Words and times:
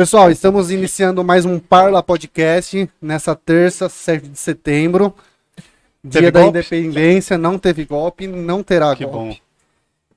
Pessoal, 0.00 0.30
estamos 0.30 0.70
iniciando 0.70 1.22
mais 1.22 1.44
um 1.44 1.58
Parla 1.58 2.02
Podcast 2.02 2.88
nessa 3.02 3.36
terça, 3.36 3.86
7 3.86 4.28
de 4.28 4.38
setembro. 4.38 5.14
Dia 6.02 6.22
Teve 6.22 6.30
da 6.30 6.40
golpe? 6.40 6.58
Independência, 6.58 7.36
não 7.36 7.58
teve 7.58 7.84
golpe, 7.84 8.26
não 8.26 8.62
terá 8.62 8.96
Que 8.96 9.04
golpe. 9.04 9.18
bom. 9.18 9.36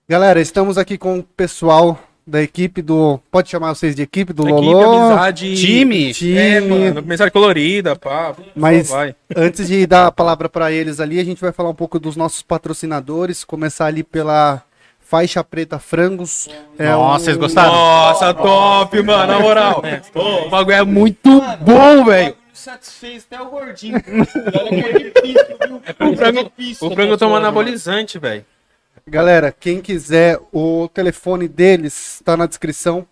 Galera, 0.08 0.40
estamos 0.40 0.78
aqui 0.78 0.98
com 0.98 1.20
o 1.20 1.24
pessoal 1.24 2.00
da 2.26 2.42
equipe 2.42 2.82
do. 2.82 3.20
Pode 3.30 3.50
chamar 3.50 3.76
vocês 3.76 3.94
de 3.94 4.04
equipe 4.04 4.32
do 4.32 4.48
Equipe, 4.48 4.62
Lolo? 4.62 5.00
amizade. 5.00 5.54
Time? 5.58 6.14
Time. 6.14 6.38
É, 6.38 6.62
mano, 6.62 7.02
mensagem 7.02 7.34
colorida, 7.34 7.94
pá. 7.94 8.34
Mas-. 8.56 8.90
Antes 9.36 9.68
de 9.68 9.86
dar 9.86 10.08
a 10.08 10.12
palavra 10.14 10.48
para 10.48 10.72
eles 10.72 11.02
ali, 11.02 11.20
a 11.20 11.26
gente 11.26 11.42
vai 11.42 11.52
falar 11.52 11.72
um 11.72 11.76
pouco 11.76 12.00
dos 12.00 12.16
nossos 12.16 12.42
patrocinadores. 12.42 13.44
Começar 13.44 13.88
ali 13.88 14.02
pela 14.02 14.64
Faixa 15.14 15.44
Preta 15.44 15.78
Frangos. 15.78 16.50
É 16.76 16.90
Nossa, 16.90 17.22
um- 17.22 17.26
vocês 17.26 17.38
gostaram? 17.38 17.72
Nossa, 17.72 18.34
top, 18.34 19.04
mano, 19.04 19.32
na 19.32 19.40
moral. 19.40 19.84
O 20.16 20.50
bagulho 20.50 20.76
é 20.76 20.84
muito 20.84 21.30
bom, 21.62 22.04
velho. 22.04 22.36
Satisfez 22.52 23.24
até 23.30 23.40
o 23.40 23.46
gordinho. 23.46 23.94
Olha 23.96 24.70
que 24.70 24.76
é 24.76 25.12
difícil, 25.12 25.58
viu? 25.68 25.76
O 26.10 26.18
frango, 26.18 26.52
difícil 26.58 26.88
o 26.88 26.92
frango 26.96 27.10
essa 27.12 27.18
toma 27.20 27.36
porra, 27.36 27.42
anabolizante, 27.42 28.18
velho. 28.18 28.44
Galera, 29.08 29.52
quem 29.58 29.82
quiser, 29.82 30.40
o 30.52 30.90
telefone 30.92 31.48
deles 31.48 32.16
está 32.16 32.36
na 32.36 32.48
descrição. 32.48 33.06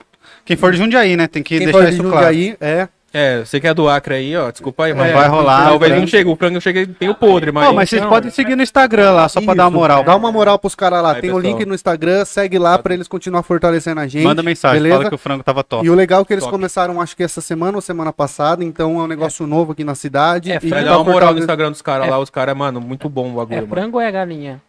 Quem 0.44 0.58
for 0.58 0.72
de 0.72 0.80
Jundiaí, 0.80 1.16
né? 1.16 1.28
Tem 1.28 1.44
que 1.44 1.56
Quem 1.56 1.68
deixar 1.68 1.80
for 1.81 1.86
de 1.86 1.94
isso 1.94 2.02
Jundiaí, 2.02 2.58
é. 2.59 2.88
É, 3.14 3.40
você 3.44 3.60
que 3.60 3.68
é 3.68 3.74
do 3.74 3.90
Acre 3.90 4.16
aí, 4.16 4.38
ó, 4.38 4.50
desculpa 4.50 4.86
aí, 4.86 4.94
Não 4.94 5.00
mas... 5.04 5.12
vai 5.14 5.28
rolar, 5.28 5.66
Talvez 5.66 5.92
né? 5.92 6.00
não 6.00 6.08
chegue, 6.08 6.30
o 6.30 6.36
frango 6.38 6.62
chega 6.62 6.88
tem 6.88 7.10
o 7.10 7.14
podre, 7.16 7.52
mas... 7.52 7.68
Ó, 7.68 7.74
mas 7.74 7.90
vocês 7.90 8.02
Não, 8.02 8.08
podem 8.10 8.32
seguir 8.32 8.56
no 8.56 8.64
Instagram 8.64 9.12
lá, 9.12 9.28
só 9.28 9.42
pra 9.42 9.54
dar 9.54 9.64
uma 9.64 9.70
Isso, 9.70 9.78
moral. 9.80 10.04
Dá 10.06 10.16
uma 10.16 10.32
moral 10.32 10.58
pros 10.58 10.76
caras 10.76 11.04
lá. 11.04 11.14
Aí, 11.16 11.22
Tem 11.22 11.32
o 11.32 11.38
link 11.38 11.66
no 11.66 11.74
Instagram, 11.76 12.24
segue 12.24 12.58
lá 12.58 12.78
pra 12.80 12.94
eles 12.94 13.10
continuar 13.10 13.44
fortalecendo 13.44 14.00
a 14.00 14.08
gente. 14.08 14.24
Manda 14.24 14.42
mensagem, 14.42 14.78
beleza? 14.82 14.98
fala 14.98 15.10
que 15.10 15.16
o 15.16 15.18
frango 15.18 15.44
tava 15.44 15.62
top. 15.62 15.86
E 15.86 15.90
o 15.90 15.94
legal 15.94 16.22
é 16.22 16.26
que 16.26 16.34
eles 16.34 16.44
Top. 16.46 16.52
começaram, 16.56 17.02
acho 17.02 17.16
que 17.18 17.24
essa 17.24 17.42
semana 17.42 17.78
ou 17.78 17.82
semana 17.82 18.14
passada, 18.14 18.64
então 18.64 19.00
é 19.00 19.04
um 19.04 19.08
negócio 19.08 19.46
novo 19.46 19.73
aqui 19.73 19.84
na 19.84 19.94
cidade. 19.96 20.50
É, 20.52 20.59
e 20.64 20.70
tá 20.70 20.81
dar 20.81 20.98
uma 21.00 21.12
moral 21.12 21.34
no 21.34 21.40
Instagram 21.40 21.72
dos 21.72 21.81
caras 21.81 22.08
É. 22.08 22.09
lá, 22.09 22.18
os 22.18 22.30
caras, 22.30 22.56
mano, 22.56 22.80
muito 22.80 23.09
bom 23.09 23.31
o 23.31 23.34
bagulho, 23.36 23.58
É 23.58 23.62
mano. 23.62 23.68
frango 23.68 23.98
ou 23.98 24.02
é 24.02 24.09
galinha? 24.09 24.62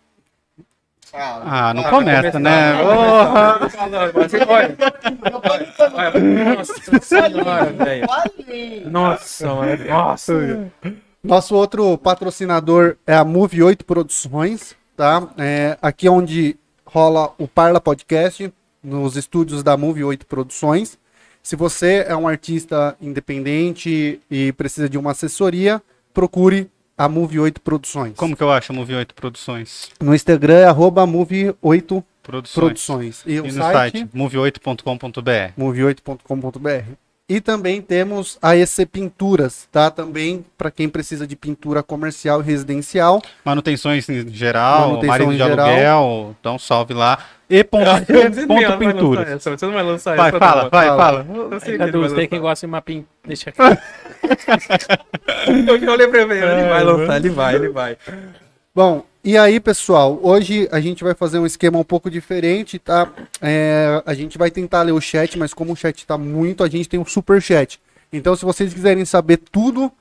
Ah, 1.14 1.74
não 1.74 1.84
começa, 1.84 2.38
né? 2.38 2.72
Você 4.14 4.46
pode. 4.46 4.76
Nossa 6.56 7.00
senhora, 7.02 7.72
velho. 7.72 8.06
Nossa, 8.90 9.54
mano. 9.54 9.84
Nossa. 9.84 10.70
Nosso 11.22 11.54
outro 11.54 11.96
patrocinador 11.98 12.96
é 13.06 13.14
a 13.14 13.24
Move 13.24 13.62
8 13.62 13.84
Produções, 13.84 14.74
tá? 14.96 15.28
É, 15.38 15.78
aqui 15.80 16.06
é 16.06 16.10
onde 16.10 16.56
rola 16.84 17.32
o 17.38 17.46
Parla 17.46 17.80
Podcast, 17.80 18.52
nos 18.82 19.16
estúdios 19.16 19.62
da 19.62 19.76
Move 19.76 20.02
8 20.02 20.26
Produções. 20.26 20.98
Se 21.42 21.54
você 21.56 22.04
é 22.08 22.16
um 22.16 22.26
artista 22.26 22.96
independente 23.00 24.20
e 24.30 24.52
precisa 24.52 24.88
de 24.88 24.98
uma 24.98 25.12
assessoria, 25.12 25.82
procure 26.14 26.70
a 26.96 27.08
Move 27.08 27.40
8 27.40 27.60
Produções. 27.60 28.14
Como 28.16 28.36
que 28.36 28.42
eu 28.42 28.50
acho 28.50 28.72
Move 28.72 28.94
8 28.94 29.14
Produções? 29.14 29.90
No 30.00 30.14
Instagram 30.14 30.54
é 30.58 30.64
arroba 30.66 31.06
Move 31.06 31.54
8 31.62 32.04
Produções. 32.22 32.54
Produções. 32.54 33.22
E, 33.26 33.34
E 33.34 33.40
o 33.40 33.44
no 33.44 33.52
site, 33.52 33.98
site, 33.98 34.08
move8.com.br. 34.14 35.52
move8.com.br. 35.58 36.84
E 37.28 37.40
também 37.40 37.80
temos 37.80 38.36
a 38.42 38.54
EC 38.56 38.84
Pinturas, 38.90 39.66
tá? 39.72 39.90
Também 39.90 40.44
para 40.58 40.70
quem 40.70 40.88
precisa 40.88 41.26
de 41.26 41.34
pintura 41.34 41.82
comercial 41.82 42.40
e 42.42 42.44
residencial. 42.44 43.22
Manutenções 43.44 44.08
em 44.08 44.28
geral, 44.28 44.80
Manutenção 44.90 45.08
marido 45.08 45.32
em 45.32 45.36
de 45.36 45.42
geral. 45.44 45.66
aluguel, 45.66 46.36
dá 46.42 46.52
um 46.52 46.58
salve 46.58 46.92
lá. 46.92 47.18
E 47.48 47.64
ponto, 47.64 47.84
e 47.88 48.46
ponto 48.46 48.78
pinturas. 48.78 49.42
Você 49.42 49.66
não 49.66 49.72
vai 49.72 49.82
lançar 49.82 50.16
Vai, 50.16 50.28
essa, 50.28 50.38
fala, 50.38 50.68
vai, 50.68 50.86
Fala. 50.88 51.24
fala. 51.24 51.26
Eu 51.52 51.60
sei 51.60 51.78
que 51.78 51.84
lançar. 51.96 52.26
que 52.26 52.38
gosta 52.38 52.66
de 52.66 52.70
uma 52.72 52.82
pin... 52.82 53.06
Deixa 53.24 53.50
aqui. 53.50 53.58
Eu 55.68 55.78
já 55.78 55.92
olhei 55.92 56.08
pra 56.08 56.22
ele, 56.22 56.34
ele 56.34 56.68
vai 56.68 56.84
lançar, 56.84 57.16
ele 57.16 57.30
vai, 57.30 57.54
ele 57.54 57.68
vai. 57.68 57.96
Bom, 58.74 59.04
e 59.24 59.36
aí, 59.36 59.60
pessoal, 59.60 60.18
hoje 60.22 60.68
a 60.72 60.80
gente 60.80 61.04
vai 61.04 61.14
fazer 61.14 61.38
um 61.38 61.46
esquema 61.46 61.78
um 61.78 61.84
pouco 61.84 62.10
diferente, 62.10 62.78
tá? 62.78 63.08
É, 63.40 64.02
a 64.04 64.14
gente 64.14 64.38
vai 64.38 64.50
tentar 64.50 64.82
ler 64.82 64.92
o 64.92 65.00
chat, 65.00 65.38
mas 65.38 65.54
como 65.54 65.72
o 65.72 65.76
chat 65.76 66.06
tá 66.06 66.16
muito, 66.18 66.64
a 66.64 66.68
gente 66.68 66.88
tem 66.88 66.98
um 66.98 67.04
super 67.04 67.40
chat. 67.40 67.80
Então, 68.12 68.34
se 68.34 68.44
vocês 68.44 68.72
quiserem 68.72 69.04
saber 69.04 69.36
tudo 69.36 69.92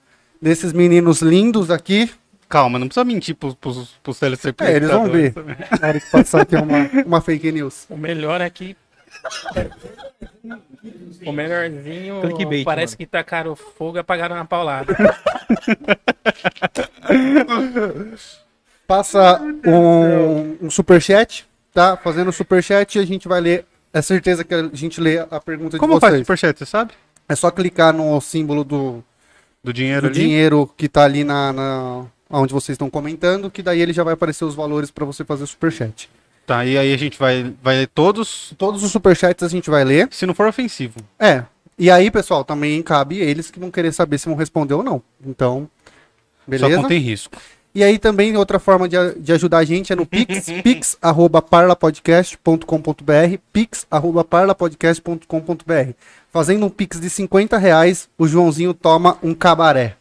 desses 0.41 0.73
meninos 0.73 1.21
lindos 1.21 1.69
aqui, 1.69 2.09
Calma, 2.51 2.77
não 2.77 2.87
precisa 2.87 3.05
mentir 3.05 3.33
pros, 3.33 3.53
pros, 3.53 3.91
pros 4.03 4.19
telespectadores. 4.19 4.75
é, 4.75 4.77
eles 4.77 4.89
vão 4.89 5.09
ver. 5.09 5.33
Na 5.79 5.87
hora 5.87 5.99
que 6.01 6.11
passar 6.11 6.41
aqui 6.41 6.57
uma, 6.57 7.03
uma 7.05 7.21
fake 7.21 7.49
news. 7.49 7.85
O 7.89 7.95
melhor 7.95 8.41
é 8.41 8.49
que... 8.49 8.75
O 11.25 11.31
melhorzinho 11.31 12.21
Clickbait, 12.21 12.65
parece 12.65 12.93
mano. 12.93 12.97
que 12.97 13.05
tacaram 13.05 13.55
fogo 13.55 13.97
e 13.97 13.99
apagaram 13.99 14.35
na 14.35 14.45
paulada. 14.45 14.95
Passa 18.87 19.41
um, 19.65 20.65
um 20.65 20.69
superchat, 20.69 21.45
tá? 21.73 21.95
Fazendo 21.97 22.29
o 22.29 22.33
superchat, 22.33 22.99
a 22.99 23.05
gente 23.05 23.27
vai 23.27 23.39
ler. 23.39 23.65
É 23.93 24.01
certeza 24.01 24.43
que 24.43 24.53
a 24.53 24.69
gente 24.73 24.99
lê 25.01 25.19
a 25.19 25.39
pergunta 25.39 25.77
Como 25.77 25.95
de 25.95 25.99
faz 25.99 26.13
o 26.13 26.15
vocês. 26.15 26.25
superchat, 26.25 26.59
você 26.59 26.65
sabe? 26.65 26.93
É 27.27 27.35
só 27.35 27.51
clicar 27.51 27.93
no 27.93 28.19
símbolo 28.21 28.63
do, 28.63 29.03
Do 29.63 29.73
dinheiro 29.73 30.01
do 30.01 30.07
ali? 30.07 30.13
dinheiro 30.15 30.69
que 30.77 30.87
tá 30.89 31.03
ali 31.03 31.23
na, 31.23 31.53
na 31.53 32.05
onde 32.29 32.53
vocês 32.53 32.75
estão 32.75 32.89
comentando, 32.89 33.51
que 33.51 33.61
daí 33.61 33.81
ele 33.81 33.93
já 33.93 34.03
vai 34.03 34.13
aparecer 34.13 34.45
os 34.45 34.55
valores 34.55 34.91
para 34.91 35.05
você 35.05 35.23
fazer 35.23 35.43
o 35.43 35.47
superchat. 35.47 36.09
Tá, 36.51 36.65
e 36.65 36.77
aí 36.77 36.93
a 36.93 36.97
gente 36.97 37.17
vai, 37.17 37.53
vai 37.63 37.77
ler 37.77 37.87
todos, 37.87 38.53
Todos 38.57 38.83
os 38.83 38.91
superchats 38.91 39.41
a 39.43 39.47
gente 39.47 39.69
vai 39.69 39.83
ler. 39.85 40.07
se 40.11 40.25
não 40.25 40.33
for 40.33 40.47
ofensivo. 40.47 40.95
É. 41.19 41.43
E 41.79 41.89
aí, 41.89 42.11
pessoal, 42.11 42.43
também 42.43 42.81
cabe 42.83 43.17
eles 43.19 43.49
que 43.49 43.57
vão 43.59 43.71
querer 43.71 43.93
saber 43.93 44.17
se 44.17 44.25
vão 44.27 44.35
responder 44.35 44.73
ou 44.73 44.83
não. 44.83 45.01
Então, 45.25 45.69
Só 45.85 45.91
beleza? 46.51 46.81
contém 46.81 46.99
risco. 46.99 47.37
E 47.73 47.85
aí 47.85 47.97
também 47.97 48.35
outra 48.35 48.59
forma 48.59 48.89
de, 48.89 48.97
a- 48.97 49.13
de 49.17 49.31
ajudar 49.31 49.59
a 49.59 49.63
gente 49.63 49.93
é 49.93 49.95
no 49.95 50.05
Pix, 50.05 50.47
pix@parlapodcast.com.br, 50.61 53.37
pix@parlapodcast.com.br. 53.53 55.91
Fazendo 56.31 56.65
um 56.65 56.69
Pix 56.69 56.99
de 56.99 57.09
50 57.09 57.57
reais, 57.57 58.09
o 58.17 58.27
Joãozinho 58.27 58.73
toma 58.73 59.17
um 59.23 59.33
cabaré. 59.33 59.95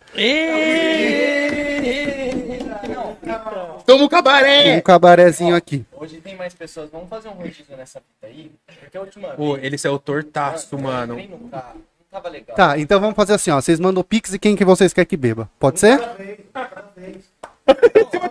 Toma 3.91 4.05
o 4.05 4.09
cabaré! 4.09 4.77
Um 4.77 4.81
cabarézinho 4.81 5.57
aqui. 5.57 5.85
Hoje 5.97 6.21
tem 6.21 6.37
mais 6.37 6.55
pessoas. 6.55 6.89
Vamos 6.93 7.09
fazer 7.09 7.29
um 7.29 7.33
rodízio 7.33 7.77
nessa 7.77 8.01
fita 8.01 8.29
aí? 8.29 8.53
Porque 8.79 8.97
a 8.97 9.01
última 9.01 9.29
Pô, 9.31 9.55
vez. 9.55 9.65
ele 9.65 9.77
é 9.85 9.91
o 9.91 9.99
tortaço, 9.99 10.79
mano. 10.79 11.15
Também 11.15 11.29
não, 11.29 11.39
tá, 11.49 11.73
não 11.75 11.83
tava 12.09 12.29
legal. 12.29 12.57
Tá, 12.57 12.79
então 12.79 13.01
vamos 13.01 13.17
fazer 13.17 13.35
assim, 13.35 13.51
ó. 13.51 13.61
Vocês 13.61 13.81
mandam 13.81 14.01
o 14.01 14.05
Pix 14.05 14.33
e 14.33 14.39
quem 14.39 14.55
que 14.55 14.65
vocês 14.65 14.93
querem 14.93 15.09
que 15.09 15.17
beba. 15.17 15.51
Pode 15.59 15.81
ser? 15.81 15.99
Você 15.99 18.19
vai 18.21 18.29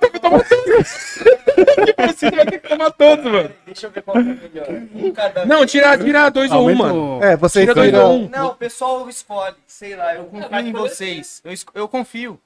ter 2.46 2.60
que 2.62 2.70
tomar 2.70 2.92
todos, 2.92 3.26
mano. 3.26 3.52
Deixa 3.66 3.88
eu 3.88 3.92
ver 3.92 4.02
qual 4.02 4.16
que 4.16 4.30
é 4.30 4.34
melhor. 4.34 4.68
Um 4.96 5.12
cada 5.12 5.46
Não, 5.46 5.66
tira, 5.66 5.98
tira 5.98 6.30
dois 6.30 6.50
ou 6.52 6.58
um, 6.58 6.62
Aumenta 6.70 6.84
mano. 6.84 7.20
o- 7.20 7.24
É, 7.24 7.36
vocês 7.36 7.64
Tira 7.66 7.76
dois 7.76 7.94
ou 7.94 8.12
um. 8.14 8.30
Não, 8.30 8.48
o 8.48 8.56
pessoal 8.56 9.10
escolhe. 9.10 9.56
Sei 9.68 9.94
lá, 9.96 10.16
eu 10.16 10.24
confio 10.26 10.60
em 10.60 10.72
vocês. 10.72 11.42
Eu, 11.44 11.54
eu 11.82 11.88
confio. 11.90 12.40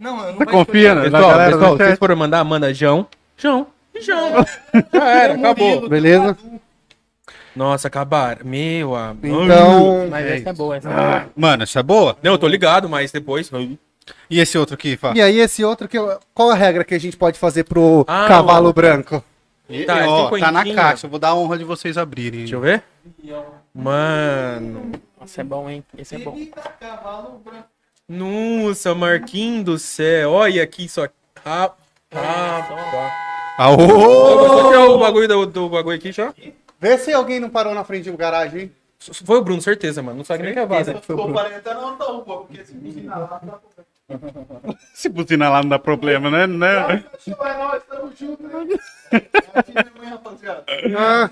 Não, 0.00 0.18
eu 0.26 0.32
não 0.32 0.38
Você 0.38 0.46
confia, 0.46 0.94
né? 0.94 1.02
Pessoal, 1.02 1.22
galera 1.30 1.52
pessoal, 1.52 1.76
se 1.76 1.84
vocês 1.84 1.98
forem 1.98 2.16
mandar, 2.16 2.42
manda 2.42 2.72
João. 2.72 3.06
João. 3.36 3.66
E 3.94 4.00
João. 4.00 4.32
Já 4.92 5.04
era, 5.10 5.34
acabou. 5.34 5.88
Beleza? 5.88 6.36
Nossa, 7.54 7.88
acabar. 7.88 8.42
Meu 8.42 8.94
amigo. 8.96 9.42
Então, 9.44 10.08
Mas 10.08 10.24
essa 10.26 10.50
é 10.50 10.52
boa, 10.54 10.76
essa 10.76 10.88
é 10.88 10.94
boa. 10.94 11.26
Mano, 11.36 11.62
essa 11.64 11.80
é 11.80 11.82
boa? 11.82 12.16
Não, 12.22 12.32
eu 12.32 12.38
tô 12.38 12.48
ligado, 12.48 12.88
mas 12.88 13.12
depois. 13.12 13.50
E 14.30 14.40
esse 14.40 14.56
outro 14.56 14.74
aqui, 14.74 14.96
Fá? 14.96 15.12
e 15.14 15.20
aí 15.20 15.38
esse 15.38 15.62
outro 15.62 15.86
que 15.86 15.98
eu- 15.98 16.18
qual 16.34 16.50
a 16.50 16.54
regra 16.54 16.82
que 16.82 16.94
a 16.94 16.98
gente 16.98 17.16
pode 17.16 17.38
fazer 17.38 17.64
pro 17.64 18.04
Ah, 18.08 18.26
cavalo 18.26 18.70
ó. 18.70 18.72
branco? 18.72 19.22
E- 19.68 19.84
Tá, 19.84 20.04
ó, 20.08 20.24
cinquentinha. 20.24 20.46
tá 20.46 20.52
na 20.64 20.74
caixa, 20.74 21.06
eu 21.06 21.10
vou 21.10 21.18
dar 21.18 21.28
a 21.28 21.34
honra 21.34 21.58
de 21.58 21.64
vocês 21.64 21.98
abrirem. 21.98 22.40
Deixa 22.40 22.56
eu 22.56 22.60
ver. 22.60 22.82
Mano. 23.74 24.92
Nossa, 25.20 25.40
é 25.42 25.44
bom, 25.44 25.68
hein? 25.68 25.84
Esse 25.96 26.14
é 26.16 26.18
bom. 26.18 26.36
Nossa, 28.10 28.92
Marquinhos 28.92 29.64
do 29.64 29.78
céu. 29.78 30.32
Olha 30.32 30.64
aqui 30.64 30.88
só. 30.88 31.06
Ah, 31.44 31.70
ah, 32.10 33.10
Aô! 33.56 33.76
Você 33.76 34.68
tirou 34.68 34.96
o 34.96 34.98
bagulho 34.98 35.28
do, 35.28 35.46
do 35.46 35.68
bagulho 35.68 35.96
aqui 35.96 36.10
já? 36.10 36.34
Vê 36.80 36.98
se 36.98 37.12
alguém 37.12 37.38
não 37.38 37.48
parou 37.48 37.72
na 37.72 37.84
frente 37.84 38.10
do 38.10 38.16
garagem, 38.16 38.62
hein? 38.62 38.72
Foi 38.98 39.38
o 39.38 39.44
Bruno, 39.44 39.62
certeza, 39.62 40.02
mano. 40.02 40.18
Não 40.18 40.24
sabe 40.24 40.42
nem 40.42 40.52
que 40.52 40.58
é 40.58 40.66
vaza. 40.66 41.00
Se 44.92 45.08
buzinar 45.08 45.52
lá 45.52 45.62
não 45.62 45.68
dá 45.68 45.78
problema, 45.78 46.28
né? 46.28 46.48
né? 46.48 47.04
Ah, 50.96 51.30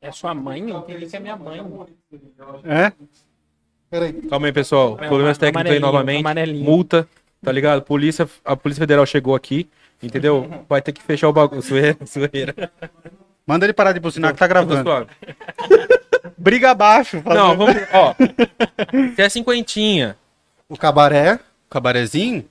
É 0.00 0.12
sua 0.12 0.32
mãe? 0.34 0.70
Eu 0.70 0.78
entendi 0.78 1.06
que 1.06 1.16
é 1.16 1.20
minha 1.20 1.36
mãe. 1.36 1.60
É? 2.64 2.92
peraí. 3.90 4.12
Calma 4.28 4.46
aí, 4.46 4.52
pessoal. 4.52 4.96
Problemas 4.96 5.36
É, 5.36 5.40
técnicos 5.40 5.72
aí 5.72 5.80
novamente. 5.80 6.20
amarelinho. 6.20 6.64
Multa, 6.64 7.08
tá 7.42 7.50
ligado? 7.50 7.82
Polícia, 7.82 8.28
a 8.44 8.56
Polícia 8.56 8.80
Federal 8.80 9.04
chegou 9.06 9.34
aqui, 9.34 9.68
entendeu? 10.02 10.64
Vai 10.68 10.80
ter 10.80 10.92
que 10.92 11.02
fechar 11.02 11.28
o 11.28 11.32
bagulho. 11.32 11.60
Zoeira, 11.62 11.96
zoeira. 12.06 12.70
Manda 13.46 13.66
ele 13.66 13.72
parar 13.72 13.92
de 13.92 14.00
buzinar 14.00 14.32
que 14.32 14.38
tá 14.38 14.46
gravando. 14.46 15.08
Briga 16.36 16.70
abaixo. 16.70 17.20
Não, 17.24 17.56
vamos. 17.56 17.74
Ó. 17.92 18.14
Se 19.16 19.22
é 19.22 19.28
cinquentinha. 19.28 20.16
O 20.68 20.76
cabaré. 20.76 21.40
Cabarezinho? 21.68 22.44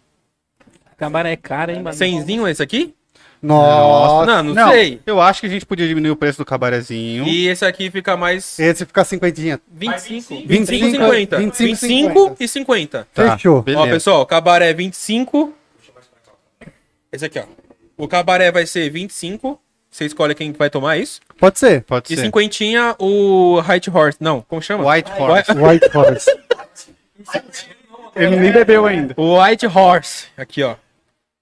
Cabaré 0.97 1.31
é 1.33 1.35
caro, 1.37 1.71
hein, 1.71 1.81
mano? 1.81 1.95
Cenzinho 1.95 2.47
esse 2.47 2.61
aqui? 2.61 2.93
Nossa. 3.41 4.43
Não, 4.43 4.53
não, 4.53 4.69
sei. 4.69 4.99
Eu 5.05 5.21
acho 5.21 5.41
que 5.41 5.47
a 5.47 5.49
gente 5.49 5.65
podia 5.65 5.87
diminuir 5.87 6.11
o 6.11 6.15
preço 6.15 6.37
do 6.39 6.45
cabarezinho. 6.45 7.25
E 7.27 7.47
esse 7.47 7.63
aqui 7.65 7.91
fica 7.91 8.17
mais 8.17 8.57
Esse 8.59 8.85
fica 8.85 9.03
cinquentinha. 9.03 9.59
25. 9.71 10.35
25, 10.47 10.47
25 10.47 10.85
e 10.85 10.91
50. 10.91 11.37
25 11.37 11.63
e 11.69 11.75
25 11.75 12.35
e 12.39 12.47
50. 12.47 13.07
Tá, 13.13 13.31
Fechou. 13.33 13.61
Beleza. 13.61 13.83
Ó, 13.83 13.87
pessoal, 13.87 14.25
cabaré 14.25 14.73
25. 14.73 15.53
Esse 17.11 17.25
aqui, 17.25 17.39
ó. 17.39 17.43
O 17.97 18.07
cabaré 18.07 18.51
vai 18.51 18.65
ser 18.65 18.89
25. 18.89 19.59
Você 19.89 20.05
escolhe 20.05 20.35
quem 20.35 20.51
vai 20.51 20.69
tomar 20.69 20.97
isso. 20.97 21.21
Pode 21.39 21.57
ser. 21.57 21.81
Pode 21.83 22.11
E 22.13 22.15
ser. 22.15 22.23
cinquentinha 22.23 22.95
o 22.99 23.59
Height 23.67 23.89
Horse. 23.89 24.17
Não, 24.19 24.41
como 24.41 24.61
chama? 24.61 24.87
White 24.91 25.09
Horse. 25.11 25.51
White 25.53 25.89
Forest. 25.89 26.29
Ele 28.15 28.35
nem 28.35 28.51
bebeu 28.51 28.85
ainda. 28.85 29.13
O 29.17 29.39
White 29.41 29.65
Horse. 29.67 30.25
Aqui, 30.35 30.63
ó. 30.63 30.75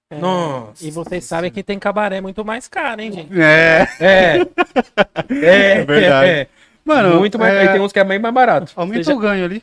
É, 0.08 0.18
Nossa. 0.18 0.86
E 0.86 0.90
vocês 0.90 1.24
sabem 1.24 1.50
que 1.50 1.62
tem 1.64 1.78
cabaré 1.80 2.20
muito 2.20 2.44
mais 2.44 2.68
caro, 2.68 3.00
hein, 3.00 3.10
gente? 3.12 3.40
É. 3.40 3.86
É. 4.00 4.46
É, 5.28 5.84
verdade. 5.84 6.28
é. 6.30 6.46
Mano, 6.84 7.18
Muito 7.18 7.36
mais. 7.38 7.52
é, 7.52 7.60
Aí 7.62 7.68
tem 7.70 7.80
uns 7.80 7.90
que 7.92 7.98
é 7.98 8.04
bem 8.04 8.18
mais 8.18 8.32
barato. 8.32 8.72
Aumenta 8.76 9.02
Seja- 9.02 9.16
o 9.16 9.18
ganho 9.18 9.44
ali. 9.44 9.62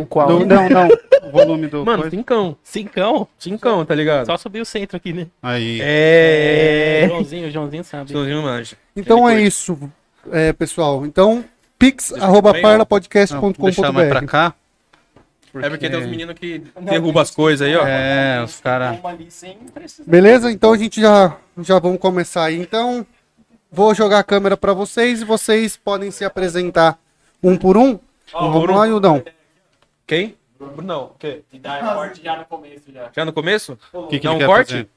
O 0.00 0.06
qual? 0.06 0.28
Do- 0.28 0.46
não, 0.46 0.68
não. 0.70 0.88
O 1.24 1.30
volume 1.30 1.66
do. 1.66 1.84
Mano, 1.84 2.02
coisa. 2.04 2.16
cincão. 2.16 2.56
Cincão? 2.62 3.28
Cincão, 3.38 3.84
tá 3.84 3.94
ligado? 3.94 4.24
Só 4.24 4.38
subir 4.38 4.60
o 4.62 4.64
centro 4.64 4.96
aqui, 4.96 5.12
né? 5.12 5.26
Aí. 5.42 5.80
É. 5.82 7.04
Joãozinho, 7.08 7.48
o 7.48 7.50
Joãozinho 7.50 7.84
sabe. 7.84 8.10
Joãozinho 8.12 8.42
manja. 8.42 8.76
Então 8.96 9.28
é 9.28 9.42
isso, 9.42 9.78
é, 10.32 10.54
pessoal. 10.54 11.04
Então, 11.04 11.44
pix, 11.78 12.08
Deixa 12.10 12.26
mais 12.26 12.40
pra 12.40 12.52
parlapodcast.com.br. 12.62 14.46
cá. 15.60 15.66
É 15.66 15.70
porque 15.70 15.88
tem 15.90 15.98
uns 15.98 16.06
meninos 16.06 16.34
que 16.38 16.58
derrubam 16.82 17.22
as 17.22 17.30
coisas 17.30 17.66
aí, 17.66 17.76
ó. 17.76 17.86
É, 17.86 18.42
os 18.44 18.60
caras. 18.60 18.98
Beleza? 20.06 20.50
Então 20.50 20.72
a 20.72 20.76
gente 20.78 21.00
já, 21.00 21.36
já 21.58 21.78
vamos 21.78 21.98
começar 21.98 22.44
aí. 22.44 22.60
Então, 22.60 23.06
vou 23.70 23.94
jogar 23.94 24.18
a 24.20 24.24
câmera 24.24 24.56
para 24.56 24.72
vocês 24.72 25.22
e 25.22 25.24
vocês 25.24 25.76
podem 25.76 26.10
se 26.10 26.24
apresentar 26.24 26.98
um 27.42 27.56
por 27.56 27.76
um. 27.76 27.98
vamos 28.32 28.68
lá, 28.70 28.86
Ildão. 28.88 29.22
Quem? 30.06 30.36
Não, 30.82 31.04
o 31.04 31.08
quê? 31.18 31.42
E 31.52 31.58
dá 31.58 31.78
corte 31.94 32.22
já 32.22 32.36
no 32.36 32.44
começo 32.46 32.90
já. 32.92 33.10
Já 33.14 33.24
no 33.24 33.32
começo? 33.32 33.78
O 33.92 34.06
que, 34.06 34.18
que 34.18 34.26
Dá 34.26 34.32
um 34.32 34.38
quer 34.38 34.46
corte? 34.46 34.72
fazer? 34.72 34.88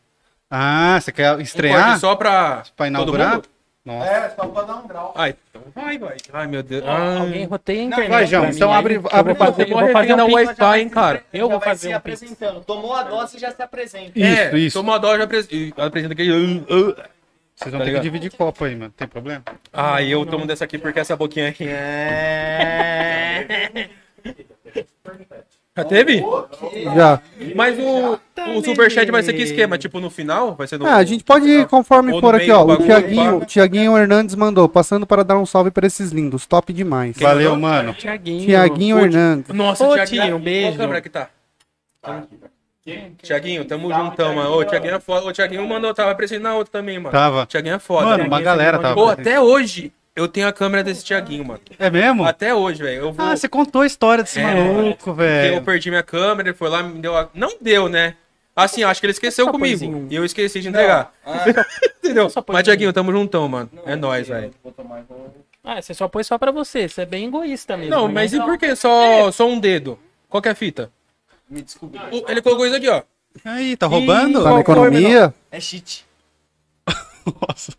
Ah, 0.50 1.00
você 1.00 1.12
quer 1.12 1.36
Um 1.36 1.42
estrear? 1.42 1.84
corte 1.86 2.00
só 2.00 2.16
pra. 2.16 2.64
Pra 2.76 2.86
todo 2.86 2.88
inaugurar? 2.88 3.36
mundo? 3.36 3.50
Nossa. 3.90 4.08
É, 4.12 4.30
só 4.30 4.46
pra 4.48 4.62
dar 4.62 4.76
um 4.76 4.88
grau. 4.88 5.14
Ai, 5.16 5.36
então 5.50 5.64
vai, 5.74 5.98
vai. 5.98 6.18
Ai, 6.32 6.46
meu 6.48 6.62
Deus. 6.62 6.84
Ai. 6.86 7.18
Alguém 7.18 7.46
roteia 7.46 7.82
a 7.82 7.84
internet. 7.86 8.10
vai, 8.10 8.28
João, 8.28 8.46
então 8.46 8.72
abre- 8.72 9.00
que 9.00 9.06
eu 9.06 9.10
abre- 9.12 9.34
vou 9.34 9.46
fazer, 9.48 9.64
eu 9.72 9.78
vou 9.80 9.90
fazer 9.92 10.14
um. 10.14 10.32
Wi-Fi, 10.34 10.80
hein, 10.80 10.90
cara. 10.90 11.24
Eu 11.34 11.50
vou 11.50 11.60
fazer 11.60 11.88
se 11.88 11.94
um 11.94 11.98
apresentando. 11.98 12.64
Tomou 12.64 12.94
a 12.94 13.02
dose 13.02 13.38
e 13.38 13.40
já 13.40 13.50
se 13.52 13.62
apresenta. 13.64 14.12
Isso, 14.16 14.28
é, 14.42 14.58
isso. 14.60 14.78
Tomou 14.80 14.94
a 14.94 14.98
dose, 15.00 15.18
já 15.18 15.24
apres- 15.24 15.48
apresenta 15.76 16.14
aqui. 16.14 16.28
Vocês 16.30 17.72
vão 17.72 17.80
Tá 17.80 17.80
ter 17.80 17.86
ligado? 17.86 17.94
que 17.96 18.00
dividir 18.02 18.32
copo 18.38 18.64
aí, 18.64 18.76
mano. 18.76 18.94
Tem 18.96 19.08
problema? 19.08 19.44
Ah, 19.74 20.02
eu 20.04 20.24
tomo 20.26 20.46
dessa 20.46 20.64
aqui 20.66 20.78
porque 20.78 21.00
essa 21.00 21.16
boquinha 21.18 21.50
aqui 21.50 21.66
é. 21.68 23.46
Já 25.80 25.86
teve? 25.86 26.24
Já. 26.96 27.22
Mas 27.56 27.78
o, 27.80 28.20
o 28.58 28.64
superchat 28.64 29.10
vai 29.10 29.24
ser 29.24 29.34
que 29.34 29.44
esquema? 29.44 29.78
Tipo, 29.78 30.00
no 30.00 30.10
final? 30.10 30.56
Vai 30.56 30.68
ser 30.68 30.78
no. 30.78 30.86
Ah, 30.86 30.96
a 30.96 31.04
gente 31.04 31.24
pode 31.24 31.48
ir 31.48 31.68
conforme 31.68 32.12
Ou 32.12 32.18
no 32.18 32.22
for 32.22 32.36
aqui, 32.36 32.48
meio 32.48 32.58
ó. 32.58 32.64
O 32.64 32.68
bagulho, 32.68 32.88
Tiaguinho. 32.88 33.46
Tiaguinho 33.46 33.98
Hernandes 33.98 34.36
mandou, 34.36 34.68
passando 34.68 35.08
para 35.08 35.24
dar 35.24 35.38
um 35.38 35.46
salve 35.46 35.72
para 35.72 35.88
esses 35.88 36.12
lindos. 36.12 36.46
Top 36.46 36.72
demais. 36.74 37.16
Valeu, 37.18 37.56
mano. 37.56 37.94
Tiaguinho. 37.94 38.46
Tiaguinho 38.46 39.00
Hernandes. 39.00 39.54
Nossa, 39.54 39.88
Ô, 39.88 39.94
Tiaguinho. 39.94 40.36
um 40.36 40.40
beijo. 40.40 40.72
Qual 40.72 40.78
câmera 40.78 41.02
que 41.02 41.10
tá? 41.10 41.30
Tiaguinho, 43.22 43.64
tamo 43.66 43.94
juntão, 43.94 44.36
mano. 44.36 44.52
Ô, 44.52 44.66
Tiaguinho 44.66 44.96
é 44.96 45.00
foda. 45.00 45.28
Ô, 45.28 45.31
Tiaguinho 45.31 45.66
mandou, 45.68 45.94
tava 45.94 46.12
aparecendo 46.12 46.44
na 46.44 46.56
outra 46.56 46.74
também, 46.74 46.98
mano. 47.00 47.12
Tava. 47.12 47.46
Tiaguinho 47.46 47.76
é 47.76 47.80
foda. 47.80 48.06
Mano, 48.06 48.26
uma 48.26 48.42
galera 48.42 48.80
tava. 48.80 48.96
Pô, 48.96 49.06
presente. 49.06 49.22
até 49.22 49.40
hoje 49.40 49.94
eu 50.19 50.27
tenho 50.27 50.48
a 50.48 50.54
câmera 50.54 50.83
desse 50.83 51.04
Tiaguinho, 51.04 51.45
mano. 51.45 51.60
É 51.77 51.89
mesmo? 51.89 52.24
Até 52.25 52.54
hoje, 52.54 52.81
velho. 52.83 53.12
Vou. 53.12 53.25
Ah, 53.25 53.36
você 53.36 53.48
contou 53.48 53.81
a 53.81 53.86
história 53.88 54.24
desse 54.24 54.39
É. 54.39 54.44
maluco, 54.44 54.98
Porque 54.98 55.10
eu 55.10 55.13
velho. 55.16 55.62
perdi 55.63 55.89
minha 55.89 56.04
câmera, 56.04 56.50
ele 56.50 56.57
foi 56.57 56.69
lá, 56.69 56.83
me 56.83 57.00
deu 57.00 57.16
a... 57.18 57.30
Não 57.33 57.57
deu, 57.62 57.88
né? 57.89 58.16
Assim, 58.56 58.83
acho 58.83 59.00
que 59.00 59.06
ele 59.06 59.12
esqueceu 59.12 59.45
Só 59.45 59.51
comigo. 59.51 59.80
pãozinho. 59.80 60.07
E 60.10 60.16
eu 60.16 60.25
esqueci 60.25 60.60
de 60.60 60.68
entregar. 60.68 61.13
Entendeu? 62.04 62.30
Mas, 62.48 62.63
Tiaguinho, 62.63 62.92
tamo 62.92 63.12
juntão, 63.12 63.48
mano. 63.48 63.69
É 63.86 63.95
nóis, 63.95 64.27
velho. 64.27 64.54
Ah, 65.63 65.81
você 65.81 65.94
só 65.94 66.07
pôs 66.07 66.27
só 66.27 66.38
pra 66.38 66.51
você. 66.51 66.88
Você 66.89 67.01
é 67.01 67.06
bem 67.06 67.25
egoísta 67.27 67.77
mesmo. 67.77 67.92
Não, 67.95 68.07
mas 68.10 68.33
e 68.33 68.39
por 68.39 68.57
que 68.57 68.75
só, 68.75 69.31
só 69.31 69.48
um 69.48 69.60
dedo? 69.60 69.98
Qual 70.27 70.42
que 70.42 70.50
é 70.50 70.51
a 70.51 70.56
fita? 70.56 70.92
Me. 71.50 71.63
O- 72.12 72.30
Ele 72.30 72.42
colocou 72.42 72.66
isso 72.66 72.75
aqui, 72.75 72.89
ó. 72.89 73.01
Aí, 73.45 73.77
tá 73.77 73.88
roubando? 73.88 74.39
Tá 74.39 74.45
na 74.45 74.51
foi, 74.51 74.60
economia? 74.62 75.33
É 75.51 75.60
cheat. 75.60 76.06
Nossa. 77.48 77.71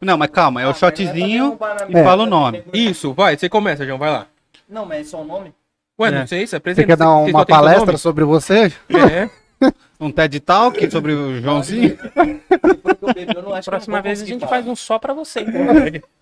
Não, 0.00 0.16
mas 0.16 0.30
calma, 0.30 0.62
é 0.62 0.66
o 0.66 0.74
shotzinho 0.74 1.58
e 1.88 1.96
É. 1.96 2.04
fala 2.04 2.22
o 2.22 2.26
nome. 2.26 2.62
Isso, 2.72 3.12
vai, 3.12 3.36
você 3.36 3.48
começa, 3.48 3.84
João, 3.86 3.98
vai 3.98 4.10
lá. 4.10 4.26
Não, 4.68 4.84
mas 4.86 5.00
é 5.06 5.10
só 5.10 5.20
o 5.22 5.24
nome? 5.24 5.52
Ué, 6.00 6.08
É. 6.08 6.12
não 6.12 6.26
sei, 6.26 6.46
você 6.46 6.56
apresenta. 6.56 6.82
Você 6.82 6.86
quer 6.86 6.96
dar 6.96 7.10
uma 7.16 7.44
palestra 7.46 7.96
sobre 7.96 8.24
você? 8.24 8.72
É. 8.90 9.28
Um 10.00 10.12
TED 10.12 10.38
Talk 10.38 10.88
sobre 10.92 11.12
o 11.12 11.40
Joãozinho. 11.42 11.98
Acho 13.56 13.68
Próxima 13.68 14.00
vez 14.00 14.22
a 14.22 14.24
gente 14.24 14.34
conseguir 14.34 14.48
faz 14.50 14.68
um 14.68 14.76
só 14.76 14.96
pra 14.96 15.12
você. 15.12 15.40
então. 15.40 15.60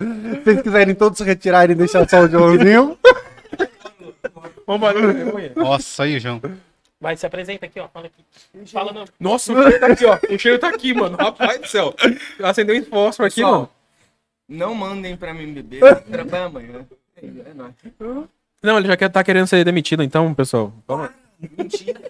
Se 0.01 0.43
vocês 0.43 0.63
quiserem 0.63 0.95
todos 0.95 1.21
retirarem 1.21 1.75
e 1.75 1.79
deixar 1.79 2.09
só 2.09 2.23
o 2.23 2.29
Joãozinho. 2.29 2.97
Vamos 4.67 4.89
lá. 4.89 4.95
Nossa, 5.55 6.05
aí, 6.05 6.19
João. 6.19 6.41
Vai, 7.01 7.17
se 7.17 7.27
apresenta 7.27 7.67
aqui, 7.67 7.79
ó. 7.79 7.89
Fala 7.89 8.07
aqui. 8.07 8.25
Fala 8.67 8.93
no... 8.93 9.05
Nossa, 9.21 9.53
o 9.53 9.63
cheiro 9.63 9.81
tá 9.81 9.87
aqui, 9.87 10.05
ó. 10.07 10.19
O 10.35 10.39
cheiro 10.39 10.59
tá 10.59 10.69
aqui, 10.69 10.95
mano. 10.95 11.17
Rapaz 11.17 11.61
do 11.61 11.67
céu. 11.69 11.95
Acendeu 12.43 12.77
um 12.77 12.85
fósforo 12.85 13.27
aqui, 13.29 13.43
mano. 13.43 13.69
Não 14.49 14.75
mandem 14.75 15.17
pra 15.17 15.35
mim 15.35 15.53
beber. 15.53 15.81
Trabalha 16.11 16.47
amanhã. 16.47 16.87
É 17.17 17.55
nóis. 17.55 17.75
Não, 18.63 18.79
ele 18.79 18.89
já 18.89 18.97
quer, 18.97 19.11
tá 19.11 19.23
querendo 19.23 19.47
ser 19.47 19.65
demitido, 19.65 20.03
então, 20.03 20.33
pessoal. 20.35 20.73
Vamos. 20.87 21.11
Mentira. 21.57 22.01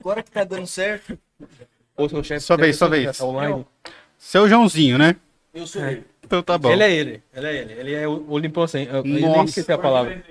Agora 0.00 0.22
que 0.22 0.30
tá 0.30 0.44
dando 0.44 0.66
certo, 0.66 1.18
Ou 1.96 2.08
seu 2.08 2.22
chefe. 2.22 2.40
Sua 2.40 2.56
vez, 2.56 2.76
sua 2.76 2.88
vez. 2.88 3.20
Online. 3.20 3.64
Seu 4.18 4.48
Joãozinho, 4.48 4.98
né? 4.98 5.16
eu 5.54 5.66
sou 5.66 5.84
ele. 5.84 6.04
Então 6.22 6.42
tá 6.42 6.58
bom. 6.58 6.70
Ele 6.70 6.82
é 6.82 6.92
ele. 6.92 7.22
Ele 7.32 7.46
é 7.46 7.56
ele. 7.56 7.72
Ele 7.74 7.94
é 7.94 8.08
o 8.08 8.30
onipresente. 8.30 8.92
Eu 8.92 9.04
nem 9.04 9.44
esqueci 9.44 9.70
a 9.70 9.78
palavra. 9.78 10.22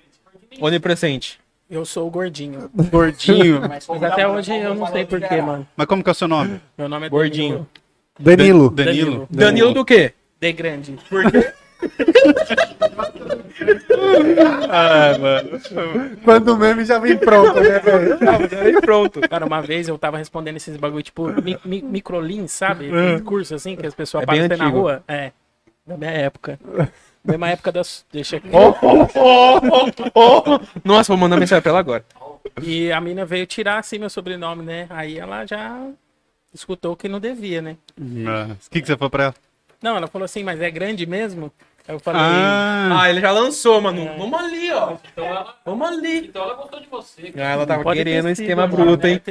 Onipresente. 0.60 1.40
Eu 1.74 1.86
sou 1.86 2.08
o 2.08 2.12
gordinho. 2.12 2.70
Gordinho. 2.92 3.62
Mas 3.68 3.90
até 4.04 4.28
hoje 4.28 4.56
eu 4.56 4.76
não 4.76 4.86
sei 4.92 5.06
porquê, 5.06 5.42
mano. 5.42 5.68
Mas 5.76 5.88
como 5.88 6.04
que 6.04 6.10
é 6.10 6.12
o 6.12 6.16
seu 6.16 6.28
nome? 6.28 6.62
Meu 6.78 6.88
nome 6.88 7.08
é 7.08 7.10
Gordinho. 7.10 7.68
Danilo. 8.20 8.70
Danilo. 8.70 9.28
Danilo 9.28 9.74
do 9.74 9.84
quê? 9.84 10.14
De 10.40 10.54
grande. 10.54 10.96
Ah, 14.70 15.18
mano. 15.18 15.60
Quando 16.24 16.50
o 16.50 16.58
meme 16.58 16.86
já 16.86 16.98
vem 17.00 17.18
pronto, 17.18 17.60
né, 17.60 17.80
velho? 17.80 18.18
Aí 18.62 18.82
pronto. 18.82 19.22
Cara, 19.22 19.46
uma 19.46 19.62
vez 19.62 19.88
eu 19.88 19.98
tava 19.98 20.18
respondendo 20.18 20.58
esses 20.58 20.76
bagulho, 20.78 21.04
tipo, 21.04 21.30
mi, 21.42 21.58
mi, 21.64 21.82
microlins, 21.82 22.52
sabe? 22.52 22.90
Curso 23.24 23.56
assim, 23.56 23.76
que 23.76 23.86
as 23.86 23.94
pessoas 23.94 24.24
É 24.24 24.26
passam 24.26 24.58
na 24.58 24.68
rua. 24.68 25.04
É. 25.08 25.32
Da 25.86 25.98
minha 25.98 26.12
época. 26.12 26.60
Mesma 27.26 27.50
época 27.50 27.72
das. 27.72 28.06
Deixa 28.12 28.38
aqui. 28.38 28.50
Nossa, 30.84 31.14
vou 31.14 31.18
mandar 31.18 31.38
mensagem 31.38 31.62
pra 31.62 31.70
ela 31.72 31.80
agora. 31.80 32.06
E 32.62 32.92
a 32.92 33.00
mina 33.00 33.26
veio 33.26 33.46
tirar 33.48 33.80
assim 33.80 33.98
meu 33.98 34.10
sobrenome, 34.10 34.64
né? 34.64 34.88
Aí 34.90 35.18
ela 35.18 35.46
já 35.46 35.88
escutou 36.54 36.96
que 36.96 37.08
não 37.08 37.20
devia, 37.20 37.62
né? 37.62 37.78
Ah, 38.28 38.56
O 38.66 38.70
que, 38.70 38.82
que 38.82 38.88
você 38.88 38.98
falou 38.98 39.10
pra 39.10 39.24
ela? 39.26 39.36
Não, 39.82 39.96
ela 39.98 40.08
falou 40.08 40.26
assim, 40.26 40.44
mas 40.44 40.60
é 40.62 40.70
grande 40.70 41.06
mesmo? 41.06 41.52
Aí 41.88 41.96
eu 41.96 42.00
falei, 42.00 42.22
Ah, 42.22 43.00
Ah, 43.02 43.10
ele 43.10 43.22
já 43.22 43.32
lançou, 43.32 43.82
mano. 43.82 44.06
Vamos 44.18 44.40
ali, 44.40 44.72
ó. 44.72 44.96
Vamos 45.66 45.88
ali. 45.88 46.28
Então 46.28 46.44
ela 46.44 46.54
gostou 46.56 46.80
de 46.82 46.88
você. 46.88 47.34
Ah, 47.38 47.42
ela 47.52 47.66
tava 47.66 47.84
pode 47.84 47.98
querendo 47.98 48.26
um 48.26 48.30
esquema 48.30 48.68
mano, 48.68 48.76
bruto, 48.86 49.08
hein? 49.08 49.22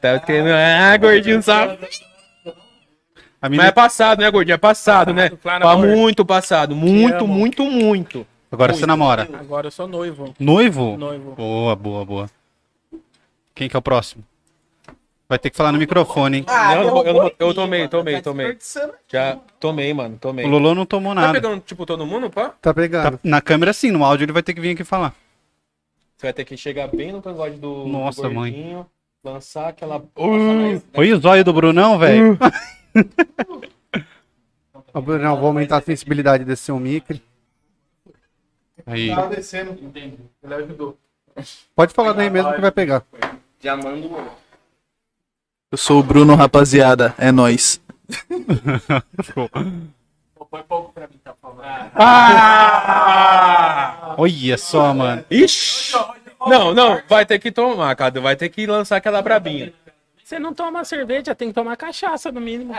Tava 0.00 0.20
querendo. 0.20 0.50
Ah, 0.52 0.96
gordinho, 0.98 1.42
sabe? 1.42 1.78
A 3.42 3.48
Mas 3.48 3.58
é 3.66 3.72
passado, 3.72 4.20
né, 4.20 4.30
gordinho? 4.30 4.54
É 4.54 4.58
passado, 4.58 5.12
né? 5.14 5.30
Claro, 5.30 5.64
Tá 5.64 5.72
amor. 5.72 5.86
muito 5.88 6.24
passado. 6.24 6.74
Muito, 6.76 7.26
muito, 7.26 7.64
muito. 7.64 8.26
Agora 8.52 8.72
você 8.74 8.84
namora. 8.86 9.28
Agora 9.38 9.68
eu 9.68 9.70
sou 9.70 9.86
noivo. 9.86 10.34
Noivo? 10.38 10.96
Noivo. 10.96 11.32
Boa, 11.36 11.74
boa, 11.76 12.04
boa. 12.04 12.30
Quem 13.54 13.68
que 13.68 13.76
é 13.76 13.78
o 13.78 13.82
próximo? 13.82 14.24
Vai 15.28 15.38
ter 15.38 15.48
que 15.50 15.56
falar 15.56 15.70
no 15.70 15.78
microfone, 15.78 16.38
hein? 16.38 16.44
Ah, 16.48 16.74
Não, 16.74 16.82
eu, 16.82 17.06
eu, 17.06 17.32
eu 17.38 17.54
tomei, 17.54 17.86
tomei, 17.86 18.16
Tá 18.16 18.22
tomei. 18.22 18.58
Já 19.06 19.38
tomei, 19.60 19.94
mano. 19.94 20.18
Tomei. 20.20 20.44
O 20.44 20.48
Lolo 20.48 20.74
não 20.74 20.84
tomou 20.84 21.14
Tá 21.14 21.20
nada. 21.20 21.32
pegando, 21.34 21.60
tipo, 21.60 21.86
todo 21.86 22.04
mundo, 22.04 22.28
pá? 22.28 22.48
Tá 22.48 22.56
Tá- 22.60 22.74
pegando. 22.74 23.20
na 23.22 23.40
câmera 23.40 23.72
sim, 23.72 23.92
no 23.92 24.04
áudio 24.04 24.24
ele 24.24 24.32
vai 24.32 24.42
ter 24.42 24.52
que 24.54 24.60
vir 24.60 24.70
aqui 24.72 24.82
falar. 24.82 25.14
Você 26.16 26.26
vai 26.26 26.32
ter 26.32 26.44
que 26.44 26.56
chegar 26.56 26.88
bem 26.88 27.12
no 27.12 27.22
cangote 27.22 27.56
do, 27.56 27.86
Nossa, 27.86 28.22
do 28.22 28.34
mãe. 28.34 28.50
gordinho, 28.52 28.86
lançar 29.22 29.68
aquela... 29.68 30.02
Olha 30.16 31.16
o 31.16 31.20
zóio 31.20 31.44
do 31.44 31.52
Brunão, 31.52 31.96
velho. 31.98 32.36
Ó, 34.92 35.00
Brunão, 35.00 35.36
vou 35.36 35.46
aumentar 35.48 35.78
a 35.78 35.82
sensibilidade 35.82 36.44
desse 36.44 36.62
seu 36.64 36.78
micro. 36.78 37.18
Aí. 38.86 39.14
Tá 39.14 39.26
descendo. 39.26 39.72
Entendi. 39.72 40.18
Ele 40.42 40.54
ajudou. 40.54 40.98
Pode 41.74 41.92
falar 41.94 42.12
daí 42.12 42.28
mesmo 42.28 42.52
que 42.54 42.60
vai 42.60 42.72
pegar. 42.72 43.04
Já 43.60 43.76
mando. 43.76 44.10
Eu 45.70 45.78
sou 45.78 46.00
o 46.00 46.02
Bruno, 46.02 46.34
rapaziada. 46.34 47.14
É 47.16 47.30
nóis. 47.30 47.80
Põe 50.50 50.62
pouco 50.64 50.92
pra 50.92 51.06
mim, 51.06 51.20
tá 51.22 51.32
falando. 51.40 51.92
Olha 54.18 54.58
só, 54.58 54.92
mano. 54.92 55.24
Ixi! 55.30 55.92
Não, 56.46 56.74
não, 56.74 57.00
vai 57.08 57.24
ter 57.24 57.38
que 57.38 57.52
tomar, 57.52 57.94
Cadu. 57.94 58.20
Vai 58.22 58.34
ter 58.34 58.48
que 58.48 58.66
lançar 58.66 58.96
aquela 58.96 59.22
brabinha. 59.22 59.72
Você 60.30 60.38
não 60.38 60.54
toma 60.54 60.84
cerveja, 60.84 61.34
tem 61.34 61.48
que 61.48 61.54
tomar 61.54 61.76
cachaça 61.76 62.30
no 62.30 62.40
mínimo. 62.40 62.72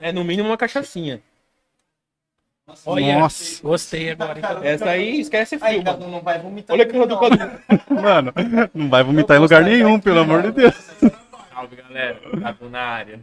É 0.00 0.10
no 0.10 0.24
mínimo 0.24 0.48
uma 0.48 0.56
cachaçinha. 0.56 1.20
Olha, 2.84 3.20
Nossa. 3.20 3.62
gostei 3.62 4.10
agora. 4.10 4.36
então. 4.36 4.64
Essa 4.64 4.86
aí 4.86 5.20
esquece 5.20 5.54
Aí, 5.54 5.60
frio, 5.60 5.84
mano. 5.84 5.98
Cadu 5.98 6.10
não 6.10 6.20
vai 6.20 6.40
vomitar. 6.40 6.74
Olha 6.74 6.84
cara 6.84 7.06
do. 7.06 7.16
Cadu. 7.16 7.38
Mano, 8.02 8.32
não 8.74 8.88
vai 8.88 9.04
vomitar 9.04 9.36
em 9.36 9.40
lugar 9.40 9.62
nenhum, 9.62 10.00
pelo 10.00 10.18
amor 10.18 10.42
de 10.42 10.50
Deus. 10.50 10.74
Salve, 11.54 11.76
galera. 11.76 12.18
Cadu 12.42 12.68
na 12.70 12.80
área. 12.80 13.20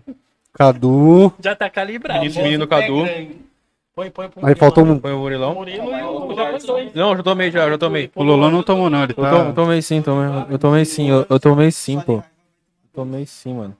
Cadu. 0.53 1.33
Já 1.43 1.53
tá 1.53 1.69
calibrado. 1.69 2.21
Menino, 2.21 2.41
menino 2.41 2.67
Cadu. 2.67 3.05
Põe, 3.93 4.09
põe, 4.09 4.29
põe. 4.29 4.45
Aí 4.45 4.55
faltou 4.55 4.85
um. 4.85 4.97
Põe 4.97 5.11
o 5.11 5.17
Murilão. 5.17 5.55
Murilo 5.55 5.93
e 5.93 6.03
o. 6.03 6.89
Não, 6.95 7.17
já 7.17 7.21
tomei 7.21 7.51
já, 7.51 7.69
já 7.69 7.77
tomei. 7.77 8.09
O 8.15 8.23
Lolão 8.23 8.49
não 8.49 8.63
tomou, 8.63 8.89
não. 8.89 9.03
Ele 9.03 9.13
tá. 9.13 9.29
eu 9.29 9.53
tomei 9.53 9.81
sim, 9.81 10.01
tomei. 10.01 10.45
Eu 10.49 10.57
tomei 10.57 10.85
sim, 10.85 11.09
eu, 11.09 11.25
eu 11.29 11.37
tomei 11.37 11.69
sim, 11.69 11.99
pô. 11.99 12.23
Tomei 12.93 13.25
sim, 13.25 13.55
mano. 13.55 13.75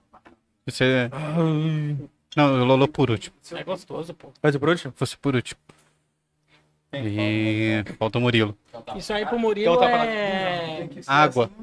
Você... 0.66 1.08
Não, 2.36 2.62
o 2.62 2.64
Lolo 2.64 2.88
por 2.88 3.10
último. 3.10 3.36
É 3.52 3.62
gostoso, 3.62 4.12
pô. 4.12 4.32
Faz 4.42 4.54
o 4.54 4.60
por 4.60 4.68
último? 4.68 4.92
Fosse 4.96 5.16
por 5.16 5.34
último. 5.36 5.60
E 6.92 7.82
falta 7.98 8.18
o 8.18 8.20
Murilo. 8.20 8.56
Isso 8.96 9.12
aí 9.12 9.26
pro 9.26 9.38
Murilo 9.38 9.74
Então 9.74 9.88
tá 9.88 10.06
é... 10.06 10.88
Água. 11.06 11.50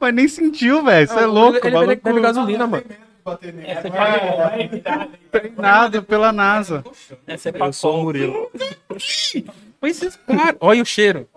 Mas 0.00 0.14
nem 0.14 0.28
sentiu, 0.28 0.84
velho. 0.84 1.08
Você 1.08 1.18
é 1.18 1.26
louco. 1.26 1.66
Ele, 1.66 1.76
ele, 1.76 1.96
bebe 1.96 2.20
gasolina, 2.20 2.66
mano. 2.66 2.84
Essa 3.64 3.88
é. 3.88 5.08
Treinado 5.30 6.02
pela 6.02 6.32
NASA. 6.32 6.82
Essa 7.26 7.50
é 7.50 7.52
pra 7.52 7.66
Eu 7.66 7.72
sou 7.72 8.00
o 8.00 8.02
Murilo. 8.04 8.50
Olha 9.80 9.90
esses 9.90 10.16
caras. 10.16 10.56
Olha 10.60 10.82
o 10.82 10.86
cheiro. 10.86 11.28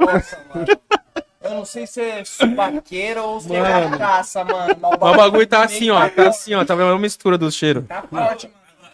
Eu 1.44 1.56
não 1.56 1.66
sei 1.66 1.86
se 1.86 2.02
é 2.02 2.24
subaqueira 2.24 3.22
ou 3.22 3.40
se 3.42 3.54
é 3.54 3.98
caça, 3.98 4.46
mano. 4.46 4.78
Mas 4.80 4.94
O 4.94 4.98
bagulho 5.18 5.46
tá 5.46 5.66
assim, 5.66 5.90
ó. 5.90 6.10
Tá 6.10 6.30
assim, 6.30 6.54
ó. 6.54 6.64
Tá 6.64 6.74
vendo 6.74 6.88
uma 6.92 7.00
mistura 7.00 7.38
dos 7.38 7.54
cheiros. 7.54 7.86
Tá 7.86 8.02
forte, 8.04 8.50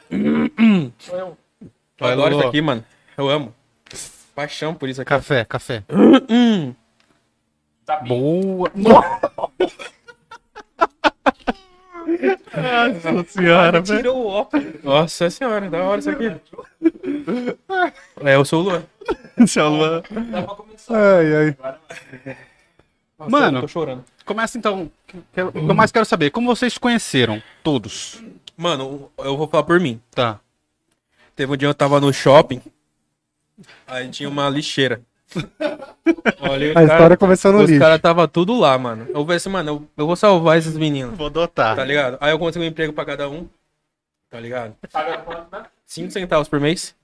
mano. 0.10 0.92
Eu 1.12 1.38
Lolo. 2.16 2.40
isso 2.40 2.48
aqui, 2.48 2.62
mano. 2.62 2.84
Eu 3.16 3.30
amo. 3.30 3.54
Paixão 4.34 4.74
por 4.74 4.90
isso 4.90 5.02
aqui. 5.02 5.10
Café, 5.10 5.46
café. 5.46 5.84
Hum. 6.30 6.74
Boa. 8.08 8.72
Nossa 12.56 13.24
senhora, 13.28 13.82
velho. 13.82 13.98
Tirou 14.00 14.18
o 14.18 14.28
óculos. 14.28 14.84
Nossa 14.84 15.30
senhora, 15.30 15.70
da 15.70 15.84
hora 15.84 16.00
isso 16.00 16.10
aqui. 16.10 16.36
É, 18.24 18.36
eu 18.36 18.44
sou 18.46 18.62
o 18.62 18.64
Luan. 18.64 18.84
Luan. 19.70 20.04
Ai, 20.90 21.36
ai. 21.36 21.58
Nossa, 23.18 23.32
Mano. 23.32 23.62
Tô 23.62 23.68
chorando. 23.68 24.04
Começa 24.26 24.58
então. 24.58 24.92
O 25.14 25.22
que 25.34 25.40
eu 25.40 25.74
mais 25.76 25.92
quero 25.92 26.06
saber, 26.06 26.30
como 26.30 26.48
vocês 26.48 26.74
se 26.74 26.80
conheceram? 26.80 27.42
Todos. 27.64 28.24
Mano, 28.56 29.12
eu 29.18 29.36
vou 29.38 29.48
falar 29.48 29.64
por 29.64 29.80
mim. 29.80 30.02
Tá. 30.12 30.40
Teve 31.36 31.54
um 31.54 31.58
dia 31.58 31.68
eu 31.68 31.74
tava 31.74 32.00
no 32.00 32.14
shopping. 32.14 32.62
Aí 33.88 34.08
tinha 34.10 34.30
uma 34.30 34.50
lixeira. 34.50 35.02
Olha, 36.42 36.72
os 36.72 36.76
A 36.78 36.82
história 36.84 36.98
cara- 36.98 37.18
começou 37.18 37.52
no 37.52 37.60
Os 37.64 37.70
lixo. 37.70 37.80
caras 37.80 38.00
tava 38.02 38.28
tudo 38.28 38.58
lá, 38.58 38.78
mano. 38.78 39.06
Eu 39.10 39.22
falei 39.24 39.38
assim, 39.38 39.50
mano, 39.50 39.70
eu, 39.70 39.88
eu 39.98 40.08
vou 40.08 40.16
salvar 40.16 40.58
esses 40.58 40.76
meninos. 40.78 41.18
Vou 41.18 41.28
adotar. 41.28 41.76
Tá 41.76 41.84
ligado? 41.84 42.18
Aí 42.20 42.32
eu 42.32 42.40
consegui 42.40 42.66
um 42.66 42.68
emprego 42.68 42.94
pra 42.94 43.06
cada 43.06 43.30
um. 43.30 43.48
Tá 44.30 44.40
ligado? 44.40 44.76
Cinco 45.86 46.12
centavos 46.12 46.48
por 46.48 46.60
mês. 46.60 46.96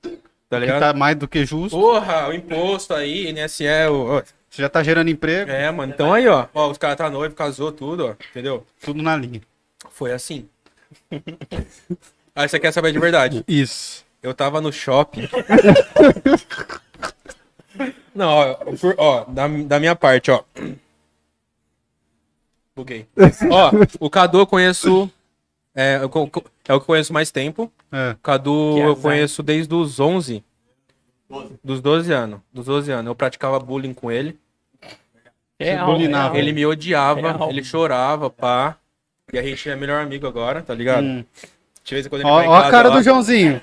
Tá 0.49 0.57
Que 0.57 0.65
ligado? 0.65 0.79
tá 0.79 0.93
mais 0.93 1.15
do 1.15 1.27
que 1.27 1.45
justo. 1.45 1.77
Porra, 1.77 2.27
o 2.29 2.33
imposto 2.33 2.93
aí, 2.93 3.29
INSS, 3.29 3.61
o... 3.91 4.21
Você 4.49 4.61
já 4.61 4.69
tá 4.69 4.81
gerando 4.83 5.09
emprego. 5.09 5.49
É, 5.51 5.69
mano. 5.71 5.91
Então 5.93 6.13
aí, 6.13 6.27
ó. 6.27 6.45
Ó, 6.53 6.69
os 6.69 6.77
caras 6.77 6.95
tá 6.97 7.09
noivo, 7.09 7.35
casou, 7.35 7.71
tudo, 7.71 8.07
ó. 8.07 8.15
Entendeu? 8.31 8.65
Tudo 8.81 9.01
na 9.01 9.15
linha. 9.17 9.41
Foi 9.89 10.13
assim. 10.13 10.47
aí 12.35 12.47
você 12.47 12.59
quer 12.59 12.71
saber 12.71 12.91
de 12.93 12.99
verdade. 12.99 13.43
Isso. 13.47 14.05
Eu 14.23 14.33
tava 14.33 14.61
no 14.61 14.71
shopping. 14.71 15.27
Não, 18.13 18.29
ó, 18.29 18.53
por- 18.79 18.95
ó 18.97 19.25
da, 19.25 19.47
da 19.47 19.79
minha 19.79 19.95
parte, 19.95 20.31
ó. 20.31 20.43
Buguei. 22.75 23.07
Ó, 23.51 23.71
o 23.99 24.09
Cadu 24.09 24.39
eu 24.39 24.47
conheço. 24.47 25.09
É, 25.75 25.97
eu 25.97 26.03
é 26.03 26.05
o 26.05 26.27
que 26.27 26.41
eu 26.69 26.79
conheço 26.81 27.11
mais 27.11 27.31
tempo. 27.31 27.71
É. 27.91 28.11
O 28.11 28.15
Cadu 28.17 28.71
Que 28.75 28.79
eu 28.81 28.95
conheço 28.95 29.43
desde 29.43 29.73
os 29.75 29.99
11. 29.99 30.43
Dos 31.63 31.81
12 31.81 32.13
anos. 32.13 32.39
Dos 32.53 32.65
12 32.65 32.91
anos. 32.91 33.07
Eu 33.07 33.15
praticava 33.15 33.59
bullying 33.59 33.93
com 33.93 34.09
ele. 34.11 34.37
É 35.59 35.77
bulinava. 35.83 36.37
Ele 36.37 36.51
me 36.53 36.65
odiava, 36.65 37.31
Real. 37.33 37.49
ele 37.49 37.63
chorava, 37.63 38.29
pá. 38.29 38.77
E 39.33 39.39
a 39.39 39.41
gente 39.43 39.69
é 39.69 39.75
melhor 39.75 40.01
amigo 40.01 40.27
agora, 40.27 40.61
tá 40.61 40.73
ligado? 40.73 41.03
Hum. 41.03 41.25
De 41.83 41.93
vez 41.93 42.05
em 42.05 42.09
quando 42.09 42.21
ele 42.21 42.29
Ó, 42.29 42.35
vai 42.35 42.45
em 42.45 42.49
ó 42.49 42.53
a 42.55 42.59
casa 42.61 42.71
cara 42.71 42.89
lá. 42.89 42.95
do 42.97 43.03
Joãozinho. 43.03 43.61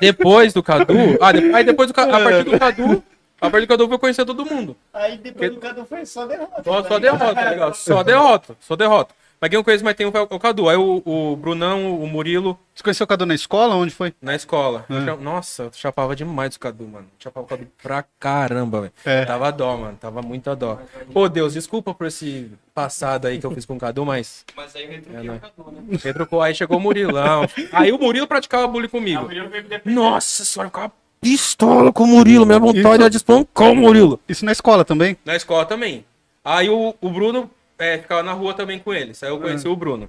Depois 0.00 0.52
do 0.52 0.62
Cadu. 0.62 0.94
Ah, 1.20 1.32
de- 1.32 1.54
aí 1.54 1.64
depois 1.64 1.88
do 1.88 1.94
Cadu. 1.94 2.14
A 2.14 2.20
partir 2.20 2.44
do 2.44 2.58
Cadu. 2.58 3.02
A 3.46 3.50
partir 3.50 3.66
do 3.66 3.68
Cadu 3.68 3.84
eu 3.84 3.88
fui 3.88 3.98
conhecer 3.98 4.24
todo 4.24 4.44
mundo. 4.46 4.76
Aí 4.92 5.16
depois 5.18 5.50
do 5.52 5.60
Cadu 5.60 5.84
foi 5.84 6.04
só 6.06 6.26
derrota. 6.26 6.62
Só, 6.64 6.82
só 6.84 6.98
derrota, 6.98 7.34
tá 7.34 7.50
ligado? 7.50 7.74
Só 7.74 8.02
derrota, 8.04 8.56
só 8.60 8.76
derrota. 8.76 9.14
Mas 9.40 9.50
quem 9.50 9.58
eu 9.58 9.64
conheço 9.64 9.84
mais 9.84 9.96
tempo 9.96 10.16
é 10.16 10.20
o 10.22 10.38
Cadu. 10.38 10.70
Aí 10.70 10.76
o, 10.76 11.02
o 11.04 11.36
Brunão, 11.36 12.00
o 12.00 12.06
Murilo, 12.06 12.58
Você 12.74 12.82
conheceu 12.82 13.04
o 13.04 13.06
Cadu 13.06 13.26
na 13.26 13.34
escola? 13.34 13.74
Onde 13.74 13.92
foi? 13.92 14.14
na 14.22 14.34
escola. 14.34 14.86
Eu 14.88 14.98
É. 14.98 15.04
cha- 15.04 15.16
Nossa, 15.16 15.62
eu 15.64 15.70
chapava 15.74 16.16
demais 16.16 16.56
o 16.56 16.60
Cadu, 16.60 16.86
mano. 16.88 17.06
Chapava 17.18 17.44
o 17.44 17.48
Cadu 17.48 17.66
pra 17.82 18.04
caramba, 18.18 18.80
velho. 18.82 18.92
É. 19.04 19.24
Tava 19.26 19.50
dó, 19.52 19.76
mano. 19.76 19.98
Tava 20.00 20.22
muita 20.22 20.56
dó. 20.56 20.78
Ô, 21.12 21.28
Deus, 21.28 21.52
desculpa 21.52 21.92
por 21.92 22.06
esse 22.06 22.50
passado 22.72 23.26
aí 23.26 23.38
que 23.38 23.44
eu 23.44 23.50
fiz 23.50 23.66
com 23.66 23.76
o 23.76 23.78
Cadu, 23.78 24.06
mas. 24.06 24.46
Mas 24.56 24.74
aí 24.76 24.84
É, 24.84 24.88
retruquei 24.92 25.28
né? 25.28 25.36
o 25.36 25.40
Cadu, 25.40 25.72
né? 25.72 25.98
Retrocou, 26.02 26.40
aí 26.40 26.54
chegou 26.54 26.78
o 26.78 26.80
Murilão. 26.80 27.42
Aí 27.72 27.92
o 27.92 27.98
Murilo 27.98 28.26
praticava 28.26 28.66
bullying 28.66 28.88
comigo. 28.88 29.22
Murilo 29.24 29.50
veio 29.50 29.62
me 29.64 29.68
defender. 29.68 29.94
Nossa 29.94 30.42
senhora, 30.44 30.68
eu 30.68 30.70
ficava 30.70 30.92
pistola 31.24 31.90
com 31.90 32.04
o 32.04 32.06
Murilo. 32.06 32.44
Minha 32.44 32.58
vontade 32.58 33.02
era 33.02 33.08
de 33.10 33.16
espancar 33.16 33.70
o 33.70 33.76
Murilo. 33.76 34.20
Isso 34.28 34.44
na 34.44 34.52
escola 34.52 34.84
também? 34.84 35.16
Na 35.24 35.34
escola 35.34 35.64
também. 35.64 36.04
Aí 36.44 36.68
o, 36.68 36.94
o 37.00 37.08
Bruno 37.08 37.50
é, 37.78 37.96
ficava 37.98 38.22
na 38.22 38.32
rua 38.32 38.52
também 38.52 38.78
com 38.78 38.92
eles. 38.92 39.22
Aí 39.22 39.30
eu 39.30 39.40
conheci 39.40 39.66
o 39.66 39.74
Bruno. 39.74 40.08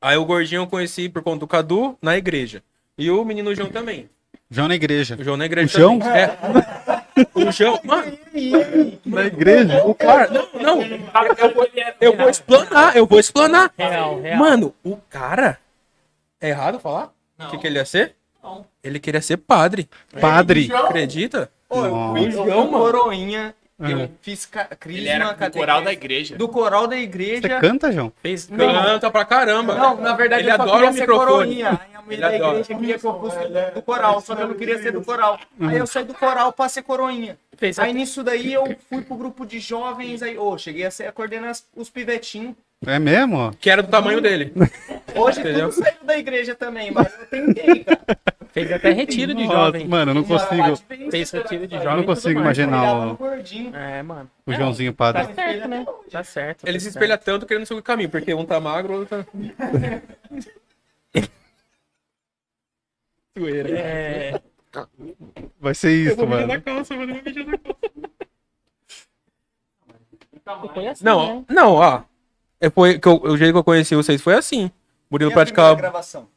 Aí 0.00 0.16
o 0.16 0.24
gordinho 0.24 0.62
eu 0.62 0.66
conheci 0.66 1.08
por 1.08 1.22
conta 1.22 1.40
do 1.40 1.46
Cadu 1.46 1.96
na 2.02 2.16
igreja. 2.16 2.62
E 2.96 3.08
o 3.10 3.24
menino 3.24 3.54
João 3.54 3.68
também. 3.70 4.10
João 4.50 4.66
na 4.66 4.74
igreja. 4.74 5.16
O 5.18 5.22
João 5.22 5.36
na 5.36 5.46
igreja 5.46 5.76
O 5.76 5.80
João? 5.80 5.98
também. 5.98 6.20
É. 6.22 6.38
O 7.34 7.52
João, 7.52 7.80
mano, 7.84 8.18
Na 9.04 9.24
igreja? 9.24 9.84
o 9.84 9.94
cara. 9.94 10.30
Não, 10.30 10.48
não. 10.60 10.82
Eu 10.82 11.54
vou, 11.54 11.68
eu 12.00 12.16
vou 12.16 12.28
explanar, 12.28 12.96
eu 12.96 13.06
vou 13.06 13.20
explanar. 13.20 13.72
Real, 13.76 14.20
real. 14.20 14.38
Mano, 14.38 14.74
o 14.84 14.96
cara. 15.08 15.58
É 16.40 16.48
errado 16.50 16.78
falar? 16.80 17.12
O 17.38 17.50
que, 17.50 17.58
que 17.58 17.66
ele 17.66 17.78
ia 17.78 17.84
ser? 17.84 18.14
Não. 18.42 18.64
Ele 18.82 18.98
queria 18.98 19.20
ser 19.20 19.36
padre. 19.38 19.88
Padre. 20.20 20.70
Acredita? 20.72 21.50
Ô, 21.68 21.84
eu 21.84 22.14
fui, 22.16 22.32
fui 22.32 22.68
coroinha, 22.68 23.54
É. 23.80 23.92
eu 23.92 24.10
fiz 24.22 24.46
ca- 24.46 24.64
crisma, 24.64 25.00
Ele 25.00 25.08
era 25.08 25.24
do 25.26 25.30
catequese, 25.36 25.58
coral 25.58 25.82
da 25.82 25.92
igreja. 25.92 26.36
do 26.36 26.48
coral 26.48 26.86
da 26.86 26.96
Você 26.96 27.02
igreja. 27.02 27.60
canta, 27.60 27.92
João? 27.92 28.12
Fez... 28.22 28.46
Canta 28.46 29.10
pra 29.10 29.24
caramba. 29.24 29.74
Não, 29.74 29.96
na 30.00 30.14
verdade 30.14 30.42
Ele 30.44 30.50
eu 30.50 30.54
adora 30.54 30.70
queria 30.72 30.90
o 30.90 30.92
ser 30.94 31.00
microfone. 31.00 31.26
coroinha. 31.30 31.68
Aí 31.70 31.94
a 31.94 32.02
mulher 32.02 32.14
Ele 32.14 32.20
da 32.22 32.28
adora. 32.28 32.50
igreja 32.60 32.74
queria 32.80 32.98
que 32.98 33.06
eu 33.06 33.20
fosse 33.20 33.36
do 33.74 33.82
coral, 33.82 34.20
só 34.22 34.34
que 34.34 34.42
eu 34.42 34.48
não 34.48 34.54
queria 34.54 34.80
ser 34.82 34.92
do 34.92 35.04
coral. 35.04 35.38
Aí 35.60 35.76
eu 35.76 35.86
saí 35.86 36.04
do 36.04 36.14
coral 36.14 36.52
pra 36.52 36.68
ser 36.68 36.82
coroinha. 36.82 37.38
Fez 37.56 37.78
Aí 37.78 37.92
nisso 37.92 38.22
daí 38.22 38.52
eu 38.52 38.76
fui 38.88 39.02
pro 39.02 39.16
grupo 39.16 39.44
de 39.44 39.58
jovens, 39.58 40.22
aí, 40.22 40.38
ô, 40.38 40.56
cheguei 40.56 40.86
a 40.86 40.90
ser 40.90 41.06
a 41.06 41.12
coordenar 41.12 41.54
os 41.76 41.90
pivetinhos. 41.90 42.54
É 42.86 42.98
mesmo? 42.98 43.50
Que 43.60 43.70
era 43.70 43.82
do 43.82 43.88
tamanho 43.90 44.20
dele. 44.20 44.52
Hoje 45.16 45.40
Entendeu? 45.40 45.68
tudo 45.70 45.82
saiu 45.82 46.04
da 46.04 46.16
igreja 46.18 46.54
também, 46.54 46.90
mas 46.92 47.12
eu 47.18 47.26
tentei, 47.26 47.82
cara. 47.84 48.00
Fez 48.52 48.72
até 48.72 48.92
retiro 48.92 49.34
de 49.34 49.44
Nossa, 49.44 49.56
jovem. 49.56 49.88
Mano, 49.88 50.10
eu 50.12 50.14
não 50.14 50.24
consigo. 50.24 50.76
Fez 51.10 51.30
retiro 51.30 51.66
de 51.66 51.74
Eu 51.74 51.82
jovem. 51.82 51.96
não 51.96 52.02
e 52.04 52.06
consigo 52.06 52.40
imaginar 52.40 53.14
o. 53.14 53.18
É, 53.74 54.02
mano. 54.02 54.30
o 54.46 54.52
Joãozinho 54.52 54.92
Tá 54.92 54.96
padre. 55.12 55.34
certo, 55.34 55.68
né? 55.68 55.86
Tá 56.10 56.24
certo. 56.24 56.64
Ele 56.64 56.74
tá 56.74 56.78
se 56.78 56.84
certo. 56.84 56.96
espelha 56.96 57.18
tanto 57.18 57.46
que 57.46 57.52
ele 57.52 57.58
não 57.60 57.66
segue 57.66 57.80
o 57.80 57.82
caminho, 57.82 58.08
porque 58.10 58.32
um 58.32 58.44
tá 58.44 58.60
magro, 58.60 58.94
o 58.94 58.98
outro 59.00 59.24
tá. 59.24 59.26
Zoeira. 63.38 63.78
É, 63.78 64.40
Vai 65.60 65.74
ser 65.74 65.92
isso, 65.92 66.26
mano. 66.26 66.60
calça, 66.62 66.94
mano. 66.94 67.12
Eu 67.12 67.22
vou 67.22 67.24
mijar 67.24 67.46
na 67.46 67.58
calça. 67.58 67.78
Foi 70.74 70.86
assim, 70.88 71.04
Não, 71.04 71.40
né? 71.40 71.44
não, 71.50 71.72
ó. 71.74 72.02
É, 72.60 72.68
foi, 72.70 72.98
que 72.98 73.06
eu- 73.08 73.20
o 73.22 73.36
jeito 73.36 73.52
que 73.52 73.58
eu 73.58 73.64
conheci 73.64 73.94
vocês 73.94 74.20
foi 74.20 74.34
assim. 74.34 74.70
Murilo 75.10 75.30
E 75.30 75.32
a 75.32 75.34
primeira 75.34 75.34
praticava. 75.34 75.74
gravação? 75.76 76.28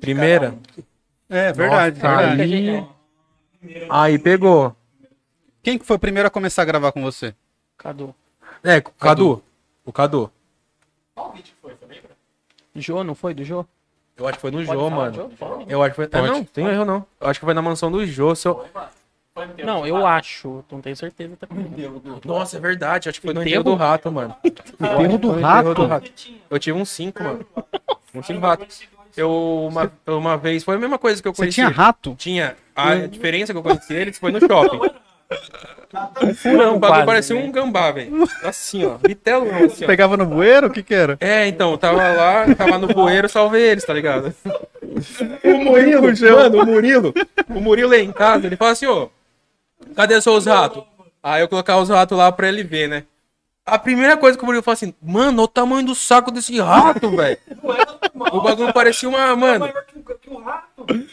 Primeira. 0.00 0.54
É, 1.28 1.52
verdade, 1.52 2.02
Nossa, 2.02 2.16
verdade. 2.16 2.42
aí- 2.42 2.88
Aí 3.88 4.18
pegou. 4.18 4.76
Quem 5.62 5.78
que 5.78 5.86
foi 5.86 5.96
o 5.96 5.98
primeiro 5.98 6.26
a 6.26 6.30
começar 6.30 6.62
a 6.62 6.64
gravar 6.66 6.92
com 6.92 7.02
você? 7.02 7.34
Cadu. 7.78 8.14
É, 8.62 8.78
o 8.78 8.82
Cadu. 8.82 9.42
O 9.86 9.92
Cadu. 9.92 10.30
Jô, 12.76 13.02
não 13.04 13.14
foi 13.14 13.32
do 13.34 13.44
Jô? 13.44 13.64
Eu 14.16 14.26
acho 14.28 14.36
que 14.38 14.42
foi 14.42 14.50
no 14.50 14.58
Pode 14.58 14.68
Jô, 14.68 14.90
falar, 14.90 14.90
mano. 14.90 15.14
Jô? 15.14 15.30
Eu 15.68 15.82
acho 15.82 15.90
que 15.90 15.96
foi. 15.96 16.06
Pode. 16.08 16.26
não, 16.26 16.44
tem 16.44 16.66
erro 16.66 16.84
não. 16.84 17.06
Eu 17.20 17.28
acho 17.28 17.40
que 17.40 17.44
foi 17.46 17.54
na 17.54 17.62
mansão 17.62 17.90
do 17.90 18.04
Jô. 18.06 18.34
Seu... 18.34 18.64
Não, 19.64 19.84
eu 19.84 20.06
acho. 20.06 20.64
Não 20.70 20.80
tenho 20.80 20.94
certeza 20.94 21.36
também. 21.36 21.66
Nossa, 22.24 22.56
é 22.56 22.60
verdade. 22.60 23.08
Acho 23.08 23.20
que 23.20 23.26
foi 23.26 23.34
no 23.34 23.42
Enterro? 23.42 23.64
do 23.64 23.74
rato, 23.74 24.12
mano. 24.12 24.34
Enterro 24.44 25.18
do 25.18 25.30
rato? 25.32 25.68
enterro 25.70 25.74
do 25.74 25.86
rato. 25.86 26.10
Eu 26.48 26.58
tive 26.60 26.78
um 26.78 26.84
5, 26.84 27.22
mano. 27.22 27.46
Um 28.14 28.22
5 28.22 28.40
rato. 28.40 28.66
Eu, 29.16 29.66
uma, 29.68 29.92
uma 30.06 30.36
vez, 30.36 30.62
foi 30.62 30.76
a 30.76 30.78
mesma 30.78 30.98
coisa 30.98 31.20
que 31.20 31.26
eu 31.26 31.34
Você 31.34 31.42
conheci. 31.42 31.54
tinha 31.56 31.68
rato? 31.68 32.14
Tinha. 32.16 32.56
A 32.76 32.94
diferença 32.94 33.52
que 33.52 33.58
eu 33.58 33.62
conheci 33.62 33.92
eles 33.92 34.18
foi 34.18 34.30
no 34.30 34.38
shopping. 34.40 34.80
Não, 36.44 36.76
o 36.76 36.78
bagulho 36.78 36.80
quase, 36.80 37.06
parecia 37.06 37.36
né? 37.36 37.42
um 37.44 37.50
gambá, 37.50 37.90
velho. 37.90 38.28
Assim, 38.42 38.84
ó. 38.84 38.96
Vitelo, 38.96 39.48
assim, 39.64 39.84
ó. 39.84 39.86
Pegava 39.86 40.16
no 40.16 40.26
bueiro? 40.26 40.66
O 40.66 40.70
que 40.70 40.82
que 40.82 40.94
era? 40.94 41.16
É, 41.20 41.46
então, 41.46 41.76
tava 41.76 42.08
lá, 42.12 42.54
tava 42.54 42.78
no 42.78 42.88
bueiro, 42.88 43.28
salvei 43.28 43.62
eles, 43.62 43.84
tá 43.84 43.94
ligado? 43.94 44.34
O 45.42 45.64
Murilo, 45.64 46.02
mano, 46.36 46.62
o 46.62 46.66
Murilo, 46.66 47.14
o 47.48 47.60
Murilo 47.60 47.94
é 47.94 48.00
em 48.00 48.12
casa, 48.12 48.46
ele 48.46 48.56
fala 48.56 48.72
assim, 48.72 48.86
ô, 48.86 49.08
cadê 49.94 50.20
seus 50.20 50.46
ratos? 50.46 50.82
Aí 51.22 51.40
eu 51.42 51.48
colocar 51.48 51.78
os 51.78 51.88
ratos 51.88 52.16
lá 52.16 52.30
pra 52.30 52.48
ele 52.48 52.62
ver, 52.62 52.88
né? 52.88 53.04
A 53.66 53.78
primeira 53.78 54.14
coisa 54.16 54.36
que 54.36 54.42
o 54.42 54.46
Murilo 54.46 54.62
fala 54.62 54.74
assim, 54.74 54.94
mano, 55.00 55.38
olha 55.38 55.44
o 55.44 55.48
tamanho 55.48 55.86
do 55.86 55.94
saco 55.94 56.30
desse 56.30 56.60
rato, 56.60 57.10
velho. 57.16 57.38
O 58.30 58.40
bagulho 58.42 58.72
parecia 58.74 59.08
uma, 59.08 59.34
mano, 59.34 59.66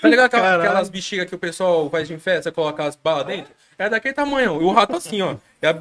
tá 0.02 0.08
ligado 0.10 0.26
aquela- 0.26 0.56
aquelas 0.58 0.90
bexigas 0.90 1.28
que 1.30 1.36
o 1.36 1.40
pessoal 1.40 1.90
faz 1.90 2.08
de 2.10 2.18
festa, 2.18 2.52
coloca 2.52 2.84
as 2.84 2.96
balas 2.98 3.26
dentro? 3.26 3.54
Era 3.78 3.92
daquele 3.92 4.14
tamanho, 4.14 4.62
e 4.62 4.66
o 4.66 4.72
rato 4.74 4.98
assim, 4.98 5.22
ó. 5.22 5.36
É, 5.62 5.76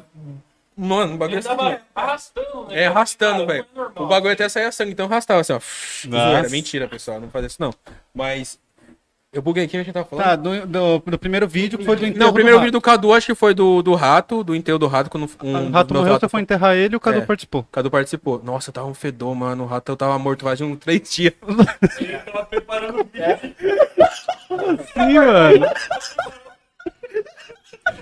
mano, 0.77 1.15
o 1.15 1.17
bagulho 1.17 1.39
assim, 1.39 1.49
ó. 1.49 1.77
arrastando, 1.93 2.67
né? 2.69 2.79
É, 2.83 2.87
arrastando, 2.87 3.45
velho. 3.45 3.65
É. 3.75 4.01
O 4.01 4.07
bagulho 4.07 4.33
até 4.33 4.47
saía 4.47 4.71
sangue, 4.71 4.91
então 4.93 5.07
arrastava 5.07 5.41
assim, 5.41 5.53
ó. 5.53 5.59
Mentira, 6.49 6.87
pessoal, 6.87 7.19
não 7.19 7.29
faz 7.29 7.45
isso 7.47 7.57
não. 7.59 7.73
Mas. 8.13 8.57
Eu 9.33 9.41
buguei 9.41 9.63
aqui, 9.63 9.77
a 9.77 9.79
gente 9.81 9.93
tava 9.93 10.05
falando. 10.05 10.25
Tá, 10.25 10.35
do, 10.35 10.67
do, 10.67 10.99
do 11.11 11.17
primeiro 11.17 11.47
vídeo 11.47 11.79
que 11.79 11.85
foi 11.85 11.95
do 11.95 12.05
enterro 12.05 12.19
não, 12.19 12.31
o 12.31 12.33
primeiro 12.33 12.57
do 12.57 12.61
vídeo 12.63 12.73
do 12.73 12.81
Cadu 12.81 13.13
acho 13.13 13.27
que 13.27 13.35
foi 13.35 13.53
do, 13.53 13.81
do 13.81 13.95
rato, 13.95 14.43
do 14.43 14.53
enterro 14.53 14.77
do 14.77 14.87
rato, 14.87 15.09
quando 15.09 15.23
um. 15.41 15.53
rato. 15.53 15.67
O 15.67 15.71
rato 15.71 15.93
morreu, 15.93 16.11
ratos 16.11 16.27
você 16.27 16.29
foi 16.29 16.41
enterrar 16.41 16.75
ele 16.75 16.95
e 16.95 16.97
o 16.97 16.99
Cadu 16.99 17.19
É. 17.19 17.21
participou. 17.21 17.61
O 17.61 17.67
Cadu 17.71 17.89
participou. 17.89 18.41
Nossa, 18.43 18.73
tava 18.73 18.87
um 18.87 18.93
fedor, 18.93 19.33
mano. 19.33 19.63
O 19.63 19.67
rato 19.67 19.89
eu 19.89 19.95
tava 19.95 20.19
morto 20.19 20.43
faz 20.43 20.59
uns 20.59 20.77
três 20.79 21.09
dias. 21.09 21.33
Tava 22.25 22.45
preparando 22.45 22.99
o 22.99 23.05
vídeo. 23.05 23.55
Sim, 24.93 25.19
mano. 25.19 25.65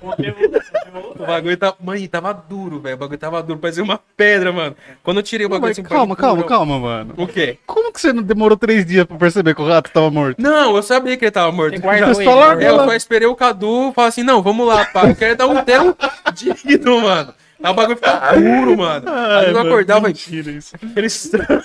O 0.02 1.26
bagulho 1.26 1.58
tava. 1.58 1.76
Mano, 1.84 2.00
e 2.00 2.08
tava 2.08 2.34
duro, 2.34 2.80
velho. 2.80 2.96
O 2.96 3.00
bagulho 3.00 3.18
tava 3.20 3.44
duro, 3.44 3.60
parecia 3.60 3.84
uma 3.84 4.00
pedra, 4.18 4.52
mano. 4.52 4.76
Quando 5.04 5.18
eu 5.18 5.24
tirei 5.24 5.46
o 5.46 5.50
bagulho 5.50 5.70
Mas 5.70 5.80
assim. 5.80 5.84
calma, 5.88 6.16
calma, 6.16 6.36
duro, 6.38 6.48
calma, 6.48 6.80
mano. 6.80 7.14
O 7.18 7.28
quê? 7.28 7.58
Como 7.66 7.92
que 7.92 8.00
você 8.00 8.14
não 8.14 8.24
demorou 8.24 8.58
três 8.58 8.86
dias 8.86 9.06
pra 9.06 9.18
perceber 9.18 9.54
que 9.56 9.62
o 9.62 9.68
rato 9.68 9.92
tava 9.92 10.10
morto? 10.10 10.42
Não, 10.42 10.76
eu 10.76 10.84
sabia 10.84 11.18
que 11.18 11.26
ele 11.26 11.32
tava 11.32 11.52
morto. 11.52 11.76
Você 11.76 11.82
guardou 11.82 12.08
ele, 12.10 12.24
falou 12.26 12.40
guardou. 12.46 12.62
Eu 12.64 12.70
Ela- 12.76 12.86
só 12.86 12.94
esperei 12.94 13.28
o 13.28 13.36
Cadu 13.36 13.92
falar 13.94 14.08
assim, 14.08 14.24
não, 14.24 14.42
vamos 14.42 14.68
lá, 14.68 14.86
pá. 14.86 15.08
Eu 15.08 15.16
quero 15.16 15.36
dar 15.36 15.48
um 15.48 15.64
tempo 15.64 15.96
digno, 16.34 17.02
mano. 17.02 17.34
Aí 17.62 17.72
o 17.72 17.74
bagulho 17.76 17.98
ficou 17.98 18.42
duro, 18.42 18.78
mano. 18.78 19.06
Aí 19.10 19.52
eu 19.52 19.60
acordava 19.60 20.06
e 20.08 20.14
Mentira 20.14 20.50
isso. 20.52 20.76
aquele 20.76 21.08
estranho. 21.08 21.62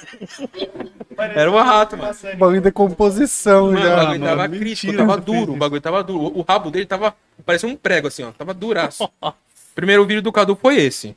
Era 1.16 1.48
um 1.48 1.54
rato, 1.56 1.96
mano. 1.96 2.12
Bagulho 2.36 2.58
de 2.58 2.64
decomposição 2.64 3.66
Mano, 3.66 3.78
o 3.78 3.82
já. 3.82 3.88
bagulho 3.96 4.08
mano. 4.20 4.24
tava 4.24 4.48
Mentira 4.48 4.64
crítico, 4.64 4.96
tava 4.96 5.16
duro. 5.16 5.52
O 5.52 5.56
bagulho 5.56 5.80
tava 5.80 6.02
duro. 6.02 6.18
O, 6.24 6.40
o 6.40 6.42
rabo 6.46 6.70
dele 6.72 6.86
tava. 6.86 7.14
Parecia 7.44 7.68
um 7.68 7.76
prego, 7.76 8.08
assim, 8.08 8.22
ó. 8.22 8.32
Tava 8.32 8.54
duraço. 8.54 9.08
Primeiro 9.74 10.04
vídeo 10.06 10.22
do 10.22 10.32
Cadu 10.32 10.54
foi 10.56 10.76
esse. 10.76 11.16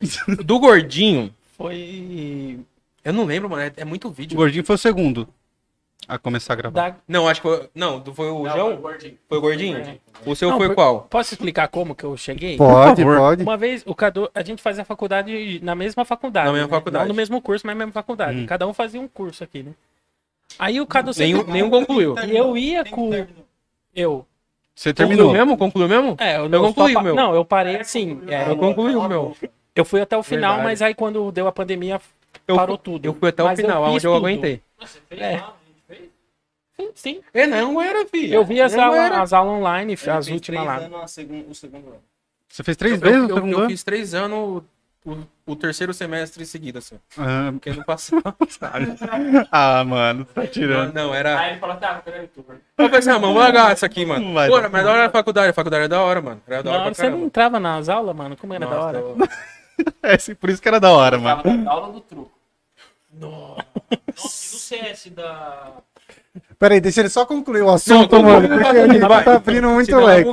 Do 0.44 0.58
gordinho, 0.58 1.32
Foi. 1.56 2.58
eu 3.04 3.12
não 3.12 3.24
lembro, 3.24 3.48
mano. 3.48 3.62
É, 3.62 3.72
é 3.76 3.84
muito 3.84 4.08
O 4.08 4.10
vídeo. 4.10 4.36
gordinho 4.36 4.64
foi 4.64 4.74
o 4.74 4.78
segundo 4.78 5.28
a 6.08 6.18
começar 6.18 6.54
a 6.54 6.56
gravar. 6.56 6.90
Da... 6.90 6.96
Não, 7.06 7.28
acho 7.28 7.40
que 7.40 7.48
foi. 7.48 7.70
Não, 7.72 8.00
do- 8.00 8.12
foi 8.12 8.28
o 8.28 8.48
João? 8.48 8.80
Foi 9.28 9.38
o 9.38 9.40
gordinho? 9.40 10.00
O 10.26 10.34
seu 10.34 10.50
Não, 10.50 10.58
foi 10.58 10.66
por- 10.68 10.74
qual? 10.74 11.02
Posso 11.08 11.32
explicar 11.34 11.68
como 11.68 11.94
que 11.94 12.02
eu 12.02 12.16
cheguei? 12.16 12.56
Pode, 12.56 13.04
pode. 13.04 13.42
Uma 13.44 13.56
vez, 13.56 13.84
o 13.86 13.94
Cadu, 13.94 14.28
a 14.34 14.42
gente 14.42 14.60
fazia 14.60 14.84
faculdade 14.84 15.60
na 15.62 15.76
mesma 15.76 16.04
faculdade. 16.04 16.46
Na 16.46 16.52
mesma 16.52 16.66
né? 16.66 16.74
faculdade. 16.74 17.04
Não 17.04 17.08
no 17.10 17.16
mesmo 17.16 17.40
curso, 17.40 17.64
mas 17.64 17.76
na 17.76 17.78
mesma 17.78 17.92
faculdade. 17.92 18.38
Hum. 18.40 18.46
Cada 18.46 18.66
um 18.66 18.74
fazia 18.74 19.00
um 19.00 19.06
curso 19.06 19.44
aqui, 19.44 19.62
né? 19.62 19.72
Aí 20.58 20.80
o 20.80 20.86
Cadu 20.86 21.14
sempre... 21.14 21.32
Nenhum, 21.44 21.52
nenhum 21.52 21.70
concluiu. 21.70 22.16
E 22.26 22.36
eu 22.36 22.56
ia 22.56 22.84
com... 22.84 23.10
Eu. 23.94 24.26
Você 24.74 24.90
Concluiu 24.92 25.08
terminou. 25.16 25.32
mesmo? 25.32 25.56
Concluiu 25.58 25.88
mesmo? 25.88 26.16
É, 26.18 26.36
eu, 26.36 26.42
Eu 26.44 26.48
não 26.48 26.62
concluí 26.72 26.96
o 26.96 27.00
meu. 27.02 27.14
Não, 27.14 27.34
eu 27.34 27.44
parei 27.44 27.76
assim. 27.76 28.20
é, 28.28 28.50
Eu 28.50 28.56
concluí 28.56 28.94
o 28.96 29.06
meu. 29.08 29.36
eu 29.74 29.84
fui 29.84 30.00
até 30.00 30.16
o 30.16 30.22
final, 30.22 30.52
Verdade. 30.52 30.68
mas 30.68 30.82
aí 30.82 30.94
quando 30.94 31.30
deu 31.30 31.46
a 31.46 31.52
pandemia, 31.52 32.00
Eu, 32.48 32.56
parou 32.56 32.78
tudo. 32.78 33.04
eu 33.06 33.14
fui 33.14 33.28
até 33.28 33.42
o 33.42 33.46
Mas 33.46 33.58
eu 33.58 33.64
final, 33.66 33.84
onde 33.84 34.06
eu 34.06 34.14
aguentei. 34.14 34.62
É. 35.10 35.42
Sim, 36.74 36.90
sim. 36.94 37.20
É, 37.34 37.46
não 37.46 37.80
era, 37.80 38.06
filho. 38.06 38.32
Eu 38.34 38.44
vi 38.44 38.60
as 38.60 38.74
aulas, 38.74 38.98
era. 38.98 39.20
as 39.22 39.32
aulas 39.34 39.52
online, 39.58 39.92
as 39.92 40.00
fez 40.00 40.28
últimas 40.28 40.64
lá. 40.66 40.76
anos 40.78 41.02
o 41.50 41.54
segundo 41.54 41.88
ano. 41.88 42.02
Você 42.48 42.62
fez 42.64 42.76
três 42.76 42.94
Eu, 42.94 43.00
vezes 43.00 43.28
eu, 43.30 43.38
eu, 43.38 43.48
eu 43.60 43.66
fiz 43.68 43.84
três 43.84 44.14
anos 44.14 44.62
o, 45.04 45.18
o 45.46 45.56
terceiro 45.56 45.92
semestre 45.92 46.44
seguido, 46.46 46.78
assim. 46.78 46.98
Ah, 47.18 47.50
Porque 47.52 47.72
não 47.72 47.82
passava. 47.82 48.22
Ah, 49.50 49.84
mano, 49.84 50.24
você 50.26 50.32
tá 50.34 50.46
tirando. 50.46 50.92
não, 50.94 51.14
era. 51.14 51.38
Aí 51.38 51.50
ele 51.52 51.60
falou, 51.60 51.76
tá, 51.76 52.02
eu 52.78 52.90
pensei, 52.90 53.12
ah, 53.12 53.18
mano, 53.18 53.32
vou 53.34 53.42
largar 53.42 53.72
isso 53.74 53.84
aqui, 53.84 54.04
mano. 54.06 54.24
Não 54.26 54.34
vai 54.34 54.48
Pô, 54.48 54.60
mas 54.60 54.72
da 54.72 54.90
hora 54.90 54.98
era 55.00 55.06
a 55.06 55.10
faculdade. 55.10 55.50
A 55.50 55.52
faculdade 55.52 55.80
era 55.80 55.88
da 55.88 56.00
hora, 56.02 56.20
mano. 56.22 56.42
Era 56.46 56.62
da 56.62 56.70
hora 56.70 56.78
Não, 56.78 56.84
pra 56.86 56.94
você 56.94 57.02
não 57.02 57.08
caramba. 57.10 57.26
entrava 57.26 57.60
nas 57.60 57.88
aulas, 57.88 58.16
mano? 58.16 58.36
Como 58.36 58.54
era 58.54 58.66
da 58.66 58.74
Nossa, 58.76 58.86
hora? 58.86 58.98
eu- 58.98 59.16
É, 60.02 60.18
sim, 60.18 60.34
por 60.34 60.50
isso 60.50 60.60
que 60.62 60.68
era 60.68 60.78
da 60.78 60.90
hora, 60.92 61.18
mano. 61.18 61.42
Tava 61.42 61.56
na 61.56 61.70
aula 61.70 61.92
do 61.92 62.00
truco. 62.00 62.30
Nossa, 63.12 63.64
e 63.90 64.14
no 64.16 64.28
CS 64.58 65.10
da... 65.10 65.72
Peraí, 66.58 66.80
deixa 66.80 67.00
ele 67.00 67.08
só 67.08 67.26
concluir 67.26 67.62
o 67.62 67.70
assunto, 67.70 68.16
Não, 68.16 68.22
mano. 68.22 68.48
Porque 68.48 68.64
a 68.66 68.86
gente 68.86 68.98
vai. 69.00 69.24
tá 69.24 69.34
abrindo 69.36 69.68
muito 69.68 69.96
leque. 69.96 70.30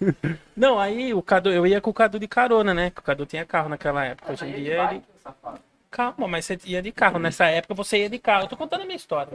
Não, 0.56 0.78
aí 0.78 1.12
o 1.14 1.22
Cadu, 1.22 1.50
eu 1.50 1.66
ia 1.66 1.80
com 1.80 1.90
o 1.90 1.94
Cadu 1.94 2.18
de 2.18 2.26
carona, 2.26 2.72
né? 2.72 2.90
Que 2.90 3.00
o 3.00 3.02
Cadu 3.02 3.26
tinha 3.26 3.44
carro 3.44 3.68
naquela 3.68 4.04
época. 4.04 4.32
Hoje 4.32 4.46
em 4.46 4.52
dia 4.54 4.90
ele. 4.90 5.02
Calma, 5.90 6.26
mas 6.26 6.44
você 6.44 6.58
ia 6.64 6.82
de 6.82 6.90
carro. 6.90 7.18
Nessa 7.18 7.46
época 7.46 7.74
você 7.74 7.98
ia 7.98 8.10
de 8.10 8.18
carro. 8.18 8.44
Eu 8.44 8.48
tô 8.48 8.56
contando 8.56 8.82
a 8.82 8.84
minha 8.84 8.96
história. 8.96 9.32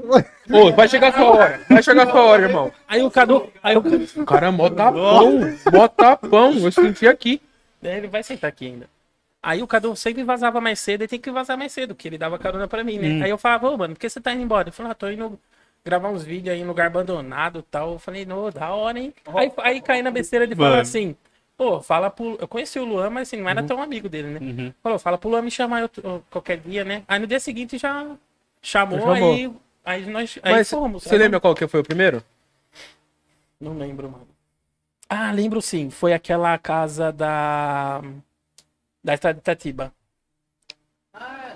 Ô, 0.51 0.71
vai 0.73 0.87
chegar 0.87 1.09
a 1.09 1.13
sua 1.13 1.31
hora. 1.31 1.61
Vai 1.69 1.83
chegar 1.83 2.07
a 2.07 2.11
sua 2.11 2.21
hora, 2.21 2.43
irmão. 2.43 2.71
Aí 2.87 3.01
o 3.01 3.09
Cadu. 3.09 3.51
Aí 3.63 3.77
o 3.77 4.25
cara 4.25 4.51
mó 4.51 4.69
tapão. 4.69 5.39
Mó 5.71 5.87
tapão. 5.87 6.53
Eu 6.53 6.71
senti 6.71 7.07
aqui. 7.07 7.41
É, 7.81 7.97
Ele 7.97 8.07
vai 8.07 8.21
sentar 8.21 8.49
aqui 8.49 8.67
ainda. 8.67 8.89
Aí 9.41 9.63
o 9.63 9.67
Cadu 9.67 9.95
sempre 9.95 10.23
vazava 10.23 10.61
mais 10.61 10.79
cedo 10.79 11.03
e 11.03 11.07
tem 11.07 11.19
que 11.19 11.31
vazar 11.31 11.57
mais 11.57 11.71
cedo, 11.71 11.95
porque 11.95 12.07
ele 12.07 12.17
dava 12.17 12.37
carona 12.37 12.67
pra 12.67 12.83
mim, 12.83 12.99
né? 12.99 13.25
Aí 13.25 13.29
eu 13.31 13.39
falava, 13.39 13.69
ô, 13.69 13.77
mano, 13.77 13.95
por 13.95 13.99
que 13.99 14.07
você 14.07 14.21
tá 14.21 14.31
indo 14.33 14.43
embora? 14.43 14.67
Ele 14.67 14.75
falou, 14.75 14.91
ah, 14.91 14.95
tô 14.95 15.09
indo 15.09 15.39
gravar 15.83 16.09
uns 16.09 16.23
vídeos 16.23 16.53
aí 16.55 16.61
em 16.61 16.65
lugar 16.65 16.87
abandonado 16.87 17.59
e 17.59 17.63
tal. 17.63 17.93
Eu 17.93 17.99
falei, 17.99 18.25
não, 18.25 18.49
da 18.51 18.73
hora, 18.73 18.99
hein? 18.99 19.13
Aí, 19.35 19.51
aí 19.57 19.81
caí 19.81 20.01
na 20.01 20.11
besteira 20.11 20.45
de 20.47 20.55
falar 20.55 20.69
Mano. 20.69 20.81
assim, 20.81 21.15
pô, 21.57 21.81
fala 21.81 22.09
pro. 22.09 22.37
Eu 22.39 22.47
conheci 22.47 22.79
o 22.79 22.85
Luan, 22.85 23.09
mas 23.09 23.27
assim, 23.27 23.37
não 23.37 23.49
era 23.49 23.63
tão 23.63 23.81
amigo 23.81 24.07
dele, 24.09 24.27
né? 24.27 24.39
Uhum. 24.39 24.73
Falou, 24.81 24.99
fala 24.99 25.17
pro 25.17 25.29
Luan 25.29 25.41
me 25.41 25.51
chamar 25.51 25.83
outro- 25.83 26.23
qualquer 26.29 26.57
dia, 26.59 26.83
né? 26.83 27.03
Aí 27.07 27.19
no 27.19 27.27
dia 27.27 27.39
seguinte 27.39 27.77
já 27.77 28.05
chamou, 28.61 28.99
Chamou. 28.99 29.33
aí. 29.33 29.51
Aí 29.83 30.05
nós. 30.05 30.37
Aí 30.43 30.51
Mas 30.53 30.69
fomos. 30.69 31.03
você 31.03 31.17
lembra 31.17 31.39
qual 31.39 31.55
que 31.55 31.67
foi 31.67 31.79
o 31.79 31.83
primeiro? 31.83 32.23
Não 33.59 33.77
lembro, 33.77 34.09
mano. 34.09 34.27
Ah, 35.09 35.31
lembro 35.31 35.61
sim. 35.61 35.89
Foi 35.89 36.13
aquela 36.13 36.57
casa 36.57 37.11
da. 37.11 38.01
Da 39.03 39.15
de 39.15 39.39
Itatiba. 39.39 39.91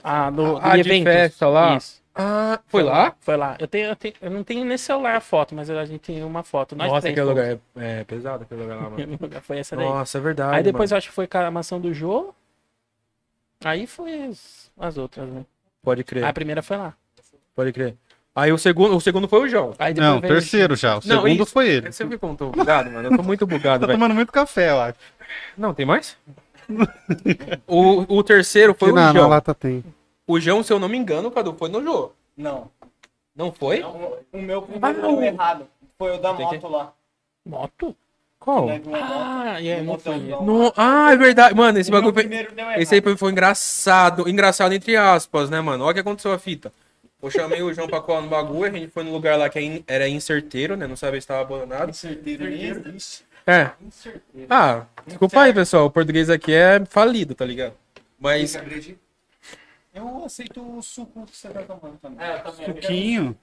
Ah, 0.03 0.29
no, 0.29 0.57
Ah, 0.57 0.75
de 0.75 0.83
de 0.83 0.89
eventos. 0.89 1.13
festa 1.13 1.47
lá? 1.47 1.77
Isso. 1.77 2.01
Ah, 2.17 2.59
foi 2.67 2.81
lá? 2.81 3.13
Foi 3.19 3.35
lá. 3.35 3.57
Eu, 3.59 3.67
tenho, 3.67 3.89
eu, 3.89 3.95
tenho- 3.95 4.13
eu 4.21 4.31
não 4.31 4.41
tenho 4.43 4.63
nesse 4.63 4.85
celular 4.85 5.17
a 5.17 5.19
foto, 5.19 5.53
mas 5.53 5.69
a 5.69 5.83
gente 5.85 5.99
tem 5.99 6.23
uma 6.23 6.43
foto. 6.43 6.73
Nós 6.75 6.89
Nossa, 6.89 7.09
aquele 7.09 7.25
lugar 7.25 7.45
é, 7.45 7.59
é 7.75 8.03
pesado, 8.05 8.43
aquele 8.43 8.61
lugar 8.61 8.77
lá, 8.77 8.89
mano. 8.89 9.19
Foi 9.43 9.57
essa 9.59 9.75
daí. 9.75 9.85
Nossa, 9.85 10.17
é 10.17 10.21
verdade. 10.21 10.55
Aí 10.55 10.63
depois 10.63 10.89
mano. 10.91 10.95
eu 10.95 10.97
acho 10.99 11.09
que 11.09 11.13
foi 11.15 11.27
com 11.27 11.37
a 11.37 11.51
mansão 11.51 11.79
do 11.81 11.93
Jô. 11.93 12.33
Aí 13.63 13.85
foi 13.85 14.23
as, 14.27 14.71
as 14.79 14.97
outras, 14.97 15.27
né? 15.27 15.45
Pode 15.83 16.03
crer, 16.03 16.23
a 16.23 16.31
primeira 16.33 16.61
foi 16.63 16.77
lá. 16.77 16.93
pode 17.53 17.71
crer. 17.73 17.95
Aí 18.33 18.51
o 18.51 18.57
segundo, 18.57 18.95
o 18.95 19.01
segundo 19.01 19.27
foi 19.27 19.41
o 19.41 19.47
João. 19.47 19.73
Não, 19.97 20.19
veio- 20.19 20.33
terceiro 20.33 20.75
já. 20.75 20.91
O 20.91 20.93
Não, 20.95 21.01
segundo 21.01 21.43
isso- 21.43 21.51
foi 21.53 21.69
ele. 21.69 21.91
Você 21.91 22.03
eu 22.03 22.19
tô 22.37 22.49
bugado, 22.51 22.91
mano? 22.91 23.09
Eu 23.09 23.17
tô 23.17 23.23
muito 23.23 23.45
bugado, 23.47 23.81
Tá 23.81 23.87
velho. 23.87 23.97
tomando 23.99 24.13
muito 24.15 24.31
café, 24.31 24.71
eu 24.71 24.81
acho. 24.81 24.97
Não, 25.57 25.73
tem 25.73 25.85
mais? 25.85 26.17
o, 27.67 28.17
o 28.17 28.23
terceiro 28.23 28.73
foi 28.73 28.89
Que 28.89 28.93
o 28.93 28.95
na, 28.95 29.13
na 29.13 29.19
João. 29.19 29.29
lata 29.29 29.53
tem. 29.53 29.83
O 30.27 30.39
João, 30.39 30.63
se 30.63 30.71
eu 30.73 30.79
não 30.79 30.89
me 30.89 30.97
engano, 30.97 31.29
Cadu, 31.31 31.53
foi 31.53 31.69
no 31.69 31.83
jogo. 31.83 32.13
Não. 32.35 32.69
Não 33.35 33.51
foi? 33.51 33.81
O, 33.83 34.17
o 34.33 34.41
meu 34.41 34.67
Ah, 34.81 34.93
concluiu 34.93 35.17
o- 35.17 35.23
errado. 35.23 35.67
Foi 35.97 36.15
o 36.15 36.17
da 36.19 36.33
Tem 36.33 36.47
que- 36.49 36.55
moto 36.55 36.67
lá. 36.67 36.93
Moto? 37.45 37.95
Qual? 38.39 38.67
Ah, 38.69 39.61
é, 39.63 39.81
não 39.81 39.97
foi. 39.97 40.17
No- 40.19 40.73
Ah, 40.75 41.11
é 41.13 41.17
verdade. 41.17 41.55
Mano, 41.55 41.79
esse 41.79 41.89
O 41.89 41.93
bagulho 41.93 42.13
foi... 42.13 42.23
primeiro 42.23 42.53
deu 42.53 42.69
Esse 42.71 42.95
aí 42.95 43.01
foi, 43.17 43.31
engraçado. 43.31 44.27
Engraçado 44.29 44.73
entre 44.73 44.95
aspas, 44.95 45.49
né, 45.49 45.59
mano? 45.61 45.83
Olha 45.83 45.91
o 45.91 45.93
que 45.93 45.99
aconteceu 45.99 46.31
a 46.31 46.39
fita. 46.39 46.71
Eu 47.21 47.31
chamei 47.31 47.61
o 47.63 47.73
João 47.73 47.87
pra 47.87 48.01
colar 48.01 48.21
no 48.21 48.27
bagulho, 48.27 48.65
a 48.69 48.77
gente 48.77 48.91
foi 48.91 49.03
no 49.03 49.11
lugar 49.11 49.35
lá 49.37 49.49
que 49.49 49.57
é 49.57 49.83
era 49.87 50.07
incerteiro, 50.07 50.75
né? 50.77 50.85
Não 50.85 50.95
sabia 50.95 51.19
se 51.19 51.25
tava 51.25 51.41
abandonado. 51.41 51.91
Certeiro 51.93 52.43
nem 52.45 52.65
existe. 52.65 53.25
É. 53.47 53.71
Ah, 54.49 54.85
desculpa 55.07 55.41
aí, 55.41 55.53
pessoal. 55.53 55.85
O 55.85 55.91
português 55.91 56.29
aqui 56.29 56.53
é 56.53 56.83
falido, 56.85 57.33
tá 57.33 57.45
ligado? 57.45 57.73
Mas. 58.19 58.55
Eu 59.95 60.25
aceito 60.25 60.77
o 60.77 60.81
suco 60.83 61.25
que 61.25 61.37
você 61.37 61.47
tá 61.47 61.61
tomando 61.63 61.97
também. 62.01 62.19
É, 62.27 62.35
eu 62.35 62.43
também. 62.51 62.65
Suquinho. 62.65 63.37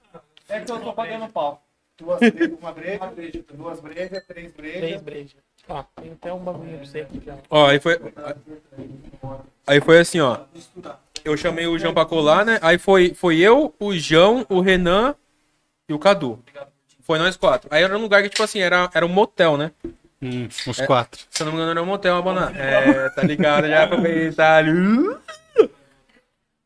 É 0.47 0.59
que 0.59 0.71
eu 0.71 0.79
tô 0.79 0.93
pagando 0.93 1.27
pau. 1.29 1.63
Duas 1.97 2.19
brejas, 2.19 2.59
uma 2.59 2.71
breja, 2.71 3.43
duas 3.53 3.79
brejas, 3.79 4.25
três 4.27 4.51
brejas. 4.51 4.79
Três 4.79 5.01
brejas. 5.01 5.35
Ó, 5.67 5.83
tem 6.01 6.11
até 6.11 6.31
um 6.33 6.39
bagulho 6.39 6.77
pra 6.77 6.85
você 6.85 7.01
aqui 7.01 7.21
já. 7.25 7.37
Ó, 7.49 7.67
aí 7.67 7.79
foi. 7.79 7.99
Aí 9.65 9.81
foi 9.81 9.99
assim, 9.99 10.19
ó. 10.19 10.41
Eu 11.25 11.35
chamei 11.37 11.65
o 11.65 11.79
João 11.79 11.93
pra 11.93 12.05
colar, 12.05 12.45
né? 12.45 12.59
Aí 12.61 12.77
foi, 12.77 13.13
foi 13.13 13.39
eu, 13.39 13.73
o 13.79 13.93
João, 13.95 14.45
o 14.49 14.59
Renan 14.59 15.15
e 15.89 15.93
o 15.93 15.99
Cadu. 15.99 16.43
Foi 17.01 17.17
nós 17.17 17.35
quatro. 17.35 17.67
Aí 17.71 17.81
era 17.83 17.97
um 17.97 18.01
lugar 18.01 18.21
que, 18.21 18.29
tipo 18.29 18.43
assim, 18.43 18.59
era, 18.59 18.89
era 18.93 19.05
um 19.05 19.09
motel, 19.09 19.57
né? 19.57 19.71
Hum, 20.21 20.47
os 20.67 20.79
É. 20.79 20.85
quatro. 20.85 21.21
Se 21.29 21.41
eu 21.43 21.45
não 21.45 21.53
me 21.53 21.57
engano, 21.57 21.71
era 21.71 21.83
um 21.83 21.85
motel, 21.85 22.15
abandonado. 22.17 22.55
É, 22.55 23.09
tá 23.09 23.23
ligado? 23.23 23.67
Já 23.67 23.83
aproveitar 23.83 24.57
ali. 24.57 25.15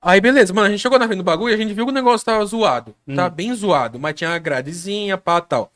Aí, 0.08 0.22
beleza, 0.22 0.54
mano, 0.54 0.68
a 0.68 0.70
gente 0.70 0.80
chegou 0.80 0.98
na 0.98 1.06
frente 1.06 1.18
do 1.18 1.24
bagulho 1.26 1.52
e 1.52 1.54
a 1.54 1.58
gente 1.58 1.74
viu 1.74 1.84
que 1.84 1.92
o 1.92 1.94
negócio 1.94 2.26
tava 2.26 2.46
zoado. 2.46 2.96
Tá 3.14 3.30
bem 3.30 3.54
zoado, 3.54 4.00
mas 4.00 4.16
tinha 4.16 4.30
uma 4.30 4.40
gradezinha, 4.40 5.18
pá, 5.18 5.42
tal. 5.42 5.70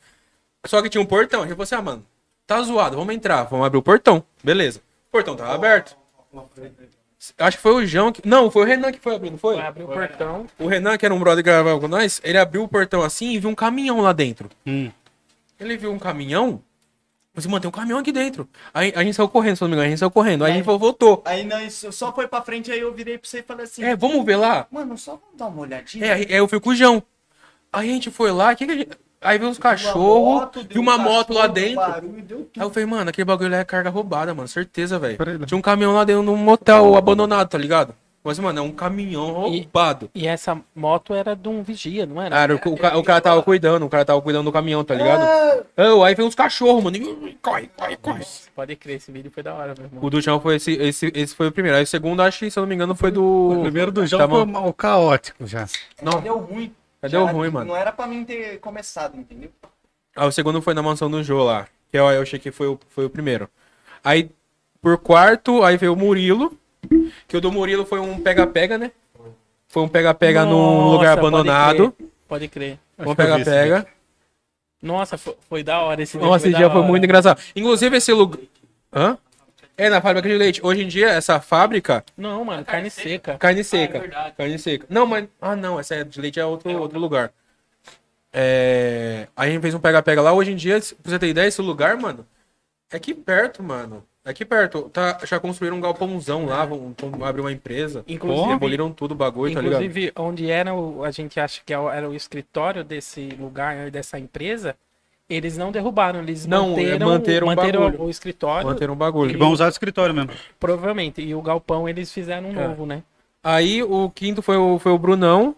Só 0.64 0.80
que 0.80 0.88
tinha 0.88 1.02
um 1.02 1.06
portão. 1.06 1.40
A 1.40 1.42
gente 1.42 1.52
falou 1.52 1.64
assim, 1.64 1.74
ah, 1.74 1.82
mano, 1.82 2.06
tá 2.46 2.62
zoado, 2.62 2.96
vamos 2.96 3.14
entrar, 3.14 3.42
vamos 3.44 3.66
abrir 3.66 3.76
o 3.76 3.82
portão. 3.82 4.24
Beleza. 4.42 4.80
O 5.08 5.12
portão 5.12 5.36
tava 5.36 5.54
aberto. 5.54 5.94
Acho 7.36 7.58
que 7.58 7.62
foi 7.62 7.74
o 7.74 7.86
João 7.86 8.10
que... 8.10 8.26
Não, 8.26 8.50
foi 8.50 8.62
o 8.62 8.64
Renan 8.64 8.90
que 8.90 8.98
foi 8.98 9.14
abrir, 9.14 9.30
não 9.30 9.36
foi? 9.36 9.56
Vai 9.56 9.66
abrir 9.66 9.82
o 9.82 9.88
portão. 9.88 10.46
O 10.58 10.66
Renan, 10.66 10.96
que 10.96 11.04
era 11.04 11.14
um 11.14 11.20
brother 11.20 11.44
que 11.44 11.50
gravava 11.50 11.78
com 11.78 11.86
nós, 11.86 12.18
ele 12.24 12.38
abriu 12.38 12.62
o 12.62 12.68
portão 12.68 13.02
assim 13.02 13.32
e 13.32 13.38
viu 13.38 13.50
um 13.50 13.54
caminhão 13.54 14.00
lá 14.00 14.14
dentro. 14.14 14.48
Hum. 14.66 14.90
Ele 15.60 15.76
viu 15.76 15.92
um 15.92 15.98
caminhão. 15.98 16.62
Você 17.34 17.48
mano, 17.48 17.60
tem 17.60 17.68
um 17.68 17.72
caminhão 17.72 17.98
aqui 17.98 18.12
dentro. 18.12 18.46
Aí 18.74 18.92
a 18.94 19.02
gente 19.02 19.14
saiu 19.14 19.28
correndo, 19.28 19.56
se 19.56 19.62
não 19.62 19.68
me 19.68 19.74
engano, 19.74 19.86
a 19.86 19.90
gente 19.90 19.98
saiu 19.98 20.10
correndo. 20.10 20.44
Aí 20.44 20.52
a 20.52 20.54
gente 20.54 20.64
falou, 20.64 20.78
voltou. 20.78 21.22
Aí 21.24 21.44
nós 21.44 21.86
só 21.90 22.12
foi 22.12 22.28
pra 22.28 22.42
frente, 22.42 22.70
aí 22.70 22.80
eu 22.80 22.92
virei 22.92 23.16
pra 23.16 23.26
você 23.28 23.38
e 23.38 23.42
falei 23.42 23.64
assim: 23.64 23.82
É, 23.82 23.96
vamos 23.96 24.22
ver 24.24 24.36
lá? 24.36 24.66
Mano, 24.70 24.98
só 24.98 25.12
vamos 25.12 25.36
dar 25.38 25.46
uma 25.46 25.62
olhadinha. 25.62 26.04
É, 26.04 26.12
aí 26.12 26.26
aí 26.28 26.36
eu 26.36 26.46
fui 26.46 26.60
com 26.60 26.70
o 26.70 26.74
João. 26.74 27.02
Aí 27.72 27.88
a 27.88 27.92
gente 27.92 28.10
foi 28.10 28.30
lá, 28.30 28.54
que 28.54 28.66
que 28.66 28.72
a 28.72 28.76
gente... 28.76 28.90
aí 29.22 29.38
viu 29.38 29.48
uns 29.48 29.56
cachorros, 29.58 30.50
viu 30.68 30.82
uma 30.82 30.98
moto 30.98 31.32
lá 31.32 31.46
dentro. 31.46 31.76
Barulho, 31.76 32.22
deu 32.22 32.38
Aí 32.38 32.44
tudo. 32.52 32.62
eu 32.64 32.70
falei, 32.70 32.86
mano, 32.86 33.08
aquele 33.08 33.24
bagulho 33.24 33.50
lá 33.50 33.58
é 33.58 33.64
carga 33.64 33.88
roubada, 33.88 34.34
mano. 34.34 34.46
Certeza, 34.46 34.98
velho. 34.98 35.16
Né? 35.38 35.46
Tinha 35.46 35.56
um 35.56 35.62
caminhão 35.62 35.94
lá 35.94 36.04
dentro 36.04 36.22
de 36.22 36.28
um 36.28 36.36
motel 36.36 36.96
abandonado, 36.96 37.48
tá 37.48 37.56
ligado? 37.56 37.94
Mas, 38.24 38.38
mano, 38.38 38.60
é 38.60 38.62
um 38.62 38.70
caminhão 38.70 39.32
roubado. 39.32 40.08
E 40.14 40.28
essa 40.28 40.60
moto 40.76 41.12
era 41.12 41.34
de 41.34 41.48
um 41.48 41.60
vigia, 41.62 42.06
não 42.06 42.22
era? 42.22 42.30
Cara, 42.36 42.54
o, 42.54 42.68
o 42.68 43.00
o 43.00 43.02
cara 43.02 43.20
tava 43.20 43.42
cuidando, 43.42 43.84
o 43.84 43.88
cara 43.88 44.04
tava 44.04 44.22
cuidando 44.22 44.44
do 44.44 44.52
caminhão, 44.52 44.84
tá 44.84 44.94
ligado? 44.94 45.22
Ah, 45.76 46.06
aí 46.06 46.14
veio 46.14 46.28
uns 46.28 46.34
cachorros, 46.36 46.84
mano. 46.84 46.96
e- 46.96 47.36
Corre, 47.42 47.68
corre, 47.76 47.96
corre. 47.96 48.24
Pode 48.54 48.76
crer, 48.76 48.96
esse 48.98 49.10
vídeo 49.10 49.30
foi 49.34 49.42
da 49.42 49.52
hora, 49.54 49.74
meu 49.76 49.86
irmão. 49.86 50.04
O 50.04 50.08
do 50.08 50.22
chão 50.22 50.38
foi 50.40 50.54
esse, 50.56 50.72
esse, 50.74 51.10
esse 51.14 51.34
foi 51.34 51.48
o 51.48 51.52
primeiro. 51.52 51.76
Aí 51.78 51.82
o 51.82 51.86
segundo, 51.86 52.22
acho 52.22 52.38
que, 52.38 52.50
se 52.50 52.56
eu 52.56 52.60
não 52.62 52.68
me 52.68 52.76
engano, 52.76 52.94
foi 52.94 53.10
do. 53.10 53.24
O 53.24 53.62
primeiro 53.62 53.90
do 53.90 54.06
jogo 54.06 54.22
Tava- 54.22 54.36
foi 54.36 54.44
mal- 54.46 54.72
caótico 54.72 55.44
já. 55.44 55.66
Não, 56.00 56.20
Deu 56.20 56.38
ruim. 56.38 56.72
Cadê 57.00 57.16
o 57.16 57.26
Já 57.26 57.32
ruim, 57.32 57.50
mano? 57.50 57.66
Não 57.66 57.76
era 57.76 57.90
pra 57.90 58.06
mim 58.06 58.24
ter 58.24 58.60
começado, 58.60 59.18
entendeu? 59.18 59.50
Aí 60.14 60.28
o 60.28 60.30
segundo 60.30 60.62
foi 60.62 60.74
na 60.74 60.82
mansão 60.82 61.10
do 61.10 61.24
Jô 61.24 61.42
lá. 61.42 61.66
Que 61.90 61.98
eu, 61.98 62.08
eu 62.08 62.22
achei 62.22 62.38
que 62.38 62.52
foi 62.52 62.68
o, 62.68 62.78
foi 62.90 63.04
o 63.04 63.10
primeiro. 63.10 63.48
Aí, 64.04 64.30
por 64.80 64.96
quarto, 64.98 65.64
aí 65.64 65.76
veio 65.76 65.94
o 65.94 65.96
Murilo. 65.96 66.56
Que 67.28 67.36
o 67.36 67.40
do 67.40 67.52
Murilo 67.52 67.84
foi 67.86 68.00
um 68.00 68.20
pega-pega, 68.20 68.76
né? 68.76 68.92
Foi 69.68 69.82
um 69.82 69.88
pega-pega 69.88 70.44
num 70.44 70.90
lugar 70.90 71.16
pode 71.16 71.28
abandonado. 71.28 71.92
crer, 71.92 72.08
Pode 72.28 72.48
crer. 72.48 72.78
Um 72.98 73.04
que 73.06 73.14
pega-pega. 73.16 73.86
Nossa, 74.82 75.16
foi, 75.16 75.36
foi 75.48 75.62
da 75.62 75.80
hora 75.80 76.02
esse. 76.02 76.18
Nossa, 76.18 76.48
esse 76.48 76.56
dia 76.56 76.68
foi 76.68 76.80
hora. 76.80 76.88
muito 76.88 77.04
engraçado. 77.04 77.40
Inclusive, 77.54 77.96
esse 77.96 78.12
lugar. 78.12 78.40
Hã? 78.92 79.16
É, 79.76 79.88
na 79.88 80.00
fábrica 80.00 80.28
de 80.28 80.34
leite. 80.36 80.60
Hoje 80.62 80.82
em 80.82 80.88
dia, 80.88 81.08
essa 81.08 81.40
fábrica. 81.40 82.04
Não, 82.16 82.44
mano, 82.44 82.64
carne 82.64 82.90
seca. 82.90 83.38
Carne 83.38 83.64
seca. 83.64 84.00
verdade. 84.00 84.34
carne 84.36 84.58
seca. 84.58 84.86
Não, 84.90 85.06
mas. 85.06 85.26
Ah, 85.40 85.56
não, 85.56 85.78
essa 85.80 85.94
é 85.94 86.04
de 86.04 86.20
leite 86.20 86.38
é 86.38 86.44
outro, 86.44 86.70
outro 86.78 86.98
lugar. 86.98 87.32
É. 88.32 89.28
Aí 89.36 89.50
a 89.50 89.52
gente 89.52 89.62
fez 89.62 89.74
um 89.74 89.80
pega-pega 89.80 90.20
lá. 90.20 90.32
Hoje 90.32 90.52
em 90.52 90.56
dia, 90.56 90.78
pra 90.80 91.12
você 91.12 91.18
ter 91.18 91.28
ideia, 91.28 91.46
esse 91.46 91.62
lugar, 91.62 91.96
mano, 91.96 92.26
é 92.90 92.96
aqui 92.96 93.14
perto, 93.14 93.62
mano. 93.62 94.04
É 94.24 94.30
aqui 94.30 94.44
perto. 94.44 94.88
Tá, 94.90 95.18
já 95.24 95.40
construíram 95.40 95.76
um 95.76 95.80
galpãozão 95.80 96.46
lá, 96.46 96.64
vão, 96.64 96.94
vão 96.96 97.24
abrir 97.24 97.40
uma 97.40 97.50
empresa. 97.52 98.04
Inclusive- 98.06 98.52
Aboliram 98.52 98.92
tudo 98.92 99.12
o 99.12 99.14
bagulho, 99.16 99.52
tá 99.52 99.60
ligado? 99.60 99.82
Inclusive, 99.82 100.12
onde 100.16 100.48
era 100.50 100.72
o, 100.74 101.02
a 101.04 101.10
gente 101.10 101.40
acha 101.40 101.60
que 101.64 101.72
era 101.74 102.08
o 102.08 102.14
escritório 102.14 102.84
desse 102.84 103.30
lugar, 103.30 103.90
dessa 103.90 104.18
empresa, 104.18 104.76
eles 105.28 105.56
não 105.56 105.72
derrubaram, 105.72 106.20
eles 106.20 106.46
Não, 106.46 106.66
é, 106.78 106.98
manteram, 106.98 107.06
manteram 107.08 107.46
o 107.46 107.50
manteram 107.86 108.04
o 108.06 108.10
escritório, 108.10 108.66
Manteram 108.68 108.94
um 108.94 108.96
bagulho. 108.96 109.32
E 109.32 109.36
vão 109.36 109.50
usar 109.50 109.66
o 109.66 109.70
escritório 109.70 110.14
mesmo. 110.14 110.30
provavelmente. 110.60 111.20
E 111.20 111.34
o 111.34 111.42
galpão 111.42 111.88
eles 111.88 112.12
fizeram 112.12 112.50
um 112.50 112.60
É. 112.60 112.68
novo, 112.68 112.86
né? 112.86 113.02
Aí 113.42 113.82
o 113.82 114.08
quinto 114.10 114.40
foi 114.40 114.56
o, 114.56 114.78
foi 114.78 114.92
o 114.92 114.98
Brunão. 114.98 115.56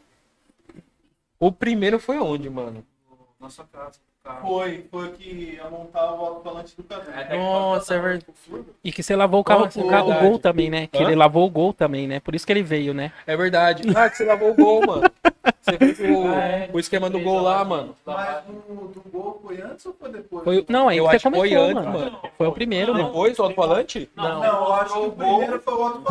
O 1.38 1.52
primeiro 1.52 1.98
foi 1.98 2.18
onde, 2.18 2.48
mano? 2.48 2.82
Nossa 3.38 3.62
casa. 3.70 3.98
Foi, 4.40 4.86
foi 4.90 5.10
que 5.12 5.54
ia 5.56 5.68
montar 5.68 6.12
o 6.14 6.24
alto-falante 6.24 6.74
do 6.76 6.82
Cadu. 6.84 7.10
Nossa, 7.36 7.94
é 7.94 8.00
verdade. 8.00 8.26
E 8.82 8.90
que 8.90 9.02
você 9.02 9.14
lavou 9.14 9.40
o 9.40 9.44
carro, 9.44 9.64
Nossa, 9.66 9.78
o, 9.80 9.86
ca- 9.86 10.02
o 10.02 10.18
gol 10.18 10.38
também, 10.38 10.70
né? 10.70 10.86
Que 10.86 10.98
Hã? 11.02 11.02
ele 11.02 11.14
lavou 11.14 11.46
o 11.46 11.50
gol 11.50 11.74
também, 11.74 12.08
né? 12.08 12.20
Por 12.20 12.34
isso 12.34 12.46
que 12.46 12.52
ele 12.52 12.62
veio, 12.62 12.94
né? 12.94 13.12
É 13.26 13.36
verdade. 13.36 13.82
Ah, 13.94 14.08
que 14.08 14.16
você 14.16 14.24
lavou 14.24 14.52
o 14.52 14.54
gol, 14.54 14.86
mano. 14.86 15.10
Você 15.60 15.76
fez 15.78 15.98
o, 16.00 16.26
Ah, 16.26 16.36
é. 16.36 16.70
o 16.72 16.80
esquema 16.80 17.10
do 17.10 17.20
gol 17.20 17.42
lá, 17.42 17.62
mano. 17.66 17.94
Mas 18.06 18.44
do, 18.44 18.52
do 18.88 19.02
gol 19.10 19.40
foi 19.44 19.60
antes 19.60 19.84
ou 19.84 19.92
foi 19.98 20.10
depois? 20.10 20.42
Foi, 20.44 20.64
não, 20.70 20.88
aí 20.88 20.96
Eu 20.96 21.04
que 21.04 21.10
você 21.10 21.16
acho 21.16 21.30
que 21.30 21.36
foi 21.36 21.54
antes, 21.54 21.74
mano. 21.74 21.92
mano. 21.98 22.18
Foi 22.38 22.46
o 22.46 22.52
primeiro, 22.52 22.92
mano. 22.94 23.04
Depois, 23.06 23.38
o 23.38 23.42
alto-falante? 23.42 24.10
Não, 24.16 24.42
eu 24.42 24.72
acho 24.72 24.92
que 24.94 24.98
o 25.06 25.12
primeiro 25.12 25.60
foi 25.60 25.74
o 25.74 25.80
outro 25.80 26.02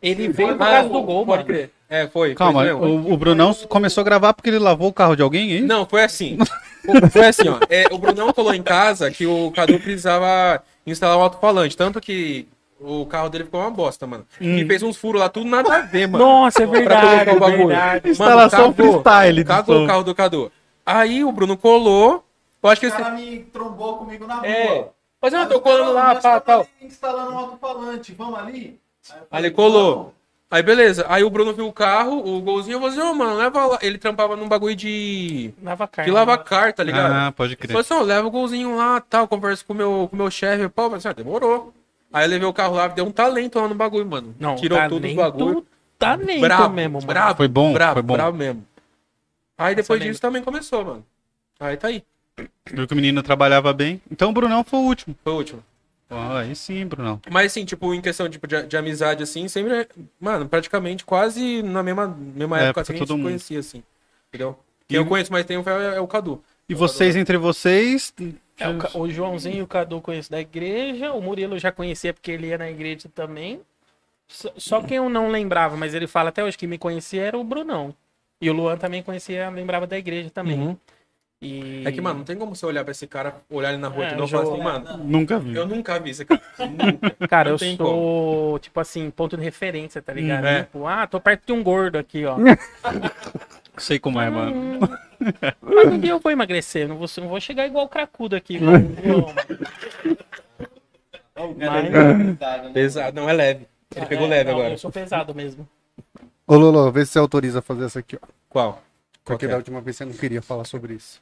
Ele 0.00 0.28
veio 0.28 0.56
por 0.56 0.66
causa 0.66 0.88
do 0.88 1.02
gol, 1.02 1.26
pode 1.26 1.42
mano. 1.42 1.44
crer. 1.44 1.70
É, 1.88 2.06
foi. 2.08 2.34
Calma, 2.34 2.62
foi 2.64 2.72
o, 2.72 3.12
o 3.12 3.16
Brunão 3.18 3.52
começou 3.68 4.00
a 4.00 4.04
gravar 4.04 4.32
porque 4.32 4.48
ele 4.48 4.58
lavou 4.58 4.88
o 4.88 4.92
carro 4.92 5.14
de 5.14 5.20
alguém, 5.20 5.52
hein? 5.52 5.62
Não, 5.62 5.84
foi 5.84 6.02
assim. 6.02 6.38
Foi 7.10 7.26
assim, 7.26 7.48
ó. 7.48 7.58
É, 7.68 7.86
o 7.92 7.98
Brunão 7.98 8.32
colou 8.32 8.54
em 8.54 8.62
casa 8.62 9.10
que 9.10 9.26
o 9.26 9.50
Cadu 9.52 9.78
precisava 9.80 10.62
instalar 10.86 11.16
o 11.16 11.20
alto-falante. 11.22 11.76
Tanto 11.76 12.00
que 12.00 12.48
o 12.80 13.06
carro 13.06 13.28
dele 13.28 13.44
ficou 13.44 13.60
uma 13.60 13.70
bosta, 13.70 14.06
mano. 14.06 14.26
E 14.40 14.64
fez 14.66 14.82
uns 14.82 14.96
furos 14.96 15.20
lá, 15.20 15.28
tudo 15.28 15.46
nada 15.48 15.76
a 15.76 15.80
ver, 15.80 16.08
mano. 16.08 16.24
Nossa, 16.24 16.62
é 16.64 16.66
Pra 16.66 16.78
verdade, 16.78 17.24
colocar 17.30 17.32
o 17.36 17.40
bagulho. 17.40 17.68
verdade. 17.68 18.10
Instalação 18.10 18.72
cagou. 18.72 19.02
freestyle. 19.02 19.44
Cagou 19.44 19.78
do 19.78 19.84
o 19.84 19.86
carro 19.86 20.02
do 20.04 20.14
Cadu. 20.14 20.52
Aí 20.84 21.24
o 21.24 21.30
Bruno 21.32 21.56
colou. 21.56 22.24
Eu 22.62 22.68
acho 22.70 22.80
que 22.80 22.86
O 22.86 22.88
esse... 22.88 22.96
cara 22.96 23.10
me 23.14 23.38
trombou 23.52 23.96
comigo 23.98 24.26
na 24.26 24.36
rua. 24.36 24.46
É. 24.46 24.88
Mas 25.20 25.32
eu 25.32 25.48
tô 25.48 25.60
colando 25.60 25.92
lá, 25.92 26.16
pá, 26.16 26.40
tal. 26.40 26.66
instalando 26.80 27.32
um 27.32 27.38
alto-falante, 27.38 28.12
vamos 28.12 28.38
ali? 28.40 28.80
Aí 29.08 29.18
falei, 29.30 29.50
colou. 29.52 30.12
Aí 30.52 30.62
beleza. 30.62 31.06
Aí 31.08 31.24
o 31.24 31.30
Bruno 31.30 31.54
viu 31.54 31.66
o 31.66 31.72
carro, 31.72 32.18
o 32.18 32.38
golzinho, 32.42 32.74
eu 32.74 32.80
falei 32.80 32.98
assim, 32.98 33.08
ô, 33.08 33.14
mano, 33.14 33.36
leva 33.38 33.64
lá. 33.64 33.78
Ele 33.80 33.96
trampava 33.96 34.36
num 34.36 34.46
bagulho 34.46 34.76
de. 34.76 35.50
Lava 35.62 35.88
carne. 35.88 36.10
de 36.10 36.14
lavar 36.14 36.44
carta, 36.44 36.74
tá 36.74 36.84
ligado? 36.84 37.10
Ah, 37.10 37.32
pode 37.32 37.56
Falei 37.56 37.68
crer. 37.68 37.80
assim, 37.80 37.94
ó, 37.94 38.02
leva 38.02 38.28
o 38.28 38.30
golzinho 38.30 38.76
lá, 38.76 39.00
tal, 39.00 39.26
conversa 39.26 39.64
com 39.66 39.72
o 39.72 39.76
meu, 39.76 40.08
com 40.10 40.14
o 40.14 40.18
meu 40.18 40.30
chefe, 40.30 40.68
pau, 40.68 40.90
mas 40.90 41.06
ah, 41.06 41.12
demorou. 41.14 41.72
Aí 42.12 42.26
eu 42.26 42.28
levei 42.28 42.46
o 42.46 42.52
carro 42.52 42.74
lá, 42.74 42.86
deu 42.86 43.06
um 43.06 43.10
talento 43.10 43.58
lá 43.58 43.66
no 43.66 43.74
bagulho, 43.74 44.04
mano. 44.04 44.34
Não, 44.38 44.56
Tirou 44.56 44.76
talento, 44.76 44.94
tudo 44.94 45.08
do 45.08 45.14
bagulho. 45.14 45.66
Talento 45.98 46.40
Bravo, 46.42 46.74
mesmo, 46.74 46.92
mano. 46.96 47.06
bravo. 47.06 47.36
Foi 47.38 47.48
bom, 47.48 47.72
bravo, 47.72 47.92
foi 47.94 48.02
bom. 48.02 48.14
bravo 48.14 48.36
mesmo. 48.36 48.66
Aí 49.56 49.74
depois 49.74 50.02
Essa 50.02 50.10
disso 50.10 50.20
também 50.20 50.42
começou, 50.42 50.84
mano. 50.84 51.06
Aí 51.58 51.78
tá 51.78 51.88
aí. 51.88 52.04
Viu 52.70 52.86
que 52.86 52.92
o 52.92 52.96
menino 52.96 53.22
trabalhava 53.22 53.72
bem. 53.72 54.02
Então 54.10 54.28
o 54.28 54.32
Brunão 54.34 54.62
foi 54.62 54.80
o 54.80 54.82
último. 54.82 55.16
Foi 55.24 55.32
o 55.32 55.36
último. 55.36 55.64
Aí 56.38 56.54
sim, 56.54 56.86
Brunão. 56.86 57.20
Mas 57.30 57.46
assim, 57.52 57.64
tipo, 57.64 57.92
em 57.94 58.00
questão 58.00 58.28
tipo, 58.28 58.46
de, 58.46 58.62
de 58.64 58.76
amizade, 58.76 59.22
assim, 59.22 59.48
sempre, 59.48 59.88
mano, 60.20 60.48
praticamente 60.48 61.04
quase 61.04 61.62
na 61.62 61.82
mesma, 61.82 62.06
mesma 62.08 62.60
É, 62.60 62.64
época, 62.68 62.80
época, 62.80 62.80
assim, 62.82 62.92
a 62.92 62.96
gente 62.96 63.06
todo 63.08 63.16
se 63.16 63.22
mundo. 63.22 63.28
conhecia, 63.30 63.58
assim. 63.60 63.82
Entendeu? 64.28 64.58
Quem 64.88 64.96
E- 64.96 65.00
eu 65.00 65.06
conheço 65.06 65.32
mais 65.32 65.46
tempo 65.46 65.68
é, 65.68 65.96
é 65.96 66.00
o 66.00 66.06
Cadu. 66.06 66.42
E 66.68 66.74
vocês, 66.74 67.16
entre 67.16 67.36
vocês. 67.36 68.12
É, 68.58 68.68
o, 68.68 68.78
Ca- 68.78 68.90
o 68.98 69.08
Joãozinho 69.10 69.56
e 69.58 69.62
o 69.62 69.66
Cadu 69.66 70.00
conheço 70.00 70.30
da 70.30 70.40
igreja. 70.40 71.12
O 71.12 71.20
Murilo 71.20 71.58
já 71.58 71.72
conhecia 71.72 72.12
porque 72.14 72.30
ele 72.30 72.48
ia 72.48 72.58
na 72.58 72.70
igreja 72.70 73.08
também. 73.14 73.60
Só, 74.28 74.52
só 74.56 74.82
quem 74.82 74.96
eu 74.98 75.08
não 75.08 75.28
lembrava, 75.30 75.76
mas 75.76 75.94
ele 75.94 76.06
fala 76.06 76.30
até 76.30 76.42
hoje 76.42 76.56
que 76.56 76.66
me 76.66 76.78
conhecia 76.78 77.22
era 77.22 77.38
o 77.38 77.44
Brunão. 77.44 77.94
E 78.40 78.48
o 78.50 78.52
Luan 78.52 78.76
também 78.76 79.02
conhecia, 79.02 79.48
lembrava 79.50 79.86
da 79.86 79.98
igreja 79.98 80.30
também. 80.30 80.58
Uhum. 80.58 80.76
E... 81.44 81.82
É 81.84 81.90
que, 81.90 82.00
mano, 82.00 82.18
não 82.20 82.24
tem 82.24 82.36
como 82.36 82.54
você 82.54 82.64
olhar 82.64 82.84
pra 82.84 82.92
esse 82.92 83.04
cara, 83.04 83.34
olhar 83.50 83.70
ele 83.70 83.78
na 83.78 83.88
rua 83.88 84.04
É, 84.04 84.08
de 84.10 84.14
novo 84.14 84.26
e 84.26 84.30
João- 84.30 84.44
falar 84.44 84.54
assim, 84.78 84.86
mano, 84.86 85.04
Nunca 85.04 85.38
vi. 85.40 85.56
eu 85.56 85.66
nunca 85.66 85.98
vi 85.98 86.10
esse 86.10 86.24
cara. 86.24 86.40
Nunca. 86.70 87.26
Cara, 87.28 87.50
não 87.50 87.56
eu 87.58 87.76
sou, 87.76 88.58
tipo 88.60 88.78
assim, 88.78 89.10
ponto 89.10 89.36
de 89.36 89.42
referência, 89.42 90.00
tá 90.00 90.12
ligado? 90.12 90.44
Hum, 90.44 90.46
é. 90.48 90.62
Tipo, 90.62 90.86
ah, 90.86 91.04
tô 91.04 91.18
perto 91.20 91.44
de 91.46 91.52
um 91.52 91.60
gordo 91.60 91.98
aqui, 91.98 92.24
ó. 92.24 92.36
Sei 93.76 93.98
como 93.98 94.20
é, 94.20 94.30
mano. 94.30 94.78
Mas 95.60 95.86
um 95.88 95.98
dia 95.98 96.12
eu 96.12 96.20
vou 96.20 96.30
emagrecer, 96.30 96.86
não 96.86 96.96
vou, 96.96 97.08
não 97.18 97.28
vou 97.28 97.40
chegar 97.40 97.66
igual 97.66 97.86
o 97.86 97.88
cracudo 97.88 98.36
aqui. 98.36 98.60
mano. 98.60 98.94
Não, 101.34 101.54
Mas- 101.56 102.72
pesado, 102.72 103.16
não 103.20 103.28
é 103.28 103.32
leve. 103.32 103.66
Ele 103.96 104.06
pegou 104.06 104.26
É, 104.26 104.30
leve 104.30 104.50
não, 104.50 104.58
agora. 104.58 104.74
Eu 104.74 104.78
sou 104.78 104.92
pesado 104.92 105.34
mesmo. 105.34 105.68
Ô, 106.46 106.54
Lolo, 106.56 106.90
vê 106.92 107.04
se 107.04 107.12
você 107.12 107.18
autoriza 107.18 107.58
a 107.58 107.62
fazer 107.62 107.84
essa 107.84 107.98
aqui, 107.98 108.16
ó. 108.20 108.26
Qual? 108.48 108.72
Qual 108.72 108.82
Porque 109.24 109.46
que 109.46 109.48
da 109.48 109.54
é? 109.54 109.56
última 109.56 109.80
vez 109.80 109.96
você 109.96 110.04
não 110.04 110.12
queria 110.12 110.42
falar 110.42 110.64
sobre 110.64 110.94
isso. 110.94 111.20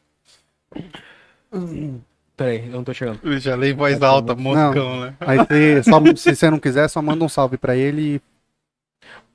Peraí, 2.36 2.66
eu 2.66 2.72
não 2.72 2.84
tô 2.84 2.94
chegando. 2.94 3.20
Eu 3.22 3.38
já 3.38 3.54
leio 3.54 3.74
em 3.74 3.76
voz 3.76 4.02
alta, 4.02 4.34
moscão, 4.34 5.00
né? 5.00 5.14
Aí 5.20 5.38
você, 5.38 5.82
só, 5.82 6.00
se 6.16 6.34
você 6.36 6.50
não 6.50 6.58
quiser, 6.58 6.88
só 6.88 7.02
manda 7.02 7.24
um 7.24 7.28
salve 7.28 7.58
pra 7.58 7.76
ele 7.76 8.16
e 8.16 8.20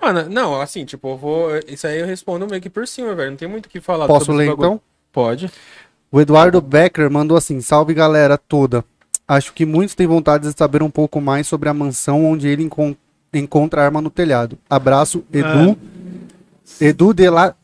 Mano, 0.02 0.30
não, 0.30 0.60
assim, 0.62 0.86
tipo, 0.86 1.10
eu 1.10 1.18
vou. 1.18 1.50
Isso 1.68 1.88
aí 1.88 2.00
eu 2.00 2.06
respondo 2.06 2.48
meio 2.48 2.62
que 2.62 2.70
por 2.70 2.88
cima, 2.88 3.14
velho. 3.16 3.32
Não 3.32 3.38
tem 3.38 3.48
muito 3.48 3.66
o 3.66 3.70
que 3.70 3.80
falar. 3.80 4.08
posso 4.08 4.26
sobre 4.26 4.46
ler 4.46 4.54
então? 4.54 4.82
Pode. 5.12 5.52
O 6.12 6.20
Eduardo 6.22 6.62
Becker 6.62 7.10
mandou 7.10 7.38
assim: 7.38 7.62
Salve 7.62 7.94
galera 7.94 8.38
toda. 8.38 8.84
Acho 9.28 9.54
que 9.54 9.66
muitos 9.66 9.96
têm 9.96 10.06
vontade 10.06 10.48
de 10.48 10.58
saber 10.58 10.84
um 10.84 10.90
pouco 10.90 11.20
mais 11.20 11.48
sobre 11.48 11.68
a 11.70 11.74
mansão 11.74 12.26
onde 12.26 12.48
ele 12.48 12.64
encon- 12.64 12.96
encontra 13.34 13.82
a 13.82 13.86
arma 13.86 14.02
no 14.02 14.10
telhado. 14.10 14.58
Abraço, 14.70 15.24
Edu. 15.34 15.78
Edu 16.80 17.14
de 17.14 17.30
La... 17.30 17.56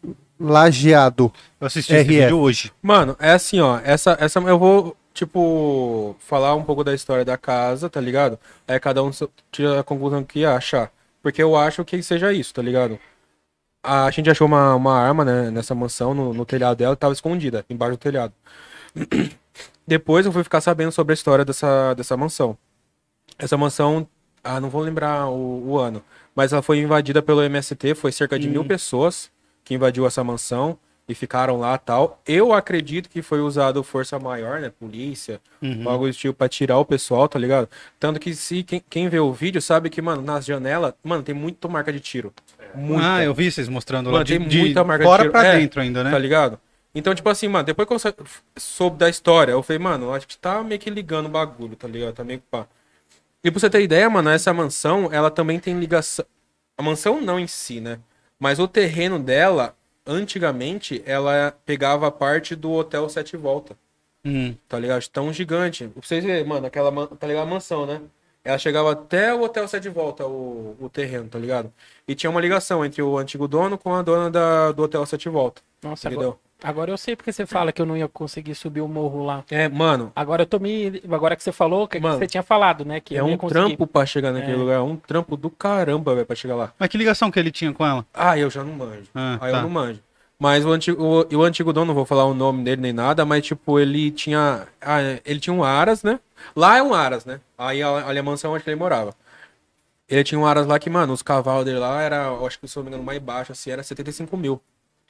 Lajeado. 0.42 1.32
Eu 1.60 1.68
assisti 1.68 1.94
esse 1.94 2.04
RF. 2.04 2.20
vídeo 2.20 2.40
hoje. 2.40 2.72
Mano, 2.82 3.16
é 3.20 3.32
assim, 3.32 3.60
ó. 3.60 3.80
Essa, 3.84 4.18
essa 4.20 4.40
eu 4.40 4.58
vou, 4.58 4.98
tipo, 5.14 6.16
falar 6.20 6.56
um 6.56 6.64
pouco 6.64 6.84
da 6.84 6.94
história 6.94 7.24
da 7.24 7.38
casa, 7.38 7.90
tá 7.90 8.02
ligado? 8.02 8.40
Aí 8.68 8.80
cada 8.80 9.04
um 9.04 9.12
tira 9.52 9.80
a 9.80 9.84
conclusão 9.84 10.24
que 10.24 10.44
achar. 10.44 10.92
Porque 11.22 11.42
eu 11.42 11.56
acho 11.56 11.86
que 11.86 12.02
seja 12.02 12.34
isso, 12.34 12.54
tá 12.54 12.62
ligado? 12.62 13.00
A 13.84 14.10
gente 14.12 14.30
achou 14.30 14.48
uma, 14.48 14.76
uma 14.76 15.00
arma, 15.00 15.26
né, 15.26 15.52
nessa 15.52 15.74
mansão, 15.76 16.14
no, 16.14 16.34
no 16.34 16.46
telhado 16.46 16.78
dela, 16.78 16.96
tava 16.96 17.14
escondida, 17.14 17.66
embaixo 17.70 17.94
do 17.94 18.00
telhado. 18.00 18.34
Depois 19.88 20.26
eu 20.26 20.32
fui 20.32 20.44
ficar 20.44 20.62
sabendo 20.62 20.92
sobre 20.92 21.14
a 21.14 21.16
história 21.16 21.44
dessa, 21.44 21.94
dessa 21.94 22.16
mansão. 22.16 22.58
Essa 23.38 23.58
mansão, 23.58 24.08
ah, 24.44 24.60
não 24.60 24.70
vou 24.70 24.82
lembrar 24.82 25.28
o, 25.28 25.70
o 25.70 25.80
ano, 25.80 26.04
mas 26.36 26.54
ela 26.54 26.62
foi 26.62 26.80
invadida 26.80 27.22
pelo 27.22 27.42
MST, 27.42 27.96
foi 27.96 28.12
cerca 28.12 28.38
de 28.38 28.48
mil 28.48 28.64
pessoas 28.64 29.32
que 29.72 29.76
invadiu 29.76 30.06
essa 30.06 30.22
mansão 30.22 30.78
e 31.08 31.16
ficaram 31.16 31.58
lá 31.58 31.78
tal. 31.78 32.22
Eu 32.28 32.52
acredito 32.52 33.10
que 33.10 33.22
foi 33.22 33.40
usado 33.40 33.82
força 33.84 34.20
maior, 34.20 34.60
né? 34.60 34.70
Polícia, 34.70 35.40
algo 35.86 36.08
do 36.08 36.14
tipo, 36.14 36.34
pra 36.34 36.50
tirar 36.50 36.78
o 36.78 36.84
pessoal, 36.84 37.28
tá 37.30 37.40
ligado? 37.40 37.70
Tanto 37.98 38.20
que 38.20 38.36
se 38.36 38.64
quem, 38.64 38.84
quem 38.90 39.08
vê 39.08 39.20
o 39.20 39.32
vídeo 39.32 39.62
sabe 39.62 39.90
que, 39.90 40.02
mano, 40.02 40.22
nas 40.22 40.46
janelas, 40.46 40.94
mano, 41.02 41.24
tem 41.24 41.34
muito 41.34 41.70
marca 41.70 41.92
de 41.92 42.02
tiro. 42.02 42.34
Muita. 42.76 43.16
Ah, 43.16 43.24
eu 43.24 43.34
vi 43.34 43.50
vocês 43.50 43.70
mostrando 43.70 44.08
lá 44.08 44.14
Mano, 44.14 44.26
de, 44.26 44.38
tem 44.40 44.48
de 44.48 44.60
muita 44.60 44.84
marca 44.84 45.04
de 45.06 45.10
fora 45.10 45.22
tiro. 45.24 45.32
pra 45.32 45.46
É, 45.46 45.58
dentro 45.58 45.80
ainda, 45.82 46.04
né? 46.04 46.12
Tá 46.12 46.20
ligado? 46.20 46.60
Então, 46.94 47.16
tipo 47.16 47.30
assim, 47.30 47.48
mano, 47.48 47.64
depois 47.64 47.88
que 47.88 47.94
eu 47.94 48.26
soube 48.58 48.98
da 48.98 49.10
história, 49.10 49.54
eu 49.54 49.64
falei, 49.64 49.80
mano, 49.80 50.14
acho 50.14 50.28
que 50.28 50.38
tá 50.38 50.62
meio 50.62 50.80
que 50.80 50.90
ligando 50.90 51.28
o 51.28 51.30
bagulho, 51.30 51.78
tá 51.78 51.88
ligado? 51.88 52.14
Tá 52.14 52.24
meio 52.26 52.40
que 52.40 52.46
pá. 52.52 52.68
E 53.42 53.50
pra 53.50 53.60
você 53.60 53.70
ter 53.70 53.82
ideia, 53.82 54.10
mano, 54.10 54.30
essa 54.30 54.54
mansão, 54.54 55.10
ela 55.12 55.32
também 55.32 55.60
tem 55.60 55.80
ligação. 55.80 56.26
A 56.78 56.84
mansão 56.84 57.22
não 57.22 57.40
em 57.40 57.48
si, 57.48 57.80
né? 57.80 58.00
Mas 58.42 58.58
o 58.58 58.68
terreno 58.68 59.20
dela, 59.20 59.76
antigamente, 60.04 61.04
ela 61.06 61.56
pegava 61.64 62.12
parte 62.12 62.56
do 62.56 62.72
Hotel 62.72 63.08
Sete 63.08 63.38
Volta, 63.38 63.78
Hum. 64.26 64.56
tá 64.68 64.80
ligado? 64.80 65.08
Tão 65.10 65.32
gigante. 65.32 65.88
Pra 65.88 66.02
vocês 66.02 66.24
verem, 66.24 66.44
mano, 66.44 66.66
aquela, 66.66 67.08
tá 67.08 67.28
ligado? 67.28 67.44
A 67.44 67.50
mansão, 67.50 67.86
né? 67.86 68.02
Ela 68.44 68.58
chegava 68.58 68.92
até 68.94 69.32
o 69.32 69.44
Hotel 69.44 69.68
Sete 69.68 69.90
Volta, 69.90 70.26
o, 70.26 70.76
o 70.80 70.90
terreno, 70.90 71.30
tá 71.30 71.38
ligado? 71.38 71.72
E 72.08 72.16
tinha 72.16 72.30
uma 72.32 72.42
ligação 72.42 72.84
entre 72.84 73.00
o 73.04 73.16
antigo 73.20 73.48
dono 73.48 73.78
com 73.78 73.94
a 73.94 74.02
dona 74.02 74.32
da, 74.32 74.72
do 74.72 74.82
Hotel 74.82 75.06
Sete 75.06 75.30
Volta. 75.30 75.62
Nossa, 75.84 76.08
Entendeu? 76.08 76.30
agora, 76.30 76.40
agora 76.64 76.92
eu 76.92 76.98
sei 76.98 77.16
porque 77.16 77.32
você 77.32 77.46
fala 77.46 77.72
que 77.72 77.82
eu 77.82 77.86
não 77.86 77.96
ia 77.98 78.08
conseguir 78.08 78.56
subir 78.56 78.82
o 78.82 78.88
morro 78.88 79.24
lá. 79.26 79.44
É, 79.50 79.68
mano, 79.70 80.12
Agora 80.16 80.44
eu 80.44 80.46
tô 80.46 80.60
me. 80.60 81.02
Agora 81.12 81.36
que 81.36 81.44
você 81.44 81.52
falou, 81.52 81.88
que 81.88 82.00
Mano, 82.00 82.18
você 82.18 82.28
tinha 82.28 82.44
falado, 82.44 82.84
né? 82.86 83.00
Que 83.00 83.16
é 83.16 83.20
eu 83.20 83.28
não 83.28 83.34
um 83.34 83.38
conseguir. 83.38 83.66
trampo 83.66 83.88
pra 83.88 84.06
chegar 84.06 84.32
naquele 84.32 84.54
É. 84.54 84.58
lugar. 84.58 84.76
É 84.76 84.80
um 84.80 84.96
trampo 84.96 85.36
do 85.38 85.50
caramba, 85.50 86.14
velho, 86.14 86.26
pra 86.26 86.36
chegar 86.36 86.56
lá. 86.56 86.74
Mas 86.80 86.90
que 86.90 86.98
ligação 86.98 87.30
que 87.32 87.40
ele 87.40 87.52
tinha 87.52 87.74
com 87.74 87.86
ela? 87.86 88.06
Ah, 88.14 88.38
eu 88.38 88.50
já 88.50 88.64
não 88.64 88.74
manjo. 88.74 89.10
Ah, 89.16 89.38
Aí 89.42 89.52
tá. 89.52 89.58
eu 89.60 89.62
não 89.64 89.70
manjo. 89.70 90.00
Mas 90.40 90.66
o 90.66 90.72
antigo, 90.72 91.04
o, 91.04 91.36
o 91.38 91.44
antigo 91.44 91.72
dono, 91.72 91.86
não 91.88 91.94
vou 91.94 92.06
falar 92.06 92.26
o 92.26 92.34
nome 92.34 92.64
dele 92.64 92.82
nem 92.82 92.92
nada, 92.94 93.24
mas 93.26 93.46
tipo, 93.46 93.80
ele 93.80 94.10
tinha. 94.10 94.68
Ah, 94.82 95.00
ele 95.24 95.40
tinha 95.40 95.54
um 95.54 95.64
Aras, 95.64 96.02
né? 96.04 96.20
Lá 96.56 96.78
é 96.78 96.82
um 96.84 96.94
Aras, 96.96 97.26
né? 97.26 97.40
Aí 97.58 97.84
a- 97.84 98.08
ali 98.08 98.18
a 98.20 98.24
mansão 98.24 98.52
onde 98.54 98.64
ele 98.66 98.76
morava. 98.76 99.14
Ele 100.10 100.24
tinha 100.24 100.40
um 100.40 100.46
Aras 100.46 100.66
lá 100.68 100.78
que, 100.80 100.90
mano, 100.90 101.14
os 101.14 101.22
cavalos 101.22 101.64
dele 101.64 101.80
lá 101.80 102.02
era, 102.02 102.26
eu 102.26 102.46
acho 102.46 102.60
que 102.60 102.68
se 102.68 102.76
eu 102.78 102.82
não 102.82 102.86
me 102.90 102.96
engano, 102.96 103.04
mais 103.06 103.20
baixo, 103.20 103.52
assim, 103.52 103.72
era 103.72 103.82
75 103.84 104.36
mil. 104.36 104.60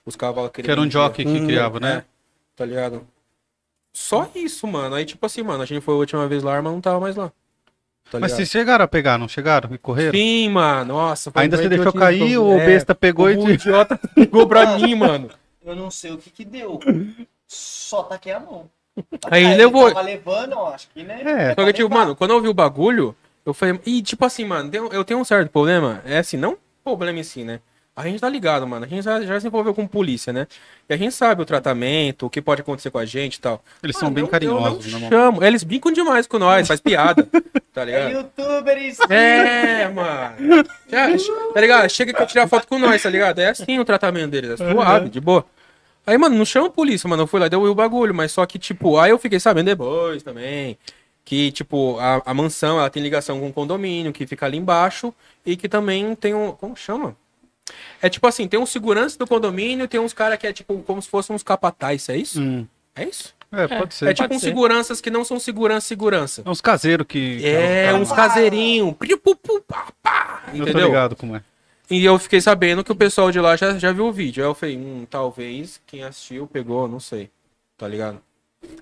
Os 0.06 0.16
cavalos 0.16 0.52
que 0.52 0.70
era 0.70 0.82
um 0.82 0.90
jockey 0.90 1.24
que 1.24 1.30
Hum, 1.40 1.46
criava, 1.46 1.80
né? 1.80 1.98
É, 1.98 2.04
tá 2.56 2.66
ligado? 2.66 3.08
Só 3.94 4.30
isso, 4.36 4.66
mano. 4.68 4.96
Aí, 4.96 5.06
tipo 5.06 5.26
assim, 5.26 5.44
mano, 5.44 5.62
a 5.62 5.66
gente 5.66 5.82
foi 5.82 5.94
a 5.94 5.98
última 5.98 6.28
vez 6.28 6.42
lá, 6.44 6.62
mas 6.62 6.72
não 6.74 6.82
tava 6.82 7.00
mais 7.00 7.16
lá. 7.16 7.32
Tá 8.10 8.20
Mas 8.20 8.32
vocês 8.32 8.50
chegaram 8.50 8.84
a 8.84 8.88
pegar, 8.88 9.18
não 9.18 9.28
chegaram? 9.28 9.74
E 9.74 9.78
correram? 9.78 10.14
Sim, 10.18 10.50
mano. 10.50 10.94
Nossa. 10.94 11.32
foi 11.32 11.44
Ainda 11.44 11.58
um 11.58 11.62
você 11.62 11.70
deixou 11.70 11.94
cair, 11.94 12.38
o 12.38 12.60
É, 12.60 12.66
besta 12.66 12.96
pegou 12.96 13.30
e 13.30 13.36
O 13.38 13.50
idiota 13.52 13.98
pegou 14.16 14.48
pra 14.48 14.78
mim, 14.78 14.96
mano. 14.96 15.30
Eu 15.64 15.76
não 15.76 15.92
sei 15.92 16.12
o 16.12 16.18
que 16.18 16.30
que 16.30 16.44
deu. 16.44 16.80
Só 17.48 18.04
taquei 18.04 18.34
a 18.34 18.40
mão. 18.40 18.70
Aí 19.30 19.44
ele 19.44 19.56
levou- 19.56 19.88
Tava 19.90 20.02
levando, 20.02 20.54
eu 20.54 20.66
acho 20.68 20.90
que, 20.90 21.04
né? 21.04 21.22
É. 21.22 21.56
Só 21.56 21.66
que, 21.66 21.74
tipo, 21.74 21.94
mano, 21.94 22.16
quando 22.16 22.32
eu 22.32 22.42
vi 22.42 22.48
o 22.48 22.54
bagulho, 22.54 23.16
eu 23.46 23.54
falei. 23.54 23.80
E, 23.86 24.02
tipo 24.02 24.26
assim, 24.26 24.46
mano, 24.46 24.70
eu 24.74 25.04
tenho 25.06 25.20
um 25.20 25.24
certo 25.24 25.50
problema. 25.52 26.02
É 26.06 26.18
assim, 26.18 26.38
não 26.38 26.58
problema 26.84 27.20
em 27.20 27.24
si, 27.24 27.44
né? 27.44 27.60
A 28.02 28.08
gente 28.08 28.20
tá 28.20 28.28
ligado, 28.30 28.68
mano. 28.68 28.86
A 28.86 28.88
gente 28.88 29.04
já, 29.04 29.22
já 29.22 29.40
se 29.40 29.48
envolveu 29.48 29.74
com 29.74 29.86
polícia, 29.88 30.34
né? 30.34 30.48
E 30.90 30.94
a 30.94 30.98
gente 30.98 31.14
sabe 31.14 31.42
o 31.42 31.46
tratamento, 31.46 32.26
o 32.26 32.30
que 32.30 32.42
pode 32.42 32.62
acontecer 32.62 32.90
com 32.92 32.98
a 32.98 33.06
gente 33.06 33.36
e 33.36 33.40
tal. 33.42 33.64
Eles 33.84 33.96
são 33.96 34.08
Mano, 34.08 34.16
bem 34.16 34.24
eu- 34.24 34.28
carinhosos, 34.28 34.86
eu 34.86 34.92
não 34.94 35.00
normal. 35.02 35.20
chamo. 35.34 35.44
Eles 35.44 35.64
brincam 35.64 35.92
demais 35.92 36.28
com 36.28 36.38
nós, 36.40 36.68
faz 36.68 36.80
piada. 36.80 37.28
Tá 37.74 37.84
É 37.84 37.86
ligado? 37.86 38.12
youtuber 38.12 38.78
isso. 38.80 39.02
É, 39.10 39.88
mano. 39.88 40.36
Já, 40.90 41.08
tá 41.54 41.62
ligado? 41.62 41.90
Chega 41.90 42.14
que 42.14 42.26
tirar 42.26 42.46
foto 42.46 42.68
com 42.68 42.78
nós, 42.78 43.02
tá 43.02 43.10
ligado? 43.10 43.40
É 43.40 43.48
assim 43.50 43.80
o 43.80 43.86
tratamento 43.86 44.30
deles, 44.32 44.60
é 44.60 44.72
suave, 44.74 45.08
de 45.08 45.22
boa. 45.22 45.46
Aí, 46.06 46.18
mano, 46.18 46.36
não 46.36 46.44
chama 46.44 46.68
a 46.68 46.70
polícia, 46.70 47.08
mano. 47.08 47.24
Eu 47.24 47.28
fui 47.28 47.40
lá, 47.40 47.48
deu 47.48 47.64
o 47.64 47.74
bagulho, 47.74 48.14
mas 48.14 48.34
só 48.34 48.46
que, 48.46 48.60
tipo, 48.60 48.98
aí 49.00 49.12
eu 49.12 49.18
fiquei 49.18 49.40
sabendo 49.40 49.68
depois 49.68 50.22
também. 50.22 50.78
Que, 51.24 51.50
tipo, 51.54 51.98
a, 51.98 52.22
a 52.26 52.34
mansão, 52.34 52.78
ela 52.78 52.90
tem 52.90 53.02
ligação 53.02 53.40
com 53.40 53.48
o 53.48 53.54
condomínio, 53.54 54.12
que 54.12 54.28
fica 54.28 54.46
ali 54.48 54.58
embaixo, 54.58 55.14
e 55.46 55.56
que 55.56 55.70
também 55.70 56.14
tem 56.16 56.34
um. 56.34 56.52
Como 56.52 56.76
chama? 56.76 57.16
É 58.02 58.10
tipo 58.10 58.28
assim, 58.28 58.48
tem 58.48 58.60
um 58.60 58.66
segurança 58.66 59.18
do 59.18 59.28
condomínio, 59.28 59.88
tem 59.88 60.00
uns 60.00 60.14
caras 60.14 60.38
que 60.38 60.48
é 60.48 60.54
tipo 60.54 60.82
como 60.84 61.02
se 61.02 61.10
fossem 61.10 61.36
uns 61.36 61.44
capatais, 61.44 62.10
é 62.10 62.18
isso? 62.18 62.42
Hum. 62.42 62.68
É 62.96 63.06
isso? 63.06 63.34
É, 63.52 63.68
pode 63.68 63.94
ser. 63.94 64.10
É 64.10 64.14
tipo 64.14 64.34
uns 64.34 64.42
seguranças 64.42 65.02
que 65.02 65.10
não 65.10 65.26
são 65.26 65.40
segurança, 65.40 65.88
segurança. 65.88 66.42
É 66.46 66.50
uns 66.50 66.62
caseiros 66.62 67.06
que... 67.06 67.46
É, 67.46 67.90
que 67.90 67.94
uns 67.96 68.12
caseirinhos. 68.12 68.96
Pá, 70.02 70.44
Eu 70.54 70.58
tô 70.58 70.70
Entendeu? 70.70 70.88
ligado 70.88 71.16
como 71.16 71.36
é. 71.36 71.44
E 71.90 72.06
eu 72.06 72.18
fiquei 72.18 72.40
sabendo 72.40 72.86
que 72.86 72.92
o 72.92 72.96
pessoal 72.96 73.30
de 73.32 73.40
lá 73.42 73.58
já, 73.58 73.78
já 73.78 73.92
viu 73.92 74.06
o 74.06 74.14
vídeo. 74.14 74.42
Aí 74.42 74.50
eu 74.50 74.56
falei, 74.56 74.78
hum, 74.78 75.06
talvez 75.10 75.82
quem 75.86 76.04
assistiu 76.04 76.48
pegou, 76.48 76.88
não 76.88 77.02
sei. 77.02 77.30
Tá 77.78 77.86
ligado? 77.86 78.22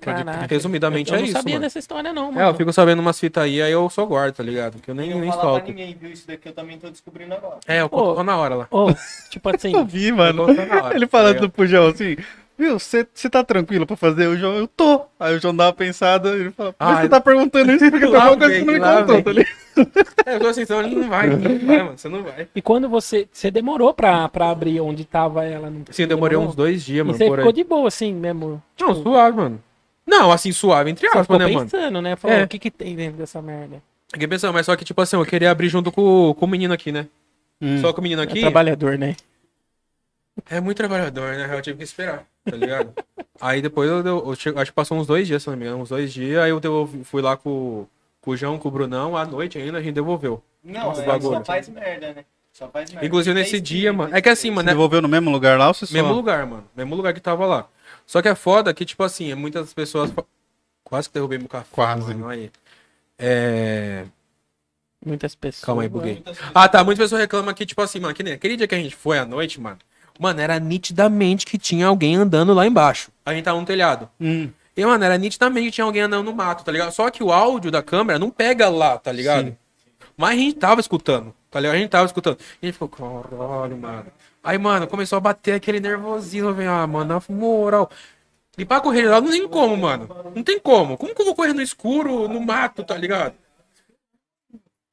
Caraca. 0.00 0.46
Resumidamente 0.48 1.10
eu 1.10 1.16
é 1.16 1.18
não 1.20 1.24
isso, 1.26 1.32
sabia 1.36 1.54
mano. 1.54 1.62
dessa 1.64 1.78
história, 1.78 2.12
não, 2.12 2.32
mano. 2.32 2.40
É, 2.40 2.48
eu 2.50 2.54
fico 2.54 2.72
sabendo 2.72 3.00
umas 3.00 3.18
fitas 3.18 3.44
aí, 3.44 3.60
aí 3.62 3.72
eu 3.72 3.88
só 3.90 4.04
guardo, 4.06 4.34
tá 4.34 4.42
ligado? 4.42 4.78
Que 4.80 4.90
eu 4.90 4.94
nem, 4.94 5.14
Nem 5.18 5.32
solto. 5.32 5.66
ninguém, 5.68 5.96
viu? 5.98 6.10
Isso 6.10 6.26
daqui 6.26 6.48
eu 6.48 6.52
também 6.52 6.78
tô 6.78 6.88
descobrindo 6.90 7.34
agora. 7.34 7.58
É, 7.66 7.80
eu 7.80 7.88
conto 7.88 8.22
na 8.22 8.36
hora 8.36 8.54
lá. 8.54 8.68
Ô, 8.70 8.88
tipo 9.30 9.48
assim, 9.54 9.72
Eu 9.74 9.84
vi, 9.84 10.08
Eu 10.08 10.16
mano. 10.16 10.46
na 10.52 10.82
hora, 10.84 10.94
Ele 10.94 11.06
tá 11.06 11.18
falando 11.18 11.50
pro 11.50 11.66
João 11.66 11.88
assim, 11.88 12.16
viu, 12.58 12.78
você 12.78 13.04
tá 13.30 13.42
tranquilo 13.44 13.86
pra 13.86 13.96
fazer? 13.96 14.26
O 14.26 14.36
João, 14.36 14.54
eu 14.54 14.66
tô. 14.68 15.02
Aí 15.18 15.36
o 15.36 15.40
João 15.40 15.54
dá 15.56 15.66
uma 15.66 15.72
pensada 15.72 16.30
e 16.36 16.40
ele 16.40 16.50
fala, 16.50 16.74
mas 16.78 16.88
Ah, 16.98 17.02
você 17.02 17.08
tá 17.08 17.20
perguntando 17.20 17.72
isso 17.72 17.90
porque 17.90 18.06
tem 18.06 18.14
alguma 18.16 18.36
coisa 18.38 18.54
que 18.54 18.64
você 18.64 18.64
não 18.64 18.74
me 18.74 19.00
contou, 19.00 19.22
tá 19.22 19.32
ligado? 19.32 19.60
É, 20.26 20.34
eu 20.34 20.40
tô 20.40 20.48
assim, 20.48 20.62
então 20.62 20.82
ele 20.82 20.94
não 20.94 21.08
vai, 21.08 21.30
não 21.30 21.38
vai, 21.66 21.78
mano. 21.82 21.96
Você 21.96 22.08
não 22.08 22.22
vai. 22.22 22.46
e 22.54 22.60
quando 22.60 22.86
você. 22.86 23.26
Você 23.32 23.50
demorou 23.50 23.94
pra, 23.94 24.28
pra 24.28 24.50
abrir 24.50 24.78
onde 24.80 25.06
tava 25.06 25.44
ela? 25.44 25.70
Não, 25.70 25.82
Sim, 25.90 26.02
eu 26.02 26.08
demorei 26.08 26.34
demorou? 26.36 26.50
uns 26.50 26.54
dois 26.56 26.84
dias, 26.84 26.98
E 27.00 27.02
mano, 27.06 27.16
você 27.16 27.24
por 27.26 27.36
ficou 27.38 27.48
aí. 27.48 27.54
de 27.54 27.64
boa, 27.64 27.88
assim 27.88 28.12
mesmo. 28.12 28.62
Não, 28.78 28.94
suave, 28.94 29.36
mano. 29.38 29.62
Não, 30.10 30.32
assim, 30.32 30.50
suave, 30.52 30.90
entre 30.90 31.06
aspas, 31.06 31.38
né, 31.38 31.46
mano? 31.46 31.60
pensando, 31.70 32.02
né? 32.02 32.16
Falou, 32.16 32.36
É. 32.36 32.44
o 32.44 32.48
que 32.48 32.58
que 32.58 32.70
tem 32.70 32.96
dentro 32.96 33.16
dessa 33.18 33.40
merda? 33.40 33.80
Fiquei 34.12 34.26
pensando, 34.26 34.52
mas 34.52 34.66
só 34.66 34.74
que, 34.74 34.84
tipo 34.84 35.00
assim, 35.00 35.16
eu 35.16 35.24
queria 35.24 35.50
abrir 35.50 35.68
junto 35.68 35.92
com, 35.92 36.34
com 36.36 36.44
o 36.44 36.48
menino 36.48 36.74
aqui, 36.74 36.90
né? 36.90 37.06
Hum. 37.60 37.80
Só 37.80 37.92
que 37.92 38.00
o 38.00 38.02
menino 38.02 38.20
É 38.20 38.24
aqui... 38.24 38.40
trabalhador, 38.40 38.98
né? 38.98 39.14
É 40.48 40.60
muito 40.60 40.76
trabalhador, 40.78 41.36
né? 41.36 41.48
Eu 41.54 41.60
tive 41.62 41.78
que 41.78 41.84
esperar, 41.84 42.24
tá 42.44 42.56
ligado? 42.56 42.92
aí 43.40 43.60
depois 43.60 43.88
eu, 43.90 44.02
deu- 44.02 44.24
eu 44.26 44.34
che- 44.34 44.48
acho 44.56 44.70
que 44.70 44.74
passou 44.74 44.96
uns 44.98 45.06
dois 45.06 45.26
dias, 45.26 45.42
se 45.42 45.48
não 45.50 45.56
me 45.56 45.64
engano, 45.64 45.82
uns 45.82 45.90
dois 45.90 46.12
dias. 46.12 46.42
Aí 46.42 46.50
eu 46.50 46.58
devolvi- 46.58 47.04
fui 47.04 47.20
lá 47.22 47.36
com, 47.36 47.86
com 48.20 48.30
o 48.30 48.36
João, 48.36 48.58
com 48.58 48.68
o 48.68 48.70
Brunão, 48.70 49.16
à 49.16 49.24
noite 49.24 49.58
ainda, 49.58 49.78
a 49.78 49.82
gente 49.82 49.94
devolveu. 49.94 50.42
Não, 50.64 50.84
Nossa, 50.86 51.02
é, 51.02 51.06
bagulho. 51.06 51.38
só 51.38 51.44
faz 51.44 51.68
merda, 51.68 52.12
né? 52.14 52.24
Só 52.52 52.68
faz 52.68 52.90
merda. 52.90 53.06
Inclusive 53.06 53.34
nesse 53.34 53.60
dia, 53.60 53.92
mano. 53.92 54.14
É 54.16 54.20
que 54.20 54.28
assim, 54.28 54.48
mano, 54.50 54.60
Você 54.62 54.66
né? 54.66 54.72
devolveu 54.72 55.02
no 55.02 55.08
mesmo 55.08 55.30
lugar 55.30 55.58
lá 55.58 55.68
ou 55.68 55.74
você 55.74 55.86
só... 55.86 55.92
mesmo 55.92 56.12
lugar, 56.12 56.46
mano. 56.46 56.64
Mesmo 56.74 56.94
lugar 56.96 57.12
que 57.12 57.20
tava 57.20 57.44
lá. 57.46 57.68
Só 58.10 58.20
que 58.20 58.26
é 58.26 58.34
foda 58.34 58.74
que, 58.74 58.84
tipo 58.84 59.04
assim, 59.04 59.32
muitas 59.36 59.72
pessoas. 59.72 60.12
Quase 60.82 61.08
que 61.08 61.14
derrubei 61.14 61.38
meu 61.38 61.46
café. 61.46 61.68
Quase. 61.70 62.12
Mano, 62.12 62.28
aí. 62.28 62.50
É. 63.16 64.04
Muitas 65.06 65.36
pessoas. 65.36 65.64
Calma 65.64 65.82
aí, 65.82 65.88
buguei. 65.88 66.20
Ah, 66.52 66.68
tá. 66.68 66.82
Muitas 66.82 67.04
pessoas 67.04 67.20
reclamam 67.20 67.54
que, 67.54 67.64
tipo 67.64 67.80
assim, 67.80 68.00
mano, 68.00 68.12
que 68.12 68.24
nem 68.24 68.32
aquele 68.32 68.56
dia 68.56 68.66
que 68.66 68.74
a 68.74 68.78
gente 68.78 68.96
foi 68.96 69.16
à 69.16 69.24
noite, 69.24 69.60
mano. 69.60 69.78
Mano, 70.18 70.40
era 70.40 70.58
nitidamente 70.58 71.46
que 71.46 71.56
tinha 71.56 71.86
alguém 71.86 72.16
andando 72.16 72.52
lá 72.52 72.66
embaixo. 72.66 73.12
A 73.24 73.32
gente 73.32 73.44
tava 73.44 73.60
no 73.60 73.64
telhado. 73.64 74.10
Hum. 74.20 74.50
E, 74.76 74.84
mano, 74.84 75.04
era 75.04 75.16
nitidamente 75.16 75.66
que 75.66 75.72
tinha 75.76 75.84
alguém 75.84 76.02
andando 76.02 76.24
no 76.24 76.34
mato, 76.34 76.64
tá 76.64 76.72
ligado? 76.72 76.90
Só 76.90 77.08
que 77.12 77.22
o 77.22 77.30
áudio 77.30 77.70
da 77.70 77.80
câmera 77.80 78.18
não 78.18 78.28
pega 78.28 78.68
lá, 78.68 78.98
tá 78.98 79.12
ligado? 79.12 79.56
Mas 80.16 80.30
a 80.30 80.36
gente 80.36 80.54
tava 80.54 80.80
escutando, 80.80 81.32
tá 81.48 81.60
ligado? 81.60 81.76
A 81.76 81.78
gente 81.78 81.90
tava 81.90 82.06
escutando. 82.06 82.38
E 82.60 82.66
a 82.66 82.66
gente 82.66 82.72
ficou, 82.72 82.88
caralho, 82.88 83.78
mano. 83.78 84.06
Aí, 84.42 84.56
mano, 84.58 84.86
começou 84.86 85.16
a 85.16 85.20
bater 85.20 85.52
aquele 85.54 85.80
nervosismo, 85.80 86.52
velho. 86.54 86.70
Ah, 86.70 86.86
mano, 86.86 87.14
na 87.28 87.34
moral. 87.34 87.90
E 88.56 88.64
pra 88.64 88.80
correr 88.80 89.06
lá 89.06 89.20
não 89.20 89.30
tem 89.30 89.46
como, 89.48 89.76
mano. 89.76 90.08
Não 90.34 90.42
tem 90.42 90.58
como. 90.58 90.96
Como 90.96 91.14
que 91.14 91.20
eu 91.20 91.26
vou 91.26 91.34
correr 91.34 91.52
no 91.52 91.62
escuro, 91.62 92.26
no 92.28 92.40
mato, 92.40 92.82
tá 92.84 92.96
ligado? 92.96 93.34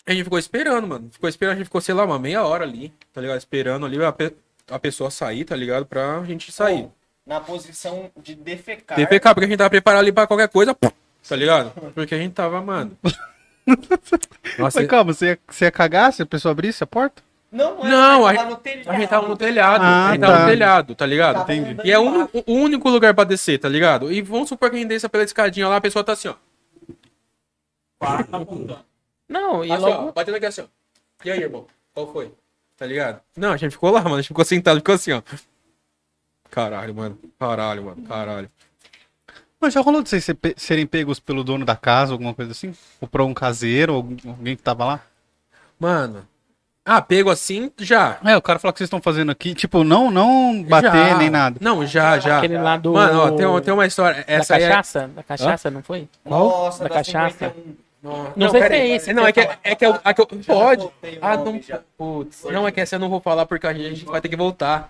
A 0.05 0.12
gente 0.12 0.23
ficou 0.23 0.39
esperando, 0.39 0.88
mano. 0.88 1.10
Ficou 1.12 1.27
esperando, 1.29 1.53
a 1.53 1.57
gente 1.57 1.65
ficou, 1.65 1.81
sei 1.81 1.93
lá, 1.93 2.05
uma 2.05 2.19
meia 2.19 2.43
hora 2.45 2.63
ali, 2.63 2.93
tá 3.12 3.19
ligado? 3.19 3.38
Esperando 3.38 3.86
ali 3.86 4.01
a, 4.03 4.12
pe- 4.12 4.36
a 4.69 4.79
pessoa 4.79 5.10
sair, 5.12 5.43
tá 5.43 5.55
ligado? 5.55 5.86
Pra 5.86 6.23
gente 6.23 6.51
sair. 6.51 6.88
Na 7.25 7.41
posição 7.41 8.10
de 8.15 8.36
defecar. 8.36 8.95
TPK, 8.97 9.33
porque 9.33 9.45
a 9.45 9.47
gente 9.49 9.57
tava 9.57 9.69
preparado 9.69 9.99
ali 10.01 10.13
pra 10.13 10.25
qualquer 10.27 10.47
coisa, 10.47 10.73
tá 10.73 11.36
ligado? 11.36 11.71
Porque 11.93 12.15
a 12.15 12.17
gente 12.17 12.33
tava, 12.33 12.62
mano. 12.62 12.97
Nossa, 14.57 14.79
Mas 14.79 14.88
calma, 14.88 15.13
você 15.13 15.25
ia, 15.31 15.39
você 15.45 15.65
ia 15.65 15.71
cagar 15.71 16.13
se 16.13 16.21
a 16.21 16.25
pessoa 16.25 16.53
abrisse 16.53 16.81
a 16.83 16.88
porta? 16.88 17.21
Não, 17.49 17.81
Não, 17.83 18.25
a 18.25 18.29
a 18.31 18.33
gente 18.33 18.39
tava 18.43 18.49
no 18.49 18.57
telhado. 18.57 18.89
a 18.89 18.99
gente 18.99 19.10
tava 19.10 19.27
no 19.29 19.38
telhado. 19.38 19.81
Ah, 19.83 20.07
a 20.07 20.12
gente 20.12 20.21
tava 20.21 20.33
tá. 20.33 20.39
no 20.43 20.49
telhado, 20.49 20.95
tá 20.95 21.05
ligado? 21.05 21.41
Entendi. 21.43 21.77
E 21.86 21.91
é 21.91 21.97
o 21.97 22.01
único- 22.01 22.43
o 22.45 22.53
único 22.53 22.89
lugar 22.89 23.13
pra 23.13 23.23
descer, 23.23 23.57
tá 23.57 23.69
ligado? 23.69 24.12
E 24.12 24.21
vamos 24.21 24.49
supor 24.49 24.69
que 24.69 24.75
a 24.75 24.79
gente 24.79 24.89
desça 24.89 25.07
pela 25.07 25.23
escadinha 25.23 25.67
lá, 25.67 25.77
a 25.77 25.81
pessoa 25.81 26.03
tá 26.03 26.12
assim, 26.12 26.27
ó. 26.27 26.36
Não, 29.27 29.63
e 29.65 29.71
Assim, 29.71 29.81
logo. 29.81 30.07
ó, 30.10 30.12
batendo 30.12 30.36
aqui 30.36 30.45
assim, 30.45 30.62
ó. 30.62 30.65
E 31.25 31.31
aí, 31.31 31.41
irmão? 31.41 31.65
Qual 31.93 32.12
foi? 32.12 32.31
Tá 32.77 32.86
ligado? 32.86 33.21
Não, 33.36 33.51
a 33.51 33.57
gente 33.57 33.71
ficou 33.71 33.91
lá, 33.91 34.01
mano. 34.01 34.15
A 34.15 34.21
gente 34.21 34.27
ficou 34.29 34.45
sentado, 34.45 34.77
ficou 34.77 34.95
assim, 34.95 35.12
ó. 35.13 35.21
Caralho, 36.49 36.93
mano. 36.93 37.17
Caralho, 37.39 37.83
mano. 37.86 38.03
Caralho. 38.07 38.49
Mas 39.60 39.73
já 39.73 39.81
rolou 39.81 40.03
de 40.03 40.10
vocês 40.10 40.25
serem 40.55 40.86
pegos 40.86 41.19
pelo 41.19 41.43
dono 41.43 41.65
da 41.65 41.75
casa, 41.75 42.13
alguma 42.13 42.33
coisa 42.33 42.51
assim? 42.51 42.73
Ou 43.01 43.07
por 43.07 43.21
um 43.21 43.33
caseiro, 43.33 43.93
ou 43.95 43.99
alguém 44.27 44.55
que 44.55 44.62
tava 44.62 44.86
lá? 44.86 45.01
Mano. 45.79 46.27
Ah, 46.89 47.02
pego 47.02 47.30
assim, 47.30 47.69
já. 47.80 48.17
É, 48.23 48.38
o 48.38 48.41
cara 48.41 48.60
falou 48.60 48.71
que 48.71 48.78
vocês 48.78 48.88
estão 48.88 49.02
fazendo 49.02 49.30
aqui, 49.30 49.54
tipo, 49.54 49.84
não, 49.84 50.10
não 50.10 50.63
bater 50.63 50.89
Já. 50.89 51.17
nem 51.17 51.30
nada. 51.30 51.58
Não, 51.60 51.86
já, 51.86 52.17
já. 52.17 52.38
Aquele 52.38 52.58
lá 52.58 52.78
do. 52.78 52.93
Mano, 52.93 53.19
ó, 53.19 53.32
tem, 53.32 53.45
uma- 53.45 53.60
tem 53.62 53.73
uma 53.73 53.86
história. 53.86 54.23
Da 54.23 54.34
Essa 54.34 54.56
aí 54.56 54.63
é... 54.63 54.69
cachaça? 54.69 55.08
Da 55.10 55.21
cachaça, 55.21 55.69
não 55.69 55.84
foi? 55.84 56.08
Nossa, 56.23 56.84
Da 56.84 56.89
da 56.89 56.95
cachaça. 56.95 57.50
51. 57.50 58.32
Não 58.38 58.50
sei 58.50 58.62
pera 58.62 58.73
se 58.76 58.80
é 58.82 58.88
esse 58.95 59.13
Não, 59.13 59.23
que 59.34 59.39
é 59.41 59.45
que, 59.47 59.58
é 59.65 59.76
que, 59.76 59.86
eu, 59.86 60.00
a 60.02 60.13
que 60.13 60.21
eu- 60.21 60.28
Pode. 60.28 60.89
Ah, 61.21 61.36
não. 61.36 61.60
Putz. 61.97 62.43
Não, 62.45 62.65
é 62.65 62.71
que 62.71 62.80
essa 62.80 62.95
eu 62.95 63.00
não 63.00 63.10
vou 63.10 63.19
falar 63.19 63.45
porque 63.45 63.67
a 63.67 63.73
gente 63.73 64.06
vai 64.06 64.21
ter 64.21 64.30
que 64.30 64.38
voltar. 64.38 64.89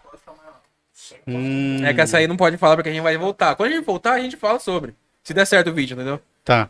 Hum, 1.28 1.84
É 1.84 1.94
que 1.96 2.02
essa 2.02 2.18
aí 2.18 2.28
não 2.28 2.38
pode 2.38 2.58
falar 2.58 2.76
porque 2.76 2.90
a 2.90 2.92
gente 2.94 3.02
vai 3.02 3.18
voltar. 3.18 3.56
Quando 3.56 3.72
a 3.72 3.76
gente 3.76 3.86
voltar, 3.86 4.14
a 4.14 4.20
gente 4.20 4.38
fala 4.38 4.60
sobre. 4.60 4.94
Se 5.24 5.34
der 5.34 5.46
certo 5.48 5.72
o 5.72 5.74
vídeo, 5.74 5.96
entendeu? 5.96 6.22
Tá. 6.46 6.70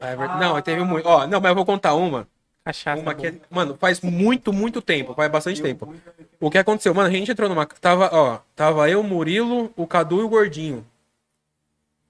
É 0.00 0.14
verdade. 0.16 0.40
Não, 0.40 0.60
teve 0.60 0.82
muito. 0.82 1.06
Ó, 1.08 1.26
não, 1.26 1.40
mas 1.40 1.48
eu 1.50 1.54
vou 1.54 1.64
contar 1.64 1.94
uma. 1.94 2.26
Cachaça. 2.66 3.00
Uma 3.00 3.14
que, 3.14 3.28
é- 3.28 3.34
mano, 3.48 3.76
faz 3.80 4.00
muito, 4.00 4.52
muito 4.52 4.82
tempo, 4.82 5.14
faz 5.14 5.30
bastante 5.30 5.62
tempo. 5.62 5.94
O 6.40 6.50
que 6.50 6.58
aconteceu? 6.58 6.92
Mano, 6.92 7.08
a 7.08 7.12
gente 7.12 7.30
entrou 7.30 7.48
numa. 7.48 7.64
Tava, 7.64 8.10
ó, 8.12 8.38
tava 8.56 8.90
eu, 8.90 9.00
o 9.00 9.04
Murilo, 9.04 9.72
o 9.76 9.86
Cadu 9.86 10.20
e 10.20 10.24
o 10.24 10.28
Gordinho. 10.28 10.84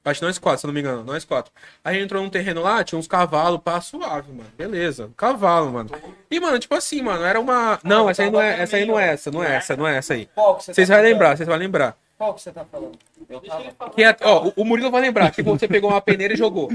Acho 0.03 0.21
que 0.21 0.27
nós 0.27 0.39
quatro, 0.39 0.61
se 0.61 0.67
eu 0.67 0.69
não 0.69 0.75
me 0.75 0.81
engano, 0.81 1.03
nós 1.05 1.25
quatro. 1.25 1.53
A 1.85 1.93
gente 1.93 2.05
entrou 2.05 2.23
num 2.23 2.31
terreno 2.31 2.63
lá, 2.63 2.83
tinha 2.85 2.97
uns 2.99 3.09
cavalos, 3.09 3.61
pá, 3.63 3.81
suave, 3.81 4.31
mano. 4.33 4.49
Beleza, 4.57 5.11
cavalo, 5.17 5.71
mano. 5.73 5.91
E, 6.31 6.39
mano, 6.41 6.59
tipo 6.61 6.75
assim, 6.75 7.03
mano, 7.03 7.23
era 7.25 7.39
uma. 7.39 7.79
Não, 7.85 8.09
essa 8.09 8.23
aí 8.23 8.31
não 8.31 8.41
é 8.41 8.61
essa, 8.61 8.77
aí 8.77 8.87
não 8.87 8.99
é 8.99 9.09
essa, 9.13 9.31
não 9.33 9.45
é 9.45 9.57
essa, 9.57 9.77
não 9.77 9.87
é 9.87 9.97
essa 9.97 10.15
aí. 10.15 10.29
Vocês 10.75 10.89
tá 10.89 10.95
vão 10.95 11.03
lembrar, 11.03 11.37
vocês 11.37 11.47
vão 11.49 11.59
lembrar. 11.59 11.97
Qual 12.17 12.33
que 12.35 12.41
você 12.41 12.51
tá 12.53 12.65
falando? 12.65 12.97
Eu 13.29 13.41
tava. 13.41 13.91
Que 13.91 14.05
é, 14.05 14.17
ó, 14.23 14.47
o- 14.47 14.53
o 14.57 14.65
Murilo 14.65 14.91
vai 14.93 15.03
lembrar 15.03 15.31
que 15.33 15.43
você 15.43 15.67
pegou 15.69 15.91
uma 15.91 16.01
peneira 16.01 16.33
e 16.33 16.37
jogou. 16.37 16.71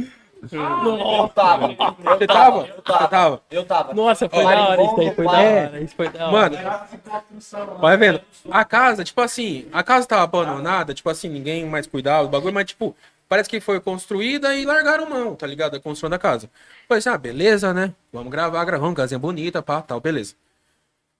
Eu 0.51 1.29
tava. 1.29 1.71
Eu 1.71 2.17
Você 2.17 2.27
tava? 2.27 2.65
Eu 2.65 2.81
tava. 2.81 3.07
tava? 3.07 3.41
Eu 3.51 3.65
tava. 3.65 3.93
Nossa, 3.93 4.27
foi 4.27 4.43
da 4.43 4.67
hora 4.69 4.83
isso 4.83 4.99
aí, 4.99 5.13
foi 5.13 5.25
da 5.25 5.31
hora. 5.31 5.81
Isso 5.81 5.95
foi 5.95 6.09
da 6.09 6.29
hora. 6.29 6.31
Mano, 6.31 7.77
vai 7.79 7.97
vendo. 7.97 8.21
A 8.49 8.65
casa, 8.65 9.03
tipo 9.03 9.21
assim, 9.21 9.67
a 9.71 9.83
casa 9.83 10.07
tava 10.07 10.23
abandonada, 10.23 10.93
tipo 10.93 11.09
assim, 11.09 11.29
ninguém 11.29 11.65
mais 11.65 11.85
cuidava 11.85 12.23
do 12.23 12.29
bagulho, 12.29 12.53
mas 12.53 12.65
tipo, 12.65 12.95
parece 13.29 13.49
que 13.49 13.59
foi 13.59 13.79
construída 13.79 14.55
e 14.55 14.65
largaram 14.65 15.09
mão, 15.09 15.35
tá 15.35 15.45
ligado? 15.45 15.75
A 15.75 15.79
construção 15.79 16.09
da 16.09 16.17
casa. 16.17 16.49
Falei 16.87 16.99
assim, 16.99 17.09
ah, 17.09 17.17
beleza, 17.17 17.73
né? 17.73 17.93
Vamos 18.11 18.31
gravar, 18.31 18.65
gravamos, 18.65 18.95
casinha 18.95 19.19
bonita, 19.19 19.61
pá, 19.61 19.81
tal, 19.81 19.99
beleza. 19.99 20.33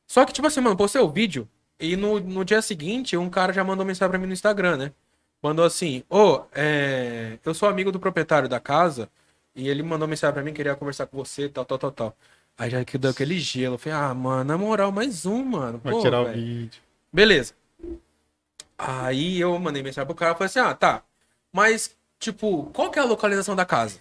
Só 0.07 0.25
que, 0.25 0.33
tipo 0.33 0.47
assim, 0.47 0.61
mano, 0.61 0.75
postei 0.75 1.01
o 1.01 1.09
vídeo 1.09 1.47
e 1.79 1.95
no, 1.95 2.19
no 2.19 2.43
dia 2.43 2.61
seguinte 2.61 3.15
um 3.15 3.29
cara 3.29 3.53
já 3.53 3.63
mandou 3.63 3.85
mensagem 3.85 4.09
pra 4.09 4.19
mim 4.19 4.27
no 4.27 4.33
Instagram, 4.33 4.77
né? 4.77 4.91
Mandou 5.41 5.65
assim, 5.65 6.03
ô, 6.09 6.43
é, 6.53 7.39
eu 7.43 7.53
sou 7.53 7.67
amigo 7.67 7.91
do 7.91 7.99
proprietário 7.99 8.47
da 8.47 8.59
casa 8.59 9.09
e 9.55 9.67
ele 9.67 9.81
mandou 9.81 10.07
mensagem 10.07 10.33
pra 10.33 10.43
mim, 10.43 10.53
queria 10.53 10.75
conversar 10.75 11.07
com 11.07 11.17
você, 11.17 11.49
tal, 11.49 11.65
tal, 11.65 11.77
tal, 11.77 11.91
tal. 11.91 12.17
Aí 12.57 12.69
já 12.69 12.85
que 12.85 12.97
deu 12.97 13.09
aquele 13.09 13.39
gelo, 13.39 13.75
eu 13.75 13.79
falei, 13.79 13.97
ah, 13.97 14.13
mano, 14.13 14.43
na 14.43 14.57
moral, 14.57 14.91
mais 14.91 15.25
um, 15.25 15.43
mano. 15.43 15.79
Vai 15.83 15.93
Pô, 15.93 16.01
tirar 16.01 16.21
o 16.21 16.25
velho. 16.25 16.35
vídeo. 16.35 16.81
Beleza. 17.11 17.53
Aí 18.77 19.39
eu 19.39 19.57
mandei 19.59 19.83
mensagem 19.83 20.07
pro 20.07 20.15
cara 20.15 20.33
falei 20.33 20.47
assim: 20.47 20.59
ah, 20.59 20.73
tá. 20.73 21.03
Mas, 21.51 21.95
tipo, 22.19 22.65
qual 22.73 22.89
que 22.89 22.97
é 22.97 23.01
a 23.01 23.05
localização 23.05 23.55
da 23.55 23.65
casa? 23.65 23.99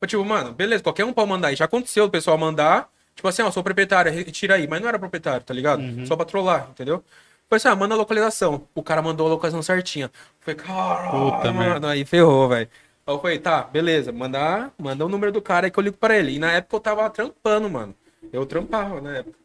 Eu, 0.00 0.08
tipo, 0.08 0.24
mano, 0.24 0.52
beleza, 0.52 0.82
qualquer 0.82 1.04
um 1.04 1.12
pode 1.12 1.28
mandar 1.28 1.48
aí. 1.48 1.56
Já 1.56 1.64
aconteceu 1.66 2.04
o 2.04 2.10
pessoal 2.10 2.36
mandar, 2.36 2.90
tipo 3.14 3.26
assim, 3.28 3.42
ó, 3.42 3.50
sou 3.50 3.62
proprietário, 3.62 4.12
retira 4.12 4.54
aí. 4.56 4.66
Mas 4.66 4.80
não 4.80 4.88
era 4.88 4.98
proprietário, 4.98 5.44
tá 5.44 5.54
ligado? 5.54 5.82
Só 6.06 6.16
pra 6.16 6.26
trollar, 6.26 6.68
entendeu? 6.70 7.02
Falei 7.50 7.56
assim, 7.58 7.68
ah, 7.68 7.74
manda 7.74 7.94
a 7.94 7.98
localização. 7.98 8.62
O 8.74 8.82
cara 8.82 9.02
mandou 9.02 9.26
a 9.26 9.30
localização 9.30 9.60
certinha. 9.62 10.08
Falei, 10.38 10.54
caralho, 10.60 11.10
Puta 11.10 11.52
mano, 11.52 11.86
aí 11.88 12.04
ferrou, 12.04 12.48
velho. 12.48 12.68
Aí 13.04 13.12
eu 13.14 13.18
falei, 13.20 13.38
tá, 13.40 13.62
beleza, 13.64 14.12
mandar, 14.12 14.72
manda 14.78 15.04
o 15.04 15.08
número 15.08 15.32
do 15.32 15.42
cara 15.42 15.66
aí 15.66 15.70
que 15.70 15.78
eu 15.78 15.82
ligo 15.82 15.96
pra 15.96 16.16
ele. 16.16 16.36
E 16.36 16.38
na 16.38 16.52
época 16.52 16.76
eu 16.76 16.80
tava 16.80 17.10
trampando, 17.10 17.68
mano. 17.68 17.92
Eu 18.32 18.46
trampava 18.46 19.00
na 19.00 19.16
época. 19.16 19.36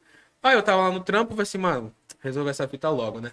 Aí 0.44 0.54
eu 0.56 0.62
tava 0.62 0.84
lá 0.84 0.92
no 0.92 1.00
trampo, 1.00 1.32
falei 1.32 1.42
assim, 1.44 1.58
mano, 1.58 1.92
resolve 2.22 2.52
essa 2.52 2.68
fita 2.68 2.88
logo, 2.90 3.20
né? 3.20 3.32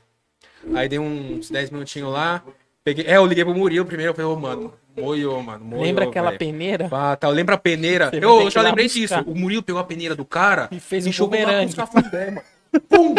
Aí 0.74 0.88
dei 0.88 0.98
uns 0.98 1.50
10 1.50 1.68
minutinhos 1.70 2.10
lá. 2.10 2.42
Peguei, 2.82 3.04
é, 3.06 3.18
eu 3.18 3.26
liguei 3.26 3.44
pro 3.44 3.54
Murilo 3.54 3.84
primeiro, 3.84 4.10
eu 4.12 4.14
falei, 4.16 4.30
ô, 4.30 4.36
mano, 4.36 4.72
moiou, 4.96 5.42
mano, 5.42 5.64
moiou, 5.64 5.84
Lembra 5.84 6.06
aquela 6.06 6.28
velho. 6.30 6.38
peneira? 6.38 6.88
Ah, 6.90 7.14
tá, 7.14 7.28
lembra 7.28 7.56
a 7.56 7.58
peneira? 7.58 8.08
Você 8.10 8.16
Eu 8.24 8.50
já 8.50 8.62
lá 8.62 8.68
lembrei 8.70 8.86
buscar. 8.86 9.20
disso. 9.20 9.30
O 9.30 9.34
Murilo 9.38 9.62
pegou 9.62 9.80
a 9.80 9.84
peneira 9.84 10.14
do 10.16 10.24
cara 10.24 10.68
E 10.72 10.80
fez 10.80 11.04
e 11.04 11.10
um 11.10 11.12
jogou 11.12 11.38
lá 11.38 11.44
bumerangue. 11.44 11.74
com 11.76 11.82
os 11.82 11.90
cafundé, 11.90 12.30
mano. 12.30 12.42
Pum! 12.88 13.14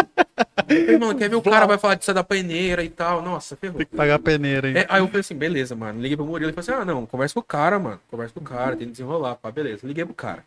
Falei, 0.68 0.98
mano, 0.98 1.18
quer 1.18 1.30
ver 1.30 1.36
o 1.36 1.42
cara 1.42 1.66
vai 1.66 1.78
falar 1.78 1.96
disso 1.96 2.14
da 2.14 2.24
peneira 2.24 2.84
e 2.84 2.90
tal? 2.90 3.22
Nossa, 3.22 3.56
ferrou. 3.56 3.78
Tem 3.78 3.86
que 3.86 3.96
pagar 3.96 4.16
a 4.16 4.20
peneira 4.20 4.68
aí. 4.68 4.78
É, 4.78 4.86
aí 4.90 5.02
eu 5.02 5.08
falei 5.08 5.22
assim, 5.22 5.36
beleza, 5.36 5.76
mano. 5.76 6.02
Liguei 6.02 6.18
pro 6.18 6.26
Murilo 6.26 6.52
e 6.52 6.54
falei 6.54 6.70
assim: 6.70 6.82
ah, 6.82 6.86
não, 6.86 7.06
conversa 7.06 7.34
com 7.34 7.40
o 7.40 7.44
cara, 7.44 7.78
mano. 7.78 8.00
Conversa 8.10 8.34
com 8.34 8.40
o 8.40 8.44
cara, 8.44 8.76
tem 8.76 8.88
que 8.88 8.94
desenrolar, 8.94 9.36
pá, 9.36 9.52
beleza. 9.52 9.86
Liguei 9.86 10.06
pro 10.06 10.14
cara. 10.14 10.44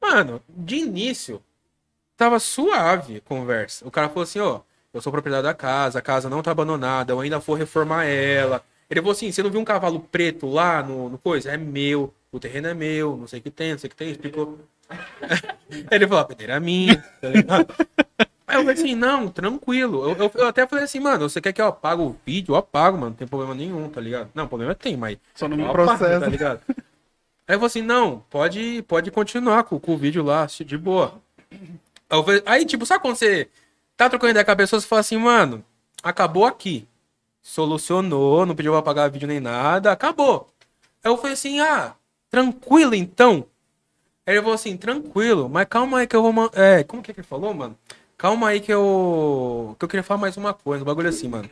Mano, 0.00 0.42
de 0.48 0.76
início, 0.76 1.42
tava 2.16 2.38
suave 2.38 3.16
a 3.16 3.20
conversa. 3.20 3.86
O 3.86 3.90
cara 3.90 4.08
falou 4.08 4.22
assim: 4.22 4.40
ó, 4.40 4.60
eu 4.92 5.00
sou 5.00 5.12
proprietário 5.12 5.44
da 5.44 5.54
casa, 5.54 5.98
a 5.98 6.02
casa 6.02 6.30
não 6.30 6.42
tá 6.42 6.50
abandonada, 6.50 7.12
eu 7.12 7.20
ainda 7.20 7.38
vou 7.38 7.54
reformar 7.56 8.04
ela. 8.04 8.64
Ele 8.88 9.00
falou 9.00 9.12
assim: 9.12 9.30
você 9.30 9.42
não 9.42 9.50
viu 9.50 9.60
um 9.60 9.64
cavalo 9.64 10.00
preto 10.00 10.48
lá 10.48 10.82
no, 10.82 11.10
no 11.10 11.18
coisa? 11.18 11.50
É 11.52 11.56
meu, 11.56 12.14
o 12.32 12.40
terreno 12.40 12.68
é 12.68 12.74
meu, 12.74 13.16
não 13.16 13.26
sei 13.26 13.40
o 13.40 13.42
que 13.42 13.50
tem, 13.50 13.72
não 13.72 13.78
sei 13.78 13.88
o 13.88 13.90
que 13.90 13.96
tem. 13.96 14.10
Explicou. 14.10 14.58
Ele 15.90 16.06
falou: 16.06 16.22
a 16.22 16.24
peneira 16.24 16.54
é 16.54 16.60
minha, 16.60 17.02
tá 17.20 17.28
ligado? 17.28 17.66
Aí 18.46 18.56
eu 18.56 18.60
falei 18.62 18.74
assim, 18.74 18.94
não, 18.96 19.28
tranquilo. 19.28 20.10
Eu, 20.10 20.16
eu- 20.16 20.32
eu 20.34 20.48
até 20.48 20.66
falei 20.66 20.84
assim, 20.84 20.98
mano, 20.98 21.28
você 21.30 21.40
quer 21.40 21.52
que 21.52 21.62
eu 21.62 21.66
apague 21.66 22.02
o 22.02 22.16
vídeo? 22.26 22.52
Eu 22.52 22.56
apago, 22.56 22.96
mano, 22.96 23.10
não 23.10 23.16
tem 23.16 23.28
problema 23.28 23.54
nenhum, 23.54 23.88
tá 23.88 24.00
ligado? 24.00 24.28
Não, 24.34 24.48
problema 24.48 24.74
tem, 24.74 24.96
mas. 24.96 25.18
Só 25.34 25.46
não 25.46 25.56
me 25.56 25.62
eu 25.62 25.70
apago, 25.70 25.86
processa. 25.86 26.20
Tá 26.20 26.26
ligado? 26.26 26.60
Aí 26.68 27.54
eu 27.54 27.58
falei 27.58 27.66
assim, 27.66 27.82
não, 27.82 28.24
pode, 28.28 28.82
pode 28.88 29.10
continuar 29.10 29.64
com, 29.64 29.78
com 29.78 29.94
o 29.94 29.96
vídeo 29.96 30.22
lá, 30.24 30.46
de 30.46 30.76
boa. 30.78 31.14
Aí, 32.08 32.24
falei- 32.24 32.42
aí, 32.44 32.64
tipo, 32.64 32.84
sabe 32.84 33.02
quando 33.02 33.16
você 33.16 33.48
tá 33.96 34.08
trocando 34.08 34.30
ideia 34.30 34.44
com 34.44 34.50
a 34.50 34.56
pessoa, 34.56 34.80
você 34.80 34.86
fala 34.86 35.00
assim, 35.00 35.16
mano, 35.16 35.64
acabou 36.02 36.44
aqui. 36.44 36.88
Solucionou, 37.42 38.44
não 38.44 38.54
pediu 38.54 38.72
pra 38.72 38.80
apagar 38.80 39.10
vídeo 39.10 39.28
nem 39.28 39.40
nada, 39.40 39.92
acabou. 39.92 40.48
Aí 41.02 41.10
eu 41.10 41.16
falei 41.16 41.32
assim, 41.32 41.60
ah, 41.60 41.94
tranquilo 42.30 42.94
então. 42.94 43.46
Aí 44.30 44.36
ele 44.36 44.42
falou 44.42 44.54
assim, 44.54 44.76
tranquilo, 44.76 45.48
mas 45.48 45.66
calma 45.68 45.98
aí 45.98 46.06
que 46.06 46.14
eu 46.14 46.22
vou. 46.22 46.32
man- 46.32 46.50
É, 46.52 46.84
como 46.84 47.02
que, 47.02 47.10
é 47.10 47.14
que 47.14 47.18
ele 47.18 47.26
falou, 47.26 47.52
mano? 47.52 47.76
Calma 48.16 48.48
aí 48.50 48.60
que 48.60 48.72
eu. 48.72 49.74
Que 49.76 49.84
eu 49.84 49.88
queria 49.88 50.04
falar 50.04 50.20
mais 50.20 50.36
uma 50.36 50.54
coisa, 50.54 50.84
um 50.84 50.86
bagulho 50.86 51.08
assim, 51.08 51.26
mano. 51.26 51.50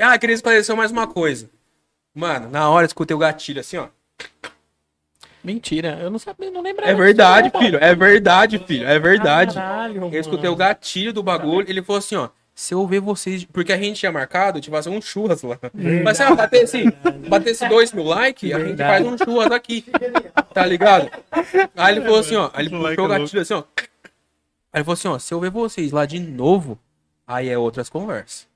Ah, 0.00 0.18
queria 0.18 0.34
esclarecer 0.34 0.74
mais 0.74 0.90
uma 0.90 1.06
coisa. 1.06 1.48
Mano, 2.12 2.50
na 2.50 2.68
hora 2.68 2.84
eu 2.84 2.88
escutei 2.88 3.14
o 3.14 3.18
gatilho 3.18 3.60
assim, 3.60 3.76
ó. 3.76 3.86
Mentira, 5.44 5.98
eu 6.00 6.10
não 6.10 6.18
sabia, 6.18 6.50
não 6.50 6.60
lembrava. 6.60 6.90
É 6.90 6.94
verdade, 6.94 7.50
filho. 7.56 7.78
É 7.80 7.94
verdade, 7.94 8.58
filho. 8.58 8.86
É 8.86 8.98
verdade. 8.98 9.54
Caralho, 9.54 10.12
Eu 10.12 10.20
escutei 10.20 10.48
o 10.48 10.52
mano. 10.52 10.56
gatilho 10.56 11.12
do 11.12 11.22
bagulho. 11.22 11.68
Ele 11.70 11.82
falou 11.82 11.98
assim, 11.98 12.16
ó. 12.16 12.28
Se 12.54 12.74
eu 12.74 12.86
ver 12.86 13.00
vocês. 13.00 13.44
Porque 13.44 13.72
a 13.72 13.78
gente 13.78 13.98
tinha 13.98 14.12
marcado, 14.12 14.60
tipo, 14.60 14.76
fazer 14.76 14.90
um 14.90 15.00
churras 15.00 15.42
lá. 15.42 15.58
Mas 16.04 16.18
se 16.18 16.34
batesse, 16.34 16.84
batesse 17.28 17.68
dois 17.68 17.92
mil 17.92 18.04
likes, 18.04 18.52
a 18.52 18.60
gente 18.60 18.76
faz 18.76 19.06
um 19.06 19.16
churras 19.16 19.50
aqui. 19.50 19.84
Tá 20.52 20.66
ligado? 20.66 21.10
Aí 21.76 21.94
ele 21.94 22.02
falou 22.02 22.20
assim, 22.20 22.36
ó. 22.36 22.50
Aí 22.52 22.66
ele 22.66 22.70
puxou 22.70 22.88
o 22.88 22.96
louco. 22.96 23.08
gatilho 23.08 23.42
assim, 23.42 23.54
ó. 23.54 23.64
Aí 24.72 24.78
ele 24.78 24.84
falou 24.84 24.94
assim, 24.94 25.08
ó. 25.08 25.18
Se 25.18 25.32
eu 25.32 25.40
ver 25.40 25.50
vocês 25.50 25.92
lá 25.92 26.04
de 26.04 26.18
novo, 26.18 26.78
aí 27.26 27.48
é 27.48 27.56
outras 27.56 27.88
conversas. 27.88 28.46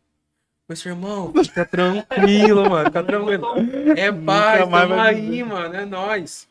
Mas, 0.68 0.84
irmão, 0.84 1.32
fica 1.32 1.64
tranquilo, 1.64 2.68
mano. 2.68 2.86
Fica 2.86 3.03
tranquilo. 3.03 3.47
É 3.97 4.11
paz, 4.12 4.68
tamo 4.68 4.94
aí, 4.94 5.42
mano. 5.42 5.74
É 5.74 5.84
nóis. 5.86 6.49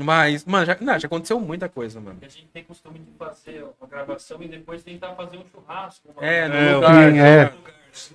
Mas, 0.00 0.44
mano, 0.44 0.64
já, 0.64 0.76
não, 0.80 0.98
já 0.98 1.06
aconteceu 1.06 1.40
muita 1.40 1.68
coisa, 1.68 2.00
mano. 2.00 2.18
A 2.22 2.28
gente 2.28 2.46
tem 2.52 2.62
costume 2.62 3.00
de 3.00 3.10
fazer 3.18 3.64
uma 3.80 3.88
gravação 3.88 4.40
e 4.42 4.46
depois 4.48 4.82
tentar 4.84 5.14
fazer 5.14 5.38
um 5.38 5.44
churrasco. 5.50 6.08
uma- 6.16 6.24
É, 6.24 6.46
no 6.48 6.54
É, 6.54 6.74
lugar, 6.76 7.02
é. 7.16 7.44
lugar, 7.44 7.54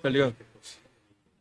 Tá 0.01 0.09
ligado? 0.09 0.35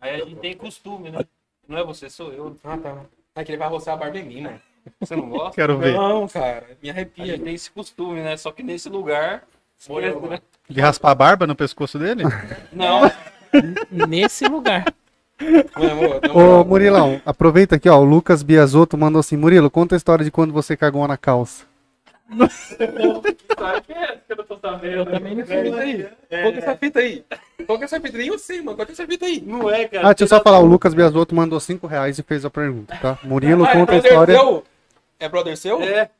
Aí 0.01 0.21
a 0.21 0.25
gente 0.25 0.37
tem 0.41 0.57
costume, 0.57 1.11
né? 1.11 1.21
Não 1.69 1.79
é 1.79 1.85
você, 1.85 2.11
sou 2.11 2.33
eu. 2.33 2.57
Ah, 2.65 2.77
tá. 2.77 2.97
É 3.37 3.45
que 3.45 3.53
ele 3.53 3.59
vai 3.59 3.69
roçar 3.69 3.95
a 3.95 3.97
barba 3.97 4.19
em 4.19 4.25
mim, 4.25 4.41
mano. 4.43 4.61
Você 4.99 5.15
não 5.15 5.29
gosta? 5.31 5.55
Quero 5.55 5.79
ver. 5.79 5.95
Não, 5.95 6.27
cara. 6.27 6.77
Me 6.83 6.91
A 6.91 6.93
arrepia. 6.93 7.25
gente 7.27 7.45
tem 7.45 7.55
esse 7.55 7.71
costume, 7.71 8.21
né? 8.21 8.37
Só 8.37 8.51
que 8.51 8.65
nesse 8.65 8.89
lugar. 8.89 9.45
esquece, 9.79 10.19
né? 10.27 10.41
De 10.69 10.81
raspar 10.81 11.13
a 11.13 11.15
barba 11.15 11.47
no 11.47 11.55
pescoço 11.55 11.99
dele? 12.01 12.25
Não, 12.73 13.03
Nesse 14.09 14.45
lugar. 14.47 14.85
Amor, 15.75 16.21
na 16.23 16.33
Ô, 16.35 16.65
Murilão, 16.65 17.21
aproveita 17.25 17.77
aqui, 17.77 17.89
ó. 17.89 17.99
O 17.99 18.05
Lucas 18.05 18.43
Biasotto 18.43 18.97
mandou 18.99 19.21
assim: 19.21 19.37
Murilo, 19.37 19.71
conta 19.71 19.95
a 19.95 19.99
história 19.99 20.25
de 20.25 20.31
quando 20.31 20.53
você 20.53 20.77
cagou 20.77 21.07
na 21.07 21.17
calça. 21.17 21.65
sabe 22.33 23.81
que 23.87 23.93
é 23.93 24.07
que 24.17 24.33
eu 24.33 24.37
não 24.37 24.45
tô 24.45 24.57
sabendo. 24.59 24.95
Eu 24.95 25.07
também 25.07 25.35
não 25.37 25.43
Conta 25.45 25.53
sei. 25.53 25.63
essa 25.63 25.77
fita 25.77 25.81
aí. 25.81 26.05
Conta 26.43 26.59
essa 26.59 26.77
fita 26.77 26.99
aí. 27.01 27.25
Conta 27.67 27.85
essa 27.85 28.01
fita 28.01 28.19
aí. 28.19 28.29
Eu 28.29 28.39
sei, 28.39 28.63
mano. 28.63 28.77
Conta 28.77 28.93
essa 28.93 29.07
fita 29.07 29.27
aí. 29.27 29.43
Não 29.47 29.71
é, 29.71 29.87
cara. 29.87 30.09
Ah, 30.09 30.13
deixa 30.13 30.25
eu 30.25 30.29
só 30.29 30.43
falar: 30.43 30.61
o 30.61 30.67
Lucas 30.67 30.95
Biasotto 30.95 31.35
mandou 31.35 31.61
5 31.61 31.87
reais 31.87 32.19
e 32.19 32.23
fez 32.23 32.45
a 32.45 32.51
pergunta, 32.51 32.97
tá? 33.03 33.19
Murilo, 33.23 33.65
Ah, 33.65 33.71
é 33.71 33.73
conta 33.73 33.93
a 33.93 33.95
brother 34.01 34.11
história. 34.11 34.35
seu? 34.39 34.65
É 35.21 35.29
brother 35.29 35.57
seu? 35.57 35.83
É. 35.83 36.11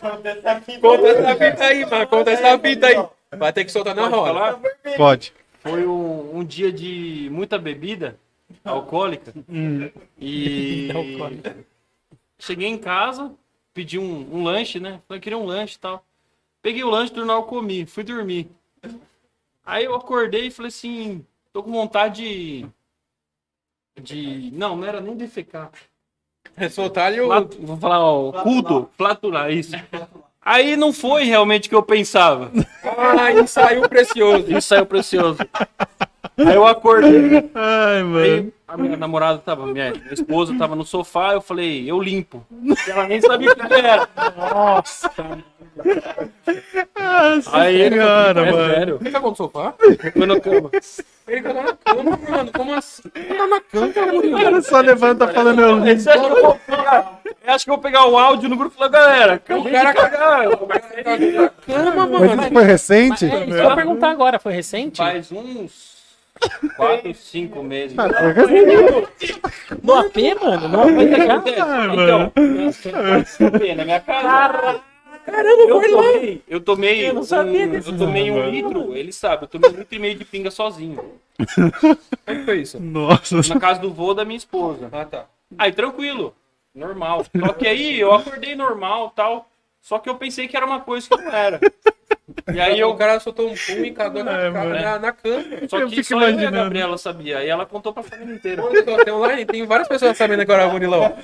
Conta 0.00 0.28
essa 0.28 0.60
fita 0.60 1.64
aí, 1.64 1.84
mano. 1.86 2.06
Conta 2.06 2.30
essa 2.30 2.58
fita 2.58 2.86
aí. 2.86 3.06
Vai 3.36 3.52
ter 3.52 3.64
que 3.64 3.72
soltar 3.72 3.94
na 3.94 4.06
roda. 4.08 4.58
Pode. 4.96 5.32
Foi 5.70 5.86
um, 5.86 6.38
um 6.38 6.44
dia 6.44 6.72
de 6.72 7.28
muita 7.32 7.58
bebida 7.58 8.18
alcoólica. 8.64 9.32
E 10.18 10.88
cheguei 12.38 12.68
em 12.68 12.78
casa, 12.78 13.32
pedi 13.74 13.98
um, 13.98 14.34
um 14.36 14.42
lanche, 14.44 14.78
né? 14.78 15.00
Falei, 15.08 15.20
queria 15.20 15.38
um 15.38 15.44
lanche 15.44 15.76
e 15.76 15.78
tal. 15.80 16.04
Peguei 16.62 16.82
o 16.84 16.90
lanche, 16.90 17.12
do 17.12 17.18
jornal 17.18 17.44
comi, 17.44 17.86
fui 17.86 18.02
dormir. 18.04 18.48
Aí 19.64 19.84
eu 19.84 19.94
acordei 19.94 20.46
e 20.46 20.50
falei 20.50 20.68
assim, 20.68 21.24
tô 21.52 21.62
com 21.62 21.72
vontade 21.72 22.22
de. 22.22 22.66
de... 24.02 24.50
Não, 24.52 24.76
não 24.76 24.86
era 24.86 25.00
nem 25.00 25.16
defecar. 25.16 25.70
É 26.56 26.68
soltar 26.68 27.06
ali 27.08 27.20
o. 27.20 27.26
Flat- 27.26 27.56
Vou 27.58 27.76
falar, 27.76 28.00
ó, 28.00 28.32
culto, 28.42 28.88
flatular, 28.96 29.50
isso. 29.52 29.72
Aí 30.46 30.76
não 30.76 30.92
foi 30.92 31.24
realmente 31.24 31.66
o 31.66 31.70
que 31.70 31.74
eu 31.74 31.82
pensava. 31.82 32.52
Ah, 32.96 33.32
e 33.32 33.48
saiu 33.48 33.88
precioso. 33.88 34.44
Isso 34.56 34.68
saiu 34.68 34.86
precioso. 34.86 35.38
Aí 36.38 36.54
eu 36.54 36.66
acordei. 36.66 37.50
Ai, 37.54 38.02
mano. 38.02 38.18
Aí 38.24 38.52
a 38.68 38.76
minha 38.76 38.96
namorada 38.96 39.38
tava, 39.38 39.64
minha, 39.66 39.92
minha 39.92 40.12
esposa 40.12 40.54
tava 40.58 40.74
no 40.74 40.84
sofá, 40.84 41.32
eu 41.32 41.40
falei, 41.40 41.88
eu 41.90 42.00
limpo. 42.00 42.44
Ela 42.88 43.06
nem 43.06 43.20
sabia 43.20 43.52
o 43.52 43.54
que 43.56 43.72
era. 43.74 44.08
Nossa. 44.36 45.10
Aí 47.52 47.80
ele, 47.80 47.96
senhora, 47.96 48.40
é 48.46 48.50
mano. 48.52 48.74
sério, 48.74 48.98
Ele 49.00 49.10
cagou 49.10 49.30
no 49.30 49.36
sofá? 49.36 49.74
foi 50.12 50.26
na 50.26 50.40
cama. 50.40 50.70
Ele 51.28 51.40
cagou 51.42 51.62
na 51.62 51.72
cama, 51.74 52.18
mano. 52.28 52.52
Como 52.52 52.74
assim? 52.74 53.02
Tá 53.08 53.46
na 53.46 53.60
cama, 53.60 53.92
O 54.18 54.30
cara 54.42 54.62
só 54.62 54.80
levanta 54.80 55.28
falando 55.28 55.60
eu 55.60 55.78
limpo. 55.78 56.00
Você 56.00 56.10
acha 56.10 56.20
que 56.20 56.32
eu 56.32 56.42
vou 56.42 56.58
pegar, 56.66 57.20
eu 57.46 57.54
acho 57.54 57.64
que 57.64 57.70
eu 57.70 57.74
vou 57.74 57.82
pegar 57.82 58.06
o 58.08 58.18
áudio 58.18 58.48
no 58.48 58.56
grupo 58.56 58.74
e 58.74 58.78
falar, 58.78 58.90
galera, 58.90 59.42
O 59.50 59.70
cara 59.70 59.94
cagou 59.94 60.18
na 60.68 61.50
cama, 61.66 62.06
Mas 62.06 62.20
mano. 62.20 62.42
isso 62.42 62.52
foi 62.52 62.64
recente? 62.64 63.24
É, 63.24 63.28
isso 63.28 63.44
que 63.46 63.52
eu 63.52 63.68
ia 63.68 63.74
perguntar 63.74 64.10
agora, 64.10 64.38
foi 64.38 64.52
recente? 64.52 64.98
faz 64.98 65.30
uns 65.30 65.95
4, 66.76 67.14
5 67.14 67.62
meses. 67.62 67.98
Ah, 67.98 68.08
foi. 68.08 69.76
No 69.82 69.94
AP, 69.94 70.16
mano? 70.40 70.68
No 70.68 70.80
AP? 70.82 71.48
Então, 71.48 72.32
na 73.76 73.84
minha 73.84 74.00
casa. 74.00 74.80
Caramba, 75.26 75.62
eu 75.62 75.80
tomei, 75.80 76.42
eu 76.46 76.60
tomei, 76.60 77.08
Eu 77.08 77.14
não 77.14 77.24
sabia 77.24 77.66
um, 77.66 77.70
disso. 77.70 77.90
eu 77.90 77.98
tomei 77.98 78.30
um 78.30 78.48
litro, 78.48 78.96
ele 78.96 79.12
sabe, 79.12 79.42
eu 79.42 79.48
tomei 79.48 79.70
um 79.70 79.78
litro 79.78 79.96
e 79.96 79.98
meio 79.98 80.14
de 80.14 80.24
pinga 80.24 80.52
sozinho. 80.52 81.14
Como 82.24 82.44
foi 82.44 82.60
isso? 82.60 82.78
Nossa. 82.80 83.40
Na 83.52 83.60
casa 83.60 83.80
do 83.80 83.90
vô 83.92 84.14
da 84.14 84.24
minha 84.24 84.36
esposa. 84.36 84.88
Ah, 84.92 85.04
tá. 85.04 85.26
Aí, 85.58 85.72
tranquilo, 85.72 86.32
normal. 86.72 87.24
Só 87.24 87.52
que 87.54 87.66
aí 87.66 87.98
eu 87.98 88.14
acordei 88.14 88.54
normal 88.54 89.12
tal. 89.16 89.48
Só 89.86 90.00
que 90.00 90.10
eu 90.10 90.16
pensei 90.16 90.48
que 90.48 90.56
era 90.56 90.66
uma 90.66 90.80
coisa 90.80 91.08
que 91.08 91.16
não 91.16 91.30
era. 91.32 91.60
E 92.52 92.60
aí 92.60 92.82
o 92.82 92.92
cara 92.96 93.20
soltou 93.20 93.48
um 93.48 93.54
pum 93.54 93.84
e 93.84 93.92
cagou 93.92 94.24
na, 94.24 94.32
É, 94.32 94.50
na, 94.50 94.98
na 94.98 95.12
cama. 95.12 95.44
Só 95.68 95.78
eu 95.78 95.88
que 95.88 96.02
só 96.02 96.20
eu 96.22 96.40
e 96.40 96.44
a. 96.44 96.50
Gabriela 96.50 96.98
sabia. 96.98 97.38
Aí 97.38 97.48
ela 97.48 97.64
contou 97.64 97.92
pra 97.92 98.02
família 98.02 98.34
inteira. 98.34 98.64
Tem 99.04 99.14
online? 99.14 99.44
Tem 99.46 99.64
várias 99.64 99.86
pessoas 99.86 100.16
sabendo 100.16 100.42
agora, 100.42 100.68
Murilão. 100.68 101.14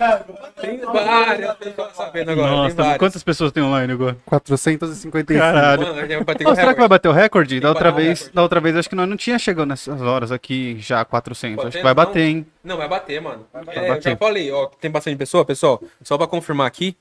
Tem 0.60 0.78
várias 0.78 1.56
pessoas 1.56 1.92
sabendo 1.96 2.30
agora. 2.30 2.50
Nossa, 2.52 2.98
quantas 3.00 3.24
pessoas 3.24 3.50
tem 3.50 3.64
online 3.64 3.92
agora? 3.94 4.16
455. 4.26 5.24
Caralho. 5.36 5.82
Mano, 5.82 5.94
vai 5.94 6.24
bater 6.24 6.54
será 6.54 6.72
que 6.72 6.80
vai 6.80 6.88
bater 6.88 7.08
o 7.08 7.12
recorde? 7.12 7.58
Da 7.58 7.68
outra 7.70 7.90
vez, 7.90 8.20
recorde. 8.20 8.34
da 8.36 8.42
outra 8.42 8.60
vez 8.60 8.76
acho 8.76 8.88
que 8.88 8.94
nós 8.94 9.08
não 9.08 9.16
tinha 9.16 9.40
chegado 9.40 9.66
nessas 9.66 10.00
horas 10.00 10.30
aqui 10.30 10.76
já 10.78 11.04
400. 11.04 11.66
acho 11.66 11.76
que 11.78 11.82
vai 11.82 11.90
não? 11.90 11.96
bater, 11.96 12.22
hein? 12.22 12.46
Não, 12.62 12.76
vai 12.76 12.86
bater, 12.86 13.20
mano. 13.20 13.44
É, 13.52 13.88
bater. 13.88 13.96
Eu 13.96 14.02
já 14.12 14.16
falei, 14.16 14.52
ó, 14.52 14.66
tem 14.66 14.88
bastante 14.88 15.16
pessoa, 15.16 15.44
pessoal. 15.44 15.82
Só 16.00 16.16
pra 16.16 16.28
confirmar 16.28 16.68
aqui, 16.68 16.96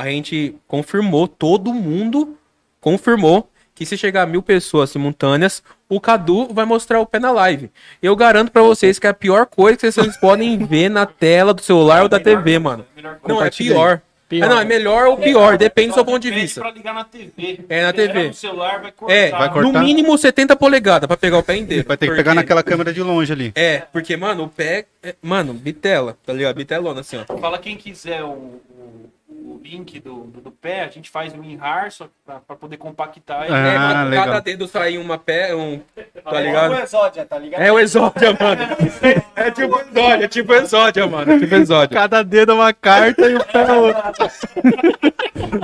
a 0.00 0.08
gente 0.08 0.54
confirmou, 0.68 1.26
todo 1.26 1.74
mundo 1.74 2.36
confirmou 2.80 3.50
que 3.74 3.84
se 3.86 3.96
chegar 3.96 4.22
a 4.22 4.26
mil 4.26 4.42
pessoas 4.42 4.90
simultâneas, 4.90 5.62
o 5.88 6.00
Cadu 6.00 6.48
vai 6.52 6.64
mostrar 6.64 7.00
o 7.00 7.06
pé 7.06 7.18
na 7.20 7.30
live. 7.30 7.70
Eu 8.02 8.14
garanto 8.16 8.50
pra 8.50 8.62
vocês 8.62 8.98
que 8.98 9.06
é 9.06 9.10
a 9.10 9.14
pior 9.14 9.46
coisa 9.46 9.76
que 9.78 9.90
vocês 9.90 10.16
podem 10.18 10.58
ver 10.66 10.88
na 10.88 11.06
tela 11.06 11.54
do 11.54 11.62
celular 11.62 12.02
ou 12.02 12.08
da 12.08 12.18
TV, 12.20 12.58
mano. 12.58 12.84
Não, 13.26 13.42
é 13.44 13.50
pior. 13.50 14.00
Pior. 14.28 14.44
Ah, 14.44 14.48
não, 14.50 14.60
é 14.60 14.64
melhor 14.66 15.06
ou 15.06 15.16
pior, 15.16 15.56
depende 15.56 15.88
do 15.88 15.94
seu 15.94 16.04
ponto 16.04 16.18
de 16.18 16.30
vista. 16.30 16.60
Pra 16.60 16.70
ligar 16.70 16.92
na 16.92 17.02
TV. 17.02 17.60
É, 17.66 17.82
na 17.84 17.92
Porque 17.94 18.08
TV. 18.08 18.28
No 18.28 18.34
celular 18.34 18.82
vai 18.82 18.92
cortar. 18.92 19.14
É, 19.14 19.30
Vai 19.30 19.48
no 19.48 19.54
cortar? 19.54 19.82
mínimo 19.82 20.18
70 20.18 20.54
polegadas 20.54 21.06
pra 21.06 21.16
pegar 21.16 21.38
o 21.38 21.42
pé 21.42 21.56
inteiro. 21.56 21.88
Vai 21.88 21.96
ter 21.96 22.04
que 22.04 22.10
Porque- 22.10 22.22
pegar 22.22 22.34
naquela 22.34 22.62
câmera 22.62 22.92
de 22.92 23.02
longe 23.02 23.32
ali. 23.32 23.52
É, 23.54 23.78
porque, 23.90 24.18
mano, 24.18 24.44
o 24.44 24.48
pé. 24.48 24.84
é- 25.02 25.14
Mano, 25.22 25.54
bitela, 25.54 26.14
tá 26.26 26.34
ligado? 26.34 26.56
Bitelona 26.56 27.00
assim, 27.00 27.16
ó. 27.26 27.38
Fala 27.38 27.58
quem 27.58 27.74
quiser 27.74 28.22
o, 28.22 28.28
o, 28.28 29.10
o 29.48 29.60
link 29.62 29.98
do, 30.00 30.24
do, 30.24 30.40
do 30.42 30.50
pé, 30.50 30.82
a 30.82 30.88
gente 30.88 31.08
faz 31.08 31.32
um 31.32 31.42
enhar 31.42 31.90
só 31.90 32.08
pra, 32.24 32.40
pra 32.40 32.56
poder 32.56 32.76
compactar. 32.76 33.46
Ah, 33.50 33.56
é, 33.56 33.74
cada, 33.74 34.04
legal. 34.04 34.24
cada 34.26 34.40
dedo 34.40 34.68
sair 34.68 34.98
uma 34.98 35.16
pé, 35.16 35.54
um. 35.54 35.80
Tá 36.22 36.32
É 36.32 36.40
o 36.40 36.40
ligado? 36.44 36.74
Exódia, 36.74 37.24
tá 37.24 37.38
ligado? 37.38 37.60
É 37.60 37.72
o 37.72 37.78
exódia, 37.78 38.36
mano. 38.38 38.62
É 39.38 39.52
tipo 39.52 39.80
exódia, 39.80 40.24
é 40.24 40.28
tipo 40.28 40.52
exódia, 40.52 41.06
mano. 41.06 41.32
É 41.32 41.38
tipo 41.38 41.54
exódia. 41.54 41.96
Cada 41.96 42.22
dedo 42.24 42.52
é 42.52 42.54
uma 42.56 42.72
carta 42.72 43.30
e 43.30 43.36
o 43.36 43.44
pé 43.44 43.62
é 43.62 43.72
outro. 43.72 44.30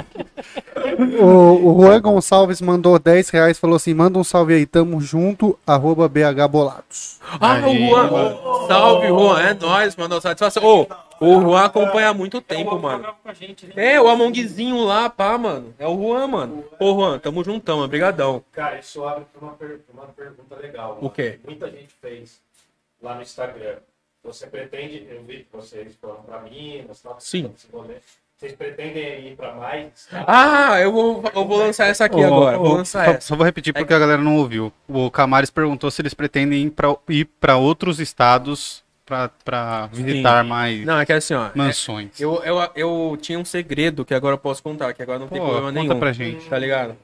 O, 1.21 1.73
o 1.73 1.83
Juan 1.83 2.01
Gonçalves 2.01 2.61
mandou 2.61 2.99
10 2.99 3.29
reais 3.31 3.59
falou 3.59 3.77
assim: 3.77 3.95
manda 3.95 4.19
um 4.19 4.25
salve 4.25 4.55
aí, 4.55 4.67
tamo 4.67 5.01
junto, 5.01 5.59
arroba 5.67 6.09
BH 6.09 6.47
Bolados. 6.51 7.19
Ah, 7.41 7.55
Aí, 7.55 7.65
o 7.65 7.89
Juan. 7.91 8.09
Salve, 8.69 9.07
Juan. 9.09 9.41
É 9.43 9.55
nóis, 9.55 9.97
mano. 9.97 10.21
Satisfação. 10.21 10.63
Ô, 10.65 10.87
o 11.21 11.41
Juan 11.41 11.65
acompanha 11.65 12.09
há 12.11 12.15
muito 12.15 12.41
tempo, 12.41 12.79
mano. 12.79 13.07
É, 13.77 14.01
o 14.01 14.09
Amongzinho 14.09 14.85
lá, 14.85 15.09
pá, 15.09 15.37
mano. 15.39 15.75
É 15.79 15.87
o 15.87 15.97
Juan, 15.97 16.27
mano. 16.27 16.65
Ô, 16.79 16.95
Juan, 16.95 17.19
tamo 17.19 17.43
juntão, 17.43 17.79
mano. 17.79 17.89
Brigadão. 17.89 18.43
Cara, 18.53 18.79
isso 18.79 19.05
abre 19.07 19.25
para 19.33 19.43
uma, 19.47 19.53
per- 19.55 19.81
uma 19.93 20.07
pergunta 20.07 20.57
legal. 20.57 20.99
O 21.01 21.11
quê? 21.11 21.39
Muita 21.45 21.71
gente 21.71 21.93
fez 22.01 22.41
lá 23.03 23.15
no 23.15 23.23
Instagram. 23.23 23.77
Você 24.23 24.47
pretende, 24.47 25.07
eu 25.11 25.23
vi 25.25 25.39
que 25.45 25.49
vocês 25.53 25.95
foram 26.01 26.23
para 26.23 26.41
Minas, 26.41 27.01
tal, 27.03 27.17
Sim. 27.19 27.53
rolê. 27.73 27.97
Vocês 28.37 28.53
pretendem 28.53 29.29
ir 29.29 29.37
para 29.37 29.55
mais? 29.55 30.09
Ah, 30.27 30.79
eu 30.81 30.93
vou, 30.93 31.23
eu 31.35 31.47
vou 31.47 31.59
lançar 31.59 31.87
essa 31.87 32.05
aqui 32.07 32.17
Ô, 32.17 32.27
agora. 32.27 32.59
ô, 32.59 32.65
Vou 32.65 32.75
lançar 32.77 33.05
só, 33.05 33.11
essa. 33.13 33.21
só 33.29 33.37
vou 33.37 33.45
repetir 33.47 33.73
porque 33.73 33.95
a 33.95 33.99
galera 33.99 34.21
não 34.21 34.37
ouviu. 34.37 34.73
O 34.89 35.11
Camares 35.11 35.51
perguntou 35.51 35.91
se 35.91 36.03
eles 36.03 36.13
pretendem 36.15 36.65
ir 36.67 36.71
pra, 36.71 36.95
ir 37.09 37.27
pra 37.41 37.57
outros 37.57 38.01
estados 38.01 38.83
pra, 39.07 39.31
pra 39.45 39.87
visitar 39.87 40.43
mais 40.45 40.85
Não, 40.85 40.99
é 40.99 41.07
que 41.07 41.13
assim, 41.13 41.33
ó. 41.35 41.47
é- 41.47 41.53
mansões. 41.55 42.21
eu, 42.21 42.43
eu, 42.43 42.57
eu 42.75 43.19
tinha 43.21 43.39
um 43.39 43.45
segredo 43.45 44.05
que 44.05 44.13
agora 44.13 44.35
eu 44.35 44.39
posso 44.39 44.63
contar, 44.63 44.93
que 44.95 45.03
agora 45.03 45.19
não 45.21 45.29
tem 45.29 45.39
Pô, 45.39 45.45
problema 45.47 45.69
conta 45.73 45.81
nenhum. 45.89 45.99
pra 46.01 46.13
gente. 46.13 46.49
Tá 46.49 46.59
ligado? 46.59 46.97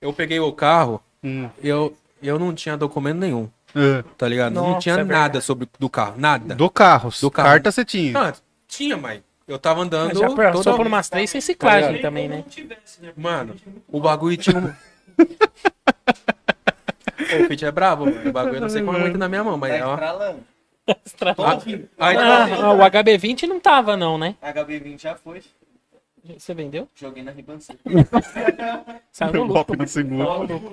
Eu 0.00 0.12
peguei 0.12 0.40
o 0.40 0.52
carro, 0.52 1.02
Hum. 1.22 1.48
eu, 1.62 1.94
eu 2.22 2.38
não 2.38 2.54
tinha 2.54 2.76
documento 2.76 3.18
nenhum, 3.18 3.48
É. 3.74 4.02
tá 4.16 4.26
ligado? 4.26 4.54
não 4.54 4.68
Nossa, 4.70 4.80
tinha 4.80 4.94
é 4.94 5.04
nada 5.04 5.40
sobre 5.42 5.68
do 5.78 5.90
carro, 5.90 6.14
nada. 6.16 6.54
Do 6.54 6.70
carro. 6.70 7.10
Do 7.20 7.30
carro. 7.30 7.48
Carta 7.50 7.70
você 7.72 7.84
tinha. 7.84 8.18
Ah, 8.18 8.32
tinha, 8.66 8.96
mas 8.96 9.20
eu 9.48 9.58
tava 9.58 9.80
andando. 9.80 10.18
Já 10.18 10.30
passou 10.30 10.76
por 10.76 10.86
umas 10.86 11.08
três 11.08 11.30
sem 11.30 11.40
ciclagem 11.40 12.00
também, 12.00 12.28
né? 12.28 12.44
Mano, 13.16 13.56
o 13.88 14.00
bagulho 14.00 14.36
tinha 14.36 14.58
um. 14.58 14.72
O 17.18 17.44
Fit 17.46 17.62
é 17.64 17.70
brabo, 17.70 18.06
mano. 18.06 18.30
O 18.30 18.32
bagulho 18.32 18.56
eu 18.56 18.60
não 18.60 18.68
sei 18.70 18.82
como 18.82 18.96
é 18.96 19.00
muito 19.00 19.18
na 19.18 19.28
minha 19.28 19.44
mão, 19.44 19.58
mas 19.58 19.70
Tá 19.72 19.76
é 19.76 19.84
ó. 19.84 19.92
estralando. 19.94 20.40
Ah, 21.36 21.58
aí, 21.98 22.16
Ah, 22.16 22.44
ah, 22.62 22.72
o 22.72 22.78
HB20 22.78 23.42
não 23.46 23.60
tava, 23.60 23.96
não, 23.98 24.16
né? 24.16 24.34
HB20 24.42 24.98
já 25.02 25.14
foi. 25.14 25.42
Você 26.38 26.54
vendeu? 26.54 26.88
Joguei 26.94 27.22
na 27.22 27.30
ribanceira. 27.30 27.80
Saiu 29.12 29.32
no 29.34 29.40
lucro. 29.42 29.54
Golpe 29.54 29.76
no 29.76 29.86
seguro. 29.88 30.72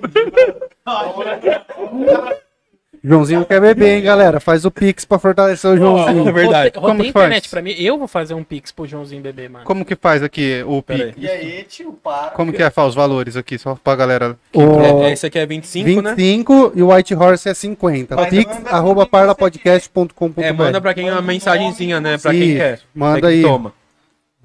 Joãozinho 3.02 3.44
quer 3.44 3.60
beber, 3.60 3.96
hein, 3.98 4.02
galera? 4.02 4.40
Faz 4.40 4.64
o 4.64 4.70
Pix 4.70 5.04
pra 5.04 5.18
fortalecer 5.18 5.70
o 5.70 5.76
Joãozinho. 5.76 6.28
É 6.28 6.32
verdade. 6.32 6.72
Rotei, 6.74 6.80
Como 6.82 7.04
que 7.04 7.12
faz? 7.12 7.24
internet 7.24 7.48
pra 7.48 7.62
mim. 7.62 7.74
Eu 7.78 7.98
vou 7.98 8.08
fazer 8.08 8.34
um 8.34 8.42
pix 8.44 8.72
pro 8.72 8.86
Joãozinho 8.86 9.22
beber, 9.22 9.48
mano. 9.50 9.64
Como 9.64 9.84
que 9.84 9.94
faz 9.96 10.22
aqui 10.22 10.62
o 10.66 10.82
PIC? 10.82 11.14
E 11.18 11.28
aí, 11.28 11.64
tio, 11.68 11.92
para. 12.02 12.30
Como 12.30 12.52
que 12.52 12.62
é 12.62 12.70
Fá, 12.70 12.84
os 12.84 12.94
valores 12.94 13.36
aqui, 13.36 13.58
só 13.58 13.74
pra 13.82 13.94
galera. 13.96 14.36
O 14.54 14.80
É, 15.04 15.12
esse 15.12 15.26
aqui 15.26 15.38
é 15.38 15.46
25, 15.46 16.02
né? 16.02 16.14
25 16.14 16.72
e 16.74 16.82
o 16.82 16.92
White 16.92 17.14
Horse 17.14 17.48
é 17.48 17.54
50. 17.54 18.16
Mas 18.16 18.28
Pix, 18.28 18.54
manda 18.54 18.70
arroba 18.70 19.06
parlapodcast.com.br. 19.06 20.40
É, 20.42 20.52
manda 20.52 20.80
pra 20.80 20.94
quem 20.94 21.10
uma 21.10 21.22
mensagenzinha, 21.22 22.00
né? 22.00 22.18
Pra 22.18 22.32
quem 22.32 22.56
quer. 22.56 22.80
manda 22.94 23.18
É 23.18 23.20
que 23.20 23.26
aí. 23.28 23.42
Toma. 23.42 23.72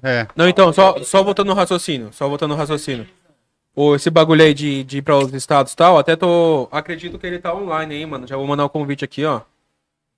É. 0.02 0.26
Não, 0.34 0.48
então, 0.48 0.72
só, 0.72 0.96
só 1.02 1.22
voltando 1.22 1.48
no 1.48 1.54
raciocínio. 1.54 2.08
Só 2.12 2.28
voltando 2.28 2.50
no 2.50 2.56
raciocínio. 2.56 3.06
Ô, 3.74 3.94
esse 3.94 4.10
bagulho 4.10 4.42
aí 4.42 4.52
de, 4.52 4.84
de 4.84 4.98
ir 4.98 5.02
pra 5.02 5.16
outros 5.16 5.34
estados 5.34 5.72
e 5.72 5.76
tal, 5.76 5.98
até 5.98 6.14
tô. 6.14 6.68
Acredito 6.70 7.18
que 7.18 7.26
ele 7.26 7.38
tá 7.38 7.54
online 7.54 7.94
aí, 7.94 8.04
mano. 8.06 8.26
Já 8.26 8.36
vou 8.36 8.46
mandar 8.46 8.64
o 8.64 8.70
convite 8.70 9.04
aqui, 9.04 9.24
ó. 9.24 9.40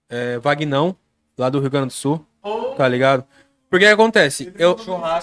É, 0.09 0.39
Vagnão, 0.39 0.97
lá 1.39 1.49
do 1.49 1.61
Rio 1.61 1.71
Grande 1.71 1.89
do 1.89 1.93
Sul. 1.93 2.25
Tá 2.77 2.89
ligado? 2.89 3.25
Porque 3.71 3.85
o 3.85 3.89
que 3.89 3.93
acontece? 3.95 4.53
Eu, 4.59 4.77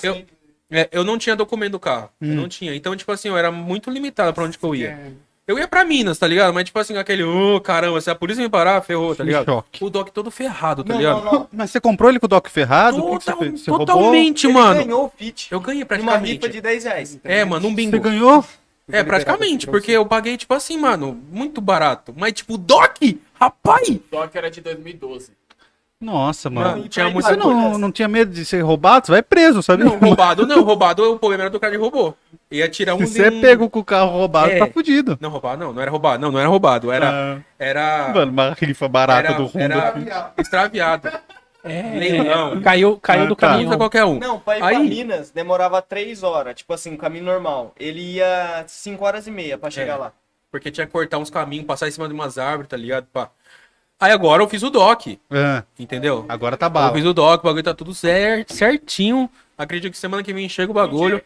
eu, 0.03 0.25
é, 0.69 0.89
eu 0.91 1.03
não 1.03 1.17
tinha 1.17 1.35
documento 1.35 1.73
do 1.73 1.79
carro. 1.79 2.09
Eu 2.21 2.35
não 2.35 2.47
tinha. 2.47 2.73
Então, 2.73 2.95
tipo 2.95 3.11
assim, 3.11 3.27
eu 3.27 3.37
era 3.37 3.51
muito 3.51 3.89
limitado 3.89 4.33
pra 4.33 4.43
onde 4.45 4.57
que 4.57 4.65
eu 4.65 4.73
ia. 4.75 5.13
Eu 5.47 5.57
ia 5.57 5.67
pra 5.67 5.83
Minas, 5.83 6.17
tá 6.17 6.27
ligado? 6.27 6.53
Mas, 6.53 6.65
tipo 6.65 6.77
assim, 6.79 6.95
aquele, 6.97 7.23
ô, 7.23 7.59
caramba, 7.59 7.99
se 7.99 8.09
a 8.09 8.15
polícia 8.15 8.41
me 8.43 8.49
parar, 8.49 8.81
ferrou, 8.81 9.15
tá 9.15 9.23
ligado? 9.23 9.45
choque. 9.45 9.83
O 9.83 9.89
Doc 9.89 10.09
todo 10.09 10.29
ferrado, 10.31 10.83
tá 10.83 10.93
Não, 10.93 10.99
ligado? 10.99 11.25
não, 11.25 11.31
não. 11.33 11.47
Mas 11.51 11.71
você 11.71 11.81
comprou 11.81 12.09
ele 12.09 12.19
com 12.19 12.27
o 12.27 12.29
Doc 12.29 12.47
ferrado? 12.47 13.03
O 13.03 13.17
que 13.17 13.17
que 13.17 13.23
você 13.25 13.31
Total-? 13.33 13.57
Você 13.57 13.69
roubou? 13.71 13.85
totalmente, 13.87 14.45
Ele 14.47 14.53
mano. 14.53 14.83
ganhou 14.85 15.05
o 15.05 15.09
fit. 15.09 15.51
Eu 15.51 15.59
ganhei 15.59 15.83
Numa 15.83 15.95
rifa 15.95 16.07
praticamente. 16.19 16.49
de 16.49 16.61
10 16.61 16.83
reais. 16.85 17.19
É, 17.23 17.43
mano, 17.43 17.67
um 17.67 17.73
bingo. 17.75 17.91
Você 17.91 17.99
ganhou? 17.99 18.45
É, 18.91 19.03
praticamente, 19.03 19.67
porque 19.67 19.91
eu 19.91 20.05
paguei, 20.05 20.37
tipo 20.37 20.53
assim, 20.53 20.77
mano, 20.77 21.19
muito 21.31 21.59
barato. 21.59 22.13
Mas, 22.15 22.33
tipo, 22.33 22.57
Doc, 22.57 22.97
rapaz! 23.33 23.87
Doc 24.11 24.35
era 24.35 24.49
de 24.51 24.61
2012. 24.61 25.31
Nossa, 25.99 26.49
mano. 26.49 26.69
Mano, 26.71 26.87
tinha 26.89 27.05
pra 27.05 27.13
muito. 27.13 27.25
Você 27.25 27.35
não, 27.35 27.77
não 27.77 27.91
tinha 27.91 28.07
medo 28.07 28.31
de 28.31 28.43
ser 28.43 28.61
roubado? 28.61 29.05
Você 29.05 29.11
vai 29.11 29.21
preso, 29.21 29.61
sabe? 29.61 29.83
Não, 29.83 29.97
roubado 29.97 30.47
não, 30.47 30.63
roubado 30.63 31.03
o 31.13 31.19
problema 31.19 31.43
era 31.43 31.49
do 31.49 31.59
cara 31.59 31.71
de 31.73 31.77
roubou. 31.77 32.17
Ia 32.51 32.67
tirar 32.67 32.95
um. 32.95 32.99
Se 33.05 33.13
você 33.13 33.29
um- 33.29 33.39
pegou 33.41 33.69
com 33.69 33.79
o 33.79 33.83
carro 33.83 34.11
roubado, 34.11 34.51
É. 34.51 34.59
tá 34.59 34.67
fudido. 34.67 35.17
Não, 35.21 35.29
roubado 35.29 35.63
não, 35.63 35.71
não 35.71 35.81
era 35.81 35.89
roubado, 35.89 36.21
não, 36.21 36.31
não 36.31 36.39
era 36.39 36.49
roubado. 36.49 36.91
Era. 36.91 37.37
Ah, 37.37 37.41
Era. 37.57 38.09
mano, 38.13 38.31
uma 38.31 38.53
rifa 38.59 38.87
barata 38.89 39.29
Era, 39.29 39.37
do 39.37 39.45
Honda. 39.45 39.63
era 40.05 40.33
extraviado. 40.37 41.09
É, 41.63 41.81
Leilão. 41.97 42.59
Caiu, 42.61 42.97
caiu 42.97 43.23
Ah, 43.23 43.25
do 43.27 43.35
tá. 43.35 43.47
Usa 43.47 43.55
caminhão. 43.57 43.77
qualquer 43.77 44.03
um. 44.03 44.19
Não, 44.19 44.39
pra 44.39 44.57
ir 44.57 44.63
Aí- 44.63 44.75
pra 44.75 44.83
Minas 44.83 45.29
demorava 45.31 45.81
3 45.81 46.23
horas. 46.23 46.55
Tipo 46.55 46.73
assim, 46.73 46.97
caminho 46.97 47.23
normal. 47.23 47.73
Ele 47.79 48.01
ia 48.15 48.63
5 48.67 49.05
horas 49.05 49.27
e 49.27 49.31
meia 49.31 49.57
pra 49.57 49.69
chegar 49.69 49.93
É. 49.93 49.97
lá. 49.97 50.11
Porque 50.51 50.69
tinha 50.71 50.85
que 50.85 50.91
cortar 50.91 51.19
uns 51.19 51.29
caminhos, 51.29 51.65
passar 51.65 51.87
em 51.87 51.91
cima 51.91 52.07
de 52.07 52.13
umas 52.13 52.37
árvores, 52.37 52.67
tá 52.67 52.75
ligado? 52.75 53.05
Pá. 53.13 53.29
Aí 53.99 54.11
agora 54.11 54.41
eu 54.41 54.49
fiz 54.49 54.63
o 54.63 54.71
Doc, 54.71 55.03
Ah, 55.31 55.63
entendeu? 55.79 56.25
agora 56.27 56.57
tá 56.57 56.65
Eu 56.65 56.69
bala. 56.71 56.93
fiz 56.93 57.05
o 57.05 57.13
doc, 57.13 57.41
o 57.41 57.45
bagulho 57.45 57.63
tá 57.63 57.73
tudo 57.75 57.93
cer- 57.93 58.43
certinho. 58.49 59.29
Acredito 59.55 59.91
que 59.91 59.97
semana 59.99 60.23
que 60.23 60.33
vem 60.33 60.49
chega 60.49 60.71
o 60.71 60.73
bagulho. 60.73 61.21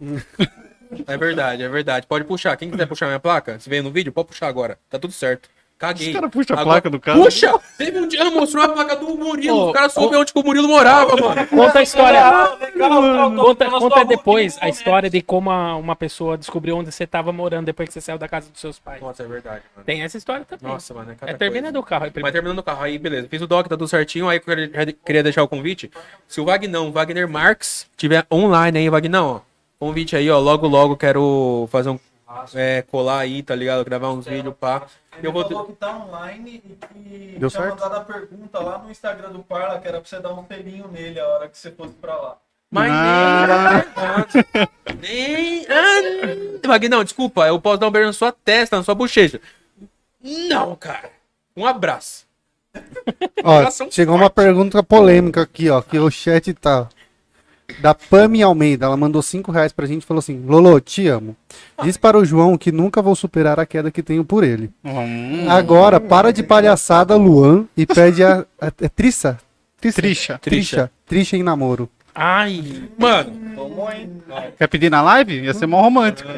É 1.06 1.18
verdade, 1.18 1.62
é 1.62 1.68
verdade. 1.68 2.06
Pode 2.06 2.24
puxar. 2.24 2.56
Quem 2.56 2.70
quiser 2.70 2.86
puxar 2.86 3.06
minha 3.06 3.20
placa, 3.20 3.58
se 3.60 3.68
veio 3.68 3.82
no 3.82 3.90
vídeo, 3.90 4.10
pode 4.10 4.28
puxar 4.28 4.48
agora. 4.48 4.78
Tá 4.88 4.98
tudo 4.98 5.12
certo. 5.12 5.50
Caguei. 5.78 6.08
Os 6.08 6.14
caras 6.14 6.30
puxam 6.30 6.56
a 6.56 6.60
Agora- 6.60 6.74
placa 6.80 6.90
do 6.90 6.98
carro. 6.98 7.22
Puxa! 7.22 7.60
Teve 7.76 7.98
um 8.00 8.08
dia, 8.08 8.24
mostrou 8.30 8.64
a 8.64 8.68
placa 8.70 8.96
do 8.96 9.14
Murilo. 9.14 9.54
Ô, 9.54 9.66
Os 9.66 9.72
caras 9.74 9.92
souberam 9.92 10.22
onde 10.22 10.32
que 10.32 10.38
o 10.40 10.42
Murilo 10.42 10.66
morava, 10.66 11.14
mano. 11.14 11.46
Conta 11.46 11.78
a 11.78 11.82
história. 11.82 12.56
legal, 12.58 13.32
Conta, 13.36 13.66
conta 13.70 14.04
depois 14.06 14.56
a 14.62 14.68
história 14.70 15.10
de 15.10 15.20
como 15.22 15.50
a- 15.50 15.76
uma 15.76 15.94
pessoa 15.94 16.38
descobriu 16.38 16.76
onde 16.78 16.90
você 16.90 17.06
tava 17.06 17.32
morando 17.32 17.66
depois 17.66 17.86
que 17.88 17.92
você 17.92 18.00
saiu 18.00 18.18
da 18.18 18.26
casa 18.26 18.50
dos 18.50 18.60
seus 18.60 18.78
pais. 18.80 19.00
Nossa, 19.00 19.22
é 19.22 19.26
verdade, 19.26 19.62
mano. 19.76 19.84
Tem 19.84 20.02
essa 20.02 20.16
história 20.16 20.44
também. 20.46 20.72
Nossa, 20.72 20.94
mano. 20.94 21.14
É, 21.20 21.30
é 21.30 21.34
termina 21.34 21.66
coisa. 21.66 21.72
do 21.74 21.82
carro 21.84 22.04
aí 22.06 22.12
Mas 22.22 22.32
terminando 22.32 22.58
o 22.58 22.62
carro, 22.62 22.82
aí 22.82 22.98
beleza. 22.98 23.28
Fiz 23.28 23.42
o 23.42 23.46
doc, 23.46 23.66
tá 23.68 23.76
tudo 23.76 23.86
certinho. 23.86 24.26
Aí 24.28 24.38
eu 24.38 24.40
queria- 24.40 24.70
já 24.74 24.92
queria 25.04 25.22
deixar 25.22 25.42
o 25.42 25.48
convite. 25.48 25.90
Se 26.26 26.40
o 26.40 26.46
Vagnão, 26.46 26.90
Wagner 26.90 27.28
Marques, 27.28 27.86
tiver 27.96 28.26
online 28.32 28.78
aí, 28.78 28.88
Vagnão, 28.88 29.42
ó. 29.44 29.47
Convite 29.78 30.16
aí, 30.16 30.30
ó. 30.30 30.38
Logo, 30.38 30.66
logo 30.66 30.96
quero 30.96 31.68
fazer 31.70 31.90
um. 31.90 31.98
É, 32.54 32.82
colar 32.82 33.20
aí, 33.20 33.42
tá 33.42 33.54
ligado? 33.54 33.84
Gravar 33.84 34.10
uns 34.10 34.26
vídeos, 34.26 34.54
pá. 34.58 34.86
Eu 35.22 35.32
vou. 35.32 35.44
falou 35.48 35.64
que 35.64 35.72
tá 35.72 35.96
online 35.96 36.62
e 36.64 36.86
que 36.86 37.36
Deu 37.38 37.48
tinha 37.48 37.62
certo? 37.62 37.80
mandado 37.80 37.96
a 37.96 38.00
pergunta 38.04 38.58
lá 38.60 38.78
no 38.78 38.90
Instagram 38.90 39.30
do 39.30 39.38
Parla, 39.40 39.78
que 39.80 39.88
era 39.88 40.00
pra 40.00 40.08
você 40.08 40.20
dar 40.20 40.32
um 40.34 40.44
pelinho 40.44 40.88
nele 40.88 41.18
a 41.18 41.26
hora 41.26 41.48
que 41.48 41.56
você 41.56 41.70
fosse 41.70 41.94
pra 41.94 42.14
lá. 42.16 42.36
Mas 42.70 42.90
Ah. 42.92 43.84
nem. 45.00 45.64
Ah, 45.68 46.58
Vagnão, 46.68 47.02
desculpa, 47.02 47.46
eu 47.46 47.58
posso 47.60 47.78
dar 47.78 47.88
um 47.88 47.90
beijo 47.90 48.08
na 48.08 48.12
sua 48.12 48.30
testa, 48.30 48.76
na 48.76 48.82
sua 48.82 48.94
bochecha. 48.94 49.40
Não, 50.22 50.76
cara. 50.76 51.10
Um 51.56 51.64
abraço. 51.66 52.26
Ó, 53.42 53.70
chegou 53.90 54.14
uma 54.14 54.28
pergunta 54.30 54.82
polêmica 54.82 55.42
aqui, 55.42 55.70
ó, 55.70 55.80
que 55.80 55.98
o 55.98 56.10
chat 56.10 56.52
tá. 56.54 56.88
Da 57.80 57.94
Pami 57.94 58.42
Almeida, 58.42 58.86
ela 58.86 58.96
mandou 58.96 59.20
5 59.22 59.52
reais 59.52 59.72
pra 59.72 59.86
gente 59.86 60.02
e 60.02 60.06
falou 60.06 60.18
assim: 60.18 60.42
Lolo, 60.46 60.80
te 60.80 61.06
amo. 61.06 61.36
Diz 61.82 61.96
para 61.96 62.18
o 62.18 62.24
João 62.24 62.56
que 62.58 62.72
nunca 62.72 63.00
vou 63.02 63.14
superar 63.14 63.60
a 63.60 63.66
queda 63.66 63.90
que 63.90 64.02
tenho 64.02 64.24
por 64.24 64.42
ele. 64.42 64.70
Hum, 64.84 65.48
Agora, 65.48 66.00
para 66.00 66.32
de 66.32 66.42
palhaçada, 66.42 67.14
Luan, 67.14 67.66
e 67.76 67.86
pede 67.86 68.24
a. 68.24 68.44
a 68.60 68.66
é 68.80 68.88
Trissa? 68.88 69.38
Trixa. 69.80 70.38
Trixa. 70.42 70.90
Trixa 71.06 71.36
em 71.36 71.42
namoro. 71.42 71.88
Ai, 72.14 72.88
Mano, 72.98 73.32
Tomou, 73.54 73.92
hein? 73.92 74.10
Quer 74.58 74.66
pedir 74.66 74.90
na 74.90 75.00
live? 75.02 75.40
Ia 75.40 75.54
ser 75.54 75.66
mó 75.68 75.80
romântico. 75.82 76.28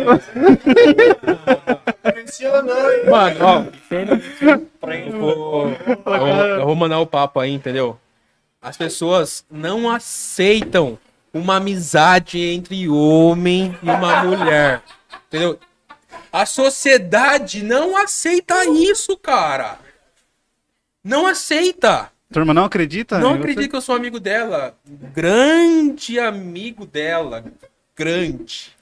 mano, 3.11 3.37
ó. 3.41 3.65
Eu 4.93 5.13
vou- 5.19 5.69
eu 6.19 6.67
vou 6.67 6.75
mandar 6.75 6.99
o 6.99 7.07
papo 7.07 7.41
aí, 7.41 7.51
entendeu? 7.53 7.97
As 8.61 8.77
pessoas 8.77 9.43
não 9.51 9.89
aceitam 9.91 10.99
uma 11.33 11.57
amizade 11.57 12.39
entre 12.39 12.89
homem 12.89 13.77
e 13.83 13.91
uma 13.91 14.25
mulher. 14.25 14.83
Entendeu? 15.29 15.59
A 16.33 16.47
sociedade 16.47 17.63
não 17.63 17.97
aceita 17.97 18.65
isso, 18.67 19.17
cara. 19.17 19.79
Não 21.03 21.27
aceita. 21.27 22.11
Turma, 22.33 22.55
não 22.55 22.65
acredita? 22.65 23.19
Não 23.19 23.33
você? 23.33 23.39
acredito 23.39 23.71
que 23.71 23.77
eu 23.77 23.81
sou 23.81 23.95
amigo 23.95 24.21
dela. 24.21 24.77
Grande 24.87 26.19
amigo 26.19 26.87
dela. 26.87 27.45
Grande. 27.97 28.77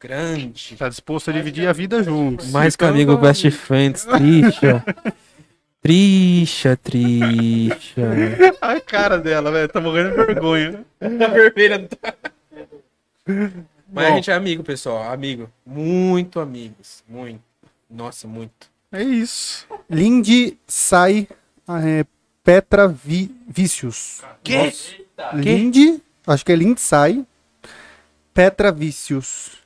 Grande. 0.00 0.76
Tá 0.76 0.88
disposto 0.88 1.30
a 1.30 1.32
dividir 1.32 1.68
a 1.68 1.72
vida 1.72 2.02
juntos. 2.02 2.50
Mais 2.50 2.74
que 2.74 2.84
amigo 2.84 3.16
best 3.16 3.50
friends. 3.50 4.04
Trixa. 4.04 4.84
Trixa, 5.82 6.76
trixa. 6.76 8.02
A 8.62 8.80
cara 8.80 9.18
dela, 9.18 9.50
velho. 9.50 9.68
Tá 9.68 9.80
morrendo 9.80 10.10
de 10.10 10.16
vergonha. 10.16 10.84
Tá 11.00 11.26
vermelha. 11.26 11.88
Mas 13.92 14.06
a 14.06 14.08
Bom. 14.10 14.14
gente 14.14 14.30
é 14.30 14.34
amigo, 14.34 14.62
pessoal. 14.62 15.12
Amigo. 15.12 15.50
Muito 15.66 16.38
amigos. 16.38 17.02
Muito. 17.08 17.42
Nossa, 17.90 18.28
muito. 18.28 18.70
É 18.92 19.02
isso. 19.02 19.66
Lindy 19.90 20.56
sai 20.68 21.26
é, 21.68 22.06
Petra 22.44 22.86
Vi, 22.86 23.34
Vícios. 23.48 24.22
Que? 24.44 24.72
Lindy, 25.34 26.00
acho 26.26 26.44
que 26.44 26.52
é 26.52 26.56
Lindsay 26.56 27.26
Petra 28.32 28.70
Vícios. 28.70 29.58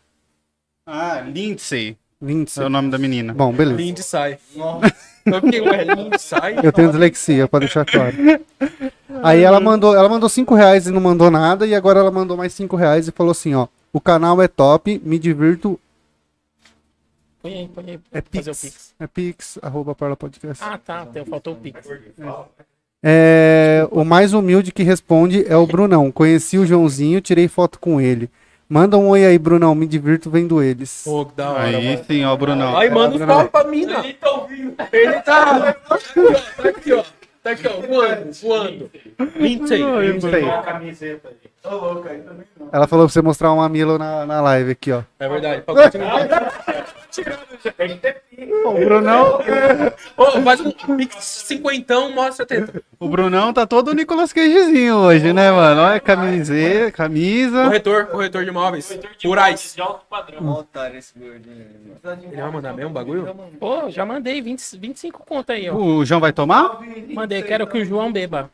Ah, 0.87 1.21
Lindsay. 1.21 1.97
Lindsay. 2.23 2.63
É 2.63 2.67
o 2.67 2.71
nome 2.71 2.91
da 2.91 2.97
menina. 2.97 3.35
Bom, 3.35 3.53
beleza. 3.53 3.77
Lindy 3.77 4.03
sai. 4.03 4.39
Eu 5.27 6.19
sai. 6.19 6.73
Tenho 6.73 6.91
dislexia, 6.91 7.49
pra 7.49 7.61
deixar 7.61 7.85
claro. 7.85 8.15
Aí 9.23 9.43
ela 9.43 9.61
mandou, 9.61 9.95
ela 9.95 10.09
mandou 10.09 10.29
5 10.29 10.55
reais 10.55 10.87
e 10.87 10.91
não 10.91 11.01
mandou 11.01 11.31
nada, 11.31 11.67
e 11.67 11.75
agora 11.75 12.01
ela 12.01 12.11
mandou 12.11 12.37
mais 12.37 12.53
5 12.53 12.77
reais 12.77 13.09
e 13.09 13.13
falou 13.13 13.33
assim, 13.33 13.55
ó. 13.55 13.67
O 13.93 14.01
canal 14.01 14.41
é 14.43 14.49
top, 14.49 15.01
me 15.05 15.19
divirto, 15.19 15.81
põe 17.47 17.55
aí, 17.55 17.69
põe 17.69 17.91
aí. 17.91 18.01
é 18.13 18.21
pix. 18.21 18.61
pix. 18.61 18.95
É 18.99 19.07
pix, 19.07 19.59
arroba 19.63 19.95
Parla 19.95 20.17
Podcast. 20.17 20.63
Ah, 20.65 20.79
tá. 20.79 21.07
Faltou 21.29 21.55
o 21.55 21.57
pix. 21.57 21.89
É, 23.03 23.87
o 23.91 24.05
mais 24.05 24.33
humilde 24.33 24.73
que 24.73 24.83
responde 24.83 25.47
é 25.47 25.57
o 25.57 25.67
Brunão. 25.67 26.11
Conheci 26.11 26.59
o 26.59 26.67
Joãozinho, 26.67 27.21
tirei 27.21 27.47
foto 27.47 27.79
com 27.79 28.01
ele. 28.01 28.29
Manda 28.69 28.99
um 28.99 29.09
oi 29.09 29.25
aí, 29.25 29.39
Brunão, 29.39 29.75
me 29.77 29.87
divirto 29.87 30.29
vendo 30.29 30.61
eles. 30.61 31.03
Pô, 31.05 31.25
que 31.25 31.35
da 31.35 31.51
hora. 31.51 31.65
Aí 31.65 31.85
mano. 31.85 32.05
sim, 32.05 32.25
ó, 32.25 32.37
Brunão. 32.37 32.77
Aí 32.77 32.91
manda 32.91 33.15
um 33.15 33.27
salve 33.27 33.49
pra 33.49 33.65
mina. 33.65 34.01
Ele 34.01 34.15
tá 34.15 34.31
ouvindo. 34.33 34.75
Ele 34.93 35.21
tá. 35.21 35.73
Tá 35.73 36.69
aqui, 36.69 36.93
ó. 36.93 37.05
Tá 37.45 37.51
aqui, 37.53 37.69
ó. 37.69 37.81
Voando, 37.81 38.33
voando. 38.43 38.91
Lindsay. 39.37 39.81
Camiseta 40.65 41.29
aí. 41.29 41.56
Ô, 41.67 41.75
louco, 41.75 42.09
aí 42.09 42.19
também 42.21 42.47
não. 42.59 42.69
Ela 42.73 42.87
falou 42.87 43.07
pra 43.07 43.13
você 43.13 43.23
mostrar 43.23 43.53
um 43.53 43.57
mamilo 43.57 43.99
na, 43.99 44.25
na 44.27 44.41
live 44.41 44.73
aqui, 44.73 44.93
ó. 44.93 45.03
É 45.19 45.29
verdade. 45.29 45.63
Pra 45.63 45.75
continuar. 45.75 46.21
O 48.67 48.73
Brunão, 48.75 49.41
Ô, 50.17 50.43
faz 50.43 50.61
um 50.61 50.71
pix 50.97 51.17
cinquentão, 51.47 52.13
mostra 52.13 52.45
a 52.45 52.47
teta. 52.47 52.83
o 53.01 53.09
Brunão 53.09 53.53
tá 53.53 53.67
todo 53.67 53.95
Nicolas 53.95 54.33
Cagezinho 54.33 54.97
hoje, 54.97 55.33
né, 55.33 55.51
mano? 55.51 55.81
Olha, 55.81 55.99
camiseta, 55.99 56.93
camisa. 56.93 57.65
Corretor, 57.65 58.07
corretor 58.07 58.45
de 58.45 58.51
imóveis. 58.51 58.99
Rurais. 59.25 59.73
De 59.75 59.81
alto 59.81 60.05
padrão. 60.11 60.43
Montar 60.43 60.95
esse 60.95 61.19
gordinho. 61.19 61.67
Ele 62.31 62.41
vai 62.41 62.51
mandar 62.51 62.75
mesmo 62.75 62.91
o 62.91 62.95
bagulho? 62.95 63.35
Pô, 63.59 63.89
já 63.89 64.05
mandei 64.05 64.43
20, 64.43 64.79
25 64.79 65.25
conto 65.27 65.51
aí, 65.51 65.71
ó. 65.71 65.75
O 65.75 66.05
João 66.05 66.21
vai 66.21 66.33
tomar? 66.33 66.81
Mandei, 67.15 67.43
quero 67.43 67.67
que 67.67 67.79
o 67.79 67.85
João 67.85 68.13
beba. 68.13 68.51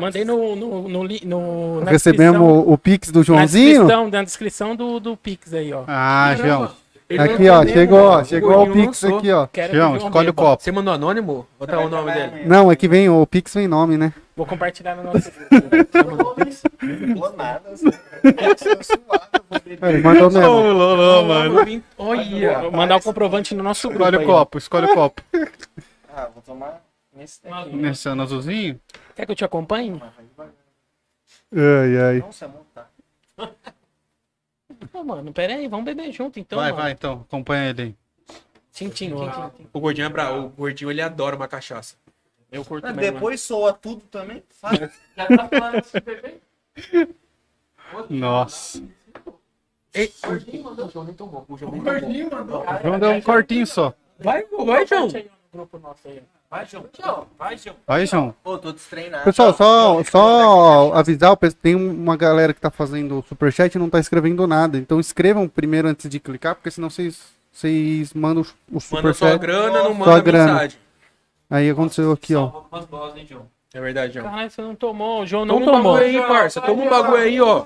Mandei 0.00 0.24
no. 0.24 0.54
no, 0.54 0.88
no, 0.88 1.04
li- 1.04 1.22
no 1.24 1.80
na 1.80 1.90
Recebemos 1.90 2.38
descrição- 2.40 2.68
o, 2.68 2.72
o 2.72 2.78
Pix 2.78 3.10
do 3.10 3.18
na 3.20 3.24
Joãozinho. 3.24 3.68
descrição, 3.70 4.08
na 4.10 4.22
descrição 4.22 4.76
do, 4.76 5.00
do 5.00 5.16
Pix 5.16 5.52
aí, 5.52 5.72
ó. 5.72 5.82
Ah, 5.86 6.34
João. 6.36 6.70
Aqui, 7.18 7.48
ó, 7.50 7.66
chegou, 7.66 8.00
ó, 8.00 8.24
chegou 8.24 8.62
o 8.62 8.72
Pix 8.72 9.04
aqui, 9.04 9.30
ó. 9.30 9.46
Quero 9.46 9.74
João, 9.74 9.96
escolhe 9.96 10.30
o 10.30 10.34
copo. 10.34 10.62
Você 10.62 10.72
mandou 10.72 10.94
anônimo? 10.94 11.46
Ou 11.58 11.66
tá 11.66 11.78
o 11.78 11.88
nome 11.88 12.12
dele? 12.12 12.44
Não, 12.46 12.70
é 12.72 12.76
que 12.76 12.88
vem 12.88 13.08
o 13.08 13.26
Pix 13.26 13.52
vem 13.54 13.68
nome, 13.68 13.96
né? 13.98 14.12
Vou 14.36 14.46
compartilhar 14.46 14.96
no 14.96 15.04
nosso. 15.04 15.30
Nada. 17.36 17.62
assim. 17.70 17.86
Ele 19.82 20.02
mandou 20.02 20.30
mesmo. 20.30 20.72
Lolô, 20.72 21.22
mano. 21.24 21.82
Olha. 21.98 22.58
Vou 22.60 22.72
mandar 22.72 22.96
o 22.96 23.02
comprovante 23.02 23.54
no 23.54 23.62
nosso 23.62 23.88
grupo. 23.88 24.04
Escolhe 24.04 24.24
o 24.24 24.26
copo, 24.26 24.58
escolhe 24.58 24.86
o 24.86 24.94
copo. 24.94 25.22
Ah, 26.16 26.28
vou 26.32 26.42
tomar 26.44 26.80
nesse 27.14 27.42
daqui. 27.42 27.76
Nesse 27.76 28.08
ano 28.08 28.22
azulzinho? 28.22 28.80
Quer 29.14 29.26
que 29.26 29.32
eu 29.32 29.36
te 29.36 29.44
acompanhe? 29.44 30.00
Ai, 31.52 31.96
ai. 32.00 32.18
Não 32.18 32.32
sei 32.32 32.48
montar. 32.48 32.90
Ô, 34.92 35.04
mano, 35.04 35.32
pera 35.32 35.54
aí, 35.54 35.68
vamos 35.68 35.84
beber 35.84 36.10
junto 36.12 36.38
então. 36.38 36.58
vai, 36.58 36.70
mano. 36.70 36.82
vai, 36.82 36.92
então. 36.92 37.20
Acompanha 37.28 37.70
ele 37.70 37.82
aí. 37.82 37.96
Tchim, 38.72 38.88
tchim, 38.88 39.10
tchim. 39.14 39.68
O 39.72 39.80
gordinho 39.80 40.06
é 40.06 40.08
bravo. 40.08 40.46
O 40.46 40.48
gordinho 40.50 40.90
ele 40.90 41.00
adora 41.00 41.36
uma 41.36 41.46
cachaça. 41.46 41.96
Eu 42.50 42.64
curto 42.64 42.86
Ah, 42.86 42.92
mesmo. 42.92 43.12
depois 43.14 43.40
soa 43.40 43.72
tudo 43.72 44.02
também. 44.06 44.42
Faz. 44.48 44.78
Já 45.16 45.26
tá 45.26 45.48
falando 45.48 45.74
desse 45.74 46.00
bebê? 46.00 46.40
Nossa. 48.08 48.82
Ei, 49.92 50.12
o 50.24 50.32
nem 50.32 50.62
tomou. 50.62 50.72
O 50.82 50.90
João 50.90 51.06
tomou. 51.14 51.44
O 51.48 51.56
João 51.56 52.98
deu 52.98 53.10
um 53.10 53.20
cortinho 53.20 53.66
só. 53.66 53.94
Vai, 54.18 54.44
vai, 54.44 54.86
João. 54.86 55.08
Grupo 55.52 55.78
nosso 55.78 56.08
aí. 56.08 56.22
Vai, 56.54 56.66
João. 56.66 56.84
Vai, 57.36 57.56
João. 57.58 57.76
Vai, 57.84 58.06
João. 58.06 58.34
Pô, 58.44 58.56
tô 58.56 58.70
destreinado. 58.70 59.24
Pessoal, 59.24 59.52
só, 59.52 60.04
só 60.04 60.92
avisar, 60.94 61.36
tem 61.60 61.74
uma 61.74 62.16
galera 62.16 62.54
que 62.54 62.60
tá 62.60 62.70
fazendo 62.70 63.18
o 63.18 63.24
superchat 63.28 63.74
e 63.74 63.78
não 63.78 63.90
tá 63.90 63.98
escrevendo 63.98 64.46
nada. 64.46 64.78
Então 64.78 65.00
escrevam 65.00 65.48
primeiro 65.48 65.88
antes 65.88 66.08
de 66.08 66.20
clicar, 66.20 66.54
porque 66.54 66.70
senão 66.70 66.88
vocês, 66.88 67.20
vocês 67.50 68.14
mandam 68.14 68.44
o 68.70 68.74
Manda 68.74 68.80
só 68.80 68.96
superchat. 68.96 69.38
grana, 69.38 69.82
não 69.82 69.94
manda 69.94 70.20
grana. 70.20 70.52
mensagem. 70.52 70.78
Aí 71.50 71.68
aconteceu 71.68 72.12
aqui, 72.12 72.36
ó. 72.36 72.62
Hein? 73.16 73.26
É 73.74 73.80
verdade, 73.80 74.14
João. 74.14 74.26
Caralho, 74.26 74.50
você 74.52 74.62
não 74.62 74.76
tomou. 74.76 75.22
O 75.22 75.26
João 75.26 75.44
não 75.44 75.58
Toma 75.58 75.72
um 75.72 75.74
tomou. 75.74 75.92
bagulho 75.94 76.22
aí, 76.22 76.28
parça. 76.28 76.60
Toma 76.60 76.84
um 76.84 76.88
bagulho 76.88 77.16
aí, 77.16 77.40
ó. 77.40 77.64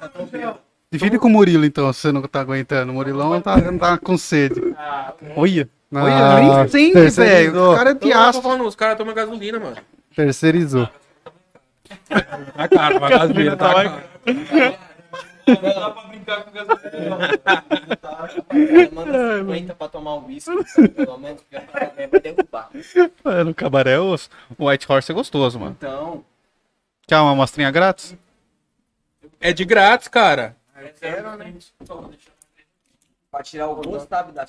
Divide 0.91 1.18
com 1.18 1.28
o 1.28 1.30
Murilo, 1.30 1.66
então, 1.66 1.93
se 1.93 2.01
você 2.01 2.11
não 2.11 2.22
tá 2.22 2.41
aguentando. 2.41 2.91
O 2.91 2.95
Murilão 2.95 3.39
tá, 3.43 3.61
tá 3.78 3.99
com 3.99 4.16
sede. 4.16 4.74
Olha. 5.36 5.68
Olha, 5.93 6.14
Ah, 6.14 6.41
nem 6.41 6.68
sente, 6.68 6.93
velho. 6.93 7.05
terceirizou. 7.05 7.72
O 7.72 7.76
cara 7.76 7.91
é 7.91 7.93
Então, 7.93 8.01
tô 8.01 8.14
piastra. 8.14 8.43
falando, 8.43 8.64
os 8.66 8.74
caras 8.74 8.99
tomam 8.99 9.14
gasolina, 9.14 9.59
mano. 9.59 9.76
Terceirizou. 10.14 10.89
Tá 12.09 12.68
caro, 12.68 13.05
a 13.05 13.09
gasolina 13.09 13.57
tá 13.57 13.72
caro. 13.74 14.03
Não 15.47 15.62
dá 15.74 15.91
pra 15.91 16.03
brincar 16.09 16.45
com 16.45 16.51
gasolina. 16.51 17.18
Manda 18.93 19.39
50 19.39 19.74
pra 19.74 19.89
tomar 19.89 20.14
um 20.16 20.26
whisky, 20.26 20.89
pelo 20.95 21.18
menos, 21.18 21.41
porque 21.43 21.57
a 21.57 21.61
parada 21.62 22.07
vai 22.09 22.20
derrubar. 22.20 22.68
É, 23.24 23.45
no 23.45 23.55
cabaré, 23.55 23.99
o 23.99 24.14
o 24.59 24.68
White 24.68 24.86
Horse 24.91 25.11
é 25.11 25.14
gostoso, 25.14 25.59
mano. 25.59 25.74
Então, 25.78 26.22
Quer 27.07 27.16
uma 27.20 27.32
amostrinha 27.32 27.70
grátis? 27.70 28.14
É 29.41 29.51
de 29.55 29.64
grátis, 29.64 30.09
cara. 30.09 30.55
quero, 31.01 31.36
né? 31.39 31.55
Pra 33.30 33.43
tirar 33.43 33.68
o 33.68 33.76
gosto, 33.76 34.07
sabe? 34.09 34.32
Da 34.32 34.45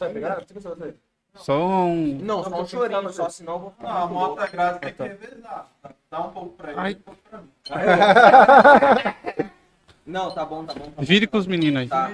Só 1.35 1.57
um. 1.57 2.17
Não, 2.21 2.43
só 2.43 2.61
um 2.61 2.65
chorinho, 2.67 3.09
só 3.11 3.29
senão 3.29 3.53
eu 3.53 3.59
vou 3.59 3.73
Não, 3.79 3.89
a 3.89 4.07
moto 4.07 4.41
é 4.41 4.47
grátis, 4.47 4.79
tem 4.81 4.93
que 4.93 5.03
revezar. 5.03 5.67
Dá 6.11 6.21
um 6.21 6.31
pouco 6.31 6.49
pra 6.55 6.71
ele 6.71 6.79
Ai. 6.79 6.91
e 6.91 6.95
um 6.95 6.99
pouco 6.99 7.19
pra 7.29 7.39
mim. 7.39 7.49
Não, 10.09 10.31
tá 10.31 10.43
bom, 10.43 10.65
tá 10.65 10.73
bom. 10.73 10.85
Tá 10.85 10.89
bom. 10.95 11.01
Divide 11.03 11.27
com 11.27 11.37
os 11.37 11.45
meninos 11.45 11.81
aí. 11.81 11.87
Tá. 11.87 12.11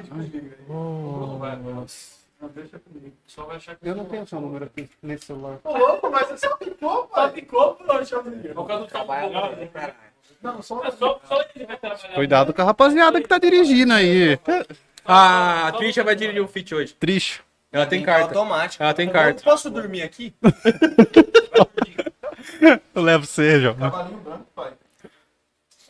Só 3.25 3.45
vai 3.45 3.55
achar 3.55 3.75
que 3.75 3.87
Eu 3.87 3.95
não 3.95 4.03
tenho 4.05 4.27
seu 4.27 4.41
número 4.41 4.65
aqui 4.65 4.89
nesse 5.01 5.27
celular. 5.27 5.59
Ô, 5.63 5.77
louco, 5.77 6.11
mas 6.11 6.27
você 6.27 6.37
só 6.37 6.57
ficou, 6.57 7.07
pai. 7.07 7.31
ficou, 7.31 7.75
poxa. 7.75 8.19
Por 8.53 8.67
causa 8.67 8.85
do 8.85 8.91
tom 8.91 9.05
Não, 10.41 10.61
só 10.61 10.83
É 10.83 10.91
só, 10.91 11.21
só 11.25 11.41
ele 11.55 11.65
vai 11.65 11.77
trabalhar. 11.77 12.13
Cuidado 12.15 12.53
com 12.53 12.61
a 12.61 12.65
rapaziada 12.65 13.21
que 13.21 13.27
tá 13.29 13.37
dirigindo 13.37 13.93
aí. 13.93 14.37
A 15.05 15.71
Trisha 15.77 16.03
vai 16.03 16.15
dirigir 16.15 16.41
o 16.41 16.47
Fit 16.47 16.75
hoje. 16.75 16.93
Triste. 16.95 17.44
Ela 17.75 17.85
tem 17.85 17.99
Tem 17.99 18.05
carta. 18.05 18.23
automático. 18.27 18.81
Ela 18.81 18.93
tem 18.93 19.07
Eu 19.07 19.11
carta. 19.13 19.43
Posso 19.43 19.69
dormir 19.69 20.01
aqui? 20.01 20.33
Eu 22.95 23.01
levo 23.01 23.25
você, 23.25 23.59
João. 23.59 23.75
cavalinho 23.75 24.17
branco, 24.19 24.45
pai. 24.55 24.71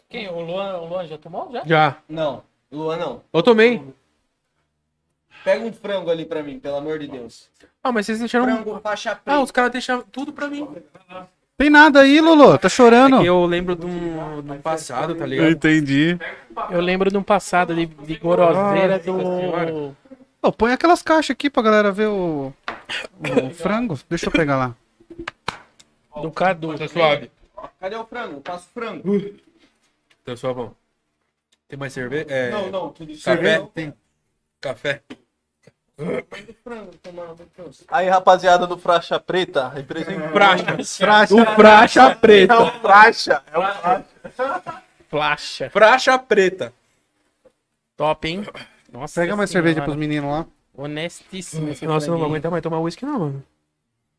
Quem? 0.10 0.28
O 0.30 0.40
Luan, 0.42 0.78
o 0.78 0.88
Luan 0.88 1.06
já 1.06 1.18
tomou? 1.18 1.52
Já? 1.52 1.62
Já. 1.66 1.98
Não, 2.10 2.42
Luan 2.72 2.98
não. 2.98 3.22
Eu 3.32 3.44
tomei. 3.44 3.84
Pega 5.44 5.64
um 5.64 5.72
frango 5.72 6.10
ali 6.10 6.26
pra 6.26 6.42
mim, 6.42 6.58
pelo 6.60 6.78
amor 6.78 6.98
de 6.98 7.08
Deus. 7.08 7.50
Ah, 7.84 7.92
mas 7.92 8.08
vocês 8.08 8.18
deixaram. 8.18 8.46
Frango 8.46 8.80
faixa 8.82 9.12
Ah, 9.12 9.16
preta. 9.16 9.40
os 9.42 9.52
caras 9.52 9.72
deixaram 9.72 10.04
tudo 10.12 10.34
pra 10.34 10.48
mim. 10.48 10.68
Tem 11.58 11.70
nada 11.70 12.02
aí, 12.02 12.20
Lulu. 12.20 12.58
Tá 12.58 12.68
chorando. 12.68 13.18
É 13.18 13.20
que 13.22 13.26
eu 13.28 13.46
lembro 13.46 13.76
de 13.76 13.86
um, 13.86 14.42
de 14.42 14.52
um 14.54 14.60
passado, 14.60 15.14
tá 15.14 15.24
Eu 15.24 15.28
ligado? 15.28 15.50
entendi. 15.52 16.18
Eu 16.72 16.82
lembro 16.82 17.12
de 17.12 17.18
um 17.18 17.24
passado 17.24 17.76
de, 17.76 17.86
de 17.86 18.16
goroseira 18.18 18.98
do. 18.98 19.96
Ô, 20.46 20.52
põe 20.52 20.74
aquelas 20.74 21.02
caixas 21.02 21.32
aqui 21.32 21.50
pra 21.50 21.64
galera 21.64 21.92
ver 21.92 22.06
o, 22.08 22.54
o 23.18 23.50
frango. 23.56 24.00
Deixa 24.08 24.28
eu 24.28 24.32
pegar 24.32 24.58
lá. 24.58 24.76
Do 26.22 26.30
Cadu. 26.30 26.78
Tá 26.78 26.88
suave. 26.88 27.32
Cadê 27.80 27.96
o 27.96 28.06
frango? 28.06 28.42
Passa 28.42 28.68
o 28.70 28.74
frango. 28.74 29.36
Tá 30.24 30.38
suavão. 30.38 30.76
Tem 31.68 31.80
mais 31.80 31.94
cerveja? 31.94 32.28
É... 32.30 32.52
Não, 32.52 32.70
não, 32.70 32.90
tudo. 32.92 33.12
Café? 33.18 33.68
Tem. 33.74 33.92
Café. 34.62 35.02
frango, 36.64 36.92
tomando 37.02 37.44
trouxe. 37.56 37.84
Aí, 37.88 38.08
rapaziada 38.08 38.68
do 38.68 38.78
Fracha 38.78 39.20
Preta, 39.20 39.68
representando. 39.70 40.32
Praxa. 40.32 41.34
O 41.34 41.46
praxa 41.58 42.16
preta. 42.16 42.54
É 42.54 42.58
o 42.60 42.72
Fracha. 42.82 43.44
É 43.52 43.58
o 43.58 43.64
Fracha. 45.10 46.20
Preta. 46.30 46.72
Top, 47.98 48.28
hein? 48.28 48.46
Nossa. 48.96 49.20
Pega 49.22 49.36
mais 49.36 49.50
cerveja 49.50 49.82
pros 49.84 49.98
meninos 49.98 50.30
lá. 50.30 50.48
Honestíssimo. 50.74 51.70
esse 51.70 51.86
Nossa, 51.86 52.08
eu 52.08 52.12
não 52.12 52.18
vou 52.18 52.26
franguinho. 52.26 52.26
aguentar 52.28 52.52
mais 52.52 52.64
tomar 52.64 52.80
uísque, 52.80 53.06
não, 53.06 53.20
mano. 53.20 53.44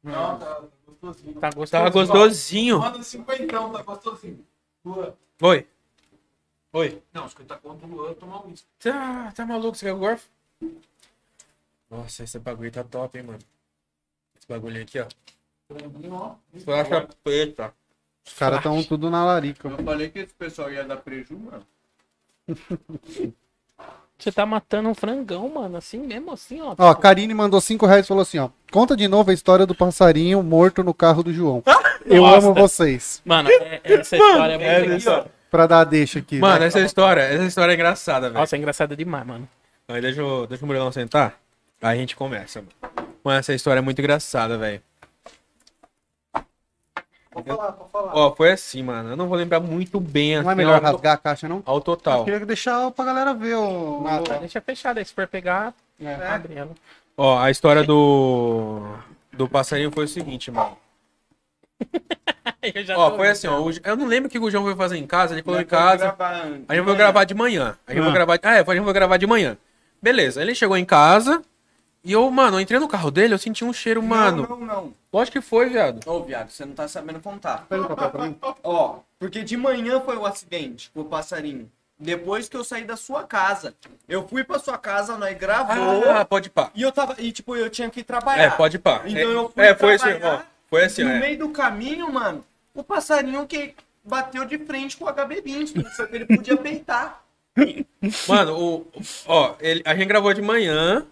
Não, 0.02 0.38
tá 0.38 0.62
gostosinho. 0.86 1.34
Tá 1.34 1.50
gostoso. 1.50 1.70
Tá 1.84 1.90
gostosinho. 1.90 2.78
Manda 2.78 3.02
cinquentão, 3.02 3.72
tá 3.72 3.82
gostosinho. 3.82 4.46
Boa. 4.84 5.16
Oi. 5.42 5.66
Oi. 6.74 7.02
Não, 7.12 7.26
50 7.26 7.56
conto 7.56 7.86
do 7.86 8.04
ano 8.04 8.14
tomar 8.16 8.46
uísque. 8.46 8.66
Tá, 8.78 9.32
tá 9.34 9.46
maluco? 9.46 9.76
Você 9.76 9.86
quer 9.86 9.92
o 9.94 9.98
gorfo? 9.98 10.28
Nossa, 11.90 12.24
esse 12.24 12.38
bagulho 12.38 12.70
tá 12.70 12.84
top, 12.84 13.18
hein, 13.18 13.24
mano. 13.24 13.38
Esse 14.38 14.46
bagulho 14.46 14.82
aqui, 14.82 15.00
ó. 15.00 15.06
Praxa 16.64 17.08
preta. 17.24 17.74
Os 18.26 18.34
caras 18.34 18.62
tão 18.62 18.82
tudo 18.84 19.08
na 19.08 19.24
larica. 19.24 19.68
Eu 19.68 19.84
falei 19.84 20.10
que 20.10 20.18
esse 20.18 20.34
pessoal 20.34 20.70
ia 20.70 20.84
dar 20.84 20.98
preju, 20.98 21.38
mano. 21.38 21.66
Você 24.18 24.32
tá 24.32 24.46
matando 24.46 24.88
um 24.88 24.94
frangão, 24.94 25.48
mano. 25.48 25.76
Assim 25.76 25.98
mesmo, 25.98 26.32
assim, 26.32 26.60
ó. 26.60 26.74
Ó, 26.78 26.88
a 26.90 26.94
Karine 26.96 27.34
mandou 27.34 27.60
5 27.60 27.84
reais 27.86 28.04
e 28.04 28.08
falou 28.08 28.22
assim, 28.22 28.38
ó. 28.38 28.48
Conta 28.72 28.96
de 28.96 29.06
novo 29.08 29.30
a 29.30 29.34
história 29.34 29.66
do 29.66 29.74
passarinho 29.74 30.42
morto 30.42 30.82
no 30.82 30.94
carro 30.94 31.22
do 31.22 31.32
João. 31.32 31.62
Eu 32.04 32.22
Nossa. 32.22 32.38
amo 32.46 32.54
vocês. 32.54 33.20
Mano, 33.24 33.50
é- 33.50 33.80
essa 33.84 34.16
história 34.16 34.54
é 34.54 34.78
muito 34.80 34.92
Essa- 35.08 35.26
Pra 35.50 35.66
dar 35.66 35.80
a 35.80 35.84
deixa 35.84 36.18
aqui. 36.18 36.38
Mano, 36.38 36.58
né? 36.60 36.66
essa 36.66 36.80
história, 36.80 37.20
essa 37.22 37.44
história 37.44 37.72
é 37.72 37.74
engraçada, 37.74 38.28
velho. 38.28 38.40
Nossa, 38.40 38.56
é 38.56 38.58
engraçado 38.58 38.96
demais, 38.96 39.26
mano. 39.26 39.48
Aí 39.88 40.00
deixa, 40.00 40.20
eu, 40.20 40.46
deixa 40.46 40.64
o 40.64 40.66
Murilão 40.66 40.90
sentar. 40.90 41.34
Aí 41.80 41.96
a 41.96 42.00
gente 42.00 42.16
começa, 42.16 42.60
mano. 42.60 42.72
Mano, 43.22 43.38
essa 43.38 43.54
história 43.54 43.78
é 43.78 43.82
muito 43.82 43.98
engraçada, 44.00 44.58
velho. 44.58 44.82
Pode 47.44 47.56
falar, 47.56 47.72
pode 47.72 47.90
falar. 47.90 48.12
Ó, 48.16 48.34
foi 48.34 48.50
assim, 48.52 48.82
mano. 48.82 49.10
Eu 49.10 49.16
não 49.16 49.28
vou 49.28 49.36
lembrar 49.36 49.60
muito 49.60 50.00
bem 50.00 50.36
Não 50.36 50.42
é 50.42 50.52
assim, 50.52 50.56
melhor 50.56 50.76
ao, 50.76 50.92
rasgar 50.92 51.14
a 51.14 51.18
caixa, 51.18 51.48
não? 51.48 51.62
ao 51.66 51.80
total. 51.80 52.24
Queria 52.24 52.44
deixar 52.46 52.90
pra 52.92 53.04
galera 53.04 53.34
ver 53.34 53.56
o. 53.56 54.02
Nada. 54.02 54.38
Deixa 54.38 54.60
fechada 54.60 55.00
aí, 55.00 55.04
se 55.04 55.12
for 55.12 55.26
pegar, 55.26 55.74
abre 56.32 56.54
ela. 56.54 56.70
Ó, 57.16 57.38
a 57.38 57.50
história 57.50 57.82
do. 57.84 58.82
Do 59.32 59.46
passarinho 59.48 59.90
foi 59.92 60.04
o 60.04 60.08
seguinte, 60.08 60.50
mano. 60.50 60.76
Eu 62.74 62.82
já 62.84 62.96
Ó, 62.98 63.10
tô 63.10 63.16
foi 63.18 63.28
assim, 63.28 63.46
ó. 63.46 63.60
Eu 63.84 63.96
não 63.96 64.06
lembro 64.06 64.28
o 64.28 64.30
que 64.30 64.38
o 64.38 64.50
João 64.50 64.64
foi 64.64 64.74
fazer 64.74 64.96
em 64.96 65.06
casa. 65.06 65.34
Ele 65.34 65.42
falou 65.42 65.60
em 65.60 65.64
casa. 65.64 66.14
A 66.68 66.74
gente 66.74 66.84
vai 66.84 66.96
gravar 66.96 67.24
de 67.24 67.34
manhã. 67.34 67.76
A 67.86 67.92
gente 67.92 68.00
Ah. 68.00 68.04
vai 68.04 68.12
gravar. 68.12 68.38
Ah, 68.42 68.54
é, 68.56 68.60
a 68.60 68.74
gente 68.74 68.80
vai 68.84 68.94
gravar 68.94 69.16
de 69.18 69.26
manhã. 69.26 69.56
Beleza. 70.02 70.40
Ele 70.42 70.54
chegou 70.54 70.76
em 70.76 70.84
casa 70.84 71.42
E 72.06 72.12
eu, 72.12 72.30
mano, 72.30 72.56
eu 72.56 72.60
entrei 72.60 72.78
no 72.78 72.86
carro 72.86 73.10
dele, 73.10 73.34
eu 73.34 73.38
senti 73.38 73.64
um 73.64 73.72
cheiro, 73.72 74.00
mano. 74.00 74.46
Não, 74.48 74.56
não, 74.56 74.66
não. 74.66 74.94
Lógico 75.12 75.40
que 75.40 75.44
foi, 75.44 75.68
viado. 75.68 76.08
Ô, 76.08 76.22
viado, 76.22 76.50
você 76.50 76.64
não 76.64 76.72
tá 76.72 76.86
sabendo 76.86 77.18
contar. 77.18 77.66
Ó, 78.62 79.00
porque 79.18 79.42
de 79.42 79.56
manhã 79.56 80.00
foi 80.00 80.16
o 80.16 80.24
acidente 80.24 80.88
com 80.94 81.00
o 81.00 81.04
passarinho. 81.06 81.68
Depois 81.98 82.48
que 82.48 82.56
eu 82.56 82.62
saí 82.62 82.84
da 82.84 82.96
sua 82.96 83.24
casa. 83.24 83.74
Eu 84.08 84.28
fui 84.28 84.44
pra 84.44 84.60
sua 84.60 84.78
casa, 84.78 85.16
nós 85.18 85.36
gravou. 85.36 86.08
Ah, 86.08 86.24
pode 86.24 86.48
pá. 86.48 86.70
E 86.76 86.82
eu 86.82 86.92
tava. 86.92 87.16
E 87.18 87.32
tipo, 87.32 87.56
eu 87.56 87.68
tinha 87.68 87.90
que 87.90 88.04
trabalhar. 88.04 88.42
É, 88.44 88.50
pode 88.50 88.78
pá. 88.78 89.02
Então 89.04 89.22
eu 89.22 89.48
fui 89.48 89.64
é, 89.64 89.74
foi 89.74 89.94
assim, 89.96 90.10
ó. 90.10 90.18
trabalhar, 90.18 90.52
Foi 90.70 90.84
assim, 90.84 91.02
no 91.02 91.10
ó. 91.10 91.12
é. 91.12 91.18
meio 91.18 91.38
do 91.38 91.48
caminho, 91.48 92.12
mano, 92.12 92.44
o 92.72 92.84
passarinho 92.84 93.44
que 93.48 93.74
bateu 94.04 94.44
de 94.44 94.58
frente 94.58 94.96
com 94.96 95.06
o 95.06 95.08
HB20, 95.08 95.90
só 95.90 96.06
que 96.06 96.14
ele 96.14 96.26
podia 96.26 96.56
peitar. 96.56 97.20
Mano, 98.28 98.56
o, 98.56 98.86
ó, 99.26 99.56
ele, 99.58 99.82
a 99.84 99.92
gente 99.92 100.06
gravou 100.06 100.32
de 100.32 100.42
manhã. 100.42 101.04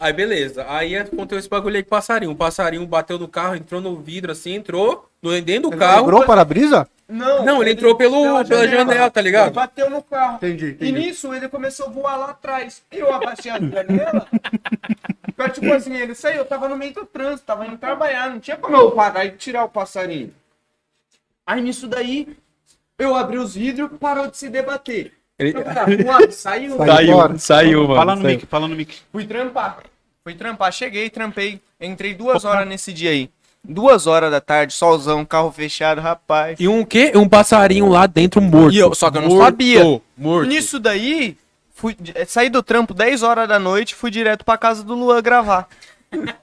Aí 0.00 0.12
beleza. 0.14 0.64
Aí 0.66 0.96
aconteceu 0.96 1.38
esse 1.38 1.48
bagulho 1.48 1.76
aí 1.76 1.82
com 1.82 1.88
o 1.88 1.90
passarinho. 1.90 2.32
O 2.32 2.36
passarinho 2.36 2.86
bateu 2.86 3.18
no 3.18 3.28
carro, 3.28 3.54
entrou 3.54 3.80
no 3.82 3.96
vidro 4.00 4.32
assim, 4.32 4.54
entrou 4.54 5.06
no, 5.22 5.38
dentro 5.42 5.70
do 5.70 5.76
carro. 5.76 6.00
Quebrou 6.00 6.22
o 6.22 6.26
para-brisa? 6.26 6.88
Não, 7.06 7.44
Não, 7.44 7.60
ele 7.60 7.72
entrou 7.72 7.94
pelo- 7.96 8.44
pela 8.44 8.66
janela, 8.68 9.10
tá 9.10 9.20
ligado? 9.20 9.46
Ele 9.48 9.54
bateu 9.56 9.90
no 9.90 10.00
carro. 10.00 10.36
Entendi, 10.36 10.66
E 10.66 10.70
entendi. 10.70 10.92
nisso 10.92 11.34
ele 11.34 11.48
começou 11.48 11.86
a 11.86 11.90
voar 11.90 12.16
lá 12.16 12.30
atrás. 12.30 12.82
Eu 12.90 13.12
abaixei 13.12 13.50
a 13.50 13.58
janela. 13.58 14.26
pra, 15.36 15.48
tipo 15.50 15.70
assim, 15.72 15.94
ele 15.96 16.14
saiu, 16.14 16.38
eu 16.38 16.44
tava 16.44 16.68
no 16.68 16.76
meio 16.76 16.94
do 16.94 17.04
trânsito, 17.04 17.46
tava 17.46 17.66
indo 17.66 17.76
trabalhar, 17.76 18.30
não 18.30 18.38
tinha 18.40 18.56
como 18.56 18.76
eu 18.76 18.92
parar 18.92 19.24
e 19.26 19.32
tirar 19.32 19.64
o 19.64 19.68
passarinho. 19.68 20.32
Aí 21.46 21.60
nisso 21.60 21.88
daí, 21.88 22.28
eu 22.96 23.14
abri 23.16 23.38
os 23.38 23.54
vidros, 23.54 23.90
parou 23.98 24.28
de 24.30 24.38
se 24.38 24.48
debater. 24.48 25.12
Ele- 25.36 25.56
Eu 25.58 25.64
falei, 25.64 25.98
"Ah, 25.98 26.04
voado, 26.04 26.32
saiu. 26.32 26.76
Saiu. 26.76 27.38
Saiu, 27.38 27.82
mano. 27.82 27.94
Fala 27.96 28.14
no 28.16 28.22
saiu. 28.22 28.36
mic, 28.36 28.46
fala 28.46 28.68
no 28.68 28.76
mic. 28.76 28.98
Fui 29.10 29.26
trampar. 29.26 29.78
Fui 30.22 30.34
trampar, 30.34 30.70
cheguei, 30.72 31.08
trampei. 31.08 31.60
Entrei 31.80 32.14
duas 32.14 32.44
horas 32.44 32.68
nesse 32.68 32.92
dia 32.92 33.10
aí. 33.10 33.30
Duas 33.64 34.06
horas 34.06 34.30
da 34.30 34.40
tarde, 34.40 34.72
solzão, 34.72 35.24
carro 35.24 35.50
fechado, 35.50 36.00
rapaz. 36.00 36.58
E 36.60 36.68
um 36.68 36.84
quê? 36.84 37.12
Um 37.14 37.28
passarinho 37.28 37.88
lá 37.88 38.06
dentro 38.06 38.40
morto. 38.40 38.74
E 38.74 38.78
eu- 38.78 38.94
só 38.94 39.10
que 39.10 39.18
eu 39.18 39.22
não 39.22 39.28
Morto, 39.30 39.44
sabia. 39.44 40.00
Morto. 40.16 40.48
Nisso 40.48 40.78
daí, 40.78 41.36
fui, 41.74 41.96
eh, 42.14 42.24
saí 42.26 42.48
do 42.50 42.62
trampo 42.62 42.92
10 42.94 43.22
horas 43.22 43.48
da 43.48 43.58
noite, 43.58 43.94
fui 43.94 44.10
direto 44.10 44.44
pra 44.44 44.58
casa 44.58 44.82
do 44.82 44.94
Luan 44.94 45.22
gravar. 45.22 45.68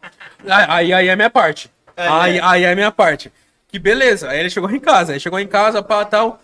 Aí, 0.47 0.93
aí 0.93 1.07
é 1.09 1.15
minha 1.15 1.29
parte. 1.29 1.69
É, 1.95 2.07
aí, 2.07 2.37
é. 2.37 2.41
aí 2.43 2.63
é 2.63 2.71
a 2.71 2.75
minha 2.75 2.91
parte. 2.91 3.31
Que 3.67 3.77
beleza. 3.79 4.29
Aí 4.29 4.39
ele 4.39 4.49
chegou 4.49 4.69
em 4.71 4.79
casa. 4.79 5.13
Aí 5.13 5.19
chegou 5.19 5.39
em 5.39 5.47
casa, 5.47 5.81
pá, 5.83 6.05
tal. 6.05 6.39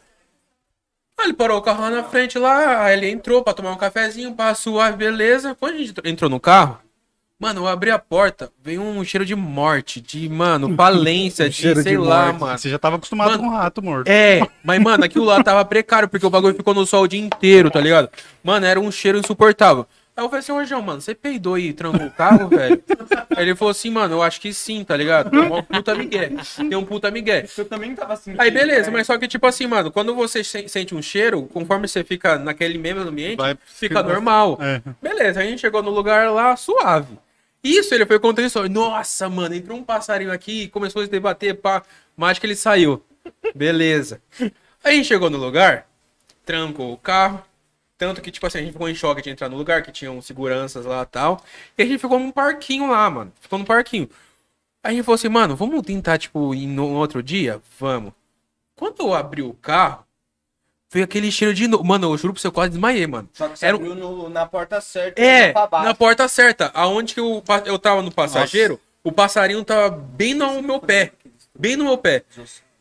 Aí 1.18 1.28
ele 1.28 1.34
parou 1.34 1.58
o 1.60 1.62
carro 1.62 1.82
lá 1.84 1.90
na 1.90 2.04
frente 2.04 2.38
lá. 2.38 2.84
Aí 2.84 2.98
ele 2.98 3.10
entrou 3.10 3.42
pra 3.44 3.54
tomar 3.54 3.72
um 3.72 3.78
cafezinho, 3.78 4.34
pá, 4.34 4.54
suave, 4.56 4.98
beleza. 4.98 5.56
Quando 5.58 5.76
a 5.76 5.78
gente 5.78 5.94
entrou 6.04 6.30
no 6.30 6.40
carro, 6.40 6.80
mano, 7.44 7.62
eu 7.62 7.68
abri 7.68 7.92
a 7.92 8.00
porta, 8.00 8.50
veio 8.64 8.82
um 8.82 9.04
cheiro 9.04 9.26
de 9.26 9.36
morte, 9.36 10.00
de, 10.00 10.30
mano, 10.30 10.74
falência, 10.78 11.50
de 11.50 11.56
cheiro 11.56 11.82
sei 11.84 11.92
de 11.94 11.98
lá, 11.98 12.28
morte. 12.28 12.40
mano. 12.42 12.58
Você 12.58 12.70
já 12.70 12.80
tava 12.80 12.96
acostumado 12.96 13.32
Mano, 13.32 13.44
com 13.44 13.50
rato 13.50 13.82
morto. 13.82 14.08
É, 14.08 14.42
mas, 14.64 14.82
mano, 14.82 15.04
aquilo 15.04 15.26
lá 15.26 15.44
tava 15.44 15.64
precário, 15.66 16.08
porque 16.08 16.26
o 16.26 16.30
bagulho 16.30 16.56
ficou 16.56 16.74
no 16.74 16.86
sol 16.86 17.04
o 17.04 17.08
dia 17.08 17.20
inteiro, 17.20 17.70
tá 17.70 17.80
ligado? 17.82 18.10
Mano, 18.44 18.66
era 18.66 18.80
um 18.80 18.90
cheiro 18.92 19.18
insuportável. 19.18 19.86
Aí 20.16 20.24
eu 20.24 20.30
falei 20.30 20.42
assim, 20.42 20.52
ô 20.52 20.64
João, 20.64 20.80
mano, 20.84 21.02
você 21.02 21.16
peidou 21.16 21.58
e 21.58 21.74
trancou 21.74 22.06
o 22.06 22.12
carro, 22.12 22.48
velho? 22.48 22.80
Aí 23.36 23.46
ele 23.46 23.56
falou 23.56 23.72
assim, 23.72 23.90
mano, 23.90 24.14
eu 24.14 24.22
acho 24.22 24.40
que 24.40 24.54
sim, 24.54 24.84
tá 24.84 24.96
ligado? 24.96 25.32
Tem 25.32 25.40
um 25.40 25.64
puta 25.64 25.96
migué. 25.96 26.32
Tem 26.56 26.76
um 26.76 26.86
puta 26.86 27.10
migué. 27.10 27.48
Eu 27.58 27.66
também 27.66 27.96
tava 27.96 28.14
assim. 28.14 28.36
Aí 28.38 28.52
beleza, 28.52 28.92
mas 28.92 29.08
só 29.08 29.18
que 29.18 29.28
tipo 29.28 29.48
assim, 29.48 29.66
mano, 29.66 29.90
quando 29.90 30.14
você 30.14 30.44
se- 30.44 30.68
sente 30.70 30.94
um 30.94 31.02
cheiro, 31.02 31.42
conforme 31.52 31.88
você 31.88 32.04
fica 32.04 32.38
naquele 32.38 32.78
mesmo 32.78 33.02
ambiente, 33.02 33.38
Vai- 33.38 33.58
fica 33.66 34.04
normal. 34.04 34.60
É. 34.62 34.82
Beleza, 35.02 35.40
a 35.40 35.44
gente 35.44 35.60
chegou 35.60 35.82
no 35.82 35.90
lugar 35.90 36.30
lá 36.32 36.56
suave. 36.56 37.18
Isso, 37.64 37.96
ele 37.96 38.06
foi 38.06 38.20
contando 38.20 38.46
isso. 38.46 38.68
Nossa, 38.68 39.30
mano, 39.30 39.56
entrou 39.56 39.78
um 39.78 39.84
passarinho 39.84 40.32
aqui, 40.32 40.68
começou 40.68 41.02
a 41.02 41.06
se 41.06 41.12
debater, 41.12 41.56
pá, 41.56 41.82
mas 42.16 42.38
que 42.38 42.46
ele 42.46 42.56
saiu. 42.56 43.04
Beleza. 43.56 44.22
Aí 44.40 44.52
a 44.84 44.92
gente 44.92 45.06
chegou 45.08 45.30
no 45.30 45.38
lugar, 45.38 45.88
trancou 46.46 46.92
o 46.92 46.98
carro. 46.98 47.44
Tanto 47.98 48.22
que, 48.22 48.32
tipo 48.32 48.46
assim, 48.46 48.58
a 48.58 48.62
gente 48.62 48.74
ficou 48.74 48.90
em 48.90 48.96
choque 48.96 49.22
de 49.22 49.30
entrar 49.30 49.48
no 49.48 49.56
lugar, 49.56 49.82
que 49.82 49.92
tinham 49.92 50.22
seguranças 50.22 50.86
lá 50.86 51.04
e 51.04 51.06
tal. 51.06 51.42
E 51.78 51.84
a 51.84 51.86
gente 51.86 52.00
ficou 52.00 52.20
num 52.20 52.32
parquinho 52.32 52.92
lá, 52.92 53.10
mano. 53.10 53.32
Ficou 53.40 53.58
num 53.58 53.64
parquinho. 53.64 54.10
Aí 54.84 54.92
a 54.92 54.96
gente 54.96 55.06
falou 55.06 55.16
assim, 55.16 55.30
mano, 55.30 55.56
vamos 55.56 55.82
tentar, 55.84 56.18
tipo, 56.18 56.54
ir 56.54 56.68
no 56.68 56.90
outro 56.90 57.24
dia? 57.24 57.62
Vamos. 57.80 58.12
Quando 58.76 59.00
eu 59.00 59.14
abri 59.14 59.42
o 59.42 59.54
carro, 59.54 60.06
veio 60.94 61.04
aquele 61.06 61.32
cheiro 61.32 61.54
de 61.54 61.68
novo. 61.68 61.84
Mano, 61.84 62.14
eu 62.14 62.18
juro 62.18 62.34
pro 62.34 62.42
seu 62.42 62.52
quase 62.52 62.70
desmaiei, 62.72 63.06
mano. 63.08 63.28
Só 63.34 63.50
que 63.50 63.58
você 63.60 63.66
Era 63.66 63.76
abriu 63.76 63.96
no- 63.96 64.30
na 64.30 64.46
porta 64.46 64.80
certa 64.80 65.22
É, 65.22 65.52
pra 65.52 65.68
baixo. 65.68 65.86
na 65.88 65.94
porta 65.94 66.28
certa. 66.28 66.72
Aonde 66.74 67.14
que 67.14 67.20
eu, 67.20 67.44
eu 67.66 67.78
tava 67.80 68.02
no 68.02 68.12
passageiro, 68.12 68.80
o 69.04 69.12
passarinho 69.12 69.64
tava 69.66 69.90
bem 69.90 70.34
no 70.34 70.62
meu 70.62 70.80
pé. 70.80 71.12
Bem 71.58 71.76
no 71.76 71.84
meu 71.84 71.98
pé. 71.98 72.24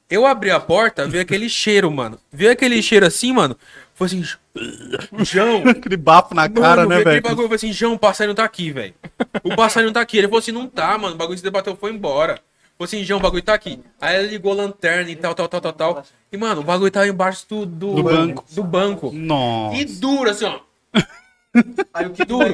Eu 0.09 0.27
abri 0.27 0.51
a 0.51 0.61
porta, 0.61 1.07
veio 1.09 1.23
aquele 1.23 1.49
cheiro, 1.49 1.91
mano. 1.91 2.19
Veio 2.31 2.53
aquele 2.53 2.83
cheiro 2.83 3.07
assim, 3.07 3.33
mano. 3.33 3.57
Foi 3.95 4.07
assim, 4.07 4.23
João. 5.25 5.67
Aquele 5.69 5.97
bafo 5.97 6.35
na 6.35 6.49
cara, 6.49 6.83
mano, 6.83 6.89
né, 6.89 6.97
veio 6.97 7.01
aquele 7.01 7.05
velho? 7.05 7.23
bagulho, 7.23 7.45
eu 7.45 7.49
falei 7.49 7.57
assim, 7.57 7.73
João, 7.73 7.95
o 7.95 7.99
passarinho 7.99 8.35
tá 8.35 8.45
aqui, 8.45 8.71
velho. 8.71 8.95
O 9.43 9.55
passarinho 9.57 9.93
tá 9.93 10.01
aqui. 10.01 10.19
Ele 10.19 10.27
falou 10.29 10.39
assim, 10.41 10.53
não 10.53 10.67
tá, 10.67 10.97
mano. 10.99 11.15
O 11.15 11.19
bagulho 11.19 11.37
se 11.39 11.45
debateu, 11.45 11.75
foi 11.77 11.93
embora. 11.93 12.41
Falou 12.83 12.85
assim, 12.85 13.05
João, 13.05 13.21
o 13.21 13.23
bagulho 13.23 13.43
tá 13.43 13.55
aqui. 13.55 13.79
Aí 14.01 14.17
ele 14.17 14.29
ligou 14.29 14.53
a 14.53 14.57
lanterna 14.57 15.09
e 15.09 15.15
tal, 15.15 15.35
tal, 15.35 15.47
tal, 15.47 15.61
tal, 15.61 15.73
tal. 15.73 16.05
E, 16.33 16.37
mano, 16.37 16.63
o 16.63 16.65
bagulho 16.65 16.91
tava 16.91 17.07
embaixo 17.07 17.47
do, 17.49 17.65
do, 17.65 17.95
Do 17.95 18.03
banco. 18.03 18.45
Do 18.51 18.65
banco. 18.65 19.13
Nossa. 19.13 19.77
E 19.77 19.85
duro, 19.85 20.29
assim, 20.29 20.47
ó. 20.47 20.59
Aí 21.95 22.07
o 22.07 22.11
que 22.11 22.25
Duro. 22.25 22.53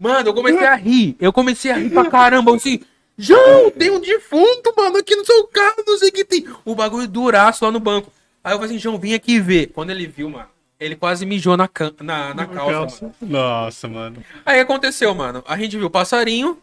Mano, 0.00 0.28
eu 0.28 0.34
comecei 0.34 0.66
a 0.66 0.74
rir. 0.74 1.16
Eu 1.20 1.32
comecei 1.32 1.70
a 1.70 1.76
rir 1.76 1.90
pra 1.90 2.10
caramba. 2.10 2.50
Eu 2.50 2.56
assim, 2.56 2.80
João, 3.16 3.70
tem 3.70 3.88
um 3.88 4.00
defunto, 4.00 4.74
mano, 4.76 4.96
aqui 4.96 5.14
no 5.14 5.24
seu 5.24 5.46
carro, 5.46 5.84
não 5.86 5.96
sei 5.96 6.08
o 6.08 6.12
que 6.12 6.24
tem. 6.24 6.44
O 6.64 6.74
bagulho 6.74 7.06
duraço 7.06 7.64
lá 7.64 7.70
no 7.70 7.78
banco. 7.78 8.10
Aí 8.42 8.54
eu 8.54 8.58
falei 8.58 8.72
assim, 8.72 8.80
João, 8.80 8.98
vim 8.98 9.14
aqui 9.14 9.38
ver. 9.38 9.68
Quando 9.68 9.90
ele 9.90 10.08
viu, 10.08 10.28
mano, 10.28 10.48
ele 10.80 10.96
quase 10.96 11.24
mijou 11.24 11.56
na, 11.56 11.68
can... 11.68 11.92
na, 12.00 12.34
na 12.34 12.46
calça, 12.46 13.04
mano. 13.04 13.14
Nossa, 13.20 13.86
mano. 13.86 14.24
Aí 14.44 14.58
aconteceu, 14.58 15.14
mano. 15.14 15.44
A 15.46 15.56
gente 15.56 15.76
viu 15.76 15.86
o 15.86 15.90
passarinho. 15.90 16.58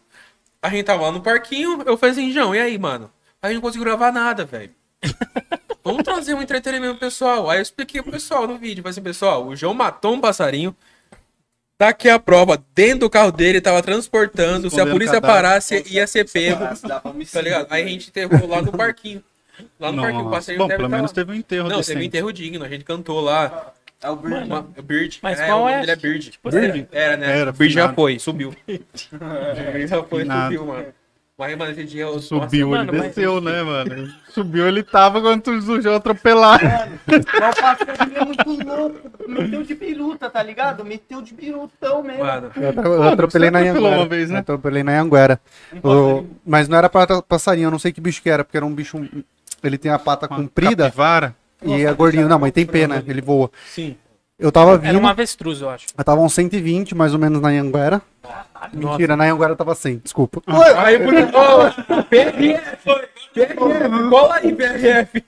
A 0.62 0.68
gente 0.68 0.84
tava 0.84 1.02
lá 1.02 1.12
no 1.12 1.20
parquinho. 1.22 1.82
Eu 1.86 1.96
falei 1.96 2.12
assim, 2.12 2.32
João, 2.32 2.54
e 2.54 2.60
aí, 2.60 2.78
mano? 2.78 3.10
Aí 3.42 3.48
a 3.48 3.52
gente 3.52 3.56
não 3.56 3.62
conseguiu 3.62 3.84
gravar 3.84 4.12
nada, 4.12 4.44
velho. 4.44 4.72
Vamos 5.82 6.02
trazer 6.02 6.34
um 6.34 6.42
entretenimento 6.42 6.98
pessoal. 6.98 7.48
Aí 7.48 7.58
eu 7.58 7.62
expliquei 7.62 8.02
pro 8.02 8.12
pessoal 8.12 8.46
no 8.46 8.58
vídeo. 8.58 8.82
Falei 8.82 8.90
assim, 8.90 9.02
pessoal, 9.02 9.46
o 9.46 9.56
João 9.56 9.72
matou 9.72 10.14
um 10.14 10.20
passarinho. 10.20 10.76
Tá 11.78 11.88
aqui 11.88 12.10
a 12.10 12.18
prova. 12.18 12.62
Dentro 12.74 13.00
do 13.00 13.10
carro 13.10 13.32
dele, 13.32 13.58
tava 13.58 13.82
transportando. 13.82 14.68
Se 14.68 14.78
a 14.78 14.84
polícia 14.84 15.18
cadáver. 15.18 15.34
parasse, 15.34 15.82
ia 15.86 16.06
ser 16.06 16.28
pego. 16.28 16.60
Tá 17.32 17.40
ligado? 17.40 17.66
Aí 17.70 17.82
a 17.82 17.88
gente 17.88 18.10
enterrou 18.10 18.46
lá 18.46 18.60
no 18.60 18.70
parquinho. 18.70 19.24
Lá 19.78 19.90
no 19.90 20.02
parquinho. 20.02 20.26
O 20.26 20.30
passarinho 20.30 20.58
Bom, 20.58 20.68
deve 20.68 20.76
pelo 20.76 20.90
tá 20.90 20.96
menos 20.96 21.10
lá. 21.10 21.14
teve 21.14 21.32
um 21.32 21.34
enterro 21.34 21.68
Não, 21.68 21.68
teve 21.68 21.76
um 21.76 21.80
decente. 21.80 22.06
enterro 22.06 22.32
digno. 22.32 22.64
A 22.66 22.68
gente 22.68 22.84
cantou 22.84 23.18
lá. 23.20 23.72
É 24.02 24.10
o 24.10 24.16
Bird. 24.16 24.44
Uma, 24.46 24.62
Bird. 24.82 25.18
Mas 25.22 25.38
é, 25.40 25.46
qual 25.46 25.58
o 25.58 25.64
nome 25.64 25.72
é? 25.72 25.80
dele 25.80 25.90
é 25.92 25.96
Bird. 25.96 26.40
Bird? 26.42 26.88
Era, 26.90 27.16
né? 27.16 27.38
Era, 27.38 27.52
Bird 27.52 27.74
já 27.74 27.92
foi, 27.92 28.18
subiu. 28.18 28.54
Bird 28.66 29.86
já 29.86 30.02
foi, 30.02 30.24
subiu, 30.24 30.66
mano. 30.66 30.86
Mas, 31.36 31.56
mano, 31.56 31.70
esse 31.72 31.84
dia 31.84 32.02
eu... 32.02 32.18
Subiu, 32.20 32.40
Nossa, 32.42 32.56
ele 32.56 32.64
mano, 32.66 32.92
mas- 32.98 33.02
desceu, 33.14 33.40
né, 33.40 33.62
mano? 33.62 34.12
Subiu, 34.28 34.68
ele 34.68 34.82
tava 34.82 35.22
quando 35.22 35.46
o 35.48 35.80
João 35.80 35.96
atropelar. 35.96 36.60
Mas 37.06 37.56
o 37.58 37.62
passarinho 37.62 38.18
é 38.18 38.24
muito 38.26 38.62
louco. 38.66 39.10
Meteu 39.26 39.62
de 39.62 39.74
biruta, 39.74 40.28
tá 40.28 40.42
ligado? 40.42 40.84
Meteu 40.84 41.22
de 41.22 41.32
birutão 41.32 42.02
mesmo. 42.02 42.24
Mano, 42.24 42.50
Eu, 42.56 42.92
eu 42.92 43.02
atropelei 43.04 43.50
na 43.50 43.60
Anhanguera. 43.60 43.96
uma 43.96 44.06
vez, 44.06 44.28
né? 44.28 44.36
Eu 44.36 44.40
atropelei 44.40 44.82
na 44.82 44.92
Anhanguera. 44.92 45.40
O- 45.82 46.26
Mas 46.44 46.68
não 46.68 46.76
era 46.76 46.90
pra 46.90 47.22
passarinho, 47.22 47.68
eu 47.68 47.70
não 47.70 47.78
sei 47.78 47.90
que 47.90 48.02
bicho 48.02 48.20
que 48.22 48.28
era, 48.28 48.44
porque 48.44 48.58
era 48.58 48.66
um 48.66 48.74
bicho. 48.74 49.02
Ele 49.64 49.78
tem 49.78 49.90
a 49.90 49.98
pata 49.98 50.28
comprida 50.28 50.84
Capivara. 50.84 51.34
E 51.62 51.84
é 51.84 51.92
gordinho. 51.92 52.28
Não, 52.28 52.38
mas 52.38 52.52
tem 52.52 52.66
pena, 52.66 53.02
ele 53.06 53.20
voa. 53.20 53.50
sim. 53.72 53.96
Eu 54.38 54.50
tava 54.50 54.70
Era 54.70 54.78
vindo, 54.78 54.98
uma 54.98 55.10
avestruz, 55.10 55.60
eu 55.60 55.68
acho. 55.68 55.88
eu 55.96 56.02
tava 56.02 56.22
uns 56.22 56.32
120 56.32 56.94
mais 56.94 57.12
ou 57.12 57.18
menos 57.18 57.42
na 57.42 57.48
Anhanguera. 57.48 58.00
Mentira, 58.72 59.14
na 59.14 59.24
Anhanguera 59.24 59.54
tava 59.54 59.74
100, 59.74 59.98
desculpa. 60.02 60.40
Aí, 60.78 60.98
por 60.98 61.12
PRF! 62.08 62.82
PRF! 63.34 64.08
Cola 64.08 64.36
aí, 64.36 64.54
PRF! 64.54 65.24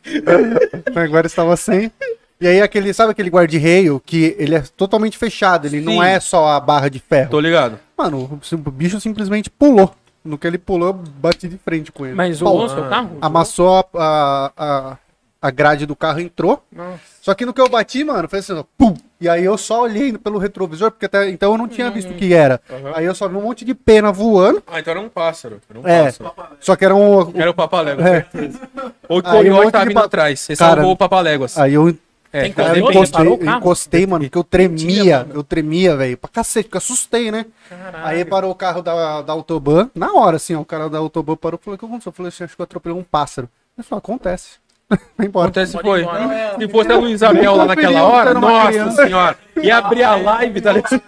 Na 0.94 1.02
Anhanguera 1.02 1.26
estava 1.26 1.54
100. 1.54 1.92
E 2.40 2.46
aí 2.46 2.60
aquele, 2.60 2.92
sabe 2.92 3.12
aquele 3.12 3.30
guarda-reio 3.30 4.02
que 4.04 4.34
ele 4.36 4.54
é 4.54 4.62
totalmente 4.76 5.16
fechado, 5.16 5.66
ele 5.66 5.80
não 5.80 5.92
Sim. 5.92 6.04
é 6.04 6.18
só 6.18 6.48
a 6.48 6.58
barra 6.58 6.88
de 6.88 6.98
ferro. 6.98 7.30
Tô 7.30 7.38
ligado. 7.38 7.78
Mano, 7.96 8.40
o, 8.52 8.70
bicho 8.70 9.00
simplesmente 9.00 9.48
pulou. 9.48 9.94
No 10.24 10.36
que 10.36 10.46
ele 10.46 10.58
pulou, 10.58 10.88
eu 10.88 10.94
bati 10.94 11.48
de 11.48 11.56
frente 11.58 11.92
com 11.92 12.04
ele. 12.04 12.16
Mas 12.16 12.40
o 12.42 12.68
seu 12.68 12.88
carro? 12.88 13.18
Amassou 13.20 13.76
a, 13.76 13.84
a, 13.94 14.52
a, 14.56 14.98
a 15.42 15.50
grade 15.50 15.84
do 15.84 15.96
carro, 15.96 16.20
entrou. 16.20 16.62
Nossa. 16.70 17.00
Só 17.20 17.34
que 17.34 17.44
no 17.44 17.52
que 17.52 17.60
eu 17.60 17.68
bati, 17.68 18.04
mano, 18.04 18.28
foi 18.28 18.38
assim, 18.38 18.52
ó, 18.52 18.64
pum! 18.78 18.94
E 19.20 19.28
aí 19.28 19.44
eu 19.44 19.58
só 19.58 19.82
olhei 19.82 20.16
pelo 20.16 20.38
retrovisor, 20.38 20.90
porque 20.92 21.06
até 21.06 21.28
então 21.28 21.52
eu 21.52 21.58
não 21.58 21.68
tinha 21.68 21.90
visto 21.90 22.10
o 22.12 22.14
que 22.14 22.32
era. 22.32 22.60
Aí 22.94 23.04
eu 23.04 23.14
só 23.14 23.28
vi 23.28 23.36
um 23.36 23.42
monte 23.42 23.64
de 23.64 23.74
pena 23.74 24.10
voando. 24.12 24.62
Ah, 24.66 24.80
então 24.80 24.92
era 24.92 25.00
um 25.00 25.08
pássaro. 25.08 25.60
Era 25.68 25.78
um 25.80 25.86
É. 25.86 26.04
pássaro. 26.04 26.32
Só 26.60 26.74
que 26.76 26.84
era 26.84 26.94
um. 26.94 27.32
Era 27.38 27.50
o 27.50 27.54
Papalégua, 27.54 28.08
É. 28.08 28.20
certeza. 28.22 28.60
O 29.08 29.20
Aí 29.24 29.50
um 29.50 29.70
tava 29.70 29.84
de 29.84 29.88
vindo 29.90 29.94
pa- 30.00 30.04
atrás. 30.06 30.40
Você 30.40 30.56
Cara, 30.56 30.74
salvou 30.76 30.92
o 30.92 30.96
Papaléguas. 30.96 31.58
Aí 31.58 31.74
eu 31.74 31.96
É, 32.34 32.44
Aí 32.44 32.54
eu 32.80 32.90
encostei, 32.90 33.26
encostei, 33.26 34.06
mano, 34.06 34.24
porque 34.24 34.38
eu 34.38 34.42
tremia, 34.44 35.26
eu 35.34 35.44
tremia, 35.44 35.94
velho, 35.94 36.16
pra 36.16 36.30
cacete, 36.30 36.64
porque 36.66 36.76
eu 36.76 36.78
assustei, 36.78 37.30
né? 37.30 37.44
Caralho. 37.68 38.06
Aí 38.06 38.24
parou 38.24 38.50
o 38.50 38.54
carro 38.54 38.80
da, 38.80 39.20
da 39.20 39.34
Autoban, 39.34 39.90
na 39.94 40.14
hora, 40.14 40.36
assim, 40.36 40.54
ó, 40.54 40.60
o 40.62 40.64
cara 40.64 40.88
da 40.88 40.96
Autoban 40.96 41.36
parou 41.36 41.60
e 41.60 41.62
falou, 41.62 41.74
o 41.74 41.78
que 41.78 41.84
aconteceu? 41.84 42.08
Eu 42.08 42.14
falei, 42.14 42.28
assim, 42.30 42.44
acho 42.44 42.56
que 42.56 42.62
eu 42.62 42.64
atropelei 42.64 42.96
um 42.98 43.02
pássaro. 43.04 43.50
Ele 43.76 43.86
falou, 43.86 43.98
acontece. 43.98 44.52
Vai 45.16 45.26
embora. 45.26 45.46
Acontece 45.46 45.78
foi. 45.80 46.02
embora. 46.02 46.56
Se 46.58 46.68
fosse 46.68 46.92
a 46.92 46.96
Luísa 46.96 47.30
lá 47.30 47.64
naquela 47.64 48.02
hora, 48.04 48.32
Uma 48.32 48.40
nossa 48.40 48.68
criança. 48.68 49.04
senhora. 49.06 49.38
Ia 49.62 49.76
abrir 49.78 50.02
a 50.02 50.14
live, 50.16 50.60
tá 50.60 50.72
ligado? 50.72 51.02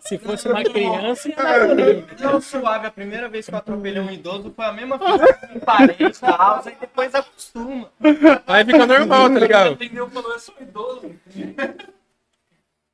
Se 0.00 0.18
fosse 0.18 0.48
uma 0.48 0.62
criança, 0.64 1.28
ia 1.28 1.66
bonito. 1.68 2.22
Não, 2.22 2.40
suave, 2.40 2.86
a 2.86 2.90
primeira 2.90 3.28
vez 3.28 3.46
que 3.46 3.54
eu 3.54 3.58
atropelei 3.58 4.02
um 4.02 4.10
idoso 4.10 4.52
foi 4.54 4.64
a 4.64 4.72
mesma 4.72 4.98
coisa. 4.98 5.38
Me 5.54 5.60
parei, 5.60 5.96
tal, 6.20 6.62
aí 6.66 6.76
depois 6.80 7.14
acostuma. 7.14 7.88
Aí 8.46 8.64
fica 8.64 8.84
normal, 8.86 9.30
tá 9.30 9.38
ligado? 9.38 9.72
Entendeu? 9.72 10.10
Falou, 10.10 10.32
eu 10.32 10.38
sou 10.40 10.54
idoso. 10.60 11.10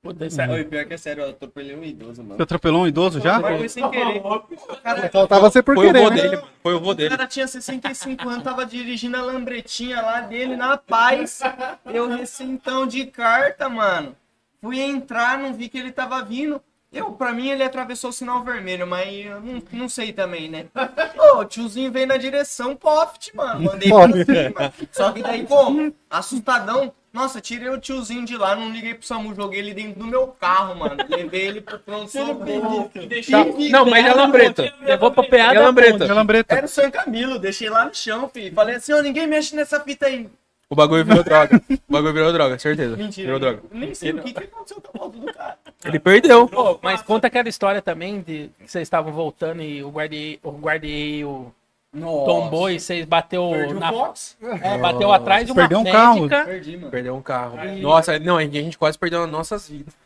Pô, 0.08 0.12
desse- 0.14 0.40
Oi, 0.40 0.64
pior 0.64 0.86
que 0.86 0.94
é 0.94 0.96
sério, 0.96 1.22
eu 1.24 1.30
atropelei 1.30 1.76
um 1.76 1.84
idoso, 1.84 2.22
mano. 2.22 2.36
Você 2.36 2.42
atropelou 2.42 2.82
um 2.84 2.86
idoso 2.86 3.20
já? 3.20 3.38
Foi 3.40 3.68
sem 3.68 3.90
querer. 3.90 4.22
O 4.24 4.40
cara, 4.82 5.08
Faltava 5.10 5.50
ser 5.50 5.62
por 5.62 5.74
Foi 5.74 5.84
o 5.86 5.92
querer, 5.92 6.02
vô 6.02 6.10
né? 6.10 6.16
dele, 6.16 6.36
mano. 6.36 6.48
Foi 6.62 6.74
o 6.74 6.80
vô 6.80 6.90
o 6.90 6.94
dele. 6.94 7.10
cara 7.10 7.26
tinha 7.26 7.46
65 7.46 8.26
anos, 8.26 8.42
tava 8.42 8.64
dirigindo 8.64 9.18
a 9.18 9.22
lambretinha 9.22 10.00
lá 10.00 10.20
dele 10.22 10.56
na 10.56 10.78
paz. 10.78 11.40
Eu 11.84 12.08
recentão 12.08 12.86
de 12.86 13.04
carta, 13.04 13.68
mano. 13.68 14.16
Fui 14.62 14.80
entrar, 14.80 15.38
não 15.38 15.52
vi 15.52 15.68
que 15.68 15.76
ele 15.78 15.92
tava 15.92 16.22
vindo. 16.22 16.58
Eu, 16.90 17.12
pra 17.12 17.32
mim, 17.32 17.50
ele 17.50 17.62
atravessou 17.62 18.10
o 18.10 18.12
sinal 18.12 18.42
vermelho, 18.42 18.86
mas 18.86 19.26
eu 19.26 19.40
não, 19.40 19.62
não 19.72 19.88
sei 19.88 20.12
também, 20.12 20.48
né? 20.48 20.66
Ô, 21.34 21.38
o 21.40 21.44
tiozinho 21.44 21.92
veio 21.92 22.06
na 22.06 22.16
direção 22.16 22.74
poft, 22.74 23.34
mano. 23.36 23.60
Mandei 23.62 23.90
pra 23.90 24.24
cima. 24.24 24.72
Só 24.90 25.12
que 25.12 25.22
daí, 25.22 25.44
como? 25.46 25.94
Assustadão. 26.08 26.92
Nossa, 27.12 27.40
tirei 27.40 27.68
o 27.68 27.78
tiozinho 27.78 28.24
de 28.24 28.36
lá, 28.36 28.54
não 28.54 28.70
liguei 28.70 28.94
pro 28.94 29.06
SAMU, 29.06 29.34
joguei 29.34 29.60
ele 29.60 29.74
dentro 29.74 29.98
do 30.00 30.06
meu 30.06 30.28
carro, 30.28 30.74
mano. 30.76 30.96
Levei 31.08 31.46
ele 31.46 31.60
pro 31.60 31.78
pronto-socorro. 31.78 32.90
Tá. 33.30 33.44
Não, 33.70 33.84
mas 33.86 33.98
ele 34.00 34.08
é 34.08 34.14
lambreta. 34.14 34.74
Levou 34.80 35.10
pra. 35.10 35.24
Ele 35.24 35.36
é 35.36 35.60
lambreta. 35.60 36.14
Lambreta. 36.14 36.54
Era 36.54 36.66
o 36.66 36.68
San 36.68 36.90
Camilo, 36.90 37.38
deixei 37.38 37.68
lá 37.68 37.86
no 37.86 37.94
chão, 37.94 38.28
filho. 38.32 38.54
Falei 38.54 38.76
assim, 38.76 38.92
ó, 38.92 39.02
ninguém 39.02 39.26
mexe 39.26 39.56
nessa 39.56 39.80
fita 39.80 40.06
aí. 40.06 40.28
O 40.70 40.74
bagulho 40.74 41.04
virou 41.04 41.22
droga. 41.24 41.62
O 41.88 41.92
bagulho 41.92 42.12
virou 42.12 42.32
droga, 42.32 42.58
certeza. 42.58 42.96
Mentira. 42.96 43.26
Virou 43.26 43.40
droga. 43.40 43.62
Nem 43.72 43.94
sei 43.94 44.12
o 44.12 44.22
que, 44.22 44.32
que 44.32 44.44
aconteceu 44.44 44.80
com 44.80 44.98
a 44.98 45.04
moto 45.06 45.18
do 45.18 45.32
cara. 45.32 45.58
Ele 45.84 45.98
perdeu. 45.98 46.48
Pô, 46.48 46.78
mas 46.82 47.02
conta 47.02 47.26
aquela 47.28 47.48
história 47.48 47.80
também 47.80 48.20
de 48.20 48.50
que 48.58 48.70
vocês 48.70 48.82
estavam 48.82 49.12
voltando 49.12 49.62
e 49.62 49.82
o 49.82 49.90
guarda 49.90 50.16
o 50.42 50.50
guarda-reio 50.52 51.52
tombou 51.92 52.70
e 52.70 52.78
vocês 52.78 53.06
bateu 53.06 53.50
Perdi 53.50 53.74
o 53.74 53.80
na 53.80 53.90
Fox? 53.90 54.36
é, 54.62 54.78
bateu 54.78 55.12
atrás 55.12 55.46
de 55.46 55.52
uma 55.52 55.62
Perdeu 55.62 55.78
um 55.78 55.84
carro. 55.84 56.28
Perdi, 56.28 56.76
mano. 56.76 56.90
Perdeu 56.90 57.16
um 57.16 57.22
carro. 57.22 57.58
Nossa, 57.80 58.18
não, 58.18 58.36
a 58.36 58.44
gente 58.44 58.76
quase 58.76 58.98
perdeu 58.98 59.24
as 59.24 59.30
nossas 59.30 59.68
vidas. 59.68 59.96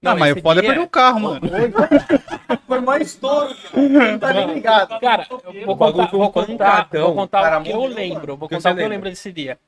Não, 0.00 0.16
mas 0.16 0.30
esse 0.30 0.38
o 0.38 0.42
foda 0.42 0.60
é 0.60 0.62
perder 0.62 0.80
o 0.80 0.88
carro, 0.88 1.20
mano. 1.20 1.40
Foi 2.66 2.80
mais 2.80 3.08
estouro. 3.08 3.54
Não 3.74 4.18
tá 4.18 4.32
nem 4.32 4.54
ligado. 4.54 5.00
Cara, 5.00 5.26
eu 5.28 5.64
vou 5.66 5.74
O 5.74 5.76
bagulho 5.76 6.06
contar, 6.08 6.16
vou 6.18 6.32
contar, 6.32 6.88
vou 6.92 7.14
contar 7.14 7.60
o 7.60 7.64
que 7.64 7.70
eu 7.70 7.86
lembro. 7.86 8.36
Vou 8.36 8.48
contar 8.48 8.72
o 8.72 8.76
que 8.76 8.82
eu 8.82 8.88
lembro 8.88 9.08
desse 9.08 9.32
dia. 9.32 9.58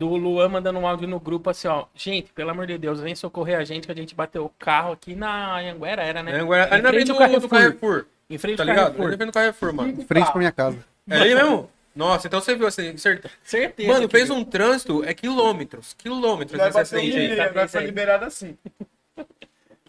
Do 0.00 0.16
Luan 0.16 0.48
mandando 0.48 0.78
um 0.78 0.86
áudio 0.86 1.06
no 1.06 1.20
grupo 1.20 1.50
assim, 1.50 1.68
ó. 1.68 1.84
Gente, 1.94 2.32
pelo 2.32 2.48
amor 2.48 2.66
de 2.66 2.78
Deus, 2.78 3.02
vem 3.02 3.14
socorrer 3.14 3.58
a 3.58 3.64
gente 3.64 3.84
que 3.84 3.92
a 3.92 3.94
gente 3.94 4.14
bateu 4.14 4.46
o 4.46 4.48
carro 4.48 4.92
aqui 4.92 5.14
na 5.14 5.58
Anhanguera, 5.58 6.02
era, 6.02 6.22
né? 6.22 6.38
É, 6.38 6.40
agora, 6.40 6.72
ali 6.72 6.82
na 6.82 6.88
frente 6.88 7.08
do, 7.08 7.18
Carrefour. 7.18 7.40
do 7.42 7.48
Carrefour. 7.50 8.06
Em 8.30 8.38
frente 8.38 8.56
Tá 8.56 8.64
ligado? 8.64 8.78
Ali 8.78 8.96
Carrefour. 8.96 9.10
na 9.10 9.16
frente 9.18 9.28
do 9.28 9.32
Carrefour, 9.34 9.74
mano. 9.74 9.88
Em 9.90 10.04
frente 10.06 10.30
pra 10.30 10.38
minha 10.38 10.52
casa. 10.52 10.78
É 11.06 11.16
ali 11.16 11.34
mesmo? 11.34 11.68
Nossa, 11.94 12.28
então 12.28 12.40
você 12.40 12.54
viu 12.56 12.66
assim, 12.66 12.96
certeza. 12.96 13.34
Certeza. 13.44 13.92
Mano, 13.92 14.08
fez 14.08 14.28
viu. 14.28 14.36
um 14.36 14.42
trânsito, 14.42 15.04
é 15.04 15.12
quilômetros. 15.12 15.94
Quilômetros 15.98 16.56
Vai 16.56 16.68
nesse 16.68 16.80
acidente 16.80 17.18
aí. 17.18 17.38
agora 17.38 17.68
foi 17.68 17.84
liberado 17.84 18.24
assim. 18.24 18.56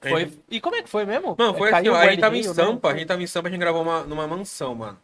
Foi... 0.02 0.30
E 0.50 0.60
como 0.60 0.76
é 0.76 0.82
que 0.82 0.90
foi 0.90 1.06
mesmo? 1.06 1.38
Mano, 1.38 1.54
foi 1.54 1.70
assim, 1.70 1.84
Caiu 1.84 1.94
ó, 1.94 1.98
a 1.98 2.10
gente 2.10 2.20
tava 2.20 2.36
em 2.36 2.46
né? 2.46 2.54
Sampa, 2.54 2.90
a 2.90 2.98
gente 2.98 3.06
tava 3.06 3.24
em 3.24 3.28
Sampa, 3.28 3.48
a 3.48 3.52
gente 3.52 3.60
gravou 3.62 3.84
uma, 3.84 4.04
numa 4.04 4.28
mansão, 4.28 4.76
mano. 4.76 4.98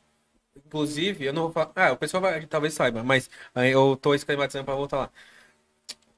Inclusive, 0.66 1.26
eu 1.26 1.34
não 1.34 1.44
vou 1.44 1.52
falar. 1.52 1.72
Ah, 1.76 1.92
o 1.92 1.98
pessoal 1.98 2.22
vai, 2.22 2.46
talvez 2.46 2.74
saiba, 2.74 3.04
mas 3.04 3.30
aí 3.54 3.72
eu 3.72 3.98
tô 4.02 4.14
esquematizando 4.14 4.66
pra 4.66 4.76
voltar 4.76 4.98
lá. 4.98 5.10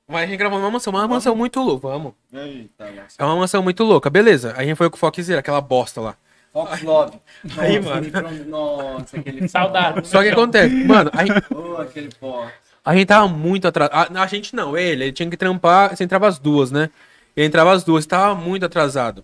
Mas 0.07 0.23
a 0.23 0.25
gente 0.25 0.37
gravou 0.37 0.57
numa 0.59 0.71
mansão, 0.71 0.91
uma 0.93 1.07
mansão 1.07 1.35
muito 1.35 1.59
louca. 1.61 1.87
Vamos. 1.87 2.13
Eita. 2.33 2.91
É 3.17 3.23
uma 3.23 3.35
mansão 3.35 3.61
muito 3.61 3.83
louca, 3.83 4.09
beleza. 4.09 4.53
A 4.57 4.63
gente 4.63 4.75
foi 4.75 4.89
com 4.89 4.95
o 4.95 4.99
Foxzera, 4.99 5.39
aquela 5.39 5.61
bosta 5.61 6.01
lá. 6.01 6.15
Fox 6.51 6.81
Love. 6.81 7.19
Aí, 7.59 7.79
Nossa, 7.79 7.95
mano. 8.01 8.17
aquele- 8.27 8.43
Nossa, 8.45 9.17
aquele... 9.17 9.47
Saudade. 9.49 10.07
Só 10.07 10.23
que 10.23 10.29
acontece, 10.29 10.73
mano, 10.83 11.11
a 11.13 11.23
gente, 11.25 11.45
Oh, 11.53 11.77
aquele 11.79 12.09
pó. 12.19 12.47
a 12.83 12.95
gente 12.95 13.05
tava 13.05 13.27
muito 13.27 13.67
atrasado. 13.67 14.17
A, 14.17 14.23
a 14.23 14.27
gente 14.27 14.55
não, 14.55 14.75
ele, 14.75 15.03
ele 15.05 15.11
tinha 15.11 15.29
que 15.29 15.37
trampar, 15.37 15.95
você 15.95 16.03
entrava 16.03 16.27
as 16.27 16.39
duas, 16.39 16.71
né? 16.71 16.89
Ele 17.37 17.45
entrava 17.45 17.71
as 17.71 17.83
duas, 17.83 18.03
tava 18.07 18.33
muito 18.33 18.65
atrasado. 18.65 19.23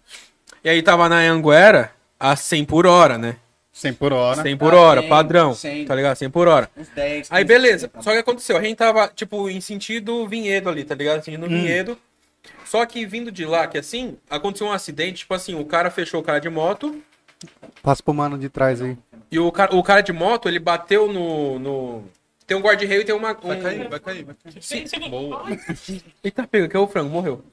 E 0.64 0.70
aí 0.70 0.84
tava 0.84 1.10
na 1.10 1.18
Anguera 1.18 1.92
a 2.20 2.36
100 2.36 2.64
por 2.66 2.86
hora, 2.86 3.18
né? 3.18 3.38
100 3.76 3.94
por 3.94 4.14
hora. 4.14 4.42
100 4.42 4.58
por 4.58 4.74
hora, 4.74 5.02
100, 5.02 5.10
padrão. 5.10 5.54
100. 5.54 5.86
Tá 5.86 5.96
ligado? 5.96 6.16
100 6.16 6.30
por 6.30 6.48
hora. 6.48 6.70
Uns 6.78 6.88
10. 6.88 7.28
Aí 7.30 7.44
15, 7.44 7.54
beleza. 7.54 7.88
30. 7.90 8.02
Só 8.02 8.12
que 8.12 8.18
aconteceu, 8.18 8.58
a 8.58 8.62
gente 8.62 8.78
tava, 8.78 9.10
tipo, 9.10 9.50
em 9.50 9.60
sentido 9.60 10.26
vinhedo 10.26 10.70
ali, 10.70 10.86
tá 10.86 10.96
ligado? 10.96 11.24
Sentido 11.24 11.46
vinhedo. 11.46 11.98
Só 12.64 12.86
que 12.86 13.06
vindo 13.06 13.32
de 13.32 13.46
lá, 13.46 13.68
que 13.68 13.78
assim, 13.78 14.18
aconteceu 14.30 14.68
um 14.68 14.72
acidente, 14.72 15.20
tipo 15.20 15.34
assim, 15.34 15.56
o 15.60 15.66
cara 15.66 15.92
fechou 15.92 16.22
o 16.22 16.24
cara 16.24 16.40
de 16.40 16.50
moto 16.50 17.04
Passa 17.84 18.02
pro 18.02 18.14
mano 18.14 18.38
de 18.38 18.50
trás 18.50 18.82
aí. 18.82 18.98
e 19.30 19.38
o 19.38 19.52
cara, 19.52 19.76
o 19.76 19.84
cara 19.84 20.02
de 20.02 20.14
moto, 20.14 20.48
ele 20.48 20.60
bateu 20.60 21.12
no. 21.12 21.60
no... 21.60 22.04
Tem 22.48 22.56
um 22.56 22.62
guarda-reio 22.62 23.02
e 23.02 23.06
tem 23.06 23.14
uma. 23.14 23.32
Um... 23.32 23.48
Vai 23.48 23.62
cair, 23.62 23.90
vai 23.90 24.00
cair, 24.00 24.24
vai 24.24 24.36
cair. 24.36 24.62
Sim, 24.62 24.86
boa. 25.10 25.44
Eita, 26.24 26.48
pega, 26.48 26.68
que 26.68 26.78
é 26.78 26.80
o 26.80 26.88
frango, 26.88 27.10
morreu. 27.10 27.44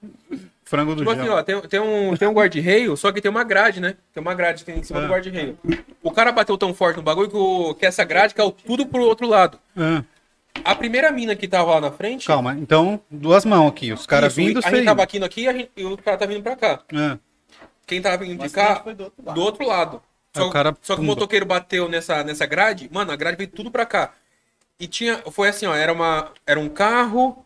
Frango 0.73 0.95
do 0.95 1.01
Tipo 1.03 1.11
assim, 1.11 1.25
João. 1.27 1.37
ó, 1.39 1.43
tem, 1.43 1.61
tem 1.61 1.81
um, 1.81 2.17
tem 2.17 2.27
um 2.27 2.33
guarda-reio, 2.33 2.97
só 2.97 3.13
que 3.13 3.21
tem 3.21 3.31
uma 3.31 3.45
grade, 3.45 3.79
né? 3.79 3.95
Tem 4.15 4.23
uma 4.23 4.33
grade 4.33 4.65
que 4.65 4.73
tem 4.73 4.81
em 4.81 4.83
cima 4.83 5.01
do 5.01 5.05
Ah. 5.05 5.09
guarda-reio. 5.11 5.59
O 6.03 6.11
cara 6.11 6.33
bateu 6.33 6.57
tão 6.57 6.73
forte 6.73 6.97
no 6.97 7.03
bagulho 7.03 7.29
que, 7.29 7.37
o- 7.37 7.75
que 7.75 7.85
essa 7.85 8.03
grade 8.05 8.33
caiu 8.35 8.51
tudo 8.51 8.87
pro 8.87 9.03
outro 9.05 9.27
lado. 9.27 9.59
Ah, 9.77 10.03
A 10.65 10.75
primeira 10.75 11.13
mina 11.13 11.37
que 11.37 11.47
tava 11.47 11.73
lá 11.75 11.81
na 11.83 11.91
frente. 11.91 12.27
calma, 12.27 12.55
então, 12.59 12.99
duas 13.11 13.45
mãos 13.45 13.69
aqui. 13.69 13.93
Os 13.93 14.07
caras 14.07 14.35
vindo, 14.35 14.61
A 14.65 14.71
gente 14.71 14.85
tava 14.87 15.03
aqui 15.03 15.23
aqui 15.23 15.43
e, 15.43 15.49
a 15.49 15.53
gente- 15.53 15.71
e 15.77 15.85
o 15.85 15.97
cara 15.99 16.17
tá 16.17 16.25
vindo 16.25 16.43
pra 16.43 16.57
cá. 16.57 16.81
Ah, 16.95 17.19
Quem 17.87 18.01
tava 18.01 18.17
vindo 18.25 18.43
de 18.43 18.49
cá, 18.49 18.77
foi 18.83 18.95
do 18.95 19.05
outro 19.05 19.23
lado. 19.27 19.35
do 19.35 19.43
outro 19.43 19.67
lado. 19.67 20.03
Só, 20.35 20.49
cara 20.49 20.75
só 20.81 20.95
que 20.95 21.03
o 21.03 21.05
motoqueiro 21.05 21.45
bateu 21.45 21.87
nessa, 21.89 22.25
nessa 22.25 22.47
grade, 22.47 22.89
mano, 22.91 23.13
a 23.13 23.17
grade 23.17 23.37
veio 23.37 23.51
tudo 23.51 23.71
pra 23.71 23.85
cá. 23.85 24.13
E 24.81 24.87
tinha, 24.87 25.19
foi 25.31 25.49
assim, 25.51 25.67
ó, 25.67 25.75
era, 25.75 25.93
uma, 25.93 26.31
era 26.47 26.59
um 26.59 26.71
carro, 26.71 27.45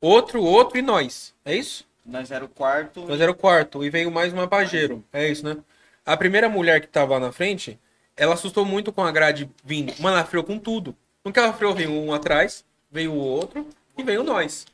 outro, 0.00 0.40
outro 0.42 0.78
e 0.78 0.82
nós. 0.82 1.34
É 1.44 1.54
isso? 1.56 1.84
Nós 2.04 2.30
era 2.30 2.44
o 2.44 2.48
quarto. 2.48 3.06
Nós 3.06 3.20
era 3.20 3.30
o 3.30 3.34
quarto 3.34 3.84
e 3.84 3.90
veio 3.90 4.10
mais 4.10 4.32
uma 4.32 4.48
pajeiro. 4.48 5.04
É 5.12 5.28
isso, 5.28 5.44
né? 5.44 5.56
A 6.04 6.16
primeira 6.16 6.48
mulher 6.48 6.80
que 6.80 6.88
tava 6.88 7.18
na 7.20 7.30
frente, 7.30 7.78
ela 8.16 8.34
assustou 8.34 8.64
muito 8.64 8.92
com 8.92 9.02
a 9.02 9.12
grade 9.12 9.48
vindo. 9.64 9.94
Mano, 10.00 10.16
ela 10.16 10.26
freou 10.26 10.44
com 10.44 10.58
tudo. 10.58 10.96
No 11.24 11.32
que 11.32 11.38
ela 11.38 11.52
freou, 11.52 11.74
veio 11.74 11.92
um 11.92 12.12
atrás, 12.12 12.64
veio 12.90 13.12
o 13.12 13.16
outro 13.16 13.66
e 13.96 14.02
veio 14.02 14.24
nós. 14.24 14.66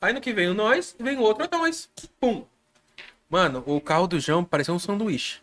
Aí 0.00 0.12
no 0.12 0.20
que 0.20 0.32
veio 0.32 0.52
nós, 0.52 0.94
veio 0.98 1.20
outro 1.20 1.48
nós. 1.50 1.88
Pum. 2.20 2.44
Mano, 3.30 3.62
o 3.64 3.80
carro 3.80 4.08
do 4.08 4.18
João 4.18 4.42
parecia 4.42 4.74
um 4.74 4.78
sanduíche. 4.78 5.38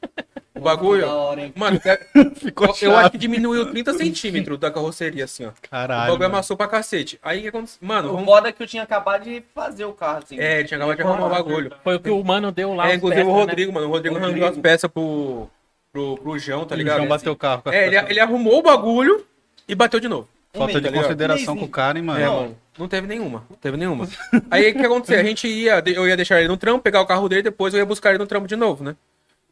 O 0.54 0.60
bagulho. 0.60 1.06
Da 1.06 1.14
hora, 1.14 1.42
hein? 1.42 1.54
Mano, 1.56 1.80
é- 1.86 2.00
ficou 2.36 2.68
eu 2.68 2.74
chato. 2.74 2.96
acho 2.96 3.12
que 3.12 3.18
diminuiu 3.18 3.72
30 3.72 3.94
centímetros 3.94 4.60
da 4.60 4.70
carroceria, 4.70 5.24
assim, 5.24 5.46
ó. 5.46 5.50
O 5.50 5.54
Caralho. 5.70 6.02
bagulho 6.02 6.20
mano. 6.20 6.36
amassou 6.36 6.58
pra 6.58 6.68
cacete. 6.68 7.18
Aí 7.24 7.40
o 7.40 7.42
que 7.44 7.48
aconteceu? 7.48 7.80
Mano, 7.82 8.10
O 8.10 8.12
vamos. 8.14 8.26
foda 8.26 8.50
é 8.50 8.52
que 8.52 8.62
eu 8.62 8.68
tinha 8.68 8.84
acabado 8.84 9.24
de 9.24 9.42
fazer 9.56 9.86
o 9.86 9.94
carro, 9.94 10.18
assim. 10.24 10.38
É, 10.38 10.64
tinha 10.66 10.78
acabado 10.78 10.98
de 10.98 11.02
arrumar 11.04 11.28
o 11.28 11.30
bagulho. 11.30 11.72
Foi 11.84 11.96
o 11.96 12.00
que 12.00 12.10
o 12.10 12.22
mano 12.24 12.52
deu 12.52 12.74
lá. 12.74 12.90
É, 12.92 12.96
inclusive 12.96 13.22
peças, 13.22 13.34
o 13.34 13.38
né? 13.38 13.42
Rodrigo, 13.46 13.72
mano. 13.74 13.88
O 13.88 13.92
Rodrigo 13.92 14.20
Rodrigo. 14.20 14.46
as 14.48 14.58
peças 14.58 14.92
pro, 14.92 15.48
pro, 15.94 16.18
pro 16.18 16.38
João, 16.40 16.66
tá 16.66 16.76
O 16.76 16.78
ligado? 16.78 16.98
João 16.98 17.08
bateu 17.08 17.32
o 17.32 17.36
carro. 17.38 17.62
É, 17.68 17.88
ele, 17.88 17.96
ele 17.98 18.20
arrumou 18.20 18.60
o 18.60 18.62
bagulho 18.64 19.26
e 19.68 19.74
bateu 19.76 20.00
de 20.00 20.10
novo. 20.10 20.28
Falta 20.58 20.82
de 20.82 20.90
tá 20.90 21.02
consideração 21.02 21.58
com 21.58 21.66
o 21.66 21.70
cara, 21.70 21.98
hein, 21.98 22.04
mano. 22.04 22.20
É, 22.20 22.28
mano. 22.28 22.58
Não 22.78 22.88
teve 22.88 23.08
nenhuma. 23.08 23.46
Não 23.50 23.58
teve 23.58 23.78
nenhuma. 23.78 24.08
Aí 24.52 24.70
o 24.70 24.74
que 24.74 24.86
aconteceu? 24.86 25.20
A 25.20 25.24
gente 25.24 25.48
ia, 25.48 25.84
eu 25.86 26.08
ia 26.08 26.16
deixar 26.16 26.40
ele 26.40 26.48
no 26.48 26.58
trampo, 26.58 26.84
pegar 26.84 27.02
o 27.02 27.06
carro 27.06 27.28
dele, 27.28 27.44
depois 27.44 27.74
eu 27.74 27.80
ia 27.80 27.86
buscar 27.86 28.10
ele 28.10 28.20
no 28.20 28.28
trampo 28.28 28.48
de 28.48 28.56
novo, 28.56 28.84
né? 28.84 28.96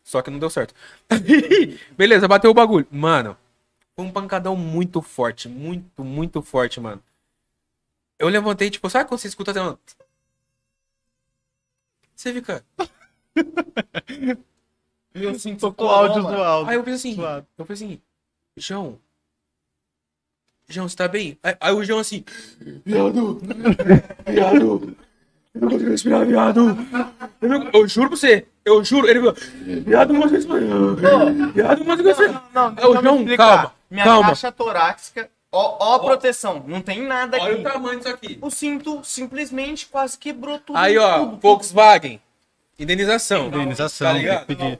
Só 0.03 0.21
que 0.21 0.29
não 0.29 0.39
deu 0.39 0.49
certo. 0.49 0.73
Beleza, 1.97 2.27
bateu 2.27 2.51
o 2.51 2.53
bagulho. 2.53 2.87
Mano, 2.91 3.35
foi 3.95 4.05
um 4.05 4.11
pancadão 4.11 4.55
muito 4.55 5.01
forte. 5.01 5.49
Muito, 5.49 6.03
muito 6.03 6.41
forte, 6.41 6.79
mano. 6.79 7.01
Eu 8.19 8.29
levantei, 8.29 8.69
tipo, 8.69 8.89
sabe 8.89 9.09
quando 9.09 9.19
você 9.19 9.27
escuta 9.27 9.51
até 9.51 9.61
uma... 9.61 9.79
Você 12.15 12.33
fica... 12.33 12.63
Eu 15.15 15.33
sinto 15.39 15.61
Tô 15.61 15.73
com 15.73 15.85
o 15.85 15.87
áudio. 15.87 16.27
Aí 16.67 16.75
eu 16.75 16.83
fiz 16.83 16.95
assim, 16.95 17.15
Suado. 17.15 17.47
eu 17.57 17.65
fiz 17.65 17.81
assim, 17.81 18.01
João, 18.57 18.99
João, 20.67 20.89
você 20.89 20.95
tá 20.95 21.07
bem? 21.07 21.37
Aí, 21.43 21.55
aí 21.59 21.73
o 21.73 21.83
João 21.83 21.99
assim, 21.99 22.23
viado, 22.85 23.39
viado, 24.27 24.95
eu 25.53 25.61
não 25.61 25.69
consigo 25.69 25.89
respirar, 25.91 26.25
viado. 26.25 26.77
Eu, 27.41 27.49
não- 27.49 27.69
eu 27.73 27.87
juro 27.87 28.09
pra 28.09 28.17
você, 28.17 28.45
eu 28.63 28.83
juro, 28.83 29.07
ele 29.07 29.19
falou, 29.19 29.35
viado, 29.85 30.13
não 30.13 30.21
consigo 30.21 30.35
respirar, 30.37 30.95
viado, 31.53 31.79
não 31.79 31.85
consigo 31.85 32.07
respirar. 32.09 32.49
Não, 32.53 32.67
Aí 32.67 32.71
o 32.71 32.75
deixa 32.75 32.87
eu 32.97 33.01
João, 33.03 33.37
calma, 33.37 33.73
Minha 33.91 34.03
calma. 34.03 34.27
caixa 34.29 34.51
torácica, 34.51 35.29
Ó, 35.51 35.77
ó 35.79 35.95
a 35.95 35.99
proteção, 35.99 36.65
não 36.67 36.81
tem 36.81 37.01
nada 37.03 37.37
Olha 37.39 37.53
aqui. 37.53 37.61
o 37.61 37.63
tamanho 37.63 37.97
disso 37.99 38.09
aqui. 38.09 38.37
O 38.41 38.49
cinto 38.49 38.99
simplesmente 39.05 39.85
quase 39.85 40.17
quebrou 40.17 40.59
tudo. 40.59 40.75
Aí, 40.77 40.97
ó, 40.97 41.19
tudo. 41.19 41.37
Volkswagen. 41.37 42.19
Indenização. 42.77 43.47
Indenização, 43.47 44.07
Tá 44.07 44.13
ligado? 44.13 44.45
pedir. 44.47 44.77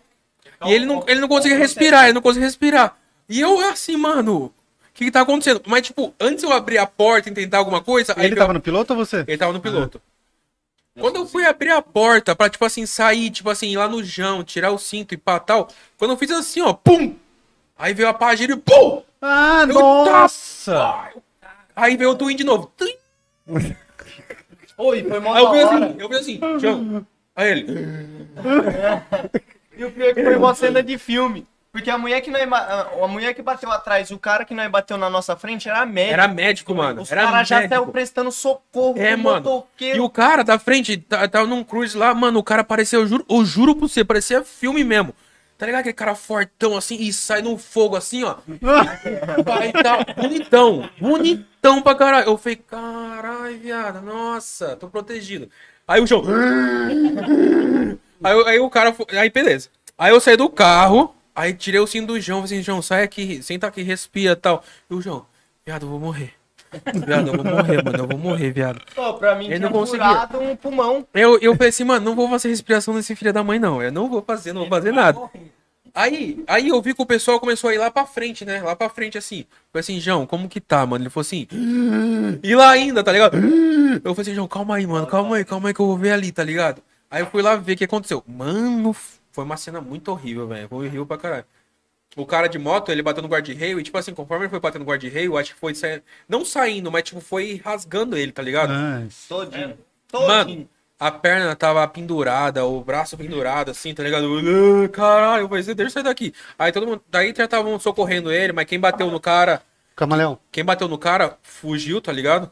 E 0.65 0.73
ele 0.73 0.85
não, 0.85 1.01
ele 1.07 1.21
não 1.21 1.29
conseguia 1.29 1.57
respirar, 1.57 2.05
ele 2.05 2.13
não 2.13 2.21
conseguia 2.21 2.47
respirar. 2.47 2.97
E 3.29 3.39
eu 3.39 3.57
assim, 3.69 3.95
mano, 3.95 4.51
que, 4.95 5.05
que 5.05 5.11
tá 5.11 5.21
acontecendo? 5.21 5.61
Mas, 5.67 5.83
tipo, 5.85 6.13
antes 6.19 6.43
eu 6.43 6.51
abrir 6.53 6.77
a 6.77 6.87
porta 6.87 7.29
e 7.29 7.33
tentar 7.33 7.57
alguma 7.59 7.81
coisa. 7.81 8.13
aí 8.17 8.25
Ele 8.25 8.33
eu- 8.35 8.39
tava 8.39 8.53
no 8.53 8.61
piloto 8.61 8.93
ou 8.93 9.05
você? 9.05 9.23
Ele 9.27 9.37
tava 9.37 9.53
no 9.53 9.59
piloto. 9.59 10.01
Quando 10.97 11.17
eu 11.17 11.27
fui 11.27 11.45
abrir 11.45 11.71
a 11.71 11.81
porta 11.81 12.33
pra, 12.35 12.49
tipo 12.49 12.63
assim, 12.63 12.85
sair, 12.85 13.29
tipo 13.29 13.49
assim, 13.49 13.67
ir 13.67 13.77
lá 13.77 13.87
no 13.87 14.03
chão, 14.03 14.43
tirar 14.43 14.71
o 14.71 14.77
cinto 14.77 15.13
e 15.13 15.17
pá, 15.17 15.37
tal. 15.39 15.67
Quando 15.97 16.11
eu 16.11 16.17
fiz 16.17 16.31
assim, 16.31 16.61
ó, 16.61 16.71
pum! 16.73 17.15
Aí 17.77 17.93
veio 17.93 18.07
a 18.07 18.13
página 18.13 18.53
e 18.53 18.57
pum! 18.57 19.03
Ah, 19.21 19.65
Eu- 19.67 19.73
nossa! 19.73 21.09
Aí 21.75 21.97
veio 21.97 22.11
o 22.11 22.15
twin 22.15 22.35
de 22.37 22.45
novo. 22.45 22.71
Oi, 24.77 25.03
foi 25.03 25.19
mó 25.19 25.33
Aí 25.33 25.43
eu 25.43 25.49
hora. 25.49 25.85
assim, 25.85 25.95
eu 25.99 26.07
fiz 26.09 26.17
assim, 26.19 26.39
chão. 26.61 27.07
Aí 27.35 27.51
ele. 27.51 27.65
E 29.77 29.83
o 29.83 29.91
pior 29.91 30.07
é 30.07 30.13
que 30.13 30.23
foi 30.23 30.37
uma 30.37 30.55
cena 30.55 30.81
de 30.81 30.97
filme. 30.97 31.45
Porque 31.75 31.89
a 31.89 31.97
mulher 31.97 32.21
que 32.21 32.31
nós, 32.31 32.47
a 32.53 33.05
mulher 33.05 33.33
que 33.33 33.41
bateu 33.41 33.69
atrás, 33.69 34.09
o 34.09 34.17
cara 34.17 34.45
que 34.45 34.53
nós 34.53 34.71
bateu 34.71 34.95
na 34.97 35.09
nossa 35.09 35.35
frente 35.35 35.67
era 35.67 35.85
médico. 35.85 36.13
Era 36.13 36.25
médico, 36.29 36.73
mano. 36.73 37.01
Os 37.01 37.09
caras 37.09 37.45
já 37.45 37.65
estavam 37.65 37.89
prestando 37.89 38.31
socorro 38.31 38.97
É, 38.97 39.13
mano. 39.17 39.41
motoqueiro. 39.43 39.97
E 39.97 39.99
o 39.99 40.09
cara 40.09 40.41
da 40.41 40.57
frente 40.57 40.95
tá- 40.95 41.27
tava 41.27 41.45
num 41.45 41.65
cruise 41.65 41.97
lá, 41.97 42.13
mano, 42.13 42.39
o 42.39 42.43
cara 42.43 42.63
parecia, 42.63 42.97
eu 42.97 43.05
juro, 43.05 43.25
eu 43.29 43.43
juro 43.43 43.75
pra 43.75 43.89
você, 43.89 44.05
parecia 44.05 44.41
filme 44.41 44.85
mesmo. 44.85 45.13
Tá 45.57 45.65
ligado? 45.65 45.81
Aquele 45.81 45.93
cara 45.93 46.15
fortão 46.15 46.77
assim 46.77 46.95
e 46.97 47.11
sai 47.11 47.41
no 47.41 47.57
fogo 47.57 47.97
assim, 47.97 48.23
ó. 48.23 48.35
Aí 49.59 49.73
tá 49.73 49.97
bonitão, 50.15 50.89
bonitão 50.97 51.81
pra 51.81 51.93
caralho. 51.95 52.27
Eu 52.27 52.37
falei, 52.37 52.55
caralho, 52.55 53.59
viado, 53.59 54.01
nossa, 54.01 54.77
tô 54.77 54.87
protegido. 54.87 55.49
Aí 55.85 55.99
o 56.01 56.07
chão. 56.07 56.23
Aí, 58.23 58.43
aí 58.47 58.59
o 58.59 58.69
cara. 58.69 58.95
Aí 59.19 59.29
beleza. 59.29 59.69
Aí 59.97 60.11
eu 60.11 60.19
saí 60.19 60.35
do 60.37 60.49
carro, 60.49 61.14
aí 61.35 61.53
tirei 61.53 61.79
o 61.79 61.87
cinto 61.87 62.07
do 62.07 62.19
João, 62.19 62.41
falei 62.41 62.55
assim, 62.57 62.63
João, 62.63 62.81
sai 62.81 63.03
aqui, 63.03 63.43
senta 63.43 63.67
aqui, 63.67 63.83
respira 63.83 64.33
e 64.33 64.35
tal. 64.35 64.63
E 64.89 64.93
o 64.95 65.01
João, 65.01 65.25
viado, 65.65 65.85
eu 65.85 65.89
vou 65.89 65.99
morrer. 65.99 66.33
Viado, 67.05 67.27
eu 67.27 67.33
vou 67.35 67.45
morrer, 67.45 67.83
mano, 67.83 67.97
eu 67.97 68.07
vou 68.07 68.17
morrer, 68.17 68.51
viado. 68.51 68.81
Pô, 68.93 69.13
pra 69.13 69.35
mim 69.35 69.45
Ele 69.49 69.67
tinha 69.67 69.85
furado 69.85 70.39
um 70.39 70.55
pulmão. 70.55 71.05
Eu, 71.13 71.37
eu 71.39 71.55
falei 71.55 71.69
assim, 71.69 71.83
mano, 71.83 72.05
não 72.05 72.15
vou 72.15 72.29
fazer 72.29 72.49
respiração 72.49 72.93
nesse 72.93 73.15
filho 73.15 73.31
da 73.31 73.43
mãe, 73.43 73.59
não. 73.59 73.81
Eu 73.81 73.91
não 73.91 74.09
vou 74.09 74.21
fazer, 74.21 74.53
não 74.53 74.61
vou 74.61 74.69
fazer 74.69 74.91
nada. 74.91 75.19
Aí, 75.93 76.43
aí 76.45 76.67
eu 76.67 76.81
vi 76.81 76.93
que 76.93 77.01
o 77.01 77.05
pessoal 77.05 77.39
começou 77.39 77.69
a 77.69 77.73
ir 77.73 77.77
lá 77.77 77.89
pra 77.89 78.05
frente, 78.05 78.43
né? 78.43 78.61
Lá 78.61 78.75
pra 78.75 78.89
frente, 78.89 79.17
assim. 79.17 79.45
Falei 79.71 79.79
assim, 79.79 79.99
João, 79.99 80.25
como 80.25 80.49
que 80.49 80.59
tá, 80.59 80.85
mano? 80.85 81.03
Ele 81.03 81.09
falou 81.09 81.21
assim. 81.21 81.47
E 82.43 82.53
lá 82.53 82.71
ainda, 82.71 83.01
tá 83.01 83.13
ligado? 83.13 83.37
Eu 83.37 84.13
falei 84.13 84.21
assim, 84.23 84.35
João, 84.35 84.47
calma 84.47 84.75
aí, 84.75 84.85
mano, 84.85 85.07
calma 85.07 85.37
aí, 85.37 85.45
calma 85.45 85.69
aí 85.69 85.73
que 85.73 85.79
eu 85.79 85.85
vou 85.85 85.97
ver 85.97 86.11
ali, 86.11 86.33
tá 86.33 86.43
ligado? 86.43 86.81
Aí 87.09 87.21
eu 87.21 87.27
fui 87.27 87.41
lá 87.41 87.55
ver 87.55 87.73
o 87.73 87.77
que 87.77 87.85
aconteceu. 87.85 88.21
Mano, 88.27 88.93
foi 89.35 89.43
uma 89.43 89.57
cena 89.57 89.81
muito 89.81 90.09
horrível, 90.11 90.47
velho. 90.47 90.67
Foi 90.69 90.85
horrível 90.87 91.05
pra 91.05 91.17
caralho. 91.17 91.45
O 92.15 92.25
cara 92.25 92.47
de 92.47 92.57
moto, 92.57 92.91
ele 92.91 93.01
bateu 93.03 93.21
no 93.21 93.27
guarda-reio 93.27 93.77
e, 93.77 93.83
tipo 93.83 93.97
assim, 93.97 94.13
conforme 94.13 94.45
ele 94.45 94.49
foi 94.49 94.59
batendo 94.61 94.83
no 94.83 94.87
guarda-reio, 94.89 95.37
acho 95.37 95.53
que 95.53 95.59
foi 95.59 95.75
saindo. 95.75 96.01
Não 96.29 96.45
saindo, 96.45 96.89
mas, 96.89 97.03
tipo, 97.03 97.19
foi 97.19 97.61
rasgando 97.63 98.15
ele, 98.15 98.31
tá 98.31 98.41
ligado? 98.41 98.71
Nice. 98.73 99.27
Todinho. 99.27 99.77
Mano, 100.13 100.69
a 100.97 101.11
perna 101.11 101.53
tava 101.57 101.85
pendurada, 101.89 102.63
o 102.65 102.81
braço 102.81 103.17
pendurado, 103.17 103.71
assim, 103.71 103.93
tá 103.93 104.01
ligado? 104.01 104.25
"Ah, 104.25 104.87
Caralho, 104.87 105.43
eu 105.43 105.49
falei, 105.49 105.63
deixa 105.63 105.81
eu 105.83 105.89
sair 105.89 106.03
daqui. 106.03 106.33
Aí 106.57 106.71
todo 106.71 106.87
mundo. 106.87 107.01
Daí 107.09 107.33
já 107.35 107.43
estavam 107.43 107.77
socorrendo 107.77 108.31
ele, 108.31 108.53
mas 108.53 108.65
quem 108.65 108.79
bateu 108.79 109.11
no 109.11 109.19
cara. 109.19 109.61
Camaleão. 109.93 110.39
Quem 110.49 110.63
bateu 110.63 110.87
no 110.87 110.97
cara 110.97 111.37
fugiu, 111.43 111.99
tá 111.99 112.13
ligado? 112.13 112.49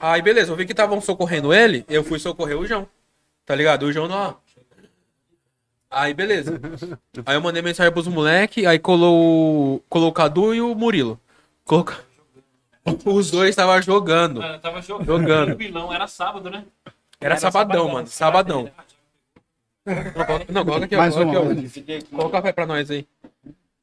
Aí 0.00 0.20
beleza, 0.20 0.50
eu 0.50 0.56
vi 0.56 0.66
que 0.66 0.72
estavam 0.72 1.00
socorrendo 1.00 1.54
ele, 1.54 1.84
eu 1.88 2.02
fui 2.02 2.18
socorrer 2.18 2.58
o 2.58 2.66
João. 2.66 2.88
Tá 3.46 3.54
ligado? 3.54 3.84
O 3.84 3.92
João 3.92 4.08
não. 4.08 4.36
Aí 5.90 6.14
beleza. 6.14 6.60
Aí 7.26 7.34
eu 7.36 7.40
mandei 7.40 7.60
mensagem 7.62 7.92
pros 7.92 8.06
moleque, 8.06 8.64
aí 8.66 8.78
colou, 8.78 9.76
o- 9.76 9.80
colou 9.88 10.08
o 10.08 10.12
Cadu 10.12 10.54
e 10.54 10.60
o 10.60 10.74
Murilo. 10.74 11.18
Coloca... 11.64 11.98
Os 13.04 13.30
dois 13.30 13.50
estavam 13.50 13.80
jogando. 13.82 14.40
Mano, 14.40 14.54
eu 14.54 14.60
tava 14.60 14.80
jogando. 14.82 15.06
Jogando. 15.06 15.46
Tranquilão, 15.48 15.92
era 15.92 16.06
sábado, 16.06 16.48
né? 16.50 16.64
Era 17.20 17.36
sabadão, 17.36 17.88
mano. 17.88 18.06
Sabadão. 18.06 18.70
Não, 19.84 20.24
coloca- 20.24 20.52
Não, 20.52 20.64
coloca 20.64 20.84
aqui, 20.86 20.94
ó. 20.94 20.98
Mais 20.98 21.14
Coloca, 21.14 21.40
uma. 21.40 21.52
aqui, 21.52 21.98
ó. 22.12 22.16
Coloca 22.16 22.36
café 22.38 22.52
pra 22.52 22.66
nós 22.66 22.90
aí. 22.90 23.06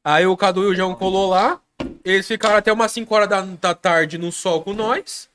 Aí 0.04 0.26
o 0.26 0.36
Cadu 0.36 0.64
e 0.64 0.66
o 0.66 0.74
João 0.74 0.94
colou 0.94 1.28
lá. 1.30 1.60
Eles 2.04 2.26
ficaram 2.26 2.56
até 2.56 2.72
umas 2.72 2.90
5 2.90 3.14
horas 3.14 3.28
da, 3.28 3.42
da 3.42 3.74
tarde 3.74 4.18
no 4.18 4.32
sol 4.32 4.62
com 4.62 4.72
nós. 4.72 5.28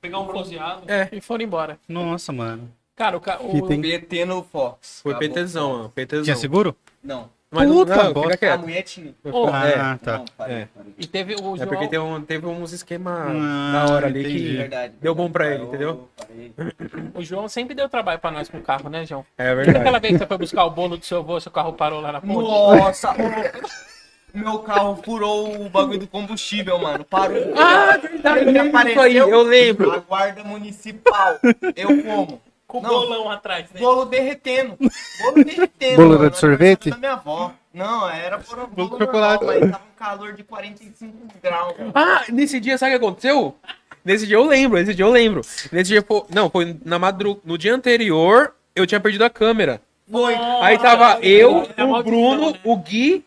Pegar 0.00 0.18
um 0.20 0.26
bronzeado. 0.26 0.82
É, 0.90 1.08
E 1.12 1.20
foram 1.20 1.44
embora. 1.44 1.78
Nossa, 1.88 2.32
mano. 2.32 2.72
Cara, 2.98 3.16
o, 3.16 3.20
ca- 3.20 3.38
o, 3.40 3.66
tem- 3.68 3.80
PT 3.80 4.24
no 4.24 4.42
Fox. 4.42 5.00
foi 5.02 5.12
Acabou. 5.14 5.28
PTzão, 5.34 5.84
ó. 5.84 5.88
PTzão. 5.88 6.24
Tinha 6.24 6.36
seguro? 6.36 6.74
Não. 7.02 7.30
Mas 7.50 7.66
não, 7.66 7.76
Puta 7.76 7.96
não, 8.04 8.12
bosta. 8.12 8.32
fica 8.32 8.52
A 8.54 8.58
mulher 8.58 8.82
tinha. 8.82 9.14
Ô, 9.24 9.46
Ah, 9.46 9.98
tá. 10.04 10.18
Não, 10.18 10.24
parei, 10.36 10.56
É. 10.56 10.68
parei. 10.74 10.92
E 10.98 11.06
teve 11.06 11.32
o 11.34 11.54
É 11.54 11.56
João. 11.56 11.68
porque 11.68 11.88
tem 11.88 11.98
um, 11.98 12.20
teve 12.20 12.46
uns 12.46 12.72
esquema 12.72 13.26
Ah, 13.30 13.72
da 13.86 13.94
hora 13.94 14.06
ali 14.08 14.20
entendi. 14.20 14.38
que. 14.50 14.56
Verdade. 14.58 14.94
Deu 15.00 15.14
bom 15.14 15.30
pra 15.30 15.54
ele, 15.54 15.62
entendeu? 15.64 16.08
parei. 16.14 16.52
O 17.14 17.22
João 17.24 17.48
sempre 17.48 17.74
deu 17.74 17.88
trabalho 17.88 18.18
pra 18.18 18.30
nós 18.30 18.50
com 18.50 18.58
o 18.58 18.62
carro, 18.62 18.90
né, 18.90 19.06
João? 19.06 19.24
É 19.38 19.54
verdade. 19.54 19.78
aquela 19.78 19.98
vez 19.98 20.12
que 20.12 20.18
você 20.18 20.26
foi 20.26 20.36
buscar 20.38 20.64
o 20.66 20.70
bolo 20.70 20.98
do 20.98 21.04
seu 21.06 21.18
avô, 21.20 21.40
seu 21.40 21.50
carro 21.50 21.72
parou 21.72 22.00
lá 22.02 22.12
na 22.12 22.20
ponte? 22.20 22.34
Nossa, 22.34 23.12
o 24.34 24.38
meu 24.38 24.58
carro 24.58 25.00
furou 25.02 25.64
o 25.64 25.70
bagulho 25.70 26.00
do 26.00 26.06
combustível, 26.06 26.78
mano. 26.78 27.02
Parou. 27.02 27.38
Ah, 27.56 27.96
verdade, 27.96 28.40
Ele 28.46 28.58
apareceu. 28.58 29.26
eu 29.26 29.42
lembro. 29.42 29.90
A 29.92 29.98
guarda 30.00 30.44
municipal. 30.44 31.38
Eu 31.74 32.02
como? 32.02 32.42
Com 32.68 32.78
o 32.78 32.82
Não. 32.82 32.90
bolão 32.90 33.30
atrás, 33.30 33.64
né? 33.72 33.80
Bolo 33.80 34.04
derretendo. 34.04 34.76
Bolo 34.78 35.34
derretendo. 35.42 35.96
Bolo 35.96 36.18
mano, 36.18 36.30
de 36.30 36.38
sorvete? 36.38 36.90
Da 36.90 36.98
minha 36.98 37.12
avó. 37.14 37.50
Não, 37.72 38.08
era 38.10 38.36
bolo, 38.38 38.66
bolo 38.66 38.98
de 38.98 39.04
chocolate. 39.06 39.42
normal, 39.44 39.60
mas 39.62 39.70
tava 39.70 39.84
um 39.84 39.96
calor 39.98 40.32
de 40.34 40.44
45 40.44 41.16
graus. 41.42 41.74
Ah, 41.94 42.24
nesse 42.28 42.60
dia, 42.60 42.76
sabe 42.76 42.94
o 42.94 42.98
que 42.98 43.04
aconteceu? 43.06 43.56
Nesse 44.04 44.26
dia 44.26 44.36
eu 44.36 44.44
lembro, 44.44 44.78
nesse 44.78 44.94
dia 44.94 45.04
eu 45.04 45.10
lembro. 45.10 45.40
Nesse 45.72 45.90
dia, 45.92 46.02
foi, 46.02 46.22
não, 46.28 46.50
foi 46.50 46.78
na 46.84 46.98
madrugada. 46.98 47.40
No 47.42 47.56
dia 47.56 47.74
anterior, 47.74 48.54
eu 48.76 48.86
tinha 48.86 49.00
perdido 49.00 49.24
a 49.24 49.30
câmera. 49.30 49.80
Foi. 50.10 50.34
Aí 50.34 50.78
tava 50.78 51.18
eu, 51.20 51.66
É 51.74 51.84
o 51.84 51.90
maldição, 51.90 52.02
Bruno, 52.02 52.50
né? 52.52 52.60
o 52.64 52.76
Gui. 52.76 53.24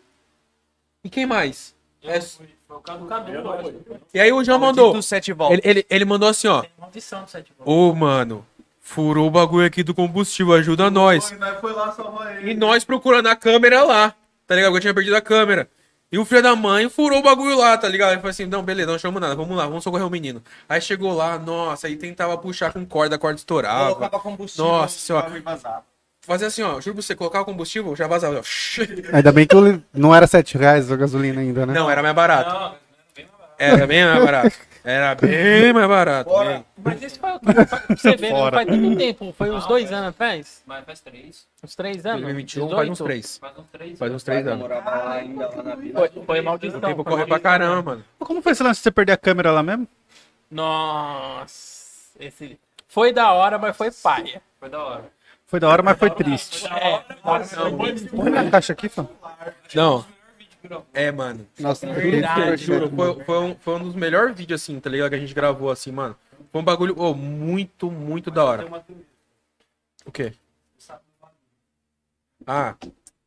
E 1.04 1.10
quem 1.10 1.26
mais? 1.26 1.74
É. 2.04 2.20
E 4.14 4.20
aí 4.20 4.32
o 4.32 4.44
João 4.44 4.60
mandou. 4.60 4.96
Ele, 5.52 5.62
ele, 5.64 5.86
ele 5.90 6.06
mandou 6.06 6.30
assim, 6.30 6.48
ó. 6.48 6.64
Ô, 7.66 7.94
mano, 7.94 8.46
furou 8.94 9.28
o 9.28 9.32
bagulho 9.32 9.66
aqui 9.66 9.84
do 9.84 9.94
combustível, 9.94 10.54
ajuda 10.54 10.90
nós. 10.90 11.30
Foi, 11.30 11.38
nós 11.38 11.60
foi 11.60 11.74
lá 11.74 11.92
salvar 11.92 12.38
ele. 12.38 12.52
E 12.52 12.54
nós 12.54 12.84
procurando 12.84 13.28
a 13.28 13.36
câmera 13.36 13.84
lá, 13.84 14.14
tá 14.46 14.56
ligado? 14.56 14.72
Porque 14.72 14.78
eu 14.78 14.82
tinha 14.82 14.94
perdido 14.94 15.16
a 15.16 15.22
câmera. 15.22 15.70
E 16.12 16.20
o 16.20 16.26
filho 16.26 16.44
da 16.44 16.54
mãe 16.58 16.90
furou 16.90 17.20
o 17.20 17.24
bagulho 17.24 17.58
lá, 17.58 17.78
tá 17.78 17.88
ligado? 17.88 18.10
Ele 18.12 18.18
falou 18.18 18.32
assim, 18.32 18.46
não, 18.46 18.62
beleza, 18.62 18.92
não 18.92 19.00
chamamos 19.00 19.22
nada, 19.22 19.34
vamos 19.34 19.56
lá, 19.56 19.66
vamos 19.66 19.82
socorrer 19.82 20.06
o 20.06 20.10
menino. 20.10 20.44
Aí 20.68 20.82
chegou 20.82 21.14
lá, 21.14 21.40
nossa, 21.40 21.88
aí 21.88 21.96
tentava 21.96 22.38
puxar 22.38 22.74
com 22.74 22.86
corda, 22.86 23.16
a 23.16 23.20
corda 23.20 23.38
estourava. 23.38 23.96
Colocava 23.96 24.20
combustível. 24.22 24.66
Nossa 24.66 24.96
no 24.96 25.00
senhora. 25.00 25.38
e. 25.38 25.92
Fazia 26.24 26.48
assim, 26.48 26.62
ó, 26.64 26.82
juro 26.82 26.96
pra 26.96 27.02
você, 27.02 27.16
colocar 27.16 27.42
o 27.42 27.46
combustível, 27.46 27.96
já 27.96 28.08
vazava. 28.08 28.40
ó. 28.40 28.42
Ainda 29.16 29.32
bem 29.32 29.48
que 29.48 29.56
eu- 29.56 29.82
não 29.94 30.14
era 30.14 30.28
7 30.28 30.58
reais 30.58 30.92
a 30.92 30.96
gasolina 30.98 31.40
ainda, 31.42 31.66
né? 31.66 31.74
Não, 31.74 31.90
era 31.90 32.04
mais 32.04 32.14
barato. 32.14 32.50
Não, 32.54 32.76
Era 33.58 33.88
bem 33.88 34.04
mais 34.06 34.24
barato. 34.24 34.58
Era 34.84 35.14
bem 35.16 35.72
mais 35.74 35.88
barato. 35.88 36.30
Bem. 36.40 36.66
Mas 36.84 37.04
esse 37.04 37.20
foi 37.20 37.32
o 37.32 37.40
pra 37.40 37.54
você 37.96 38.16
ver, 38.16 38.30
não 38.32 38.38
Fora. 38.40 38.56
faz 38.58 38.68
tanto 38.68 38.96
tempo. 38.98 39.34
Foi 39.38 39.52
uns 39.52 39.66
dois 39.68 39.92
anos 39.92 40.10
atrás? 40.10 40.64
mas 40.66 40.86
faz 40.86 41.00
três. 41.02 41.48
Uns 41.64 41.76
três 41.76 42.06
anos? 42.06 42.22
2021 42.22 42.70
faz 42.70 42.90
uns 42.90 42.98
18? 42.98 43.06
três. 43.06 43.38
Faz 43.38 43.58
uns 43.58 43.66
três. 43.72 44.00
Faz 44.00 44.12
uns 44.14 44.24
três 44.24 44.46
Eu 44.46 44.54
anos. 44.54 44.62
morava 44.68 44.90
lá 44.90 45.14
ainda 45.14 45.48
lá 45.50 45.64
na 45.64 45.76
vila. 45.76 46.00
Foi, 46.00 46.24
foi 46.26 46.42
maldição. 46.42 46.80
O 46.80 46.82
tempo 46.82 47.04
foi 47.04 47.12
corre 47.12 47.26
pra 47.28 47.40
caramba, 47.40 47.92
mano. 47.92 48.06
Como 48.20 48.42
foi 48.42 48.54
esse 48.54 48.64
lance 48.64 48.80
de 48.80 48.84
você 48.84 48.92
perder 48.92 49.14
a 49.14 49.18
câmera 49.18 49.52
lá 49.52 49.62
mesmo? 49.62 49.88
Nossa. 50.50 52.12
Esse... 52.20 52.60
Foi 52.88 53.14
da 53.14 53.32
hora, 53.34 53.58
mas 53.58 53.78
foi 53.78 53.92
paia. 53.92 54.42
Foi 54.60 54.70
da 54.70 54.80
hora. 54.84 55.12
Foi 55.48 55.60
da 55.60 55.68
hora, 55.70 55.84
mas 55.84 55.98
foi 55.98 56.10
triste. 56.10 56.66
É, 56.68 57.04
nossa, 57.24 57.58
Põe 58.16 58.30
na 58.30 58.50
caixa 58.50 58.74
aqui, 58.74 58.88
fã. 58.88 59.08
Não. 59.76 60.06
É, 60.94 61.12
mano. 61.12 61.48
Nossa, 61.60 61.92
Verdade, 61.92 62.64
Juro, 62.64 62.90
foi, 62.90 63.24
foi, 63.24 63.38
um, 63.40 63.56
foi 63.56 63.76
um 63.76 63.84
dos 63.84 63.96
melhores 63.96 64.36
vídeos, 64.36 64.62
assim, 64.62 64.80
tá 64.80 64.90
ligado? 64.90 65.10
Que 65.10 65.16
a 65.16 65.20
gente 65.20 65.34
gravou, 65.34 65.70
assim, 65.70 65.92
mano. 65.92 66.16
Foi 66.52 66.62
um 66.62 66.64
bagulho, 66.64 67.00
ô, 67.00 67.14
muito, 67.14 67.90
muito 67.90 68.30
da 68.30 68.44
hora. 68.44 68.84
O 70.06 70.12
quê? 70.12 70.34
Ah. 72.46 72.76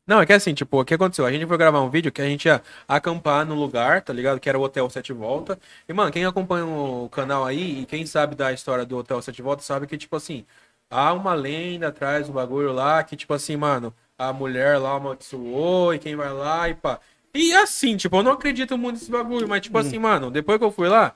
Não, 0.07 0.21
é 0.21 0.25
que 0.25 0.33
assim, 0.33 0.53
tipo, 0.53 0.79
o 0.79 0.85
que 0.85 0.93
aconteceu? 0.93 1.25
A 1.25 1.31
gente 1.31 1.47
foi 1.47 1.57
gravar 1.57 1.81
um 1.81 1.89
vídeo 1.89 2.11
que 2.11 2.21
a 2.21 2.25
gente 2.25 2.45
ia 2.45 2.61
acampar 2.87 3.43
no 3.43 3.55
lugar, 3.55 4.03
tá 4.03 4.13
ligado? 4.13 4.39
Que 4.39 4.47
era 4.47 4.59
o 4.59 4.61
Hotel 4.61 4.87
Sete 4.89 5.11
Volta. 5.11 5.57
E, 5.89 5.93
mano, 5.93 6.11
quem 6.11 6.25
acompanha 6.25 6.65
o 6.65 7.09
canal 7.09 7.43
aí 7.43 7.81
e 7.81 7.85
quem 7.87 8.05
sabe 8.05 8.35
da 8.35 8.53
história 8.53 8.85
do 8.85 8.97
Hotel 8.97 9.19
Sete 9.21 9.41
Volta 9.41 9.63
sabe 9.63 9.87
que, 9.87 9.97
tipo 9.97 10.15
assim, 10.15 10.45
há 10.91 11.11
uma 11.11 11.33
lenda 11.33 11.87
atrás 11.87 12.27
do 12.27 12.33
bagulho 12.33 12.71
lá 12.71 13.03
que, 13.03 13.15
tipo 13.15 13.33
assim, 13.33 13.57
mano, 13.57 13.91
a 14.17 14.31
mulher 14.31 14.77
lá 14.77 14.95
amaldiçoou 14.95 15.93
e 15.93 15.99
quem 15.99 16.15
vai 16.15 16.31
lá 16.31 16.69
e 16.69 16.75
pá. 16.75 16.99
E 17.35 17.53
assim, 17.53 17.97
tipo, 17.97 18.15
eu 18.15 18.23
não 18.23 18.31
acredito 18.31 18.77
muito 18.77 18.95
nesse 18.95 19.11
bagulho, 19.11 19.47
mas 19.47 19.61
tipo 19.61 19.77
assim, 19.77 19.99
mano, 19.99 20.31
depois 20.31 20.57
que 20.57 20.63
eu 20.63 20.71
fui 20.71 20.87
lá, 20.87 21.11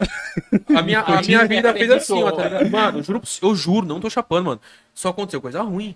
a 0.75 0.81
minha, 0.81 0.99
a 0.99 1.21
minha 1.21 1.47
vida 1.47 1.73
fez 1.73 1.89
assim, 1.89 2.21
ó, 2.21 2.31
tá 2.31 2.43
ligado? 2.43 2.69
Mano, 2.69 2.99
eu 2.99 3.03
juro, 3.03 3.21
eu 3.41 3.55
juro, 3.55 3.87
não 3.87 4.01
tô 4.01 4.09
chapando, 4.09 4.45
mano. 4.45 4.61
Só 4.93 5.09
aconteceu 5.09 5.39
coisa 5.39 5.61
ruim. 5.61 5.95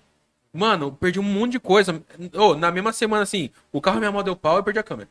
Mano, 0.54 0.88
eu 0.88 0.92
perdi 0.94 1.20
um 1.20 1.24
monte 1.24 1.54
de 1.54 1.60
coisa. 1.60 2.02
Ô, 2.34 2.56
na 2.56 2.72
mesma 2.72 2.94
semana, 2.94 3.24
assim, 3.24 3.50
o 3.72 3.82
carro 3.82 4.00
minha 4.00 4.12
mão 4.12 4.24
deu 4.24 4.36
pau 4.36 4.60
e 4.60 4.64
perdi 4.64 4.80
a 4.80 4.84
câmera. 4.84 5.10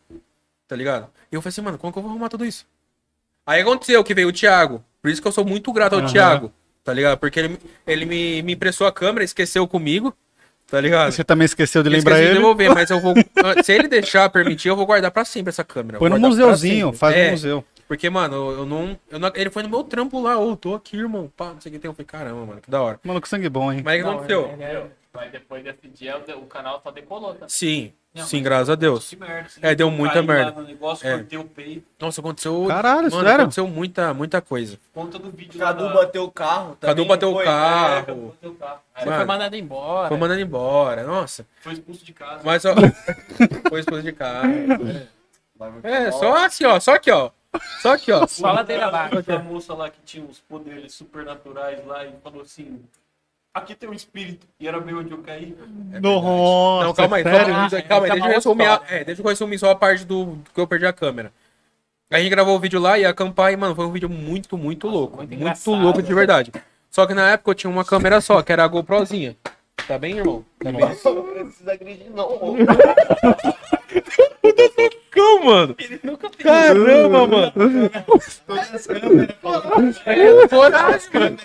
Tá 0.67 0.75
ligado? 0.75 1.11
E 1.31 1.35
eu 1.35 1.43
falei 1.43 1.51
assim, 1.51 1.61
mano, 1.61 1.77
como 1.77 1.93
que 1.93 1.99
eu 1.99 2.03
vou 2.03 2.11
arrumar 2.11 2.31
tudo 2.31 2.47
isso? 2.47 2.65
Aí 3.47 3.61
aconteceu 3.61 4.03
que 4.03 4.15
veio 4.15 4.29
o 4.29 4.33
Thiago. 4.33 4.83
Por 5.03 5.11
isso 5.11 5.21
que 5.21 5.29
eu 5.29 5.33
sou 5.33 5.45
muito 5.45 5.73
grato 5.73 5.95
ao 5.95 6.01
Aham. 6.01 6.09
Thiago. 6.09 6.53
Tá 6.83 6.95
ligado? 6.95 7.19
Porque 7.19 7.39
ele, 7.39 7.59
ele 7.87 8.05
me, 8.07 8.43
me 8.43 8.53
emprestou 8.55 8.87
a 8.87 8.93
câmera, 8.93 9.25
esqueceu 9.25 9.67
comigo. 9.69 10.17
Tá 10.73 10.81
ligado? 10.81 11.13
Você 11.13 11.23
também 11.23 11.45
esqueceu 11.45 11.83
de 11.83 11.91
Eu 11.91 11.93
lembrar 11.93 12.13
esqueci 12.15 12.29
de 12.29 12.31
ele? 12.33 12.39
devolver, 12.41 12.75
mas 12.75 12.89
eu 12.89 12.99
vou. 12.99 13.13
Se 13.63 13.73
ele 13.75 13.89
deixar, 13.89 14.31
permitir, 14.31 14.69
eu 14.69 14.75
vou 14.75 14.87
guardar 14.87 15.11
pra 15.11 15.23
sempre 15.23 15.51
essa 15.51 15.63
câmera. 15.63 15.99
Põe 15.99 16.09
no 16.09 16.19
museuzinho, 16.19 16.95
faz 16.95 17.15
É, 17.15 17.27
no 17.27 17.31
museu. 17.33 17.65
Porque, 17.87 18.09
mano, 18.09 18.53
eu, 18.53 18.65
não, 18.65 18.99
eu 19.11 19.19
não- 19.19 19.31
Ele 19.35 19.51
foi 19.51 19.63
no 19.63 19.69
meu 19.69 19.85
trampo 19.85 20.19
lá, 20.19 20.39
ô, 20.39 20.57
tô 20.57 20.75
aqui, 20.75 20.97
irmão. 20.97 21.31
Pá, 21.37 21.51
não 21.53 21.61
sei 21.61 21.69
o 21.69 21.75
que 21.75 21.79
tem. 21.79 21.91
Eu 21.91 21.95
falei, 21.95 22.07
caramba, 22.07 22.47
mano, 22.47 22.61
que 22.63 22.71
da 22.71 22.81
hora. 22.81 22.99
Mano, 23.05 23.21
que 23.21 23.29
sangue 23.29 23.51
bom, 23.51 23.71
hein? 23.71 23.83
Mas 23.85 23.97
o 23.97 23.99
que 23.99 24.03
Não, 24.11 24.13
aconteceu? 24.15 24.91
É- 25.15 25.19
é- 25.19 25.23
Mas 25.23 25.33
depois 25.33 25.63
desse 25.65 25.89
dia 25.89 26.17
o 26.37 26.47
canal 26.47 26.81
só 26.83 26.91
decolou, 26.91 27.35
tá? 27.35 27.47
Sim, 27.49 27.93
Não, 28.15 28.25
sim, 28.25 28.43
graças 28.43 28.69
a 28.71 28.75
Deus. 28.75 29.09
Que 29.09 29.17
merda. 29.17 29.41
assim, 29.47 29.61
É, 29.63 29.75
deu 29.75 29.87
eu 29.87 29.91
muita 29.91 30.17
lá 30.17 30.23
merda. 30.23 30.61
no 30.61 30.67
negócio, 30.67 31.07
É. 31.09 31.25
Nossa, 31.99 32.21
aconteceu. 32.21 32.67
Caralho, 32.69 33.11
mano, 33.11 33.25
sério? 33.25 33.41
aconteceu 33.43 33.67
muita, 33.67 34.13
muita 34.15 34.41
coisa. 34.41 34.79
Conta 34.93 35.19
do 35.19 35.31
vídeo 35.31 35.59
Cadu 35.59 35.85
lá 35.85 35.89
da- 35.93 35.95
bateu 36.01 36.25
o 36.25 36.31
carro. 36.31 36.77
Cadu 36.81 36.95
também, 37.03 37.09
bateu 37.09 37.33
o 37.33 37.43
carro. 37.43 37.93
É, 37.95 38.03
Cadu 38.03 38.21
bateu 38.29 38.51
o 38.51 38.55
carro. 38.55 38.81
Aí 38.95 39.05
Mano. 39.07 39.17
foi 39.17 39.27
mandado 39.27 39.57
embora. 39.57 40.09
Foi 40.09 40.17
mandando 40.19 40.41
embora, 40.41 41.05
nossa. 41.05 41.47
Foi 41.61 41.73
expulso 41.73 42.05
de 42.05 42.13
casa. 42.13 42.41
Mas 42.45 42.63
só. 42.63 42.75
Foi 43.71 43.81
esposa 43.81 44.03
de 44.03 44.13
casa. 44.13 44.47
É, 45.83 46.11
só 46.11 46.45
assim, 46.45 46.65
ó. 46.65 46.79
Só 46.81 46.95
aqui, 46.95 47.11
ó. 47.11 47.31
Só 47.81 47.93
aqui, 47.95 48.11
ó. 48.13 48.27
Só 48.27 48.51
ladeira 48.53 48.87
abaixo. 48.87 49.23
Tinha 49.23 49.37
uma 49.37 49.45
moça 49.53 49.75
lá 49.75 49.89
que 49.91 50.01
tinha 50.05 50.25
uns 50.25 50.41
poderes 50.41 50.95
supernaturais 50.95 51.85
lá 51.87 52.05
e 52.05 52.13
falou 52.23 52.43
assim: 52.43 52.81
aqui 53.55 53.75
tem 53.75 53.89
um 53.89 53.93
espírito. 53.93 54.47
E 54.59 54.67
era 54.67 54.81
bem 54.81 54.95
onde 54.95 55.11
eu 55.11 55.19
caí. 55.19 55.57
Nossa, 56.01 56.85
Não, 56.87 56.95
calma 56.95 57.17
aí, 57.17 57.23
sério? 57.23 57.55
calma, 57.55 57.67
Ah, 57.67 57.69
calma 57.89 58.05
aí, 58.07 58.11
essa 58.11 58.15
deixa 58.15 58.19
eu 58.19 58.25
é 58.25 58.27
uma 58.27 58.33
resumir, 58.35 58.67
a, 58.67 58.83
é, 58.89 59.05
deixa 59.05 59.23
eu 59.23 59.27
resumir 59.27 59.59
só 59.59 59.71
a 59.71 59.75
parte 59.75 60.05
do, 60.05 60.25
do 60.37 60.51
que 60.55 60.61
eu 60.61 60.67
perdi 60.67 60.87
a 60.87 60.93
câmera. 60.93 61.33
A 62.11 62.19
gente 62.19 62.29
gravou 62.31 62.57
o 62.57 62.61
vídeo 62.61 62.79
lá 62.81 62.99
e 62.99 63.05
acampar 63.07 63.53
e, 63.53 63.57
mano, 63.57 63.75
foi 63.75 63.87
um 63.87 63.93
vídeo 63.93 64.09
muito, 64.09 64.59
muito 64.59 64.87
louco. 64.87 65.17
muito 65.19 65.35
Muito, 65.37 65.71
louco 65.71 66.03
de 66.03 66.13
verdade. 66.15 66.53
Só 66.91 67.07
que 67.07 67.15
na 67.15 67.31
época 67.31 67.51
eu 67.51 67.55
tinha 67.55 67.71
uma 67.71 67.85
câmera 67.85 68.21
só, 68.21 68.43
que 68.43 68.53
era 68.53 68.65
a 68.65 68.69
GoProzinha. 68.69 69.35
Tá 69.77 69.99
bem, 69.99 70.19
irmão? 70.19 70.45
Tá 70.63 70.71
bem? 70.71 70.81
Não 70.81 71.45
precisa 71.45 71.73
agredir, 71.73 72.11
não. 72.15 72.57
Cão, 75.11 75.45
mano. 75.45 75.77
Caramba, 76.43 77.27
mano. 77.27 77.53
É 80.07 80.49
coragem, 80.49 81.11
mano. 81.13 81.37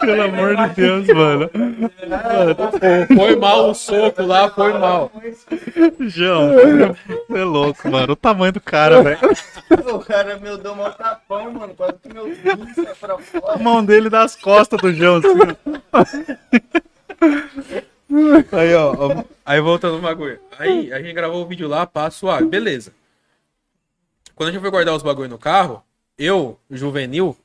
Pelo 0.00 0.22
amor 0.22 0.56
de 0.56 0.68
Deus, 0.74 1.06
mano. 1.08 1.50
Foi 3.14 3.36
mal 3.36 3.70
o 3.70 3.74
soco 3.74 4.22
lá, 4.22 4.50
foi 4.50 4.72
mal. 4.72 5.12
João, 6.00 6.50
você 7.28 7.38
é 7.38 7.44
louco, 7.44 7.88
mano. 7.90 8.12
O 8.14 8.16
tamanho 8.16 8.52
do 8.52 8.60
cara, 8.60 9.02
velho. 9.02 9.18
O 9.94 9.98
cara 10.00 10.36
meu 10.38 10.58
deu 10.58 10.72
um 10.72 10.90
tapão, 10.92 11.52
mano. 11.52 11.74
Quase 11.74 11.94
que 12.02 12.12
meu 12.12 12.26
rim 12.26 12.34
sai 12.74 12.94
pra 13.00 13.14
A 13.14 13.18
fora. 13.18 13.58
mão 13.58 13.84
dele 13.84 14.08
das 14.10 14.34
costas 14.34 14.80
do 14.80 14.92
João, 14.92 15.20
assim. 15.92 16.24
Aí, 18.52 18.74
ó, 18.74 18.94
ó. 18.96 19.24
Aí 19.44 19.60
voltando 19.60 19.96
no 19.96 20.02
bagulho. 20.02 20.40
Aí 20.58 20.92
a 20.92 21.00
gente 21.00 21.12
gravou 21.12 21.42
o 21.42 21.46
vídeo 21.46 21.68
lá, 21.68 21.86
pá, 21.86 22.10
suave. 22.10 22.46
Beleza. 22.46 22.92
Quando 24.34 24.50
a 24.50 24.52
gente 24.52 24.60
foi 24.60 24.70
guardar 24.70 24.94
os 24.94 25.02
bagulho 25.02 25.28
no 25.28 25.38
carro, 25.38 25.82
eu, 26.16 26.58
juvenil, 26.70 27.36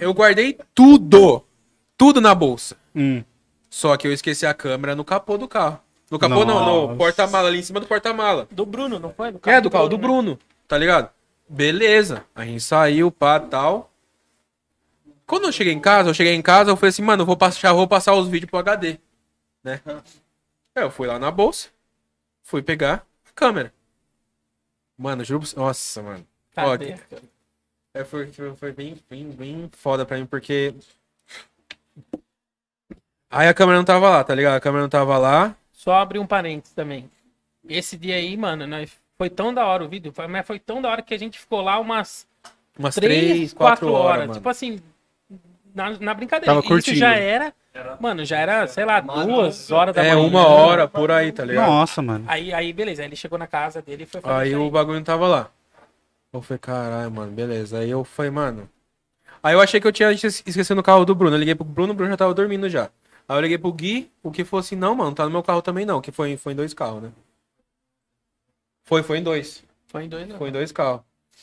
eu 0.00 0.12
guardei 0.12 0.58
tudo. 0.74 1.42
Tudo 1.96 2.20
na 2.20 2.34
bolsa. 2.34 2.76
Hum. 2.94 3.22
Só 3.70 3.96
que 3.96 4.06
eu 4.06 4.12
esqueci 4.12 4.44
a 4.46 4.52
câmera 4.52 4.94
no 4.94 5.04
capô 5.04 5.38
do 5.38 5.48
carro. 5.48 5.80
No 6.10 6.18
capô 6.18 6.44
não, 6.44 6.60
Nossa. 6.60 6.92
no 6.92 6.96
porta-mala, 6.96 7.48
ali 7.48 7.58
em 7.58 7.62
cima 7.62 7.80
do 7.80 7.86
porta-mala. 7.86 8.46
Do 8.50 8.64
Bruno, 8.64 8.98
não 8.98 9.12
foi? 9.12 9.32
Do 9.32 9.40
É, 9.44 9.60
do 9.60 9.70
carro 9.70 9.88
do 9.88 9.96
né? 9.96 10.02
Bruno, 10.02 10.38
tá 10.68 10.78
ligado? 10.78 11.10
Beleza. 11.48 12.24
A 12.34 12.44
gente 12.44 12.60
saiu, 12.60 13.10
pá, 13.10 13.40
tal. 13.40 13.90
Quando 15.26 15.44
eu 15.46 15.52
cheguei 15.52 15.72
em 15.72 15.80
casa, 15.80 16.10
eu 16.10 16.14
cheguei 16.14 16.34
em 16.34 16.42
casa, 16.42 16.70
eu 16.70 16.76
falei 16.76 16.90
assim, 16.90 17.02
mano, 17.02 17.22
eu 17.22 17.26
vou 17.26 17.36
passar, 17.36 17.72
vou 17.72 17.88
passar 17.88 18.14
os 18.14 18.28
vídeos 18.28 18.50
pro 18.50 18.60
HD, 18.60 18.98
né? 19.64 19.80
Aí 20.76 20.82
eu 20.84 20.90
fui 20.90 21.06
lá 21.06 21.18
na 21.18 21.30
bolsa, 21.30 21.68
fui 22.42 22.62
pegar 22.62 23.06
a 23.28 23.32
câmera. 23.34 23.72
Mano, 24.98 25.24
juro 25.24 25.40
pra 25.46 25.60
Nossa, 25.62 26.02
mano. 26.02 26.26
Ó, 26.58 26.76
Cadê? 26.76 26.94
é, 27.94 28.04
foi, 28.04 28.26
foi, 28.32 28.54
foi 28.56 28.72
bem, 28.72 28.96
bem, 29.08 29.30
bem 29.30 29.70
foda 29.72 30.04
pra 30.04 30.18
mim, 30.18 30.26
porque... 30.26 30.74
Aí 33.30 33.48
a 33.48 33.54
câmera 33.54 33.78
não 33.78 33.84
tava 33.84 34.08
lá, 34.10 34.24
tá 34.24 34.34
ligado? 34.34 34.56
A 34.56 34.60
câmera 34.60 34.82
não 34.82 34.88
tava 34.88 35.16
lá. 35.18 35.56
Só 35.72 35.94
abrir 35.94 36.18
um 36.18 36.26
parênteses 36.26 36.74
também. 36.74 37.10
Esse 37.68 37.96
dia 37.96 38.16
aí, 38.16 38.36
mano, 38.36 38.66
nós... 38.66 38.92
foi 39.18 39.30
tão 39.30 39.52
da 39.54 39.66
hora 39.66 39.84
o 39.84 39.88
vídeo, 39.88 40.12
foi- 40.12 40.26
mas 40.26 40.46
foi 40.46 40.58
tão 40.58 40.80
da 40.82 40.90
hora 40.90 41.02
que 41.02 41.14
a 41.14 41.18
gente 41.18 41.38
ficou 41.38 41.60
lá 41.60 41.78
umas 41.78 42.26
Umas 42.78 42.98
3, 42.98 43.00
três, 43.00 43.52
4 43.54 43.86
quatro 43.86 43.92
horas. 43.92 44.30
horas. 44.30 44.36
Tipo 44.36 44.48
assim, 44.48 44.80
na, 45.76 45.90
na 45.98 46.14
brincadeira. 46.14 46.46
Tava 46.46 46.60
Isso 46.60 46.68
curtindo. 46.68 46.96
já 46.96 47.14
era, 47.14 47.54
mano, 48.00 48.24
já 48.24 48.38
era, 48.38 48.66
sei 48.66 48.84
lá, 48.84 48.98
duas 49.00 49.70
horas 49.70 49.94
da 49.94 50.02
É, 50.02 50.14
manhã. 50.14 50.26
uma 50.26 50.46
hora 50.48 50.88
por 50.88 51.10
aí, 51.10 51.30
tá 51.30 51.44
ligado? 51.44 51.66
Nossa, 51.68 52.00
mano. 52.02 52.24
Aí, 52.26 52.52
aí, 52.52 52.72
beleza, 52.72 53.02
aí 53.02 53.08
ele 53.08 53.16
chegou 53.16 53.38
na 53.38 53.46
casa 53.46 53.80
dele 53.82 54.02
e 54.02 54.06
foi 54.06 54.20
fazer 54.20 54.34
Aí 54.34 54.48
isso 54.52 54.60
o 54.60 54.70
bagulho 54.70 54.96
não 54.96 55.04
tava 55.04 55.28
lá. 55.28 55.50
Eu 56.32 56.42
falei, 56.42 56.58
caralho, 56.58 57.10
mano, 57.10 57.30
beleza. 57.32 57.78
Aí 57.78 57.90
eu 57.90 58.02
falei, 58.04 58.30
mano. 58.30 58.68
Aí 59.42 59.54
eu 59.54 59.60
achei 59.60 59.80
que 59.80 59.86
eu 59.86 59.92
tinha 59.92 60.10
esque- 60.10 60.48
esquecido 60.48 60.78
o 60.80 60.82
carro 60.82 61.04
do 61.04 61.14
Bruno. 61.14 61.36
Eu 61.36 61.38
liguei 61.40 61.54
pro 61.54 61.64
Bruno, 61.64 61.92
o 61.92 61.96
Bruno 61.96 62.10
já 62.10 62.16
tava 62.16 62.34
dormindo 62.34 62.68
já. 62.68 62.90
Aí 63.28 63.36
eu 63.36 63.40
liguei 63.40 63.58
pro 63.58 63.72
Gui, 63.72 64.10
o 64.22 64.30
que 64.30 64.44
falou 64.44 64.60
assim, 64.60 64.74
não, 64.76 64.94
mano, 64.94 65.14
tá 65.14 65.24
no 65.24 65.30
meu 65.30 65.42
carro 65.42 65.62
também 65.62 65.84
não, 65.86 66.00
que 66.00 66.10
foi, 66.12 66.36
foi 66.36 66.52
em 66.52 66.56
dois 66.56 66.72
carros, 66.74 67.02
né? 67.02 67.10
Foi, 68.84 69.02
foi 69.02 69.18
em 69.18 69.22
dois. 69.22 69.64
Foi 69.88 70.04
em 70.04 70.08
dois, 70.08 70.28
não. 70.28 70.38
Foi 70.38 70.48
em 70.48 70.52
dois 70.52 70.72
carros. 70.72 71.00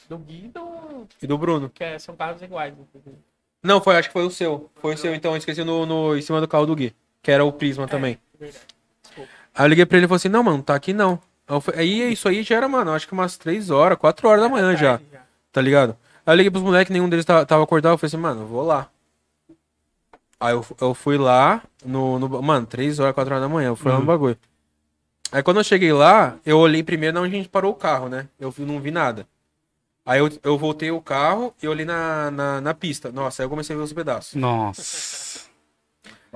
Do 0.10 0.18
Gui 0.18 0.46
e 0.46 0.48
do... 0.48 1.08
E 1.22 1.28
do 1.28 1.38
Bruno. 1.38 1.70
Que 1.70 1.84
é- 1.84 2.00
são 2.00 2.16
carros 2.16 2.42
iguais. 2.42 2.74
Não, 3.64 3.82
foi, 3.82 3.96
acho 3.96 4.10
que 4.10 4.14
foi 4.14 4.26
o 4.26 4.30
seu. 4.30 4.70
Foi 4.76 4.94
o 4.94 4.98
seu, 4.98 5.16
então 5.16 5.32
eu 5.32 5.38
esqueci 5.38 5.64
no, 5.64 5.86
no, 5.86 6.18
em 6.18 6.22
cima 6.22 6.42
do 6.42 6.48
carro 6.48 6.66
do 6.66 6.76
Gui. 6.76 6.94
Que 7.22 7.32
era 7.32 7.46
o 7.46 7.52
Prisma 7.52 7.88
também. 7.88 8.20
verdade. 8.38 8.66
Aí 9.56 9.66
eu 9.66 9.68
liguei 9.68 9.86
pra 9.86 9.98
ele 9.98 10.06
e 10.06 10.10
falei 10.10 10.18
assim, 10.18 10.30
não, 10.30 10.44
mano, 10.44 10.62
tá 10.62 10.76
aqui 10.76 10.92
não. 10.94 11.20
Aí, 11.76 12.12
isso 12.12 12.28
aí 12.28 12.44
já 12.44 12.56
era, 12.56 12.68
mano, 12.68 12.92
acho 12.92 13.08
que 13.08 13.14
umas 13.14 13.38
três 13.38 13.70
horas, 13.70 13.98
quatro 13.98 14.28
horas 14.28 14.42
da 14.42 14.50
manhã 14.50 14.76
já. 14.76 15.00
Tá 15.52 15.62
ligado? 15.62 15.96
Aí 16.26 16.34
eu 16.34 16.38
liguei 16.38 16.52
pros 16.52 16.64
moleques, 16.64 16.92
nenhum 16.92 17.08
deles 17.08 17.26
tava, 17.26 17.46
tava 17.46 17.64
acordado. 17.64 17.94
Eu 17.94 17.98
falei 17.98 18.08
assim, 18.08 18.18
mano, 18.18 18.42
eu 18.42 18.48
vou 18.48 18.64
lá. 18.64 18.90
Aí 20.40 20.54
eu, 20.54 20.66
eu 20.82 20.94
fui 20.94 21.18
lá, 21.18 21.62
no, 21.86 22.20
no. 22.20 22.42
Mano, 22.42 22.66
3 22.66 23.00
horas, 23.00 23.14
4 23.14 23.34
horas 23.34 23.48
da 23.48 23.54
manhã, 23.54 23.70
eu 23.70 23.76
fui 23.76 23.92
lá 23.92 24.00
no 24.00 24.06
bagulho. 24.06 24.38
Aí 25.32 25.42
quando 25.42 25.58
eu 25.58 25.64
cheguei 25.64 25.94
lá, 25.94 26.38
eu 26.46 26.58
olhei 26.58 26.84
primeiro 26.84 27.20
onde 27.20 27.34
a 27.34 27.38
gente 27.38 27.50
parou 27.50 27.72
o 27.72 27.76
carro, 27.76 28.10
né? 28.10 28.28
Eu 28.40 28.54
não 28.60 28.80
vi 28.80 28.92
nada. 28.92 29.28
Aí 30.06 30.20
eu, 30.20 30.30
eu 30.44 30.58
voltei 30.58 30.92
o 30.92 31.02
carro 31.02 31.54
e 31.62 31.68
olhei 31.68 31.86
na, 31.86 32.30
na, 32.30 32.62
na 32.62 32.74
pista. 32.74 33.12
Nossa, 33.12 33.42
aí 33.42 33.46
eu 33.46 33.50
comecei 33.50 33.74
a 33.76 33.80
ver 33.80 33.86
os 33.86 33.94
pedaços. 33.94 34.36
Nossa. 34.36 35.42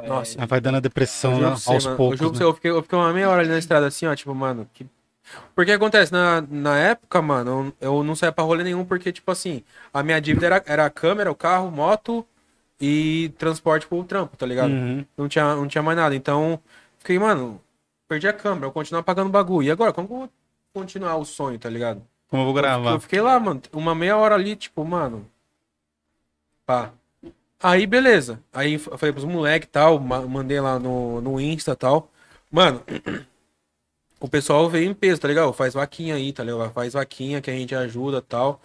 Nossa. 0.05 0.39
Aí 0.39 0.47
vai 0.47 0.61
dando 0.61 0.77
a 0.77 0.79
depressão 0.79 1.33
Eu 1.33 1.41
né, 1.41 1.47
aos 1.47 1.65
mano, 1.65 1.89
eu 1.89 1.97
poucos. 1.97 2.19
pra 2.19 2.29
né? 2.29 2.45
eu 2.45 2.53
fiquei, 2.53 2.71
eu 2.71 2.83
fiquei 2.83 2.97
uma 2.97 3.11
meia 3.11 3.29
hora 3.29 3.41
ali 3.41 3.49
na 3.49 3.57
estrada 3.57 3.87
assim, 3.87 4.05
ó, 4.05 4.15
tipo, 4.15 4.33
mano, 4.33 4.69
que... 4.73 4.85
Porque 5.53 5.71
acontece, 5.73 6.11
na, 6.11 6.41
na 6.41 6.77
época, 6.77 7.21
mano, 7.21 7.73
eu, 7.81 7.89
eu 7.97 8.03
não 8.03 8.15
saía 8.15 8.31
pra 8.31 8.45
rolê 8.45 8.63
nenhum, 8.63 8.85
porque, 8.85 9.11
tipo 9.11 9.29
assim, 9.29 9.61
a 9.93 10.01
minha 10.01 10.21
dívida 10.21 10.45
era, 10.45 10.63
era 10.65 10.85
a 10.85 10.89
câmera, 10.89 11.29
o 11.29 11.35
carro, 11.35 11.69
moto 11.69 12.25
e 12.79 13.33
transporte 13.37 13.85
pro 13.87 14.03
trampo, 14.05 14.37
tá 14.37 14.45
ligado? 14.45 14.71
Uhum. 14.71 15.05
Não, 15.17 15.27
tinha, 15.27 15.55
não 15.55 15.67
tinha 15.67 15.81
mais 15.81 15.97
nada. 15.97 16.15
Então, 16.15 16.61
fiquei, 16.99 17.19
mano, 17.19 17.59
perdi 18.07 18.25
a 18.25 18.31
câmera, 18.31 18.67
eu 18.67 18.71
continuar 18.71 19.03
pagando 19.03 19.29
bagulho. 19.29 19.67
E 19.67 19.71
agora, 19.71 19.91
como 19.91 20.07
que 20.07 20.13
eu 20.13 20.17
vou 20.19 20.29
continuar 20.73 21.17
o 21.17 21.25
sonho, 21.25 21.59
tá 21.59 21.69
ligado? 21.69 22.01
Como 22.29 22.41
eu 22.41 22.45
vou 22.45 22.55
Eu 22.55 22.61
gravar? 22.61 22.99
fiquei 22.99 23.21
lá, 23.21 23.39
mano, 23.39 23.61
uma 23.73 23.95
meia 23.95 24.17
hora 24.17 24.35
ali, 24.35 24.55
tipo, 24.55 24.83
mano. 24.83 25.25
Pá. 26.65 26.91
Aí, 27.61 27.87
beleza. 27.87 28.43
Aí 28.53 28.73
eu 28.73 28.79
falei 28.97 29.13
pros 29.13 29.25
moleques 29.25 29.67
e 29.67 29.71
tal, 29.71 29.99
ma- 29.99 30.21
mandei 30.21 30.59
lá 30.59 30.77
no, 30.79 31.21
no 31.21 31.39
Insta 31.41 31.71
e 31.71 31.75
tal. 31.75 32.09
Mano, 32.51 32.83
o 34.19 34.27
pessoal 34.27 34.69
veio 34.69 34.89
em 34.89 34.93
peso, 34.93 35.21
tá 35.21 35.27
ligado? 35.27 35.51
Faz 35.53 35.73
vaquinha 35.73 36.15
aí, 36.15 36.33
tá 36.33 36.43
ligado? 36.43 36.71
Faz 36.73 36.93
vaquinha 36.93 37.41
que 37.41 37.49
a 37.49 37.53
gente 37.53 37.73
ajuda 37.75 38.17
e 38.19 38.21
tal. 38.21 38.61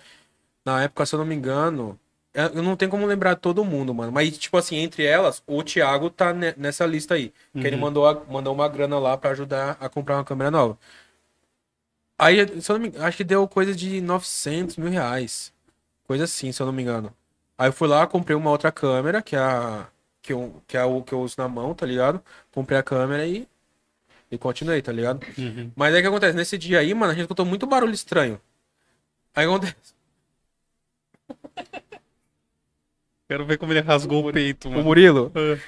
Na 0.64 0.82
época, 0.84 1.06
se 1.06 1.14
eu 1.14 1.18
não 1.18 1.26
me 1.26 1.34
engano, 1.34 1.98
eu 2.34 2.44
eu 2.54 2.62
não 2.62 2.76
tenho 2.76 2.90
como 2.90 3.06
lembrar 3.06 3.36
todo 3.36 3.64
mundo, 3.64 3.94
mano. 3.94 4.12
Mas, 4.12 4.36
tipo 4.38 4.56
assim, 4.56 4.76
entre 4.76 5.04
elas, 5.04 5.42
o 5.46 5.62
Thiago 5.62 6.10
tá 6.10 6.32
ne- 6.32 6.54
nessa 6.56 6.86
lista 6.86 7.14
aí. 7.14 7.32
Que 7.60 7.66
ele 7.66 7.76
mandou, 7.76 8.06
a- 8.08 8.22
mandou 8.30 8.54
uma 8.54 8.68
grana 8.68 8.98
lá 8.98 9.16
pra 9.18 9.30
ajudar 9.30 9.76
a 9.80 9.88
comprar 9.88 10.16
uma 10.16 10.24
câmera 10.24 10.50
nova. 10.50 10.78
Aí, 12.18 12.60
se 12.60 12.70
eu 12.70 12.78
não 12.78 12.86
me 12.88 12.96
acho 12.98 13.16
que 13.16 13.24
deu 13.24 13.46
coisa 13.48 13.74
de 13.74 14.00
900 14.00 14.76
mil 14.76 14.90
reais. 14.90 15.52
Coisa 16.04 16.24
assim, 16.24 16.52
se 16.52 16.60
eu 16.62 16.66
não 16.66 16.72
me 16.72 16.82
engano. 16.82 17.12
Aí 17.58 17.68
eu 17.68 17.72
fui 17.72 17.88
lá, 17.88 18.06
comprei 18.06 18.36
uma 18.36 18.50
outra 18.50 18.70
câmera, 18.72 19.22
que 19.22 19.36
é 19.36 19.38
a 19.38 19.86
que, 20.20 20.32
eu, 20.32 20.62
que 20.66 20.76
é 20.76 20.84
o 20.84 21.02
que 21.02 21.12
eu 21.12 21.20
uso 21.20 21.34
na 21.38 21.48
mão, 21.48 21.74
tá 21.74 21.84
ligado? 21.84 22.22
Comprei 22.52 22.78
a 22.78 22.82
câmera 22.82 23.26
e 23.26 23.48
E 24.30 24.38
continuei, 24.38 24.80
tá 24.82 24.92
ligado? 24.92 25.24
Uhum. 25.38 25.70
Mas 25.76 25.94
aí 25.94 26.00
o 26.00 26.02
que 26.02 26.08
acontece? 26.08 26.36
Nesse 26.36 26.56
dia 26.56 26.78
aí, 26.80 26.94
mano, 26.94 27.12
a 27.12 27.14
gente 27.14 27.22
escutou 27.24 27.44
muito 27.44 27.66
barulho 27.66 27.92
estranho. 27.92 28.40
Aí 29.34 29.44
acontece. 29.46 29.94
Quero 33.28 33.46
ver 33.46 33.56
como 33.58 33.72
ele 33.72 33.80
rasgou 33.80 34.26
o 34.28 34.32
peito, 34.32 34.68
O 34.68 34.72
mano. 34.72 34.84
Murilo. 34.84 35.32
É. 35.34 35.58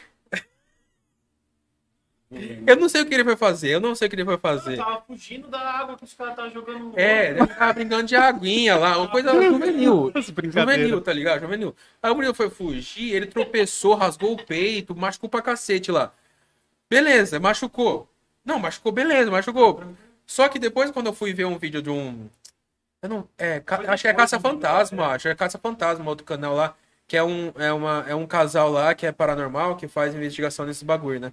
Eu 2.66 2.76
não 2.76 2.88
sei 2.88 3.02
o 3.02 3.06
que 3.06 3.14
ele 3.14 3.24
foi 3.24 3.36
fazer, 3.36 3.70
eu 3.70 3.80
não 3.80 3.94
sei 3.94 4.06
o 4.06 4.10
que 4.10 4.16
ele 4.16 4.24
foi 4.24 4.34
Eu 4.34 4.38
fazer. 4.38 4.76
tava 4.76 5.00
fugindo 5.06 5.48
da 5.48 5.60
água 5.60 5.96
que 5.96 6.04
os 6.04 6.14
caras 6.14 6.32
estavam 6.32 6.50
jogando 6.50 6.92
É, 6.98 7.30
ele 7.30 7.46
tava 7.46 7.72
brincando 7.72 8.04
de 8.04 8.16
aguinha 8.16 8.76
lá, 8.76 8.96
uma 8.98 9.08
coisa 9.08 9.32
juvenil. 9.32 10.12
Juvenil, 10.52 11.00
tá 11.00 11.12
ligado? 11.12 11.40
Juvenil. 11.42 11.74
Aí 12.02 12.10
o 12.10 12.14
Murilo 12.14 12.34
foi 12.34 12.50
fugir, 12.50 13.14
ele 13.14 13.26
tropeçou, 13.26 13.94
rasgou 13.94 14.32
o 14.34 14.42
peito, 14.44 14.94
machucou 14.96 15.28
pra 15.28 15.42
cacete 15.42 15.90
lá. 15.92 16.12
Beleza, 16.88 17.40
machucou. 17.40 18.08
Não, 18.44 18.58
machucou, 18.58 18.92
beleza, 18.92 19.30
machucou. 19.30 19.82
Só 20.26 20.48
que 20.48 20.58
depois, 20.58 20.90
quando 20.90 21.06
eu 21.06 21.12
fui 21.12 21.32
ver 21.32 21.44
um 21.46 21.58
vídeo 21.58 21.82
de 21.82 21.90
um. 21.90 22.28
Eu 23.02 23.08
não. 23.08 23.28
É, 23.36 23.60
ca- 23.60 23.82
acho 23.88 24.02
que 24.02 24.08
é 24.08 24.14
Caça 24.14 24.38
Fantasma, 24.40 25.08
acho. 25.08 25.28
É 25.28 25.34
Caça 25.34 25.58
Fantasma, 25.58 26.08
outro 26.08 26.24
canal 26.24 26.54
lá. 26.54 26.74
Que 27.06 27.18
é 27.18 27.22
um, 27.22 27.52
é, 27.56 27.70
uma, 27.70 28.04
é 28.08 28.14
um 28.14 28.26
casal 28.26 28.70
lá 28.70 28.94
que 28.94 29.04
é 29.04 29.12
paranormal, 29.12 29.76
que 29.76 29.86
faz 29.86 30.14
investigação 30.14 30.64
nesse 30.64 30.86
bagulho, 30.86 31.20
né? 31.20 31.32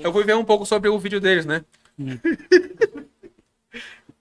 Eu 0.00 0.12
fui 0.12 0.24
ver 0.24 0.34
um 0.36 0.44
pouco 0.44 0.64
sobre 0.64 0.88
o 0.88 0.98
vídeo 0.98 1.20
deles, 1.20 1.44
né? 1.46 1.64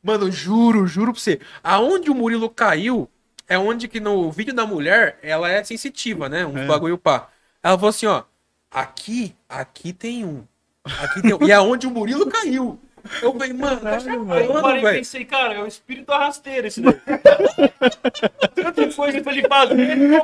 Mano, 0.03 0.31
juro, 0.31 0.87
juro 0.87 1.11
pra 1.13 1.21
você. 1.21 1.39
Aonde 1.63 2.09
o 2.09 2.15
Murilo 2.15 2.49
caiu 2.49 3.07
é 3.47 3.57
onde 3.57 3.87
que 3.87 3.99
no 3.99 4.31
vídeo 4.31 4.53
da 4.53 4.65
mulher 4.65 5.19
ela 5.21 5.49
é 5.49 5.63
sensitiva, 5.63 6.27
né? 6.27 6.45
Um 6.45 6.57
É. 6.57 6.65
bagulho 6.65 6.97
pá. 6.97 7.29
Ela 7.61 7.77
falou 7.77 7.89
assim, 7.89 8.07
ó. 8.07 8.23
Aqui, 8.69 9.35
aqui 9.47 9.93
tem 9.93 10.25
um. 10.25 10.43
Aqui 10.83 11.21
tem 11.21 11.33
um. 11.33 11.43
E 11.45 11.51
é 11.51 11.59
onde 11.59 11.85
o 11.85 11.91
Murilo 11.91 12.25
caiu. 12.27 12.79
Eu 13.21 13.33
falei, 13.33 13.53
mano, 13.53 13.79
tá 13.81 13.89
Aí 13.89 13.95
eu 13.95 14.01
chapando, 14.01 14.61
parei 14.61 14.79
e 14.79 14.91
pensei, 14.97 15.25
cara, 15.25 15.53
é 15.55 15.59
o 15.61 15.67
espírito 15.67 16.11
arrasteiro 16.11 16.67
esse 16.67 16.81
daí. 16.81 16.93
Tanta 18.55 18.93
coisa 18.93 19.21
pra 19.21 19.31
ele 19.33 19.47
fazer. 19.47 19.79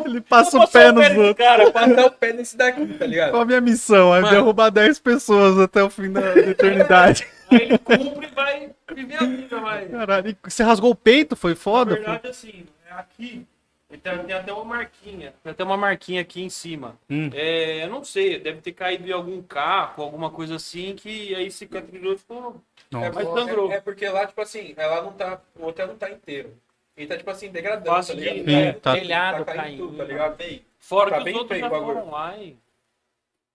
Ele 0.06 0.22
passa 0.22 0.58
Vou 0.58 0.68
o 0.68 0.70
pé 0.70 0.92
nos 0.92 1.10
outros. 1.18 1.34
Cara, 1.46 1.72
passar 1.72 2.06
o 2.06 2.12
pé 2.12 2.34
nesse 2.34 2.58
daqui, 2.58 2.86
tá 2.94 3.06
ligado? 3.06 3.32
Qual 3.32 3.42
a 3.42 3.46
minha 3.46 3.62
missão? 3.62 4.16
É 4.16 4.22
Mano. 4.22 4.36
derrubar 4.36 4.70
10 4.70 5.00
pessoas 5.00 5.60
até 5.60 5.84
o 5.84 5.90
fim 5.90 6.12
da 6.12 6.22
da 6.22 6.40
eternidade. 6.52 7.28
Aí 7.50 7.62
ele 7.62 7.78
cumpre 7.78 8.28
e 8.28 8.36
vai 8.36 8.70
viver 8.94 9.16
a 9.16 9.26
vida, 9.26 9.60
vai. 9.60 9.86
Caralho, 9.86 10.38
você 10.44 10.64
rasgou 10.64 10.92
o 10.92 10.96
peito? 10.96 11.36
Foi 11.36 11.52
Na 11.52 11.56
foda? 11.58 11.96
verdade, 11.96 12.28
assim, 12.28 12.66
é 12.90 12.94
aqui. 12.94 13.46
Ele 13.90 14.02
Tem, 14.02 14.26
tem 14.26 14.36
até 14.36 14.52
uma 14.52 14.66
marquinha. 14.66 15.34
Tem 15.44 15.52
até 15.52 15.64
uma 15.64 15.78
marquinha 15.78 16.22
aqui 16.22 16.42
em 16.42 16.50
cima. 16.50 17.00
Hum. 17.10 17.30
É, 17.34 17.86
eu 17.86 17.90
não 17.90 18.04
sei, 18.04 18.38
deve 18.38 18.60
ter 18.60 18.74
caído 18.74 19.08
em 19.08 19.14
algum 19.14 19.42
carro, 19.42 20.04
alguma 20.04 20.30
coisa 20.30 20.56
assim, 20.56 20.94
que 20.96 21.34
aí 21.34 21.50
cicatrizou 21.50 22.14
e 22.14 22.18
ficou. 22.18 22.62
Nossa. 22.92 23.12
Mas 23.14 23.28
sangrou. 23.30 23.72
É, 23.72 23.76
é 23.76 23.82
porque 23.82 24.08
lá, 24.10 24.28
tipo 24.28 24.42
assim, 24.42 24.74
ela 24.76 25.02
não 25.02 25.14
tá. 25.14 25.42
O 25.56 25.66
hotel 25.68 25.88
não 25.88 25.96
tá 25.96 26.10
inteiro. 26.10 26.54
Ele 26.98 27.08
tá, 27.08 27.16
tipo 27.18 27.30
assim, 27.30 27.50
degradando, 27.50 27.86
Fácil 27.96 28.16
tá 28.16 28.22
de- 28.22 28.30
ligado? 28.30 28.46
Sim, 28.50 28.56
É, 28.56 28.74
tá. 28.74 28.94
Telhado 28.94 29.46
tá 29.46 29.54
caindo 29.54 29.62
caindo. 29.64 29.86
tudo, 29.88 29.98
tá 29.98 30.04
ligado? 30.04 30.42
Ei, 30.42 30.66
Fora 30.80 31.10
Tá 31.12 31.18
que 31.20 31.24
bem 31.24 31.34
os 31.36 31.40
outros 31.42 31.60
já 31.60 31.68
o 31.68 31.70
foram 31.70 32.10
lá 32.12 32.38
e... 32.38 32.58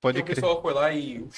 Pode 0.00 0.18
o 0.20 0.24
crer. 0.24 0.34
pessoal 0.34 0.62
foi 0.62 0.72
lá 0.74 0.92
e. 0.92 1.28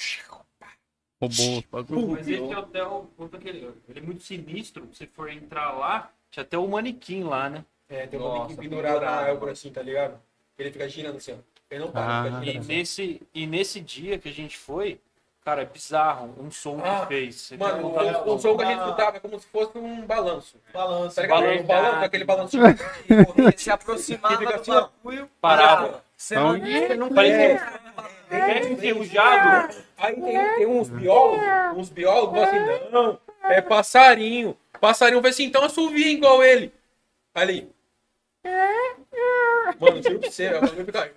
Roubou 1.21 1.57
o 1.59 1.63
bagulho. 1.71 2.07
Mas 2.11 2.27
esse 2.27 2.41
hotel, 2.55 3.09
conta 3.17 3.37
que 3.37 3.47
ele, 3.49 3.71
ele 3.89 3.99
é 3.99 4.01
muito 4.01 4.23
sinistro. 4.23 4.87
Se 4.93 5.05
for 5.07 5.29
entrar 5.31 5.71
lá, 5.71 6.11
tinha 6.31 6.43
até 6.43 6.57
o 6.57 6.67
manequim 6.67 7.23
lá, 7.23 7.49
né? 7.49 7.65
É, 7.89 8.07
tem 8.07 8.19
um 8.19 8.23
Nossa, 8.23 8.55
pendurado 8.55 9.01
na 9.01 9.11
árvore 9.11 9.51
assim, 9.51 9.71
tá 9.71 9.81
ligado? 9.81 10.19
Ele 10.57 10.71
fica 10.71 10.87
girando 10.89 11.17
assim, 11.17 11.33
ó. 11.33 11.35
Ele 11.69 11.81
não 11.85 11.91
para, 11.91 12.01
Ah. 12.21 12.23
fica 12.23 12.37
E 12.41 12.45
girando 12.45 12.59
assim. 12.61 12.67
nesse, 12.77 13.21
e 13.33 13.47
nesse 13.47 13.81
dia 13.81 14.17
que 14.17 14.29
a 14.29 14.31
gente 14.31 14.57
foi, 14.57 14.99
cara, 15.43 15.61
é 15.61 15.65
bizarro 15.65 16.33
um 16.39 16.49
som 16.49 16.79
Ah, 16.83 17.01
que 17.01 17.07
fez. 17.07 17.35
Você 17.35 17.57
Mano, 17.57 17.91
que- 17.91 18.29
o, 18.29 18.33
o 18.33 18.39
som 18.39 18.57
que 18.57 18.63
a 18.63 18.67
gente 18.67 18.79
escutava 18.79 19.17
é 19.17 19.19
como 19.19 19.39
se 19.39 19.45
fosse 19.47 19.77
um 19.77 20.05
balanço. 20.05 20.57
Balança. 20.73 21.21
Tá? 21.21 21.27
Balanço. 21.27 21.63
Balanço, 21.63 22.05
aquele 22.05 22.23
balanço. 22.23 22.57
Se 23.57 23.69
aproximava 23.69 24.37
do 24.37 24.49
assim, 24.53 24.71
bagulho, 24.71 25.29
Parava. 25.41 26.03
Você 26.17 26.35
não, 26.35 26.57
você 26.59 26.95
não 26.95 27.09
Parecia 27.09 27.61
é 28.31 28.71
enferrujado. 28.71 29.75
Aí 29.97 30.15
tem, 30.15 30.55
tem 30.55 30.65
uns 30.65 30.89
biólogos, 30.89 31.77
uns 31.77 31.89
biólogos 31.89 32.41
assim, 32.41 32.89
não, 32.91 33.19
é 33.43 33.61
passarinho. 33.61 34.57
Passarinho 34.79 35.21
vai 35.21 35.31
assim, 35.31 35.43
então 35.43 35.63
assovia 35.63 36.07
igual 36.11 36.43
ele. 36.43 36.73
Ali. 37.33 37.69
Mano, 39.79 40.01
juro 40.03 40.19
pra 40.19 40.29
você, 40.29 40.51
fica- 40.85 41.11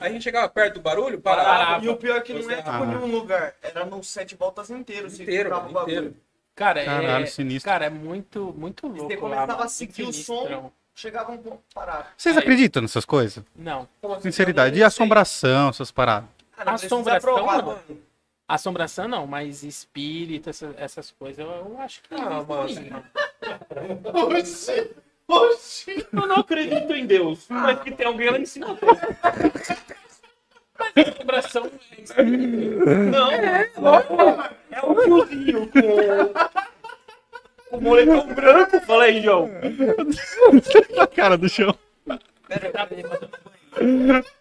Aí 0.00 0.08
a 0.08 0.12
gente 0.12 0.22
chegava 0.22 0.48
perto 0.48 0.74
do 0.74 0.80
barulho, 0.80 1.20
parava. 1.20 1.84
E 1.84 1.88
o 1.88 1.96
pior 1.96 2.16
é 2.16 2.20
que 2.20 2.32
não 2.32 2.50
é 2.50 2.56
tipo 2.56 2.70
Ah. 2.70 2.80
em 2.80 2.96
um 2.96 3.06
lugar, 3.06 3.54
era 3.62 3.84
num 3.84 4.02
sete 4.02 4.34
voltas 4.34 4.70
inteiro. 4.70 5.10
Você 5.10 5.22
Inteiro, 5.22 5.48
escutava 5.50 5.68
o 5.68 5.72
bagulho. 5.72 5.96
inteiro. 5.98 6.16
Cara, 6.54 6.82
Caralho, 6.84 7.24
é, 7.24 7.26
sinistro. 7.26 7.70
cara, 7.70 7.84
é 7.84 7.90
muito, 7.90 8.54
muito 8.56 8.86
louco 8.86 9.02
Você 9.08 9.14
lá, 9.16 9.20
começava 9.20 9.52
mano, 9.52 9.62
a 9.64 9.68
seguir 9.68 10.04
o 10.04 10.12
som. 10.12 10.72
Chegava 10.94 11.30
um 11.32 11.36
ponto 11.36 11.60
parado. 11.74 12.06
Vocês 12.16 12.34
acreditam 12.38 12.80
nessas 12.80 13.04
coisas? 13.04 13.44
Não. 13.54 13.86
Sinceridade. 14.22 14.78
E 14.78 14.82
assombração, 14.82 15.68
essas 15.68 15.90
paradas? 15.90 16.30
Cara, 16.52 16.70
precisa 16.70 16.94
Assombração, 16.94 17.34
provar, 17.34 17.62
mano. 17.62 17.80
Assombração 18.48 19.06
não, 19.08 19.26
mas 19.26 19.62
espírito, 19.62 20.48
essa- 20.48 20.72
essas 20.78 21.10
coisas, 21.10 21.38
eu, 21.44 21.50
eu 21.50 21.76
acho 21.80 22.00
que 22.02 22.14
Ah, 22.14 22.42
mano. 22.42 23.04
Oxi! 24.38 24.90
Oxi! 25.28 26.06
Eu 26.12 26.26
não 26.26 26.36
acredito 26.36 26.92
em 26.92 27.06
Deus, 27.06 27.46
mas 27.48 27.80
que 27.80 27.90
tem 27.90 28.06
alguém 28.06 28.30
lá 28.30 28.38
em 28.38 28.46
cima. 28.46 28.78
assombração 30.96 31.66
é 31.66 31.70
espírito. 32.02 32.86
Não, 33.10 33.32
é, 33.32 33.70
é 34.70 34.84
um 34.84 34.94
tiozinho 34.94 35.68
com 35.70 35.80
o 37.76 37.80
moletom 37.80 38.34
branco. 38.34 38.80
Fala 38.82 39.04
aí, 39.04 39.22
João. 39.22 39.50
A 40.98 41.06
cara 41.06 41.36
do 41.36 41.48
chão. 41.48 41.74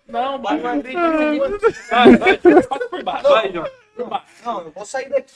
Não, 0.07 0.37
mas 0.37 0.61
não 0.61 0.79
acredito 0.79 1.59
Vai, 1.89 2.17
vai, 2.17 2.37
passa 2.37 2.89
por 2.89 3.03
baixo. 3.03 3.29
Vai, 3.29 3.51
João. 3.51 3.67
Por 3.95 4.07
baixo. 4.07 4.25
Não, 4.45 4.61
eu 4.61 4.71
vou 4.71 4.85
sair 4.85 5.09
daqui. 5.09 5.33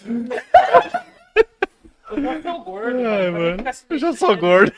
Eu 2.11 2.21
já 2.21 2.41
sou 2.41 2.59
gordo, 2.63 2.97
Ai, 2.97 3.31
mano. 3.31 3.57
mano. 3.57 3.63
Eu 3.89 3.97
já 3.97 4.13
sou 4.13 4.37
gordo. 4.37 4.71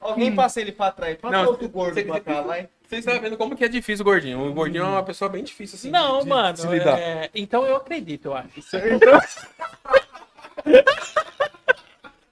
Alguém 0.00 0.34
passa 0.34 0.60
ele 0.60 0.72
pra 0.72 0.90
trás. 0.92 1.16
Passa 1.16 1.36
Não, 1.36 1.46
outro 1.46 1.68
gordo 1.68 1.94
você- 1.94 2.04
pra 2.04 2.20
cá, 2.20 2.40
vai. 2.42 2.68
Vocês 2.86 3.04
estão 3.04 3.20
vendo 3.20 3.36
como 3.36 3.56
que 3.56 3.64
é 3.64 3.68
difícil 3.68 4.02
o 4.02 4.04
gordinho. 4.04 4.46
O 4.46 4.52
gordinho 4.52 4.84
é 4.84 4.86
uma 4.86 5.02
pessoa 5.02 5.28
bem 5.28 5.42
difícil, 5.42 5.76
assim. 5.76 5.90
Não, 5.90 6.18
de- 6.18 6.24
de 6.24 6.28
mano. 6.30 6.56
se 6.56 6.66
lidar. 6.68 6.98
é, 6.98 7.28
Então 7.34 7.66
eu 7.66 7.76
acredito, 7.76 8.26
eu 8.26 8.34
acho. 8.34 8.62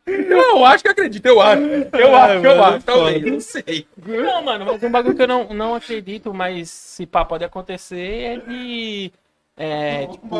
Eu 0.07 0.65
acho 0.67 0.85
que 0.85 0.91
acredito, 0.91 1.25
eu 1.27 1.41
acho. 1.41 1.63
Eu 1.63 2.15
Ai, 2.15 2.37
acho, 2.37 2.47
eu 2.47 2.57
mano, 2.57 2.77
acho, 2.77 2.85
talvez, 2.85 3.23
não 3.25 3.41
sei. 3.41 3.87
Não, 4.07 4.43
mano, 4.43 4.67
mas 4.67 4.83
um 4.83 4.91
bagulho 4.91 5.17
que 5.17 5.23
eu 5.23 5.27
não, 5.27 5.49
não 5.55 5.75
acredito, 5.75 6.33
mas 6.35 6.69
se 6.71 7.07
pá 7.07 7.25
pode 7.25 7.43
acontecer 7.43 8.23
é 8.23 8.37
de. 8.37 9.11
É, 9.57 10.07
tipo. 10.07 10.37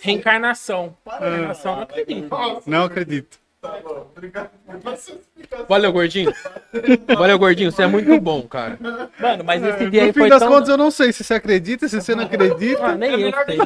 Reencarnação. 0.00 0.94
Reencarnação 1.06 1.76
não 1.76 1.82
acredito. 1.82 2.30
Não 2.66 2.84
acredito. 2.84 3.38
Tá 3.60 3.76
bom, 3.82 4.06
obrigado 4.16 4.50
por 4.80 4.92
essa 4.92 5.10
explicação. 5.10 5.66
Valeu, 5.68 5.92
gordinho. 5.92 6.32
Valeu, 7.16 7.38
gordinho. 7.40 7.72
Você 7.72 7.82
é 7.82 7.86
muito 7.88 8.20
bom, 8.20 8.42
cara. 8.42 8.78
Mano, 9.18 9.42
mas 9.42 9.64
esse 9.64 9.90
dia 9.90 10.02
aí 10.02 10.06
No 10.08 10.12
fim 10.14 10.20
foi 10.20 10.28
das 10.28 10.38
tão. 10.38 10.48
contas, 10.48 10.68
eu 10.68 10.76
não 10.76 10.92
sei 10.92 11.12
se 11.12 11.24
você 11.24 11.34
acredita, 11.34 11.88
se 11.88 12.00
você 12.00 12.14
não 12.14 12.22
acredita. 12.22 12.86
Ah, 12.86 12.94
nem 12.94 13.20
eu 13.20 13.32
sei. 13.44 13.58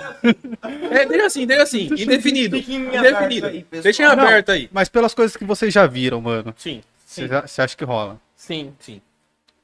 É, 0.90 1.04
deixa 1.04 1.26
assim, 1.26 1.46
deixa 1.46 1.62
assim. 1.62 1.84
Indefinido. 1.92 2.56
Indefinido. 2.56 3.46
aí. 3.48 3.66
Deixa 3.82 4.02
em 4.02 4.06
aberto 4.06 4.50
aí. 4.50 4.70
Mas 4.72 4.88
pelas 4.88 5.12
coisas 5.12 5.36
que 5.36 5.44
vocês 5.44 5.74
já 5.74 5.86
viram, 5.86 6.22
mano, 6.22 6.54
Sim. 6.56 6.82
você 7.06 7.60
acha 7.60 7.76
que 7.76 7.84
rola? 7.84 8.18
Sim. 8.34 8.72
Sim. 8.80 9.02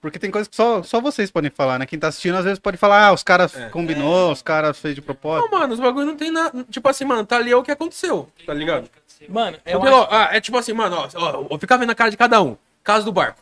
Porque 0.00 0.18
tem 0.18 0.30
coisas 0.30 0.46
que 0.46 0.54
só, 0.54 0.82
só 0.82 1.00
vocês 1.00 1.30
podem 1.30 1.50
falar, 1.50 1.78
né? 1.78 1.84
Quem 1.86 1.98
tá 1.98 2.06
assistindo 2.08 2.36
às 2.36 2.44
vezes 2.44 2.58
pode 2.60 2.76
falar, 2.76 3.06
ah, 3.08 3.12
os 3.12 3.22
caras 3.24 3.56
É. 3.56 3.68
combinou, 3.68 4.30
os 4.30 4.42
caras 4.42 4.78
fez 4.78 4.94
de 4.94 5.00
Não, 5.00 5.06
propósito. 5.06 5.50
mano, 5.50 5.74
os 5.74 5.80
bagulho 5.80 6.06
não 6.06 6.16
tem 6.16 6.30
nada. 6.30 6.64
Tipo 6.70 6.88
assim, 6.88 7.04
mano, 7.04 7.26
tá 7.26 7.36
ali 7.36 7.50
é 7.50 7.56
o 7.56 7.62
que 7.64 7.70
aconteceu, 7.72 8.28
tá 8.46 8.54
ligado? 8.54 8.88
Mano, 9.28 9.58
Porque, 9.64 9.88
acho... 9.88 9.96
ó, 9.96 10.08
ah, 10.10 10.28
é 10.32 10.40
tipo 10.40 10.56
assim, 10.56 10.72
mano, 10.72 10.94
ó, 10.96 11.08
ó, 11.16 11.46
eu 11.50 11.58
ficava 11.58 11.80
vendo 11.80 11.90
a 11.90 11.94
cara 11.94 12.10
de 12.10 12.16
cada 12.16 12.40
um. 12.40 12.56
Caso 12.84 13.04
do 13.04 13.12
barco. 13.12 13.40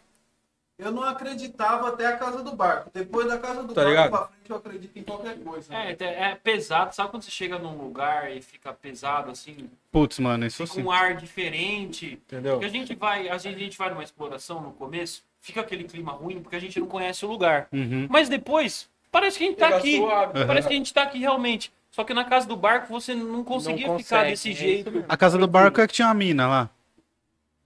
Eu 0.78 0.92
não 0.92 1.02
acreditava 1.02 1.88
até 1.88 2.06
a 2.06 2.16
casa 2.18 2.42
do 2.42 2.54
barco. 2.54 2.90
Depois 2.92 3.26
da 3.26 3.38
casa 3.38 3.62
do 3.62 3.72
Tá 3.72 3.80
barco 3.82 3.88
ligado? 3.90 4.10
pra 4.10 4.26
frente 4.26 4.50
eu 4.50 4.56
acredito 4.56 4.98
em 4.98 5.02
qualquer 5.02 5.38
coisa. 5.38 5.74
É, 5.74 5.96
é 6.00 6.34
pesado. 6.34 6.94
Sabe 6.94 7.10
quando 7.10 7.22
você 7.22 7.30
chega 7.30 7.58
num 7.58 7.76
lugar 7.78 8.30
e 8.30 8.42
fica 8.42 8.74
pesado 8.74 9.30
assim? 9.30 9.70
Putz, 9.90 10.18
mano, 10.18 10.44
isso 10.44 10.66
Fica 10.66 10.74
sim. 10.80 10.86
um 10.86 10.90
ar 10.90 11.14
diferente. 11.16 12.20
Entendeu? 12.26 12.52
Porque 12.54 12.66
a 12.66 12.68
gente 12.70 12.94
vai, 12.94 13.26
a 13.28 13.38
gente, 13.38 13.56
a 13.56 13.58
gente 13.58 13.78
vai 13.78 13.88
numa 13.88 14.02
exploração 14.02 14.60
no 14.60 14.70
começo, 14.72 15.24
fica 15.40 15.62
aquele 15.62 15.84
clima 15.84 16.12
ruim 16.12 16.42
porque 16.42 16.56
a 16.56 16.60
gente 16.60 16.78
não 16.78 16.86
conhece 16.86 17.24
o 17.24 17.28
lugar. 17.28 17.68
Uhum. 17.72 18.06
Mas 18.10 18.28
depois, 18.28 18.86
parece 19.10 19.38
que 19.38 19.44
a 19.44 19.46
gente 19.46 19.56
tá 19.58 19.66
Fica 19.68 19.78
aqui. 19.78 19.96
suave. 19.96 20.46
Parece 20.46 20.68
que 20.68 20.74
a 20.74 20.76
gente 20.76 20.92
tá 20.92 21.02
aqui 21.04 21.18
realmente. 21.18 21.72
Só 21.90 22.04
que 22.04 22.12
na 22.12 22.24
casa 22.26 22.46
do 22.46 22.54
barco 22.56 22.88
você 22.92 23.14
não 23.14 23.42
conseguia 23.42 23.86
Não 23.86 23.96
ficar 23.98 24.16
consegue, 24.18 24.30
desse 24.32 24.50
é 24.50 24.54
jeito. 24.54 24.90
mesmo. 24.90 25.06
A 25.08 25.16
casa 25.16 25.38
do 25.38 25.46
barco 25.46 25.80
é 25.80 25.86
que 25.86 25.94
tinha 25.94 26.06
uma 26.08 26.12
mina 26.14 26.46
lá. 26.46 26.70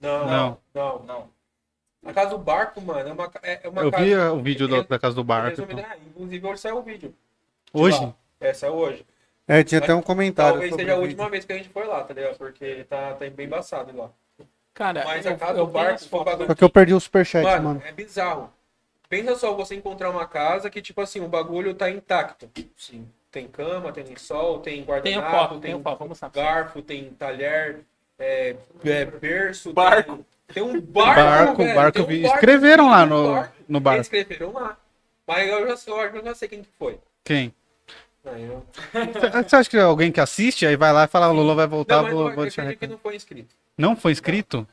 Não, 0.00 0.26
Não. 0.26 0.58
não, 0.72 1.02
não. 1.04 1.39
A 2.04 2.12
casa 2.12 2.30
do 2.30 2.38
barco, 2.38 2.80
mano, 2.80 3.08
é 3.08 3.12
uma, 3.12 3.30
é 3.42 3.60
é 3.64 3.68
uma 3.68 3.82
Eu 3.82 3.90
casa. 3.90 4.04
vi 4.04 4.14
o 4.16 4.40
vídeo 4.42 4.66
do- 4.66 4.84
da 4.84 4.98
casa 4.98 5.14
do 5.14 5.22
barco. 5.24 5.60
Ah, 5.62 5.96
inclusive 6.06 6.46
hoje 6.46 6.60
saiu 6.60 6.78
o 6.78 6.82
vídeo. 6.82 7.10
de 7.10 7.80
Hoje? 7.80 8.00
lá. 8.00 8.14
É, 8.40 8.54
saiu 8.54 8.74
hoje. 8.74 9.04
É, 9.46 9.62
tinha 9.62 9.80
até 9.80 9.94
um 9.94 10.00
comentário. 10.00 10.52
Talvez 10.52 10.70
sobre 10.70 10.84
seja 10.86 10.96
a 10.96 11.00
última 11.00 11.28
vez 11.28 11.44
que 11.44 11.52
a 11.52 11.56
gente 11.56 11.68
foi 11.68 11.86
lá, 11.86 12.02
tá 12.02 12.14
ligado? 12.14 12.36
Porque 12.38 12.84
tá, 12.88 13.14
tá 13.14 13.28
bem 13.30 13.46
embaçado 13.46 13.94
lá. 13.96 14.10
Cara, 14.72 15.04
Mas 15.04 15.26
eu, 15.26 15.32
a 15.32 15.36
casa 15.36 15.58
eu 15.58 15.66
do 15.66 15.72
barco 15.72 16.24
bagulho 16.24 16.46
Só 16.46 16.54
que 16.54 16.64
eu 16.64 16.70
perdi 16.70 16.94
o 16.94 17.00
superchat, 17.00 17.44
Mano, 17.44 17.62
mano. 17.64 17.82
é 17.84 17.92
bizarro. 17.92 18.52
Pensa 19.08 19.34
só 19.34 19.52
você 19.54 19.74
encontrar 19.74 20.08
uma 20.08 20.26
casa 20.26 20.70
que, 20.70 20.80
tipo 20.80 21.00
assim, 21.00 21.20
o 21.20 21.28
bagulho 21.28 21.74
tá 21.74 21.90
intacto. 21.90 22.48
Sim. 22.76 23.08
Tem 23.30 23.46
cama, 23.46 23.92
tem 23.92 24.04
lençol, 24.04 24.60
tem 24.60 24.82
guardanapo, 24.84 25.58
tem 25.58 25.74
mostrar 25.74 25.96
pra 25.96 26.06
você. 26.06 26.28
garfo, 26.30 26.82
tem 26.82 27.10
talher, 27.10 27.80
é, 28.18 28.56
é, 28.84 29.04
berço. 29.04 29.72
Barco. 29.72 30.16
Tem, 30.16 30.26
tem 30.52 30.62
um 30.62 30.80
barco, 30.80 31.20
Barco, 31.20 31.56
velho, 31.62 31.74
barco, 31.74 32.00
um 32.02 32.04
barco, 32.06 32.26
escreveram 32.26 32.90
lá 32.90 33.06
no, 33.06 33.32
barco. 33.34 33.54
no 33.68 33.80
bar. 33.80 33.94
Eles 33.94 34.06
escreveram 34.06 34.52
lá. 34.52 34.76
Mas 35.26 35.48
eu 35.48 35.68
já, 35.68 35.76
sei- 35.76 35.92
eu 35.94 36.24
já 36.24 36.34
sei 36.34 36.48
quem 36.48 36.62
que 36.62 36.68
foi. 36.78 36.98
Quem? 37.24 37.54
Aí 38.24 38.42
eu... 38.44 38.64
Você 39.44 39.56
acha 39.56 39.70
que 39.70 39.76
é 39.76 39.80
alguém 39.82 40.12
que 40.12 40.20
assiste, 40.20 40.66
aí 40.66 40.76
vai 40.76 40.92
lá 40.92 41.04
e 41.04 41.08
fala, 41.08 41.28
o 41.28 41.32
Lolo 41.32 41.54
vai 41.54 41.66
voltar, 41.66 42.02
Não, 42.02 42.10
vou, 42.10 42.28
eu 42.28 42.34
vou 42.34 42.44
deixar 42.44 42.64
recado. 42.64 42.90
não 42.90 42.98
foi 42.98 43.16
inscrito. 43.16 43.54
Não 43.78 43.96
foi 43.96 44.12
inscrito? 44.12 44.66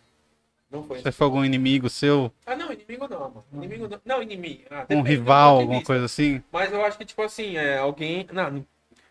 Não 0.70 0.84
foi 0.84 1.00
Você 1.00 1.12
foi 1.14 1.26
algum 1.26 1.46
inimigo 1.46 1.90
seu? 1.90 2.30
Ah, 2.46 2.56
não, 2.56 2.74
inimigo 2.74 3.08
não, 3.08 3.20
mano. 3.22 3.44
Inimigo 3.54 3.88
não. 3.88 4.02
Não, 4.04 4.22
inimigo. 4.22 4.64
Ah, 4.70 4.86
Um 4.90 5.02
rival, 5.02 5.60
alguma 5.62 5.82
coisa 5.82 6.04
assim? 6.06 6.44
Mas 6.52 6.74
eu 6.74 6.84
acho 6.84 6.98
que, 6.98 7.06
tipo 7.06 7.22
assim, 7.22 7.56
é 7.56 7.78
alguém. 7.78 8.28
Não, 8.34 8.66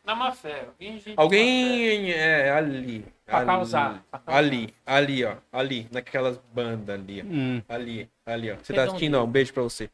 Na 0.06 0.14
má 0.14 0.30
fé. 0.30 0.66
Alguém, 0.68 0.92
gente, 1.00 1.14
Alguém 1.16 2.12
é 2.12 2.50
ali. 2.50 3.04
Pra 3.26 3.38
ali, 3.38 3.46
causar. 3.46 4.04
Ali, 4.24 4.74
ali, 4.86 5.24
ó. 5.24 5.34
Ali, 5.52 5.88
naquelas 5.90 6.38
bandas 6.54 6.94
ali, 6.94 7.20
ó. 7.22 7.24
Hum. 7.28 7.62
Ali, 7.68 8.08
ali, 8.24 8.52
ó. 8.52 8.56
Você 8.62 8.72
tá 8.72 8.84
assistindo, 8.84 9.16
ó. 9.16 9.24
Um 9.24 9.26
beijo 9.26 9.52
pra 9.52 9.64
você. 9.64 9.90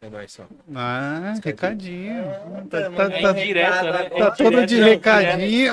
É 0.00 0.08
nóis, 0.08 0.32
só. 0.32 0.46
Ah, 0.74 1.34
recadinho. 1.44 2.24
Tá, 2.70 2.90
tá- 2.90 3.04
é 3.14 3.20
tá- 3.20 3.32
né? 3.34 4.10
tá 4.18 4.30
todo 4.30 4.64
de 4.64 4.80
recadinho. 4.82 5.72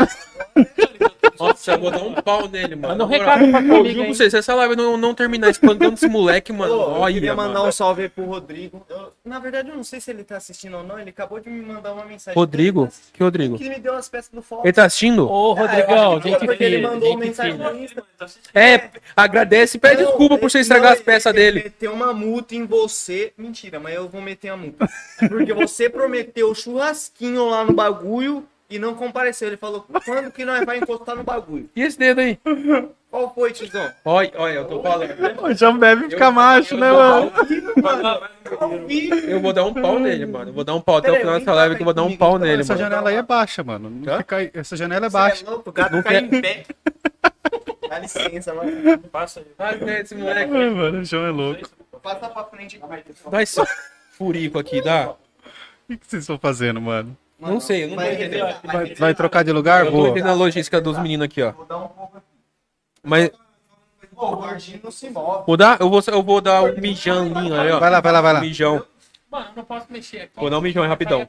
Nossa, 1.40 1.72
eu 1.74 1.80
vou 1.80 1.92
dar 1.92 2.02
um 2.04 2.14
pau 2.14 2.48
nele, 2.48 2.76
mano. 2.76 2.88
Manda 2.90 3.06
um 3.06 3.08
recado 3.08 3.50
pra 3.52 3.62
comigo, 3.62 3.86
juro 3.90 4.06
pra 4.06 4.14
você, 4.14 4.30
se 4.30 4.38
essa 4.38 4.54
live 4.56 4.76
não, 4.76 4.98
não 4.98 5.14
terminar 5.14 5.50
espancando 5.50 5.94
esse 5.94 6.08
moleque, 6.08 6.52
mano, 6.54 6.74
Ô, 6.74 6.82
eu 6.82 6.90
olha, 7.02 7.14
queria 7.14 7.36
mandar 7.36 7.54
mano. 7.56 7.70
um 7.70 7.72
salve 7.72 8.04
aí 8.04 8.10
pro 8.10 8.26
Rodrigo. 8.26 8.86
Eu- 8.90 9.14
na 9.26 9.40
verdade, 9.40 9.70
eu 9.70 9.76
não 9.76 9.84
sei 9.84 10.00
se 10.00 10.10
ele 10.12 10.24
tá 10.24 10.38
assistindo 10.38 10.78
ou 10.78 10.84
não. 10.84 10.98
Ele 11.00 11.10
acabou 11.10 11.40
de 11.40 11.50
me 11.50 11.62
mandar 11.62 11.94
uma 11.94 12.06
mensagem. 12.06 12.38
Rodrigo? 12.38 12.88
Que 13.14 13.22
Rodrigo? 13.24 13.58
Que 13.58 13.70
me 13.70 13.80
deu 13.80 13.94
as 13.96 14.08
peças 14.08 14.32
do 14.32 14.42
foco. 14.42 14.66
Ele 14.66 14.74
tá 14.74 14.86
assistindo? 14.86 15.30
Ô, 15.30 15.52
eu 15.52 15.56
Rodrigão, 15.56 16.22
gente 16.22 16.46
porque 16.46 16.64
ele 16.64 16.76
fina, 16.78 16.90
mandou 16.92 17.10
gente 17.10 17.20
mensagem 17.20 17.52
fina. 17.54 17.72
no 17.72 17.80
Insta. 17.84 18.04
É, 18.54 18.90
agradece 19.16 19.78
e 19.78 19.80
pede 19.80 20.02
Não, 20.02 20.10
desculpa 20.10 20.38
por 20.38 20.50
você 20.50 20.58
ele- 20.60 20.62
estragar 20.64 20.92
não, 20.92 20.94
as 20.98 21.02
peças 21.02 21.34
ele- 21.34 21.42
ele 21.44 21.52
dele. 21.52 21.64
meteu 21.66 21.94
uma 21.94 22.14
multa 22.14 22.56
em 22.56 22.66
você. 22.66 23.34
Mentira, 23.38 23.80
mas 23.80 23.96
eu 23.96 24.08
vou 24.08 24.22
meter 24.22 24.50
a 24.50 24.58
multa. 24.58 24.88
Porque 25.30 25.54
você 25.54 25.90
prometeu 25.90 26.54
churrasquinho 26.56 27.50
lá 27.50 27.64
no 27.66 27.74
bagulho 27.74 28.46
e 28.70 28.78
não 28.80 28.94
compareceu. 28.96 29.48
Ele 29.48 29.58
falou, 29.58 29.86
quando 30.06 30.32
que 30.32 30.44
nós 30.46 30.66
vai 30.66 30.78
encostar 30.78 31.16
no 31.16 31.24
bagulho? 31.24 31.70
E 31.76 31.82
esse 31.84 31.98
dedo 31.98 32.20
aí? 32.22 32.40
Qual 33.10 33.34
foi, 33.34 33.52
tizão? 33.54 33.90
Olha, 34.04 34.32
olha, 34.36 34.54
eu 34.56 34.66
tô 34.66 34.82
falando. 34.84 35.44
O 35.44 35.54
João 35.54 35.78
bebe 35.78 36.10
fica 36.10 36.30
macho, 36.30 36.76
né, 36.78 36.92
mano? 36.92 37.32
Eu 39.28 39.40
vou 39.40 39.54
dar 39.54 39.64
um 39.66 39.74
pau 39.74 39.98
nele, 40.00 40.26
mano. 40.26 40.50
Eu 40.50 40.54
vou 40.54 40.64
dar 40.64 40.76
um 40.76 40.82
pau 40.82 40.98
até 40.98 41.12
o 41.12 41.16
final 41.16 41.40
dessa 41.40 41.54
live 41.54 41.76
que 41.76 41.82
eu 41.82 41.86
vou 41.86 41.94
dar 41.94 42.04
um 42.04 42.16
pau 42.18 42.38
nele, 42.38 42.62
Essa 42.62 42.74
mano. 42.76 42.84
janela 42.90 43.10
aí 43.10 43.16
é 43.16 43.22
baixa, 43.24 43.64
mano. 43.64 43.90
Não 43.90 44.18
fica 44.18 44.52
Essa 44.54 44.76
janela 44.76 45.06
é 45.06 45.10
Você 45.10 45.18
é 45.18 45.20
baixa. 45.20 45.50
louco? 45.50 45.70
O 45.70 45.74
gato 45.74 45.92
Não 45.96 46.04
cai 46.04 46.14
quer- 46.22 46.24
em 46.36 46.42
pé. 46.42 46.66
Dá 47.90 48.00
licença, 48.00 48.54
mano. 48.54 48.98
Passa 49.12 49.40
aí. 49.40 49.46
Ah, 49.58 49.72
né, 49.76 50.02
esse 50.02 50.14
moleque. 50.14 50.52
Ai, 50.54 50.70
mano, 50.70 51.00
o 51.00 51.06
João 51.06 51.26
é 51.26 51.30
louco. 51.32 51.62
Passa 52.04 52.28
pra 52.30 52.44
frente. 52.44 52.80
Dá 53.30 53.42
esse 53.42 53.62
furico 54.12 54.60
aqui, 54.60 54.82
dá? 54.82 55.12
O 55.90 55.98
que 55.98 56.06
vocês 56.06 56.24
estão 56.24 56.38
fazendo, 56.38 56.82
mano? 56.82 57.16
Não 57.40 57.60
sei, 57.60 57.84
eu 57.84 57.88
não 57.90 57.96
tô 57.96 58.02
Vai 58.02 58.14
entendendo. 58.14 58.32
revelar, 58.32 58.62
vai 58.64 58.76
Vai, 58.86 58.96
vai 58.96 59.14
trocar 59.16 59.44
de 59.44 59.52
lugar? 59.52 59.82
Eu 59.86 59.92
tô 59.92 59.98
Boa. 59.98 60.10
entendendo 60.10 60.32
a 60.32 60.34
logística 60.34 60.82
dos 60.82 60.98
meninos 60.98 61.26
aqui, 61.26 61.42
ó. 61.44 61.52
Vou 61.52 61.66
dar 61.66 61.78
um 61.78 61.88
pouco 61.88 62.18
aqui. 62.18 62.26
Mas 63.04 63.30
Pô, 64.16 64.32
o 64.32 64.36
gordinho 64.38 64.80
não 64.84 64.90
se 64.92 65.10
move. 65.12 65.44
vou 65.46 65.56
dar, 65.56 65.80
eu 65.80 65.90
vou, 65.90 66.02
eu 66.08 66.24
vou 66.24 66.42
dar 66.42 66.64
um 66.64 66.76
mijãozinho 66.82 67.54
aí, 67.60 67.72
ó. 67.72 67.80
Vai 67.80 67.90
lá, 67.92 68.02
vai 68.02 68.12
lá, 68.12 68.22
vai 68.22 68.34
lá. 68.34 68.40
Um 68.40 68.42
mijão. 68.44 68.84
Mano, 69.30 69.46
eu 69.50 69.56
não 69.58 69.64
posso 69.66 69.86
mexer 69.90 70.22
aqui. 70.22 70.32
Vou 70.36 70.50
dar 70.50 70.58
um 70.58 70.62
mijão 70.62 70.82
aí, 70.82 70.90
rapidão. 70.90 71.28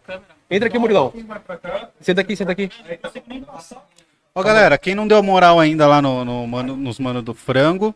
Entra 0.50 0.68
aqui, 0.68 0.78
Murilão. 0.78 1.12
Senta 2.00 2.22
aqui, 2.22 2.34
senta 2.36 2.52
aqui. 2.52 2.70
Ó, 4.34 4.42
galera, 4.42 4.78
quem 4.78 4.94
não 4.94 5.06
deu 5.06 5.22
moral 5.22 5.60
ainda 5.60 5.86
lá 5.86 6.00
no, 6.00 6.24
no 6.24 6.46
mano- 6.46 6.76
nos 6.76 6.98
Mano 6.98 7.20
do 7.20 7.34
Frango, 7.34 7.94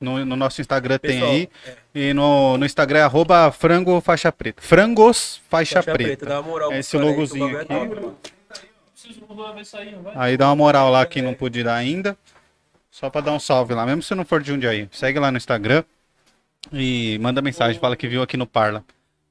no, 0.00 0.24
no 0.24 0.36
nosso 0.36 0.60
Instagram 0.60 0.98
tem 0.98 1.20
Pessoal, 1.20 1.32
aí. 1.32 1.48
E 1.94 2.14
no, 2.14 2.56
no 2.56 2.64
Instagram 2.64 3.00
é 3.00 3.02
arroba 3.02 3.50
frango 3.50 4.00
faixa 4.00 4.30
preta. 4.30 4.62
Frangos 4.62 5.40
faixa, 5.48 5.82
Faixa 5.82 5.92
preta. 5.92 6.26
dá 6.26 6.40
uma 6.40 6.48
moral 6.48 6.72
É 6.72 6.78
esse 6.78 6.96
aí, 6.96 7.02
logozinho 7.02 7.48
que 7.48 7.64
bagulho 7.64 7.98
é 7.98 9.94
vai? 10.02 10.12
Aí 10.16 10.36
dá 10.36 10.46
uma 10.48 10.56
moral 10.56 10.90
lá 10.90 11.04
quem 11.06 11.22
não 11.22 11.34
pôde 11.34 11.62
dar 11.62 11.74
ainda. 11.74 12.16
Só 12.90 13.08
pra 13.10 13.20
dar 13.20 13.32
um 13.32 13.38
salve 13.40 13.74
lá, 13.74 13.86
mesmo 13.86 14.02
se 14.02 14.14
não 14.14 14.24
for 14.24 14.40
de 14.40 14.48
Jundiaí. 14.48 14.88
Segue 14.90 15.18
lá 15.18 15.30
no 15.30 15.36
Instagram 15.36 15.84
e 16.72 17.18
manda 17.20 17.40
mensagem, 17.40 17.80
fala 17.80 17.96
que 17.96 18.08
viu 18.08 18.22
aqui 18.22 18.36
no 18.36 18.46
Parla. 18.46 18.84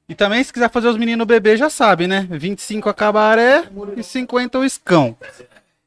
E 0.08 0.14
também, 0.14 0.42
se 0.42 0.50
quiser 0.52 0.70
fazer 0.70 0.88
os 0.88 0.96
meninos 0.96 1.26
beber, 1.26 1.58
já 1.58 1.68
sabe, 1.68 2.06
né? 2.06 2.26
25 2.30 2.88
a 2.88 2.94
cabaré 2.94 3.64
e 3.94 4.02
50 4.02 4.58
o 4.58 4.64
escão. 4.64 5.14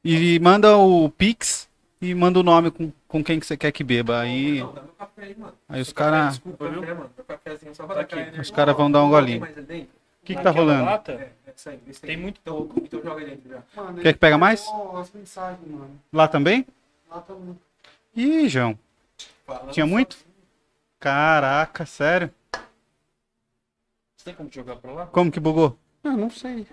E 0.03 0.39
manda 0.39 0.77
o 0.77 1.09
Pix 1.09 1.67
e 2.01 2.15
manda 2.15 2.39
o 2.39 2.43
nome 2.43 2.71
com, 2.71 2.91
com 3.07 3.23
quem 3.23 3.39
que 3.39 3.45
você 3.45 3.55
quer 3.55 3.71
que 3.71 3.83
beba. 3.83 4.21
Aí, 4.21 4.59
Dá 4.59 4.81
meu 4.81 4.93
café 4.97 5.23
aí, 5.23 5.35
mano. 5.37 5.53
aí 5.69 5.81
os 5.81 5.93
caras 5.93 6.29
Desculpa, 6.33 6.67
viu? 6.67 6.81
Mano, 6.81 7.11
meu 7.15 7.25
cafezinho 7.25 7.75
só 7.75 7.85
dar 7.85 7.99
aqui. 8.01 8.39
os 8.39 8.49
cara 8.51 8.73
vão 8.73 8.91
dar 8.91 9.03
um 9.03 9.09
golinho. 9.09 9.45
Dentro? 9.45 10.01
O 10.21 10.25
que, 10.25 10.35
que 10.35 10.41
tá 10.41 10.49
rolando? 10.51 10.85
Lata? 10.85 11.13
É, 11.13 11.31
isso 11.55 11.69
aí, 11.69 11.79
isso 11.87 11.99
aí. 12.03 12.07
Tem 12.07 12.17
muito. 12.17 12.39
Então, 12.41 12.69
então 12.75 13.01
joga 13.03 13.21
aí 13.21 13.29
dentro 13.29 13.49
já. 13.49 13.63
Mano, 13.75 14.01
Quer 14.01 14.13
que 14.13 14.19
pega 14.19 14.37
mais? 14.37 14.65
Mano. 14.67 15.99
Lá 16.13 16.27
também? 16.27 16.65
Lá 17.09 17.21
também. 17.21 17.59
Ih, 18.15 18.47
João. 18.49 18.77
Tinha 19.71 19.85
muito? 19.85 20.17
Caraca, 20.99 21.85
sério? 21.85 22.31
Você 24.15 24.25
tem 24.25 24.35
como 24.35 24.51
jogar 24.51 24.75
pra 24.75 24.91
lá? 24.91 25.05
Como 25.07 25.31
que 25.31 25.39
bugou? 25.39 25.75
Eu 26.03 26.11
não 26.13 26.29
sei. 26.29 26.67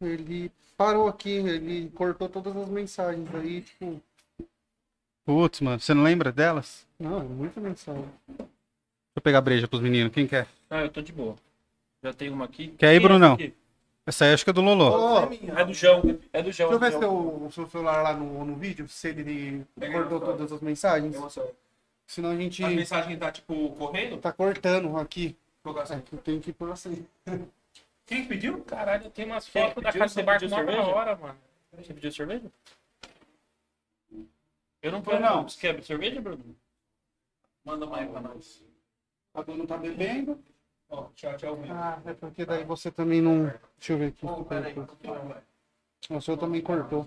Ele 0.00 0.52
parou 0.76 1.08
aqui, 1.08 1.30
ele 1.30 1.90
cortou 1.94 2.28
todas 2.28 2.54
as 2.56 2.68
mensagens 2.68 3.28
aí, 3.34 3.62
tipo. 3.62 4.00
Putz, 5.30 5.60
mano, 5.60 5.78
você 5.78 5.94
não 5.94 6.02
lembra 6.02 6.32
delas? 6.32 6.84
Não, 6.98 7.20
é 7.20 7.22
muita 7.22 7.60
mensagem. 7.60 8.04
Deixa 8.26 8.50
eu 9.14 9.22
pegar 9.22 9.40
breja 9.40 9.68
pros 9.68 9.80
meninos. 9.80 10.12
Quem 10.12 10.26
quer? 10.26 10.48
Ah, 10.68 10.80
eu 10.80 10.88
tô 10.88 11.00
de 11.00 11.12
boa. 11.12 11.36
Já 12.02 12.12
tem 12.12 12.30
uma 12.30 12.46
aqui. 12.46 12.74
Quer 12.76 12.88
aí, 12.88 12.98
Quem 12.98 13.06
Brunão? 13.06 13.38
Essa 14.04 14.24
aí 14.24 14.34
acho 14.34 14.42
que 14.42 14.50
é 14.50 14.52
do 14.52 14.60
Lolo. 14.60 14.86
Ó, 14.86 15.28
É 15.56 15.64
do 15.64 15.72
João. 15.72 16.18
É 16.32 16.42
do 16.42 16.50
João. 16.50 16.70
Deixa 16.70 16.72
eu 16.72 16.78
ver 16.80 16.92
se 16.98 17.04
o, 17.04 17.48
seu 17.52 17.68
celular 17.68 18.02
lá 18.02 18.12
no, 18.12 18.44
no 18.44 18.56
vídeo, 18.56 18.88
se 18.88 19.06
ele 19.06 19.64
cortou 19.78 20.18
todas 20.18 20.50
as 20.50 20.60
mensagens. 20.60 21.16
Senão 22.08 22.30
a 22.30 22.36
gente 22.36 22.64
As 22.64 22.74
mensagens 22.74 23.16
tá, 23.16 23.30
tipo, 23.30 23.70
correndo? 23.76 24.16
tá 24.16 24.32
cortando 24.32 24.96
aqui. 24.96 25.36
É, 25.64 25.80
assim. 25.80 26.00
que 26.00 26.12
eu 26.12 26.18
tenho 26.18 26.40
que 26.40 26.52
pôr 26.52 26.72
assim. 26.72 27.06
Quem 28.04 28.24
pediu? 28.24 28.64
Caralho, 28.64 29.04
eu 29.04 29.10
tenho 29.12 29.28
umas 29.28 29.46
fotos 29.46 29.80
da 29.80 29.92
casa 29.92 30.20
do 30.20 30.26
barco 30.26 30.48
cerveja? 30.48 30.80
hora, 30.80 31.14
mano. 31.14 31.36
Você 31.78 31.94
pediu 31.94 32.10
cerveja? 32.10 32.50
Eu 34.82 34.92
não 34.92 35.02
quero 35.02 35.20
não. 35.20 35.48
Você 35.48 35.60
quer 35.60 35.82
cerveja, 35.82 36.20
Bruno? 36.20 36.56
Manda 37.64 37.86
mais 37.86 38.10
pra 38.10 38.20
nós. 38.20 38.64
A 39.34 39.42
dona 39.42 39.66
tá 39.66 39.76
bebendo. 39.76 40.42
Ó, 40.88 41.08
tchau, 41.14 41.36
tchau. 41.36 41.54
Will. 41.58 41.72
Ah, 41.72 42.00
é 42.04 42.14
porque 42.14 42.44
daí 42.44 42.64
você 42.64 42.90
também 42.90 43.20
não. 43.20 43.44
Deixa 43.78 43.92
eu 43.92 43.98
ver 43.98 44.06
aqui. 44.06 44.26
Ô, 44.26 44.44
peraí. 44.44 44.74
O 46.08 46.20
seu 46.20 46.36
também 46.36 46.62
cortou. 46.62 47.06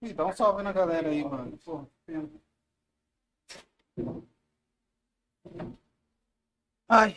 Ih, 0.00 0.12
dá 0.12 0.26
um 0.26 0.32
salve 0.32 0.62
na 0.62 0.72
galera 0.72 1.08
aí, 1.08 1.24
mano. 1.24 1.58
Pô, 1.64 1.86
pena. 2.06 2.28
Ai. 6.88 7.16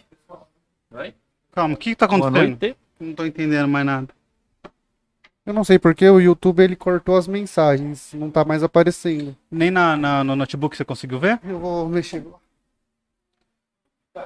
Vai? 0.90 1.16
Calma, 1.52 1.76
o 1.76 1.78
que, 1.78 1.92
que 1.92 1.96
tá 1.96 2.08
Boa 2.08 2.20
acontecendo? 2.28 2.60
noite. 2.60 2.78
Não 3.00 3.14
tô 3.14 3.26
entendendo 3.26 3.68
mais 3.68 3.86
nada. 3.86 4.17
Eu 5.48 5.54
não 5.54 5.64
sei 5.64 5.80
porque 5.80 6.08
o 6.10 6.20
YouTube 6.20 6.62
ele 6.62 6.76
cortou 6.76 7.16
as 7.16 7.26
mensagens. 7.28 8.14
Não 8.14 8.30
tá 8.30 8.44
mais 8.44 8.64
aparecendo. 8.64 9.34
Nem 9.50 9.72
na, 9.72 9.96
na- 9.96 10.22
no 10.24 10.36
notebook 10.36 10.76
você 10.76 10.84
conseguiu 10.84 11.20
ver? 11.20 11.40
Eu 11.44 11.58
vou 11.58 11.88
mexer. 11.88 12.22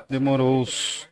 Demorou 0.09 0.61
os. 0.61 1.07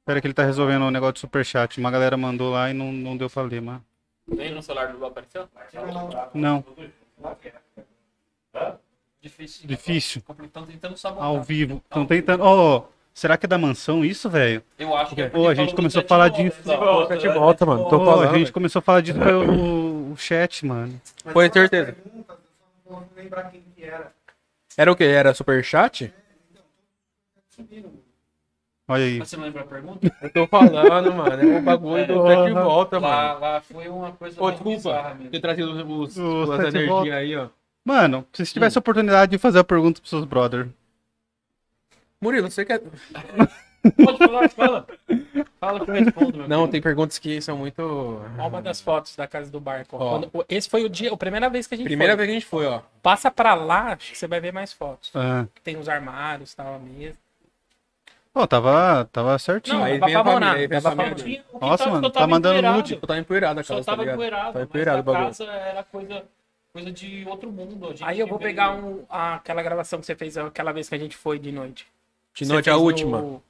Espera 0.00 0.20
que 0.20 0.26
ele 0.28 0.34
tá 0.34 0.44
resolvendo 0.44 0.82
o 0.82 0.90
negócio 0.90 1.14
do 1.14 1.18
superchat. 1.18 1.80
Uma 1.80 1.90
galera 1.90 2.16
mandou 2.16 2.52
lá 2.52 2.70
e 2.70 2.72
não, 2.74 2.92
não 2.92 3.16
deu 3.16 3.28
pra 3.28 3.42
ler, 3.42 3.60
mas. 3.60 3.80
Nem 4.28 4.54
no 4.54 4.62
celular 4.62 4.92
do 4.92 4.98
Lu 4.98 5.06
apareceu? 5.06 5.48
Não, 6.32 6.64
Difícil. 9.20 9.66
difícil. 9.66 10.22
Estão 10.44 10.64
tentando 10.64 10.96
sabotar. 10.96 11.24
Ao 11.26 11.42
vivo. 11.42 11.82
Estão 11.84 12.06
tentando. 12.06 12.44
Ó, 12.44 12.84
será 13.16 13.36
que 13.38 13.46
é 13.46 13.48
da 13.48 13.56
mansão 13.58 14.04
isso, 14.04 14.28
velho? 14.28 14.62
Eu 14.78 14.94
acho 14.94 15.14
que 15.14 15.22
é 15.22 15.28
Pô, 15.30 15.48
a 15.48 15.54
gente 15.54 15.74
começou 15.74 16.02
a 16.02 16.04
falar 16.04 16.26
chat 16.28 16.36
de 16.36 16.50
disso. 16.50 16.62
volta? 16.62 17.18
Chat 17.18 17.32
volta, 17.34 17.66
mano. 17.66 17.84
Tô 17.84 17.98
Pô, 17.98 18.04
falando. 18.04 18.34
a 18.34 18.38
gente 18.38 18.52
começou 18.52 18.78
a 18.80 18.82
falar 18.82 19.00
disso 19.00 19.18
pelo 19.18 20.12
o 20.12 20.16
chat, 20.16 20.64
mano. 20.66 21.00
Foi 21.32 21.50
certeza. 21.50 21.96
Vou 22.84 23.02
lembrar 23.16 23.44
quem 23.50 23.62
que 23.74 23.82
era. 23.84 24.12
Era 24.76 24.92
o 24.92 24.96
quê? 24.96 25.04
Era 25.04 25.32
superchat? 25.34 26.12
Olha 28.88 29.04
aí. 29.04 29.18
Você 29.18 29.36
não 29.36 29.44
lembra 29.44 29.62
a 29.62 29.64
pergunta? 29.64 30.12
Eu 30.22 30.30
tô 30.32 30.46
falando, 30.46 31.12
mano. 31.14 31.42
É 31.54 31.58
o 31.58 31.62
bagulho 31.62 32.06
do 32.06 32.22
pé 32.22 32.44
de 32.44 32.52
volta, 32.52 32.98
Lá, 33.00 33.28
mano. 33.28 33.40
lá 33.40 33.60
foi 33.62 33.88
uma 33.88 34.12
coisa 34.12 34.40
Ô, 34.40 34.44
mais 34.44 34.60
desculpa. 34.60 35.16
Ter 35.30 35.40
trazido 35.40 35.72
os, 35.72 36.16
os, 36.16 36.18
O 36.48 36.52
as 36.52 36.60
energias 36.74 37.14
aí, 37.16 37.34
ó. 37.36 37.48
Mano, 37.84 38.24
se 38.32 38.44
você 38.46 38.52
tivesse 38.52 38.78
a 38.78 38.80
oportunidade 38.80 39.32
de 39.32 39.38
fazer 39.38 39.58
a 39.58 39.64
pergunta 39.64 40.00
pros 40.00 40.10
seus 40.10 40.24
brothers. 40.24 40.68
Murilo, 42.20 42.50
você 42.50 42.64
quer. 42.64 42.80
Pode 44.04 44.18
falar, 44.18 44.48
fala. 44.50 44.86
Fala 45.60 45.84
que 45.84 45.90
eu 45.90 45.94
respondo, 45.94 46.38
meu 46.38 46.48
Não, 46.48 46.56
querido. 46.58 46.68
tem 46.72 46.82
perguntas 46.82 47.18
que 47.20 47.40
são 47.40 47.56
muito. 47.56 47.80
Ó, 48.38 48.48
Uma 48.48 48.60
das 48.60 48.80
fotos 48.80 49.14
da 49.14 49.28
casa 49.28 49.48
do 49.50 49.60
barco. 49.60 49.96
ó. 49.96 50.10
Quando- 50.18 50.46
esse 50.48 50.68
foi 50.68 50.84
o 50.84 50.88
dia, 50.88 51.12
a 51.12 51.16
primeira 51.16 51.48
vez 51.48 51.66
que 51.68 51.74
a 51.74 51.78
gente 51.78 51.86
Primeira 51.86 52.14
foi. 52.14 52.16
vez 52.16 52.26
que 52.28 52.30
a 52.32 52.40
gente 52.40 52.46
foi, 52.48 52.66
ó. 52.66 52.80
Passa 53.02 53.30
pra 53.30 53.54
lá, 53.54 53.92
acho 53.92 54.10
que 54.12 54.18
você 54.18 54.26
vai 54.26 54.40
ver 54.40 54.52
mais 54.52 54.72
fotos. 54.72 55.12
Ah. 55.14 55.46
Tem 55.62 55.76
os 55.76 55.88
armários, 55.88 56.52
tal, 56.54 56.74
a 56.74 56.78
mesa. 56.78 57.16
Pô, 58.34 58.46
tava, 58.46 59.08
tava 59.12 59.38
certinho. 59.38 59.78
Não, 59.78 59.84
aí 59.84 59.98
vem 60.00 60.14
a 60.14 60.24
família, 60.24 60.52
aí 60.52 60.66
vem 60.66 60.78
a 60.78 60.82
pra 60.82 60.90
família. 60.90 61.14
Tinha- 61.14 61.44
o 61.52 61.58
Nossa, 61.60 61.84
tava- 61.84 61.90
mano, 61.96 62.06
só 62.06 62.10
tá 62.10 62.20
tava 62.20 62.26
mandando 62.30 62.54
empoeirado. 62.56 62.76
nude. 62.78 62.94
Tipo, 62.94 63.06
tá 63.06 63.18
empoeirada 63.18 63.60
a 63.60 63.64
Só 63.64 63.74
casa, 63.76 63.86
tá 63.86 63.92
tava 63.92 64.02
ligado? 64.02 64.14
empoeirado. 64.16 64.52
Tá 64.52 64.58
mas 64.58 64.62
empoeirado 64.68 64.98
a 64.98 65.02
bagulho. 65.02 65.26
casa 65.26 65.44
era 65.44 65.82
coisa, 65.84 66.22
coisa 66.72 66.92
de 66.92 67.24
outro 67.28 67.50
mundo. 67.52 67.86
A 67.86 67.88
gente 67.90 68.04
Aí 68.04 68.18
eu 68.20 68.26
vou 68.26 68.36
veio- 68.38 68.50
pegar 68.50 68.72
um, 68.74 69.04
aquela 69.08 69.62
gravação 69.62 70.00
que 70.00 70.06
você 70.06 70.14
fez 70.16 70.36
aquela 70.36 70.72
vez 70.72 70.88
que 70.88 70.94
a 70.94 70.98
gente 70.98 71.16
foi 71.16 71.38
de 71.38 71.50
noite. 71.52 71.86
De 72.36 72.44
Você 72.44 72.52
noite, 72.52 72.68
a 72.68 72.76
última. 72.76 73.18
no- 73.22 73.42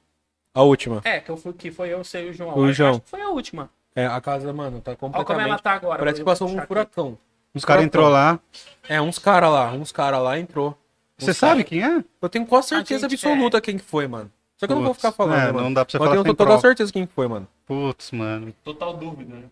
A 0.53 0.61
última. 0.63 1.01
É, 1.03 1.19
que, 1.19 1.29
eu 1.29 1.35
fui, 1.37 1.51
que 1.53 1.69
foi 1.69 1.89
eu, 1.93 2.03
você 2.03 2.25
e 2.25 2.29
o 2.29 2.33
João. 2.33 2.57
O 2.57 2.65
Eu 2.67 2.73
João. 2.73 2.91
Acho 2.91 3.01
que 3.01 3.09
foi 3.09 3.21
a 3.21 3.29
última. 3.29 3.69
É, 3.93 4.05
a 4.07 4.21
casa, 4.21 4.51
mano, 4.53 4.79
tá 4.79 4.91
Olha 4.91 4.97
como 4.97 5.11
completamente. 5.13 5.49
ela 5.49 5.59
tá 5.59 5.73
agora. 5.73 5.99
Parece 5.99 6.19
que 6.19 6.25
passou 6.25 6.49
um 6.49 6.57
aqui. 6.57 6.67
furacão. 6.67 7.17
Os 7.53 7.65
caras 7.65 7.83
entrou 7.83 8.07
lá. 8.07 8.39
É, 8.87 9.01
uns 9.01 9.19
caras 9.19 9.51
lá, 9.51 9.71
uns 9.73 9.91
caras 9.91 10.21
lá 10.21 10.39
entrou. 10.39 10.77
Você 11.17 11.33
sabe 11.33 11.63
quem 11.63 11.83
é? 11.83 12.03
Eu 12.21 12.29
tenho 12.29 12.45
quase 12.45 12.69
certeza 12.69 13.07
absoluta 13.07 13.59
quem 13.59 13.77
que 13.77 13.83
foi, 13.83 14.07
mano. 14.07 14.31
Só 14.55 14.65
que 14.65 14.71
eu 14.71 14.77
não 14.77 14.85
vou 14.85 14.93
ficar 14.93 15.11
falando, 15.11 15.37
é, 15.39 15.51
mano. 15.51 15.61
não 15.61 15.73
dá 15.73 15.83
pra 15.83 15.91
você 15.91 15.97
Mas 15.99 16.07
falar 16.07 16.19
eu 16.19 16.23
tenho 16.23 16.35
total 16.35 16.59
certeza 16.61 16.91
quem 16.93 17.05
que 17.05 17.13
foi, 17.13 17.27
mano. 17.27 17.47
Putz, 17.65 18.11
mano. 18.11 18.53
Total 18.63 18.93
dúvida, 18.95 19.35
né? 19.35 19.43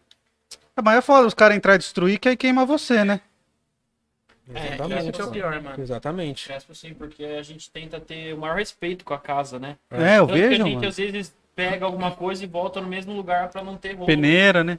Ah, 0.78 0.82
Mas 0.82 0.98
é 0.98 1.02
foda 1.02 1.28
os 1.28 1.34
caras 1.34 1.58
entrar 1.58 1.76
e 1.76 1.80
destruir 1.80 2.20
que 2.20 2.30
aí 2.30 2.38
queima 2.38 2.66
você, 2.66 3.04
né? 3.04 3.20
É, 4.54 4.68
Exatamente. 4.76 5.10
esse 5.10 5.22
é 5.22 5.24
o 5.24 5.32
pior, 5.32 5.62
mano. 5.62 5.76
Exatamente. 5.82 6.46
Crespo 6.48 6.76
sim, 6.76 6.94
porque 6.94 7.24
a 7.26 7.42
gente 7.42 7.70
tenta 7.72 8.00
ter 8.00 8.34
o 8.34 8.38
maior 8.38 8.58
respeito 8.58 9.04
com 9.04 9.14
a 9.14 9.18
casa, 9.20 9.58
né? 9.58 9.76
É, 9.92 10.20
eu 10.20 10.28
Tanto 10.28 10.34
que 10.38 10.44
a 10.46 10.50
vejo, 10.50 10.64
gente 10.64 10.76
mano. 10.76 10.88
às 10.88 10.98
vezes 10.98 11.36
pega 11.56 11.86
alguma 11.86 12.12
coisa 12.12 12.44
e 12.44 12.48
volta 12.48 12.80
no 12.80 12.88
mesmo 12.88 13.14
lugar 13.14 13.50
pra 13.50 13.64
não 13.64 13.76
ter 13.76 13.90
roubo. 13.94 14.06
Peneira, 14.06 14.64
né? 14.64 14.78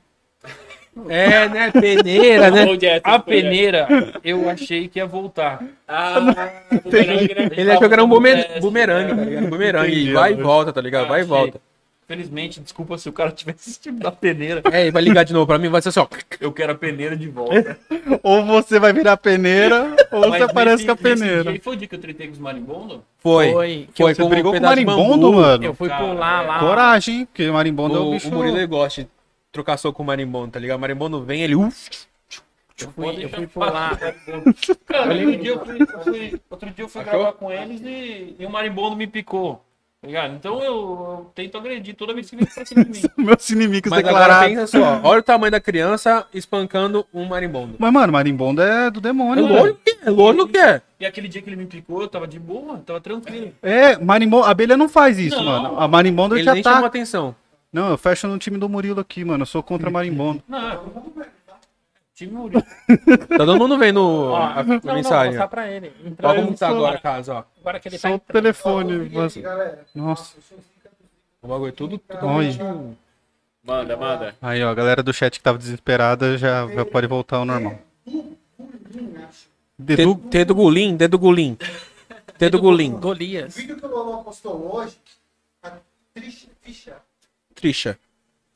É, 1.08 1.48
né? 1.48 1.70
Peneira, 1.72 2.50
né? 2.50 2.64
A 3.04 3.18
peneira, 3.18 3.86
eu 4.24 4.48
achei 4.48 4.88
que 4.88 4.98
ia 4.98 5.04
voltar. 5.06 5.62
Ah, 5.86 6.18
Ele 7.56 7.70
achou 7.72 7.88
que 7.88 7.92
era 7.94 8.04
um 8.04 8.08
bumer- 8.08 8.60
bumerangue, 8.60 9.14
tá 9.16 9.22
ligado? 9.24 9.48
Bumerangue. 9.48 9.92
E 9.92 10.12
vai 10.12 10.32
e 10.32 10.36
volta, 10.36 10.72
tá 10.72 10.80
ligado? 10.80 11.08
Vai 11.08 11.20
e 11.20 11.24
volta. 11.24 11.60
Felizmente, 12.06 12.60
desculpa 12.60 12.96
se 12.98 13.08
o 13.08 13.12
cara 13.12 13.32
tiver 13.32 13.52
assistido 13.54 13.98
da 13.98 14.12
peneira. 14.12 14.62
É, 14.72 14.86
e 14.86 14.90
vai 14.92 15.02
ligar 15.02 15.24
de 15.24 15.32
novo 15.32 15.44
pra 15.44 15.58
mim, 15.58 15.68
vai 15.68 15.82
ser 15.82 15.88
assim, 15.88 15.98
ó. 15.98 16.06
Eu 16.40 16.52
quero 16.52 16.70
a 16.72 16.74
peneira 16.76 17.16
de 17.16 17.28
volta. 17.28 17.76
Ou 18.22 18.44
você 18.44 18.78
vai 18.78 18.92
virar 18.92 19.16
peneira, 19.16 19.96
ou 20.12 20.28
Mas 20.28 20.38
você 20.38 20.42
aparece 20.44 20.84
nesse- 20.84 20.86
com 20.86 20.92
a 20.92 20.96
peneira. 20.96 21.50
dia 21.50 21.60
foi 21.60 21.74
o 21.74 21.76
dia 21.76 21.88
que 21.88 21.94
eu 21.96 21.98
tretei 22.00 22.28
com 22.28 22.32
os 22.34 22.38
marimbondos? 22.38 23.00
Foi. 23.18 23.50
Foi. 23.52 23.88
Foi 23.92 24.14
Você 24.14 24.22
com 24.22 24.28
brigou 24.28 24.52
um 24.52 24.54
com 24.54 24.60
o 24.60 24.66
marimbondo, 24.66 25.32
mano? 25.32 25.64
Eu 25.64 25.74
fui 25.74 25.88
Cara, 25.88 26.04
pular 26.06 26.46
lá. 26.46 26.58
Coragem, 26.60 27.14
hein? 27.20 27.24
porque 27.26 27.50
marimbondo 27.50 27.96
é 27.96 27.98
o 27.98 28.06
O, 28.08 28.10
bicho. 28.12 28.28
o 28.28 28.32
Murilo 28.32 28.68
gosta 28.68 29.02
de 29.02 29.08
trocar 29.50 29.76
soco 29.76 29.96
com 29.96 30.02
o 30.04 30.06
marimbondo, 30.06 30.52
tá 30.52 30.60
ligado? 30.60 30.76
O 30.78 30.80
marimbondo 30.80 31.22
vem, 31.24 31.42
ele. 31.42 31.56
Uf, 31.56 31.88
Eu 32.80 32.90
fui, 32.92 33.24
eu 33.24 33.28
fui 33.30 33.46
pular. 33.48 33.98
Cara, 34.86 35.12
outro 35.12 35.36
dia 35.38 35.50
eu 35.50 35.64
fui, 35.64 35.78
eu 35.82 36.00
fui- 36.04 36.40
outro 36.50 36.70
dia 36.70 36.84
eu 36.84 36.88
fui 36.88 37.00
Achou? 37.00 37.12
gravar 37.14 37.32
com 37.32 37.50
eles 37.50 37.80
e, 37.82 38.36
e 38.38 38.46
o 38.46 38.50
marimbondo 38.50 38.94
me 38.94 39.08
picou. 39.08 39.64
Ligado? 40.06 40.34
Então 40.34 40.62
eu, 40.62 40.72
eu 40.72 41.30
tento 41.34 41.58
agredir 41.58 41.94
toda 41.96 42.14
vez 42.14 42.30
que 42.30 42.36
vem 42.36 42.46
pra 42.46 42.64
cima 42.64 42.84
de 42.84 42.90
mim. 42.90 43.02
Meus 43.18 43.50
inimigos 43.50 43.90
Mas 43.90 43.98
agora 44.04 44.18
declarados. 44.24 44.48
pensa 44.48 44.66
só, 44.78 45.00
olha 45.08 45.20
o 45.20 45.22
tamanho 45.22 45.50
da 45.50 45.60
criança 45.60 46.26
espancando 46.32 47.04
um 47.12 47.24
marimbondo. 47.24 47.74
Mas, 47.78 47.92
mano, 47.92 48.12
marimbondo 48.12 48.62
é 48.62 48.90
do 48.90 49.00
É 49.00 49.02
demônio, 49.02 49.46
velho. 49.48 49.58
lógico 49.58 49.80
é, 50.02 50.10
lógico 50.10 50.48
que 50.48 50.58
é. 50.58 50.82
E 51.00 51.04
aquele 51.06 51.28
dia 51.28 51.42
que 51.42 51.48
ele 51.50 51.56
me 51.56 51.66
picou, 51.66 52.00
eu 52.00 52.08
tava 52.08 52.26
de 52.26 52.38
boa, 52.38 52.78
tava 52.86 53.00
tranquilo. 53.00 53.52
É, 53.62 53.98
marimbondo. 53.98 54.44
A 54.44 54.50
abelha 54.50 54.76
não 54.76 54.88
faz 54.88 55.18
isso, 55.18 55.36
Não. 55.36 55.44
mano. 55.44 55.80
A 55.80 55.88
marimbondo 55.88 56.36
Ele 56.36 56.44
já 56.44 56.54
nem 56.54 56.62
tá. 56.62 56.72
chamou 56.72 56.86
atenção. 56.86 57.34
Não, 57.72 57.90
eu 57.90 57.98
fecho 57.98 58.26
no 58.28 58.38
time 58.38 58.56
do 58.56 58.68
Murilo 58.68 59.00
aqui, 59.00 59.24
mano. 59.24 59.42
Eu 59.42 59.46
sou 59.46 59.62
contra 59.62 59.90
marimbondo. 59.90 60.42
Não, 60.48 60.70
time 60.78 61.26
Murilo. 62.24 62.62
Tá 63.28 63.36
todo 63.38 63.56
mundo 63.58 63.76
vendo 63.76 64.00
Ó, 64.00 64.36
a, 64.36 64.60
a 64.60 64.62
não, 64.62 64.80
não, 64.82 64.94
mensagem. 64.94 65.02
vou 65.02 65.40
mostrar 65.40 65.44
ó. 65.44 65.48
pra 65.48 65.68
ele. 65.70 65.92
Ó 66.22 66.54
tá 66.54 66.68
no- 66.70 66.76
agora 66.76 66.96
a 66.96 67.00
casa, 67.00 67.34
ó. 67.34 67.44
Agora 67.60 67.80
que 67.80 67.88
ele 67.88 67.98
Só 67.98 68.08
tá 68.08 68.12
o 68.12 68.16
entrando. 68.16 68.32
telefone. 68.32 69.10
mas- 69.12 69.36
Nossa. 69.94 70.36
O 71.42 71.48
bagulho 71.48 71.72
tudo 71.72 72.00
Olha. 72.08 72.18
totalmente... 72.20 72.58
Manda, 73.62 73.96
manda. 73.96 74.34
Aí, 74.40 74.62
ó, 74.62 74.70
a 74.70 74.74
galera 74.74 75.02
do 75.02 75.12
chat 75.12 75.36
que 75.38 75.42
tava 75.42 75.58
desesperada 75.58 76.38
já, 76.38 76.66
já 76.68 76.84
pode 76.86 77.06
voltar 77.08 77.38
ao 77.38 77.44
normal. 77.44 77.78
Dedo, 79.78 80.14
dedo 80.14 80.54
gulim, 80.54 80.96
dedo 80.96 81.18
gulim. 81.18 81.56
Dedo 82.38 82.58
gulim. 82.60 82.92
Golias. 82.92 83.56
vídeo 83.56 83.76
que 83.78 83.86
o 83.86 83.88
Lolo 83.88 84.22
postou 84.22 84.74
hoje, 84.76 84.96
a 85.62 85.72
Trisha 86.12 86.48
Ficha 86.60 86.96
Trixa. 87.54 87.98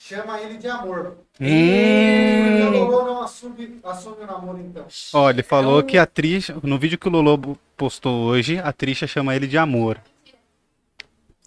Chama 0.02 0.40
ele 0.40 0.56
de 0.56 0.66
amor. 0.66 1.18
Hum. 1.38 2.62
Porque 2.62 2.78
o 2.78 2.84
Lolo 2.84 3.04
não 3.06 3.22
assume, 3.22 3.78
assume 3.84 4.16
o 4.22 4.26
namoro, 4.26 4.58
então. 4.58 4.86
Ó, 5.12 5.28
ele 5.30 5.42
falou 5.42 5.82
que 5.82 5.98
a 5.98 6.06
Trisha, 6.06 6.56
no 6.62 6.78
vídeo 6.78 6.98
que 6.98 7.06
o 7.06 7.10
Lolo 7.10 7.56
postou 7.76 8.24
hoje, 8.24 8.58
a 8.58 8.72
Trisha 8.72 9.06
chama 9.06 9.36
ele 9.36 9.46
de 9.46 9.58
amor. 9.58 9.98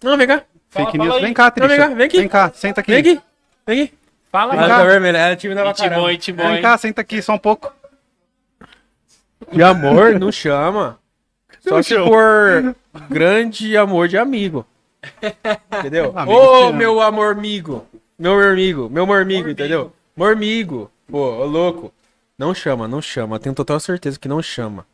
Não, 0.02 0.16
vem 0.16 0.26
cá. 0.26 0.42
Fala, 0.70 0.86
Fake 0.86 0.96
fala 0.98 1.04
news. 1.08 1.16
aí. 1.16 1.22
Vem 1.24 1.34
cá, 1.34 1.44
Não, 1.44 1.50
Trisha. 1.50 1.68
vem 1.68 1.78
cá, 1.78 1.88
vem 1.94 2.06
aqui. 2.06 2.18
Vem 2.18 2.28
cá, 2.28 2.52
senta 2.54 2.80
aqui. 2.80 2.90
Vem 2.92 3.00
aqui. 3.00 3.22
Vem 3.66 3.82
aqui. 3.82 3.94
Fala, 4.30 4.54
Ela 4.54 4.68
cá. 4.68 4.84
vermelha, 4.84 5.18
ela 5.18 5.32
é 5.32 5.36
pra 5.36 5.54
caramba. 5.74 5.74
Timói, 5.74 6.16
Timói. 6.16 6.46
Vem 6.52 6.62
cá, 6.62 6.78
senta 6.78 7.00
aqui 7.00 7.20
só 7.22 7.34
um 7.34 7.38
pouco. 7.38 7.72
De 9.52 9.62
amor, 9.62 10.18
não 10.18 10.32
chama. 10.32 10.98
Só 11.60 11.76
Não 11.76 11.82
se 11.82 11.90
chama. 11.94 12.06
for 12.06 12.76
grande 13.08 13.76
amor 13.76 14.08
de 14.08 14.16
amigo. 14.18 14.66
Entendeu? 15.78 16.12
Ô, 16.26 16.64
ama. 16.68 16.72
meu 16.72 17.00
amor 17.00 17.32
amigo. 17.32 17.86
Meu 18.18 18.40
amigo, 18.40 18.88
meu 18.88 19.06
mormigo, 19.06 19.48
entendeu? 19.48 19.92
Mormigo. 20.16 20.90
Pô, 21.08 21.18
ô 21.18 21.44
louco. 21.44 21.92
Não 22.38 22.54
chama, 22.54 22.86
não 22.88 23.02
chama. 23.02 23.38
Tenho 23.38 23.54
total 23.54 23.78
certeza 23.80 24.18
que 24.18 24.28
não 24.28 24.40
chama. 24.42 24.86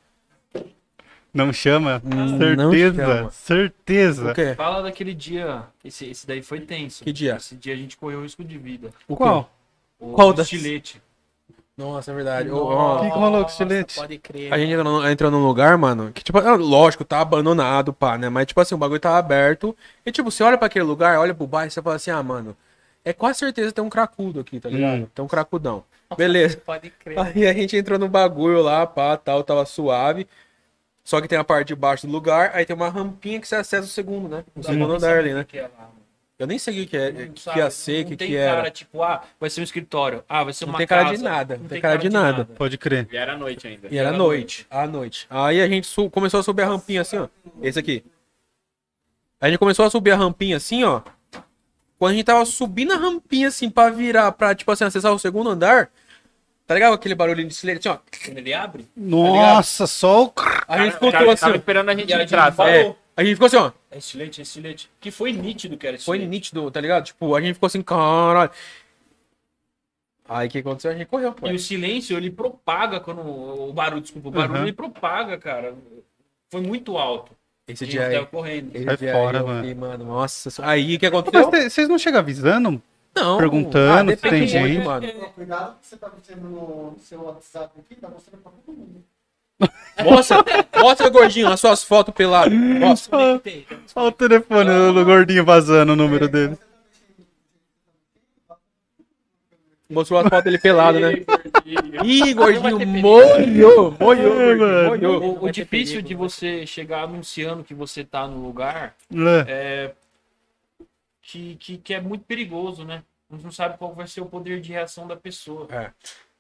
Não 1.32 1.52
chama? 1.52 2.02
Hum, 2.05 2.56
não 2.56 2.70
certeza, 2.72 3.06
chama. 3.16 3.30
certeza. 3.30 4.30
O 4.32 4.34
quê? 4.34 4.55
Fala 4.56 4.82
daquele 4.82 5.14
dia. 5.14 5.62
Esse, 5.84 6.06
esse 6.06 6.26
daí 6.26 6.42
foi 6.42 6.60
tenso. 6.60 7.05
Que 7.05 7.12
dia? 7.12 7.36
Esse 7.36 7.55
dia 7.55 7.72
a 7.72 7.76
gente 7.76 7.97
correu 7.97 8.22
risco 8.22 8.42
de 8.42 8.59
vida. 8.59 8.90
O 9.06 9.14
Qual? 9.16 9.51
O 9.98 10.12
Qual 10.12 10.32
das- 10.32 10.51
estilete. 10.52 11.01
Nossa, 11.76 12.10
é 12.10 12.14
verdade. 12.14 12.51
Ó, 12.51 13.01
que 13.01 13.10
que 13.10 13.16
o 13.16 13.20
Nossa, 13.30 13.51
estilete? 13.52 13.94
Pode 13.97 14.18
crer. 14.18 14.52
A 14.52 14.59
gente 14.59 14.72
entrou, 14.72 14.84
num- 15.01 15.09
entrou 15.09 15.30
num 15.30 15.47
lugar, 15.47 15.78
mano, 15.78 16.10
que, 16.12 16.22
tipo, 16.22 16.36
ah, 16.38 16.56
lógico, 16.56 17.05
tá 17.05 17.20
abandonado, 17.20 17.92
pá, 17.92 18.18
né? 18.18 18.28
Mas, 18.28 18.47
tipo 18.47 18.60
assim, 18.60 18.74
o 18.74 18.78
bagulho 18.78 19.01
tá 19.01 19.16
aberto. 19.16 19.74
E, 20.05 20.10
tipo, 20.12 20.30
você 20.30 20.42
olha 20.42 20.59
pra 20.59 20.66
aquele 20.66 20.84
lugar, 20.84 21.18
olha 21.18 21.32
pro 21.34 21.47
bairro 21.47 21.68
e 21.68 21.70
você 21.70 21.80
fala 21.80 21.97
assim, 21.97 22.10
ah, 22.10 22.22
mano, 22.22 22.55
é 23.05 23.12
quase 23.12 23.39
certeza 23.39 23.68
que 23.68 23.74
tem 23.74 23.85
um 23.85 23.90
cracudo 23.90 24.40
aqui, 24.40 24.60
tá 24.60 24.68
ligado? 24.68 25.10
Tem 25.14 25.24
um 25.24 25.28
cracudão. 25.28 25.85
Beleza. 26.16 26.59
Pode 26.64 26.90
crer. 26.90 27.18
Aí 27.18 27.47
a 27.47 27.52
gente 27.52 27.77
entrou 27.77 27.98
no 27.98 28.09
bagulho 28.09 28.60
lá, 28.62 28.86
pá, 28.86 29.16
tal, 29.16 29.43
tava 29.43 29.64
suave. 29.64 30.27
Só 31.02 31.20
que 31.20 31.27
tem 31.27 31.39
a 31.39 31.44
parte 31.44 31.68
de 31.68 31.74
baixo 31.74 32.06
do 32.06 32.12
lugar, 32.12 32.51
aí 32.55 32.64
tem 32.64 32.77
uma 32.77 32.89
rampinha 32.89 33.40
que 33.40 33.48
você 33.48 33.56
acessa 33.56 33.85
o 33.86 33.90
segundo, 33.90 34.28
né? 34.28 34.44
O 34.55 34.62
segundo 34.62 34.93
andar 34.93 35.18
ali, 35.18 35.32
né? 35.32 35.44
Que 35.44 35.59
é 35.59 35.62
lá. 35.62 35.90
Eu 36.39 36.47
nem 36.47 36.59
sei 36.59 36.72
o 36.72 36.77
que, 36.78 36.86
que, 36.86 36.97
é, 36.97 37.12
Não 37.12 37.32
que, 37.32 37.40
sabe, 37.43 37.55
que 37.55 37.62
ia 37.62 37.70
ser, 37.70 37.93
o 37.93 38.01
não 38.01 38.09
que, 38.09 38.16
tem 38.16 38.28
que 38.28 38.36
cara, 38.36 38.60
era. 38.60 38.70
tipo, 38.70 39.02
ah, 39.02 39.22
vai 39.39 39.51
ser 39.51 39.60
um 39.60 39.64
escritório. 39.64 40.24
Ah, 40.27 40.43
vai 40.43 40.55
ser 40.55 40.64
Não 40.64 40.72
uma 40.72 40.78
tem 40.78 40.86
cara 40.86 41.05
casa. 41.05 41.16
de 41.18 41.22
nada, 41.22 41.59
não 41.59 41.68
tem 41.68 41.81
cara 41.82 41.98
de 41.98 42.09
nada. 42.09 42.44
Pode 42.47 42.78
crer. 42.78 43.06
E 43.12 43.16
era 43.16 43.36
noite 43.36 43.68
ainda. 43.68 43.89
E 43.90 43.98
era 43.98 44.10
noite, 44.10 44.66
à 44.70 44.86
noite. 44.86 45.27
Aí 45.28 45.60
a 45.60 45.68
gente 45.68 45.86
começou 46.10 46.40
a 46.40 46.43
subir 46.43 46.62
a 46.62 46.66
rampinha 46.66 47.02
assim, 47.02 47.18
ó. 47.18 47.28
Esse 47.60 47.78
aqui. 47.78 48.02
Aí 49.39 49.48
a 49.48 49.51
gente 49.51 49.59
começou 49.59 49.85
a 49.85 49.90
subir 49.90 50.12
a 50.12 50.16
rampinha 50.16 50.56
assim, 50.56 50.82
ó. 50.82 51.02
Quando 52.01 52.12
a 52.12 52.14
gente 52.16 52.24
tava 52.24 52.47
subindo 52.47 52.94
a 52.94 52.97
rampinha 52.97 53.48
assim 53.48 53.68
pra 53.68 53.90
virar, 53.90 54.32
pra, 54.32 54.55
tipo 54.55 54.72
assim, 54.72 54.85
acessar 54.85 55.12
o 55.12 55.18
segundo 55.18 55.51
andar, 55.51 55.90
tá 56.66 56.72
ligado? 56.74 56.94
Aquele 56.94 57.14
barulhinho 57.14 57.47
de 57.48 57.55
silêncio, 57.55 57.93
assim, 57.93 58.01
ó. 58.02 58.24
Quando 58.24 58.39
ele 58.39 58.55
abre, 58.55 58.89
Nossa, 58.97 59.86
só 59.86 60.24
o. 60.24 60.32
A 60.66 60.78
gente 60.82 60.98
cara 60.98 61.31
assim, 61.31 61.40
tava 61.43 61.56
esperando 61.56 61.90
a 61.90 61.94
gente 61.94 62.10
a 62.10 62.22
entrar? 62.22 62.55
É, 62.66 62.97
a 63.14 63.22
gente 63.22 63.35
ficou 63.35 63.47
assim, 63.48 63.56
ó. 63.56 63.70
é 63.90 63.98
estilete, 63.98 64.40
é 64.40 64.43
estilete. 64.43 64.90
Que 64.98 65.10
foi 65.10 65.31
nítido 65.31 65.77
que 65.77 65.86
era 65.86 65.98
Foi 65.98 66.16
estilete. 66.16 66.31
nítido, 66.31 66.70
tá 66.70 66.81
ligado? 66.81 67.05
Tipo, 67.05 67.35
a 67.36 67.40
gente 67.43 67.52
ficou 67.52 67.66
assim, 67.66 67.82
caralho. 67.82 68.51
Aí 70.27 70.47
o 70.47 70.51
que 70.51 70.59
aconteceu? 70.59 70.93
A 70.93 70.94
gente 70.94 71.06
correu, 71.06 71.32
pô. 71.35 71.48
E 71.48 71.55
o 71.55 71.59
silêncio, 71.59 72.16
ele 72.16 72.31
propaga 72.31 72.98
quando. 73.01 73.20
O 73.20 73.72
barulho, 73.74 74.01
desculpa, 74.01 74.28
o 74.28 74.31
barulho 74.32 74.59
Uhum. 74.60 74.64
ele 74.64 74.72
propaga, 74.72 75.36
cara. 75.36 75.74
Foi 76.51 76.62
muito 76.62 76.97
alto. 76.97 77.32
Esse 77.72 77.86
dia 77.86 78.06
aí. 78.06 78.26
correndo. 78.26 78.70
Esse 78.74 78.84
Sai 78.84 78.97
dia 78.97 79.12
fora, 79.12 79.38
aí, 79.38 79.44
eu 79.44 79.47
mano. 79.48 79.76
mano. 79.76 80.05
Nossa. 80.05 80.51
senhora. 80.51 80.72
Aí 80.72 80.97
o 80.97 80.98
que 80.98 81.10
Mas 81.10 81.18
aconteceu? 81.20 81.51
te- 81.51 81.70
vocês 81.70 81.88
não 81.88 81.98
chegam 81.98 82.20
avisando? 82.20 82.82
Não. 83.14 83.38
perguntando 83.38 84.10
se 84.12 84.16
depende 84.16 84.52
tem 84.52 84.60
muito, 84.60 84.74
gente. 84.76 84.84
mano. 84.86 85.09
Cuidado 85.34 85.74
que 85.80 85.86
você 85.86 85.97
tá 85.97 86.10
mexendo 86.16 86.42
no 86.48 86.97
seu 87.02 87.20
WhatsApp 87.22 87.70
aqui, 87.80 88.01
tá 88.01 88.09
mostrando 88.09 88.40
pra 88.42 88.52
todo 88.64 88.76
mundo. 88.76 89.05
Mostra, 90.05 90.44
mostra, 90.80 91.09
gordinho, 91.10 91.48
as 91.48 91.60
suas 91.60 91.82
fotos 91.82 92.14
peladas. 92.14 92.52
Mostra. 92.56 93.18
Olha 93.97 94.09
o 94.09 94.12
telefone 94.12 94.70
do 94.94 95.05
gordinho 95.05 95.44
vazando 95.44 95.92
o 95.92 95.97
número 95.97 96.28
dele. 96.28 96.56
Mostrou 99.90 100.20
as 100.20 100.28
fotos 100.28 100.44
dele 100.44 100.58
pelado, 100.58 101.00
né? 101.00 101.12
Ih, 102.04 102.32
gordinho, 102.32 102.86
molhou, 102.86 103.90
molhou. 103.98 105.44
O, 105.44 105.50
difícil 105.50 106.00
de 106.00 106.14
você 106.14 106.64
chegar 106.64 107.02
anunciando 107.02 107.64
que 107.64 107.74
você 107.74 108.04
tá 108.04 108.26
no 108.26 108.40
lugar 108.40 108.94
É. 109.12 109.44
é 109.48 109.92
que, 111.22 111.56
que, 111.56 111.76
que 111.78 111.94
é 111.94 112.00
muito 112.00 112.24
perigoso, 112.24 112.84
né? 112.84 113.02
A 113.30 113.34
gente 113.34 113.44
não 113.44 113.52
sabe 113.52 113.78
qual 113.78 113.92
vai 113.94 114.06
ser 114.06 114.20
o 114.20 114.26
poder 114.26 114.60
de 114.60 114.72
reação 114.72 115.06
da 115.06 115.16
pessoa. 115.16 115.66
É. 115.70 115.90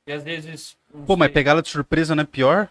E 0.06 0.12
às 0.12 0.22
vezes. 0.22 0.76
Pô, 1.06 1.16
mas 1.16 1.26
sei, 1.26 1.34
pegá-la 1.34 1.60
de 1.60 1.68
surpresa 1.68 2.14
não 2.14 2.22
é 2.22 2.26
pior? 2.26 2.68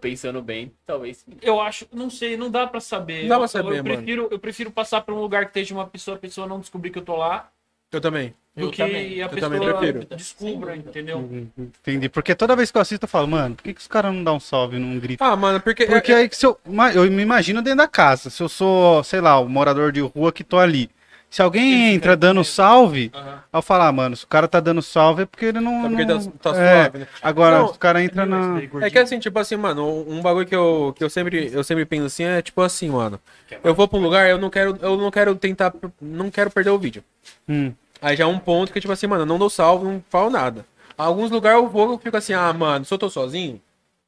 Pensando 0.00 0.42
bem, 0.42 0.72
talvez. 0.84 1.24
Eu 1.40 1.60
acho, 1.60 1.86
não 1.92 2.10
sei, 2.10 2.36
não 2.36 2.50
dá 2.50 2.66
pra 2.66 2.80
saber. 2.80 3.22
Não 3.22 3.28
dá 3.28 3.34
pra 3.36 3.44
Eu- 3.44 3.48
saber, 3.48 3.78
eu, 3.78 3.84
prefiro, 3.84 4.28
eu 4.30 4.38
prefiro 4.38 4.70
passar 4.70 5.02
por 5.02 5.14
um 5.14 5.20
lugar 5.20 5.44
que 5.44 5.50
esteja 5.50 5.74
uma 5.74 5.86
pessoa, 5.86 6.16
a 6.16 6.20
pessoa 6.20 6.46
não 6.46 6.58
descobrir 6.58 6.90
que 6.90 6.98
eu 6.98 7.04
tô 7.04 7.14
lá, 7.14 7.50
Eu 7.96 8.00
também. 8.00 8.34
do 8.54 8.64
Eu 8.64 8.70
que 8.70 8.76
também. 8.78 9.22
a 9.22 9.24
Eu 9.26 9.28
pessoa 9.30 9.50
também 9.50 9.68
prefiro. 9.74 10.06
descubra, 10.16 10.76
entendeu? 10.76 11.50
Entendi. 11.58 12.08
Porque 12.08 12.34
toda 12.34 12.54
vez 12.56 12.70
que 12.70 12.76
eu 12.76 12.82
assisto, 12.82 13.04
eu 13.04 13.08
falo, 13.08 13.26
mano, 13.26 13.54
por 13.54 13.62
que, 13.64 13.74
que 13.74 13.80
os 13.80 13.86
caras 13.86 14.12
não 14.14 14.22
dão 14.22 14.36
um 14.36 14.40
salve, 14.40 14.78
não 14.78 14.98
gritam? 14.98 15.26
Ah, 15.26 15.34
mano, 15.36 15.60
porque. 15.60 15.86
Porque 15.86 16.12
aí 16.12 16.28
que 16.28 16.36
se 16.36 16.46
eu, 16.46 16.58
eu 16.94 17.10
me 17.10 17.22
imagino 17.22 17.62
dentro 17.62 17.78
da 17.78 17.88
casa. 17.88 18.30
Se 18.30 18.42
eu 18.42 18.48
sou, 18.48 19.02
sei 19.02 19.20
lá, 19.20 19.38
o 19.38 19.48
morador 19.48 19.92
de 19.92 20.00
rua 20.00 20.30
que 20.32 20.44
tô 20.44 20.58
ali. 20.58 20.90
Se 21.28 21.42
alguém 21.42 21.92
entra 21.92 22.16
dando 22.16 22.42
salve, 22.44 23.10
aí 23.12 23.34
eu 23.52 23.60
falo, 23.60 23.82
ah, 23.82 23.92
mano, 23.92 24.16
se 24.16 24.24
o 24.24 24.28
cara 24.28 24.46
tá 24.46 24.60
dando 24.60 24.80
salve 24.80 25.24
é 25.24 25.26
porque 25.26 25.46
ele 25.46 25.60
não. 25.60 25.84
É 25.84 25.88
porque 25.88 26.04
não- 26.04 26.24
tá, 26.24 26.52
tá 26.52 26.62
é. 26.62 26.82
suave, 26.82 26.98
né? 26.98 27.06
Agora, 27.20 27.58
Não, 27.58 27.66
os 27.66 27.76
caras 27.76 28.02
entram 28.04 28.26
na. 28.26 28.60
É 28.80 28.88
que 28.88 28.98
assim, 28.98 29.18
tipo 29.18 29.38
assim, 29.38 29.56
mano, 29.56 30.08
um 30.08 30.22
bagulho 30.22 30.46
que 30.46 30.54
eu, 30.54 30.94
que 30.96 31.02
eu 31.02 31.10
sempre 31.10 31.50
eu 31.52 31.64
sempre 31.64 31.84
penso 31.84 32.06
assim 32.06 32.22
é 32.24 32.40
tipo 32.40 32.62
assim, 32.62 32.88
mano. 32.90 33.20
Eu 33.62 33.74
vou 33.74 33.88
pra 33.88 33.98
um 33.98 34.02
lugar, 34.02 34.30
eu 34.30 34.38
não 34.38 34.48
quero 34.48 34.78
eu 34.80 34.96
não 34.96 35.10
quero 35.10 35.34
tentar 35.34 35.74
não 36.00 36.30
quero 36.30 36.50
perder 36.50 36.70
o 36.70 36.78
vídeo. 36.78 37.02
Hum. 37.48 37.72
Aí 38.00 38.16
já 38.16 38.24
é 38.24 38.26
um 38.26 38.38
ponto 38.38 38.72
que 38.72 38.80
tipo 38.80 38.92
assim, 38.92 39.06
mano, 39.06 39.22
eu 39.22 39.26
não 39.26 39.38
dou 39.38 39.50
salvo, 39.50 39.84
não 39.84 40.02
falo 40.08 40.30
nada. 40.30 40.66
Alguns 40.96 41.30
lugares 41.30 41.58
eu 41.62 41.68
vou, 41.68 41.92
eu 41.92 41.98
fico 41.98 42.16
assim, 42.16 42.32
ah, 42.32 42.52
mano, 42.52 42.84
se 42.84 42.92
eu 42.92 42.98
tô 42.98 43.08
sozinho, 43.10 43.60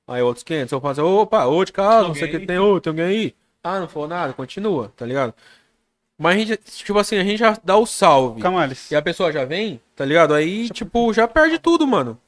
aí 0.06 0.22
outros 0.22 0.42
500, 0.44 0.72
eu 0.72 0.80
faço, 0.80 1.04
opa, 1.04 1.44
ô 1.46 1.64
de 1.64 1.72
casa, 1.72 2.08
não 2.08 2.14
sei 2.14 2.28
o 2.28 2.30
que 2.30 2.46
tem, 2.46 2.58
ô, 2.58 2.80
tem 2.80 2.90
alguém 2.90 3.04
aí? 3.04 3.34
Ah, 3.62 3.80
não 3.80 3.88
falou 3.88 4.08
nada, 4.08 4.32
continua, 4.32 4.92
tá 4.96 5.04
ligado? 5.04 5.34
Mas 6.16 6.36
a 6.36 6.38
gente, 6.38 6.56
tipo 6.84 6.98
assim, 6.98 7.16
a 7.18 7.24
gente 7.24 7.38
já 7.38 7.56
dá 7.62 7.76
o 7.76 7.86
salve. 7.86 8.40
Camales. 8.40 8.90
E 8.90 8.96
a 8.96 9.02
pessoa 9.02 9.30
já 9.32 9.44
vem, 9.44 9.80
tá 9.94 10.04
ligado? 10.04 10.34
Aí, 10.34 10.68
tipo, 10.70 11.12
já 11.12 11.28
perde 11.28 11.58
tudo, 11.58 11.86
mano. 11.86 12.18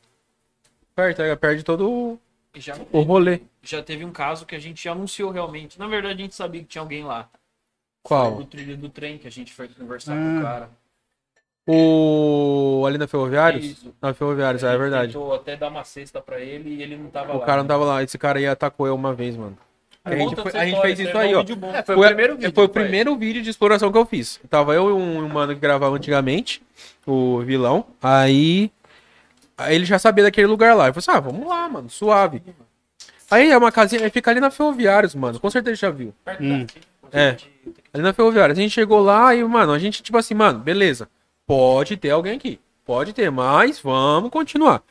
Perde, 0.94 1.16
tá 1.16 1.22
ligado? 1.24 1.38
Perde 1.38 1.62
todo 1.62 1.90
o- 1.90 2.18
já, 2.54 2.76
o 2.92 3.00
rolê. 3.00 3.40
já 3.62 3.82
teve 3.82 4.04
um 4.04 4.12
caso 4.12 4.44
que 4.46 4.54
a 4.54 4.58
gente 4.58 4.88
anunciou 4.88 5.30
realmente. 5.30 5.78
Na 5.78 5.86
verdade, 5.88 6.20
a 6.20 6.24
gente 6.24 6.34
sabia 6.34 6.60
que 6.60 6.68
tinha 6.68 6.82
alguém 6.82 7.04
lá. 7.04 7.28
Qual? 8.02 8.36
No 8.36 8.44
trilho 8.44 8.76
do 8.76 8.88
trem, 8.88 9.18
que 9.18 9.26
a 9.26 9.30
gente 9.30 9.52
foi 9.52 9.68
conversar 9.68 10.12
Ah. 10.12 10.16
com 10.16 10.38
o 10.38 10.42
cara. 10.42 10.70
O. 11.66 12.84
Ali 12.86 12.98
na 12.98 13.06
Ferroviários? 13.06 13.64
Isso. 13.64 13.94
Na 14.00 14.12
Ferroviários, 14.12 14.62
é 14.64 14.76
verdade. 14.76 15.12
Tentou 15.12 15.34
até 15.34 15.56
dar 15.56 15.68
uma 15.68 15.84
cesta 15.84 16.20
pra 16.20 16.40
ele 16.40 16.70
e 16.74 16.82
ele 16.82 16.96
não 16.96 17.10
tava 17.10 17.34
O 17.34 17.38
lá. 17.40 17.46
cara 17.46 17.62
não 17.62 17.68
tava 17.68 17.84
lá. 17.84 18.02
Esse 18.02 18.18
cara 18.18 18.38
aí 18.38 18.46
atacou 18.46 18.86
eu 18.86 18.94
uma 18.94 19.12
vez, 19.14 19.36
mano. 19.36 19.56
A 20.02 20.16
gente, 20.16 20.34
foi- 20.34 20.52
a 20.58 20.64
gente 20.64 20.80
fez 20.80 20.98
isso 20.98 21.14
um 21.16 21.20
aí, 21.20 21.34
ó. 21.34 21.42
É, 21.42 21.82
foi, 21.82 21.94
Foi, 21.94 22.06
o 22.06 22.08
primeiro 22.08 22.36
vídeo. 22.36 22.52
foi 22.54 22.64
o 22.64 22.68
primeiro 22.68 23.16
vídeo 23.16 23.42
de 23.42 23.50
exploração 23.50 23.92
que 23.92 23.98
eu 23.98 24.06
fiz. 24.06 24.40
Tava 24.48 24.74
eu 24.74 24.88
e 24.88 24.92
um 24.92 25.28
mano 25.28 25.54
que 25.54 25.60
gravava 25.60 25.94
antigamente, 25.94 26.62
o 27.06 27.40
vilão. 27.40 27.84
Aí, 28.02 28.70
aí 29.58 29.74
ele 29.74 29.84
já 29.84 29.98
sabia 29.98 30.24
daquele 30.24 30.46
lugar 30.46 30.74
lá. 30.74 30.88
Eu 30.88 30.94
falei 30.94 31.04
assim, 31.06 31.10
ah, 31.10 31.20
vamos 31.20 31.46
lá, 31.46 31.68
mano, 31.68 31.90
suave. 31.90 32.42
Aí 33.30 33.50
é 33.50 33.56
uma 33.58 33.70
casinha, 33.70 34.10
fica 34.10 34.30
ali 34.30 34.40
na 34.40 34.50
Ferroviários, 34.50 35.14
mano. 35.14 35.38
Com 35.38 35.50
certeza 35.50 35.76
já 35.76 35.90
viu. 35.90 36.14
Hum. 36.40 36.66
É. 37.12 37.36
Ali 37.92 38.02
na 38.02 38.14
Ferroviária. 38.14 38.52
A 38.54 38.56
gente 38.56 38.70
chegou 38.72 39.00
lá 39.00 39.34
e, 39.34 39.44
mano, 39.44 39.70
a 39.72 39.78
gente, 39.78 40.02
tipo 40.02 40.16
assim, 40.16 40.32
mano, 40.34 40.58
beleza. 40.60 41.08
Pode 41.50 41.96
ter 41.96 42.10
alguém 42.10 42.36
aqui. 42.36 42.60
Pode 42.84 43.12
ter, 43.12 43.28
mas 43.28 43.80
vamos 43.80 44.30
continuar. 44.30 44.84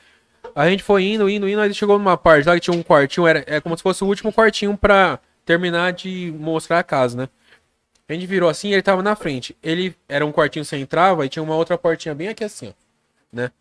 A 0.53 0.69
gente 0.69 0.83
foi 0.83 1.03
indo, 1.05 1.29
indo, 1.29 1.47
indo. 1.47 1.61
Aí 1.61 1.73
chegou 1.73 1.97
numa 1.97 2.17
parte 2.17 2.49
lá 2.49 2.55
que 2.55 2.59
tinha 2.59 2.75
um 2.75 2.83
quartinho. 2.83 3.25
Era, 3.25 3.45
é 3.47 3.61
como 3.61 3.77
se 3.77 3.81
fosse 3.81 4.03
o 4.03 4.07
último 4.07 4.33
quartinho 4.33 4.75
pra 4.77 5.19
terminar 5.45 5.93
de 5.93 6.35
mostrar 6.37 6.79
a 6.79 6.83
casa, 6.83 7.15
né? 7.15 7.29
A 8.09 8.13
gente 8.13 8.25
virou 8.25 8.49
assim 8.49 8.73
ele 8.73 8.81
tava 8.81 9.01
na 9.01 9.15
frente. 9.15 9.55
Ele 9.63 9.95
era 10.09 10.25
um 10.25 10.33
quartinho 10.33 10.65
você 10.65 10.75
entrava 10.75 11.25
e 11.25 11.29
tinha 11.29 11.41
uma 11.41 11.55
outra 11.55 11.77
portinha 11.77 12.13
bem 12.13 12.27
aqui 12.27 12.43
assim, 12.43 12.67
ó. 12.67 12.73
Né? 13.31 13.51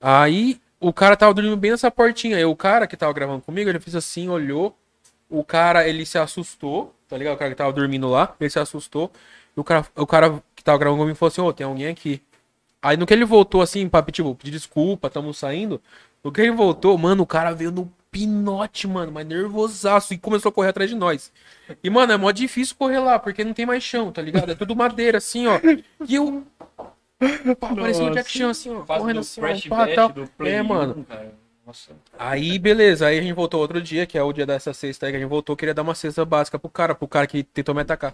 Aí 0.00 0.60
o 0.80 0.92
cara 0.92 1.16
tava 1.16 1.32
dormindo 1.32 1.56
bem 1.56 1.70
nessa 1.70 1.88
portinha. 1.88 2.36
Aí 2.36 2.44
o 2.44 2.56
cara 2.56 2.88
que 2.88 2.96
tava 2.96 3.12
gravando 3.12 3.42
comigo, 3.42 3.70
ele 3.70 3.78
fez 3.78 3.94
assim, 3.94 4.28
olhou. 4.28 4.76
O 5.28 5.44
cara, 5.44 5.86
ele 5.86 6.04
se 6.04 6.18
assustou, 6.18 6.92
tá 7.08 7.16
ligado? 7.16 7.34
O 7.34 7.38
cara 7.38 7.50
que 7.52 7.56
tava 7.56 7.72
dormindo 7.72 8.08
lá, 8.08 8.34
ele 8.40 8.50
se 8.50 8.58
assustou. 8.58 9.08
E 9.56 9.60
o 9.60 9.62
cara, 9.62 9.86
o 9.94 10.04
cara 10.04 10.42
que 10.56 10.64
tava 10.64 10.78
gravando 10.78 11.02
comigo 11.02 11.16
falou 11.16 11.30
assim, 11.30 11.40
ô, 11.42 11.52
tem 11.52 11.64
alguém 11.64 11.86
aqui. 11.86 12.20
Aí 12.82 12.96
no 12.96 13.06
que 13.06 13.12
ele 13.12 13.24
voltou 13.24 13.60
assim, 13.60 13.88
pra 13.88 14.02
tipo, 14.02 14.34
pedir 14.34 14.52
desculpa, 14.52 15.10
tamo 15.10 15.34
saindo. 15.34 15.80
No 16.24 16.32
que 16.32 16.40
ele 16.40 16.50
voltou, 16.50 16.96
mano, 16.96 17.22
o 17.22 17.26
cara 17.26 17.52
veio 17.52 17.70
no 17.70 17.92
pinote, 18.10 18.86
mano, 18.86 19.12
mas 19.12 19.26
nervosaço. 19.26 20.14
E 20.14 20.18
começou 20.18 20.50
a 20.50 20.52
correr 20.52 20.68
atrás 20.68 20.90
de 20.90 20.96
nós. 20.96 21.32
E, 21.82 21.90
mano, 21.90 22.12
é 22.12 22.16
mó 22.16 22.30
difícil 22.30 22.76
correr 22.76 22.98
lá, 22.98 23.18
porque 23.18 23.44
não 23.44 23.52
tem 23.52 23.66
mais 23.66 23.82
chão, 23.82 24.10
tá 24.10 24.20
ligado? 24.20 24.50
É 24.52 24.54
tudo 24.54 24.74
madeira, 24.74 25.18
assim, 25.18 25.46
ó. 25.46 25.60
E 26.06 26.14
eu. 26.14 26.44
Pá, 27.58 27.74
parecia 27.74 28.04
um 28.04 28.12
Jack 28.12 28.30
Chan, 28.30 28.50
assim, 28.50 28.70
ó. 28.70 28.80
Correndo 28.80 29.16
do 29.16 29.20
assim, 29.20 29.40
ó, 29.40 29.68
pá, 29.68 29.86
tal. 29.94 30.14
É, 30.40 30.62
1, 30.62 30.64
mano. 30.64 31.06
cara. 31.08 31.39
Nossa. 31.70 31.92
Aí, 32.18 32.58
beleza. 32.58 33.06
Aí 33.06 33.18
a 33.18 33.22
gente 33.22 33.32
voltou 33.32 33.60
outro 33.60 33.80
dia, 33.80 34.04
que 34.04 34.18
é 34.18 34.22
o 34.22 34.32
dia 34.32 34.44
dessa 34.44 34.74
sexta 34.74 35.06
aí 35.06 35.12
que 35.12 35.16
a 35.16 35.20
gente 35.20 35.28
voltou. 35.28 35.56
Queria 35.56 35.72
dar 35.72 35.82
uma 35.82 35.94
cesta 35.94 36.24
básica 36.24 36.58
pro 36.58 36.68
cara, 36.68 36.96
pro 36.96 37.06
cara 37.06 37.28
que 37.28 37.44
tentou 37.44 37.72
me 37.72 37.80
atacar. 37.80 38.12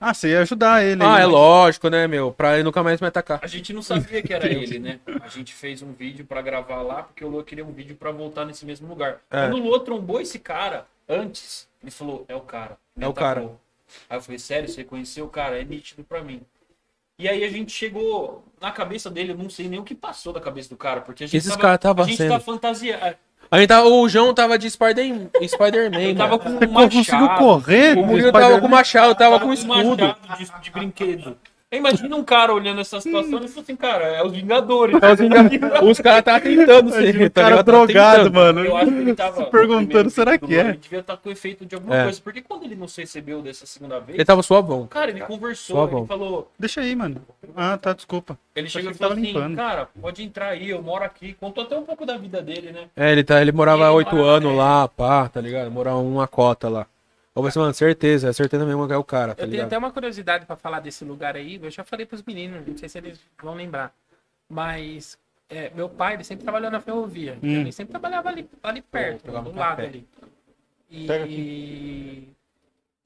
Ah, 0.00 0.14
você 0.14 0.30
ia 0.30 0.40
ajudar 0.40 0.82
ele. 0.82 1.02
Ah, 1.02 1.16
aí, 1.16 1.22
é 1.22 1.26
né? 1.26 1.26
lógico, 1.26 1.90
né, 1.90 2.06
meu? 2.08 2.32
Pra 2.32 2.54
ele 2.54 2.62
nunca 2.62 2.82
mais 2.82 3.02
me 3.02 3.06
atacar. 3.06 3.40
A 3.42 3.46
gente 3.46 3.74
não 3.74 3.82
sabia 3.82 4.22
que 4.22 4.32
era 4.32 4.46
ele, 4.46 4.78
né? 4.78 5.00
A 5.22 5.28
gente 5.28 5.52
fez 5.52 5.82
um 5.82 5.92
vídeo 5.92 6.24
pra 6.24 6.40
gravar 6.40 6.80
lá, 6.80 7.02
porque 7.02 7.22
o 7.22 7.28
Lua 7.28 7.44
queria 7.44 7.64
um 7.64 7.72
vídeo 7.72 7.94
pra 7.94 8.10
voltar 8.10 8.46
nesse 8.46 8.64
mesmo 8.64 8.88
lugar. 8.88 9.20
É. 9.30 9.42
Quando 9.42 9.56
o 9.56 9.62
Lua 9.62 9.84
trombou 9.84 10.18
esse 10.18 10.38
cara 10.38 10.86
antes, 11.06 11.68
ele 11.82 11.90
falou, 11.90 12.24
é 12.26 12.34
o 12.34 12.40
cara. 12.40 12.78
Me 12.96 13.04
É 13.04 13.08
o 13.08 13.12
cara. 13.12 13.50
Aí 14.08 14.16
eu 14.16 14.22
falei, 14.22 14.38
sério, 14.38 14.66
você 14.66 14.82
conheceu 14.82 15.26
o 15.26 15.28
cara? 15.28 15.60
É 15.60 15.64
nítido 15.64 16.02
pra 16.02 16.22
mim. 16.22 16.40
E 17.18 17.28
aí 17.28 17.44
a 17.44 17.48
gente 17.48 17.70
chegou 17.72 18.44
na 18.60 18.72
cabeça 18.72 19.08
dele, 19.10 19.32
eu 19.32 19.38
não 19.38 19.48
sei 19.48 19.68
nem 19.68 19.78
o 19.78 19.84
que 19.84 19.94
passou 19.94 20.32
da 20.32 20.40
cabeça 20.40 20.68
do 20.68 20.76
cara, 20.76 21.00
porque 21.00 21.24
a 21.24 21.26
gente 21.26 21.36
Esses 21.36 21.50
tava, 21.50 21.62
caras 21.62 21.78
tava 21.80 22.02
a 22.02 22.06
gente 22.06 22.16
sendo. 22.16 22.30
tá 22.30 22.40
fantasia. 22.40 23.16
A 23.50 23.58
gente 23.58 23.68
tava, 23.68 23.86
o 23.88 24.08
João 24.08 24.34
tava 24.34 24.58
de 24.58 24.68
Spider- 24.68 25.30
Spider-Man. 25.46 26.00
Eu 26.00 26.16
tava 26.16 26.38
mano. 26.38 26.58
com 26.58 26.64
um 26.64 26.68
Pô, 26.68 26.80
conseguiu 26.88 27.20
machado. 27.20 27.38
correr? 27.38 27.96
O 27.98 28.06
Murilo 28.06 28.32
tava 28.32 28.60
com 28.60 28.68
machado, 28.68 29.10
eu 29.10 29.14
tava 29.14 29.38
com 29.38 29.52
escudo. 29.52 30.04
machado 30.04 30.38
de, 30.38 30.60
de 30.62 30.70
brinquedo. 30.70 31.36
Imagina 31.76 32.16
um 32.16 32.24
cara 32.24 32.52
olhando 32.52 32.80
essa 32.80 33.00
situação 33.00 33.42
e 33.44 33.48
falou 33.48 33.62
assim, 33.62 33.76
cara, 33.76 34.04
é 34.06 34.22
os 34.24 34.32
Vingadores. 34.32 34.96
É 35.02 35.12
os 35.12 35.18
Vingadores. 35.20 35.82
Os 35.82 36.00
caras 36.00 36.22
tá 36.24 36.40
tentando 36.40 36.90
ser, 36.92 37.20
O 37.22 37.30
tá 37.30 37.42
cara? 37.42 37.56
Tá 37.56 37.62
drogado, 37.62 38.32
mano. 38.32 38.64
Eu 38.64 38.76
acho 38.76 38.90
que 38.90 38.98
ele 38.98 39.14
tava 39.14 39.44
Se 39.44 39.50
perguntando, 39.50 39.86
primeiro 39.86 40.10
será 40.10 40.38
que 40.38 40.54
é? 40.56 40.60
Ele 40.68 40.76
devia 40.78 40.98
estar 41.00 41.16
com 41.16 41.30
efeito 41.30 41.64
de 41.66 41.74
alguma 41.74 41.96
É. 41.96 42.02
coisa. 42.04 42.20
Porque 42.22 42.42
quando 42.42 42.64
ele 42.64 42.76
não 42.76 42.88
se 42.88 43.00
recebeu 43.00 43.42
dessa 43.42 43.66
segunda 43.66 43.98
vez, 44.00 44.16
Ele 44.16 44.24
tava 44.24 44.42
suavão. 44.42 44.86
cara, 44.86 45.10
ele 45.10 45.20
conversou, 45.20 45.76
Suavão. 45.76 45.98
ele 46.00 46.06
falou. 46.08 46.50
Deixa 46.58 46.80
aí, 46.80 46.94
mano. 46.94 47.22
Ah, 47.56 47.76
tá, 47.76 47.92
desculpa. 47.92 48.38
Ele 48.54 48.68
chegou 48.68 48.90
e 48.90 48.94
falou 48.94 49.14
assim, 49.14 49.22
limpando. 49.26 49.56
cara, 49.56 49.88
pode 50.00 50.22
entrar 50.22 50.48
aí, 50.48 50.70
eu 50.70 50.82
moro 50.82 51.04
aqui. 51.04 51.34
Contou 51.40 51.64
até 51.64 51.76
um 51.76 51.82
pouco 51.82 52.06
da 52.06 52.16
vida 52.16 52.40
dele, 52.40 52.70
né? 52.72 52.82
É, 52.96 53.10
ele, 53.12 53.24
tá, 53.24 53.40
ele 53.40 53.52
morava 53.52 53.90
oito 53.92 54.16
anos 54.22 54.54
lá, 54.56 54.86
pá, 54.88 55.28
tá 55.28 55.40
ligado? 55.40 55.70
Morava 55.70 55.98
uma 55.98 56.26
cota 56.28 56.68
lá. 56.68 56.86
Falei 57.34 57.48
assim, 57.48 57.58
mano, 57.58 57.74
certeza, 57.74 58.28
é 58.28 58.32
certeza 58.32 58.64
mesmo 58.64 58.86
que 58.86 58.92
é 58.92 58.96
o 58.96 59.02
cara, 59.02 59.34
tá 59.34 59.42
Eu 59.42 59.46
tenho 59.46 59.50
ligado? 59.50 59.66
até 59.66 59.76
uma 59.78 59.90
curiosidade 59.90 60.46
pra 60.46 60.54
falar 60.54 60.78
desse 60.78 61.04
lugar 61.04 61.34
aí. 61.34 61.58
Eu 61.60 61.70
já 61.70 61.82
falei 61.82 62.06
pros 62.06 62.22
meninos, 62.22 62.64
não 62.64 62.76
sei 62.76 62.88
se 62.88 62.98
eles 62.98 63.20
vão 63.42 63.54
lembrar. 63.54 63.92
Mas 64.48 65.18
é, 65.48 65.70
meu 65.74 65.88
pai, 65.88 66.14
ele 66.14 66.24
sempre 66.24 66.44
trabalhou 66.44 66.70
na 66.70 66.80
ferrovia. 66.80 67.38
Hum. 67.42 67.60
Ele 67.60 67.72
sempre 67.72 67.90
trabalhava 67.90 68.28
ali, 68.28 68.48
ali 68.62 68.80
perto, 68.82 69.30
do 69.30 69.50
um 69.50 69.56
lado 69.56 69.76
café. 69.76 69.88
ali. 69.88 70.08
E, 70.90 71.06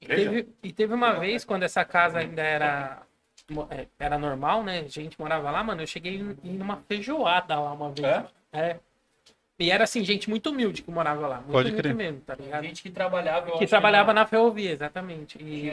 e 0.01 0.05
teve, 0.05 0.47
e 0.61 0.71
teve 0.71 0.93
uma 0.93 1.13
vez, 1.13 1.43
quando 1.43 1.63
essa 1.63 1.83
casa 1.83 2.19
ainda 2.19 2.41
era, 2.41 3.01
é, 3.71 3.87
era 3.97 4.17
normal, 4.19 4.63
né? 4.63 4.79
A 4.79 4.87
gente 4.87 5.19
morava 5.19 5.49
lá, 5.49 5.63
mano. 5.63 5.81
Eu 5.81 5.87
cheguei 5.87 6.15
em 6.15 6.37
em 6.43 6.53
numa 6.53 6.77
feijoada 6.87 7.59
lá 7.59 7.73
uma 7.73 7.91
vez. 7.91 8.07
É? 8.07 8.25
É. 8.53 8.79
E 9.59 9.69
era 9.69 9.83
assim, 9.83 10.03
gente 10.05 10.29
muito 10.29 10.49
humilde 10.51 10.81
que 10.81 10.89
morava 10.89 11.27
lá. 11.27 11.35
Muito 11.41 11.51
Pode 11.51 11.67
humilde 11.69 11.81
crer. 11.83 11.93
mesmo, 11.95 12.21
tá 12.21 12.33
ligado? 12.33 12.63
Gente 12.63 12.81
que 12.81 12.89
trabalhava, 12.89 13.51
Que 13.51 13.57
acho, 13.57 13.67
trabalhava 13.67 14.13
na... 14.13 14.21
na 14.21 14.25
ferrovia, 14.27 14.71
exatamente. 14.71 15.37
E... 15.41 15.69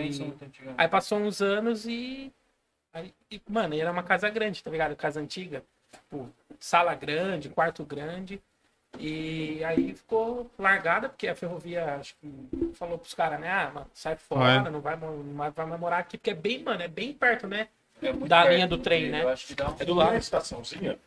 Aí 0.77 0.89
passou 0.89 1.19
uns 1.21 1.41
anos 1.41 1.87
e... 1.87 2.33
aí- 2.93 3.15
e, 3.31 3.41
Mano, 3.49 3.75
era 3.77 3.93
uma 3.93 4.03
casa 4.03 4.29
grande, 4.29 4.63
tá 4.63 4.71
ligado? 4.71 4.97
Casa 4.97 5.21
antiga. 5.21 5.63
Tipo, 5.93 6.29
sala 6.59 6.95
grande, 6.97 7.49
quarto 7.49 7.85
grande. 7.85 8.41
E 8.99 9.63
aí 9.63 9.95
ficou 9.95 10.51
largada, 10.59 11.09
porque 11.09 11.29
a 11.29 11.35
ferrovia, 11.37 11.97
acho 11.97 12.17
que 12.21 12.73
falou 12.75 12.99
pros 12.99 13.15
caras, 13.15 13.39
né? 13.39 13.49
Ah, 13.51 13.71
mano, 13.73 13.87
sai 13.95 14.17
fora, 14.17 14.63
Vai. 14.63 14.71
não 14.73 14.81
vai, 14.81 14.97
não 14.97 15.23
vai, 15.35 15.51
vai 15.51 15.79
morar 15.79 15.99
aqui, 15.99 16.17
porque 16.17 16.31
é 16.31 16.35
bem, 16.35 16.63
mano, 16.63 16.83
é 16.83 16.89
bem 16.89 17.13
perto, 17.13 17.47
né? 17.47 17.69
É 18.03 18.13
da 18.13 18.43
perto 18.43 18.55
linha 18.55 18.67
do 18.67 18.79
trem, 18.79 19.11
né? 19.11 19.23
Eu 19.23 19.29
acho 19.29 19.47
que 19.49 19.55
dá 19.55 19.71
um... 19.71 19.77
É 19.79 19.85
do 19.85 19.95
lado. 19.95 20.17
estaçãozinha? 20.17 20.99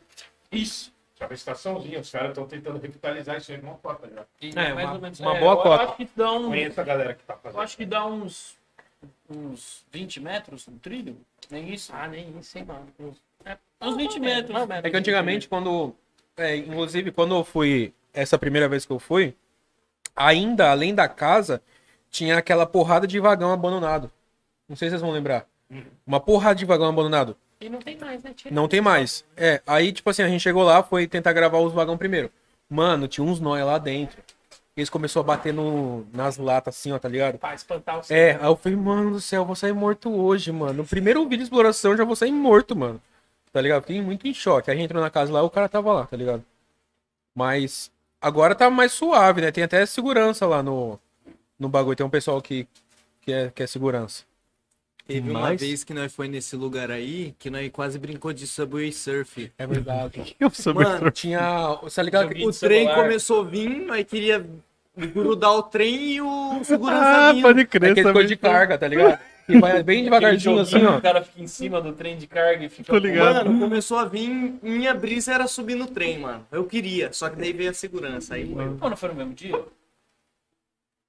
Isso. 0.51 0.93
Tava 1.19 1.33
estaçãozinha, 1.33 1.99
os 1.99 2.09
caras 2.09 2.29
estão 2.29 2.47
tentando 2.47 2.79
revitalizar 2.79 3.35
isso 3.37 3.51
aí 3.51 3.61
numa 3.61 3.75
cota 3.75 4.09
já. 4.09 4.23
E 4.41 4.49
É, 4.57 4.73
mais 4.73 4.87
uma- 4.87 4.93
ou 4.95 5.01
menos- 5.01 5.19
uma 5.19 5.35
é, 5.35 5.39
boa 5.41 5.51
eu 5.53 5.57
cota. 5.57 5.83
Acho 5.83 5.95
que 5.97 6.09
dá 6.15 6.31
um, 6.31 6.47
Conheço 6.47 6.79
a 6.79 6.83
galera 6.83 7.13
que 7.13 7.23
tá 7.23 7.33
eu 7.33 7.39
fazendo. 7.39 7.61
acho 7.61 7.75
que 7.77 7.85
dá 7.85 8.05
uns, 8.05 8.57
uns 9.29 9.85
20 9.91 10.19
metros 10.21 10.65
no 10.67 10.79
trilho. 10.79 11.17
Nem 11.51 11.73
isso. 11.73 11.91
Ah, 11.93 12.07
nem 12.07 12.33
isso, 12.39 12.57
hein, 12.57 12.63
mano. 12.65 12.87
É, 13.45 13.57
uns 13.81 13.97
20 13.97 14.17
metros. 14.19 14.55
É 14.83 14.89
que 14.89 14.95
antigamente, 14.95 15.49
quando. 15.49 15.93
é, 16.37 16.55
inclusive, 16.55 17.11
quando 17.11 17.35
eu 17.35 17.43
fui. 17.43 17.93
Essa 18.13 18.39
primeira 18.39 18.67
vez 18.69 18.85
que 18.85 18.91
eu 18.91 18.97
fui, 18.99 19.35
ainda 20.15 20.71
além 20.71 20.95
da 20.95 21.07
casa, 21.07 21.61
tinha 22.09 22.37
aquela 22.37 22.65
porrada 22.65 23.05
de 23.05 23.19
vagão 23.19 23.51
abandonado. 23.51 24.09
Não 24.67 24.75
sei 24.75 24.87
se 24.87 24.91
vocês 24.91 25.01
vão 25.01 25.11
lembrar. 25.11 25.45
Uma 26.07 26.19
porrada 26.19 26.55
de 26.55 26.65
vagão 26.65 26.87
abandonado. 26.89 27.37
E 27.61 27.67
não 27.67 27.79
tem 27.79 27.97
mais, 27.97 28.23
né, 28.23 28.33
tio? 28.33 28.53
Não 28.53 28.67
tem 28.67 28.79
mais. 28.79 29.25
É, 29.35 29.61
aí, 29.67 29.91
tipo 29.91 30.09
assim, 30.09 30.21
a 30.21 30.29
gente 30.29 30.41
chegou 30.41 30.63
lá, 30.63 30.81
foi 30.81 31.07
tentar 31.07 31.33
gravar 31.33 31.59
os 31.59 31.73
vagão 31.73 31.97
primeiro. 31.97 32.31
Mano, 32.69 33.07
tinha 33.07 33.25
uns 33.25 33.39
nóia 33.39 33.65
lá 33.65 33.77
dentro. 33.77 34.23
Eles 34.77 34.89
começaram 34.89 35.25
a 35.25 35.27
bater 35.27 35.53
no, 35.53 36.05
nas 36.13 36.37
latas 36.37 36.77
assim, 36.77 36.93
ó, 36.93 36.99
tá 36.99 37.09
ligado? 37.09 37.37
Pra 37.37 37.53
espantar 37.53 37.99
o 37.99 38.01
É, 38.09 38.37
aí 38.39 38.45
eu 38.45 38.55
falei, 38.55 38.77
mano 38.77 39.11
do 39.11 39.19
céu, 39.19 39.41
eu 39.41 39.45
vou 39.45 39.55
sair 39.55 39.73
morto 39.73 40.09
hoje, 40.09 40.53
mano. 40.53 40.73
No 40.73 40.85
primeiro 40.85 41.21
vídeo 41.23 41.39
de 41.39 41.43
exploração 41.43 41.91
eu 41.91 41.97
já 41.97 42.05
vou 42.05 42.15
sair 42.15 42.31
morto, 42.31 42.77
mano. 42.77 43.01
Tá 43.51 43.59
ligado? 43.59 43.81
Fiquei 43.81 44.01
muito 44.01 44.25
em 44.25 44.33
choque. 44.33 44.69
Aí 44.69 44.77
a 44.77 44.79
gente 44.79 44.85
entrou 44.85 45.01
na 45.01 45.09
casa 45.09 45.33
lá 45.33 45.41
o 45.43 45.49
cara 45.49 45.67
tava 45.67 45.91
lá, 45.91 46.05
tá 46.05 46.15
ligado? 46.15 46.45
Mas 47.35 47.91
agora 48.21 48.55
tá 48.55 48.69
mais 48.69 48.93
suave, 48.93 49.41
né? 49.41 49.51
Tem 49.51 49.63
até 49.63 49.85
segurança 49.85 50.45
lá 50.47 50.63
no, 50.63 50.97
no 51.57 51.67
bagulho. 51.67 51.97
Tem 51.97 52.05
um 52.05 52.09
pessoal 52.09 52.41
que, 52.41 52.65
que, 53.21 53.33
é, 53.33 53.51
que 53.51 53.63
é 53.63 53.67
segurança. 53.67 54.23
Teve 55.09 55.31
uma 55.31 55.55
vez 55.55 55.83
que 55.83 55.91
nós 55.91 56.13
foi 56.13 56.27
nesse 56.27 56.55
lugar 56.55 56.91
aí, 56.91 57.33
que 57.39 57.49
nós 57.49 57.67
quase 57.71 57.97
brincou 57.97 58.31
de 58.31 58.45
Subway 58.45 58.91
Surf. 58.91 59.51
É 59.57 59.65
verdade. 59.65 60.35
Mano, 60.75 61.09
Tinha. 61.09 61.77
Você 61.81 61.95
tá 61.95 62.03
ligado? 62.03 62.29
que- 62.29 62.45
o 62.45 62.51
trem 62.53 62.87
começou 62.93 63.41
a 63.41 63.43
vir, 63.45 63.69
nós 63.87 64.03
queria 64.05 64.45
grudar 64.95 65.51
o 65.53 65.63
trem 65.63 66.11
e 66.13 66.21
o 66.21 66.61
segurança 66.63 67.29
Ah, 67.29 67.33
pode 67.41 67.65
crer, 67.65 67.91
Aquele 67.91 68.03
sabe? 68.03 68.13
coisa 68.13 68.27
de 68.27 68.35
carga, 68.35 68.77
tá 68.77 68.87
ligado? 68.87 69.19
E 69.47 69.59
vai 69.59 69.81
bem 69.81 70.03
devagarzinho 70.03 70.59
assim, 70.59 70.85
ó. 70.85 70.97
O 70.97 71.01
cara 71.01 71.23
fica 71.23 71.41
em 71.41 71.47
cima 71.47 71.81
do 71.81 71.91
trem 71.91 72.15
de 72.15 72.27
carga 72.27 72.63
e 72.65 72.69
fica. 72.69 72.93
Tô 72.93 72.99
ligado. 72.99 73.47
Mano, 73.49 73.59
começou 73.61 73.97
a 73.97 74.05
vir, 74.05 74.29
minha 74.61 74.93
brisa 74.93 75.33
era 75.33 75.47
subir 75.47 75.73
no 75.73 75.87
trem, 75.87 76.19
mano. 76.19 76.45
Eu 76.51 76.65
queria, 76.65 77.11
só 77.11 77.27
que 77.31 77.35
daí 77.35 77.51
veio 77.51 77.71
a 77.71 77.73
segurança. 77.73 78.35
Aí 78.35 78.45
morreu. 78.45 78.77
Pô, 78.79 78.87
não 78.87 78.95
foi 78.95 79.09
no 79.09 79.15
mesmo 79.15 79.33
dia? 79.33 79.59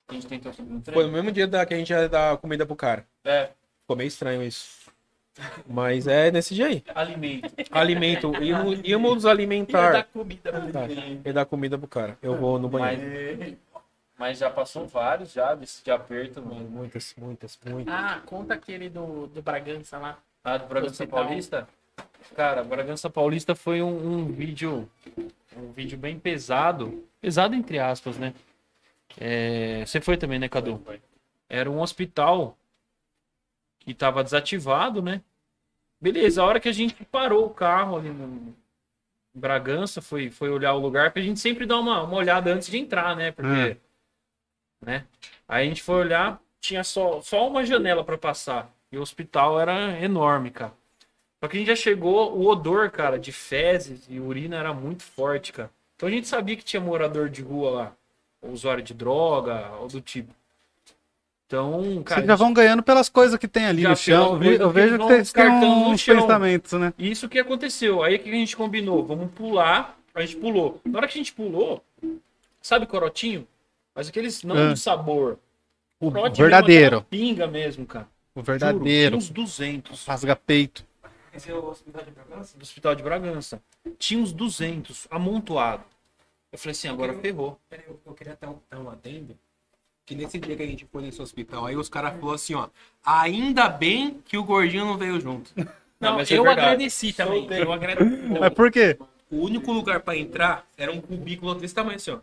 A 0.09 0.15
gente 0.15 0.27
tentou 0.27 0.53
subir 0.55 0.73
no 0.73 0.81
trem? 0.81 0.95
Foi 0.95 1.05
no 1.05 1.13
mesmo 1.13 1.31
dia 1.31 1.47
da, 1.47 1.67
que 1.67 1.75
a 1.75 1.77
gente 1.77 1.91
ia 1.91 2.09
dar 2.09 2.39
comida 2.39 2.65
pro 2.65 2.75
cara. 2.75 3.05
É, 3.27 3.51
Ficou 3.91 3.97
meio 3.97 4.07
estranho 4.07 4.41
isso. 4.45 4.89
Mas 5.67 6.07
é 6.07 6.31
nesse 6.31 6.55
dia 6.55 6.67
aí. 6.69 6.85
alimento. 6.95 7.51
Alimento. 7.73 8.33
Íamos, 8.41 8.81
íamos 8.85 9.27
alimentar. 9.27 9.91
dar 9.91 10.05
comida 10.05 10.53
pra 10.53 10.61
Tá, 10.61 10.87
E 11.25 11.33
dar 11.33 11.45
comida 11.45 11.77
pro 11.77 11.89
cara. 11.89 12.17
Eu 12.23 12.37
vou 12.37 12.57
no 12.57 12.69
banheiro. 12.69 13.37
Mas, 13.41 13.55
mas 14.17 14.39
já 14.39 14.49
passou 14.49 14.87
vários 14.87 15.33
já 15.33 15.57
desse 15.57 15.83
de 15.83 15.91
aperto, 15.91 16.41
mano. 16.41 16.71
Muitas, 16.71 17.17
muitas, 17.19 17.59
muitas. 17.67 17.93
Ah, 17.93 18.23
conta 18.25 18.55
aquele 18.55 18.89
do, 18.89 19.27
do 19.27 19.43
Bragança 19.43 19.99
lá. 19.99 20.19
Ah, 20.45 20.57
do 20.57 20.67
Bragança. 20.69 21.05
Paulista? 21.05 21.67
Cara, 22.37 22.63
Bragança 22.63 23.11
Paulista 23.11 23.57
foi 23.57 23.83
um, 23.83 23.89
um 23.89 24.27
vídeo. 24.27 24.89
Um 25.57 25.73
vídeo 25.73 25.99
bem 25.99 26.17
pesado. 26.17 27.03
Pesado 27.21 27.57
entre 27.57 27.81
aspas, 27.81 28.17
né? 28.17 28.35
É, 29.19 29.83
Você 29.85 30.01
foi 30.01 30.17
também, 30.17 30.39
né, 30.39 30.49
Cadu? 30.49 30.81
Era 31.49 31.69
um 31.69 31.81
hospital 31.81 32.57
que 33.81 33.95
tava 33.95 34.23
desativado, 34.23 35.03
né? 35.03 35.23
Beleza, 36.01 36.43
a 36.43 36.47
hora 36.47 36.61
que 36.61 36.69
a 36.69 36.73
gente 36.73 36.95
parou 37.07 37.47
o 37.47 37.51
carro 37.51 37.99
ali 37.99 38.11
no 38.11 38.55
Bragança, 39.35 40.01
foi, 40.01 40.31
foi 40.31 40.51
olhar 40.51 40.75
o 40.75 40.79
lugar, 40.79 41.13
pra 41.13 41.23
gente 41.23 41.41
sempre 41.41 41.67
dar 41.67 41.79
uma, 41.79 42.03
uma 42.03 42.17
olhada 42.17 42.53
antes 42.53 42.69
de 42.69 42.79
entrar, 42.79 43.17
né? 43.17 43.31
Porque. 43.33 43.77
Né? 44.81 45.07
Aí 45.47 45.67
a 45.67 45.69
gente 45.69 45.83
foi 45.83 45.97
olhar, 45.97 46.41
tinha 46.61 46.83
só, 46.83 47.21
só 47.21 47.47
uma 47.49 47.65
janela 47.65 48.03
pra 48.03 48.17
passar. 48.17 48.73
E 48.91 48.99
o 48.99 49.03
hospital 49.03 49.61
era 49.61 50.01
enorme, 50.03 50.51
cara. 50.51 50.73
Só 51.43 51.49
que 51.49 51.57
a 51.57 51.61
gente 51.61 51.69
já 51.69 51.77
chegou, 51.77 52.37
o 52.37 52.49
odor, 52.49 52.91
cara, 52.91 53.19
de 53.19 53.33
fezes 53.33 54.07
e 54.09 54.19
urina 54.19 54.57
era 54.57 54.75
muito 54.75 55.03
forte, 55.03 55.53
cara. 55.53 55.71
Então 55.97 56.09
a 56.09 56.13
gente 56.13 56.27
sabia 56.27 56.57
que 56.57 56.65
tinha 56.65 56.81
morador 56.81 57.29
de 57.29 57.43
rua 57.43 57.71
lá, 57.71 57.97
ou 58.43 58.51
usuário 58.51 58.83
de 58.83 58.95
droga, 58.95 59.71
ou 59.81 59.89
do 59.89 60.01
tipo. 60.01 60.35
Então, 61.51 62.01
cara, 62.05 62.21
Vocês 62.21 62.27
já 62.29 62.37
vão 62.37 62.53
ganhando 62.53 62.81
pelas 62.81 63.09
coisas 63.09 63.37
que 63.37 63.49
tem 63.49 63.67
ali 63.67 63.83
no 63.83 63.97
chão. 63.97 64.41
Eu 64.41 64.71
vejo 64.71 64.99
que 64.99 65.05
vocês 65.05 65.33
têm 65.33 65.49
uns 65.51 66.01
chão. 66.01 66.21
pensamentos, 66.21 66.73
né? 66.79 66.95
Isso 66.97 67.29
que 67.29 67.41
aconteceu. 67.41 68.05
Aí 68.05 68.15
o 68.15 68.19
que 68.21 68.29
a 68.29 68.33
gente 68.33 68.57
combinou? 68.57 69.05
Vamos 69.05 69.33
pular. 69.33 69.99
A 70.15 70.21
gente 70.21 70.37
pulou. 70.37 70.81
Na 70.85 70.99
hora 71.01 71.09
que 71.09 71.15
a 71.15 71.17
gente 71.17 71.33
pulou, 71.33 71.83
sabe 72.63 72.87
corotinho? 72.87 73.49
Mas 73.93 74.09
aqueles 74.09 74.45
não 74.45 74.71
Ah. 74.71 74.73
de 74.75 74.79
sabor. 74.79 75.41
O 75.99 76.13
Corote 76.13 76.41
verdadeiro. 76.41 77.03
Pinga 77.11 77.49
mesmo, 77.49 77.85
cara. 77.85 78.07
O 78.33 78.39
Juro, 78.41 78.47
verdadeiro. 78.47 79.11
tinha 79.11 79.19
uns 79.19 79.29
200. 79.29 80.07
Rasga 80.07 80.37
peito. 80.37 80.85
Esse 81.35 81.51
é 81.51 81.55
o 81.55 81.65
hospital 81.69 82.05
de 82.05 82.11
Bragança? 82.13 82.57
Do 82.57 82.63
Hospital 82.63 82.95
de 82.95 83.03
Bragança. 83.03 83.61
Tinha 83.99 84.21
uns 84.23 84.33
200 84.33 85.09
amontoado. 85.11 85.83
Eu 86.53 86.59
falei 86.59 86.73
assim, 86.73 86.87
agora 86.89 87.13
ferrou. 87.15 87.59
Peraí, 87.69 87.85
eu, 87.89 87.99
eu 88.07 88.15
queria 88.15 88.39
dar 88.41 88.51
um, 88.51 88.57
dar 88.71 88.79
um 88.79 88.89
adendo. 88.89 89.37
Que 90.11 90.17
nesse 90.17 90.41
dia 90.41 90.57
que 90.57 90.63
a 90.65 90.67
gente 90.67 90.85
foi 90.91 91.03
nesse 91.03 91.23
hospital, 91.23 91.67
aí 91.67 91.77
os 91.77 91.89
caras 91.89 92.15
falaram 92.15 92.33
assim, 92.35 92.53
ó. 92.53 92.67
Ainda 93.07 93.69
bem 93.69 94.21
que 94.25 94.37
o 94.37 94.43
gordinho 94.43 94.85
não 94.85 94.99
veio 94.99 95.21
junto. 95.21 95.53
Não, 96.01 96.17
mas 96.17 96.29
é 96.29 96.37
eu 96.37 96.43
verdade. 96.43 96.67
agradeci 96.67 97.13
também. 97.13 97.47
Eu 97.49 97.73
agradeci. 97.73 98.11
Mas 98.41 98.53
por 98.53 98.73
quê? 98.73 98.99
O 99.31 99.37
único 99.37 99.71
lugar 99.71 100.01
pra 100.01 100.17
entrar 100.17 100.67
era 100.77 100.91
um 100.91 101.01
cubículo 101.01 101.55
desse 101.55 101.77
tamanho 101.77 101.95
assim, 101.95 102.11
ó. 102.11 102.19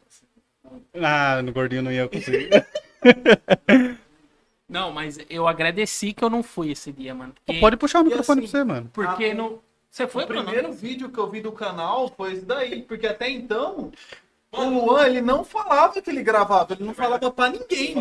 Ah, 1.02 1.42
no 1.42 1.54
gordinho 1.54 1.82
não 1.82 1.90
ia 1.90 2.10
conseguir. 2.10 2.50
Não, 4.68 4.92
mas 4.92 5.18
eu 5.30 5.48
agradeci 5.48 6.12
que 6.12 6.22
eu 6.22 6.30
não 6.30 6.44
fui 6.44 6.72
esse 6.72 6.92
dia, 6.92 7.16
mano. 7.16 7.34
Porque, 7.46 7.62
Pode 7.62 7.78
puxar 7.78 8.02
o 8.02 8.04
microfone 8.04 8.44
assim, 8.44 8.52
pra 8.52 8.60
você, 8.60 8.64
mano. 8.66 8.92
porque 8.94 9.26
Ah, 9.28 9.34
não. 9.34 9.60
Você 9.90 10.06
foi, 10.06 10.26
o 10.26 10.28
primeiro 10.28 10.74
vídeo 10.74 11.10
que 11.10 11.18
eu 11.18 11.32
vi 11.32 11.40
do 11.40 11.54
canal 11.54 12.10
foi 12.10 12.34
esse 12.34 12.44
daí, 12.44 12.82
porque 12.82 13.08
até 13.08 13.30
então 13.30 13.94
o 14.52 14.64
Luan 14.70 15.06
ele 15.08 15.22
não 15.22 15.44
falava 15.44 16.02
que 16.02 16.10
ele 16.10 16.24
gravava, 16.24 16.74
ele 16.74 16.84
não 16.84 16.94
falava 16.94 17.30
pra 17.32 17.50
ninguém. 17.50 17.94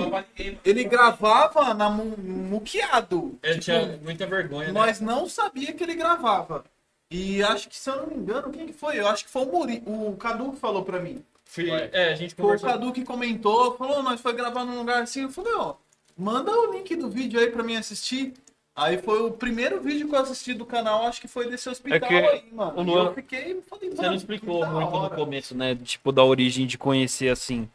Ele 0.64 0.85
gravava 0.85 1.74
na 1.74 1.90
mu- 1.90 2.16
muqueado. 2.16 3.39
Ele 3.43 3.55
Tipo, 3.59 3.64
tinha 3.64 4.01
muita 4.02 4.27
vergonha, 4.27 4.68
né? 4.68 4.73
nós 4.73 5.01
não 5.01 5.28
sabia 5.28 5.73
que 5.73 5.82
ele 5.82 5.94
gravava. 5.94 6.64
E 7.10 7.43
acho 7.43 7.68
que, 7.68 7.77
se 7.77 7.89
eu 7.89 7.97
não 7.98 8.06
me 8.09 8.14
engano, 8.16 8.51
quem 8.51 8.66
que 8.66 8.73
foi? 8.73 8.98
Eu 8.98 9.06
acho 9.09 9.24
que 9.24 9.31
foi 9.31 9.43
o 9.43 9.52
Muri, 9.52 9.82
o 9.86 10.16
Cadu 10.16 10.52
que 10.52 10.59
falou 10.59 10.85
pra 10.85 10.98
mim. 11.01 11.24
Fui- 11.44 11.70
É, 11.70 12.12
a 12.12 12.14
gente 12.16 12.35
Foi 12.35 12.44
o 12.44 12.47
conversou. 12.48 12.68
Cadu 12.70 12.93
que 12.93 13.05
comentou, 13.05 13.77
falou, 13.77 14.02
nós 14.02 14.20
foi 14.20 14.32
gravar 14.32 14.64
num 14.64 14.78
lugar 14.78 15.02
assim. 15.02 15.23
Eu 15.23 15.31
falei, 15.31 15.55
ó, 15.55 15.74
manda 16.16 16.51
o 16.51 16.73
link 16.73 16.94
do 16.97 17.09
vídeo 17.09 17.39
aí 17.39 17.48
pra 17.51 17.62
mim 17.62 17.77
assistir. 17.77 18.35
Aí 18.76 18.98
foi 18.98 19.22
o 19.22 19.30
primeiro 19.30 19.80
vídeo 19.80 20.06
que 20.06 20.14
eu 20.14 20.18
assisti 20.20 20.52
do 20.52 20.66
canal, 20.66 21.06
acho 21.06 21.18
que 21.20 21.26
foi 21.28 21.48
desse 21.48 21.66
hospital 21.66 21.96
É 21.96 22.00
que 22.00 22.14
aí, 22.14 22.44
mano. 22.52 22.72
o 22.78 22.82
E 22.82 22.84
Luan- 22.84 23.04
eu 23.06 23.14
fiquei, 23.14 23.62
falei, 23.68 23.88
Você 23.88 23.96
mano, 23.96 24.08
não 24.10 24.14
explicou 24.14 24.66
muito 24.66 24.98
no 24.98 25.10
começo, 25.10 25.56
né? 25.56 25.74
Tipo, 25.74 26.12
da 26.12 26.22
origem 26.22 26.66
de 26.66 26.76
conhecer 26.76 27.30
assim. 27.30 27.68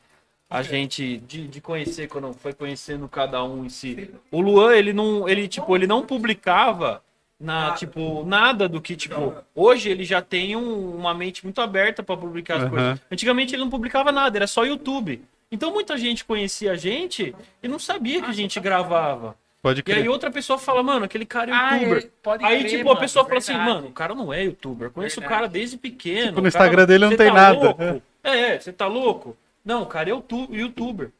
A 0.48 0.62
gente, 0.62 1.18
de, 1.20 1.48
de 1.48 1.60
conhecer 1.62 2.08
quando 2.08 2.32
foi 2.34 2.54
conhecendo 2.54 3.08
cada 3.08 3.44
um 3.44 3.66
em 3.66 3.70
si. 3.70 4.12
O 4.30 4.42
Luan, 4.42 4.76
ele 4.76 4.94
não, 4.94 5.28
ele, 5.28 5.48
tipo, 5.48 5.76
ele 5.76 5.88
não 5.88 6.06
publicava 6.06 7.02
na, 7.40 7.72
tipo, 7.72 8.24
nada 8.26 8.70
do 8.70 8.80
que, 8.82 8.96
tipo, 8.96 9.34
hoje 9.56 9.90
ele 9.90 10.04
já 10.04 10.22
tem 10.22 10.56
um- 10.56 10.96
uma 10.96 11.14
mente 11.16 11.44
muito 11.44 11.60
aberta 11.62 12.04
pra 12.04 12.16
publicar 12.18 12.58
as 12.58 12.62
Aham. 12.64 12.70
coisas. 12.70 13.02
Antigamente 13.10 13.56
ele 13.56 13.64
não 13.64 13.72
publicava 13.72 14.12
nada, 14.12 14.38
era 14.38 14.46
só 14.46 14.64
YouTube. 14.66 15.24
Então 15.52 15.74
muita 15.74 15.98
gente 15.98 16.24
conhecia 16.26 16.74
a 16.74 16.76
gente 16.76 17.34
e 17.64 17.68
não 17.68 17.80
sabia 17.80 18.22
que 18.22 18.30
a 18.30 18.34
gente 18.34 18.60
gravava. 18.60 19.36
Pode 19.62 19.82
E 19.82 19.84
crer. 19.84 19.98
aí 19.98 20.10
outra 20.10 20.32
pessoa 20.32 20.58
fala, 20.58 20.82
mano, 20.82 21.06
aquele 21.06 21.26
cara 21.26 21.52
é 21.52 21.54
Ah, 21.54 21.76
youtuber. 21.76 22.04
é, 22.04 22.10
pode 22.24 22.44
Aí, 22.46 22.60
crer, 22.62 22.70
tipo, 22.72 22.86
mano, 22.86 22.98
a 22.98 23.00
pessoa 23.00 23.26
fala 23.26 23.38
assim, 23.38 23.54
mano, 23.54 23.88
o 23.90 23.92
cara 23.92 24.16
não 24.16 24.34
é 24.34 24.44
youtuber. 24.44 24.88
Eu 24.88 24.92
conheço 24.92 25.20
o 25.20 25.22
Verdade. 25.22 25.40
cara 25.42 25.48
desde 25.50 25.78
pequeno. 25.78 26.30
Tipo, 26.30 26.42
no 26.42 26.48
o 26.48 26.52
cara- 26.52 26.66
Instagram 26.66 26.86
dele 26.88 27.06
não 27.06 27.16
tem 27.16 27.28
tá 27.28 27.34
nada. 27.34 28.02
É, 28.24 28.30
é, 28.56 28.60
você 28.60 28.74
tá 28.74 28.88
louco? 28.88 29.38
Não, 29.64 29.84
o 29.84 29.86
cara 29.86 30.10
é 30.10 30.14
youtu- 30.14 30.48
youtuber. 30.52 31.12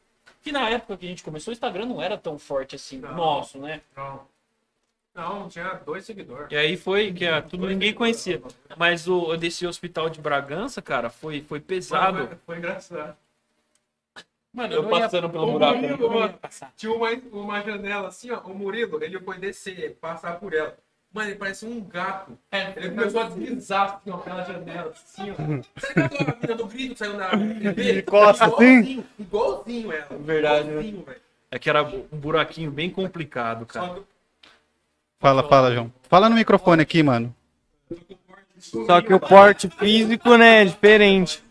Que 0.42 0.52
na 0.52 0.68
época 0.70 0.98
que 0.98 1.06
a 1.06 1.10
gente 1.10 1.24
começou, 1.24 1.52
o 1.52 1.54
Instagram 1.54 1.86
não 1.86 2.02
era 2.02 2.18
tão 2.18 2.40
forte 2.40 2.76
assim, 2.76 2.98
nosso, 2.98 3.60
né? 3.60 3.82
Não. 3.96 4.22
Não, 5.14 5.48
tinha 5.50 5.74
dois 5.86 6.06
seguidores. 6.06 6.48
E 6.50 6.56
aí 6.56 6.78
foi 6.78 7.12
que 7.12 7.28
ah, 7.28 7.42
tudo 7.42 7.68
ninguém 7.68 7.94
conhecia. 7.94 8.42
Mas 8.78 9.08
o 9.08 9.36
desse 9.38 9.68
hospital 9.68 10.10
de 10.10 10.20
Bragança, 10.22 10.82
cara, 10.82 11.10
foi, 11.10 11.42
foi 11.42 11.60
pesado. 11.60 12.28
Foi, 12.28 12.38
foi 12.46 12.58
engraçado. 12.58 13.16
Mano, 14.54 14.74
Eu 14.74 14.84
ia- 14.84 14.90
passando 14.90 15.30
pelo 15.30 15.48
O 15.48 15.52
buraco. 15.54 15.78
Murilo, 15.78 16.04
eu 16.06 16.14
ia 16.14 16.20
mano, 16.20 16.40
tinha 16.76 16.94
uma, 16.94 17.10
uma 17.32 17.62
janela 17.62 18.08
assim, 18.10 18.32
ó. 18.32 18.40
O 18.42 18.54
Murilo, 18.54 19.02
ele 19.04 19.20
foi 19.20 19.38
descer, 19.38 19.98
passar 20.02 20.40
por 20.40 20.54
ela. 20.54 20.76
Mano, 21.14 21.30
ele 21.30 21.38
parecia 21.38 21.68
um 21.70 21.82
gato. 21.82 22.38
Ele 22.76 22.90
começou 22.90 23.22
a 23.22 23.24
deslizar 23.26 23.96
assim, 23.96 24.12
ó, 24.12 24.18
pela 24.18 24.44
janela, 24.44 24.92
assim, 24.92 25.32
ó. 25.32 25.36
Você 25.80 25.88
ligado 25.94 26.30
a 26.30 26.36
menina 26.36 26.56
do 26.56 26.66
grito 26.68 26.98
saiu 26.98 27.14
na 27.18 27.30
TV? 27.30 28.00
Encosta 28.00 28.46
assim? 28.46 28.54
Igualzinho, 28.64 29.06
igualzinho 29.20 29.92
ela. 29.92 30.08
Verdade, 30.20 30.64
né? 30.66 30.72
Igualzinho, 30.72 31.04
velho. 31.04 31.22
É 31.52 31.60
que 31.60 31.70
era 31.70 31.84
um 31.84 32.06
buraquinho 32.18 32.72
bem 32.72 32.90
complicado, 32.90 33.66
cara. 33.66 33.96
Que 33.96 34.02
Fala, 35.20 35.48
fala, 35.48 35.74
João. 35.74 35.92
Fala 36.04 36.30
no 36.30 36.36
microfone 36.36 36.82
aqui, 36.82 37.04
mano. 37.04 37.34
eu 37.90 37.98
tô 37.98 38.06
com 38.06 38.16
porte 38.26 38.86
Só 38.88 39.02
que 39.02 39.14
o 39.14 39.20
porte 39.20 39.70
físico, 39.70 40.36
né, 40.38 40.62
é 40.62 40.66
diferente. 40.66 41.44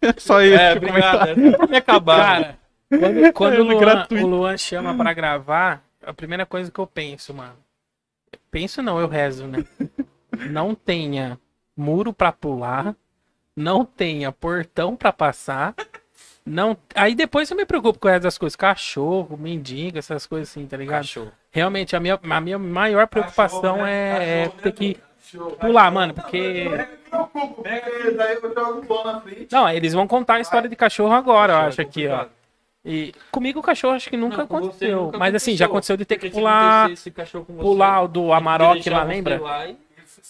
Só 0.18 0.42
isso. 0.42 0.58
É, 0.58 0.72
obrigado. 0.74 1.28
É 1.28 1.34
me 1.66 1.76
acabar. 1.76 2.18
Cara, 2.18 2.58
quando, 2.88 3.32
quando 3.34 3.54
É 3.54 3.60
o, 3.60 3.64
Luan, 3.64 4.06
o 4.10 4.26
Luan 4.26 4.56
chama 4.56 4.96
pra 4.96 5.12
gravar, 5.12 5.82
a 6.04 6.12
primeira 6.12 6.46
coisa 6.46 6.70
que 6.70 6.78
eu 6.78 6.86
penso, 6.86 7.34
mano. 7.34 7.56
Penso 8.50 8.82
não, 8.82 8.98
eu 8.98 9.08
rezo, 9.08 9.46
né? 9.46 9.64
Não 10.50 10.74
tenha 10.74 11.38
muro 11.76 12.12
pra 12.12 12.32
pular, 12.32 12.94
não 13.54 13.84
tenha 13.84 14.32
portão 14.32 14.96
pra 14.96 15.12
passar. 15.12 15.74
Não... 16.44 16.76
Aí 16.94 17.14
depois 17.14 17.50
eu 17.50 17.56
me 17.56 17.66
preocupo 17.66 17.98
com 17.98 18.08
essas 18.08 18.38
coisas. 18.38 18.56
Cachorro, 18.56 19.36
mendigo, 19.36 19.98
essas 19.98 20.26
coisas 20.26 20.48
assim, 20.48 20.66
tá 20.66 20.76
ligado? 20.76 21.02
Cachorro. 21.02 21.32
Realmente, 21.50 21.94
a 21.94 22.00
minha, 22.00 22.18
a 22.22 22.40
minha 22.40 22.58
maior 22.58 23.06
preocupação 23.06 23.84
é, 23.86 24.44
é 24.44 24.48
ter 24.48 24.72
que 24.72 24.96
pular, 25.60 25.90
mano, 25.90 26.14
porque. 26.14 26.68
Pega 27.62 27.90
ele, 27.90 28.10
daí 28.12 28.36
eu 28.42 28.54
jogo 28.54 28.80
o 28.80 28.86
pão 28.86 29.04
na 29.04 29.20
frente. 29.20 29.48
Não, 29.50 29.68
eles 29.68 29.92
vão 29.92 30.06
contar 30.06 30.34
a 30.34 30.40
história 30.40 30.68
de 30.68 30.76
cachorro 30.76 31.12
agora, 31.12 31.52
eu 31.52 31.58
acho 31.58 31.80
aqui, 31.80 32.06
ó. 32.06 32.26
E 32.84 33.12
comigo 33.30 33.58
o 33.60 33.62
cachorro 33.62 33.94
acho 33.94 34.08
que 34.08 34.16
nunca 34.16 34.38
Não, 34.38 34.44
aconteceu. 34.44 35.04
nunca 35.06 35.18
Mas 35.18 35.34
assim, 35.34 35.56
já 35.56 35.66
aconteceu. 35.66 35.96
de 35.96 36.04
ter 36.04 36.16
que 36.18 36.30
pular, 36.30 36.88
pular 37.58 38.02
o 38.02 38.08
do 38.08 38.32
Amarok 38.32 38.88
lá, 38.88 39.02
lembra? 39.02 39.40
lá 39.40 39.66
e- 39.66 39.76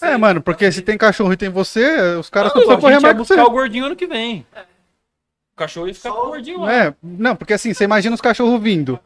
É, 0.01 0.17
mano, 0.17 0.41
porque 0.41 0.71
se 0.71 0.81
tem 0.81 0.97
cachorro 0.97 1.31
e 1.33 1.37
tem 1.37 1.49
você, 1.49 2.15
os 2.19 2.29
caras 2.29 2.49
Não, 2.49 2.53
precisam 2.53 2.77
a 2.77 2.81
correr 2.81 2.99
mais 2.99 3.13
que 3.13 3.19
você. 3.19 3.35
buscar 3.35 3.47
o 3.49 3.51
gordinho 3.51 3.85
ano 3.85 3.95
que 3.95 4.07
vem. 4.07 4.45
O 5.53 5.55
cachorro 5.57 5.87
ia 5.87 5.93
ficar 5.93 6.11
com 6.11 6.19
o 6.19 6.27
gordinho 6.29 6.61
lá. 6.61 6.73
É, 6.73 6.93
não, 7.03 7.35
porque 7.35 7.53
assim, 7.53 7.73
você 7.73 7.83
imagina 7.83 8.15
os 8.15 8.21
cachorros 8.21 8.61
vindo. 8.61 8.99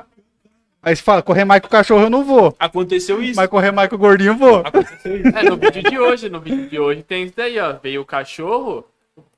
Aí 0.83 0.95
você 0.95 1.01
fala, 1.01 1.21
correr 1.21 1.45
mais 1.45 1.61
com 1.61 1.67
o 1.67 1.71
cachorro 1.71 2.03
eu 2.03 2.09
não 2.09 2.25
vou. 2.25 2.53
Aconteceu 2.59 3.23
isso. 3.23 3.37
Mas 3.37 3.47
correr 3.47 3.71
mais 3.71 3.89
com 3.89 3.95
o 3.95 3.99
gordinho 3.99 4.31
eu 4.31 4.37
vou. 4.37 4.57
Aconteceu 4.57 5.17
isso. 5.17 5.37
É, 5.37 5.43
no 5.43 5.55
vídeo 5.55 5.81
de 5.81 5.97
hoje, 5.97 6.29
no 6.29 6.41
vídeo 6.41 6.69
de 6.69 6.77
hoje 6.77 7.01
tem 7.03 7.23
isso 7.23 7.33
daí, 7.37 7.57
ó. 7.57 7.73
Veio 7.81 8.01
o 8.01 8.05
cachorro, 8.05 8.85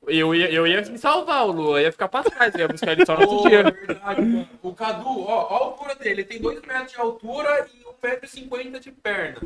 eu 0.08 0.34
ia, 0.34 0.50
eu 0.50 0.66
ia 0.66 0.82
me 0.82 0.98
salvar, 0.98 1.46
o 1.46 1.52
Lua 1.52 1.80
ia 1.80 1.92
ficar 1.92 2.08
pra 2.08 2.24
trás, 2.24 2.52
eu 2.54 2.60
ia 2.62 2.68
buscar 2.68 2.92
ele 2.92 3.06
só 3.06 3.16
no 3.16 3.28
outro 3.28 3.48
dia. 3.48 3.62
verdade. 3.62 4.48
O 4.60 4.72
Cadu, 4.72 5.20
ó, 5.20 5.46
ó 5.50 5.54
a 5.54 5.64
altura 5.66 5.94
dele. 5.94 6.22
Ele 6.22 6.24
tem 6.24 6.40
2 6.40 6.60
metros 6.62 6.92
de 6.92 6.98
altura 6.98 7.66
e 7.72 8.06
1,50m 8.06 8.80
de 8.80 8.90
perna. 8.90 9.40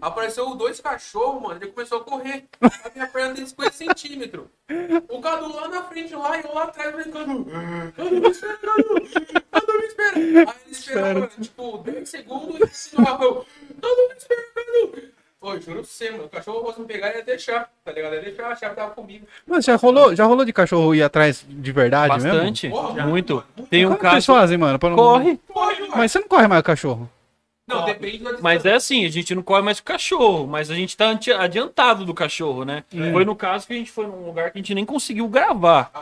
Apareceu 0.00 0.54
dois 0.54 0.80
cachorros, 0.80 1.42
mano. 1.42 1.56
Ele 1.60 1.72
começou 1.72 1.98
a 1.98 2.04
correr. 2.04 2.44
A 2.60 2.90
minha 2.94 3.06
perna 3.08 3.34
tem 3.34 3.46
50 3.46 3.72
centímetros. 3.72 4.46
O 5.08 5.20
Cadu 5.20 5.54
lá 5.54 5.68
na 5.68 5.82
frente, 5.84 6.14
lá, 6.14 6.38
e 6.38 6.44
eu 6.44 6.54
lá 6.54 6.64
atrás, 6.64 6.94
brincando. 6.94 7.46
Cadu, 7.96 8.20
me 8.20 8.28
espera, 8.30 8.56
Cadu. 8.58 8.84
Cadu, 9.50 9.72
me 9.78 9.86
espera. 9.86 10.16
Aí 10.16 10.56
ele 10.66 10.70
esperou, 10.70 11.26
tipo, 11.40 11.78
10 11.78 12.08
segundos 12.08 12.86
e 12.92 12.96
no 12.96 13.04
Rafael. 13.04 13.46
Cadu, 13.80 14.08
me 14.08 14.14
espera, 14.16 14.42
Cadu. 14.54 15.08
Pô, 15.40 15.52
juro 15.60 15.76
pra 15.78 15.82
você, 15.84 16.10
mano. 16.10 16.24
O 16.24 16.28
cachorro 16.28 16.60
fosse 16.64 16.80
me 16.80 16.86
pegar, 16.86 17.14
ia 17.14 17.22
deixar. 17.22 17.70
Tá 17.84 17.92
ligado? 17.92 18.14
Ia 18.14 18.22
deixar, 18.22 18.48
a 18.48 18.56
chave 18.56 18.74
tava 18.74 18.90
comigo. 18.92 19.24
Mas 19.46 19.64
já 19.64 19.76
rolou, 19.76 20.14
já 20.14 20.24
rolou 20.24 20.44
de 20.44 20.52
cachorro 20.52 20.94
ir 20.94 21.02
atrás 21.02 21.44
de 21.48 21.72
verdade 21.72 22.08
Bastante. 22.08 22.68
Porra, 22.68 23.06
Muito. 23.06 23.44
Tem 23.70 23.86
um 23.86 23.90
mesmo? 23.90 23.96
Como 23.98 23.98
que 23.98 24.10
vocês 24.16 24.26
fazem, 24.26 24.58
mano? 24.58 24.78
não- 24.82 24.96
Corre. 24.96 25.40
Corre, 25.52 25.80
mano. 25.82 25.92
Mas 25.96 26.10
você 26.12 26.18
não 26.20 26.26
corre 26.28 26.48
mais 26.48 26.60
o 26.60 26.64
cachorro. 26.64 27.08
Não, 27.68 27.84
depende 27.84 28.18
da 28.18 28.38
Mas 28.40 28.64
é 28.64 28.74
assim, 28.74 29.04
a 29.04 29.10
gente 29.10 29.34
não 29.34 29.42
corre 29.42 29.62
mais 29.62 29.78
com 29.78 29.84
o 29.84 29.92
cachorro, 29.92 30.46
mas 30.46 30.70
a 30.70 30.74
gente 30.74 30.96
tá 30.96 31.10
adiantado 31.38 32.04
do 32.04 32.14
cachorro, 32.14 32.64
né? 32.64 32.82
Foi 33.12 33.24
no 33.24 33.36
caso 33.36 33.66
que 33.66 33.74
a 33.74 33.76
gente 33.76 33.90
foi 33.90 34.06
num 34.06 34.24
lugar 34.26 34.50
que 34.50 34.58
a 34.58 34.60
gente 34.60 34.74
nem 34.74 34.84
conseguiu 34.84 35.28
gravar. 35.28 35.92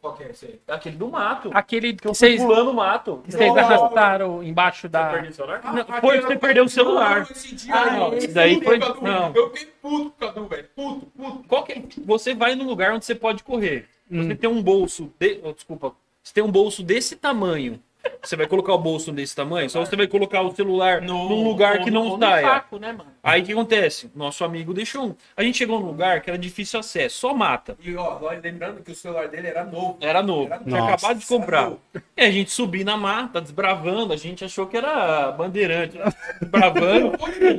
Qual 0.00 0.14
que 0.14 0.22
é 0.24 0.30
esse 0.30 0.46
aí? 0.46 0.60
Aquele 0.66 0.96
do 0.96 1.08
mato. 1.10 1.50
Aquele 1.52 1.92
que 1.92 2.08
Eu 2.08 2.14
fui 2.14 2.28
vocês, 2.28 2.40
pulando 2.40 2.70
o 2.70 2.74
mato. 2.74 3.22
vocês 3.26 3.54
arrastaram 3.54 4.42
embaixo 4.42 4.88
da. 4.88 5.10
Perdi 5.10 5.28
o 5.28 5.34
celular? 5.34 5.60
Não, 5.74 6.00
foi 6.00 6.20
você 6.22 6.36
perdeu 6.36 6.64
o 6.64 6.68
celular. 6.70 7.28
Esse 7.30 7.70
Ah, 7.70 8.08
esse 8.16 8.28
daí 8.28 8.62
foi- 8.62 8.78
não. 8.78 9.30
Eu 9.34 9.50
fiquei 9.50 9.66
puto, 9.82 10.10
Cadu, 10.18 10.46
velho. 10.46 10.66
Puto, 10.74 11.06
puto. 11.06 11.44
Qual 11.46 11.62
que 11.64 11.72
é? 11.72 11.82
Você 12.06 12.34
vai 12.34 12.54
num 12.54 12.66
lugar 12.66 12.94
onde 12.94 13.04
você 13.04 13.14
pode 13.14 13.44
correr. 13.44 13.86
Você 14.10 14.34
tem 14.34 14.48
um 14.48 14.62
bolso. 14.62 15.12
De... 15.20 15.38
oh, 15.44 15.52
desculpa. 15.52 15.92
Você 16.22 16.32
tem 16.32 16.42
um 16.42 16.50
bolso 16.50 16.82
desse 16.82 17.14
tamanho. 17.14 17.78
Você 18.22 18.36
vai 18.36 18.46
colocar 18.46 18.72
o 18.74 18.78
bolso 18.78 19.12
desse 19.12 19.34
tamanho? 19.34 19.68
Só 19.70 19.80
você 19.84 19.96
vai 19.96 20.06
colocar 20.06 20.42
o 20.42 20.54
celular 20.54 21.00
num 21.00 21.42
lugar 21.42 21.82
que 21.82 21.90
não 21.90 22.18
saia. 22.18 22.42
saco, 22.46 22.78
né, 22.78 22.92
mano? 22.92 23.10
Aí 23.22 23.42
o 23.42 23.44
que 23.44 23.52
acontece? 23.52 24.10
Nosso 24.14 24.44
amigo 24.44 24.72
deixou 24.72 25.06
um. 25.08 25.14
A 25.36 25.42
gente 25.42 25.58
chegou 25.58 25.80
num 25.80 25.86
lugar 25.86 26.20
que 26.20 26.30
era 26.30 26.38
difícil 26.38 26.80
acesso, 26.80 27.18
só 27.18 27.34
mata. 27.34 27.76
E 27.82 27.94
ó, 27.94 28.18
nós 28.18 28.42
lembrando 28.42 28.82
que 28.82 28.92
o 28.92 28.94
celular 28.94 29.28
dele 29.28 29.48
era 29.48 29.64
novo. 29.64 29.98
Era 30.00 30.22
novo. 30.22 30.46
Tinha 30.64 30.80
Nossa. 30.80 30.94
acabado 30.94 31.18
de 31.18 31.26
comprar. 31.26 31.72
E 32.16 32.22
a 32.22 32.30
gente 32.30 32.50
subiu 32.50 32.84
na 32.84 32.96
mata, 32.96 33.40
desbravando. 33.40 34.12
A 34.12 34.16
gente 34.16 34.44
achou 34.44 34.66
que 34.66 34.76
era 34.76 35.32
bandeirante. 35.32 35.98
Desbravando. 36.40 37.12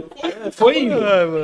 Foi 0.53 0.79
indo. 0.79 0.95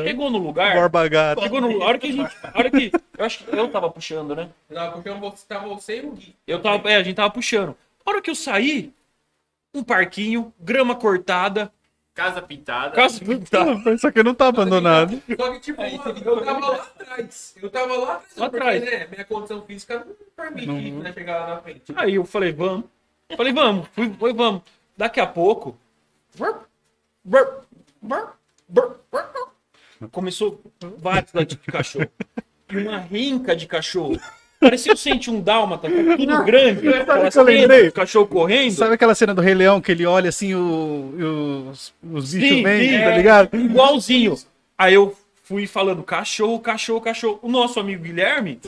Chegou 0.03 0.29
no 0.29 0.37
lugar. 0.37 0.75
Borba 0.75 1.07
gato. 1.07 1.41
Chegou 1.41 1.61
no. 1.61 1.81
A 1.81 1.85
hora 1.85 1.97
que 1.99 2.07
a 2.07 2.11
gente. 2.11 2.35
A 2.43 2.57
hora 2.57 2.71
que. 2.71 2.91
Eu 3.17 3.25
acho 3.25 3.43
que 3.43 3.55
eu 3.55 3.67
tava 3.69 3.89
puxando, 3.89 4.35
né? 4.35 4.49
Não, 4.69 4.91
porque 4.91 5.09
eu 5.09 5.19
vou 5.19 5.33
tava 5.47 5.67
você 5.67 5.99
e 6.01 6.05
o 6.05 6.11
Gui. 6.11 6.35
Eu 6.47 6.59
tava. 6.59 6.89
É, 6.89 6.95
a 6.95 7.03
gente 7.03 7.15
tava 7.15 7.29
puxando. 7.29 7.75
A 8.05 8.09
hora 8.09 8.21
que 8.21 8.29
eu 8.29 8.35
saí, 8.35 8.93
um 9.77 9.83
parquinho, 9.83 10.53
grama 10.59 10.95
cortada, 10.95 11.71
Casa 12.17 12.41
pintada. 12.41 12.95
casa 12.95 13.23
pintada. 13.23 13.93
Isso 13.93 14.07
aqui 14.07 14.23
não 14.23 14.33
tá 14.33 14.47
abandonado. 14.47 15.21
Só 15.37 15.53
que, 15.53 15.59
tipo, 15.59 15.79
mano, 15.79 16.19
eu 16.25 16.43
tava 16.43 16.67
lá 16.71 16.77
atrás. 16.77 17.55
Eu 17.61 17.69
tava 17.69 17.95
lá 17.95 18.13
atrás. 18.13 18.37
Lá 18.37 18.49
porque, 18.49 18.67
atrás. 18.67 18.83
né, 18.83 19.07
minha 19.11 19.23
condição 19.23 19.61
física 19.61 20.03
não 20.03 20.15
permite 20.35 20.91
né, 20.93 21.13
chegar 21.13 21.39
lá 21.41 21.47
na 21.55 21.61
frente. 21.61 21.93
Aí 21.95 22.15
eu 22.15 22.25
falei, 22.25 22.51
vamos. 22.51 22.85
Falei, 23.35 23.53
vamos. 23.53 23.87
Fui, 23.89 24.11
foi, 24.17 24.33
vamos. 24.33 24.63
Daqui 24.97 25.19
a 25.19 25.27
pouco. 25.27 25.77
Começou 30.11 30.59
vários 30.97 31.31
de 31.45 31.57
cachorro. 31.57 32.09
E 32.71 32.77
uma 32.77 32.97
rinca 32.97 33.55
de 33.55 33.67
cachorro. 33.67 34.19
Parecia 34.59 34.93
o 34.93 34.97
101 34.97 35.41
Dálmata, 35.41 35.87
tudo 35.89 36.43
grande. 36.43 36.87
aquelas 36.87 37.33
que 37.33 37.39
eu 37.39 37.43
lembrei? 37.43 37.77
penas, 37.79 37.93
Cachorro 37.93 38.27
correndo. 38.27 38.71
Sabe 38.71 38.95
aquela 38.95 39.13
cena 39.13 39.33
do 39.33 39.41
Rei 39.41 39.53
Leão 39.53 39.79
que 39.79 39.91
ele 39.91 40.05
olha 40.05 40.29
assim, 40.29 40.55
o, 40.55 41.69
os, 41.71 41.93
os 42.11 42.33
bichos 42.33 42.49
Sim, 42.57 42.63
vêm, 42.63 42.89
sim, 42.89 42.97
tá 42.97 43.11
é. 43.11 43.17
ligado? 43.17 43.55
Igualzinho. 43.55 44.35
Aí 44.77 44.95
eu 44.95 45.15
fui 45.43 45.67
falando 45.67 46.01
cachorro, 46.01 46.59
cachorro, 46.59 47.01
cachorro. 47.01 47.39
O 47.43 47.49
nosso 47.49 47.79
amigo 47.79 48.03
Guilherme 48.03 48.59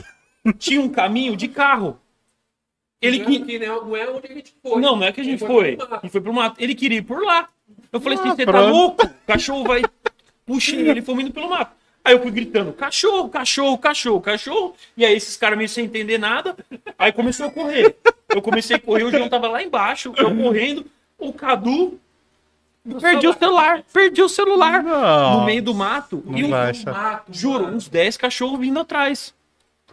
tinha 0.58 0.80
um 0.80 0.88
caminho 0.88 1.36
de 1.36 1.48
carro. 1.48 1.98
Ele 3.02 3.18
Não 3.18 3.24
é 3.32 3.38
que 3.40 3.58
não, 3.58 3.84
não 3.86 3.96
é 3.96 4.08
onde 4.10 4.26
a 4.30 4.34
gente 4.34 4.54
foi. 4.62 4.80
Não, 4.80 4.94
não 4.96 5.04
é 5.04 5.10
que 5.12 5.20
a 5.20 5.24
gente 5.24 5.42
Ele 5.42 5.52
foi. 5.52 5.76
mato. 5.76 6.00
Ele 6.04 6.10
foi 6.12 6.20
pro 6.20 6.32
mato. 6.32 6.56
Ele 6.60 6.74
queria 6.74 6.98
ir 6.98 7.02
por 7.02 7.22
lá. 7.22 7.48
Eu 7.90 8.00
falei 8.00 8.18
assim: 8.18 8.28
Ah, 8.28 8.34
você 8.36 8.46
tá 8.46 8.60
louco? 8.60 9.06
O 9.06 9.10
cachorro 9.26 9.64
vai. 9.64 9.82
Puxei 10.46 10.88
ele, 10.88 11.00
fomos 11.02 11.24
indo 11.24 11.32
pelo 11.32 11.48
mato. 11.48 11.72
Aí 12.04 12.14
eu 12.14 12.22
fui 12.22 12.30
gritando: 12.30 12.72
cachorro, 12.72 13.28
cachorro, 13.28 13.78
cachorro, 13.78 14.20
cachorro. 14.20 14.74
E 14.96 15.04
aí 15.04 15.14
esses 15.14 15.36
caras 15.36 15.56
meio 15.58 15.68
sem 15.68 15.84
entender 15.84 16.18
nada. 16.18 16.56
Aí 16.98 17.12
começou 17.12 17.46
a 17.46 17.50
correr. 17.50 17.96
Eu 18.28 18.40
comecei 18.42 18.76
a 18.76 18.80
correr, 18.80 19.04
o 19.04 19.10
João 19.10 19.28
tava 19.28 19.48
lá 19.48 19.62
embaixo, 19.62 20.12
eu 20.16 20.34
correndo. 20.36 20.86
O 21.18 21.32
Cadu. 21.32 21.98
Perdi 23.00 23.28
o 23.28 23.34
celular, 23.34 23.82
perdi 23.92 24.22
o 24.22 24.28
celular 24.28 24.82
Não. 24.82 25.40
no 25.40 25.44
meio 25.44 25.62
do 25.62 25.74
mato. 25.74 26.22
Não 26.24 26.38
e 26.38 26.44
um. 26.44 26.48
Mato, 26.48 27.30
juro, 27.30 27.66
uns 27.66 27.88
10 27.88 28.16
cachorros 28.16 28.58
vindo 28.58 28.80
atrás. 28.80 29.34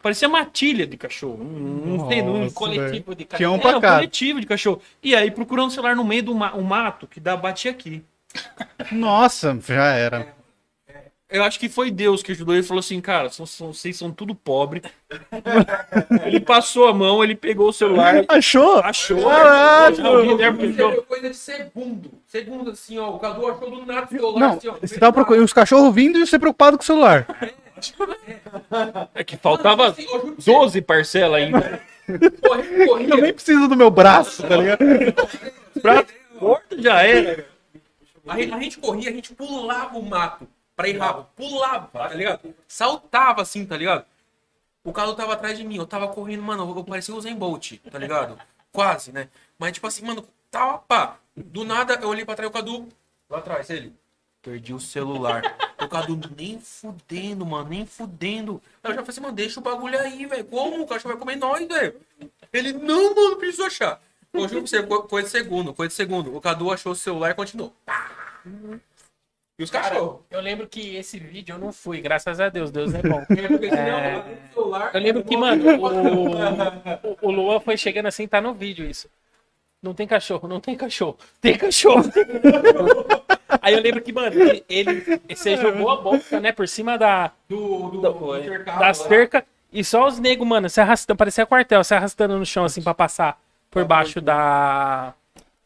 Parecia 0.01 0.29
matilha 0.29 0.87
de 0.87 0.95
cachorro. 0.95 1.43
Não, 1.43 1.97
Nossa, 1.97 2.53
Coletivo 2.53 3.13
de 3.13 3.25
Tinha 3.25 3.49
um 3.51 3.55
é, 3.55 3.57
um 3.57 3.59
cada. 3.61 3.95
coletivo 3.95 4.39
de 4.39 4.45
cachorro. 4.47 4.81
E 5.03 5.13
aí, 5.13 5.29
procurando 5.29 5.67
o 5.67 5.71
celular 5.71 5.97
no 5.97 6.05
meio 6.05 6.23
do 6.23 6.33
ma- 6.33 6.55
um 6.55 6.61
mato, 6.61 7.07
que 7.07 7.19
dá 7.19 7.35
batia 7.35 7.71
aqui. 7.71 8.01
Nossa, 8.91 9.59
já 9.67 9.91
era. 9.91 10.33
Eu 11.29 11.43
acho 11.43 11.59
que 11.59 11.67
foi 11.67 11.91
Deus 11.91 12.23
que 12.23 12.31
ajudou 12.31 12.53
ele 12.55 12.63
falou 12.63 12.79
assim, 12.79 13.01
cara, 13.01 13.29
são- 13.29 13.45
são- 13.45 13.73
vocês 13.73 13.97
são 13.97 14.11
tudo 14.11 14.33
pobre. 14.33 14.81
ele 16.25 16.39
passou 16.39 16.87
a 16.87 16.93
mão, 16.93 17.21
ele 17.21 17.35
pegou 17.35 17.67
o 17.67 17.73
celular, 17.73 18.23
Achou? 18.29 18.79
achou. 18.79 19.21
Caralho! 19.23 20.07
Alguém 20.07 20.37
coisa 21.03 21.29
de 21.29 21.35
segundo. 21.35 22.11
Segundo, 22.27 22.71
assim, 22.71 22.97
ó. 22.97 23.09
O 23.09 23.19
Cadu 23.19 23.45
achou 23.45 23.69
do 23.69 23.85
nada 23.85 24.05
o 24.05 24.09
celular, 24.09 24.39
Não, 24.39 24.53
assim, 24.57 24.67
ó. 24.69 24.75
você 24.79 24.97
tava 24.97 25.11
procurando 25.11 25.43
os 25.43 25.51
cachorros 25.51 25.93
vindo 25.93 26.17
e 26.17 26.25
você 26.25 26.39
preocupado 26.39 26.77
com 26.77 26.83
o 26.83 26.85
celular. 26.85 27.27
É 29.13 29.23
que 29.23 29.35
faltava 29.37 29.87
Assim, 29.87 30.05
ó, 30.07 30.11
juro 30.19 30.27
pra 30.27 30.35
você, 30.35 30.51
12 30.51 30.81
parcelas 30.81 31.41
ainda. 31.43 31.81
Eu 32.07 33.17
nem 33.21 33.33
preciso 33.33 33.67
do 33.67 33.75
meu 33.75 33.91
braço, 33.91 34.43
tá 34.43 34.55
ligado? 34.55 34.79
Pra 35.81 36.05
porta 36.39 36.81
já 36.81 37.03
era. 37.03 37.45
A 38.27 38.37
gente, 38.39 38.53
a 38.53 38.59
gente 38.59 38.77
corria, 38.79 39.09
a 39.09 39.13
gente 39.13 39.33
pulava 39.33 39.97
o 39.97 40.03
mato 40.03 40.47
pra 40.77 40.87
ir 40.87 40.97
rápido. 40.97 41.27
Pulava, 41.35 41.87
tá 41.87 42.13
ligado? 42.13 42.55
Saltava 42.67 43.41
assim, 43.41 43.65
tá 43.65 43.75
ligado? 43.75 44.05
O 44.83 44.93
Cadu 44.93 45.15
tava 45.15 45.33
atrás 45.33 45.57
de 45.57 45.65
mim, 45.65 45.75
eu 45.75 45.85
tava 45.85 46.07
correndo, 46.07 46.41
mano, 46.43 46.73
eu 46.77 46.83
parecia 46.85 47.13
o 47.13 47.19
Zen 47.19 47.35
Bolt, 47.35 47.73
tá 47.91 47.99
ligado? 47.99 48.39
Quase, 48.71 49.11
né? 49.11 49.27
Mas 49.59 49.73
tipo 49.73 49.87
assim, 49.87 50.05
mano, 50.05 50.25
tava 50.49 50.77
pá. 50.77 51.17
Do 51.35 51.65
nada 51.65 51.95
eu 52.01 52.07
olhei 52.07 52.23
pra 52.23 52.35
trás, 52.35 52.49
o 52.49 52.53
Cadu 52.53 52.87
lá 53.29 53.39
atrás, 53.39 53.69
ele. 53.69 53.93
Perdi 54.41 54.73
o 54.73 54.79
celular. 54.79 55.41
O 55.79 55.87
Cadu 55.87 56.19
nem 56.35 56.59
fudendo, 56.59 57.45
mano, 57.45 57.69
nem 57.69 57.85
fudendo. 57.85 58.59
Aí 58.83 58.89
eu 58.89 58.95
já 58.95 59.01
falei 59.01 59.09
assim, 59.11 59.21
mano, 59.21 59.35
deixa 59.35 59.59
o 59.59 59.63
bagulho 59.63 59.99
aí, 59.99 60.25
velho. 60.25 60.43
Como? 60.45 60.81
O 60.81 60.87
cachorro 60.87 61.13
vai 61.13 61.19
comer 61.19 61.35
nós, 61.35 61.67
velho. 61.67 62.01
Ele, 62.51 62.73
não, 62.73 63.13
mano, 63.13 63.35
preciso 63.35 63.63
achar. 63.63 64.01
Eu 64.33 64.41
juro 64.49 64.61
pra 64.61 64.67
você, 64.67 64.81
co- 64.81 65.03
coisa 65.03 65.27
de 65.27 65.31
segundo, 65.31 65.75
coisa 65.75 65.89
de 65.89 65.93
segundo. 65.93 66.35
O 66.35 66.41
Cadu 66.41 66.71
achou 66.71 66.93
o 66.93 66.95
celular 66.95 67.29
e 67.29 67.35
continuou. 67.35 67.71
E 69.59 69.63
os 69.63 69.71
cachorros. 69.71 70.19
Eu 70.29 70.39
lembro 70.39 70.67
que 70.67 70.95
esse 70.95 71.17
vídeo 71.19 71.55
eu 71.55 71.59
não 71.59 71.73
fui, 71.73 71.99
graças 71.99 72.39
a 72.39 72.47
Deus, 72.47 72.69
Deus 72.69 72.93
é 72.93 73.01
bom. 73.01 73.25
É. 73.29 74.37
Eu 74.93 75.01
lembro 75.01 75.23
que, 75.23 75.35
mano, 75.35 75.63
o, 75.81 75.87
o, 77.23 77.27
o 77.27 77.31
Luan 77.31 77.59
foi 77.59 77.75
chegando 77.75 78.05
assim, 78.05 78.27
tá 78.27 78.39
no 78.39 78.53
vídeo 78.53 78.87
isso. 78.87 79.09
Não 79.81 79.93
tem 79.93 80.05
cachorro, 80.07 80.47
não 80.47 80.59
tem 80.59 80.75
cachorro. 80.75 81.17
Tem 81.41 81.57
cachorro. 81.57 82.03
Aí 83.61 83.73
eu 83.73 83.81
lembro 83.81 84.01
que, 84.01 84.11
mano, 84.13 84.39
ele, 84.39 84.63
ele- 84.69 85.21
você 85.35 85.57
jogou 85.57 85.89
a 85.89 85.97
boca, 85.97 86.39
né, 86.39 86.51
por 86.51 86.67
cima 86.67 86.97
da, 86.97 87.31
do, 87.49 87.89
do, 87.89 88.01
da, 88.01 88.09
do 88.09 88.43
cercado 88.43 88.79
da 88.79 88.87
lá. 88.87 88.93
cerca 88.93 89.45
e 89.71 89.83
só 89.83 90.05
os 90.07 90.19
negros, 90.19 90.47
mano, 90.47 90.69
se 90.69 90.79
arrastando, 90.79 91.17
parecia 91.17 91.45
quartel, 91.45 91.83
se 91.83 91.93
arrastando 91.95 92.37
no 92.37 92.45
chão 92.45 92.63
assim 92.65 92.81
pra 92.81 92.93
passar 92.93 93.41
por 93.71 93.83
baixo 93.85 94.21
da, 94.21 95.13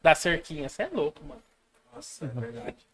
da 0.01 0.15
cerquinha. 0.15 0.69
Você 0.69 0.83
é 0.83 0.89
louco, 0.91 1.23
mano. 1.23 1.41
Nossa, 1.93 2.25
é 2.25 2.27
verdade. 2.27 2.90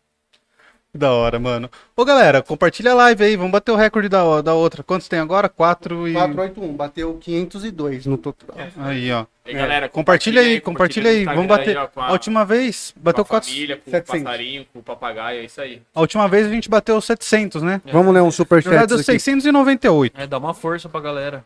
Da 0.97 1.11
hora, 1.11 1.39
mano. 1.39 1.69
Ô, 1.95 2.03
galera, 2.03 2.41
compartilha 2.41 2.91
a 2.91 2.95
live 2.95 3.23
aí. 3.23 3.35
Vamos 3.35 3.51
bater 3.51 3.71
o 3.71 3.75
recorde 3.75 4.09
da, 4.09 4.41
da 4.41 4.55
outra. 4.55 4.81
Quantos 4.81 5.07
tem 5.07 5.19
agora? 5.19 5.47
4 5.47 6.07
e... 6.07 6.13
481, 6.13 6.73
bateu 6.73 7.17
502 7.21 8.07
no 8.07 8.17
total. 8.17 8.55
Aí, 8.77 9.11
ó. 9.11 9.25
E 9.45 9.51
aí, 9.51 9.53
galera, 9.53 9.87
Compartilha 9.87 10.41
aí, 10.41 10.59
compartilha 10.59 11.11
aí. 11.11 11.23
Vamos 11.23 11.45
bater. 11.45 11.77
aí, 11.77 11.83
ó, 11.83 11.87
com 11.87 12.01
A 12.01 12.11
última 12.11 12.43
vez 12.43 12.93
bateu 12.97 13.23
com 13.23 13.35
a 13.35 13.39
4... 13.39 13.49
família, 13.49 13.77
com 13.77 13.91
700. 13.91 14.09
o 14.09 14.23
passarinho, 14.23 14.65
com 14.73 14.79
o 14.79 14.83
papagaio, 14.83 15.41
é 15.41 15.45
isso 15.45 15.61
aí. 15.61 15.81
A 15.93 16.01
última 16.01 16.27
vez 16.27 16.47
a 16.47 16.49
gente 16.49 16.67
bateu 16.67 16.99
700, 16.99 17.61
né? 17.61 17.79
Vamos 17.93 18.11
ler 18.13 18.21
um 18.21 18.25
Na 18.25 18.31
superchat 18.31 18.69
verdade, 18.69 18.89
deu 18.89 18.97
aqui. 18.97 19.05
698. 19.05 20.19
É, 20.19 20.25
dá 20.25 20.39
uma 20.39 20.55
força 20.55 20.89
pra 20.89 20.99
galera. 20.99 21.45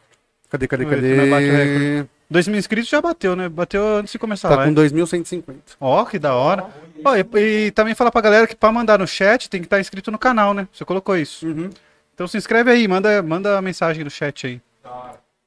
Cadê, 0.50 0.68
cadê, 0.68 0.86
o 0.86 0.90
cadê? 0.90 2.06
Recorde. 2.32 2.34
2 2.34 2.48
mil 2.48 2.58
inscritos 2.58 2.90
já 2.90 3.02
bateu, 3.02 3.36
né? 3.36 3.50
Bateu 3.50 3.98
antes 3.98 4.12
de 4.12 4.20
começar 4.20 4.48
a 4.48 4.52
Tá 4.52 4.56
com 4.66 4.74
live. 4.74 4.76
2.150. 4.96 5.56
Ó, 5.80 6.06
que 6.06 6.18
da 6.18 6.34
hora. 6.34 6.66
Ó, 7.04 7.16
e, 7.16 7.66
e 7.68 7.72
também 7.72 7.94
falar 7.94 8.12
pra 8.12 8.22
galera 8.22 8.48
que 8.48 8.56
pra 8.56 8.72
mandar 8.72 9.00
no 9.00 9.08
chat 9.08 9.50
tem 9.50 9.60
que 9.62 9.68
estar 9.68 9.80
inscrito 9.80 10.12
no 10.12 10.18
canal, 10.20 10.54
né? 10.54 10.68
Você 10.74 10.86
colocou 10.86 11.18
isso. 11.18 11.46
Uhum. 11.48 11.70
Então 12.14 12.28
se 12.28 12.38
inscreve 12.38 12.72
aí, 12.72 12.88
manda, 12.88 13.22
manda 13.22 13.58
a 13.58 13.62
mensagem 13.62 14.04
no 14.04 14.10
chat 14.10 14.48
aí. 14.48 14.62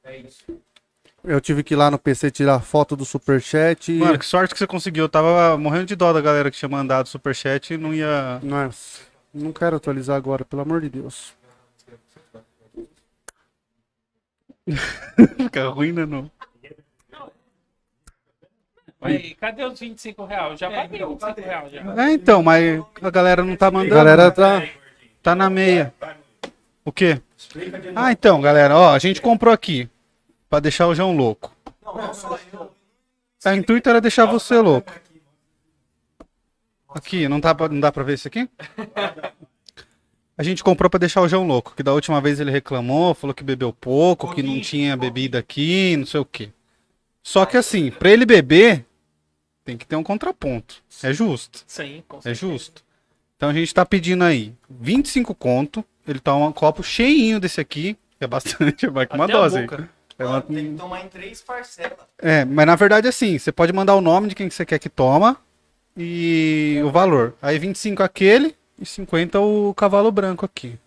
É 0.04 0.18
isso. 0.18 0.44
Eu 1.22 1.40
tive 1.40 1.62
que 1.62 1.72
ir 1.72 1.76
lá 1.76 1.90
no 1.90 1.98
PC 1.98 2.30
tirar 2.30 2.60
foto 2.60 2.94
do 2.94 3.04
superchat. 3.04 3.90
e- 3.90 3.98
Mano, 3.98 4.18
que 4.18 4.26
sorte 4.26 4.52
que 4.52 4.58
você 4.58 4.66
conseguiu. 4.66 5.04
Eu 5.04 5.08
tava 5.08 5.56
morrendo 5.56 5.86
de 5.86 5.96
dó 5.96 6.12
da 6.12 6.20
galera 6.20 6.50
que 6.50 6.56
tinha 6.58 6.68
mandado 6.68 7.08
superchat 7.08 7.72
e 7.72 7.78
não 7.78 7.94
ia. 7.94 8.38
Nossa, 8.42 9.00
não 9.32 9.50
quero 9.50 9.76
atualizar 9.76 10.16
agora, 10.16 10.44
pelo 10.44 10.60
amor 10.60 10.82
de 10.82 10.90
Deus. 10.90 11.32
ficar 15.38 15.68
ruim, 15.68 15.92
né? 15.92 16.04
Não. 16.06 16.30
Aí, 19.04 19.34
cadê 19.34 19.64
os 19.64 19.78
25 19.78 20.24
reais? 20.24 20.58
Já 20.58 20.70
paguei 20.70 21.04
os 21.04 21.10
25 21.10 21.40
reais 21.40 21.70
já. 21.72 22.02
É, 22.04 22.12
então, 22.12 22.42
mas 22.42 22.82
a 23.02 23.10
galera 23.10 23.44
não 23.44 23.54
tá 23.54 23.70
mandando. 23.70 23.94
A 23.94 23.96
galera 23.98 24.30
tá. 24.30 24.66
Tá 25.22 25.34
na 25.34 25.48
meia. 25.50 25.92
O 26.84 26.90
quê? 26.92 27.20
Ah, 27.94 28.10
então, 28.12 28.40
galera, 28.40 28.76
ó, 28.76 28.92
a 28.94 28.98
gente 28.98 29.20
comprou 29.20 29.52
aqui. 29.52 29.88
Pra 30.48 30.60
deixar 30.60 30.86
o 30.86 30.94
João 30.94 31.16
louco. 31.16 31.54
A 33.44 33.54
intuito 33.54 33.88
era 33.88 34.00
deixar 34.00 34.24
você 34.26 34.56
louco. 34.58 34.92
Aqui, 36.88 37.26
não, 37.28 37.40
tá, 37.40 37.54
pra- 37.54 37.68
não 37.68 37.80
dá 37.80 37.90
pra 37.90 38.02
ver 38.04 38.14
isso 38.14 38.28
aqui? 38.28 38.48
A 40.36 40.42
gente 40.42 40.62
comprou 40.64 40.88
pra 40.88 40.98
deixar 40.98 41.20
o 41.22 41.28
João 41.28 41.46
louco, 41.46 41.74
que 41.76 41.82
da 41.82 41.92
última 41.92 42.20
vez 42.20 42.40
ele 42.40 42.50
reclamou, 42.50 43.14
falou 43.14 43.34
que 43.34 43.44
bebeu 43.44 43.72
pouco, 43.72 44.34
que 44.34 44.42
não 44.42 44.60
tinha 44.60 44.96
bebida 44.96 45.38
aqui, 45.38 45.96
não 45.96 46.06
sei 46.06 46.20
o 46.20 46.24
quê. 46.24 46.50
Só 47.22 47.44
que 47.46 47.56
assim, 47.56 47.90
pra 47.90 48.10
ele 48.10 48.26
beber, 48.26 48.84
tem 49.64 49.76
que 49.76 49.86
ter 49.86 49.96
um 49.96 50.02
contraponto. 50.02 50.76
É 51.02 51.12
justo. 51.12 51.64
Sim, 51.66 52.02
com 52.06 52.18
É 52.18 52.20
certeza. 52.22 52.34
justo. 52.52 52.82
Então 53.36 53.48
a 53.48 53.52
gente 53.52 53.72
tá 53.74 53.84
pedindo 53.84 54.24
aí 54.24 54.52
25 54.70 55.34
conto. 55.34 55.84
Ele 56.06 56.20
toma 56.20 56.46
um 56.46 56.52
copo 56.52 56.82
cheinho 56.82 57.40
desse 57.40 57.60
aqui. 57.60 57.94
que 58.18 58.24
É 58.24 58.26
bastante, 58.26 58.86
vai 58.88 59.06
com 59.06 59.16
uma 59.16 59.24
Até 59.24 59.32
a 59.34 59.36
dose 59.38 59.58
aí. 59.58 59.66
boca. 59.66 59.88
É, 60.18 60.24
uma- 60.26 60.40
Tem 60.42 60.72
que 60.72 60.78
tomar 60.78 61.04
em 61.04 61.08
três 61.08 61.42
parcelas. 61.42 61.98
é, 62.22 62.44
mas 62.44 62.66
na 62.66 62.76
verdade 62.76 63.08
assim, 63.08 63.36
você 63.38 63.50
pode 63.50 63.72
mandar 63.72 63.96
o 63.96 64.00
nome 64.00 64.28
de 64.28 64.34
quem 64.36 64.48
que 64.48 64.54
você 64.54 64.64
quer 64.64 64.78
que 64.78 64.88
toma 64.88 65.36
e 65.96 66.80
o 66.84 66.90
valor. 66.90 67.34
Aí 67.42 67.58
25 67.58 68.02
aquele 68.02 68.54
e 68.80 68.86
50 68.86 69.40
o 69.40 69.74
cavalo 69.74 70.10
branco 70.12 70.44
aqui. 70.44 70.78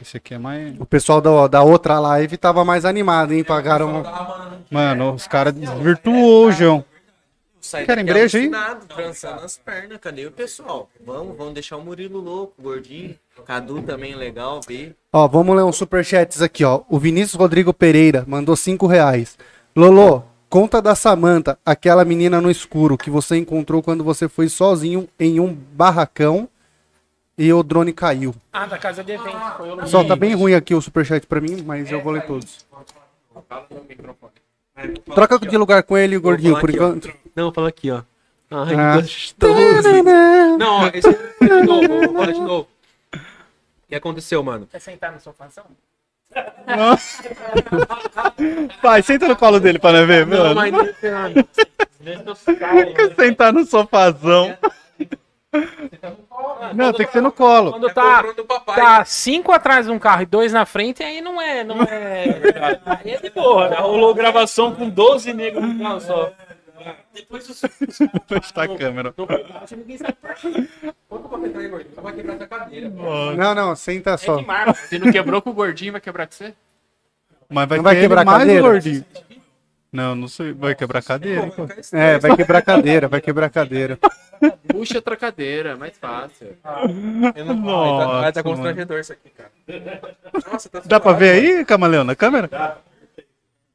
Esse 0.00 0.16
aqui 0.16 0.32
é 0.32 0.38
mais. 0.38 0.74
O 0.80 0.86
pessoal 0.86 1.20
da, 1.20 1.46
da 1.46 1.62
outra 1.62 1.98
live 2.00 2.38
tava 2.38 2.64
mais 2.64 2.86
animado, 2.86 3.32
hein? 3.34 3.44
Pagaram. 3.44 4.02
Mano, 4.70 5.12
os 5.12 5.26
caras 5.26 5.52
desvirtuou 5.52 6.46
o 6.46 6.52
João. 6.52 6.82
Sai 7.60 7.84
Querem 7.84 8.04
daqui 8.04 8.18
breja 8.18 8.38
aí? 8.38 8.50
Trançando 8.88 9.42
as 9.42 9.58
pernas. 9.58 9.98
Cadê 9.98 10.26
o 10.26 10.32
pessoal? 10.32 10.88
Vamos, 11.04 11.36
vamos 11.36 11.54
deixar 11.54 11.76
o 11.76 11.84
Murilo 11.84 12.18
louco, 12.20 12.54
o 12.58 12.62
gordinho. 12.62 13.14
Cadu 13.44 13.82
também 13.82 14.14
legal, 14.14 14.60
B. 14.66 14.94
Ó, 15.12 15.28
vamos 15.28 15.54
ler 15.54 15.62
uns 15.62 15.76
superchats 15.76 16.40
aqui, 16.40 16.64
ó. 16.64 16.82
O 16.88 16.98
Vinícius 16.98 17.34
Rodrigo 17.34 17.72
Pereira 17.72 18.24
mandou 18.26 18.56
5 18.56 18.86
reais. 18.86 19.36
Lolo, 19.76 20.24
conta 20.48 20.80
da 20.80 20.94
Samanta, 20.94 21.58
aquela 21.64 22.04
menina 22.04 22.40
no 22.40 22.50
escuro 22.50 22.96
que 22.96 23.10
você 23.10 23.36
encontrou 23.36 23.82
quando 23.82 24.02
você 24.02 24.28
foi 24.28 24.48
sozinho 24.48 25.08
em 25.18 25.38
um 25.38 25.54
barracão 25.54 26.48
e 27.36 27.52
o 27.52 27.62
drone 27.62 27.92
caiu. 27.92 28.34
Ah, 28.52 28.66
da 28.66 28.76
casa 28.76 29.02
de 29.02 29.12
evento. 29.12 29.56
Foi 29.56 29.70
eu 29.70 29.86
Só 29.86 30.04
tá 30.04 30.16
bem 30.16 30.34
ruim 30.34 30.54
aqui 30.54 30.74
o 30.74 30.82
superchat 30.82 31.26
pra 31.26 31.40
mim, 31.40 31.62
mas 31.64 31.90
eu 31.90 32.02
vou 32.02 32.12
ler 32.12 32.26
todos. 32.26 32.66
Troca 35.14 35.38
de 35.38 35.56
lugar 35.56 35.82
com 35.82 35.96
ele, 35.96 36.18
gordinho, 36.18 36.58
por 36.58 36.70
enquanto. 36.70 37.10
Não, 37.40 37.52
fala 37.52 37.68
aqui, 37.68 37.90
ó. 37.90 38.02
Ai, 38.50 38.74
Ah. 38.74 38.96
gostoso. 38.96 40.02
Não, 40.58 40.80
ó, 40.82 40.90
esse 40.92 41.10
de 41.10 41.62
novo, 41.66 41.88
vou 41.88 42.12
falar 42.14 42.32
de 42.32 42.40
novo. 42.40 42.68
O 43.14 43.18
que 43.88 43.94
aconteceu, 43.94 44.42
mano? 44.42 44.66
Quer 44.70 44.80
sentar 44.80 45.12
no 45.12 45.20
sofazão? 45.20 45.64
Vai, 48.82 49.02
senta 49.02 49.26
no 49.28 49.36
colo 49.36 49.58
dele 49.58 49.78
pra 49.78 49.92
não 49.92 50.06
ver, 50.06 50.26
Não, 50.26 50.54
mano. 50.54 50.54
mas. 50.54 50.72
Quer 52.94 53.14
sentar 53.16 53.52
no 53.52 53.64
sofazão. 53.64 54.56
Não, 56.74 56.92
tem 56.92 57.06
que 57.06 57.12
ser 57.12 57.20
no 57.20 57.32
colo. 57.32 57.72
Quando 57.72 57.90
É 57.90 57.92
tá, 57.92 58.22
tá 58.76 59.04
cinco 59.04 59.50
atrás 59.52 59.86
de 59.86 59.92
um 59.92 59.98
carro 59.98 60.22
e 60.22 60.26
dois 60.26 60.52
na 60.52 60.64
frente, 60.64 61.02
aí 61.02 61.20
não 61.20 61.40
é, 61.42 61.64
não 61.64 61.82
é. 61.82 62.80
Aí 62.86 63.12
é 63.14 63.20
de 63.20 63.30
boa. 63.30 63.68
Já 63.68 63.80
rolou 63.80 64.14
gravação 64.14 64.72
com 64.74 64.88
12 64.88 65.32
negros 65.32 65.64
no 65.64 65.82
carro 65.82 66.00
só. 66.00 66.32
Depois 67.14 67.48
os. 67.48 67.60
Fechar 68.26 68.62
a 68.70 68.76
câmera. 68.78 69.14
No 69.16 69.26
ninguém 69.76 69.98
sabe 69.98 70.14
por 70.20 70.34
quê. 70.34 70.68
Quanto 71.08 71.28
pra 71.28 71.38
entrar 71.38 71.60
aí, 71.60 71.68
gordinho? 71.68 71.94
Só 71.94 72.00
vai 72.02 72.12
quebrar 72.12 72.34
essa 72.36 72.46
cadeira. 72.46 72.88
Não, 72.90 73.54
não, 73.54 73.76
senta 73.76 74.10
É 74.10 74.16
só. 74.16 74.36
de 74.36 74.46
mármore. 74.46 74.78
Se 74.78 74.98
não 74.98 75.10
quebrou 75.12 75.42
com 75.42 75.50
o 75.50 75.54
gordinho, 75.54 75.92
vai 75.92 76.00
quebrar 76.00 76.26
com 76.26 76.32
você? 76.32 76.54
Mas 77.48 77.68
vai, 77.68 77.78
Não 77.78 77.84
vai 77.84 78.00
quebrar 78.00 78.24
mais 78.24 78.38
cadeira? 78.38 78.62
gordinho. 78.62 79.04
Não, 79.92 80.14
não 80.14 80.28
sei. 80.28 80.52
Vai 80.52 80.74
quebrar 80.74 81.00
a 81.00 81.02
cadeira. 81.02 81.52
É, 81.92 82.18
vai 82.18 82.36
quebrar 82.36 82.58
a 82.58 82.62
cadeira, 82.62 83.08
vai 83.08 83.20
quebrar 83.20 83.46
a 83.46 83.50
cadeira. 83.50 83.98
Puxa 84.68 84.96
outra 84.98 85.16
cadeira, 85.16 85.76
mais 85.76 85.98
fácil. 85.98 86.56
Eu 87.34 87.44
não... 87.44 87.56
Nossa, 87.56 88.04
Ai, 88.04 88.06
tá, 88.22 88.26
ai, 88.26 88.32
tá 88.32 88.42
mano. 88.42 88.56
constrangedor 88.56 89.00
isso 89.00 89.12
aqui, 89.12 89.30
cara. 89.30 89.50
Nossa, 90.50 90.68
tá 90.68 90.82
Dá 90.86 91.00
pra 91.00 91.12
ver 91.12 91.30
aí, 91.32 91.64
Camaleão, 91.64 92.04
na 92.04 92.14
câmera? 92.14 92.48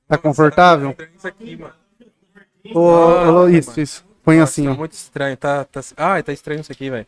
Tá 0.08 0.18
confortável? 0.18 0.96
Isso 1.18 1.28
aqui, 1.28 1.58
mano. 1.58 1.74
Ô, 2.74 3.48
isso, 3.48 3.80
isso. 3.80 4.06
Põe 4.24 4.40
assim, 4.40 4.66
Tá 4.66 4.74
muito 4.74 4.94
estranho, 4.94 5.38
tá, 5.38 5.66
tá... 5.66 5.82
Ai, 5.98 6.24
tá 6.24 6.34
estranho 6.34 6.62
isso 6.62 6.72
aqui, 6.72 6.90
velho. 6.90 7.06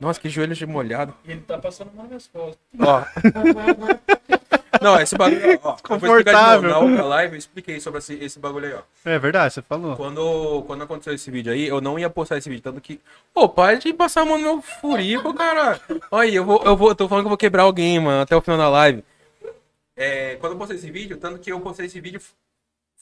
Nossa, 0.00 0.20
que 0.20 0.28
joelho 0.28 0.54
de 0.54 0.66
molhado. 0.66 1.14
Ele 1.26 1.40
tá 1.40 1.58
passando 1.58 1.90
mal 1.94 2.04
nas 2.04 2.08
minhas 2.08 2.26
costas. 2.28 2.58
Ó. 2.80 3.04
Não, 4.80 5.00
esse 5.00 5.16
bagulho, 5.16 5.58
ó. 5.62 5.76
Eu 5.90 5.98
vou 5.98 6.18
explicar 6.18 6.56
de 6.60 6.66
novo. 6.66 6.68
Na 6.68 6.78
outra 6.78 7.04
live 7.04 7.34
eu 7.34 7.38
expliquei 7.38 7.80
sobre 7.80 7.98
esse, 7.98 8.14
esse 8.14 8.38
bagulho 8.38 8.66
aí, 8.66 8.74
ó. 8.74 8.82
É 9.04 9.18
verdade, 9.18 9.54
você 9.54 9.62
falou. 9.62 9.96
Quando, 9.96 10.62
quando 10.66 10.82
aconteceu 10.82 11.14
esse 11.14 11.30
vídeo 11.30 11.52
aí, 11.52 11.66
eu 11.66 11.80
não 11.80 11.98
ia 11.98 12.08
postar 12.08 12.38
esse 12.38 12.48
vídeo, 12.48 12.62
tanto 12.62 12.80
que. 12.80 13.00
Ô, 13.34 13.48
para 13.48 13.76
de 13.76 13.92
passar 13.92 14.22
a 14.22 14.24
mão 14.24 14.38
no 14.38 14.44
meu 14.44 14.62
furico, 14.62 15.34
cara. 15.34 15.80
Olha, 16.12 16.30
eu 16.30 16.44
vou, 16.44 16.62
eu 16.64 16.76
vou, 16.76 16.94
tô 16.94 17.08
falando 17.08 17.24
que 17.24 17.26
eu 17.26 17.30
vou 17.30 17.38
quebrar 17.38 17.64
alguém, 17.64 17.98
mano, 17.98 18.22
até 18.22 18.36
o 18.36 18.40
final 18.40 18.58
da 18.58 18.68
live. 18.68 19.02
É, 19.96 20.36
quando 20.36 20.52
eu 20.52 20.58
postei 20.58 20.76
esse 20.76 20.90
vídeo, 20.90 21.16
tanto 21.16 21.40
que 21.40 21.50
eu 21.50 21.60
postei 21.60 21.86
esse 21.86 22.00
vídeo 22.00 22.20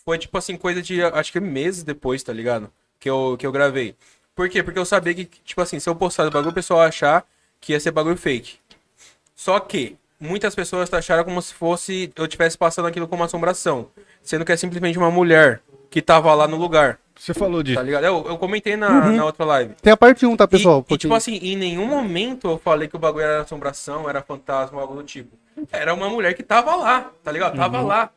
foi 0.07 0.17
tipo 0.19 0.39
assim, 0.39 0.57
coisa 0.57 0.81
de 0.81 1.03
acho 1.03 1.33
que 1.33 1.41
meses 1.41 1.83
depois, 1.83 2.23
tá 2.23 2.33
ligado? 2.33 2.71
Que 3.01 3.11
eu, 3.11 3.37
que 3.39 3.45
eu 3.47 3.51
gravei. 3.51 3.95
Por 4.37 4.49
quê? 4.49 4.63
Porque 4.63 4.79
eu 4.79 4.85
sabia 4.85 5.13
que, 5.13 5.25
tipo 5.25 5.61
assim, 5.61 5.81
se 5.81 5.89
eu 5.89 5.97
postar 5.97 6.27
o 6.27 6.31
bagulho, 6.31 6.53
o 6.53 6.55
pessoal 6.55 6.81
ia 6.83 6.87
achar 6.89 7.27
que 7.61 7.73
ia 7.73 7.81
ser 7.81 7.91
bagulho 7.91 8.17
fake. 8.17 8.55
Só 9.35 9.59
que 9.59 9.97
muitas 10.21 10.55
pessoas 10.55 10.93
acharam 10.95 11.25
como 11.25 11.43
se 11.43 11.53
fosse 11.53 12.13
eu 12.15 12.29
tivesse 12.29 12.57
passando 12.57 12.87
aquilo 12.87 13.09
como 13.09 13.25
assombração. 13.25 13.89
Sendo 14.23 14.45
que 14.45 14.53
é 14.53 14.57
simplesmente 14.57 14.97
uma 14.97 15.11
mulher 15.11 15.61
que 15.91 16.01
tava 16.01 16.33
lá 16.35 16.47
no 16.47 16.57
lugar, 16.57 16.99
Você 17.19 17.33
falou 17.35 17.63
disso. 17.63 17.77
tá 17.77 17.83
ligado? 17.83 18.05
Eu, 18.05 18.25
eu 18.29 18.39
comentei 18.39 18.77
na, 18.77 19.11
na 19.11 19.25
outra 19.25 19.45
live. 19.45 19.75
Tem 19.83 19.93
a 19.93 19.97
parte 19.97 20.25
1, 20.25 20.37
tá, 20.37 20.47
pessoal? 20.47 20.79
E, 20.79 20.81
e, 20.81 20.85
Porque- 20.85 20.99
tipo 21.03 21.15
assim, 21.15 21.37
em 21.37 21.57
nenhum 21.57 21.87
momento 21.87 22.49
eu 22.49 22.59
falei 22.59 22.87
que 22.89 22.95
o 22.97 22.99
bagulho 22.99 23.25
era 23.25 23.43
assombração, 23.43 24.09
era 24.09 24.23
fantasma, 24.23 24.81
algo 24.81 24.95
do 24.95 25.03
tipo. 25.03 25.37
Era 25.73 25.93
uma 25.95 26.09
mulher 26.09 26.35
que 26.35 26.43
tava 26.43 26.75
lá, 26.77 27.11
tá 27.25 27.33
ligado? 27.33 27.57
Tava 27.57 27.81
lá. 27.81 28.11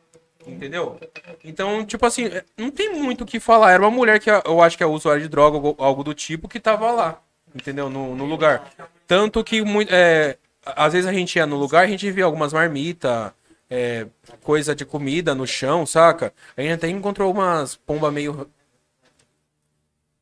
Entendeu? 0.46 0.98
Então, 1.44 1.84
tipo 1.84 2.04
assim, 2.06 2.24
é, 2.26 2.44
não 2.56 2.70
tem 2.70 2.94
muito 2.94 3.22
o 3.24 3.26
que 3.26 3.38
falar. 3.38 3.72
Era 3.72 3.82
uma 3.82 3.90
mulher 3.90 4.18
que 4.18 4.30
eu 4.30 4.60
acho 4.62 4.76
que 4.76 4.82
é 4.82 4.86
usuária 4.86 5.20
de 5.22 5.28
droga, 5.28 5.56
algo- 5.56 5.76
algo 5.78 6.02
do 6.02 6.14
tipo, 6.14 6.48
que 6.48 6.58
tava 6.58 6.90
lá. 6.90 7.20
entendeu? 7.54 7.90
No, 7.90 8.14
no 8.16 8.24
lugar. 8.24 8.70
Tanto 9.06 9.42
que 9.44 9.60
muito, 9.62 9.92
é, 9.92 10.36
às 10.64 10.92
vezes 10.92 11.08
a 11.08 11.12
gente 11.12 11.36
ia 11.36 11.46
no 11.46 11.56
lugar, 11.56 11.84
a 11.84 11.86
gente 11.88 12.10
via 12.10 12.24
algumas 12.24 12.52
marmitas, 12.52 13.32
é, 13.68 14.06
coisa 14.42 14.74
de 14.74 14.84
comida 14.84 15.34
no 15.34 15.46
chão, 15.46 15.84
saca? 15.84 16.32
A 16.56 16.62
gente 16.62 16.72
até 16.74 16.88
encontrou 16.88 17.30
umas 17.32 17.74
pomba 17.76 18.10
meio. 18.10 18.48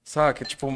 Saca? 0.02 0.44
Tipo, 0.44 0.72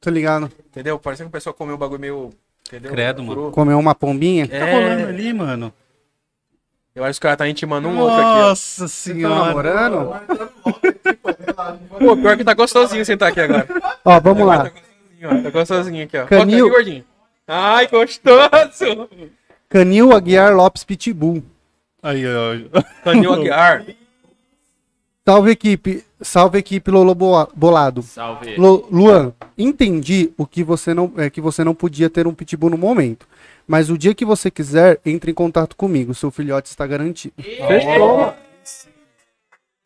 Tô 0.00 0.10
ligado. 0.10 0.50
entendeu? 0.66 0.98
Parece 0.98 1.22
que 1.22 1.28
a 1.28 1.30
pessoa 1.32 1.54
comeu 1.54 1.74
um 1.74 1.78
bagulho 1.78 2.00
meio. 2.00 2.30
Entendeu? 2.68 2.92
Credo, 2.92 3.22
mano. 3.22 3.50
Comeu 3.50 3.78
uma 3.78 3.94
pombinha. 3.94 4.46
Tá 4.48 4.58
rolando 4.70 5.02
É, 5.02 5.08
ali, 5.08 5.32
mano. 5.32 5.72
Eu 6.94 7.02
acho 7.04 7.08
que 7.08 7.12
os 7.12 7.18
caras 7.18 7.38
tá 7.38 7.48
intimando 7.48 7.88
um 7.88 7.98
outro 7.98 8.14
aqui. 8.16 8.40
Nossa 8.40 8.82
Tá 8.84 8.88
senhora. 8.88 9.44
namorando? 9.46 10.12
Pô, 11.98 12.16
pior 12.16 12.36
que 12.36 12.44
tá 12.44 12.54
gostosinho 12.54 13.04
sentar 13.04 13.30
aqui 13.30 13.40
agora. 13.40 13.66
Ó, 14.04 14.20
vamos 14.20 14.46
lá. 14.46 14.64
Tá 14.64 14.70
gostosinho, 14.70 15.28
ó. 15.28 15.42
Tá 15.42 15.50
gostosinho 15.50 16.04
aqui, 16.04 16.18
ó. 16.18 16.26
Canil- 16.26 16.66
Ó, 16.66 16.70
tá 16.70 16.76
aqui, 16.76 16.84
gordinho. 16.84 17.04
Ai, 17.46 17.88
gostoso! 17.88 19.08
Canil 19.68 20.12
Aguiar 20.12 20.54
Lopes 20.54 20.84
Pitbull. 20.84 21.42
Aí, 22.02 22.22
ó. 22.26 22.80
Canil 23.02 23.32
Aguiar. 23.34 23.84
Salve 25.26 25.50
equipe. 25.50 26.04
Salve 26.20 26.58
equipe 26.58 26.90
Lolo 26.90 27.14
Bolado. 27.54 28.02
Salve. 28.02 28.56
Lu- 28.56 28.86
Luan, 28.90 29.32
entendi 29.58 30.32
o 30.38 30.46
que 30.46 30.62
você 30.62 30.94
não 30.94 31.12
é 31.16 31.28
que 31.28 31.40
você 31.40 31.64
não 31.64 31.74
podia 31.74 32.08
ter 32.08 32.26
um 32.26 32.34
pitbull 32.34 32.70
no 32.70 32.78
momento. 32.78 33.26
Mas 33.66 33.90
o 33.90 33.96
dia 33.96 34.14
que 34.14 34.24
você 34.24 34.50
quiser, 34.50 35.00
entre 35.04 35.30
em 35.30 35.34
contato 35.34 35.74
comigo. 35.76 36.14
Seu 36.14 36.30
filhote 36.30 36.68
está 36.68 36.86
garantido. 36.86 37.34
Fechou. 37.42 38.34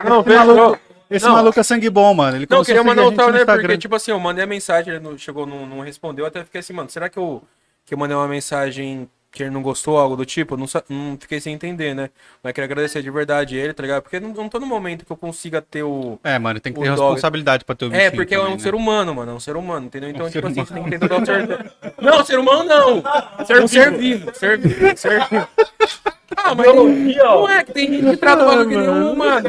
Não, 0.05 0.20
Esse 0.20 0.28
maluco, 0.30 0.60
fechou. 0.60 0.78
esse 1.10 1.26
Não. 1.26 1.32
maluco 1.32 1.60
é 1.60 1.62
sangue 1.62 1.90
bom, 1.90 2.14
mano. 2.14 2.36
Ele 2.36 2.46
Não, 2.48 2.64
queria 2.64 2.84
mandar 2.84 3.02
um 3.02 3.10
no 3.10 3.32
né? 3.32 3.44
Porque, 3.44 3.78
tipo 3.78 3.94
assim, 3.94 4.10
eu 4.10 4.20
mandei 4.20 4.44
a 4.44 4.46
mensagem, 4.46 4.94
ele 4.94 5.02
não, 5.02 5.18
chegou, 5.18 5.46
não, 5.46 5.66
não 5.66 5.80
respondeu, 5.80 6.24
eu 6.24 6.28
até 6.28 6.44
fiquei 6.44 6.60
assim, 6.60 6.72
mano, 6.72 6.88
será 6.90 7.09
que 7.09 7.18
eu, 7.18 7.42
que 7.84 7.94
eu 7.94 7.98
mandei 7.98 8.16
uma 8.16 8.28
mensagem 8.28 9.09
que 9.30 9.42
ele 9.42 9.50
não 9.50 9.62
gostou, 9.62 9.98
algo 9.98 10.16
do 10.16 10.24
tipo? 10.24 10.56
Não, 10.56 10.66
sa- 10.66 10.82
não 10.88 11.16
fiquei 11.20 11.38
sem 11.40 11.52
entender, 11.55 11.94
né? 11.94 12.09
Mas 12.42 12.52
queria 12.52 12.64
agradecer 12.66 13.02
de 13.02 13.10
verdade 13.10 13.56
ele, 13.56 13.72
tá 13.74 13.82
ligado? 13.82 14.02
Porque 14.02 14.18
não, 14.18 14.30
não 14.32 14.48
tô 14.48 14.59
no 14.59 14.66
momento 14.66 15.05
que 15.05 15.12
eu 15.12 15.16
consiga 15.16 15.60
ter 15.60 15.82
o. 15.82 16.18
É, 16.24 16.38
mano, 16.38 16.59
tem 16.60 16.72
que 16.72 16.78
O 16.78 16.82
ter 16.82 16.88
dog. 16.94 17.00
responsabilidade 17.02 17.64
pra 17.64 17.74
ter 17.74 17.84
o 17.86 17.94
É, 17.94 18.10
porque 18.10 18.34
é 18.34 18.38
também, 18.38 18.52
um 18.52 18.56
né? 18.56 18.62
ser 18.62 18.74
humano, 18.74 19.14
mano. 19.14 19.32
É 19.32 19.34
um 19.34 19.40
ser 19.40 19.56
humano, 19.56 19.86
entendeu? 19.86 20.09
Então, 20.10 20.26
Um 20.26 20.30
tipo 20.30 20.46
assim, 20.46 20.64
você 20.64 20.74
tem 20.74 20.84
que 20.84 20.90
ter 20.90 20.98
total 21.00 21.24
certeza. 21.26 21.72
Não, 22.00 22.24
ser 22.24 22.38
humano 22.38 22.64
não! 22.64 23.44
Ser 23.44 23.62
um 23.62 23.68
ser 23.68 23.92
vivo, 23.96 24.34
ser 24.34 24.59
vivo, 24.59 24.96
ser 24.96 25.24
vivo. 25.28 25.48
Ah, 26.36 26.55
mas 26.55 26.66
não 26.72 27.48
é 27.48 27.64
que 27.64 27.72
tem 27.72 27.88
gente 27.90 28.10
que 28.10 28.16
trata 28.18 28.44
o 28.44 28.46
bagulho 28.46 28.68
que 28.68 28.76
nem 28.76 28.88
um 28.88 29.12
humano. 29.12 29.48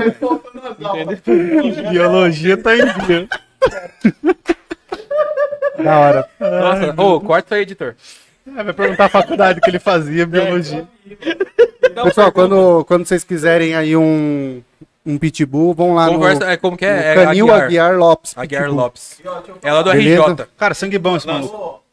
Biologia 1.91 2.57
tá 2.57 2.75
em 2.75 2.85
dia. 3.05 3.27
Da 5.83 5.97
hora. 5.99 6.29
Nossa, 6.39 7.01
ô, 7.01 7.21
corta 7.21 7.47
isso 7.47 7.53
aí, 7.55 7.61
editor. 7.61 7.95
É, 8.57 8.63
vai 8.63 8.73
perguntar 8.73 9.05
a 9.05 9.09
faculdade 9.09 9.61
que 9.61 9.69
ele 9.69 9.79
fazia, 9.79 10.25
biologia. 10.25 10.87
Pessoal, 12.03 12.31
quando, 12.31 12.85
quando 12.85 13.05
vocês 13.05 13.23
quiserem 13.23 13.75
aí 13.75 13.95
um, 13.95 14.61
um 15.05 15.17
pitbull, 15.17 15.73
vão 15.73 15.93
lá 15.93 16.07
Conversa, 16.07 16.45
no, 16.45 16.51
é 16.51 16.57
como 16.57 16.77
que 16.77 16.85
no 16.85 16.91
é? 16.91 17.11
É 17.11 17.15
Canil 17.25 17.53
Aguiar, 17.53 17.97
Lopes. 17.97 18.37
Aguiar 18.37 18.63
Pitbull. 18.63 18.81
Lopes. 18.81 19.21
Ela 19.61 19.83
do 19.83 19.91
Beleza? 19.91 20.23
RJ. 20.23 20.47
Cara, 20.57 20.73
sangue 20.73 20.97
bom 20.97 21.17
esse 21.17 21.27
maluco. 21.27 21.83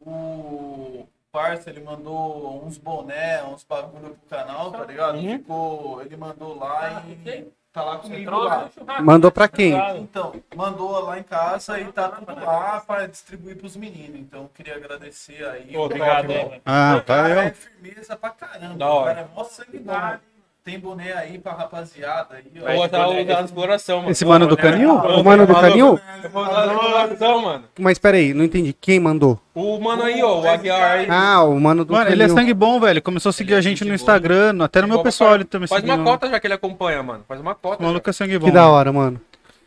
O 0.00 1.06
parça, 1.34 1.68
ele 1.68 1.80
mandou 1.80 2.64
uns 2.64 2.78
boné, 2.78 3.42
uns 3.42 3.64
bagulho 3.64 4.16
pro 4.16 4.38
canal, 4.38 4.70
tá 4.70 4.84
ligado? 4.84 5.16
Uhum. 5.16 5.38
Ficou, 5.38 6.02
ele 6.02 6.16
mandou 6.16 6.56
lá 6.56 7.02
e 7.08 7.44
tá 7.74 7.82
lá 7.82 7.98
comigo 7.98 8.30
lá. 8.30 8.70
Mandou 9.02 9.32
pra 9.32 9.48
quem? 9.48 9.74
Então, 9.98 10.40
mandou 10.54 11.00
lá 11.00 11.18
em 11.18 11.24
casa 11.24 11.80
e 11.80 11.84
tá 11.92 12.08
tudo 12.08 12.32
lá 12.32 12.80
pra 12.86 13.06
distribuir 13.08 13.56
pros 13.56 13.76
meninos. 13.76 14.20
Então, 14.20 14.48
queria 14.54 14.76
agradecer 14.76 15.44
aí. 15.44 15.76
Obrigado? 15.76 16.32
Ah, 16.64 17.02
cara 17.04 17.46
é 17.46 17.50
firmeza 17.50 18.16
pra 18.16 18.30
caramba. 18.30 18.76
Da 18.76 18.88
hora. 18.88 19.14
Cara 19.14 19.28
é 19.32 19.34
mó 19.34 19.42
bom. 19.42 20.33
Tem 20.64 20.80
boné 20.80 21.12
aí 21.12 21.38
pra 21.38 21.52
rapaziada 21.52 22.36
aí, 22.36 22.44
ó. 22.56 22.66
Eu 22.70 22.76
vou 22.76 22.86
estar 22.86 23.06
usando 23.06 23.44
exploração, 23.44 23.98
mano. 23.98 24.10
Esse 24.10 24.24
mano 24.24 24.46
do 24.46 24.56
Canil? 24.56 24.94
O 24.94 25.22
mano 25.22 25.46
do 25.46 25.52
Canil? 25.54 26.00
Exploração, 26.24 27.42
mano. 27.42 27.64
Mas 27.78 27.98
peraí, 27.98 28.32
não 28.32 28.42
entendi. 28.42 28.72
Quem 28.72 28.98
mandou? 28.98 29.38
O 29.54 29.78
mano 29.78 30.04
aí, 30.04 30.22
ó, 30.22 30.40
o 30.40 30.48
Aguiar 30.48 31.00
aí. 31.00 31.06
Ah, 31.10 31.42
o 31.44 31.60
mano 31.60 31.84
do 31.84 31.92
Mano, 31.92 32.10
ele 32.10 32.22
é 32.22 32.26
Canil. 32.26 32.34
sangue 32.40 32.54
bom, 32.54 32.80
velho. 32.80 33.02
Começou 33.02 33.28
a 33.28 33.32
seguir 33.34 33.52
a 33.52 33.60
gente 33.60 33.84
no 33.84 33.92
Instagram, 33.94 34.56
até 34.64 34.80
no 34.80 34.88
meu 34.88 35.02
pessoal 35.02 35.34
ele 35.34 35.44
também 35.44 35.68
Faz 35.68 35.82
seguiu. 35.82 35.96
uma 35.96 36.02
cota 36.04 36.30
já 36.30 36.40
que 36.40 36.46
ele 36.46 36.54
acompanha, 36.54 37.02
mano. 37.02 37.24
Faz 37.28 37.42
uma 37.42 37.54
cota. 37.54 37.82
O 37.82 37.86
maluco 37.86 38.08
é 38.08 38.12
sangue 38.14 38.38
bom. 38.38 38.46
Que 38.46 38.52
da 38.52 38.66
hora, 38.66 38.90
mano. 38.90 39.20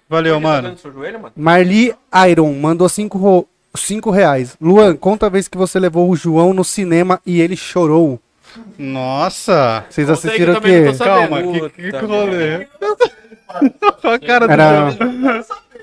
Valeu, 0.09 0.39
mano. 0.39 0.69
dando 0.69 0.79
seu 0.79 0.91
joelho, 0.91 1.19
mano? 1.19 1.33
Marli 1.35 1.93
Iron 2.27 2.53
mandou 2.53 2.89
5 2.89 3.17
ro... 3.19 3.47
cinco 3.75 4.09
reais. 4.09 4.57
Luan, 4.59 4.95
conta 4.95 5.27
a 5.27 5.29
vez 5.29 5.47
que 5.47 5.59
você 5.59 5.79
levou 5.79 6.09
o 6.09 6.15
João 6.15 6.53
no 6.55 6.63
cinema 6.63 7.21
e 7.23 7.39
ele 7.39 7.55
chorou. 7.55 8.19
Nossa. 8.77 9.85
Vocês 9.89 10.07
aí 10.07 10.13
assistiram 10.13 10.53
o 10.55 10.61
quê? 10.61 10.83
Calma, 10.97 11.41
que, 11.43 11.91
que, 11.91 11.97
rolê. 11.97 12.67
A 14.03 14.19
cara 14.19 14.47
do 14.47 14.53
Era... 14.53 14.89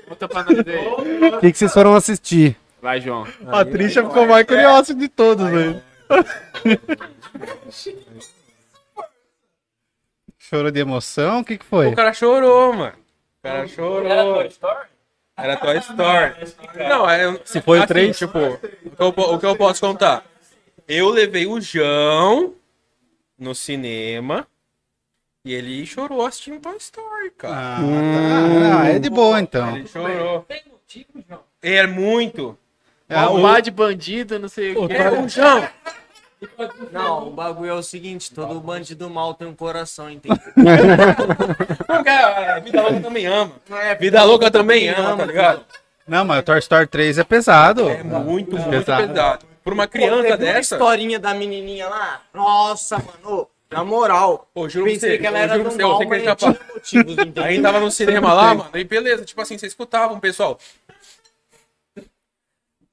Conta 0.07 0.27
pra 0.27 0.43
nós 0.43 0.59
aí. 0.59 1.33
O 1.33 1.39
que, 1.39 1.51
que 1.51 1.57
vocês 1.57 1.73
foram 1.73 1.95
assistir? 1.95 2.55
Vai, 2.81 3.01
João. 3.01 3.27
A 3.47 3.65
Trisha 3.65 4.03
ficou 4.03 4.27
mais 4.27 4.45
curiosa 4.45 4.93
de 4.93 5.07
todos, 5.07 5.49
velho. 5.49 5.81
Chorou 10.37 10.69
de 10.69 10.79
emoção? 10.79 11.39
O 11.39 11.43
que 11.43 11.57
que 11.57 11.65
foi? 11.65 11.87
O 11.87 11.95
cara 11.95 12.13
chorou, 12.13 12.71
mano. 12.73 12.93
O 12.93 13.41
cara 13.41 13.67
chorou. 13.67 14.07
Era 14.07 14.23
Toy 14.23 14.47
Story? 14.47 14.87
Era 15.35 15.57
Toy 15.57 15.77
Story. 15.79 16.33
Não, 16.87 17.09
é. 17.09 17.39
Se 17.43 17.59
foi 17.61 17.79
o 17.79 17.81
assim, 17.81 17.87
três? 17.87 18.15
Tipo, 18.15 18.37
o 18.37 18.57
que, 18.59 19.01
eu, 19.01 19.07
o 19.07 19.39
que 19.39 19.45
eu 19.47 19.55
posso 19.55 19.81
contar? 19.81 20.23
Eu 20.87 21.09
levei 21.09 21.45
o 21.47 21.59
João 21.59 22.53
no 23.37 23.55
cinema 23.55 24.47
e 25.43 25.53
ele 25.53 25.85
chorou 25.85 26.25
assistindo 26.25 26.59
Toy 26.59 26.77
Story, 26.77 27.31
cara. 27.37 27.55
Ah, 27.55 27.79
tá. 27.79 28.81
Ah, 28.83 28.89
é 28.89 28.99
de 28.99 29.09
boa 29.09 29.39
então. 29.39 29.75
Ele 29.75 29.87
chorou. 29.87 30.45
É 31.61 31.87
muito. 31.87 32.57
É, 33.09 33.15
Ah, 33.15 33.29
o- 33.31 33.61
de 33.61 33.71
bandido, 33.71 34.37
não 34.39 34.47
sei 34.47 34.75
o 34.75 34.87
que. 34.87 34.93
É 34.93 35.11
o 35.11 35.27
João. 35.27 35.67
Não, 36.91 37.29
o 37.29 37.31
bagulho 37.31 37.71
é 37.71 37.73
o 37.73 37.81
seguinte, 37.81 38.31
todo 38.31 38.59
bandido 38.59 39.09
mal 39.09 39.33
tem 39.33 39.47
um 39.47 39.55
coração, 39.55 40.09
entendeu? 40.11 40.37
Vida 42.63 42.81
Louca 42.81 42.99
também 43.01 43.25
ama. 43.25 43.51
Vida 43.99 44.23
Louca 44.23 44.51
também 44.51 44.89
ama, 44.89 45.17
tá 45.17 45.25
ligado? 45.25 45.65
Não, 46.07 46.23
mas 46.25 46.39
o 46.39 46.43
Toy 46.43 46.59
Story 46.59 46.87
3 46.87 47.17
é 47.17 47.23
pesado. 47.23 47.89
É 47.89 48.03
muito, 48.03 48.55
muito 48.57 48.69
Pesado. 48.69 49.07
pesado. 49.07 49.45
Por 49.65 49.73
uma 49.73 49.87
Pô, 49.87 49.93
criança 49.93 50.27
uma 50.27 50.37
dessa. 50.37 50.75
historinha 50.75 51.17
da 51.17 51.33
menininha 51.33 51.89
lá. 51.89 52.21
Nossa, 52.31 52.99
mano. 52.99 53.49
Na 53.71 53.83
moral. 53.83 54.47
Pô, 54.53 54.69
juro 54.69 54.85
pensei 54.85 55.13
você, 55.13 55.17
que 55.17 55.25
ela 55.25 55.39
era 55.39 55.57
do 55.57 55.63
você, 55.63 55.81
eu 55.81 55.87
mal, 55.87 55.97
sei 55.97 56.07
que 56.07 56.13
ele 56.13 56.23
tá 56.23 56.35
tinha 56.35 56.59
motivos? 56.71 57.15
Aí 57.43 57.59
tava 57.59 57.79
no 57.79 57.89
cinema 57.89 58.31
lá, 58.31 58.53
mano, 58.53 58.69
aí 58.71 58.83
beleza, 58.83 59.25
tipo 59.25 59.41
assim, 59.41 59.57
vocês 59.57 59.71
escutavam, 59.71 60.19
pessoal. 60.19 60.59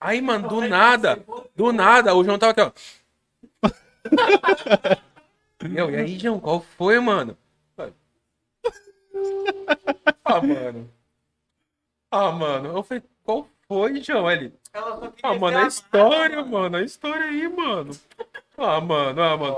Aí, 0.01 0.23
mano, 0.23 0.49
do 0.49 0.63
nada, 0.67 1.23
do 1.55 1.73
nada, 1.75 2.15
o 2.15 2.25
João 2.25 2.39
tava 2.39 2.53
aqui, 2.53 2.63
ó. 2.63 2.73
Meu, 5.69 5.91
e 5.91 5.97
aí, 5.97 6.19
João, 6.19 6.41
qual 6.41 6.65
foi, 6.79 6.99
mano? 6.99 7.37
Ah, 10.25 10.41
mano. 10.41 10.91
Ah, 12.11 12.33
mano. 12.33 12.79
Eu 12.79 12.83
falei, 12.83 13.03
qual 13.23 13.47
foi, 13.69 14.03
João? 14.03 14.27
Ele. 14.75 15.13
Ah, 15.23 15.35
mano, 15.35 15.59
a 15.59 15.67
história, 15.67 16.45
mano. 16.45 16.77
A 16.77 16.83
história 16.83 17.27
aí, 17.27 17.49
mano. 17.49 17.91
Ah, 18.57 18.81
mano, 18.81 19.23
ah, 19.23 19.37
mano. 19.37 19.57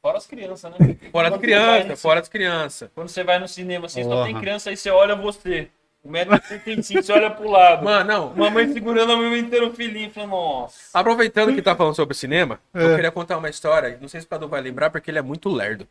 Fora 0.00 0.16
as 0.18 0.26
crianças, 0.26 0.72
né? 0.78 0.96
Fora 1.10 1.30
das 1.30 1.40
crianças, 1.40 2.00
fora 2.02 2.20
das 2.20 2.28
crianças. 2.28 2.90
Quando 2.94 3.08
você 3.08 3.24
vai 3.24 3.38
no 3.38 3.48
cinema, 3.48 3.86
assim, 3.86 4.04
só 4.04 4.24
tem 4.24 4.38
criança, 4.38 4.70
aí 4.70 4.76
você 4.76 4.90
olha 4.90 5.14
você. 5.14 5.68
O 6.02 6.10
metro 6.10 6.34
75, 6.40 7.02
você 7.02 7.12
olha 7.12 7.28
pro 7.30 7.50
lado. 7.50 7.84
Mano, 7.84 8.04
não. 8.08 8.34
Mamãe 8.34 8.72
segurando 8.72 9.12
a 9.12 9.16
mamãe 9.16 9.40
inteira 9.40 9.66
o 9.66 9.72
filhinho, 9.74 10.10
falando, 10.10 10.30
nossa. 10.30 10.98
Aproveitando 10.98 11.52
que 11.54 11.60
tá 11.60 11.74
falando 11.74 11.96
sobre 11.96 12.14
cinema, 12.14 12.60
É. 12.72 12.84
eu 12.84 12.94
queria 12.94 13.10
contar 13.10 13.36
uma 13.36 13.50
história. 13.50 13.98
Não 14.00 14.08
sei 14.08 14.20
se 14.20 14.26
o 14.26 14.30
Cadu 14.30 14.48
vai 14.48 14.60
lembrar, 14.60 14.88
porque 14.90 15.10
ele 15.10 15.18
é 15.18 15.22
muito 15.22 15.48
lerdo. 15.48 15.86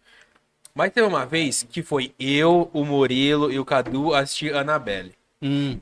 Mas 0.74 0.92
teve 0.92 1.06
uma 1.06 1.26
vez 1.26 1.64
que 1.70 1.84
foi 1.84 2.14
eu, 2.18 2.70
o 2.74 2.86
Murilo 2.86 3.52
e 3.52 3.60
o 3.60 3.66
Cadu 3.66 4.16
assistir 4.16 4.56
Annabelle. 4.56 5.14
Hum. 5.42 5.80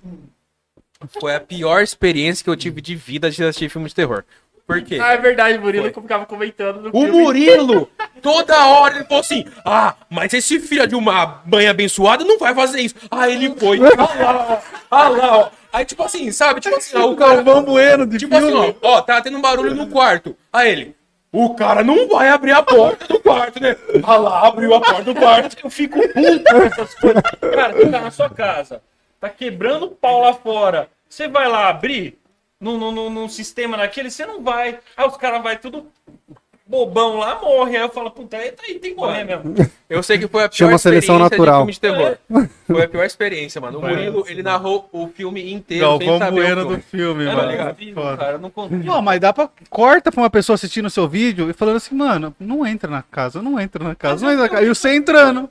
Foi 1.20 1.36
a 1.36 1.40
pior 1.40 1.82
experiência 1.82 2.44
que 2.44 2.50
eu 2.50 2.56
tive 2.56 2.82
de 2.82 2.96
vida 2.96 3.30
de 3.30 3.44
assistir 3.44 3.70
filme 3.70 3.88
de 3.88 3.96
terror. 3.96 4.24
Por 4.66 4.82
quê? 4.82 4.98
Ah, 5.00 5.14
é 5.14 5.18
verdade, 5.18 5.60
o 5.60 5.62
Murilo 5.62 5.92
que 5.92 6.02
ficava 6.02 6.26
comentando 6.26 6.82
no 6.82 6.90
O 6.90 6.92
filme. 7.04 7.12
Murilo, 7.12 7.90
toda 8.22 8.66
hora 8.66 8.96
ele 8.96 9.06
falou 9.06 9.20
assim: 9.20 9.46
Ah, 9.64 9.96
mas 10.10 10.34
esse 10.34 10.60
filho 10.60 10.88
de 10.88 10.96
uma 10.96 11.44
mãe 11.46 11.68
abençoada 11.68 12.24
não 12.24 12.40
vai 12.40 12.56
fazer 12.56 12.82
isso. 12.82 12.96
Ah, 13.12 13.30
ele 13.30 13.54
foi. 13.56 13.80
Ah 13.96 14.18
lá, 14.20 14.48
ó. 14.50 14.58
Ah 14.90 15.10
lá, 15.10 15.38
ó. 15.38 15.50
Aí, 15.72 15.86
tipo 15.86 16.02
assim, 16.02 16.32
sabe? 16.32 16.62
Tipo 16.62 16.78
assim, 16.78 16.98
ó, 16.98 17.12
o 17.12 17.16
cara. 17.16 17.44
Bueno 17.44 18.08
de 18.08 18.18
Tipo 18.18 18.36
assim, 18.36 18.54
ó, 18.54 18.74
ó, 18.82 19.02
tá 19.02 19.22
tendo 19.22 19.38
um 19.38 19.42
barulho 19.42 19.76
no 19.76 19.88
quarto. 19.88 20.36
Aí 20.52 20.72
ele. 20.72 20.96
O 21.32 21.54
cara 21.54 21.84
não 21.84 22.08
vai 22.08 22.30
abrir 22.30 22.54
a 22.54 22.64
porta 22.64 23.06
do 23.08 23.20
quarto, 23.20 23.62
né? 23.62 23.76
Ah 24.04 24.16
lá, 24.16 24.48
abriu 24.48 24.74
a 24.74 24.80
porta 24.80 25.04
do 25.04 25.14
quarto. 25.14 25.58
Eu 25.62 25.70
fico 25.70 26.00
puto 26.00 26.44
com 26.50 26.58
essas 26.64 26.96
coisas. 26.96 27.22
Cara, 27.54 27.74
você 27.74 27.90
tá 27.92 28.00
na 28.00 28.10
sua 28.12 28.30
casa, 28.30 28.82
tá 29.30 29.36
quebrando 29.36 29.86
o 29.86 29.92
pau 29.92 30.22
lá 30.22 30.34
fora. 30.34 30.90
Você 31.10 31.28
vai 31.28 31.48
lá 31.48 31.70
abrir? 31.70 32.18
num, 32.60 32.92
num, 32.92 33.10
num- 33.10 33.30
sistema 33.30 33.78
daquele, 33.78 34.10
você 34.10 34.26
não 34.26 34.42
vai. 34.42 34.80
Aí 34.96 35.08
os 35.08 35.18
caras 35.18 35.44
vai 35.44 35.58
tudo 35.58 35.88
bobão 36.68 37.18
lá, 37.18 37.40
morre. 37.40 37.78
Aí 37.78 37.84
eu 37.84 37.90
falo, 37.90 38.10
puta, 38.10 38.38
aí, 38.38 38.54
aí 38.68 38.80
tem 38.80 38.92
que 38.94 38.98
morrer 38.98 39.24
mesmo. 39.24 39.54
Eu 39.88 40.02
sei 40.02 40.18
que 40.18 40.28
foi 40.28 40.44
a 40.44 40.50
pior 40.50 40.68
Chama 40.68 40.78
seleção 40.80 41.16
experiência 41.16 41.38
natural. 41.38 41.66
de 41.68 41.74
filme 41.74 41.74
de 41.74 41.80
terror. 41.80 42.50
Foi 42.66 42.84
a 42.84 42.88
pior 42.90 43.06
experiência, 43.06 43.62
mano. 43.62 43.78
O 43.78 43.82
Murilo, 43.82 44.26
ele 44.28 44.42
narrou 44.42 44.90
o 44.92 45.08
filme 45.08 45.54
inteiro 45.54 45.86
sem 46.00 46.08
Galvão 46.08 46.18
saber 46.18 46.58
o 46.58 46.66
do 46.66 46.80
filme. 46.80 47.26
mano. 47.26 47.52
não 47.94 48.18
cara, 48.18 48.38
não. 48.40 48.52
Não, 48.84 49.02
mas 49.04 49.20
dá 49.20 49.32
pra. 49.32 49.48
Corta 49.70 50.12
pra 50.12 50.22
uma 50.22 50.30
pessoa 50.30 50.56
assistindo 50.56 50.88
o 50.88 50.90
seu 50.90 51.08
vídeo 51.08 51.52
e 51.52 51.54
falando 51.54 51.76
assim, 51.76 51.94
mano, 51.94 52.36
não 52.40 52.66
entra 52.66 52.90
na 52.90 53.04
casa, 53.04 53.44
não 53.44 53.60
entra 53.60 53.84
na 53.84 53.94
casa, 53.94 54.26
não 54.26 54.32
entra 54.32 54.44
na 54.46 54.50
casa. 54.50 54.66
E 54.66 54.70
você 54.70 54.96
entrando. 54.96 55.48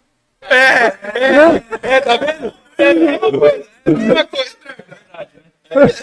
É, 0.50 2.00
tá 2.00 2.16
vendo? 2.16 2.52
É 2.78 2.90
a 2.90 2.94
mesma 2.94 3.30
coisa. 3.38 3.66
É 3.84 3.90
a 3.90 3.94
mesma 3.94 4.24
coisa. 4.26 4.56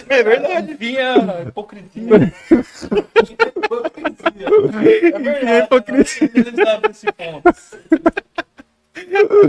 É 0.08 0.22
verdade. 0.22 0.74
Vinha 0.74 1.16
hipocrisia. 1.46 2.14
É 2.14 2.18
verdade. 5.18 5.64
hipocrisia. 5.64 6.30
Eles 6.34 6.54
sabem 6.54 6.90
esse 6.90 7.06
ponto. 7.12 7.42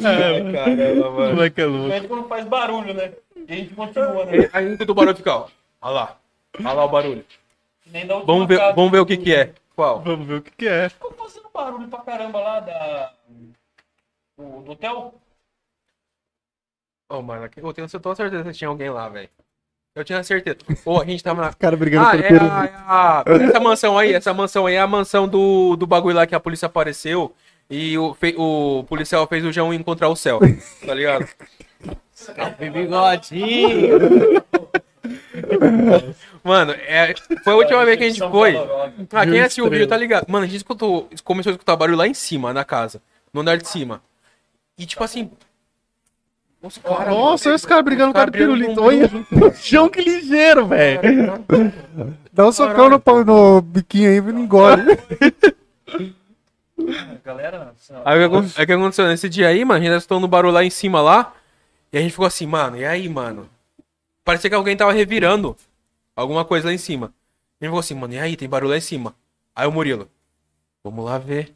Caramba, 0.02 1.12
mano. 1.12 1.30
Como 1.30 1.44
é 1.44 1.54
é 1.56 1.66
louco? 1.66 1.92
gente 1.92 2.08
quando 2.08 2.28
faz 2.28 2.46
barulho, 2.46 2.94
né? 2.94 3.12
E 3.48 3.54
a 3.54 3.56
gente 3.56 3.74
continua, 3.74 4.26
né? 4.26 4.50
Aí 4.54 4.72
escuta 4.72 4.92
o 4.92 4.96
barulho 4.96 5.16
fica, 5.16 5.36
ó. 5.36 5.48
Olha 5.82 5.94
lá. 5.94 6.18
Olha 6.60 6.74
lá 6.74 6.86
o 6.86 6.90
barulho. 6.90 7.26
Nem 7.88 8.04
última 8.04 8.26
Vamos 8.26 8.48
ver, 8.48 8.60
vamos 8.74 8.92
ver 8.92 9.00
o 9.00 9.06
que 9.06 9.18
que 9.18 9.36
é. 9.36 9.54
Qual? 9.76 10.02
Vamos 10.02 10.28
ver 10.28 10.36
o 10.36 10.42
que, 10.42 10.52
que 10.52 10.68
é. 10.68 10.90
Ficou 10.90 11.12
fazendo 11.14 11.50
barulho 11.54 11.88
pra 11.88 12.00
caramba 12.00 12.40
lá 12.40 12.60
da. 12.60 13.14
Do, 14.38 14.62
do 14.62 14.72
hotel. 14.72 15.14
Ô, 17.12 17.22
mano, 17.22 17.44
aqui- 17.46 17.60
eu 17.62 17.74
tenho 17.74 17.88
eu 17.92 18.00
tô 18.00 18.16
certeza 18.16 18.44
que 18.44 18.58
tinha 18.58 18.68
alguém 18.68 18.90
lá, 18.90 19.08
velho. 19.10 19.30
Eu 19.96 20.04
tinha 20.04 20.24
certeza. 20.24 20.58
Ô, 20.86 21.00
a 21.00 21.06
gente 21.06 21.24
tava 21.24 21.42
na. 21.42 21.54
Cara 21.56 21.78
brigando 21.78 22.08
Ah, 22.08 22.12
por 22.12 22.20
é 22.20 22.28
peru. 22.28 22.46
a, 22.46 22.66
é 22.66 22.74
a- 22.76 23.24
Essa 23.48 23.60
mansão 23.60 23.98
aí, 23.98 24.14
essa 24.14 24.34
mansão 24.34 24.66
aí 24.66 24.76
é 24.76 24.80
a 24.82 24.88
mansão 24.88 25.28
do, 25.28 25.76
do 25.76 25.86
bagulho 25.86 26.16
lá 26.16 26.26
que 26.26 26.34
a 26.34 26.40
polícia 26.40 26.66
apareceu 26.66 27.36
e 27.70 27.96
o, 27.98 28.14
fe- 28.16 28.36
o 28.38 28.84
policial 28.88 29.28
fez 29.28 29.46
o 29.46 29.52
João 29.52 29.74
encontrar 29.74 30.10
o 30.10 30.16
céu. 30.16 30.40
Tá 30.86 30.94
ligado? 30.96 31.28
Bigodinho. 32.58 34.00
Mano, 36.44 36.72
é, 36.72 37.14
foi 37.44 37.54
a 37.54 37.58
última 37.58 37.86
vez 37.86 37.98
que 37.98 38.04
a 38.06 38.10
gente 38.10 38.20
foi. 38.20 38.56
Ah, 39.12 39.26
quem 39.26 39.42
assistiu 39.42 39.66
o 39.66 39.70
vídeo 39.70 39.88
tá 39.88 39.98
ligado. 39.98 40.26
Mano, 40.28 40.46
a 40.46 40.48
gente 40.48 40.58
escutou, 40.58 41.08
começou 41.24 41.52
a 41.52 41.54
escutar 41.54 41.76
barulho 41.76 41.98
lá 41.98 42.08
em 42.08 42.14
cima, 42.16 42.52
na 42.54 42.66
casa. 42.66 43.02
No 43.32 43.42
andar 43.42 43.58
de 43.58 43.68
cima. 43.68 44.02
E 44.78 44.86
tipo 44.86 45.04
assim. 45.04 45.32
Os 46.62 46.78
cara, 46.78 47.12
Nossa, 47.12 47.50
olha 47.50 47.56
esse 47.56 47.68
cara 47.68 47.82
brigando 47.82 48.14
com 48.14 48.20
cara 48.20 48.30
o 48.32 48.34
cara 48.34 48.46
de 48.46 48.58
pirulito. 48.58 48.82
Olha, 48.82 49.10
chão 49.54 49.90
que 49.90 50.02
ligeiro, 50.02 50.66
velho. 50.68 51.02
Dá 52.32 52.48
um 52.48 52.52
socão 52.54 52.90
no, 52.90 53.00
pau- 53.00 53.26
no 53.26 53.62
biquinho 53.62 54.10
aí 54.10 54.18
e 54.18 54.22
não 54.22 54.40
engole. 54.40 54.82
Galera, 57.24 57.74
Aí 58.04 58.26
o 58.26 58.66
que 58.66 58.72
aconteceu? 58.74 59.08
Nesse 59.08 59.30
dia 59.30 59.48
aí, 59.48 59.64
mano, 59.64 59.80
a 59.80 59.84
gente 59.84 59.98
escutou 59.98 60.20
no 60.20 60.28
barulho 60.28 60.54
lá 60.54 60.64
em 60.64 60.70
cima 60.70 61.02
lá. 61.02 61.34
E 61.92 61.98
a 61.98 62.02
gente 62.02 62.12
ficou 62.12 62.26
assim, 62.26 62.48
mano, 62.48 62.78
e 62.78 62.86
aí, 62.86 63.08
mano? 63.08 63.48
Parecia 64.24 64.50
que 64.50 64.56
alguém 64.56 64.76
tava 64.76 64.92
revirando 64.92 65.56
alguma 66.16 66.44
coisa 66.44 66.68
lá 66.68 66.74
em 66.74 66.78
cima. 66.78 67.08
A 67.62 67.66
gente 67.66 67.70
ficou 67.70 67.80
assim, 67.80 67.94
mano, 67.94 68.14
e 68.14 68.20
aí, 68.20 68.36
tem 68.36 68.50
barulho 68.50 68.72
lá 68.72 68.78
em 68.78 68.82
cima. 68.82 69.14
Aí 69.56 69.68
o 69.68 69.72
Murilo, 69.72 70.10
vamos 70.84 71.06
lá 71.06 71.18
ver. 71.18 71.54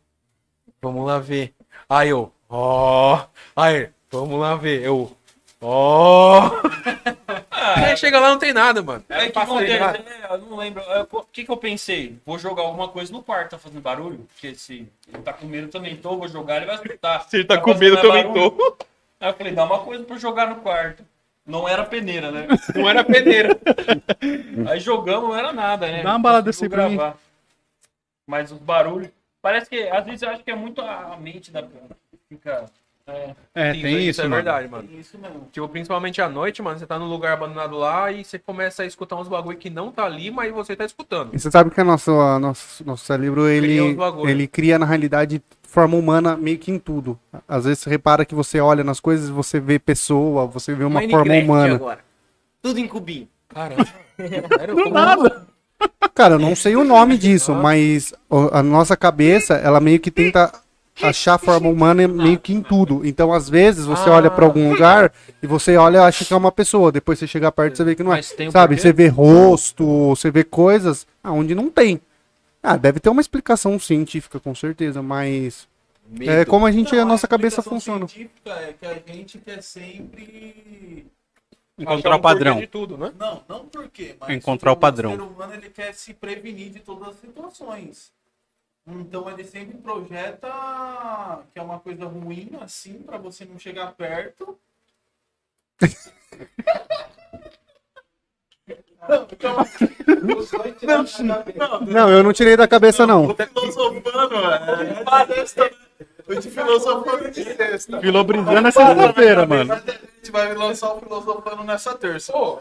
Vamos 0.82 1.06
lá 1.08 1.18
ver. 1.18 1.54
Aí 1.90 2.10
eu, 2.10 2.32
ó. 2.50 3.26
Aí, 3.56 3.90
vamos 4.12 4.40
lá 4.40 4.56
ver. 4.56 4.82
Eu, 4.84 5.12
ó. 5.62 6.50
Aí 7.52 7.98
chega 7.98 8.20
lá, 8.20 8.30
não 8.30 8.40
tem 8.40 8.54
nada, 8.54 8.82
mano. 8.82 9.04
É 9.10 9.30
que 9.30 9.38
acontece, 9.40 10.02
né? 10.04 10.28
Eu 10.30 10.38
não 10.40 10.58
lembro. 10.58 10.82
É, 10.84 11.06
O 11.12 11.24
que, 11.24 11.44
que 11.44 11.52
eu 11.52 11.58
pensei? 11.58 12.18
Vou 12.26 12.38
jogar 12.40 12.64
alguma 12.64 12.88
coisa 12.88 13.12
no 13.12 13.22
quarto, 13.24 13.52
tá 13.52 13.58
fazendo 13.58 13.82
barulho? 13.82 14.28
Porque 14.34 14.56
se 14.56 14.88
ele 15.12 15.22
tá 15.24 15.34
com 15.34 15.46
medo 15.46 15.68
também 15.68 15.96
tô, 15.98 16.18
vou 16.18 16.28
jogar, 16.28 16.58
ele 16.58 16.66
vai 16.66 16.76
escutar. 16.76 17.22
Se 17.30 17.38
ele 17.38 17.46
tá 17.46 17.60
com 17.60 17.74
fazendo 17.74 17.96
medo, 17.96 18.02
também 18.02 18.24
barulho. 18.24 18.52
tô. 18.52 18.78
Aí 19.20 19.30
eu 19.30 19.34
falei, 19.34 19.54
dá 19.54 19.64
uma 19.66 19.80
coisa 19.80 20.04
pra 20.04 20.18
jogar 20.18 20.48
no 20.48 20.58
quarto. 20.58 21.04
Não 21.46 21.68
era 21.68 21.84
peneira, 21.86 22.30
né? 22.32 22.48
Não 22.76 22.90
era 22.90 23.04
peneira. 23.04 23.58
Aí 24.70 24.80
jogamos, 24.80 25.30
não 25.30 25.36
era 25.36 25.52
nada, 25.54 25.88
né? 25.88 26.04
Dá 26.04 26.12
uma 26.12 26.20
balada 26.20 26.50
assim 26.50 26.70
pra 26.70 26.90
mim. 26.90 26.98
gravar. 26.98 27.18
Mas 28.26 28.52
os 28.52 28.60
barulhos. 28.60 29.10
Parece 29.42 29.70
que, 29.70 29.88
às 29.88 30.06
vezes, 30.06 30.22
eu 30.24 30.30
acho 30.30 30.44
que 30.44 30.52
é 30.52 30.56
muito 30.56 30.82
a 30.82 31.14
a 31.14 31.18
mente 31.18 31.50
da. 31.52 31.64
Fica. 32.30 32.66
É, 33.10 33.34
É, 33.56 33.74
Sim, 33.74 33.82
tem 33.84 34.10
isso, 34.10 34.20
é 34.20 34.24
mano. 34.26 34.36
verdade, 34.36 34.68
mano. 34.68 34.90
isso 35.00 35.18
mesmo. 35.18 35.48
Tipo, 35.50 35.70
principalmente 35.70 36.22
à 36.22 36.28
noite, 36.28 36.62
mano, 36.62 36.78
você 36.78 36.86
tá 36.86 37.00
num 37.00 37.08
lugar 37.08 37.32
abandonado 37.34 37.78
lá 37.78 38.12
e 38.12 38.22
você 38.26 38.38
começa 38.38 38.84
a 38.84 38.86
escutar 38.86 39.16
uns 39.16 39.30
bagulho 39.30 39.58
que 39.58 39.70
não 39.70 39.94
tá 39.94 40.04
ali, 40.04 40.30
mas 40.30 40.52
você 40.54 40.76
tá 40.76 40.84
escutando. 40.84 41.34
E 41.34 41.40
você 41.40 41.50
sabe 41.50 41.72
que 41.72 41.80
a 41.80 41.86
nosso, 41.86 42.12
a 42.12 42.38
nosso, 42.38 42.86
nosso 42.86 43.06
cérebro, 43.06 43.48
ele, 43.48 43.94
bagulho. 43.96 44.30
ele 44.30 44.46
cria, 44.46 44.78
na 44.78 44.86
realidade, 44.86 45.42
forma 45.64 45.96
humana 45.96 46.36
meio 46.36 46.58
que 46.58 46.70
em 46.70 46.78
tudo. 46.78 47.18
Às 47.48 47.64
vezes 47.64 47.80
você 47.80 47.90
repara 47.90 48.26
que 48.26 48.36
você 48.36 48.60
olha 48.60 48.84
nas 48.84 49.00
coisas, 49.00 49.30
você 49.30 49.58
vê 49.58 49.80
pessoa, 49.80 50.46
você 50.46 50.76
vê 50.76 50.84
uma 50.84 51.00
forma 51.00 51.18
Minecraft 51.30 51.46
humana. 51.50 51.76
agora. 51.76 52.00
Tudo 52.62 52.78
em 52.78 52.88
cubinho. 52.90 53.30
Caramba. 53.48 53.88
Sério? 54.18 54.76
Como- 54.76 55.48
Cara, 56.14 56.36
eu 56.36 56.40
não 56.40 56.56
sei 56.58 56.76
o 56.76 56.84
nome 56.84 57.18
disso, 57.18 57.54
mas 57.56 58.14
o- 58.30 58.50
a 58.52 58.62
nossa 58.62 58.98
cabeça, 58.98 59.54
ela 59.54 59.80
meio 59.80 60.00
que 60.00 60.12
tenta 60.12 60.52
achar 61.02 61.36
a 61.36 61.38
forma 61.38 61.70
humana 61.70 62.08
meio 62.08 62.40
que 62.40 62.54
em 62.54 62.62
tudo. 62.62 63.06
Então, 63.06 63.32
às 63.34 63.50
vezes, 63.50 63.86
você 63.86 64.10
olha 64.10 64.30
pra 64.32 64.46
algum 64.46 64.70
lugar 64.72 65.12
e 65.42 65.48
você 65.48 65.76
olha 65.78 65.98
e 65.98 66.02
acha 66.02 66.26
que 66.26 66.34
é 66.34 66.38
uma 66.38 66.52
pessoa. 66.52 66.92
Depois 66.92 67.20
você 67.20 67.28
chega 67.28 67.52
perto 67.52 67.74
e 67.74 67.78
você 67.78 67.84
vê 67.84 67.96
que 67.96 68.04
não 68.04 68.14
é. 68.14 68.18
Mas 68.18 68.32
tem 68.32 68.48
um 68.48 68.52
Sabe? 68.52 68.76
porquê? 68.76 68.82
Você 68.82 68.94
vê 68.94 69.08
rosto, 69.08 69.86
você 70.10 70.32
vê 70.32 70.44
coisas 70.44 71.06
aonde 71.24 71.54
não 71.54 71.70
tem. 71.70 72.02
Ah, 72.62 72.76
deve 72.76 73.00
ter 73.00 73.10
uma 73.10 73.22
explicação 73.22 73.78
científica, 73.80 74.40
com 74.40 74.54
certeza, 74.56 75.02
mas 75.02 75.68
é 76.22 76.44
como 76.46 76.66
a 76.66 76.72
gente, 76.72 76.94
a 76.96 77.00
Não, 77.00 77.10
nossa 77.10 77.28
cabeça 77.28 77.62
explicação 77.62 77.80
funciona. 77.98 78.08
científica 78.08 78.52
é 78.52 78.74
que 78.74 78.86
a 78.86 79.14
gente 79.14 79.38
quer 79.38 79.62
sempre. 79.62 81.06
Encontrar 81.80 82.16
o 82.16 82.20
padrão. 82.20 82.60
de 82.60 82.66
tudo, 82.66 82.98
né? 82.98 83.14
Não, 83.20 83.44
não 83.48 83.66
por 83.66 83.88
quê, 83.90 84.16
mas 84.20 84.32
Encontrar 84.32 84.72
o 84.72 84.76
padrão. 84.76 85.12
O 85.12 85.16
ser 85.16 85.22
humano 85.22 85.54
ele 85.54 85.70
quer 85.70 85.94
se 85.94 86.12
prevenir 86.12 86.72
de 86.72 86.80
todas 86.80 87.10
as 87.10 87.20
situações. 87.20 88.12
Então 88.88 89.30
ele 89.30 89.44
sempre 89.44 89.78
projeta 89.78 90.48
que 91.54 91.60
é 91.60 91.62
uma 91.62 91.78
coisa 91.80 92.06
ruim 92.06 92.52
assim 92.62 92.94
pra 93.00 93.18
você 93.18 93.44
não 93.44 93.60
chegar 93.60 93.92
perto. 93.94 94.58
Não, 99.08 99.28
então, 99.32 99.56
da 100.86 101.44
cabeça. 101.44 101.86
Não, 101.86 102.10
eu 102.10 102.24
não 102.24 102.34
tirei 102.34 102.58
da 102.58 102.68
cabeça, 102.68 103.06
não. 103.06 103.28
O 103.28 103.36
filosofando, 103.36 104.36
é, 104.36 104.84
né? 104.84 105.04
O 106.28 106.36
de 106.36 106.50
filosofando 106.50 107.32
de 107.32 107.44
sexta. 107.44 108.02
Filobrizando 108.02 108.68
é 108.68 108.72
sexta-feira, 108.72 109.46
mano. 109.46 109.74
A 109.74 109.78
gente 109.78 110.32
vai 110.32 110.54
lançar 110.54 110.94
o 110.94 111.00
filosofando 111.00 111.64
nessa 111.64 111.96
terça. 111.98 112.36
Ô, 112.36 112.60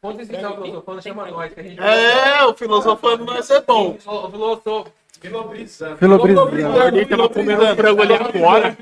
quando 0.00 0.16
vocês 0.16 0.28
quiserem 0.28 0.46
o 0.46 0.62
filosofando, 0.62 1.02
chama 1.02 1.30
nós, 1.30 1.54
que 1.54 1.60
a 1.60 1.62
gente 1.62 1.80
É, 1.80 2.44
o 2.44 2.54
filosofando 2.54 3.24
nós 3.24 3.50
é 3.50 3.60
bom. 3.60 3.96
O 4.06 4.30
filosofo. 4.30 4.92
Filobrizando. 5.20 5.96
Tava 7.08 7.28
comendo 7.28 7.76
frango 7.76 8.02
ali 8.02 8.14
agora. 8.14 8.76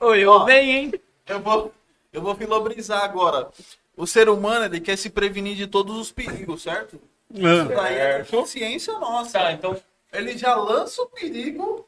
Oi, 0.00 0.20
eu 0.20 0.44
venho, 0.44 0.70
hein? 0.70 0.92
Eu 1.26 1.40
vou, 1.40 1.72
eu 2.12 2.22
vou 2.22 2.34
filobrizar 2.34 3.02
agora. 3.04 3.48
O 3.96 4.06
ser 4.06 4.28
humano, 4.28 4.64
ele 4.64 4.80
quer 4.80 4.96
se 4.96 5.10
prevenir 5.10 5.56
de 5.56 5.66
todos 5.66 5.96
os 5.96 6.10
perigos, 6.12 6.62
certo? 6.62 7.00
Isso 7.32 7.68
daí 7.74 7.94
é 7.96 8.24
consciência 8.24 8.92
nossa. 8.98 9.38
Tá, 9.38 9.52
então. 9.52 9.76
Ele 10.12 10.38
já 10.38 10.54
lança 10.54 11.02
o 11.02 11.06
perigo, 11.06 11.86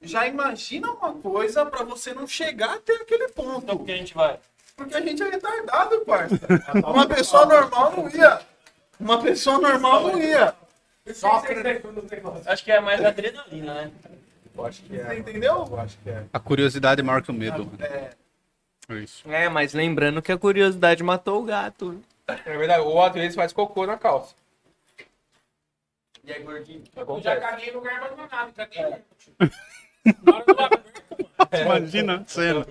já 0.00 0.26
imagina 0.28 0.90
uma 0.92 1.12
coisa 1.14 1.66
pra 1.66 1.82
você 1.82 2.14
não 2.14 2.26
chegar 2.26 2.74
até 2.74 2.92
aquele 2.94 3.24
Então 3.24 3.44
ponto. 3.44 3.76
por 3.76 3.84
que 3.84 3.92
a 3.92 3.96
gente 3.96 4.14
vai? 4.14 4.38
Porque 4.76 4.94
a 4.94 5.00
gente 5.00 5.20
é 5.22 5.28
retardado, 5.30 6.00
parça. 6.02 6.38
Uma 6.86 7.06
pessoa 7.06 7.46
normal 7.46 7.92
não 7.96 8.08
ia. 8.10 8.40
Uma 9.00 9.20
pessoa 9.20 9.58
normal 9.58 10.02
não 10.02 10.22
ia. 10.22 10.54
Acho 12.46 12.64
que 12.64 12.72
é 12.72 12.80
mais 12.80 13.04
adrenalina, 13.04 13.74
né? 13.74 13.90
Você 14.54 14.82
entendeu? 15.18 15.68
A 16.32 16.40
curiosidade 16.40 17.00
é 17.00 17.04
maior 17.04 17.22
que 17.22 17.30
o 17.30 17.34
medo. 17.34 17.70
É. 17.80 18.10
É 18.88 18.94
isso. 18.94 19.30
É, 19.30 19.48
mas 19.48 19.74
lembrando 19.74 20.22
que 20.22 20.32
a 20.32 20.38
curiosidade 20.38 21.02
matou 21.02 21.42
o 21.42 21.44
gato. 21.44 22.00
É 22.26 22.56
verdade, 22.56 22.80
o 22.80 23.02
às 23.02 23.12
vezes 23.12 23.34
faz 23.34 23.52
cocô 23.52 23.86
na 23.86 23.96
calça. 23.96 24.34
E 26.24 26.32
aí, 26.32 26.42
gordinho? 26.42 26.82
Eu 26.96 27.20
já 27.20 27.36
caguei 27.36 27.72
no 27.72 27.78
lugar 27.78 28.02
abandonado, 28.02 28.52
caguei. 28.52 28.96
Imagina 31.64 32.16
a 32.16 32.24
cena. 32.26 32.66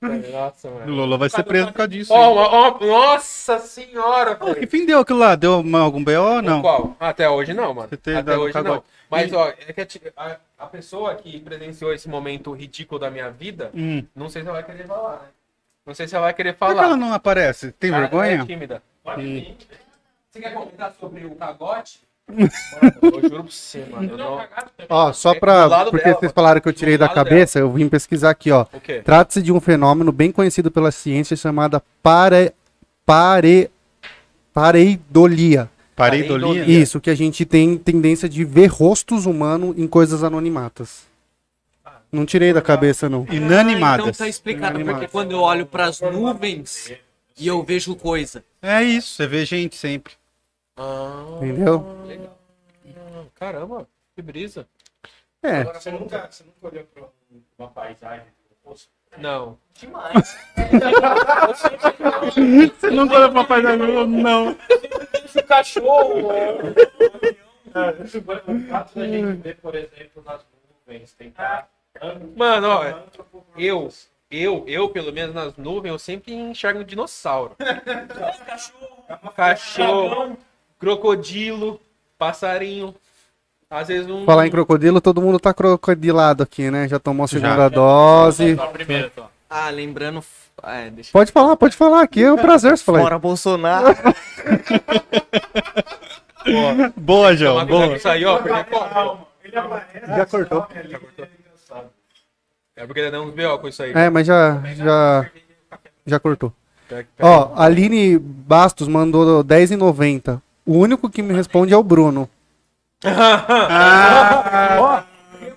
Nossa, 0.00 0.68
O 0.68 0.74
mano. 0.76 0.94
Lolo 0.94 1.18
vai 1.18 1.28
ser 1.28 1.42
preso 1.42 1.66
por 1.66 1.74
causa 1.74 1.88
disso. 1.88 2.12
Ó, 2.14 2.16
ó, 2.34 2.78
nossa 2.86 3.58
senhora, 3.58 4.34
Pô, 4.34 4.54
que 4.54 4.66
fim 4.66 4.86
deu 4.86 5.00
aquilo 5.00 5.18
lá? 5.18 5.34
Deu 5.36 5.52
algum 5.52 6.02
BO? 6.02 6.40
Não. 6.42 6.62
Qual? 6.62 6.96
Até 6.98 7.28
hoje 7.28 7.52
não, 7.52 7.74
mano. 7.74 7.88
Até 7.92 8.18
hoje 8.38 8.54
não. 8.54 8.62
cagode. 8.62 8.82
Mas, 9.10 9.30
E- 9.30 9.34
ó, 9.34 9.48
é 9.48 9.72
que 9.74 10.12
a, 10.16 10.36
a- 10.58 10.66
pessoa 10.66 11.14
que 11.16 11.38
presenciou 11.40 11.92
esse 11.92 12.08
momento 12.08 12.52
ridículo 12.52 12.98
da 12.98 13.10
minha 13.10 13.30
vida, 13.30 13.70
Hum. 13.74 14.02
não 14.14 14.30
sei 14.30 14.40
se 14.42 14.48
ela 14.48 14.62
vai 14.62 14.64
querer 14.74 14.86
falar, 14.86 15.16
né? 15.16 15.28
Não 15.84 15.94
sei 15.94 16.08
se 16.08 16.14
ela 16.14 16.24
vai 16.26 16.34
querer 16.34 16.52
Por 16.54 16.68
que 16.68 16.74
falar. 16.74 16.86
ela 16.86 16.96
não 16.96 17.12
aparece? 17.12 17.72
Tem 17.72 17.90
Ela- 17.90 17.98
ela 17.98 18.08
vergonha? 18.08 18.42
é 18.42 18.46
tímida. 18.46 18.82
Hum. 19.18 19.54
Você 20.30 20.40
quer 20.40 20.54
comentar 20.54 20.94
sobre 20.98 21.26
o 21.26 21.34
cagote? 21.34 22.00
Eu 23.02 23.12
juro 23.28 23.42
pra 23.44 23.52
você, 23.52 23.84
mano. 23.90 24.10
Eu 24.10 24.16
não... 24.18 24.40
Ó, 24.88 25.12
só 25.12 25.32
É 25.32 25.38
pra. 25.38 25.66
lado 25.66 25.90
Porque 25.90 26.04
dela, 26.04 26.16
vocês 26.16 26.28
mano. 26.28 26.34
falaram 26.34 26.60
que 26.60 26.68
eu 26.68 26.72
tirei 26.72 26.96
da 26.98 27.08
cabeça, 27.08 27.58
eu 27.58 27.70
vim 27.70 27.88
pesquisar 27.88 28.30
aqui, 28.30 28.50
ó. 28.50 28.66
Trata-se 29.04 29.42
de 29.42 29.52
um 29.52 29.60
fenômeno 29.60 30.12
bem 30.12 30.30
conhecido 30.32 30.70
pela 30.70 30.90
ciência 30.90 31.36
chamada 31.36 31.82
pare, 32.02 32.52
pare, 33.04 33.70
pareidolia. 34.52 35.68
Pareidolia? 35.96 36.64
Isso, 36.64 37.00
que 37.00 37.10
a 37.10 37.14
gente 37.14 37.44
tem 37.44 37.76
tendência 37.76 38.28
de 38.28 38.44
ver 38.44 38.66
rostos 38.66 39.26
humanos 39.26 39.76
em 39.78 39.86
coisas 39.86 40.24
anonimatas. 40.24 41.08
Não 42.12 42.26
tirei 42.26 42.52
da 42.52 42.60
cabeça, 42.62 43.08
não. 43.08 43.22
Então 43.22 43.36
Inanimadas. 43.36 44.18
tá 44.18 44.26
explicado 44.26 44.82
porque 44.84 45.06
quando 45.06 45.32
eu 45.32 45.40
olho 45.40 45.64
pras 45.66 46.00
nuvens 46.00 46.92
e 47.38 47.46
eu 47.46 47.62
vejo 47.62 47.94
coisa. 47.94 48.42
É 48.60 48.82
isso, 48.82 49.14
você 49.14 49.26
vê 49.26 49.44
gente 49.44 49.76
sempre. 49.76 50.14
Entendeu? 51.36 51.84
Caramba, 53.34 53.86
que 54.14 54.22
brisa. 54.22 54.66
É. 55.42 55.60
Agora, 55.60 55.80
você 55.80 55.90
nunca, 55.90 56.28
você 56.30 56.44
nunca 56.44 56.74
olhou 56.74 56.84
pra 56.92 57.02
um- 57.04 57.42
uma 57.58 57.68
paisagem? 57.68 58.26
Não. 59.18 59.58
Demais. 59.74 60.36
Você 62.78 62.90
nunca 62.90 63.16
olhou 63.16 63.32
pra 63.32 63.44
paisagem? 63.44 64.06
Não. 64.06 64.50
o 64.52 65.42
cachorro. 65.46 66.28
O 67.70 68.68
fato 68.68 68.98
da 68.98 69.06
gente 69.06 69.32
ver, 69.42 69.56
por 69.56 69.74
exemplo, 69.74 70.22
nas 70.24 70.44
nuvens, 70.86 71.12
tentar. 71.12 71.68
Mano, 72.36 72.68
ó, 72.68 72.84
eu, 73.56 73.88
eu, 74.30 74.64
eu, 74.68 74.88
pelo 74.90 75.12
menos 75.12 75.34
nas 75.34 75.56
nuvens, 75.56 75.90
eu 75.92 75.98
sempre 75.98 76.32
enxergo 76.34 76.80
um 76.80 76.84
dinossauro. 76.84 77.56
Cachorro, 79.36 80.36
crocodilo, 80.80 81.78
passarinho. 82.18 82.94
Às 83.68 83.86
vezes 83.86 84.10
um. 84.10 84.24
Falar 84.24 84.48
em 84.48 84.50
crocodilo, 84.50 85.00
todo 85.00 85.22
mundo 85.22 85.38
tá 85.38 85.54
crocodilado 85.54 86.42
aqui, 86.42 86.70
né? 86.70 86.88
Já 86.88 86.98
tomou 86.98 87.24
a 87.24 87.28
segunda 87.28 87.54
Já. 87.54 87.68
dose. 87.68 88.56
Só 88.56 88.64
a 88.64 88.68
primeira, 88.68 89.12
só. 89.14 89.30
Ah, 89.48 89.70
lembrando. 89.70 90.24
É, 90.62 90.90
deixa 90.90 91.10
Pode 91.12 91.30
falar, 91.30 91.56
pode 91.56 91.76
falar. 91.76 92.02
Aqui 92.02 92.22
é 92.24 92.32
um 92.32 92.36
prazer 92.36 92.76
você 92.76 92.82
falar. 92.84 93.02
Fora 93.02 93.18
Bolsonaro. 93.18 93.96
Boa, 96.96 97.36
João, 97.36 97.66
Tomar 97.66 97.66
cuidado 97.66 97.68
boa. 97.68 97.88
com 97.90 97.96
isso 97.96 98.08
aí, 98.08 98.24
ó. 98.24 98.38
Porque, 98.38 98.50
Já 100.06 100.26
cortou. 100.26 100.66
é 102.76 102.86
porque 102.86 103.00
ele 103.00 103.10
dá 103.10 103.20
uns 103.20 103.34
B.O. 103.34 103.58
com 103.58 103.68
isso 103.68 103.82
aí. 103.82 103.92
É, 103.92 104.08
mas 104.08 104.26
já, 104.26 104.60
já, 104.74 105.30
já 106.06 106.18
cortou. 106.18 106.52
Ó, 107.20 107.52
a 107.54 107.64
Aline 107.66 108.18
Bastos 108.18 108.88
mandou 108.88 109.44
10,90. 109.44 110.40
O 110.70 110.78
único 110.78 111.10
que 111.10 111.20
me 111.20 111.34
responde 111.34 111.74
é 111.74 111.76
o 111.76 111.82
Bruno. 111.82 112.30
Ó, 114.78 115.00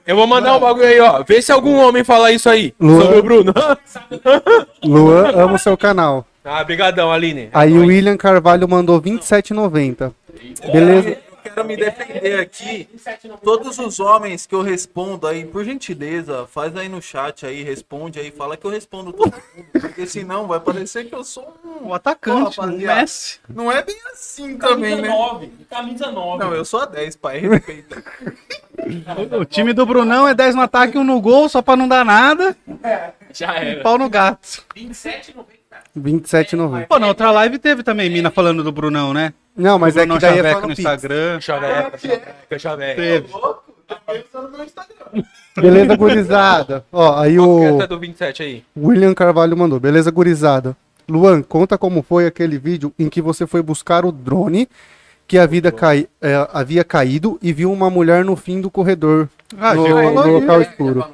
eu 0.08 0.16
vou 0.16 0.26
mandar 0.26 0.58
um 0.58 0.60
bagulho 0.60 0.88
aí, 0.88 1.00
ó. 1.00 1.22
Vê 1.22 1.40
se 1.40 1.52
algum 1.52 1.76
homem 1.76 2.04
fala 2.04 2.32
isso 2.32 2.50
aí 2.50 2.74
Luan. 2.80 3.00
sobre 3.00 3.20
o 3.20 3.22
Bruno. 3.22 3.54
Luan, 4.84 5.30
amo 5.36 5.60
seu 5.60 5.78
canal. 5.78 6.26
ah, 6.44 6.64
brigadão, 6.64 7.12
Aline. 7.12 7.50
Aí 7.54 7.78
o 7.78 7.86
William 7.86 8.18
Carvalho 8.18 8.68
mandou 8.68 9.00
27,90. 9.00 10.12
Beleza? 10.72 11.16
Quero 11.44 11.66
me 11.66 11.76
defender 11.76 12.40
aqui. 12.40 12.88
Todos 13.44 13.78
os 13.78 14.00
homens 14.00 14.46
que 14.46 14.56
eu 14.56 14.62
respondo 14.62 15.28
aí, 15.28 15.46
por 15.46 15.64
gentileza, 15.66 16.48
faz 16.48 16.76
aí 16.76 16.88
no 16.88 17.02
chat 17.02 17.46
aí, 17.46 17.64
responde 17.64 18.20
aí, 18.20 18.32
fala 18.32 18.56
que 18.56 18.66
eu 18.66 18.72
respondo 18.72 19.12
todo 19.12 19.34
mundo. 19.34 19.68
Porque 19.72 20.06
senão 20.08 20.48
vai 20.48 20.60
parecer 20.60 21.06
que 21.06 21.14
eu 21.14 21.24
sou 21.24 21.54
um. 21.64 21.90
O 21.90 21.94
atacante, 21.94 22.56
Pô. 22.56 22.66
Messi. 22.66 23.40
Não 23.50 23.72
é 23.72 23.84
bem 23.84 23.98
assim 24.14 24.58
também, 24.58 24.96
Camisa 24.96 25.02
né? 25.02 25.08
9. 25.10 25.52
Camisa 25.70 26.12
9. 26.12 26.44
Não, 26.44 26.54
eu 26.54 26.64
sou 26.64 26.80
a 26.82 26.86
10, 26.86 27.16
pai, 27.18 27.40
respeita. 27.40 28.04
O 29.38 29.46
time 29.46 29.74
do 29.74 29.86
Brunão 29.86 30.28
é 30.28 30.34
10 30.34 30.56
no 30.56 30.62
ataque 30.62 30.98
e 30.98 31.00
1 31.00 31.04
no 31.04 31.22
gol, 31.22 31.50
só 31.50 31.62
pra 31.62 31.76
não 31.76 31.88
dar 31.88 32.06
nada. 32.06 32.56
Já 33.34 33.54
era. 33.56 33.82
Pau 33.82 33.98
no 33.98 34.10
gato. 34.10 34.64
27,90. 34.76 35.63
27,90. 35.98 36.88
Pô, 36.88 37.00
na 37.00 37.08
outra 37.08 37.32
live 37.32 37.60
teve 37.60 37.84
também 37.84 38.10
mina 38.10 38.32
falando 38.32 38.64
do 38.64 38.72
Brunão, 38.72 39.14
né? 39.14 39.34
Não, 39.56 39.78
mas 39.78 39.96
é 39.96 40.08
que 40.08 40.18
daí 40.20 40.40
é 40.40 40.54
no 40.56 40.62
no 40.62 40.68
Pix. 40.70 40.80
Instagram. 40.80 41.40
Chaveca, 41.40 41.98
chaveca, 41.98 42.60
chaveca. 42.60 43.02
Teve. 43.02 43.28
Tá 43.88 44.00
pensando 44.08 44.58
no 44.58 44.64
Instagram. 44.64 45.24
Beleza, 45.56 45.96
gurizada. 45.96 46.86
Ó, 46.92 47.20
aí 47.20 47.38
o 47.40 47.64
Essa 47.64 47.84
é 47.84 47.88
do 47.88 48.00
27 48.00 48.42
aí. 48.44 48.64
William 48.76 49.14
Carvalho 49.14 49.56
mandou. 49.56 49.80
Beleza, 49.80 50.10
gurizada. 50.10 50.76
Luan, 51.08 51.42
conta 51.44 51.78
como 51.78 52.02
foi 52.02 52.26
aquele 52.26 52.58
vídeo 52.58 52.92
em 52.98 53.10
que 53.10 53.22
você 53.22 53.46
foi 53.46 53.62
buscar 53.62 54.06
o 54.06 54.12
drone 54.12 54.68
que 55.28 55.38
a 55.38 55.46
vida 55.46 55.72
cai, 55.72 56.08
é, 56.22 56.48
havia 56.52 56.84
caído 56.84 57.38
e 57.42 57.54
viu 57.54 57.72
uma 57.72 57.90
mulher 57.90 58.26
no 58.26 58.36
fim 58.36 58.60
do 58.60 58.70
corredor, 58.70 59.30
Ah, 59.60 59.74
no, 59.74 59.88
no 59.88 60.40
local 60.40 60.62
escuro. 60.62 61.06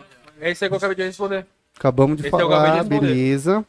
É 0.42 0.52
isso 0.52 0.64
aí 0.64 0.70
que 0.70 0.74
eu 0.74 0.78
acabei 0.78 0.96
de 0.96 1.04
responder. 1.04 1.46
Acabamos 1.78 2.18
de 2.18 2.28
Esse 2.28 2.36
é 2.36 2.40
falar, 2.40 2.76
responder. 2.76 3.00
beleza. 3.02 3.66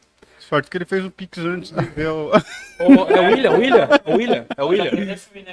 Sorte 0.51 0.69
que 0.69 0.77
ele 0.77 0.83
fez 0.83 1.05
o 1.05 1.09
Pix 1.09 1.37
antes 1.37 1.71
de 1.71 1.85
ver 1.85 2.09
o. 2.09 2.29
É 2.77 2.83
o 2.83 3.25
William, 3.31 3.51
William? 3.51 3.87
É 4.05 4.11
o 4.13 4.17
William? 4.17 4.45
É 4.57 4.63
o 4.63 4.67
William? 4.67 4.91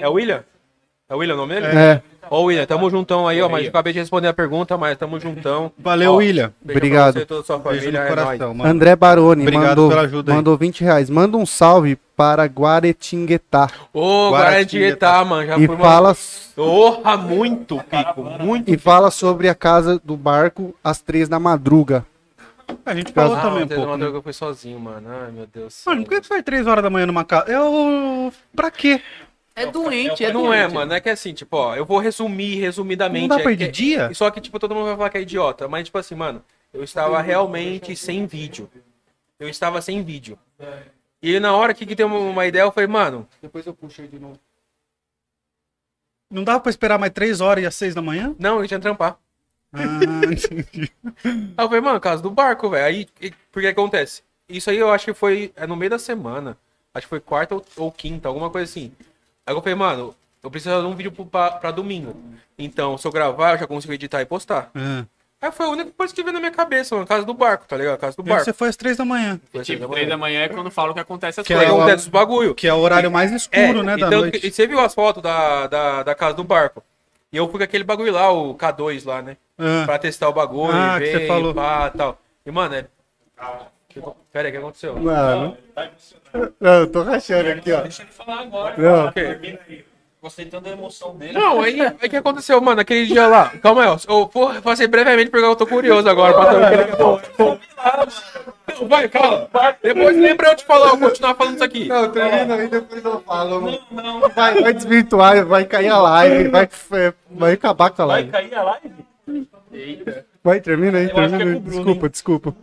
É 0.00 0.08
o 0.08 0.12
William? 0.12 0.44
É 1.08 1.14
o 1.14 1.18
William 1.18 1.34
o 1.34 1.38
nome 1.38 1.54
dele? 1.54 1.66
É, 1.68 2.02
Ô, 2.28 2.42
William, 2.42 2.66
tamo 2.66 2.90
juntão 2.90 3.28
aí, 3.28 3.40
ó. 3.40 3.48
Mas 3.48 3.62
eu 3.62 3.68
acabei 3.68 3.92
de 3.92 4.00
responder 4.00 4.26
a 4.26 4.34
pergunta, 4.34 4.76
mas 4.76 4.98
tamo 4.98 5.20
juntão. 5.20 5.70
Valeu, 5.78 6.14
Ó, 6.14 6.16
William. 6.16 6.52
Beijo 6.60 6.78
Obrigado. 6.78 7.12
Pra 7.12 7.20
você 7.20 7.24
e 7.24 7.26
toda 7.26 7.40
a 7.40 7.44
sua 7.44 7.58
Beijo 7.58 7.78
família, 7.80 8.00
no 8.00 8.06
é 8.06 8.08
coração, 8.08 8.54
mano. 8.54 8.70
André 8.70 8.96
Baroni 8.96 9.42
Obrigado 9.42 9.68
mandou, 9.68 9.88
pela 9.88 10.02
ajuda 10.02 10.32
aí. 10.32 10.36
mandou 10.36 10.56
20 10.56 10.80
reais. 10.82 11.08
Manda 11.08 11.36
um 11.36 11.46
salve 11.46 11.96
para 12.16 12.44
Guaretinguetá. 12.44 13.68
Ô, 13.92 14.30
Guaratinguetá, 14.32 15.24
mano. 15.24 15.46
Já 15.46 15.58
E 15.58 15.66
fui 15.66 15.76
fala, 15.76 16.16
Porra, 16.56 17.16
muito, 17.16 17.78
Pico. 17.84 18.22
Muito. 18.40 18.68
e 18.68 18.76
fala 18.76 19.10
sobre 19.12 19.48
a 19.48 19.54
casa 19.54 20.00
do 20.04 20.16
barco 20.16 20.74
às 20.82 21.00
três 21.00 21.28
da 21.28 21.38
madruga. 21.38 22.04
A 22.84 22.94
gente 22.94 23.12
falou 23.12 23.36
Ah, 23.36 23.40
também 23.42 23.64
um 23.64 23.68
pouco. 23.68 23.96
né? 23.96 24.06
eu 24.06 24.22
fui 24.22 24.32
sozinho, 24.32 24.78
mano. 24.80 25.08
Ai, 25.10 25.30
meu 25.30 25.46
Deus. 25.46 25.82
Mano, 25.86 26.04
por 26.04 26.10
que 26.10 26.22
você 26.26 26.28
vai 26.28 26.42
3 26.42 26.66
horas 26.66 26.82
da 26.82 26.90
manhã 26.90 27.06
numa 27.06 27.24
casa? 27.24 27.50
Eu. 27.50 28.32
Pra 28.54 28.70
quê? 28.70 29.02
É 29.54 29.66
doente, 29.66 30.24
é 30.24 30.32
Não 30.32 30.52
é, 30.54 30.62
doente. 30.62 30.74
mano. 30.74 30.92
É 30.92 31.00
que 31.00 31.08
assim, 31.10 31.32
tipo, 31.34 31.56
ó, 31.56 31.74
eu 31.74 31.84
vou 31.84 31.98
resumir 31.98 32.56
resumidamente. 32.60 33.26
Não 33.28 33.36
dá 33.36 33.42
pra 33.42 33.50
é 33.50 33.54
ir 33.54 33.56
de 33.56 33.66
que- 33.66 33.72
dia? 33.72 34.14
Só 34.14 34.30
que, 34.30 34.40
tipo, 34.40 34.58
todo 34.58 34.74
mundo 34.74 34.86
vai 34.86 34.96
falar 34.96 35.10
que 35.10 35.18
é 35.18 35.22
idiota. 35.22 35.66
Mas, 35.66 35.84
tipo 35.86 35.98
assim, 35.98 36.14
mano, 36.14 36.42
eu 36.72 36.84
estava 36.84 37.20
realmente 37.20 37.96
sem 37.96 38.24
vídeo. 38.26 38.70
Eu 39.40 39.48
estava 39.48 39.80
sem 39.82 40.02
vídeo. 40.02 40.38
E 41.22 41.40
na 41.40 41.54
hora 41.56 41.74
que, 41.74 41.84
que 41.84 41.96
tem 41.96 42.06
uma, 42.06 42.18
uma 42.18 42.46
ideia, 42.46 42.62
eu 42.62 42.70
falei, 42.72 42.86
mano, 42.88 43.26
Depois 43.42 43.66
eu 43.66 43.74
puxei 43.74 44.06
de 44.06 44.18
novo. 44.18 44.38
Não 46.30 46.44
dava 46.44 46.60
pra 46.60 46.70
esperar 46.70 46.98
mais 46.98 47.12
3 47.12 47.40
horas 47.40 47.64
e 47.64 47.66
às 47.66 47.74
6 47.74 47.94
da 47.94 48.02
manhã? 48.02 48.34
não, 48.38 48.60
eu 48.60 48.68
tinha 48.68 48.78
que 48.78 48.82
trampar. 48.82 49.16
Ah, 49.72 49.80
entendi. 50.30 50.90
Aí 51.24 51.52
eu 51.58 51.68
falei, 51.68 51.80
mano, 51.80 52.00
casa 52.00 52.22
do 52.22 52.30
barco, 52.30 52.70
velho. 52.70 52.84
Aí, 52.86 53.06
e- 53.20 53.32
por 53.52 53.60
que 53.60 53.68
acontece? 53.68 54.22
Isso 54.48 54.70
aí 54.70 54.78
eu 54.78 54.90
acho 54.90 55.04
que 55.04 55.14
foi 55.14 55.52
é 55.56 55.66
no 55.66 55.76
meio 55.76 55.90
da 55.90 55.98
semana. 55.98 56.56
Acho 56.94 57.06
que 57.06 57.10
foi 57.10 57.20
quarta 57.20 57.54
ou, 57.54 57.64
ou 57.76 57.92
quinta, 57.92 58.28
alguma 58.28 58.48
coisa 58.50 58.64
assim. 58.70 58.92
Aí 59.46 59.54
eu 59.54 59.60
falei, 59.60 59.74
mano, 59.74 60.14
eu 60.42 60.50
preciso 60.50 60.74
fazer 60.74 60.86
um 60.86 60.94
vídeo 60.96 61.12
pro- 61.12 61.26
pra, 61.26 61.50
pra 61.52 61.70
domingo. 61.70 62.16
Então, 62.58 62.96
se 62.98 63.06
eu 63.06 63.12
gravar, 63.12 63.52
eu 63.54 63.58
já 63.58 63.66
consigo 63.66 63.92
editar 63.92 64.20
e 64.20 64.26
postar. 64.26 64.70
Ah. 64.74 65.04
Aí 65.40 65.52
foi 65.52 65.66
a 65.66 65.68
única 65.68 65.92
coisa 65.96 66.12
que 66.12 66.20
veio 66.22 66.32
na 66.32 66.40
minha 66.40 66.50
cabeça, 66.50 66.94
mano. 66.96 67.06
Casa 67.06 67.24
do 67.24 67.32
barco, 67.34 67.64
tá 67.68 67.76
ligado? 67.76 67.96
Casa 67.98 68.16
do 68.16 68.22
E 68.22 68.28
barco. 68.28 68.44
você 68.44 68.52
foi 68.52 68.68
às 68.68 68.76
3 68.76 68.96
da 68.96 69.04
manhã. 69.04 69.38
Foi 69.52 69.62
Tipo, 69.62 69.80
da 69.82 69.86
3 69.86 70.00
manhã. 70.00 70.08
da 70.08 70.16
manhã 70.18 70.40
é 70.40 70.48
quando 70.48 70.68
falam 70.70 70.92
que 70.94 70.98
acontece 71.00 71.40
as 71.40 71.46
Que 71.46 71.52
Aí 71.52 71.58
é 71.60 71.62
coisas. 71.62 71.76
o- 71.76 71.80
acontece 71.82 72.02
os 72.04 72.08
bagulho. 72.08 72.54
Que 72.56 72.66
é 72.66 72.74
o 72.74 72.78
horário 72.78 73.10
mais 73.10 73.30
escuro, 73.30 73.60
É, 73.80 73.82
né, 73.84 73.96
da 73.96 74.06
então, 74.08 74.20
noite. 74.22 74.44
E 74.44 74.50
você 74.50 74.66
viu 74.66 74.80
as 74.80 74.92
fotos 74.94 75.22
da, 75.22 75.66
da, 75.68 76.02
da 76.02 76.14
casa 76.16 76.34
do 76.34 76.42
barco? 76.42 76.82
E 77.32 77.36
eu 77.36 77.48
fui 77.48 77.58
com 77.58 77.64
aquele 77.64 77.84
bagulho 77.84 78.12
lá, 78.12 78.30
o 78.32 78.54
K2 78.54 79.04
lá, 79.06 79.20
né? 79.22 79.36
Ah. 79.58 79.82
Pra 79.84 79.98
testar 79.98 80.28
o 80.28 80.32
bagulho, 80.32 80.72
Ah, 80.74 80.94
que 80.98 81.04
ver, 81.04 81.18
você 81.20 81.26
falou. 81.26 81.54
pá, 81.54 81.90
tal. 81.90 82.18
E, 82.46 82.50
mano, 82.50 82.74
é... 82.74 82.86
Que- 83.88 84.00
Pera 84.32 84.48
aí, 84.48 84.50
o 84.50 84.52
que 84.52 84.58
aconteceu? 84.58 84.96
Mano. 84.96 85.56
Não, 86.60 86.72
eu 86.80 86.90
tô 86.90 87.02
rachando 87.02 87.50
aqui, 87.50 87.72
ó. 87.72 87.80
Deixa 87.82 88.02
ele 88.02 88.10
falar 88.12 88.40
agora. 88.40 88.74
Não. 88.76 89.06
Ok. 89.06 89.84
Gostei 90.20 90.46
tanto 90.46 90.64
da 90.64 90.70
emoção 90.70 91.16
dele. 91.16 91.32
Não, 91.34 91.60
aí 91.60 91.80
o 91.80 91.96
que 92.10 92.16
aconteceu, 92.16 92.60
mano? 92.60 92.80
Aquele 92.80 93.06
dia 93.06 93.28
lá. 93.28 93.50
Calma 93.62 93.82
aí, 93.84 93.88
ó. 93.88 93.96
Eu 94.08 94.26
porra, 94.26 94.60
passei 94.60 94.88
brevemente 94.88 95.30
porque 95.30 95.44
eu 95.46 95.54
tô 95.54 95.64
curioso 95.64 96.08
agora 96.08 96.34
pra 96.34 96.44
saber 96.46 96.66
o 97.00 97.18
que 97.18 97.42
ele 97.42 97.60
Não, 98.80 98.88
vai, 98.88 99.08
calma. 99.08 99.48
Depois 99.80 100.16
lembra 100.16 100.48
eu 100.48 100.56
te 100.56 100.64
falar, 100.64 100.88
eu 100.88 100.96
vou 100.96 101.08
continuar 101.08 101.36
falando 101.36 101.54
isso 101.54 101.64
aqui. 101.64 101.86
Não, 101.86 102.10
termina 102.10 102.54
aí, 102.56 102.68
depois 102.68 103.04
eu 103.04 103.20
falo. 103.20 103.60
Não, 103.60 103.80
não. 104.02 104.28
Vai, 104.28 104.60
vai 104.60 104.72
desvirtuar, 104.74 105.46
vai 105.46 105.64
cair 105.64 105.88
a 105.88 105.98
live, 105.98 106.48
vai, 106.48 106.68
vai 107.30 107.52
acabar 107.52 107.90
com 107.90 108.02
a 108.02 108.06
Vai 108.06 108.16
live. 108.16 108.30
cair 108.32 108.54
a 108.56 108.62
live? 108.62 108.94
Eita. 109.72 110.26
Vai, 110.42 110.60
termina 110.60 110.98
aí, 110.98 111.04
é 111.06 111.08
termina 111.08 111.44
aí. 111.44 111.58
Bruno, 111.60 111.84
Desculpa, 111.84 112.08
desculpa. 112.08 112.54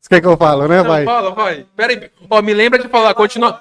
Você 0.00 0.08
quer 0.08 0.20
que 0.22 0.26
eu 0.26 0.36
falo, 0.36 0.66
né? 0.66 0.78
Não, 0.78 0.84
Vai. 0.88 1.04
fala, 1.04 1.30
vai. 1.32 1.66
Pera 1.76 1.92
aí. 1.92 2.10
Ó, 2.30 2.40
me 2.40 2.54
lembra 2.54 2.78
de 2.80 2.88
falar, 2.88 3.12
continua. 3.14 3.60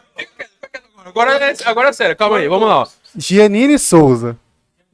Agora 1.08 1.38
é, 1.38 1.56
agora 1.66 1.90
é 1.90 1.94
sério, 1.94 2.16
calma 2.18 2.38
aí, 2.38 2.50
vamos 2.50 2.68
lá, 2.68 2.82
ó. 2.82 2.88
Gianine 3.16 3.80
Souza 3.80 4.38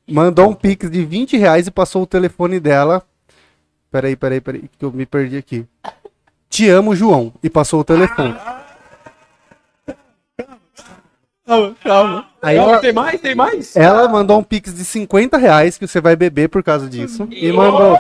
mandou 0.08 0.48
um 0.48 0.54
pix 0.54 0.90
de 0.90 1.04
20 1.04 1.38
reais 1.38 1.66
e 1.66 1.72
passou 1.72 2.04
o 2.04 2.08
telefone 2.08 2.60
dela. 2.60 3.02
Peraí, 3.92 4.16
peraí, 4.16 4.40
peraí, 4.40 4.70
que 4.78 4.86
eu 4.86 4.92
me 4.92 5.08
perdi 5.08 5.38
aqui. 5.38 5.66
Te 6.50 6.70
amo, 6.70 6.96
João. 6.96 7.34
E 7.42 7.50
passou 7.50 7.80
o 7.80 7.84
telefone. 7.84 8.36
Calma, 11.46 11.76
calma. 11.84 12.30
Aí 12.42 12.58
Calma, 12.58 12.72
ela, 12.74 12.82
Tem 12.82 12.94
mais? 12.94 13.22
Tem 13.22 13.36
mais? 13.36 13.76
ela 13.76 14.08
mandou 14.08 14.40
um 14.40 14.44
pix 14.44 14.74
de 14.74 14.86
50 14.86 15.38
reais 15.38 15.78
que 15.78 15.88
você 15.88 16.00
vai 16.00 16.16
beber 16.16 16.48
por 16.48 16.64
causa 16.64 16.88
disso. 16.88 17.28
E 17.32 17.52
mandou. 17.52 18.00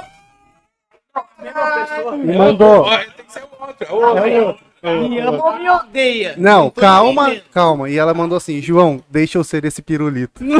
E 2.23 2.37
mandou. 2.37 2.85
Tem 2.89 3.25
que 3.25 3.33
ser 3.33 3.43
o 3.43 3.65
outro. 3.65 3.87
é 3.87 3.91
o 3.91 4.45
outro. 4.47 4.72
Me 4.83 5.19
ama 5.19 5.45
ou 5.45 5.57
me 5.57 5.69
odeia? 5.69 6.35
Não, 6.37 6.69
calma, 6.69 7.23
entendendo. 7.29 7.43
calma. 7.53 7.89
E 7.89 7.97
ela 7.97 8.13
mandou 8.13 8.37
assim: 8.37 8.61
João, 8.61 9.01
deixa 9.09 9.37
eu 9.37 9.43
ser 9.43 9.63
esse 9.63 9.81
pirulito. 9.81 10.43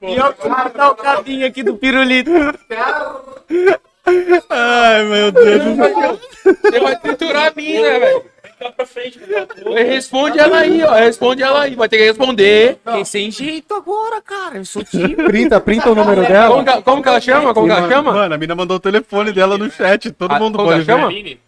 E 0.00 0.14
eu 0.14 0.34
vou 0.38 0.70
dar 0.72 0.90
o 0.90 0.94
cabinho 0.94 1.46
aqui 1.46 1.62
do 1.62 1.76
pirulito. 1.76 2.30
Ai, 4.48 5.04
meu 5.04 5.32
Deus 5.32 5.64
do 5.64 5.76
céu. 5.76 6.18
Você 6.62 6.80
vai 6.80 6.98
triturar 6.98 7.48
a 7.48 7.52
mina, 7.54 7.98
velho. 7.98 8.24
Fica 8.58 8.72
pra 8.72 8.86
frente, 8.86 9.20
Responde 9.86 10.38
ela 10.38 10.58
aí, 10.58 10.82
ó. 10.82 10.92
Responde 10.94 11.42
ela 11.42 11.62
aí. 11.62 11.74
Vai 11.76 11.88
ter 11.88 11.98
que 11.98 12.04
responder. 12.04 12.78
Fiquei 12.84 13.04
sem 13.04 13.30
jeito 13.30 13.72
agora, 13.74 14.20
cara. 14.20 14.56
Eu 14.56 14.64
sou 14.64 14.82
tímido. 14.82 15.24
Printa, 15.24 15.60
printa 15.60 15.90
o 15.90 15.94
número 15.94 16.22
Como 16.22 16.28
dela. 16.28 16.64
que, 16.76 16.82
como 16.82 17.02
que 17.02 17.08
ela 17.08 17.20
chama? 17.20 17.54
Como 17.54 17.66
que 17.66 17.72
ela 17.72 17.88
chama? 17.88 18.12
Mano, 18.12 18.34
a 18.34 18.38
mina 18.38 18.54
mandou 18.56 18.76
o 18.76 18.80
telefone 18.80 19.32
dela 19.32 19.56
no 19.56 19.70
chat. 19.70 20.10
Todo 20.10 20.32
Ah, 20.32 20.38
mundo 20.40 20.56
como 20.58 20.70
pode 20.70 20.84
que 20.84 20.90
ela 20.90 21.08
ver. 21.08 21.14
chama? 21.14 21.38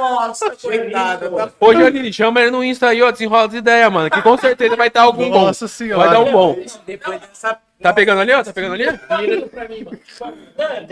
Nossa, 0.00 0.50
coitada. 0.60 1.30
Tá... 1.30 1.50
Ô, 1.60 1.72
Janine, 1.74 2.12
chama 2.12 2.40
ele 2.40 2.50
no 2.50 2.64
Insta 2.64 2.88
aí, 2.88 3.02
ó. 3.02 3.10
Desenrola 3.10 3.46
as 3.46 3.54
ideias, 3.54 3.92
mano. 3.92 4.10
Que 4.10 4.22
com 4.22 4.36
certeza 4.38 4.74
vai 4.76 4.88
dar 4.90 5.02
algum 5.02 5.28
bom. 5.30 5.44
Nossa 5.46 5.68
senhora. 5.68 6.04
Vai 6.04 6.10
dar 6.10 6.20
um 6.20 6.32
bom. 6.32 6.56
Depois 6.86 7.20
dessa... 7.20 7.58
Tá 7.82 7.92
pegando 7.92 8.22
ali, 8.22 8.32
ó? 8.32 8.42
Tá 8.42 8.52
pegando 8.52 8.74
ali? 8.74 8.86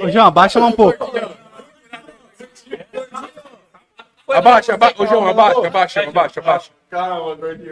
Ô, 0.02 0.08
João, 0.10 0.26
abaixa 0.26 0.58
ela 0.58 0.66
um 0.68 0.72
pouco. 0.72 1.10
Abaixa, 4.34 4.74
abaixa. 4.74 5.02
Ô, 5.02 5.06
João, 5.06 5.26
abaixa, 5.28 5.66
abaixa, 5.66 6.00
abaixa, 6.08 6.40
abaixa. 6.40 6.70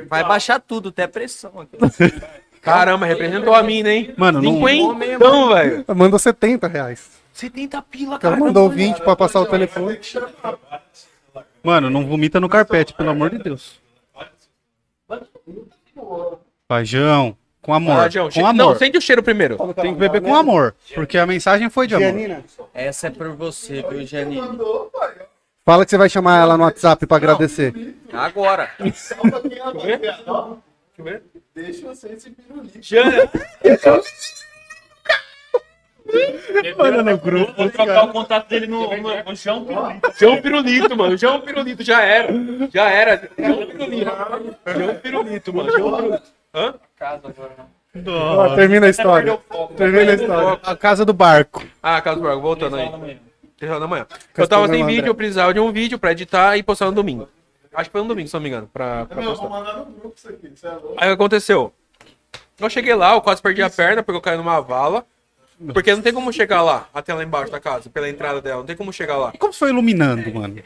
Vai 0.09 0.25
baixar 0.25 0.61
tudo, 0.61 0.89
até 0.91 1.05
a 1.05 1.09
pressão 1.09 1.53
aqui. 1.61 1.77
Caramba, 2.61 3.07
representou 3.07 3.55
a 3.55 3.63
mina, 3.63 3.91
hein? 3.91 4.15
Mano, 4.19 4.43
não. 4.43 4.53
Cinquentão, 4.69 5.49
velho. 5.55 5.85
Mandou 5.97 6.19
70 6.19 6.69
reais. 6.69 7.11
70 7.33 7.81
pila, 7.83 8.11
Ela 8.13 8.19
cara. 8.19 8.37
mandou 8.37 8.69
20 8.69 8.99
pra 8.99 9.17
passar 9.17 9.41
o 9.41 9.47
telefone. 9.47 9.99
Mano, 11.63 11.89
não 11.89 12.07
vomita 12.07 12.39
no 12.39 12.49
carpete, 12.51 12.93
pelo 12.93 13.11
amor 13.11 13.31
de 13.31 13.39
Deus. 13.39 13.81
Pajão, 16.69 17.37
com 17.63 17.75
amor. 17.75 18.11
Che- 18.11 18.19
com 18.41 18.47
amor. 18.47 18.55
Não, 18.55 18.77
sente 18.79 18.97
o 18.99 19.01
cheiro 19.01 19.23
primeiro. 19.23 19.57
Tem 19.75 19.93
que 19.95 19.99
beber 19.99 20.21
com 20.21 20.35
amor, 20.35 20.75
porque 20.95 21.19
a 21.19 21.27
mensagem 21.27 21.69
foi 21.71 21.87
de 21.87 21.95
amor. 21.95 22.07
Janina, 22.09 22.45
Essa 22.75 23.07
é 23.09 23.11
por 23.11 23.29
você, 23.31 23.83
viu, 23.89 24.07
Janine? 24.07 24.43
Fala 25.71 25.85
que 25.85 25.91
você 25.91 25.99
vai 25.99 26.09
chamar 26.09 26.41
ela 26.41 26.57
no 26.57 26.65
WhatsApp 26.65 27.07
pra 27.07 27.17
agradecer. 27.17 27.95
Agora. 28.13 28.71
Deixa 31.55 31.87
você 31.87 32.09
esse 32.09 32.31
pirulito. 32.31 32.81
Olha 36.77 37.03
no 37.05 37.19
grupo. 37.19 37.53
Vou 37.57 37.71
trocar 37.71 38.05
o 38.05 38.09
contato 38.09 38.49
dele 38.49 38.67
no, 38.67 38.97
no, 38.97 39.25
no 39.25 39.37
chão. 39.37 39.65
João 40.19 40.43
Pirulito, 40.43 40.97
mano. 40.97 41.17
João 41.17 41.41
Pirulito, 41.41 41.85
já 41.85 42.03
era. 42.03 42.33
Já 42.73 42.91
era. 42.91 43.31
João 43.39 43.67
Pirulito. 43.67 44.11
João 44.77 44.95
Pirulito, 44.97 45.55
mano. 45.55 45.71
João 45.71 45.97
Pirulito. 45.97 46.23
Hã? 46.53 46.75
Ó, 48.09 48.57
termina 48.57 48.87
a 48.87 48.91
história. 48.91 49.39
Termina 49.77 50.11
a 50.11 50.15
história. 50.17 50.61
A 50.65 50.75
casa 50.75 51.05
do 51.05 51.13
barco. 51.13 51.63
Ah, 51.81 52.01
Carlos 52.01 52.23
Braga, 52.23 52.41
voltando 52.41 52.75
aí. 52.75 53.30
Três 53.61 53.71
horas 53.71 53.83
da 53.83 53.87
manhã. 53.87 54.07
Eu 54.39 54.49
tava 54.49 54.67
sem 54.69 54.87
vídeo, 54.87 55.09
eu 55.09 55.15
precisava 55.15 55.53
de 55.53 55.61
um 55.61 55.71
vídeo 55.71 55.99
pra 55.99 56.13
editar 56.13 56.57
e 56.57 56.63
postar 56.63 56.87
no 56.87 56.93
domingo. 56.93 57.29
Acho 57.75 57.91
que 57.91 57.93
foi 57.93 58.01
no 58.01 58.09
domingo, 58.09 58.27
se 58.27 58.33
não 58.33 58.41
me 58.41 58.49
engano, 58.49 58.67
pra, 58.73 59.05
pra 59.05 59.21
Meu, 59.21 59.33
postar. 59.33 59.49
mandar 59.51 59.77
no 59.77 59.85
grupo 59.85 60.15
isso 60.17 60.29
aqui. 60.31 60.47
É? 60.47 60.69
Aí 60.69 60.79
o 60.79 60.97
que 60.97 61.05
aconteceu? 61.23 61.71
Eu 62.59 62.71
cheguei 62.71 62.95
lá, 62.95 63.13
eu 63.13 63.21
quase 63.21 63.43
perdi 63.43 63.63
a 63.63 63.69
perna 63.69 64.03
porque 64.03 64.17
eu 64.17 64.23
caí 64.23 64.39
numa 64.39 64.61
vala. 64.61 65.05
Porque 65.75 65.95
não 65.95 66.01
tem 66.01 66.11
como 66.11 66.33
chegar 66.33 66.63
lá, 66.63 66.89
até 66.93 67.13
lá 67.13 67.23
embaixo 67.23 67.53
da 67.53 67.61
casa, 67.61 67.91
pela 67.91 68.09
entrada 68.09 68.41
dela, 68.41 68.61
não 68.61 68.67
tem 68.67 68.75
como 68.75 68.91
chegar 68.95 69.19
lá. 69.19 69.31
E 69.35 69.37
como 69.37 69.53
foi 69.53 69.69
iluminando, 69.69 70.33
mano? 70.33 70.57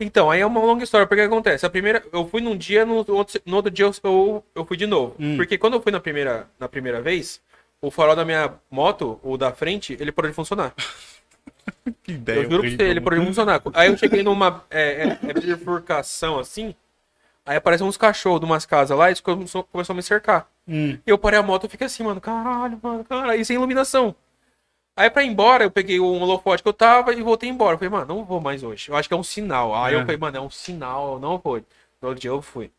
Então, 0.00 0.30
aí 0.30 0.40
é 0.40 0.46
uma 0.46 0.58
longa 0.58 0.82
história, 0.82 1.06
porque 1.06 1.20
o 1.20 1.28
que 1.28 1.34
acontece? 1.34 1.66
A 1.66 1.70
primeira, 1.70 2.02
eu 2.10 2.26
fui 2.26 2.40
num 2.40 2.56
dia, 2.56 2.86
no 2.86 2.94
outro, 2.94 3.14
no 3.44 3.56
outro 3.56 3.70
dia 3.70 3.84
eu, 3.84 3.92
eu, 4.02 4.44
eu 4.54 4.64
fui 4.64 4.78
de 4.78 4.86
novo. 4.86 5.14
Hum. 5.20 5.36
Porque 5.36 5.58
quando 5.58 5.74
eu 5.74 5.82
fui 5.82 5.92
na 5.92 6.00
primeira, 6.00 6.48
na 6.58 6.66
primeira 6.66 7.02
vez, 7.02 7.42
o 7.78 7.90
farol 7.90 8.16
da 8.16 8.24
minha 8.24 8.54
moto, 8.70 9.20
o 9.22 9.36
da 9.36 9.52
frente, 9.52 9.94
ele 10.00 10.10
parou 10.10 10.30
de 10.30 10.34
funcionar. 10.34 10.72
Que 12.02 12.12
ideia. 12.12 12.38
Eu 12.38 12.50
juro 12.50 12.62
pra 12.62 12.70
você, 12.70 12.82
ele 12.82 13.00
parou 13.00 13.20
de 13.20 13.26
funcionar. 13.26 13.62
Aí 13.74 13.88
eu 13.88 13.96
cheguei 13.96 14.22
numa 14.22 14.64
é, 14.70 15.18
é, 15.22 15.30
é 15.30 15.32
bifurcação 15.34 16.38
assim, 16.38 16.74
aí 17.44 17.56
aparecem 17.56 17.86
uns 17.86 17.96
cachorros 17.96 18.40
de 18.40 18.46
umas 18.46 18.64
casas 18.64 18.96
lá 18.96 19.10
e 19.10 19.20
começou, 19.20 19.64
começou 19.64 19.92
a 19.92 19.96
me 19.96 20.02
cercar. 20.02 20.48
Hum. 20.66 20.98
E 21.04 21.10
eu 21.10 21.18
parei 21.18 21.38
a 21.38 21.42
moto 21.42 21.66
e 21.66 21.68
fiquei 21.68 21.86
assim, 21.86 22.04
mano, 22.04 22.20
caralho, 22.20 22.78
mano, 22.82 23.04
caralho, 23.04 23.40
e 23.40 23.44
sem 23.44 23.56
iluminação. 23.56 24.14
Aí 24.96 25.08
pra 25.08 25.22
ir 25.24 25.28
embora, 25.28 25.64
eu 25.64 25.70
peguei 25.70 25.98
o 25.98 26.04
holofote 26.06 26.62
que 26.62 26.68
eu 26.68 26.72
tava 26.72 27.14
e 27.14 27.22
voltei 27.22 27.48
embora. 27.48 27.74
Eu 27.74 27.78
falei, 27.78 27.90
mano, 27.90 28.14
não 28.14 28.24
vou 28.24 28.40
mais 28.40 28.62
hoje. 28.62 28.90
Eu 28.90 28.96
acho 28.96 29.08
que 29.08 29.14
é 29.14 29.16
um 29.16 29.22
sinal. 29.22 29.74
Aí 29.74 29.94
eu 29.94 30.00
É. 30.00 30.02
falei, 30.02 30.18
mano, 30.18 30.36
é 30.36 30.40
um 30.40 30.50
sinal, 30.50 31.14
eu 31.14 31.18
não 31.18 31.38
vou. 31.38 31.56
No 32.00 32.08
outro 32.08 32.20
dia 32.20 32.30
eu 32.30 32.42
fui. 32.42 32.70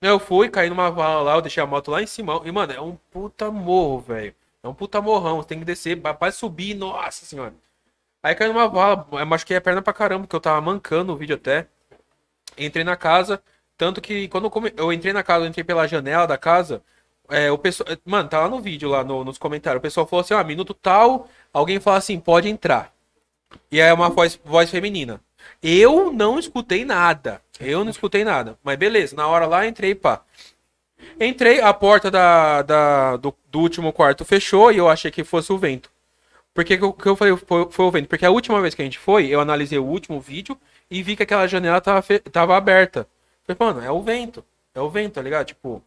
Eu 0.00 0.18
fui, 0.20 0.48
caí 0.48 0.68
numa 0.68 0.90
vala 0.90 1.22
lá, 1.22 1.34
eu 1.34 1.42
deixei 1.42 1.62
a 1.62 1.66
moto 1.66 1.90
lá 1.90 2.00
em 2.00 2.06
cima. 2.06 2.40
E, 2.44 2.52
mano, 2.52 2.72
é 2.72 2.80
um 2.80 2.96
puta 3.10 3.50
morro, 3.50 3.98
velho. 4.00 4.34
É 4.62 4.68
um 4.68 4.74
puta 4.74 5.00
morrão, 5.02 5.42
você 5.42 5.48
tem 5.48 5.58
que 5.58 5.64
descer, 5.64 6.00
pra 6.00 6.30
subir, 6.30 6.74
nossa 6.74 7.24
senhora. 7.26 7.52
Aí 8.22 8.34
caí 8.34 8.48
numa 8.48 8.68
vala, 8.68 9.06
eu 9.12 9.26
machuquei 9.26 9.56
a 9.56 9.60
perna 9.60 9.82
pra 9.82 9.92
caramba, 9.92 10.22
porque 10.26 10.36
eu 10.36 10.40
tava 10.40 10.60
mancando 10.60 11.12
o 11.12 11.16
vídeo 11.16 11.34
até. 11.36 11.66
Entrei 12.58 12.84
na 12.84 12.96
casa, 12.96 13.42
tanto 13.76 14.00
que 14.00 14.28
quando 14.28 14.50
eu 14.76 14.92
entrei 14.92 15.12
na 15.12 15.22
casa, 15.22 15.44
eu 15.44 15.48
entrei 15.48 15.64
pela 15.64 15.86
janela 15.88 16.26
da 16.26 16.38
casa, 16.38 16.82
é, 17.30 17.50
o 17.50 17.58
pessoal. 17.58 17.88
Mano, 18.04 18.28
tá 18.28 18.40
lá 18.40 18.48
no 18.48 18.60
vídeo, 18.60 18.88
lá 18.90 19.04
no- 19.04 19.24
nos 19.24 19.38
comentários. 19.38 19.78
O 19.80 19.82
pessoal 19.82 20.06
falou 20.06 20.22
assim: 20.22 20.34
ah, 20.34 20.44
minuto 20.44 20.74
tal, 20.74 21.28
alguém 21.52 21.80
fala 21.80 21.98
assim, 21.98 22.20
pode 22.20 22.48
entrar. 22.48 22.92
E 23.72 23.80
aí 23.82 23.88
é 23.90 23.94
uma 23.94 24.10
voz, 24.10 24.38
voz 24.44 24.70
feminina. 24.70 25.20
Eu 25.62 26.12
não 26.12 26.38
escutei 26.38 26.84
nada. 26.84 27.42
Eu 27.60 27.84
não 27.84 27.90
escutei 27.90 28.24
nada. 28.24 28.58
Mas 28.64 28.76
beleza, 28.78 29.16
na 29.16 29.26
hora 29.28 29.46
lá 29.46 29.66
entrei, 29.66 29.94
pá. 29.94 30.22
Entrei, 31.20 31.60
a 31.60 31.72
porta 31.74 32.10
da, 32.10 32.62
da- 32.62 33.16
do, 33.18 33.34
do 33.50 33.60
último 33.60 33.92
quarto 33.92 34.24
fechou 34.24 34.72
e 34.72 34.78
eu 34.78 34.88
achei 34.90 35.10
que 35.10 35.24
fosse 35.24 35.52
o 35.52 35.58
vento. 35.58 35.91
Por 36.54 36.64
que, 36.64 36.76
que 36.76 37.06
eu, 37.06 37.16
falei 37.16 37.36
foi, 37.36 37.70
foi 37.70 37.84
o 37.84 37.90
vento? 37.90 38.08
Porque 38.08 38.26
a 38.26 38.30
última 38.30 38.60
vez 38.60 38.74
que 38.74 38.82
a 38.82 38.84
gente 38.84 38.98
foi, 38.98 39.26
eu 39.28 39.40
analisei 39.40 39.78
o 39.78 39.84
último 39.84 40.20
vídeo 40.20 40.58
e 40.90 41.02
vi 41.02 41.16
que 41.16 41.22
aquela 41.22 41.46
janela 41.46 41.80
tava, 41.80 42.02
tava 42.30 42.56
aberta. 42.56 43.06
Falei, 43.44 43.56
mano, 43.58 43.86
é 43.86 43.90
o 43.90 44.02
vento. 44.02 44.44
É 44.74 44.80
o 44.80 44.90
vento, 44.90 45.14
tá 45.14 45.22
ligado? 45.22 45.46
Tipo, 45.46 45.82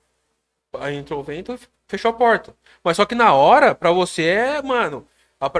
aí 0.80 0.96
entrou 0.96 1.20
o 1.20 1.24
vento 1.24 1.54
e 1.54 1.60
fechou 1.88 2.10
a 2.10 2.14
porta. 2.14 2.56
Mas 2.84 2.98
só 2.98 3.06
que 3.06 3.16
na 3.16 3.34
hora, 3.34 3.76
pra 3.76 3.92
você 3.92 4.24
é, 4.24 4.62
mano, 4.62 5.08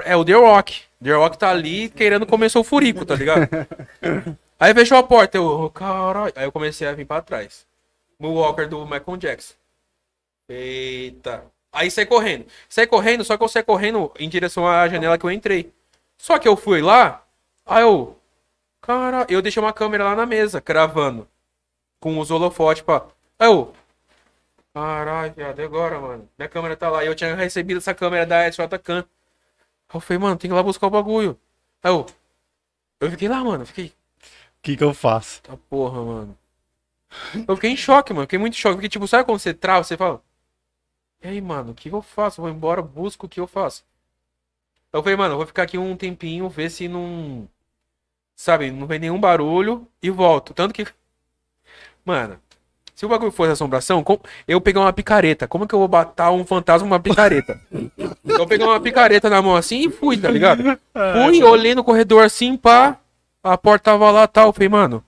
é 0.04 0.16
o 0.16 0.24
The 0.24 0.34
Rock. 0.34 0.82
The 1.02 1.12
Rock 1.12 1.38
tá 1.38 1.50
ali 1.50 1.88
querendo 1.88 2.26
comer 2.26 2.50
seu 2.50 2.64
furico, 2.64 3.04
tá 3.04 3.14
ligado? 3.14 3.48
Aí 4.58 4.72
fechou 4.74 4.96
a 4.96 5.02
porta, 5.02 5.36
eu, 5.36 5.44
oh, 5.44 5.70
caralho. 5.70 6.32
Aí 6.34 6.44
eu 6.44 6.52
comecei 6.52 6.88
a 6.88 6.92
vir 6.92 7.04
pra 7.04 7.20
trás. 7.20 7.66
Moonwalker 8.18 8.68
do 8.68 8.84
Michael 8.86 9.16
Jackson. 9.18 9.54
Eita. 10.48 11.44
Aí 11.76 11.90
saí 11.90 12.06
correndo. 12.06 12.46
Saí 12.70 12.86
correndo, 12.86 13.22
só 13.22 13.36
que 13.36 13.44
eu 13.44 13.48
saí 13.48 13.62
correndo 13.62 14.10
em 14.18 14.30
direção 14.30 14.66
à 14.66 14.88
janela 14.88 15.18
que 15.18 15.26
eu 15.26 15.30
entrei. 15.30 15.70
Só 16.16 16.38
que 16.38 16.48
eu 16.48 16.56
fui 16.56 16.80
lá, 16.80 17.22
aí 17.66 17.82
eu. 17.82 18.18
Cara, 18.80 19.26
eu 19.28 19.42
deixei 19.42 19.62
uma 19.62 19.74
câmera 19.74 20.04
lá 20.04 20.16
na 20.16 20.24
mesa, 20.24 20.58
cravando. 20.58 21.28
Com 22.00 22.18
os 22.18 22.30
holofotes 22.30 22.82
pra. 22.82 23.06
Aí 23.38 23.48
eu. 23.48 23.74
Caralho, 24.72 25.34
viado, 25.34 25.60
agora, 25.60 26.00
mano? 26.00 26.28
Minha 26.38 26.48
câmera 26.48 26.76
tá 26.76 26.88
lá. 26.88 27.04
E 27.04 27.08
eu 27.08 27.14
tinha 27.14 27.34
recebido 27.34 27.76
essa 27.76 27.94
câmera 27.94 28.24
da 28.24 28.48
SJ 28.48 28.78
Can. 28.82 29.00
Aí 29.00 29.04
eu 29.94 30.00
falei, 30.00 30.18
mano, 30.18 30.36
tem 30.36 30.48
que 30.48 30.54
ir 30.54 30.56
lá 30.56 30.62
buscar 30.62 30.86
o 30.86 30.90
bagulho. 30.90 31.38
Aí 31.82 31.90
eu. 31.92 32.06
Eu 33.00 33.10
fiquei 33.10 33.28
lá, 33.28 33.44
mano. 33.44 33.66
Fiquei. 33.66 33.88
O 33.88 33.92
que 34.62 34.76
que 34.78 34.84
eu 34.84 34.94
faço? 34.94 35.42
Tá 35.42 35.58
porra, 35.68 36.02
mano. 36.02 36.38
Eu 37.46 37.54
fiquei 37.56 37.70
em 37.70 37.76
choque, 37.76 38.14
mano. 38.14 38.24
Fiquei 38.24 38.38
muito 38.38 38.54
em 38.54 38.56
choque. 38.56 38.76
Porque, 38.76 38.88
tipo, 38.88 39.06
sabe 39.06 39.24
quando 39.24 39.38
você 39.40 39.52
trava, 39.52 39.84
você 39.84 39.96
fala. 39.96 40.22
E 41.26 41.28
aí, 41.28 41.40
mano, 41.40 41.72
o 41.72 41.74
que 41.74 41.88
eu 41.88 42.00
faço? 42.00 42.40
Vou 42.40 42.48
embora, 42.48 42.80
busco 42.80 43.26
o 43.26 43.28
que 43.28 43.40
eu 43.40 43.48
faço. 43.48 43.82
Eu 44.92 45.02
falei, 45.02 45.16
mano, 45.16 45.34
eu 45.34 45.38
vou 45.38 45.46
ficar 45.46 45.64
aqui 45.64 45.76
um 45.76 45.96
tempinho, 45.96 46.48
ver 46.48 46.70
se 46.70 46.86
não. 46.86 47.48
Sabe, 48.36 48.70
não 48.70 48.86
vem 48.86 49.00
nenhum 49.00 49.18
barulho 49.18 49.88
e 50.00 50.08
volto. 50.08 50.54
Tanto 50.54 50.72
que. 50.72 50.86
Mano, 52.04 52.38
se 52.94 53.04
o 53.04 53.08
bagulho 53.08 53.32
fosse 53.32 53.50
assombração, 53.50 54.04
eu 54.46 54.60
peguei 54.60 54.80
uma 54.80 54.92
picareta. 54.92 55.48
Como 55.48 55.66
que 55.66 55.74
eu 55.74 55.80
vou 55.80 55.88
batar 55.88 56.30
um 56.30 56.46
fantasma 56.46 56.86
com 56.86 56.94
uma 56.94 57.00
picareta? 57.00 57.60
eu 58.24 58.46
peguei 58.46 58.64
uma 58.64 58.80
picareta 58.80 59.28
na 59.28 59.42
mão 59.42 59.56
assim 59.56 59.88
e 59.88 59.90
fui, 59.90 60.16
tá 60.16 60.30
ligado? 60.30 60.62
Fui, 60.92 61.42
olhei 61.42 61.74
no 61.74 61.82
corredor 61.82 62.24
assim, 62.24 62.56
pá. 62.56 63.00
A 63.42 63.58
porta 63.58 63.90
tava 63.90 64.12
lá 64.12 64.28
tal. 64.28 64.50
Eu 64.50 64.52
falei, 64.52 64.68
mano, 64.68 65.02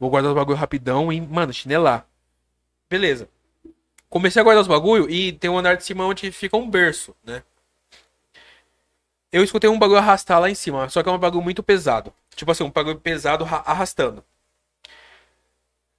vou 0.00 0.08
guardar 0.08 0.30
os 0.30 0.36
bagulho 0.36 0.56
rapidão 0.56 1.12
e, 1.12 1.20
mano, 1.20 1.52
chinelar. 1.52 2.06
Beleza. 2.88 3.28
Comecei 4.16 4.40
a 4.40 4.42
guardar 4.42 4.62
os 4.62 4.66
bagulho 4.66 5.10
e 5.10 5.30
tem 5.32 5.50
um 5.50 5.58
andar 5.58 5.76
de 5.76 5.84
cima 5.84 6.06
onde 6.06 6.32
fica 6.32 6.56
um 6.56 6.70
berço, 6.70 7.14
né? 7.22 7.42
Eu 9.30 9.44
escutei 9.44 9.68
um 9.68 9.78
bagulho 9.78 9.98
arrastar 9.98 10.40
lá 10.40 10.48
em 10.48 10.54
cima, 10.54 10.88
só 10.88 11.02
que 11.02 11.08
é 11.10 11.12
um 11.12 11.18
bagulho 11.18 11.44
muito 11.44 11.62
pesado. 11.62 12.10
Tipo 12.34 12.50
assim, 12.50 12.64
um 12.64 12.70
bagulho 12.70 12.98
pesado 12.98 13.44
ra- 13.44 13.62
arrastando. 13.66 14.24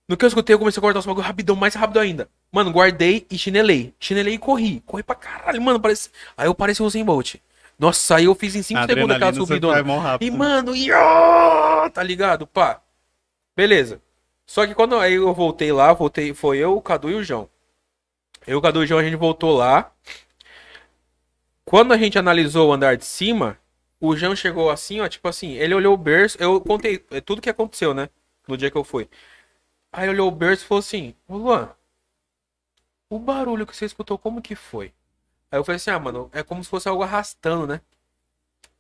No 0.10 0.18
que 0.18 0.26
eu 0.26 0.28
escutei, 0.28 0.56
eu 0.56 0.58
comecei 0.58 0.80
a 0.80 0.82
cortar 0.82 0.98
os 0.98 1.06
bagulho 1.06 1.28
rapidão, 1.28 1.56
mais 1.56 1.76
rápido 1.76 2.00
ainda. 2.00 2.28
Mano, 2.52 2.72
guardei 2.72 3.28
e 3.30 3.38
chinelei. 3.38 3.94
Chinelei 4.00 4.34
e 4.34 4.40
corri. 4.40 4.82
Corri 4.84 5.04
pra 5.04 5.14
caralho, 5.14 5.62
mano. 5.62 5.80
Parece... 5.80 6.10
Aí 6.36 6.48
eu 6.48 6.56
pareci 6.56 6.82
o 6.82 6.90
Zen 6.90 7.06
Bolt. 7.06 7.36
Nossa, 7.78 8.16
aí 8.16 8.26
eu 8.26 8.34
fiz 8.34 8.56
em 8.56 8.64
5 8.64 8.80
A 8.80 8.88
segundos 8.88 9.16
aquela 9.16 9.32
subidona. 9.46 9.74
E, 10.26 10.32
mano, 10.32 10.76
e, 10.76 10.92
ó, 10.92 11.88
tá 11.92 12.02
ligado? 12.02 12.48
Pá. 12.48 12.82
Beleza. 13.56 14.02
Só 14.44 14.66
que 14.66 14.74
quando 14.74 14.98
aí 14.98 15.14
eu 15.14 15.32
voltei 15.36 15.72
lá, 15.72 15.94
voltei, 15.94 16.34
foi 16.34 16.58
eu, 16.58 16.76
o 16.76 16.82
Cadu 16.82 17.12
e 17.12 17.14
o 17.14 17.24
João. 17.24 17.48
Eu, 18.48 18.60
o 18.60 18.62
Cadu 18.62 18.82
e 18.82 18.86
o 18.86 18.88
João, 18.88 19.02
a 19.02 19.04
gente 19.04 19.18
voltou 19.18 19.58
lá. 19.58 19.92
Quando 21.66 21.92
a 21.92 21.98
gente 21.98 22.18
analisou 22.18 22.70
o 22.70 22.74
andar 22.74 22.96
de 22.96 23.04
cima, 23.04 23.60
o 24.00 24.16
João 24.16 24.34
chegou 24.34 24.70
assim, 24.70 25.02
ó, 25.02 25.08
tipo 25.10 25.28
assim, 25.28 25.52
ele 25.56 25.76
olhou 25.76 25.94
o 25.94 25.98
berço, 25.98 26.38
eu 26.40 26.62
contei 26.62 27.06
é, 27.12 27.20
tudo 27.20 27.42
que 27.42 27.50
aconteceu, 27.50 27.94
né? 27.94 28.10
No 28.48 28.56
dia 28.56 28.72
que 28.72 28.78
eu 28.78 28.86
fui. 28.86 29.10
Aí 29.92 30.08
olhou 30.08 30.30
o 30.30 30.32
berço 30.32 30.64
e 30.64 30.68
falou 30.68 30.80
assim, 30.80 31.14
ô 31.28 31.36
Luan, 31.36 31.76
o 33.10 33.20
barulho 33.20 33.68
que 33.68 33.76
você 33.76 33.86
escutou, 33.86 34.18
como 34.18 34.42
que 34.42 34.56
foi? 34.56 34.94
Aí 35.52 35.60
eu 35.60 35.64
falei 35.66 35.76
assim, 35.76 35.92
ah, 35.92 36.00
mano, 36.00 36.30
é 36.32 36.42
como 36.42 36.64
se 36.64 36.70
fosse 36.70 36.88
algo 36.88 37.04
arrastando, 37.04 37.68
né? 37.68 37.82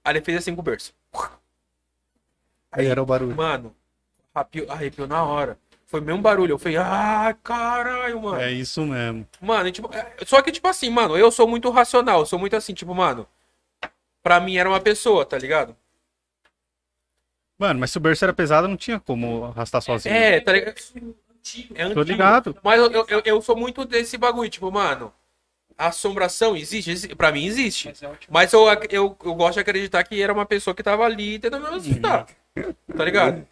Aí 0.01 0.13
ele 0.13 0.21
fez 0.21 0.37
assim 0.37 0.55
com 0.55 0.61
o 0.61 0.63
berço. 0.63 0.93
Aí 2.71 2.85
era 2.85 3.03
o 3.03 3.05
barulho. 3.05 3.35
Mano, 3.35 3.75
arrepiou, 4.33 4.71
arrepiou 4.71 5.07
na 5.07 5.23
hora. 5.25 5.59
Foi 5.87 6.01
o 6.01 6.03
mesmo 6.03 6.21
barulho. 6.21 6.51
Eu 6.53 6.59
falei, 6.59 6.77
ah, 6.77 7.35
caralho, 7.41 8.21
mano. 8.21 8.41
É 8.41 8.51
isso 8.51 8.81
mesmo. 8.85 9.25
Mano, 9.41 9.71
tipo, 9.71 9.89
é- 9.95 10.15
só 10.25 10.41
que, 10.41 10.51
tipo 10.51 10.67
assim, 10.67 10.89
mano, 10.89 11.17
eu 11.17 11.31
sou 11.31 11.47
muito 11.47 11.69
racional. 11.69 12.19
Eu 12.19 12.25
sou 12.25 12.37
muito 12.37 12.55
assim, 12.55 12.73
tipo, 12.73 12.93
mano. 12.93 13.25
Pra 14.21 14.39
mim 14.41 14.57
era 14.57 14.67
uma 14.67 14.81
pessoa, 14.81 15.25
tá 15.25 15.37
ligado? 15.37 15.75
Mano, 17.57 17.79
mas 17.79 17.91
se 17.91 17.97
o 17.97 18.01
berço 18.01 18.23
era 18.23 18.33
pesado, 18.33 18.67
não 18.67 18.77
tinha 18.77 18.99
como 18.99 19.45
arrastar 19.45 19.81
sozinho. 19.81 20.13
É, 20.13 20.39
tá 20.41 20.51
ligado? 20.51 20.75
É 20.77 21.83
Tô 21.93 22.01
antigo. 22.01 22.03
ligado. 22.03 22.57
Mas 22.61 22.79
eu, 22.79 23.05
eu, 23.07 23.21
eu 23.23 23.41
sou 23.41 23.55
muito 23.55 23.85
desse 23.85 24.17
bagulho, 24.17 24.49
tipo, 24.49 24.69
mano. 24.71 25.13
Assombração 25.77 26.55
existe? 26.57 26.91
Exi- 26.91 27.15
Pra 27.15 27.31
mim 27.31 27.45
existe. 27.45 27.93
Mas 28.29 28.51
eu, 28.51 28.67
ac- 28.67 28.87
eu, 28.91 29.15
eu 29.23 29.33
gosto 29.35 29.53
de 29.53 29.59
acreditar 29.61 30.03
que 30.03 30.21
era 30.21 30.33
uma 30.33 30.45
pessoa 30.45 30.75
que 30.75 30.83
tava 30.83 31.05
ali 31.05 31.39
tentando 31.39 31.69
me 31.69 31.75
assustar. 31.77 32.27
Tá 32.95 33.05
ligado? 33.05 33.47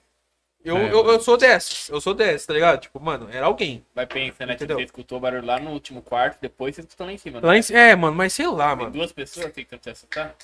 Eu, 0.66 0.78
É. 0.78 0.92
eu, 0.92 1.06
eu 1.12 1.20
sou 1.22 1.38
desses. 1.38 1.88
Eu 1.90 2.02
sou 2.02 2.14
desses, 2.16 2.46
tá 2.48 2.54
ligado? 2.54 2.82
Tipo, 2.82 3.00
mano, 3.00 3.30
era 3.32 3.46
alguém. 3.46 3.86
Vai 3.94 4.06
pensando, 4.08 4.48
né? 4.48 4.56
Entendeu? 4.56 4.78
você 4.78 4.84
escutou 4.86 5.20
o 5.20 5.22
barulho 5.22 5.46
lá 5.46 5.60
no 5.60 5.70
último 5.70 6.02
quarto, 6.02 6.40
depois 6.42 6.74
você 6.76 6.82
escutou 6.82 7.06
lá 7.06 7.14
em 7.14 7.18
cima. 7.18 7.40
né? 7.40 7.48
Lá 7.48 7.56
em, 7.58 7.62
é, 7.72 7.96
mano, 7.96 8.16
mas 8.18 8.34
sei 8.34 8.48
lá, 8.48 8.70
Tem 8.70 8.78
mano. 8.78 8.92
duas 8.92 9.12
pessoas 9.12 9.52
tentando 9.54 9.80
te 9.82 9.90
assustar? 9.92 10.36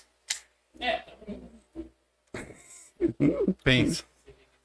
É. 0.79 1.01
Pensa. 3.63 4.03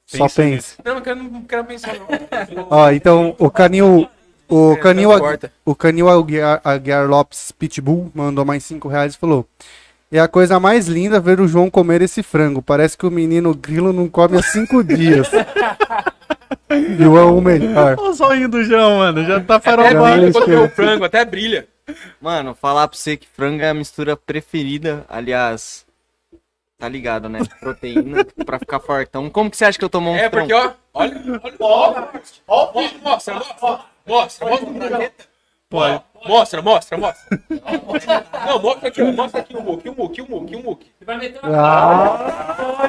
Só 0.05 0.29
Pensa. 0.29 0.75
Não, 0.85 0.95
não 0.95 1.01
quero, 1.01 1.23
não 1.23 1.43
quero 1.43 1.65
pensar, 1.65 1.95
não. 1.95 2.07
Ó, 2.69 2.91
então 2.91 3.35
o 3.39 3.49
Canil. 3.49 4.07
O 4.49 4.71
É, 4.73 4.77
Canil, 4.77 5.09
transporta. 5.09 5.53
o 5.65 5.75
Canil 5.75 6.07
Aguiar, 6.07 6.61
Aguiar 6.63 7.05
Lopes 7.05 7.51
Pitbull 7.51 8.09
mandou 8.15 8.45
mais 8.45 8.63
5 8.63 8.87
reais 8.87 9.13
e 9.13 9.17
falou: 9.17 9.45
É 10.11 10.19
a 10.19 10.27
coisa 10.27 10.59
mais 10.59 10.87
linda 10.87 11.19
ver 11.19 11.39
o 11.41 11.47
João 11.47 11.69
comer 11.69 12.01
esse 12.01 12.23
frango. 12.23 12.61
Parece 12.61 12.97
que 12.97 13.05
o 13.05 13.11
menino 13.11 13.53
grilo 13.53 13.91
não 13.91 14.07
come 14.07 14.37
há 14.37 14.41
5 14.41 14.83
dias. 14.83 15.27
João 16.97 17.37
o 17.37 17.41
melhor. 17.41 17.95
Olha 17.99 18.09
o 18.09 18.13
zoinho 18.13 18.47
do 18.49 18.63
João, 18.63 18.97
mano. 18.99 19.23
Já 19.25 19.39
tá 19.41 19.55
Até 19.55 19.69
farolando. 19.71 20.15
brilha 20.17 20.31
quando 20.31 20.45
vê 20.47 20.55
o 20.55 20.69
frango, 20.69 21.03
até 21.03 21.25
brilha. 21.25 21.67
Mano, 22.21 22.55
falar 22.55 22.87
pra 22.87 22.97
você 22.97 23.15
que 23.17 23.27
frango 23.27 23.61
é 23.63 23.69
a 23.69 23.73
mistura 23.73 24.15
preferida, 24.17 25.05
aliás, 25.09 25.85
tá 26.77 26.87
ligado, 26.87 27.29
né? 27.29 27.39
Proteína 27.59 28.25
pra 28.45 28.59
ficar 28.59 28.79
fortão. 28.79 29.29
Como 29.29 29.49
que 29.49 29.57
você 29.57 29.65
acha 29.65 29.79
que 29.79 29.85
eu 29.85 29.89
tomo 29.89 30.11
um 30.11 30.15
É, 30.15 30.29
frango? 30.29 30.47
porque, 30.49 30.53
ó, 30.53 30.71
olha, 30.93 31.21
olha, 31.43 31.55
ó, 31.59 32.09
ó, 32.47 32.73
mostra, 32.73 32.99
mostra, 33.03 33.33
mostra, 34.05 34.47
mostra, 34.49 35.11
Pode. 35.69 36.01
mostra, 36.25 36.61
mostra, 36.61 36.97
mostra. 36.97 37.39
Não, 38.45 38.61
mostra 38.61 38.87
aqui, 38.87 39.03
mostra 39.03 39.41
aqui 39.41 39.55
o 39.55 39.61
muque, 39.61 39.89
o 39.89 39.95
muque, 39.95 40.21
o 40.21 40.29
muque, 40.29 40.55
o 40.55 40.63
muque. 40.63 40.91
Ah, 41.43 42.87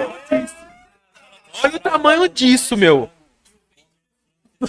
Olha 1.64 1.76
o 1.76 1.80
tamanho 1.80 2.28
disso, 2.28 2.76
meu. 2.76 3.10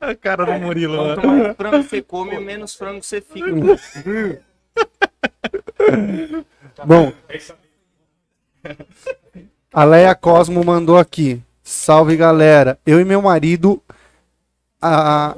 A 0.00 0.14
cara 0.14 0.44
do 0.46 0.52
Murilo, 0.52 0.96
Quanto 0.96 1.26
mano. 1.26 1.42
mais 1.44 1.56
frango 1.56 1.82
você 1.82 2.02
come, 2.02 2.40
menos 2.40 2.74
frango 2.74 3.02
você 3.02 3.20
fica. 3.20 3.50
bom. 6.86 7.12
A 9.72 9.84
Leia 9.84 10.14
Cosmo 10.14 10.64
mandou 10.64 10.96
aqui. 10.96 11.42
Salve 11.62 12.16
galera. 12.16 12.78
Eu 12.86 13.00
e 13.00 13.04
meu 13.04 13.20
marido. 13.20 13.82
A... 14.82 15.36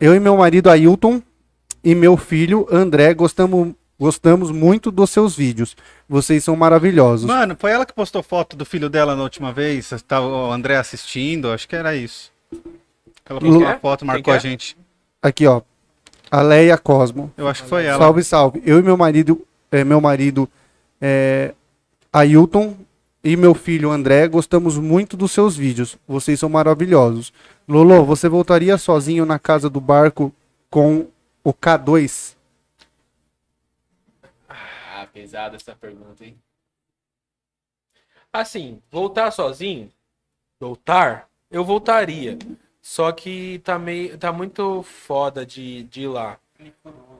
Eu 0.00 0.14
e 0.14 0.20
meu 0.20 0.36
marido 0.36 0.68
Ailton 0.68 1.22
e 1.82 1.94
meu 1.94 2.16
filho 2.16 2.66
André 2.70 3.14
gostamos, 3.14 3.74
gostamos 3.98 4.50
muito 4.50 4.90
dos 4.90 5.10
seus 5.10 5.36
vídeos. 5.36 5.76
Vocês 6.08 6.42
são 6.42 6.56
maravilhosos. 6.56 7.26
Mano, 7.26 7.56
foi 7.58 7.70
ela 7.70 7.86
que 7.86 7.92
postou 7.92 8.22
foto 8.22 8.56
do 8.56 8.64
filho 8.64 8.90
dela 8.90 9.14
na 9.14 9.22
última 9.22 9.52
vez? 9.52 9.90
Tava 10.06 10.26
o 10.26 10.52
André 10.52 10.76
assistindo? 10.76 11.50
Acho 11.50 11.68
que 11.68 11.76
era 11.76 11.94
isso. 11.94 12.32
Ela 13.24 13.40
postou 13.40 13.78
foto, 13.80 14.04
marcou 14.04 14.24
que 14.24 14.30
a 14.30 14.36
é? 14.36 14.40
gente. 14.40 14.76
Aqui, 15.22 15.46
ó. 15.46 15.62
A 16.30 16.42
Leia 16.42 16.76
Cosmo. 16.76 17.32
Eu 17.36 17.46
acho 17.46 17.62
que 17.62 17.68
foi 17.68 17.84
ela. 17.84 17.98
Salve, 17.98 18.24
salve. 18.24 18.62
Eu 18.66 18.78
e 18.78 18.82
meu 18.82 18.96
marido, 18.96 19.40
é, 19.70 19.84
meu 19.84 20.00
marido 20.00 20.48
é, 21.00 21.54
Ailton 22.12 22.76
e 23.24 23.38
meu 23.38 23.54
filho 23.54 23.90
André 23.90 24.28
gostamos 24.28 24.76
muito 24.76 25.16
dos 25.16 25.32
seus 25.32 25.56
vídeos. 25.56 25.96
Vocês 26.06 26.38
são 26.38 26.50
maravilhosos. 26.50 27.32
Lolo, 27.66 28.04
você 28.04 28.28
voltaria 28.28 28.76
sozinho 28.76 29.24
na 29.24 29.38
casa 29.38 29.70
do 29.70 29.80
barco 29.80 30.30
com 30.68 31.08
o 31.42 31.54
K2? 31.54 32.36
Ah, 34.46 35.08
pesada 35.10 35.56
essa 35.56 35.74
pergunta, 35.74 36.22
hein? 36.22 36.36
Assim, 38.30 38.82
voltar 38.90 39.30
sozinho, 39.30 39.90
voltar, 40.60 41.26
eu 41.50 41.64
voltaria. 41.64 42.36
Só 42.82 43.10
que 43.10 43.60
tá 43.60 43.78
meio, 43.78 44.18
tá 44.18 44.30
muito 44.30 44.82
foda 44.82 45.46
de, 45.46 45.84
de 45.84 46.02
ir 46.02 46.08
lá. 46.08 46.38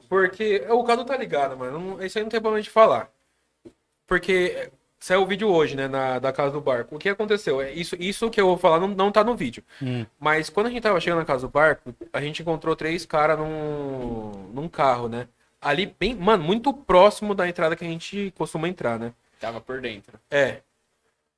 Porque 0.07 0.63
o 0.69 0.83
Cadu 0.83 1.03
tá 1.03 1.17
ligado, 1.17 1.57
mano. 1.57 2.03
Isso 2.03 2.19
aí 2.19 2.23
não 2.23 2.29
tem 2.29 2.39
problema 2.39 2.61
de 2.61 2.69
falar. 2.69 3.09
Porque 4.05 4.69
saiu 5.05 5.21
o 5.21 5.25
vídeo 5.27 5.47
hoje, 5.47 5.75
né, 5.75 5.87
na, 5.87 6.17
da 6.17 6.33
casa 6.33 6.51
do 6.51 6.59
barco. 6.59 6.95
O 6.95 6.99
que 6.99 7.07
aconteceu? 7.07 7.61
É 7.61 7.71
Isso, 7.71 7.95
isso 7.99 8.27
que 8.31 8.41
eu 8.41 8.47
vou 8.47 8.57
falar 8.57 8.79
não, 8.79 8.87
não 8.87 9.11
tá 9.11 9.23
no 9.23 9.35
vídeo. 9.35 9.63
Hum. 9.79 10.03
Mas 10.19 10.49
quando 10.49 10.65
a 10.65 10.69
gente 10.71 10.81
tava 10.81 10.99
chegando 10.99 11.19
na 11.19 11.25
casa 11.25 11.45
do 11.45 11.51
barco, 11.51 11.93
a 12.11 12.19
gente 12.19 12.41
encontrou 12.41 12.75
três 12.75 13.05
caras 13.05 13.37
num, 13.37 14.49
num 14.51 14.67
carro, 14.67 15.07
né? 15.07 15.27
Ali, 15.61 15.93
bem, 15.99 16.15
mano, 16.15 16.43
muito 16.43 16.73
próximo 16.73 17.35
da 17.35 17.47
entrada 17.47 17.75
que 17.75 17.85
a 17.85 17.87
gente 17.87 18.33
costuma 18.35 18.67
entrar, 18.67 18.97
né? 18.97 19.13
Tava 19.39 19.61
por 19.61 19.79
dentro. 19.79 20.19
É. 20.31 20.61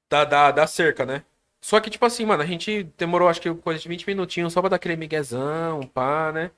Da, 0.09 0.23
da, 0.23 0.51
da 0.51 0.65
cerca, 0.65 1.05
né? 1.05 1.23
Só 1.59 1.81
que, 1.81 1.89
tipo 1.89 2.05
assim, 2.05 2.25
mano, 2.25 2.43
a 2.43 2.45
gente 2.45 2.83
demorou 2.97 3.27
acho 3.27 3.41
que 3.41 3.53
coisa 3.53 3.81
de 3.81 3.89
20 3.89 4.07
minutinhos 4.07 4.53
só 4.53 4.61
pra 4.61 4.69
dar 4.69 4.77
aquele 4.77 4.95
miguezão, 4.95 5.81
pá, 5.93 6.31
né? 6.31 6.51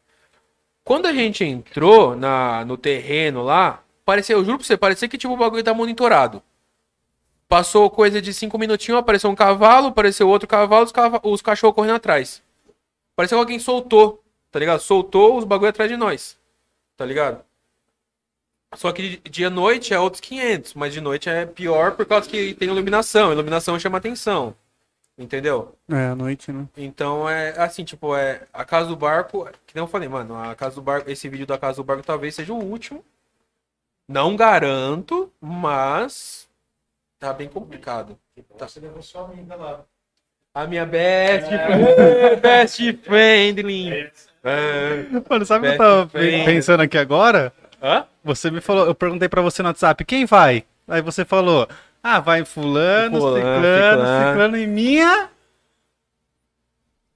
Quando 0.83 1.07
a 1.07 1.13
gente 1.13 1.43
entrou 1.43 2.15
na, 2.15 2.63
no 2.65 2.77
terreno 2.77 3.41
lá, 3.41 3.83
parecia, 4.05 4.35
eu 4.35 4.45
juro 4.45 4.59
pra 4.59 4.67
você, 4.67 4.77
parecia 4.77 5.07
que 5.07 5.17
tipo, 5.17 5.33
o 5.33 5.37
bagulho 5.37 5.63
tá 5.63 5.73
monitorado. 5.73 6.43
Passou 7.49 7.89
coisa 7.89 8.21
de 8.21 8.31
5 8.33 8.57
minutinhos, 8.59 8.99
apareceu 8.99 9.29
um 9.29 9.35
cavalo, 9.35 9.87
apareceu 9.87 10.29
outro 10.29 10.47
cavalo, 10.47 10.85
os, 10.85 10.91
cava- 10.91 11.19
os 11.23 11.41
cachorros 11.41 11.75
correndo 11.75 11.95
atrás. 11.95 12.43
Pareceu 13.15 13.37
que 13.37 13.41
alguém 13.41 13.59
soltou, 13.59 14.23
tá 14.51 14.59
ligado? 14.59 14.79
Soltou 14.79 15.35
os 15.35 15.43
bagulho 15.43 15.69
atrás 15.71 15.89
de 15.89 15.97
nós, 15.97 16.37
tá 16.95 17.03
ligado? 17.03 17.43
Só 18.75 18.91
que 18.91 19.17
dia 19.29 19.49
noite 19.49 19.95
é 19.95 19.99
outros 19.99 20.21
500, 20.21 20.75
mas 20.75 20.93
de 20.93 21.01
noite 21.01 21.27
é 21.27 21.43
pior 21.45 21.93
por 21.95 22.05
causa 22.05 22.29
que 22.29 22.53
tem 22.53 22.67
iluminação. 22.69 23.31
Iluminação 23.33 23.79
chama 23.79 23.97
atenção. 23.97 24.55
Entendeu? 25.17 25.75
É, 25.89 26.05
à 26.05 26.15
noite, 26.15 26.51
né? 26.51 26.65
Então 26.77 27.27
é 27.27 27.49
assim, 27.59 27.83
tipo, 27.83 28.15
é 28.15 28.47
a 28.53 28.63
casa 28.63 28.87
do 28.87 28.95
barco, 28.95 29.43
que 29.65 29.75
nem 29.75 29.83
eu 29.83 29.87
falei, 29.87 30.07
mano, 30.07 30.35
a 30.37 30.55
casa 30.55 30.75
do 30.75 30.81
barco, 30.81 31.09
esse 31.09 31.27
vídeo 31.27 31.45
da 31.47 31.57
casa 31.57 31.77
do 31.77 31.83
barco 31.83 32.03
talvez 32.03 32.35
seja 32.35 32.53
o 32.53 32.63
último. 32.63 33.03
Não 34.07 34.35
garanto, 34.35 35.29
mas 35.41 36.47
tá 37.19 37.33
bem 37.33 37.47
complicado. 37.47 38.17
Tá. 38.57 38.67
Você 38.67 38.79
levou 38.79 39.01
sua 39.01 39.25
amiga 39.25 39.55
lá. 39.55 39.81
A 40.53 40.65
minha 40.65 40.85
best 40.85 41.47
friend, 41.47 42.41
best 42.41 42.93
friendly. 43.03 44.11
É. 44.43 45.05
Mano, 45.29 45.45
sabe 45.45 45.67
o 45.67 45.69
que 45.69 45.75
eu 45.75 45.77
tava 45.77 46.09
friend. 46.09 46.45
pensando 46.45 46.81
aqui 46.81 46.97
agora? 46.97 47.53
Hã? 47.81 48.05
Você 48.23 48.49
me 48.49 48.59
falou, 48.61 48.85
eu 48.85 48.95
perguntei 48.95 49.29
pra 49.29 49.41
você 49.41 49.61
no 49.61 49.69
WhatsApp, 49.69 50.03
quem 50.05 50.25
vai? 50.25 50.63
Aí 50.87 51.01
você 51.01 51.23
falou, 51.23 51.67
ah, 52.01 52.19
vai 52.19 52.43
fulano, 52.45 53.19
Fulano, 53.19 53.37
ciclano, 53.37 54.01
ciclano. 54.01 54.29
ciclano 54.29 54.57
e 54.57 54.67
minha... 54.67 55.29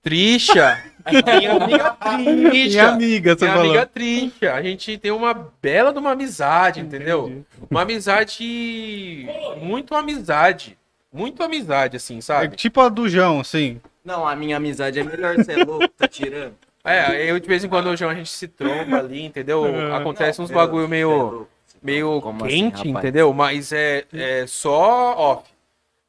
Trisha. 0.01 0.83
Minha 1.41 1.51
amiga 1.51 1.91
Trisha. 1.91 2.69
Minha 2.69 2.87
amiga, 2.89 3.35
você 3.35 3.45
Minha 3.45 3.55
falou. 3.57 3.69
amiga 3.71 3.85
Trisha. 3.85 4.53
A 4.53 4.61
gente 4.61 4.97
tem 4.97 5.11
uma 5.11 5.33
bela 5.61 5.91
de 5.91 5.99
uma 5.99 6.11
amizade, 6.11 6.79
entendeu? 6.79 7.43
Uma 7.69 7.81
amizade. 7.81 9.27
Muito 9.61 9.93
amizade. 9.95 10.77
muito 11.11 11.43
amizade, 11.43 11.97
assim, 11.97 12.17
É 12.17 12.21
sabe? 12.21 12.55
tipo 12.55 12.79
a 12.81 12.89
do 12.89 13.07
João, 13.09 13.39
assim. 13.39 13.79
Não, 14.03 14.27
a 14.27 14.35
minha 14.35 14.57
amizade 14.57 14.99
é 14.99 15.03
melhor, 15.03 15.35
você 15.35 15.53
é 15.53 15.63
louco, 15.63 15.87
tá 15.89 16.07
tirando. 16.07 16.55
É, 16.83 17.29
eu 17.31 17.39
de 17.39 17.47
vez 17.47 17.63
em 17.63 17.69
quando 17.69 17.87
o 17.87 17.95
João 17.95 18.11
a 18.11 18.15
gente 18.15 18.29
se 18.29 18.47
tromba 18.47 18.97
ali, 18.99 19.23
entendeu? 19.23 19.63
Acontece 19.95 20.41
uns 20.41 20.51
bagulho 20.51 20.87
meio, 20.89 21.47
meio 21.81 22.19
Como 22.21 22.43
assim, 22.43 22.69
quente, 22.69 22.87
rapaz? 22.87 22.95
entendeu? 23.05 23.33
Mas 23.33 23.71
é, 23.71 24.03
é 24.11 24.45
só 24.47 25.15
off. 25.17 25.49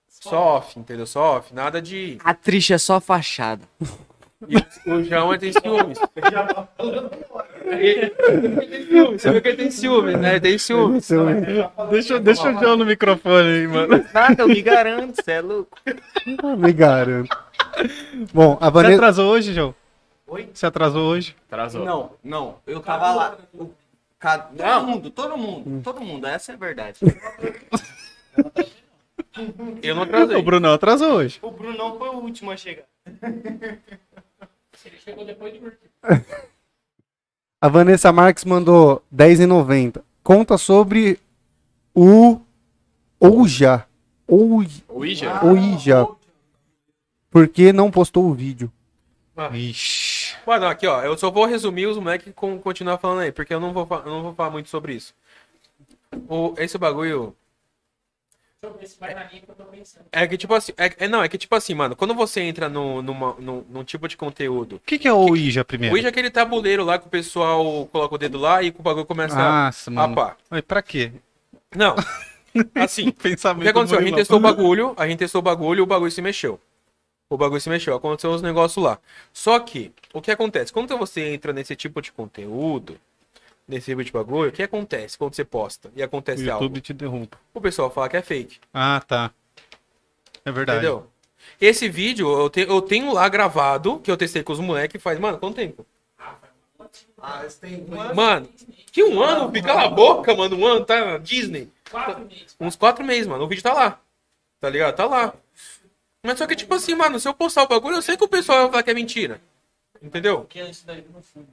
Só 0.08 0.56
off, 0.56 0.76
entendeu? 0.78 1.06
Só 1.06 1.36
off. 1.36 1.54
Nada 1.54 1.80
de. 1.82 2.18
A 2.24 2.34
triste 2.34 2.72
é 2.72 2.78
só 2.78 2.98
fachada. 3.00 3.62
E 4.48 4.90
o 4.90 5.02
João 5.04 5.32
é 5.32 5.38
tem 5.38 5.52
ciúmes. 5.52 5.98
Ele 7.66 8.10
tem 8.10 8.86
ciúmes, 8.86 9.22
Você 9.22 9.30
viu 9.32 9.42
que 9.42 9.48
ele 9.48 9.56
tem 9.56 9.70
ciúmes, 9.70 10.18
né? 10.20 10.30
Ele 10.32 10.40
tem 10.40 10.58
ciúmes. 10.58 11.08
Deixa, 11.90 12.18
deixa 12.20 12.50
o 12.50 12.58
João 12.60 12.76
no 12.76 12.84
microfone 12.84 13.48
aí, 13.48 13.66
mano. 13.66 14.04
Nada, 14.12 14.42
eu 14.42 14.48
me 14.48 14.60
garanto, 14.62 15.16
você 15.22 15.32
é 15.32 15.40
louco. 15.40 15.76
Me 16.58 16.72
garanto. 16.72 17.36
Bom, 18.32 18.56
a 18.60 18.66
Você 18.66 18.70
Vanessa. 18.72 18.94
atrasou 18.96 19.32
hoje, 19.32 19.52
João? 19.54 19.74
Oi? 20.26 20.48
Você 20.52 20.66
atrasou 20.66 21.06
hoje? 21.10 21.36
Atrasou. 21.50 21.84
Não, 21.84 22.10
não, 22.22 22.56
eu 22.66 22.80
tava 22.80 23.12
lá. 23.14 23.36
Todo 24.56 24.86
mundo, 24.86 25.10
todo 25.10 25.36
mundo, 25.36 25.82
todo 25.82 26.00
mundo, 26.00 26.26
essa 26.26 26.52
é 26.52 26.54
a 26.54 26.58
verdade. 26.58 26.98
Eu 29.82 29.94
não 29.94 30.02
atrasei. 30.02 30.36
O 30.36 30.42
Brunão 30.42 30.72
atrasou 30.72 31.12
hoje. 31.14 31.38
O 31.42 31.50
Brunão 31.50 31.98
foi 31.98 32.08
o 32.08 32.18
último 32.20 32.50
a 32.50 32.56
chegar. 32.56 32.84
Ele 34.84 34.96
chegou 34.98 35.24
depois 35.24 35.52
de. 35.52 35.60
A 37.60 37.68
Vanessa 37.68 38.12
Marques 38.12 38.44
mandou 38.44 39.02
10,90. 39.14 40.02
Conta 40.22 40.58
sobre 40.58 41.18
o 41.94 42.40
Ouja. 43.18 43.86
Ouja. 44.26 44.82
O 44.88 45.04
Ija? 45.04 45.44
Ouija. 45.44 46.06
Por 47.30 47.48
que 47.48 47.72
não 47.72 47.90
postou 47.90 48.26
o 48.26 48.34
vídeo? 48.34 48.70
Ixi. 49.52 50.36
Mano, 50.46 50.66
aqui, 50.66 50.86
ó. 50.86 51.02
Eu 51.02 51.16
só 51.16 51.30
vou 51.30 51.46
resumir 51.46 51.86
os 51.86 51.96
moleques 51.96 52.32
com 52.34 52.58
continuar 52.58 52.98
falando 52.98 53.20
aí, 53.20 53.32
porque 53.32 53.54
eu 53.54 53.60
não 53.60 53.72
vou, 53.72 53.88
eu 53.90 54.10
não 54.10 54.22
vou 54.22 54.34
falar 54.34 54.50
muito 54.50 54.68
sobre 54.68 54.94
isso. 54.94 55.14
O, 56.28 56.54
esse 56.58 56.76
bagulho. 56.78 57.34
É 60.12 60.26
que 60.26 60.36
tipo 60.36 60.54
assim. 60.54 60.72
É, 60.76 61.04
é- 61.04 61.08
não, 61.08 61.22
é 61.22 61.28
que 61.28 61.38
tipo 61.38 61.54
assim, 61.54 61.74
mano, 61.74 61.94
quando 61.96 62.14
você 62.14 62.40
entra 62.40 62.68
no, 62.68 63.02
numa, 63.02 63.34
num, 63.38 63.64
num 63.68 63.84
tipo 63.84 64.08
de 64.08 64.16
conteúdo. 64.16 64.76
O 64.76 64.80
que, 64.80 64.98
que 64.98 65.08
é 65.08 65.12
o 65.12 65.18
Ouija 65.18 65.64
primeiro? 65.64 65.92
O 65.92 65.96
Ouija 65.96 66.08
é 66.08 66.10
aquele 66.10 66.30
tabuleiro 66.30 66.84
lá 66.84 66.98
que 66.98 67.06
o 67.06 67.10
pessoal 67.10 67.86
coloca 67.86 68.14
o 68.14 68.18
dedo 68.18 68.38
lá 68.38 68.62
e 68.62 68.70
que 68.70 68.80
o 68.80 68.82
bagulho 68.82 69.06
começa 69.06 69.38
a. 69.38 69.66
Nossa, 69.66 69.90
mano. 69.90 70.14
pá. 70.14 70.36
Mas 70.50 70.60
pra 70.62 70.82
quê? 70.82 71.12
Não. 71.74 71.94
Assim, 72.74 73.08
o 73.08 73.12
Pensamento 73.12 73.62
que 73.62 73.68
aconteceu? 73.68 73.98
A 73.98 74.02
gente 74.02 74.14
testou 74.14 74.38
o 74.38 74.40
bagulho, 74.40 74.94
a 74.96 75.06
gente 75.08 75.18
testou 75.18 75.40
o 75.40 75.42
bagulho 75.42 75.78
e 75.78 75.82
o 75.82 75.86
bagulho 75.86 76.10
se 76.10 76.22
mexeu. 76.22 76.60
O 77.28 77.36
bagulho 77.36 77.60
se 77.60 77.68
mexeu, 77.68 77.94
aconteceu 77.94 78.30
uns 78.30 78.42
negócios 78.42 78.84
lá. 78.84 78.98
Só 79.32 79.58
que, 79.58 79.92
o 80.12 80.20
que 80.20 80.30
acontece? 80.30 80.72
Quando 80.72 80.96
você 80.96 81.32
entra 81.32 81.52
nesse 81.52 81.74
tipo 81.74 82.00
de 82.00 82.12
conteúdo, 82.12 82.96
nesse 83.66 83.86
tipo 83.86 84.02
de 84.04 84.12
bagulho, 84.12 84.50
o 84.50 84.52
que 84.52 84.62
acontece 84.62 85.16
quando 85.18 85.34
você 85.34 85.44
posta 85.44 85.90
e 85.96 86.02
O 86.02 86.04
acontece 86.04 86.42
YouTube 86.44 86.62
algo? 86.76 86.80
te 86.80 86.92
derruba. 86.92 87.38
O 87.52 87.60
pessoal 87.60 87.90
fala 87.90 88.08
que 88.08 88.16
é 88.16 88.22
fake, 88.22 88.58
Ah, 88.72 89.02
tá. 89.06 89.30
É 90.44 90.52
verdade. 90.52 90.78
entendeu? 90.78 91.10
Esse 91.60 91.88
vídeo 91.88 92.28
eu, 92.30 92.50
te- 92.50 92.60
eu 92.68 92.80
tenho 92.82 93.12
lá 93.12 93.28
gravado, 93.28 93.98
que 94.00 94.10
eu 94.10 94.16
testei 94.16 94.42
com 94.42 94.52
os 94.52 94.60
moleques 94.60 95.02
faz, 95.02 95.18
mano, 95.18 95.38
quanto 95.38 95.56
tempo? 95.56 95.86
Ah, 97.20 97.44
esse 97.46 97.58
tem 97.60 97.84
Mano, 98.14 98.48
que 98.92 99.02
um 99.02 99.22
ano? 99.22 99.50
Cala 99.62 99.84
a 99.84 99.88
boca, 99.88 100.34
mano, 100.34 100.56
um 100.56 100.66
ano, 100.66 100.84
tá 100.84 101.04
na 101.12 101.18
Disney. 101.18 101.70
Quatro 101.90 102.24
meses. 102.26 102.56
Uns 102.60 102.76
quatro 102.76 103.02
meses, 103.04 103.26
mano. 103.26 103.44
O 103.44 103.48
vídeo 103.48 103.62
tá 103.62 103.72
lá. 103.72 103.98
Tá 104.60 104.68
ligado? 104.68 104.94
Tá 104.94 105.06
lá. 105.06 105.32
Mas 106.22 106.38
só 106.38 106.46
que, 106.46 106.54
tipo 106.54 106.74
assim, 106.74 106.94
mano, 106.94 107.18
se 107.18 107.26
eu 107.26 107.32
postar 107.34 107.62
o 107.62 107.68
bagulho, 107.68 107.96
eu 107.96 108.02
sei 108.02 108.16
que 108.16 108.24
o 108.24 108.28
pessoal 108.28 108.58
vai 108.62 108.70
falar 108.70 108.82
que 108.82 108.90
é 108.90 108.94
mentira. 108.94 109.40
Entendeu? 110.02 110.40
Porque 110.40 110.60
é 110.60 110.68
isso 110.70 110.86
daí 110.86 111.02
no 111.14 111.22
fundo. 111.22 111.46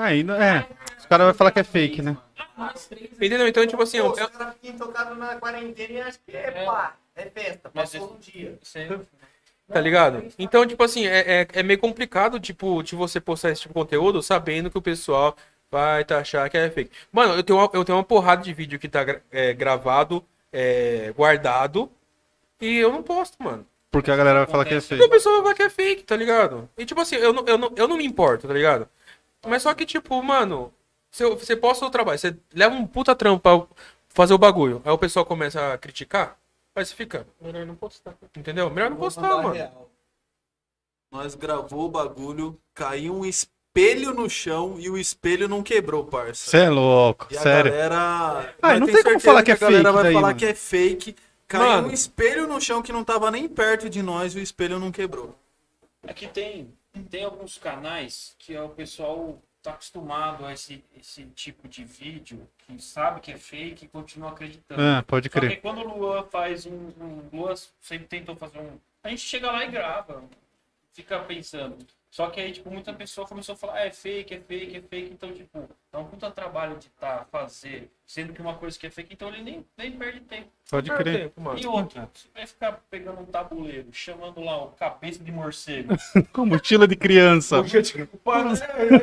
Aí, 0.00 0.22
não- 0.22 0.34
é. 0.40 0.66
Os 0.98 1.06
caras 1.06 1.26
vão 1.26 1.34
falar 1.34 1.50
que 1.50 1.60
é 1.60 1.64
fake, 1.64 2.02
né? 2.02 2.16
Entendeu? 3.20 3.46
Então, 3.48 3.66
tipo 3.66 3.82
assim, 3.82 3.98
eu, 3.98 4.10
Os 4.10 4.18
eu- 4.18 4.28
caras 4.28 4.54
ficam 4.60 4.78
tocados 4.78 5.16
na 5.18 5.36
quarentena 5.36 5.92
e 5.92 6.00
acham 6.00 6.20
que 6.26 6.36
é 6.36 6.64
pá, 6.64 6.94
é 7.16 7.24
festa, 7.26 7.70
Mas 7.74 7.90
passou 7.92 8.12
um 8.14 8.18
dia. 8.18 8.58
Tá 9.72 9.80
ligado? 9.80 10.24
Então, 10.38 10.66
tipo 10.66 10.82
assim, 10.82 11.06
é, 11.06 11.42
é, 11.42 11.46
é 11.52 11.62
meio 11.62 11.78
complicado, 11.78 12.40
tipo, 12.40 12.82
de 12.82 12.96
você 12.96 13.20
postar 13.20 13.50
esse 13.50 13.60
tipo 13.62 13.72
de 13.74 13.80
conteúdo 13.80 14.20
sabendo 14.22 14.68
que 14.70 14.76
o 14.78 14.82
pessoal 14.82 15.36
vai 15.70 16.04
tá 16.04 16.18
achar 16.18 16.50
que 16.50 16.56
é 16.58 16.68
fake. 16.68 16.90
Mano, 17.12 17.34
eu 17.34 17.42
tenho 17.44 17.58
uma, 17.58 17.70
eu 17.72 17.84
tenho 17.84 17.96
uma 17.96 18.02
porrada 18.04 18.42
de 18.42 18.52
vídeo 18.52 18.78
que 18.80 18.88
tá 18.88 19.04
gra- 19.04 19.22
é, 19.30 19.52
gravado, 19.54 20.24
é, 20.52 21.12
guardado, 21.16 21.88
e 22.60 22.78
eu 22.78 22.90
não 22.90 23.02
posto, 23.02 23.40
mano. 23.40 23.64
Porque 23.92 24.10
a 24.10 24.16
galera 24.16 24.40
vai 24.40 24.48
falar 24.48 24.64
que 24.64 24.74
é 24.74 24.80
Porque 24.80 24.94
o 24.94 24.98
fake. 24.98 25.10
pessoal 25.10 25.42
vai 25.42 25.54
que 25.54 25.62
é 25.62 25.70
fake, 25.70 26.02
tá 26.02 26.16
ligado? 26.16 26.68
E 26.76 26.84
tipo 26.84 27.00
assim, 27.00 27.14
eu 27.16 27.32
não, 27.32 27.44
eu 27.46 27.56
não, 27.58 27.72
eu 27.76 27.86
não 27.88 27.96
me 27.96 28.04
importo, 28.04 28.48
tá 28.48 28.54
ligado? 28.54 28.88
Mas 29.46 29.62
só 29.62 29.72
que, 29.74 29.86
tipo, 29.86 30.22
mano, 30.22 30.72
eu- 31.18 31.36
você 31.36 31.56
posta 31.56 31.84
o 31.86 31.90
trabalho, 31.90 32.18
você 32.18 32.36
leva 32.54 32.74
um 32.74 32.86
puta 32.86 33.14
trampo 33.14 33.40
pra 33.40 33.66
fazer 34.08 34.34
o 34.34 34.38
bagulho, 34.38 34.82
aí 34.84 34.90
o 34.92 34.98
pessoal 34.98 35.24
começa 35.24 35.72
a 35.72 35.78
criticar, 35.78 36.36
aí 36.74 36.84
você 36.84 36.94
fica, 36.94 37.26
melhor 37.40 37.64
não 37.66 37.74
postar. 37.74 38.14
Entendeu? 38.36 38.68
Melhor 38.70 38.90
não 38.90 38.96
postar, 38.98 39.36
mano. 39.36 39.52
real. 39.54 39.88
Nós 41.10 41.34
gravou 41.34 41.86
o 41.86 41.88
bagulho, 41.90 42.56
caiu 42.74 43.14
um 43.16 43.24
espelho 43.24 44.14
no 44.14 44.28
chão 44.30 44.76
e 44.78 44.88
o 44.88 44.96
espelho 44.96 45.48
não 45.48 45.62
quebrou, 45.62 46.04
parça. 46.04 46.50
Você 46.50 46.58
é 46.58 46.70
louco, 46.70 47.26
E 47.30 47.36
a 47.36 47.40
sério. 47.40 47.72
galera. 47.72 48.54
Ah, 48.62 48.78
não 48.78 48.86
tem 48.86 49.02
como 49.02 49.18
falar 49.18 49.42
que 49.42 49.50
é 49.50 49.54
a 49.54 49.56
galera 49.58 49.82
fake 49.82 49.94
vai 49.94 50.02
daí, 50.04 50.12
falar 50.14 50.26
mano. 50.28 50.38
que 50.38 50.46
é 50.46 50.54
fake. 50.54 51.16
Caiu 51.48 51.64
Mano. 51.66 51.88
um 51.88 51.90
espelho 51.90 52.46
no 52.46 52.60
chão 52.60 52.80
que 52.80 52.92
não 52.92 53.02
tava 53.02 53.28
nem 53.28 53.48
perto 53.48 53.90
de 53.90 54.00
nós 54.02 54.36
e 54.36 54.38
o 54.38 54.42
espelho 54.42 54.78
não 54.78 54.92
quebrou. 54.92 55.34
Aqui 56.06 56.28
tem, 56.28 56.72
tem 57.10 57.24
alguns 57.24 57.58
canais 57.58 58.34
que 58.38 58.56
o 58.56 58.68
pessoal 58.68 59.40
tá 59.62 59.72
acostumado 59.72 60.44
a 60.44 60.52
esse, 60.52 60.82
esse 60.98 61.24
tipo 61.26 61.68
de 61.68 61.84
vídeo, 61.84 62.48
que 62.58 62.80
sabe 62.82 63.20
que 63.20 63.30
é 63.32 63.38
fake 63.38 63.84
e 63.84 63.88
continua 63.88 64.30
acreditando. 64.30 64.80
Ah, 64.80 65.02
pode 65.06 65.28
Só 65.28 65.40
que 65.40 65.46
crer. 65.46 65.60
quando 65.60 65.80
o 65.80 65.98
Luan 65.98 66.24
faz 66.24 66.66
um, 66.66 66.92
um. 67.00 67.28
Luan 67.32 67.54
sempre 67.80 68.06
tentou 68.06 68.34
fazer 68.36 68.58
um. 68.58 68.78
A 69.02 69.10
gente 69.10 69.22
chega 69.22 69.50
lá 69.50 69.64
e 69.64 69.70
grava. 69.70 70.22
Fica 70.92 71.20
pensando. 71.20 71.76
Só 72.10 72.28
que 72.28 72.40
aí, 72.40 72.50
tipo, 72.50 72.68
muita 72.70 72.92
pessoa 72.92 73.26
começou 73.26 73.52
a 73.52 73.56
falar, 73.56 73.74
ah, 73.74 73.86
é 73.86 73.92
fake, 73.92 74.34
é 74.34 74.40
fake, 74.40 74.76
é 74.76 74.80
fake. 74.80 75.12
Então, 75.12 75.32
tipo, 75.32 75.68
é 75.92 75.96
um 75.96 76.04
puta 76.04 76.28
trabalho 76.28 76.76
de 76.76 76.88
tá, 76.90 77.24
fazer, 77.30 77.88
sendo 78.04 78.32
que 78.32 78.42
uma 78.42 78.54
coisa 78.54 78.76
que 78.76 78.86
é 78.86 78.90
fake, 78.90 79.14
então 79.14 79.28
ele 79.28 79.42
nem, 79.42 79.66
nem 79.78 79.92
perde 79.92 80.20
tempo. 80.20 80.48
Pode 80.68 80.88
Perde 80.88 81.04
crer. 81.04 81.20
tempo, 81.22 81.40
mano. 81.40 81.58
E 81.58 81.66
outra, 81.66 82.08
você 82.12 82.28
vai 82.34 82.46
ficar 82.46 82.80
pegando 82.90 83.20
um 83.20 83.24
tabuleiro, 83.24 83.88
chamando 83.92 84.40
lá 84.40 84.64
o 84.64 84.68
cabeça 84.70 85.22
de 85.22 85.30
morcego. 85.30 85.94
Com 86.32 86.46
mochila 86.46 86.88
de 86.88 86.96
criança. 86.96 87.62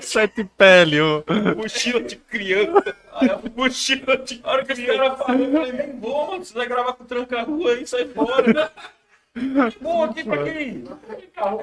Sete 0.02 0.44
pele, 0.44 1.00
ô. 1.00 1.24
mochila 1.56 2.02
de 2.02 2.18
criança. 2.18 2.96
Aí 3.14 3.30
mochila 3.56 4.18
de. 4.18 4.40
A 4.44 4.52
hora 4.52 4.66
que 4.66 4.74
os 4.74 4.80
caras 4.80 5.18
falaram, 5.18 5.44
eu 5.44 5.52
falei, 5.54 5.72
nem 5.72 5.94
mano. 5.94 6.46
Você 6.46 6.54
vai 6.54 6.68
gravar 6.68 6.94
com 6.94 7.04
tranca-rua 7.04 7.72
aí, 7.72 7.88
sai 7.88 8.06
fora. 8.06 8.72
Aqui? 10.34 10.84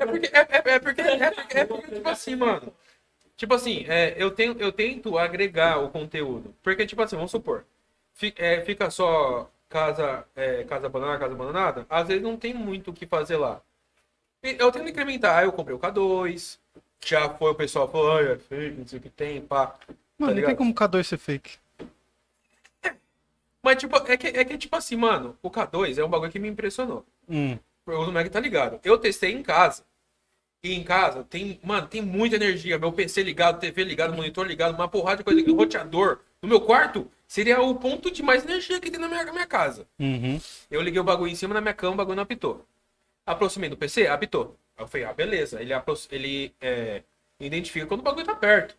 É 0.01 0.07
porque, 0.07 0.27
é, 0.27 0.39
é, 0.39 0.75
é 0.75 0.79
porque, 0.79 1.01
é 1.01 1.31
porque, 1.31 1.59
é 1.59 1.65
porque, 1.65 1.95
tipo 1.95 2.09
assim, 2.09 2.37
mano. 2.37 2.73
Tipo 3.37 3.55
assim, 3.55 3.85
é, 3.89 4.15
eu, 4.17 4.31
tenho, 4.31 4.57
eu 4.59 4.71
tento 4.71 5.19
agregar 5.19 5.79
o 5.79 5.91
conteúdo. 5.91 6.55
Porque, 6.63 6.87
tipo 6.87 7.03
assim, 7.03 7.17
vamos 7.17 7.31
supor. 7.31 7.65
é, 8.37 8.61
fica 8.61 8.91
só 8.91 9.51
casa, 9.69 10.25
é, 10.37 10.63
casa 10.65 10.87
abandonada, 10.87 11.19
casa 11.19 11.35
abandonada. 11.35 11.87
Às 11.91 12.09
vezes 12.09 12.23
não 12.23 12.37
tem 12.37 12.55
muito 12.55 12.91
o 12.91 12.95
que 12.95 13.07
fazer 13.07 13.37
lá. 13.37 13.61
Eu 14.43 14.71
tento 14.71 14.89
incrementar. 14.89 15.39
Aí 15.39 15.47
eu 15.47 15.53
comprei 15.53 15.75
o 15.77 15.81
K2. 15.81 16.59
Já 17.05 17.29
foi 17.29 17.51
o 17.51 17.55
pessoal 17.55 17.91
falou, 17.91 18.17
ai, 18.17 18.33
é 18.33 18.37
fake, 18.39 18.79
não 18.79 18.87
sei 18.87 18.99
o 18.99 19.03
que 19.03 19.11
tem, 19.11 19.41
pá. 19.41 19.75
Mano, 20.19 20.35
não 20.35 20.47
tem 20.47 20.57
como 20.57 20.75
K2 20.75 21.05
ser 21.05 21.19
fake. 21.19 21.59
Mas, 23.63 23.79
tipo, 23.79 23.97
é 23.97 24.17
que, 24.17 24.27
é 24.27 24.45
que, 24.45 24.59
tipo 24.59 24.77
assim, 24.77 24.95
mano, 24.95 25.39
o 25.43 25.51
K2 25.51 25.99
é 25.99 26.05
um 26.05 26.09
bagulho 26.09 26.31
que 26.31 26.39
me 26.39 26.49
impressionou. 26.49 27.05
Hum. 27.29 27.59
O 27.87 28.11
Mac 28.11 28.29
tá 28.29 28.41
ligado. 28.41 28.81
Eu 28.83 28.99
testei 28.99 29.33
em 29.33 29.43
casa. 29.43 29.85
E 30.63 30.73
em 30.73 30.83
casa 30.83 31.23
tem, 31.25 31.61
mano, 31.63 31.87
tem 31.87 32.01
muita 32.01 32.37
energia. 32.37 32.79
Meu 32.79 32.91
PC 32.91 33.23
ligado, 33.23 33.61
TV 33.61 33.85
ligado, 33.85 34.15
monitor 34.15 34.47
ligado, 34.47 34.75
uma 34.75 34.89
porrada 34.89 35.19
de 35.19 35.25
coisa, 35.25 35.53
roteador. 35.53 36.21
No 36.41 36.49
meu 36.49 36.61
quarto, 36.61 37.11
seria 37.29 37.61
o 37.61 37.75
ponto 37.75 38.11
de 38.11 38.23
mais 38.23 38.45
energia 38.45 38.81
que 38.81 38.91
tem 38.91 38.99
na 38.99 39.07
minha, 39.07 39.31
minha 39.31 39.47
casa. 39.47 39.87
Uhum. 39.99 40.41
Eu 40.71 40.81
liguei 40.81 40.99
o 40.99 41.05
bagulho 41.05 41.31
em 41.31 41.35
cima 41.35 41.53
da 41.53 41.61
minha 41.61 41.75
cama, 41.75 41.93
o 41.93 41.97
bagulho 41.97 42.17
não 42.17 42.23
apitou. 42.23 42.67
Aproximei 43.27 43.69
do 43.69 43.77
PC, 43.77 44.07
apitou. 44.07 44.57
Aí 44.75 44.85
eu 44.85 44.89
falei, 44.89 45.07
ah, 45.07 45.13
beleza. 45.13 45.61
Ele, 45.61 45.75
ele 46.11 46.55
é, 46.59 47.03
identifica 47.39 47.87
quando 47.87 48.01
o 48.01 48.05
bagulho 48.05 48.25
tá 48.25 48.35
perto. 48.35 48.75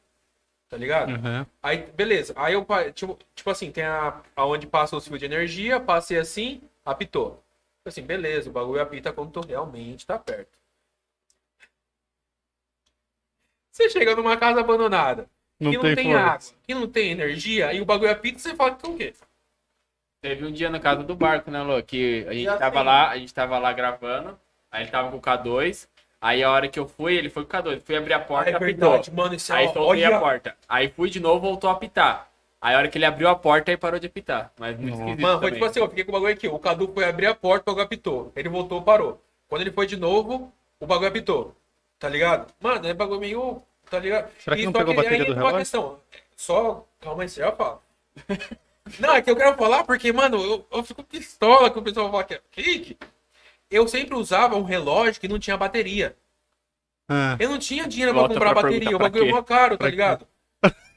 Tá 0.68 0.78
ligado? 0.78 1.12
Uhum. 1.12 1.46
Aí, 1.62 1.86
beleza. 1.96 2.34
Aí 2.36 2.56
eu, 2.56 2.66
tipo, 2.96 3.20
tipo 3.36 3.50
assim, 3.52 3.70
tem 3.70 3.84
a, 3.84 4.22
aonde 4.36 4.66
passa 4.66 4.98
os 4.98 5.08
fios 5.08 5.20
de 5.20 5.26
energia, 5.26 5.80
passei 5.80 6.18
assim, 6.18 6.62
apitou. 6.84 7.45
Assim, 7.88 8.02
beleza, 8.02 8.50
o 8.50 8.54
bagulho 8.54 8.82
apita 8.82 9.14
quando 9.14 9.32
tu 9.32 9.42
realmente 9.48 10.08
tá 10.08 10.18
perto. 10.18 10.58
Você 13.72 13.90
chega 13.90 14.16
numa 14.16 14.36
casa 14.38 14.60
abandonada, 14.62 15.30
Não 15.60 15.72
que 15.72 15.78
não 15.78 15.94
tem 15.96 16.16
água, 16.16 16.40
que 16.64 16.74
não 16.74 16.88
tem 16.88 17.12
energia, 17.12 17.74
e 17.74 17.82
o 17.82 17.86
bagulho 17.86 18.10
apita, 18.12 18.40
você 18.40 18.56
fala 18.56 18.74
que 18.76 18.86
é 18.86 18.90
o 18.90 18.98
quê? 18.98 19.14
Teve 20.22 20.46
um 20.46 20.52
dia 20.52 20.70
na 20.70 20.80
casa 20.80 21.04
do 21.04 21.16
barco, 21.16 21.52
né, 21.52 21.62
Lô? 21.62 21.82
Que 21.84 22.26
a 22.28 22.34
gente 22.34 22.46
Já 22.46 22.58
tava 22.58 22.78
tem. 22.78 22.86
lá, 22.86 23.10
a 23.10 23.18
gente 23.20 23.34
tava 23.34 23.60
lá 23.60 23.72
gravando, 23.72 24.40
aí 24.72 24.82
ele 24.84 24.92
tava 24.92 25.12
com 25.12 25.18
o 25.18 25.22
K2, 25.22 25.88
aí 26.20 26.42
a 26.44 26.50
hora 26.50 26.68
que 26.68 26.80
eu 26.80 26.88
fui, 26.88 27.16
ele 27.16 27.30
foi 27.30 27.46
com 27.46 27.50
o 27.56 27.62
K2, 27.62 27.82
fui 27.84 27.96
abrir 27.96 28.14
a 28.14 28.20
porta, 28.20 28.50
Ah, 28.50 28.54
é 28.54 28.56
apitou. 28.56 28.90
verdade, 28.90 29.12
mano, 29.12 29.36
isso 29.36 29.52
é 29.54 29.58
Aí 29.58 29.66
uma- 29.68 29.74
soltei 29.74 30.04
olha- 30.06 30.18
a 30.18 30.20
porta. 30.20 30.58
Aí 30.68 30.90
fui 30.90 31.10
de 31.12 31.20
novo, 31.20 31.42
voltou 31.42 31.70
a 31.70 31.74
apitar. 31.74 32.32
Aí 32.66 32.74
a 32.74 32.78
hora 32.80 32.88
que 32.88 32.98
ele 32.98 33.06
abriu 33.06 33.30
a 33.30 33.36
porta, 33.36 33.70
aí 33.70 33.78
parou 33.78 34.00
de 34.00 34.08
apitar. 34.08 34.52
Mas 34.58 34.76
muito 34.76 34.96
esquisito 34.96 35.22
Mano, 35.22 35.40
foi 35.40 35.50
também. 35.52 35.54
tipo 35.54 35.66
assim, 35.66 35.80
eu 35.80 35.88
fiquei 35.90 36.04
com 36.04 36.12
o 36.12 36.14
bagulho 36.14 36.34
aqui. 36.34 36.48
O 36.48 36.58
Cadu 36.58 36.92
foi 36.92 37.06
abrir 37.06 37.28
a 37.28 37.36
porta, 37.36 37.62
o 37.70 37.74
bagulho 37.74 37.86
apitou. 37.86 38.32
Ele 38.36 38.50
voltou, 38.50 38.82
parou. 38.82 39.22
Quando 39.48 39.62
ele 39.62 39.72
foi 39.72 39.86
de 39.86 39.96
novo, 39.96 40.52
o 40.80 40.88
bagulho 40.88 41.10
apitou. 41.10 41.56
Tá 42.00 42.10
ligado? 42.10 42.52
Mano, 42.60 42.88
é 42.88 42.94
bagulho 42.94 43.20
meio. 43.20 43.62
Tá 43.88 44.00
ligado? 44.00 44.32
Será 44.40 44.56
que 44.56 44.64
E 44.64 44.66
não 44.66 44.72
só 44.72 44.80
pegou 44.80 44.94
a 44.94 44.96
bateria 44.96 45.20
aí 45.20 45.26
do 45.26 45.34
relógio? 45.36 45.58
questão. 45.60 46.00
Só. 46.36 46.86
Calma 47.00 47.22
aí, 47.22 47.30
você 47.30 47.42
já 47.42 47.52
fala. 47.52 47.80
Não, 49.00 49.16
é 49.16 49.22
que 49.22 49.30
eu 49.32 49.36
quero 49.36 49.56
falar 49.58 49.84
porque, 49.84 50.12
mano, 50.14 50.38
eu, 50.44 50.68
eu 50.72 50.84
fico 50.84 51.04
pistola 51.04 51.72
que 51.72 51.80
o 51.80 51.82
pessoal 51.82 52.10
fala 52.12 52.24
que 52.24 52.36
é 52.36 52.42
fake. 52.52 52.98
Eu 53.70 53.88
sempre 53.88 54.16
usava 54.16 54.56
um 54.56 54.64
relógio 54.64 55.20
que 55.20 55.28
não 55.28 55.40
tinha 55.40 55.58
bateria. 55.58 56.16
Ah, 57.10 57.36
Eu 57.40 57.50
não 57.50 57.58
tinha 57.58 57.88
dinheiro 57.88 58.12
pra 58.14 58.22
Volta 58.22 58.36
comprar 58.36 58.54
pra 58.54 58.62
bateria, 58.64 58.96
o 58.96 59.00
bagulho 59.00 59.28
é 59.28 59.32
mó 59.32 59.42
caro, 59.42 59.72
tá 59.76 59.78
Pra 59.80 59.88
quê? 59.88 59.92
ligado? 59.92 60.28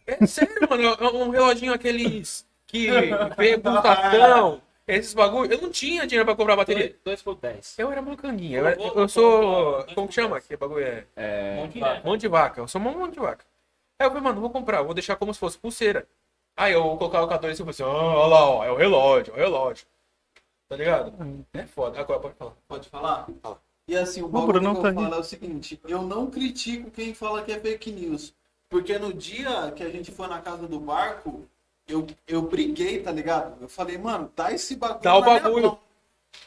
É 0.08 0.26
sério, 0.26 0.66
mano, 0.68 0.82
é 0.82 1.04
um 1.12 1.28
reloginho 1.30 1.72
aqueles 1.72 2.46
que 2.66 2.88
vem 3.36 3.58
pulsação, 3.60 4.62
esses 4.86 5.12
bagulho. 5.14 5.52
Eu 5.52 5.60
não 5.60 5.70
tinha 5.70 6.06
dinheiro 6.06 6.24
pra 6.24 6.34
comprar 6.34 6.56
bateria. 6.56 6.96
2 7.04 7.22
por 7.22 7.34
10. 7.36 7.78
Eu 7.78 7.92
era 7.92 8.00
mocanguinha, 8.02 8.58
eu, 8.58 8.66
era- 8.66 8.80
eu 8.80 9.08
sou. 9.08 9.84
Como 9.94 10.08
que 10.08 10.14
chama? 10.14 10.40
Que 10.40 10.56
bagulho 10.56 10.84
é? 10.86 11.04
É, 11.14 11.56
Mão 12.04 12.16
de 12.16 12.26
vaca. 12.28 12.60
Eu 12.60 12.68
sou 12.68 12.80
mão 12.80 12.94
mão 12.98 13.08
de 13.08 13.18
vaca. 13.20 13.44
Aí 14.00 14.06
eu 14.06 14.10
falei, 14.10 14.24
mano, 14.24 14.40
vou 14.40 14.50
comprar, 14.50 14.82
vou 14.82 14.94
deixar 14.94 15.16
como 15.16 15.32
se 15.34 15.40
fosse 15.40 15.58
pulseira. 15.58 16.06
Aí 16.56 16.72
eu 16.72 16.82
colocava 16.96 17.26
o 17.26 17.28
K2 17.28 17.52
e 17.52 17.56
falei 17.56 17.70
assim, 17.70 17.82
ah, 17.82 17.86
olha 17.88 18.26
lá, 18.26 18.50
ó, 18.50 18.64
é 18.64 18.70
o 18.72 18.76
relógio, 18.76 19.32
é 19.34 19.36
o 19.36 19.40
relógio. 19.40 19.86
Tá 20.68 20.76
ligado? 20.76 21.12
É 21.52 21.66
foda. 21.66 22.00
Agora 22.00 22.20
pode 22.20 22.34
falar. 22.34 22.52
Pode 22.66 22.88
falar? 22.88 23.26
E 23.86 23.96
assim, 23.96 24.22
o 24.22 24.28
bagulho 24.28 24.60
não 24.60 24.72
que 24.74 24.78
eu 24.80 24.82
tá 24.82 24.92
falo 24.92 25.14
é 25.14 25.18
o 25.18 25.24
seguinte, 25.24 25.80
eu 25.88 26.02
não 26.02 26.30
critico 26.30 26.90
quem 26.90 27.14
fala 27.14 27.42
que 27.42 27.52
é 27.52 27.58
fake 27.58 27.90
news. 27.90 28.34
Porque 28.68 28.98
no 28.98 29.12
dia 29.12 29.72
que 29.74 29.82
a 29.82 29.88
gente 29.90 30.10
foi 30.10 30.26
na 30.28 30.40
casa 30.40 30.66
do 30.66 30.78
barco, 30.78 31.44
eu, 31.86 32.06
eu 32.26 32.42
briguei, 32.42 33.02
tá 33.02 33.10
ligado? 33.10 33.56
Eu 33.62 33.68
falei, 33.68 33.96
mano, 33.96 34.30
dá 34.36 34.52
esse 34.52 34.76
bagulho 34.76 35.02
Dá 35.02 35.16
o 35.16 35.20
na 35.20 35.26
minha 35.26 35.40
bagulho. 35.40 35.66
mão. 35.66 35.78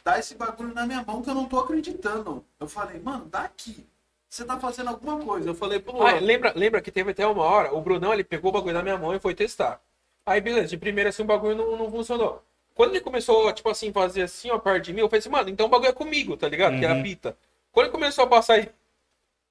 Dá 0.04 0.18
esse 0.18 0.34
bagulho 0.36 0.72
na 0.72 0.86
minha 0.86 1.02
mão 1.04 1.20
que 1.22 1.28
eu 1.30 1.34
não 1.34 1.46
tô 1.46 1.58
acreditando. 1.58 2.44
Eu 2.60 2.68
falei, 2.68 3.00
mano, 3.00 3.24
dá 3.26 3.40
aqui. 3.40 3.84
Você 4.28 4.44
tá 4.44 4.58
fazendo 4.58 4.88
alguma 4.88 5.18
coisa. 5.18 5.50
Eu 5.50 5.54
falei, 5.54 5.78
pô, 5.80 6.02
Ah, 6.02 6.12
lembra, 6.20 6.52
lembra 6.56 6.80
que 6.80 6.90
teve 6.90 7.10
até 7.10 7.26
uma 7.26 7.42
hora, 7.42 7.74
o 7.74 7.80
Brunão 7.82 8.14
ele 8.14 8.24
pegou 8.24 8.50
o 8.50 8.52
bagulho 8.54 8.72
na 8.74 8.82
minha 8.82 8.96
mão 8.96 9.14
e 9.14 9.20
foi 9.20 9.34
testar. 9.34 9.80
Aí, 10.24 10.40
beleza, 10.40 10.68
de 10.68 10.76
primeira 10.78 11.10
assim 11.10 11.22
o 11.22 11.26
bagulho 11.26 11.56
não, 11.56 11.76
não 11.76 11.90
funcionou. 11.90 12.42
Quando 12.74 12.90
ele 12.92 13.00
começou, 13.00 13.52
tipo 13.52 13.68
assim, 13.68 13.92
fazer 13.92 14.22
assim, 14.22 14.50
ó, 14.50 14.58
perto 14.58 14.84
de 14.84 14.92
mim, 14.94 15.00
eu 15.00 15.08
falei 15.08 15.18
assim, 15.18 15.28
mano, 15.28 15.50
então 15.50 15.66
o 15.66 15.68
bagulho 15.68 15.90
é 15.90 15.92
comigo, 15.92 16.36
tá 16.36 16.48
ligado? 16.48 16.78
Que 16.78 16.86
é 16.86 16.90
a 16.90 17.02
pita. 17.02 17.36
Quando 17.72 17.86
ele 17.86 17.92
começou 17.92 18.24
a 18.24 18.26
passar 18.28 18.54
aí, 18.54 18.70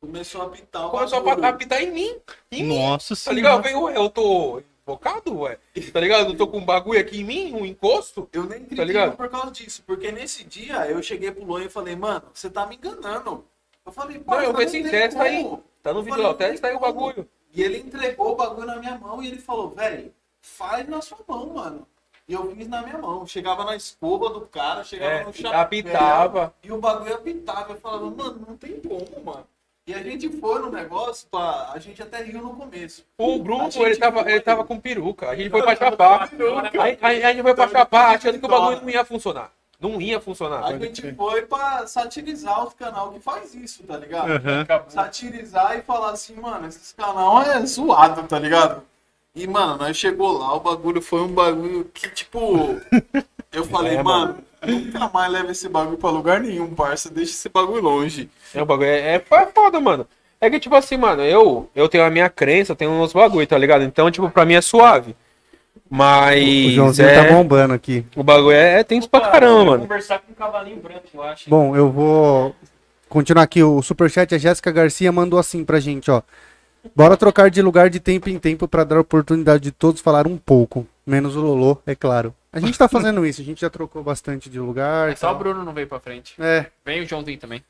começou 0.06 0.42
a 0.42 0.46
apitar 0.46 0.88
o 0.88 0.90
começou 0.90 1.20
a 1.30 1.48
apitar 1.50 1.82
em 1.82 1.92
mim. 1.92 2.20
Em 2.52 2.64
mim. 2.64 2.80
Nossa 2.80 3.16
Tá 3.16 3.32
ligado? 3.32 3.64
senhora. 3.66 3.94
Eu 3.96 4.04
eu 4.04 4.10
tô 4.10 4.62
invocado, 4.86 5.40
ué? 5.42 5.60
Tá 5.94 6.00
ligado? 6.00 6.32
Eu 6.32 6.38
tô 6.38 6.48
com 6.48 6.58
um 6.58 6.66
bagulho 6.66 7.00
aqui 7.00 7.22
em 7.22 7.24
mim, 7.24 7.54
um 7.54 7.64
encosto. 7.66 8.28
Eu 8.34 8.44
nem 8.44 8.60
critico 8.60 8.76
Tá 8.78 8.84
ligado? 8.84 9.16
por 9.16 9.30
causa 9.30 9.52
disso, 9.52 9.84
porque 9.86 10.12
nesse 10.12 10.44
dia 10.44 10.88
eu 10.90 11.02
cheguei 11.04 11.32
pro 11.32 11.46
Luan 11.46 11.64
e 11.66 11.70
falei, 11.70 11.96
mano, 11.96 12.24
você 12.34 12.50
tá 12.50 12.66
me 12.66 12.76
enganando. 12.76 13.46
Eu 13.86 13.92
falei, 13.92 14.18
pô, 14.20 14.32
Não, 14.32 14.42
eu 14.42 14.58
assim, 14.58 14.82
tem 14.82 14.92
testa 14.92 15.22
aí. 15.22 15.44
como. 15.44 15.64
Tá 15.84 15.94
no 15.94 16.02
vídeo 16.04 16.34
testa 16.34 16.68
aí 16.68 16.76
o 16.76 16.80
bagulho. 16.80 17.28
E 17.54 17.62
ele 17.62 17.78
entregou 17.80 18.32
o 18.32 18.36
bagulho 18.36 18.66
na 18.68 18.78
minha 18.78 18.98
mão 18.98 19.22
e 19.22 19.28
ele 19.28 19.38
falou, 19.40 19.70
velho, 19.70 20.12
faz 20.42 20.88
na 20.88 21.02
sua 21.02 21.18
mão, 21.28 21.48
mano. 21.54 21.88
E 22.28 22.34
eu 22.34 22.56
fiz 22.56 22.68
na 22.68 22.82
minha 22.82 22.98
mão. 22.98 23.26
Chegava 23.28 23.66
na 23.66 23.76
escova 23.76 24.30
do 24.30 24.42
cara, 24.42 24.84
chegava 24.84 25.12
É, 25.12 25.24
no 25.26 25.34
chapéu. 25.34 25.60
apitava. 25.60 26.54
E 26.64 26.72
o 26.72 26.78
bagulho 26.78 27.14
apitava. 27.16 27.74
Eu 27.74 27.78
falava, 27.80 28.06
mano, 28.10 28.46
não 28.48 28.56
tem 28.58 28.80
como, 28.80 29.06
mano. 29.26 29.46
E 29.88 29.94
a 29.94 30.04
gente 30.04 30.30
foi 30.30 30.60
no 30.60 30.70
negócio, 30.70 31.28
pra... 31.30 31.72
a 31.74 31.80
gente 31.80 32.02
até 32.02 32.22
riu 32.24 32.42
no 32.42 32.54
começo. 32.56 33.04
O 33.18 33.40
Bruno, 33.40 33.68
ele 33.78 33.96
tava, 33.98 34.22
foi- 34.24 34.32
ele 34.32 34.42
tava 34.42 34.64
com 34.64 34.80
peruca. 34.80 35.30
A 35.30 35.36
gente 35.36 35.50
foi 35.50 35.62
pra 35.64 35.76
chapar. 35.76 36.30
Aí, 36.80 36.98
aí 37.02 37.24
a 37.24 37.34
gente 37.34 37.42
foi 37.42 37.54
pra 37.56 37.68
chapar 37.68 38.16
achando 38.16 38.40
que 38.40 38.46
o 38.46 38.50
bagulho 38.50 38.82
não 38.82 38.90
ia 38.90 39.04
funcionar. 39.04 39.52
Não 39.80 40.00
ia 40.00 40.22
funcionar. 40.22 40.64
A 40.64 40.78
gente 40.78 41.12
foi 41.16 41.42
pra 41.42 41.88
satirizar 41.88 42.68
os 42.68 42.74
canal 42.76 43.12
que 43.12 43.20
faz 43.20 43.56
isso, 43.56 43.82
tá 43.84 43.98
ligado? 43.98 44.30
Aham. 44.32 44.68
Satirizar 44.88 45.76
e 45.80 45.82
falar 45.82 46.12
assim, 46.12 46.36
mano, 46.36 46.68
esse 46.68 46.94
canal 46.94 47.42
é 47.42 47.66
zoado, 47.66 48.22
tá 48.28 48.38
ligado? 48.38 48.84
E, 49.34 49.48
mano, 49.48 49.78
nós 49.78 49.98
chegou 49.98 50.38
lá, 50.38 50.54
o 50.54 50.60
bagulho 50.60 51.02
foi 51.02 51.22
um 51.22 51.34
bagulho 51.34 51.86
que, 51.86 52.08
tipo, 52.10 52.80
eu 53.52 53.66
falei, 53.66 53.96
É, 53.96 54.04
mano, 54.04 54.38
nunca 54.66 55.10
mais 55.10 55.32
leva 55.32 55.52
esse 55.52 55.68
bagulho 55.68 55.98
pra 55.98 56.10
lugar 56.10 56.40
nenhum, 56.40 56.74
parça, 56.74 57.10
deixa 57.10 57.32
esse 57.32 57.50
bagulho 57.50 57.82
longe. 57.82 58.30
É, 58.54 58.62
o 58.62 58.66
bagulho 58.66 58.90
é, 58.90 59.16
é 59.16 59.16
é 59.16 59.46
foda, 59.48 59.80
mano. 59.80 60.08
É 60.40 60.50
que, 60.50 60.60
tipo 60.60 60.76
assim, 60.76 60.98
mano, 60.98 61.22
eu, 61.22 61.70
eu 61.76 61.88
tenho 61.88 62.04
a 62.04 62.10
minha 62.10 62.30
crença, 62.30 62.72
eu 62.72 62.76
tenho 62.76 62.92
uns 62.92 63.14
bagulho, 63.14 63.46
tá 63.46 63.58
ligado? 63.58 63.84
Então, 63.84 64.10
tipo, 64.10 64.30
pra 64.30 64.46
mim 64.46 64.56
é 64.56 64.62
suave. 64.62 65.16
Mas. 65.90 66.42
o 66.42 66.72
Joãozinho 66.72 67.10
é, 67.10 67.16
tá 67.16 67.34
bombando 67.34 67.74
aqui. 67.74 68.06
O 68.16 68.24
bagulho 68.24 68.52
é, 68.52 68.80
é 68.80 68.84
tenso 68.84 69.10
pra 69.10 69.22
caramba, 69.22 69.66
mano. 69.66 69.82
conversar 69.82 70.20
com 70.20 70.32
um 70.32 70.36
cavalinho 70.36 70.78
branco, 70.78 71.02
eu 71.14 71.24
acho. 71.24 71.50
Bom, 71.50 71.76
eu 71.76 71.92
vou 71.92 72.56
continuar 73.08 73.44
aqui. 73.44 73.62
O 73.62 73.82
superchat, 73.82 74.34
a 74.34 74.38
Jéssica 74.38 74.72
Garcia 74.72 75.12
mandou 75.12 75.38
assim 75.38 75.64
pra 75.64 75.80
gente, 75.80 76.10
ó. 76.10 76.22
Bora 76.96 77.16
trocar 77.16 77.52
de 77.52 77.62
lugar 77.62 77.90
de 77.90 78.00
tempo 78.00 78.30
em 78.30 78.40
tempo 78.40 78.68
pra 78.68 78.84
dar 78.84 78.98
a 78.98 79.02
oportunidade 79.02 79.64
de 79.64 79.72
todos 79.72 80.02
falar 80.02 80.26
um 80.26 80.38
pouco. 80.38 80.88
Menos 81.06 81.36
o 81.36 81.42
Lolô, 81.42 81.78
é 81.86 81.94
claro. 81.94 82.34
A 82.54 82.60
gente 82.60 82.78
tá 82.78 82.88
fazendo 82.88 83.26
isso, 83.26 83.42
a 83.42 83.44
gente 83.46 83.62
já 83.62 83.70
trocou 83.70 84.04
bastante 84.04 84.50
de 84.50 84.60
lugar. 84.60 85.10
É 85.10 85.16
só 85.16 85.28
o 85.28 85.30
tal. 85.30 85.40
Bruno 85.40 85.64
não 85.64 85.74
veio 85.74 85.88
pra 85.88 86.00
frente. 86.00 86.34
É, 86.40 86.66
Vem 86.86 87.02
o 87.02 87.06
Joãozinho 87.08 87.38
também. 87.40 87.64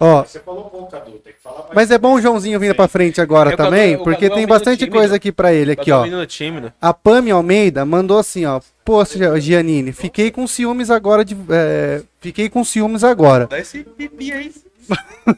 ó. 0.00 0.24
Você 0.24 0.40
falou 0.40 0.64
pouco, 0.64 0.90
Cadu. 0.90 1.12
Tem 1.12 1.32
que 1.32 1.40
falar 1.40 1.58
mais. 1.60 1.74
Mas 1.74 1.90
é 1.92 1.98
bom 1.98 2.14
o 2.14 2.20
Joãozinho 2.20 2.58
vindo 2.58 2.74
pra 2.74 2.88
frente 2.88 3.20
agora 3.20 3.50
É, 3.50 3.54
o 3.54 3.56
Cadu- 3.56 3.70
também, 3.70 3.94
o 3.94 3.98
porque 4.02 4.22
Cadu 4.22 4.24
é 4.24 4.26
um 4.26 4.30
tem 4.30 4.36
menino 4.46 4.48
bastante 4.48 4.78
tímido. 4.80 4.96
coisa 4.96 5.14
aqui 5.16 5.30
pra 5.30 5.52
ele. 5.52 5.72
Aqui, 5.72 5.92
ó. 5.92 6.02
menino 6.02 6.26
tímido. 6.26 6.72
A 6.80 6.92
Pami 6.92 7.30
Almeida 7.30 7.84
mandou 7.84 8.18
assim, 8.18 8.44
ó. 8.46 8.60
Poxa, 8.84 9.38
Giannini, 9.40 9.92
fiquei 9.92 10.32
com 10.32 10.44
ciúmes 10.46 10.90
agora 10.90 11.24
de. 11.24 11.36
é, 11.48 12.02
fiquei 12.20 12.48
com 12.48 12.64
ciúmes 12.64 13.04
agora. 13.04 13.46
Dá 13.46 13.60
esse 13.60 13.84
pipi 13.84 14.32
aí. 14.32 14.52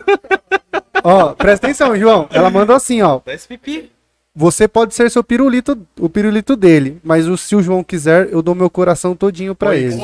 Ó, 1.04 1.34
presta 1.34 1.66
atenção, 1.66 1.96
João. 1.96 2.28
Ela 2.30 2.48
mandou 2.48 2.74
assim, 2.76 3.02
ó. 3.02 3.20
Dá 3.24 3.34
esse 3.34 3.46
pipi. 3.48 3.90
Você 4.34 4.66
pode 4.66 4.94
ser 4.94 5.10
seu 5.10 5.22
pirulito, 5.22 5.78
o 6.00 6.08
pirulito 6.08 6.56
dele, 6.56 6.98
mas 7.04 7.28
o, 7.28 7.36
se 7.36 7.54
o 7.54 7.62
João 7.62 7.84
quiser, 7.84 8.32
eu 8.32 8.40
dou 8.40 8.54
meu 8.54 8.70
coração 8.70 9.14
todinho 9.14 9.54
pra 9.54 9.76
ele. 9.76 9.96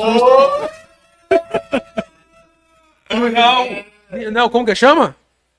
Não. 3.09 4.31
Não, 4.31 4.49
como 4.49 4.65
que 4.65 4.75
chama? 4.75 5.15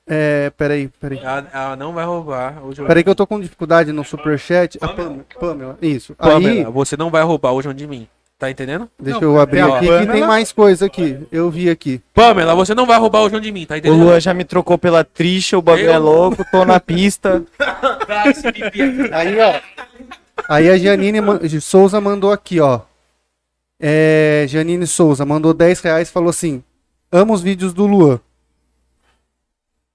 É, 0.07 0.49
peraí, 0.51 0.87
peraí. 0.99 1.19
Ela, 1.19 1.47
ela 1.53 1.75
não 1.75 1.93
vai 1.93 2.05
roubar 2.05 2.65
o 2.65 2.73
João. 2.73 2.87
Peraí 2.87 3.03
que 3.03 3.09
eu 3.09 3.15
tô 3.15 3.27
com 3.27 3.39
dificuldade 3.39 3.91
no 3.91 4.03
superchat. 4.03 4.77
A 4.81 4.87
Pamela, 4.89 5.25
Pamela, 5.39 5.77
isso. 5.81 6.15
Aí, 6.17 6.31
Pamela, 6.31 6.71
você 6.71 6.97
não 6.97 7.09
vai 7.09 7.23
roubar 7.23 7.53
o 7.53 7.61
João 7.61 7.73
de 7.73 7.87
mim. 7.87 8.07
Tá 8.41 8.49
entendendo? 8.49 8.89
deixa 8.99 9.23
eu 9.23 9.39
abrir 9.39 9.61
tem 9.61 9.71
a 9.71 9.75
aqui 9.77 9.85
que 9.85 10.11
tem 10.13 10.25
mais 10.25 10.51
coisa 10.51 10.87
aqui. 10.87 11.15
Eu 11.31 11.51
vi 11.51 11.69
aqui. 11.69 12.01
Pamela, 12.11 12.55
você 12.55 12.73
não 12.73 12.87
vai 12.87 12.97
roubar 12.97 13.21
o 13.21 13.29
João 13.29 13.39
de 13.39 13.51
mim, 13.51 13.67
tá 13.67 13.75
O 13.75 13.77
entendendo? 13.77 14.03
Lua 14.03 14.19
já 14.19 14.33
me 14.33 14.43
trocou 14.43 14.79
pela 14.79 15.03
trixa, 15.03 15.59
o 15.59 15.61
bagulho 15.61 15.85
Eu? 15.85 15.93
é 15.93 15.97
louco, 15.99 16.43
tô 16.51 16.65
na 16.65 16.79
pista. 16.79 17.43
Aqui. 18.43 18.81
Aí, 19.11 19.39
ó. 19.39 19.61
Aí 20.49 20.71
a 20.71 20.75
Janine 20.75 21.21
Souza 21.61 22.01
mandou 22.01 22.31
aqui, 22.31 22.59
ó. 22.59 22.79
É, 23.79 24.47
Janine 24.49 24.87
Souza 24.87 25.23
mandou 25.23 25.53
10 25.53 25.79
reais 25.81 26.09
e 26.09 26.11
falou 26.11 26.31
assim: 26.31 26.63
Amo 27.11 27.33
os 27.33 27.43
vídeos 27.43 27.75
do 27.75 27.85
Luan. 27.85 28.19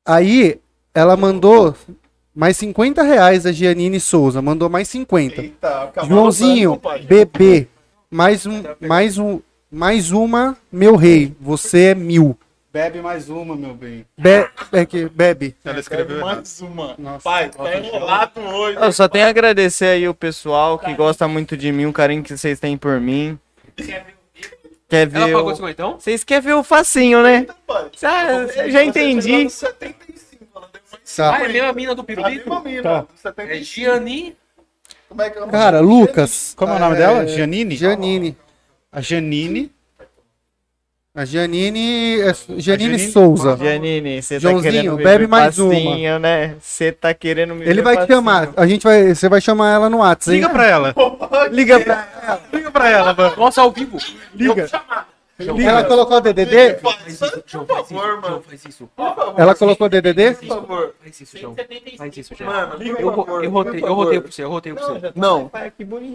Aí 0.07 0.60
ela 0.94 1.16
mandou 1.16 1.75
mais 2.33 2.57
50 2.58 3.02
reais 3.02 3.44
a 3.44 3.50
Gianine 3.50 3.99
Souza. 3.99 4.41
Mandou 4.41 4.70
mais 4.70 4.89
50. 4.89 5.41
Eita, 5.41 5.92
Joãozinho, 6.07 6.81
bebê. 7.08 7.66
Mais 8.17 8.47
um, 8.47 8.62
mais 8.81 9.19
um, 9.19 9.41
mais 9.70 10.11
uma, 10.11 10.57
meu 10.73 10.97
rei. 10.97 11.35
Você 11.39 11.89
é 11.89 11.95
mil. 11.95 12.35
Bebe 12.73 13.03
mais 13.03 13.28
uma, 13.28 13.55
meu 13.55 13.75
bem. 13.75 14.07
Be 14.17 14.49
é 14.73 14.86
que 14.86 15.07
bebe. 15.07 15.55
Ela 15.62 15.75
Bebe 15.75 15.81
escreveu 15.81 16.17
errado. 16.17 16.36
mais 16.36 16.61
uma. 16.62 16.95
Nossa. 16.97 17.20
Pai, 17.23 17.51
tá 17.51 17.77
enrolado 17.78 18.41
hoje. 18.41 18.78
Eu 18.81 18.91
só 18.91 19.07
tenho 19.07 19.27
a 19.27 19.28
agradecer 19.28 19.85
aí 19.85 20.09
o 20.09 20.15
pessoal 20.15 20.78
que 20.78 20.95
gosta 20.95 21.28
muito 21.28 21.59
de 21.59 21.70
mim, 21.70 21.85
o 21.85 21.93
carinho 21.93 22.23
que 22.23 22.35
vocês 22.35 22.59
têm 22.59 22.78
por 22.78 22.99
mim. 22.99 23.39
Quer 24.89 25.07
ver 25.07 25.19
Ela 25.19 25.33
pagou 25.33 25.62
o... 25.67 25.69
então? 25.69 26.01
Vocês 26.01 26.25
querem 26.25 26.43
ver 26.43 26.55
o 26.55 26.62
facinho, 26.65 27.23
né? 27.23 27.47
pai. 27.67 27.91
Ah, 28.03 28.47
já 28.70 28.83
entendi. 28.83 29.51
75, 29.51 30.47
ela 30.57 30.70
deu 30.73 30.81
mais. 30.91 31.20
Ah, 31.20 31.45
é 31.45 31.49
mesmo 31.49 31.69
a 31.69 31.73
mina 31.75 31.95
do 31.95 32.01
A 32.01 32.05
pirulito? 32.05 32.49
mesma 32.49 32.61
mina, 32.62 32.83
Tá. 32.83 33.07
75. 33.17 33.53
É 33.53 33.62
Gianni. 33.62 34.35
Como 35.09 35.23
é 35.23 35.31
que 35.31 35.39
é 35.39 35.47
Cara? 35.47 35.81
Lucas. 35.81 36.52
Como 36.57 36.73
é 36.73 36.76
o 36.76 36.78
nome 36.78 36.94
é, 36.97 36.99
dela? 36.99 37.26
Janine? 37.26 37.76
Janine. 37.76 38.36
A 38.93 39.01
Janine. 39.01 39.70
A 41.15 41.25
Janine, 41.25 42.20
é, 42.20 42.35
Janine, 42.59 42.60
Janine- 42.99 43.10
Souza. 43.10 43.57
Janine, 43.57 44.20
você 44.20 44.35
tá 44.35 44.41
Joãozinho, 44.41 44.70
querendo 44.73 44.97
me 44.99 45.02
bebe 45.05 45.26
mais 45.26 45.59
uma. 45.59 45.73
facinho, 45.73 46.18
né? 46.18 46.57
Você 46.60 46.93
tá 46.93 47.15
querendo 47.15 47.55
me 47.55 47.65
Ele 47.67 47.81
vai 47.81 47.94
te 47.97 48.01
facinho. 48.01 48.17
chamar. 48.18 48.52
A 48.55 48.67
gente 48.67 48.83
vai, 48.83 49.15
você 49.15 49.26
vai 49.26 49.41
chamar 49.41 49.73
ela 49.73 49.89
no 49.89 49.99
WhatsApp? 49.99 50.36
Liga 50.36 50.51
pra 50.51 50.67
ela. 50.67 50.94
Liga 51.51 51.81
pra 51.81 52.07
ela. 52.23 52.43
Liga 52.52 52.70
pra 52.70 52.91
ela, 52.91 53.15
mano. 53.15 53.35
Nossa, 53.35 53.62
ao 53.62 53.73
vivo. 53.73 53.97
Liga. 54.35 54.68
Ela 55.39 55.84
colocou 55.84 56.16
o 56.16 56.20
DDD? 56.20 56.78
João, 57.47 58.40
faz 58.42 58.65
isso. 58.65 58.89
Ela 59.36 59.55
colocou 59.55 59.86
o 59.86 59.90
DDD? 59.90 60.34
Por 60.34 60.47
favor. 60.47 60.94
Faz 61.02 61.20
isso, 61.20 61.36
João. 61.39 61.55
Faz 61.98 62.16
isso, 62.16 62.34
João. 62.34 62.50
Mano, 62.50 62.82
Eu, 62.82 62.97
por 62.97 63.05
ro- 63.05 63.24
favor, 63.26 63.44
eu, 63.44 63.50
por 63.50 63.56
rotei, 63.65 63.81
eu 63.81 63.86
favor. 63.86 64.05
rotei 64.05 64.20
pra 64.20 64.31
você, 64.32 64.42
eu 64.44 64.48
rotei 64.50 64.73
pra 64.74 64.86
você. 64.86 65.12
Não. 65.15 65.50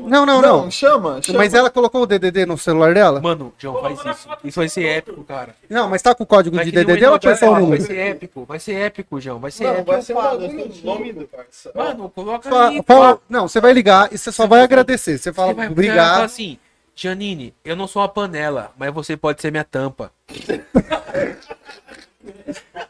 Não, 0.08 0.26
não, 0.26 0.42
Não, 0.42 0.42
não. 0.64 0.72
chama, 0.72 1.22
chama. 1.22 1.38
Mas 1.38 1.54
ela 1.54 1.70
colocou 1.70 2.02
o 2.02 2.06
DDD 2.08 2.46
no 2.48 2.58
celular 2.58 2.94
dela? 2.96 3.22
Mano, 3.22 3.54
João, 3.60 3.80
faz 3.82 4.00
isso. 4.00 4.28
Isso 4.44 4.60
vai 4.60 4.70
ser 4.70 4.86
épico, 4.86 5.24
cara. 5.24 5.56
Não, 5.70 5.88
mas 5.88 6.02
tá 6.02 6.16
com 6.16 6.24
o 6.24 6.28
código 6.28 6.56
Vai 6.56 6.66
de 6.66 6.72
DDD 6.72 7.06
o 7.06 7.12
ou 7.14 7.20
foi 7.22 7.36
só 7.36 7.50
o 7.50 7.52
Vai 7.52 7.62
número? 7.62 7.84
ser 7.84 7.98
épico, 7.98 8.46
vai 8.46 8.60
ser 8.60 8.74
épico, 8.74 9.22
João. 9.22 9.40
Vai 9.40 9.52
ser 9.52 9.66
Não, 9.66 9.72
épico. 9.74 9.92
vai 9.92 10.02
ser 10.02 10.14
um. 10.16 11.28
Mano, 11.76 12.10
coloca 12.10 12.50
Só- 12.50 12.68
aí. 12.70 12.82
fala- 12.88 13.20
não, 13.30 13.48
você 13.48 13.60
vai 13.62 13.74
ligar 13.74 14.10
e 14.12 14.18
você 14.18 14.32
só 14.32 14.48
vai 14.48 14.62
agradecer. 14.62 15.18
Você 15.18 15.32
fala, 15.32 15.50
Você 15.50 15.54
vai, 15.56 15.66
Fala 15.66 15.72
obrigado. 15.74 16.24
assim, 16.24 16.58
Janine, 17.06 17.52
eu 17.66 17.76
não 17.76 17.88
sou 17.88 18.00
uma 18.04 18.08
panela, 18.08 18.72
mas 18.78 18.94
você 18.94 19.18
pode 19.18 19.42
ser 19.42 19.50
minha 19.50 19.64
tampa. 19.64 20.12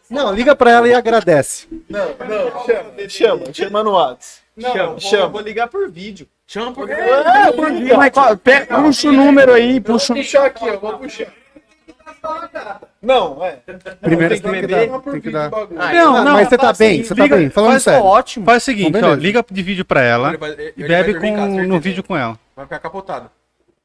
Não, 0.09 0.33
liga 0.33 0.53
pra 0.53 0.69
ela 0.69 0.87
e 0.89 0.93
agradece. 0.93 1.65
Não, 1.89 2.07
não, 2.27 2.65
chama, 2.65 3.09
chama, 3.09 3.53
chama 3.53 3.83
no 3.85 3.91
WhatsApp. 3.91 4.41
Não, 4.57 4.73
chama, 4.73 4.87
vou, 4.89 4.99
chama. 4.99 5.27
vou 5.29 5.39
ligar 5.41 5.69
por 5.69 5.89
vídeo. 5.89 6.27
Chama 6.45 6.73
por 6.73 6.91
Ah, 6.91 7.53
por 7.55 7.71
vídeo. 7.71 7.95
Mas, 7.97 8.11
pega- 8.43 8.81
puxa 8.81 9.07
o 9.07 9.13
número 9.13 9.53
aí, 9.53 9.79
puxa 9.79 10.11
o 10.11 10.15
Vou 10.17 10.23
puxar 10.25 10.45
aqui, 10.45 10.67
eu 10.67 10.77
vou 10.81 10.97
puxar. 10.97 11.27
Não, 13.01 13.43
é. 13.45 13.59
Primeiro 14.01 14.33
tem 14.33 14.41
que 14.41 14.61
beber 14.67 14.89
dar. 14.89 14.99
por 14.99 15.11
Tem 15.13 15.21
que 15.21 15.29
vídeo 15.29 15.31
dar. 15.31 15.45
Ah, 15.53 15.93
Não, 15.93 16.11
então 16.11 16.23
não, 16.25 16.33
mas 16.33 16.49
você 16.49 16.57
tá 16.57 16.73
bem, 16.73 16.99
isso. 16.99 17.07
você 17.09 17.15
tá 17.15 17.23
Liga- 17.23 17.37
bem. 17.37 17.49
Falando 17.49 17.71
Faz 17.71 17.83
sério. 17.83 18.03
ótimo. 18.05 18.45
Faz 18.45 18.61
o 18.61 18.65
seguinte, 18.65 18.97
ó. 19.01 19.13
Liga 19.13 19.45
de 19.49 19.63
vídeo 19.63 19.85
pra 19.85 20.01
ela 20.01 20.27
Ele 20.31 20.37
vai- 20.37 20.51
ele 20.51 20.73
e 20.75 20.83
bebe 20.85 21.11
em 21.11 21.33
casa, 21.33 21.47
com, 21.47 21.63
no 21.63 21.79
vídeo 21.79 22.03
com 22.03 22.17
ela. 22.17 22.37
Vai 22.53 22.65
ficar 22.65 22.79
capotado. 22.79 23.31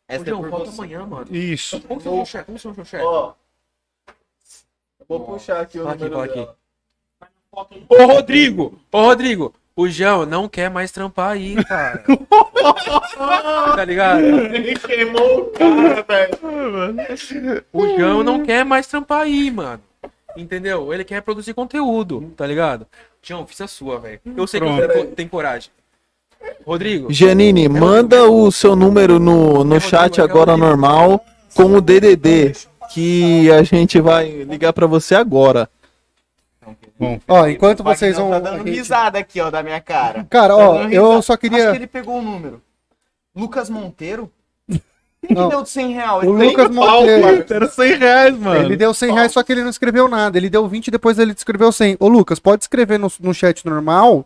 Essa 0.08 0.22
Ô, 0.22 0.26
é 0.26 0.28
João, 0.30 0.40
por 0.42 0.50
volta 0.50 0.70
você. 0.70 0.78
amanhã, 0.80 1.06
mano. 1.06 1.26
Isso. 1.34 1.80
Como 1.82 2.00
que 2.00 2.06
é 2.08 2.10
o 2.10 2.24
chefe? 2.24 2.44
Como 2.46 2.58
que 2.58 2.66
é 2.80 2.82
o 2.82 2.84
chefe? 2.84 3.04
Ó. 3.04 3.32
Eu 5.00 5.06
vou 5.08 5.20
puxar 5.20 5.60
aqui 5.60 5.78
o 5.78 5.88
aqui, 5.88 6.04
número 6.04 6.26
dela. 6.34 6.42
aqui. 6.42 6.56
Ô, 7.88 8.06
Rodrigo! 8.06 8.78
Ô, 8.92 9.00
Rodrigo! 9.02 9.54
O 9.74 9.88
João 9.88 10.24
não 10.24 10.48
quer 10.48 10.70
mais 10.70 10.90
trampar 10.90 11.32
aí, 11.32 11.62
cara. 11.64 12.02
tá 13.76 13.84
ligado? 13.84 14.20
Ele 14.24 14.74
queimou 14.74 15.40
o 15.40 15.44
cara, 15.50 16.02
velho. 16.02 17.64
O 17.72 17.86
João 17.98 18.22
não 18.22 18.42
quer 18.42 18.64
mais 18.64 18.86
trampar 18.86 19.20
aí, 19.22 19.50
mano. 19.50 19.82
Entendeu? 20.36 20.92
Ele 20.94 21.04
quer 21.04 21.20
produzir 21.22 21.52
conteúdo, 21.54 22.32
tá 22.36 22.46
ligado? 22.46 22.86
João, 23.22 23.46
fiz 23.46 23.60
a 23.60 23.68
sua, 23.68 23.98
velho. 23.98 24.20
Eu 24.36 24.46
sei 24.46 24.60
que 24.60 24.66
Pronto. 24.66 24.86
você 24.92 25.06
tem 25.08 25.28
coragem. 25.28 25.70
Rodrigo, 26.66 27.12
Janine, 27.12 27.68
manda 27.68 28.28
o 28.28 28.50
seu 28.50 28.74
número 28.74 29.18
no, 29.20 29.62
no 29.64 29.80
chat 29.80 30.20
agora 30.20 30.56
normal 30.56 31.24
com 31.54 31.64
o 31.76 31.80
DDD 31.80 32.52
que 32.92 33.50
a 33.52 33.62
gente 33.62 34.00
vai 34.00 34.28
ligar 34.44 34.72
pra 34.72 34.86
você 34.86 35.14
agora. 35.14 35.68
Bom, 36.98 37.20
Ó, 37.28 37.46
enquanto 37.46 37.84
vocês 37.84 38.16
vão. 38.16 38.30
Tá 38.30 38.38
dando 38.38 38.58
gente- 38.58 38.70
risada 38.70 39.18
aqui, 39.18 39.40
ó, 39.40 39.50
da 39.50 39.62
minha 39.62 39.80
cara. 39.80 40.26
Cara, 40.30 40.56
Tá 40.56 40.56
ó, 40.56 40.82
eu 40.88 41.20
só 41.22 41.34
Acho 41.34 41.40
que 41.40 41.50
queria. 41.50 41.74
ele 41.74 41.86
pegou 41.86 42.18
o 42.18 42.22
número. 42.22 42.60
Lucas 43.34 43.68
Monteiro? 43.68 44.30
Quem 44.68 45.36
Não. 45.36 45.48
que 45.48 45.54
deu 45.56 45.62
de 45.62 45.68
100 45.68 45.92
reais? 45.92 46.24
O 46.28 46.36
Ele- 46.38 46.48
Lucas 46.48 46.70
Monteiro. 46.70 47.44
era 47.50 47.68
100 47.68 47.94
reais, 47.98 48.38
mano. 48.38 48.64
Ele 48.64 48.76
deu 48.76 48.94
100 48.94 49.12
reais, 49.12 49.32
só 49.32 49.42
que 49.42 49.52
ele 49.52 49.62
não 49.62 49.70
escreveu 49.70 50.08
nada. 50.08 50.38
Ele 50.38 50.48
deu 50.48 50.66
20 50.66 50.86
e 50.86 50.90
depois 50.90 51.18
ele 51.18 51.32
escreveu 51.32 51.70
100. 51.70 51.96
Ô, 52.00 52.08
Lucas, 52.08 52.38
pode 52.38 52.62
escrever 52.64 52.98
no, 52.98 53.10
no 53.20 53.34
chat 53.34 53.64
normal 53.66 54.24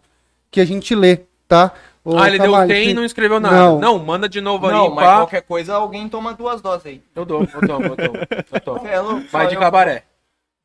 que 0.51 0.61
a 0.61 0.65
gente 0.65 0.95
lê, 0.95 1.21
tá? 1.49 1.73
Ô, 2.05 2.17
ah, 2.19 2.27
ele 2.29 2.39
deu 2.39 2.53
Cavalho, 2.53 2.71
100 2.71 2.83
e 2.83 2.87
que- 2.87 2.95
não 2.95 3.05
escreveu 3.05 3.39
nada. 3.41 3.55
Não. 3.57 3.79
Não, 3.79 3.99
manda 3.99 4.29
de 4.29 4.41
novo 4.41 4.67
aí, 4.67 4.73
Não, 4.73 4.91
mas 4.95 5.05
pá. 5.07 5.17
qualquer 5.17 5.43
coisa, 5.43 5.75
alguém 5.75 6.09
toma 6.09 6.33
duas 6.33 6.61
doses 6.63 6.87
aí. 6.87 7.03
Eu 7.15 7.25
dou, 7.27 7.41
eu 7.43 7.69
tomo, 7.69 7.85
eu 7.87 7.97
tomo, 7.97 8.19
eu 8.53 8.61
tomo. 8.61 8.87
É 8.89 9.01
louco? 9.01 9.25
Vai 9.31 9.47
de 9.49 9.55
eu- 9.55 9.61
cabaré. 9.61 10.05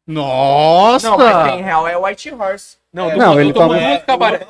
Nossa! 0.07 1.09
Não, 1.09 1.17
mas 1.17 1.51
100 1.51 1.61
real 1.63 1.87
é 1.87 1.97
White 1.97 2.31
Horse. 2.33 2.77
Não, 2.93 3.15
Não, 3.17 3.33
eu 3.33 3.41
ele 3.41 3.53
tomo 3.53 3.67
toma- 3.69 3.79
duas 3.79 3.99
de 3.99 4.05
cabaré. 4.05 4.47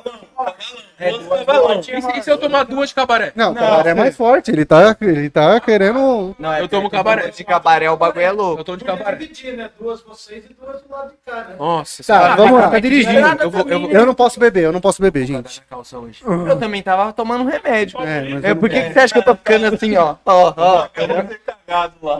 É, 0.98 1.10
E 1.10 2.02
se, 2.02 2.18
e 2.18 2.22
se 2.22 2.30
eu 2.30 2.38
tomar 2.38 2.64
duas 2.64 2.88
de 2.88 2.94
cabaré? 2.94 3.30
Não, 3.34 3.52
o 3.52 3.54
cabaré 3.54 3.90
é 3.90 3.94
mais 3.94 4.16
forte. 4.16 4.50
Ele 4.50 4.64
tá, 4.64 4.96
ele 5.00 5.28
tá 5.28 5.60
querendo. 5.60 6.34
Não, 6.38 6.52
é 6.52 6.62
Eu 6.62 6.68
tomo 6.68 6.88
cabaré. 6.88 7.28
De 7.28 7.44
cabaré 7.44 7.90
o 7.90 7.96
bagulho 7.98 8.24
é 8.24 8.32
louco. 8.32 8.60
Eu 8.60 8.64
tomo 8.64 8.78
de 8.78 8.84
cabaré. 8.84 9.16
dividir, 9.16 9.56
né? 9.56 9.70
Duas 9.78 10.00
vocês 10.00 10.44
e 10.48 10.54
duas 10.54 10.80
do 10.80 10.90
lado 10.90 11.10
de 11.10 11.16
cá, 11.30 11.44
né? 11.48 11.56
Nossa, 11.58 12.02
Tá, 12.02 12.34
vamos 12.34 12.58
lá, 12.58 12.70
tá 12.70 12.78
dirigindo. 12.78 13.42
Eu 13.42 13.50
vou, 13.50 13.68
eu 13.68 13.80
vou. 13.80 13.90
Eu 13.90 14.06
não 14.06 14.14
posso 14.14 14.40
beber, 14.40 14.64
eu 14.64 14.72
não 14.72 14.80
posso 14.80 15.02
beber, 15.02 15.26
gente. 15.26 15.60
Calça 15.68 15.98
hoje. 15.98 16.22
Eu 16.24 16.58
também 16.58 16.82
tava 16.82 17.12
tomando 17.12 17.44
remédio. 17.44 18.00
É, 18.00 18.28
mas 18.30 18.44
É, 18.44 18.50
eu 18.52 18.56
por 18.56 18.70
que, 18.70 18.80
que 18.80 18.92
você 18.94 19.00
acha 19.00 19.12
que 19.12 19.20
eu 19.20 19.24
tô 19.24 19.34
ficando 19.36 19.66
assim, 19.66 19.96
ó? 19.96 20.16
Ó, 20.24 20.54
ó. 20.56 20.88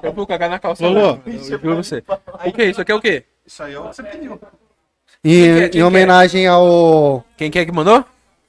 Eu 0.03 0.13
vou 0.13 0.27
cagar 0.27 0.51
na 0.51 0.59
calça. 0.59 0.87
Lolo. 0.87 1.23
hoje, 1.27 1.31
mano. 1.33 1.39
Eu 1.39 1.45
juro 1.45 1.59
pra 1.61 1.75
você. 1.77 2.03
O 2.45 2.53
que? 2.53 2.65
Isso 2.65 2.81
aqui 2.83 2.93
é 2.93 2.95
o 2.95 3.01
quê? 3.01 3.25
Isso 3.47 3.63
aí 3.63 3.75
é 3.75 3.79
o 3.79 3.85
que 3.85 3.97
você 3.97 4.03
pediu. 4.03 4.39
Em, 5.25 5.55
quer? 5.55 5.69
Quem 5.71 5.81
em 5.81 5.85
homenagem 5.85 6.47
ao 6.47 7.25
Quem 7.37 7.51
que 7.51 7.59
é 7.59 7.65
que 7.65 7.73
mandou? 7.73 8.05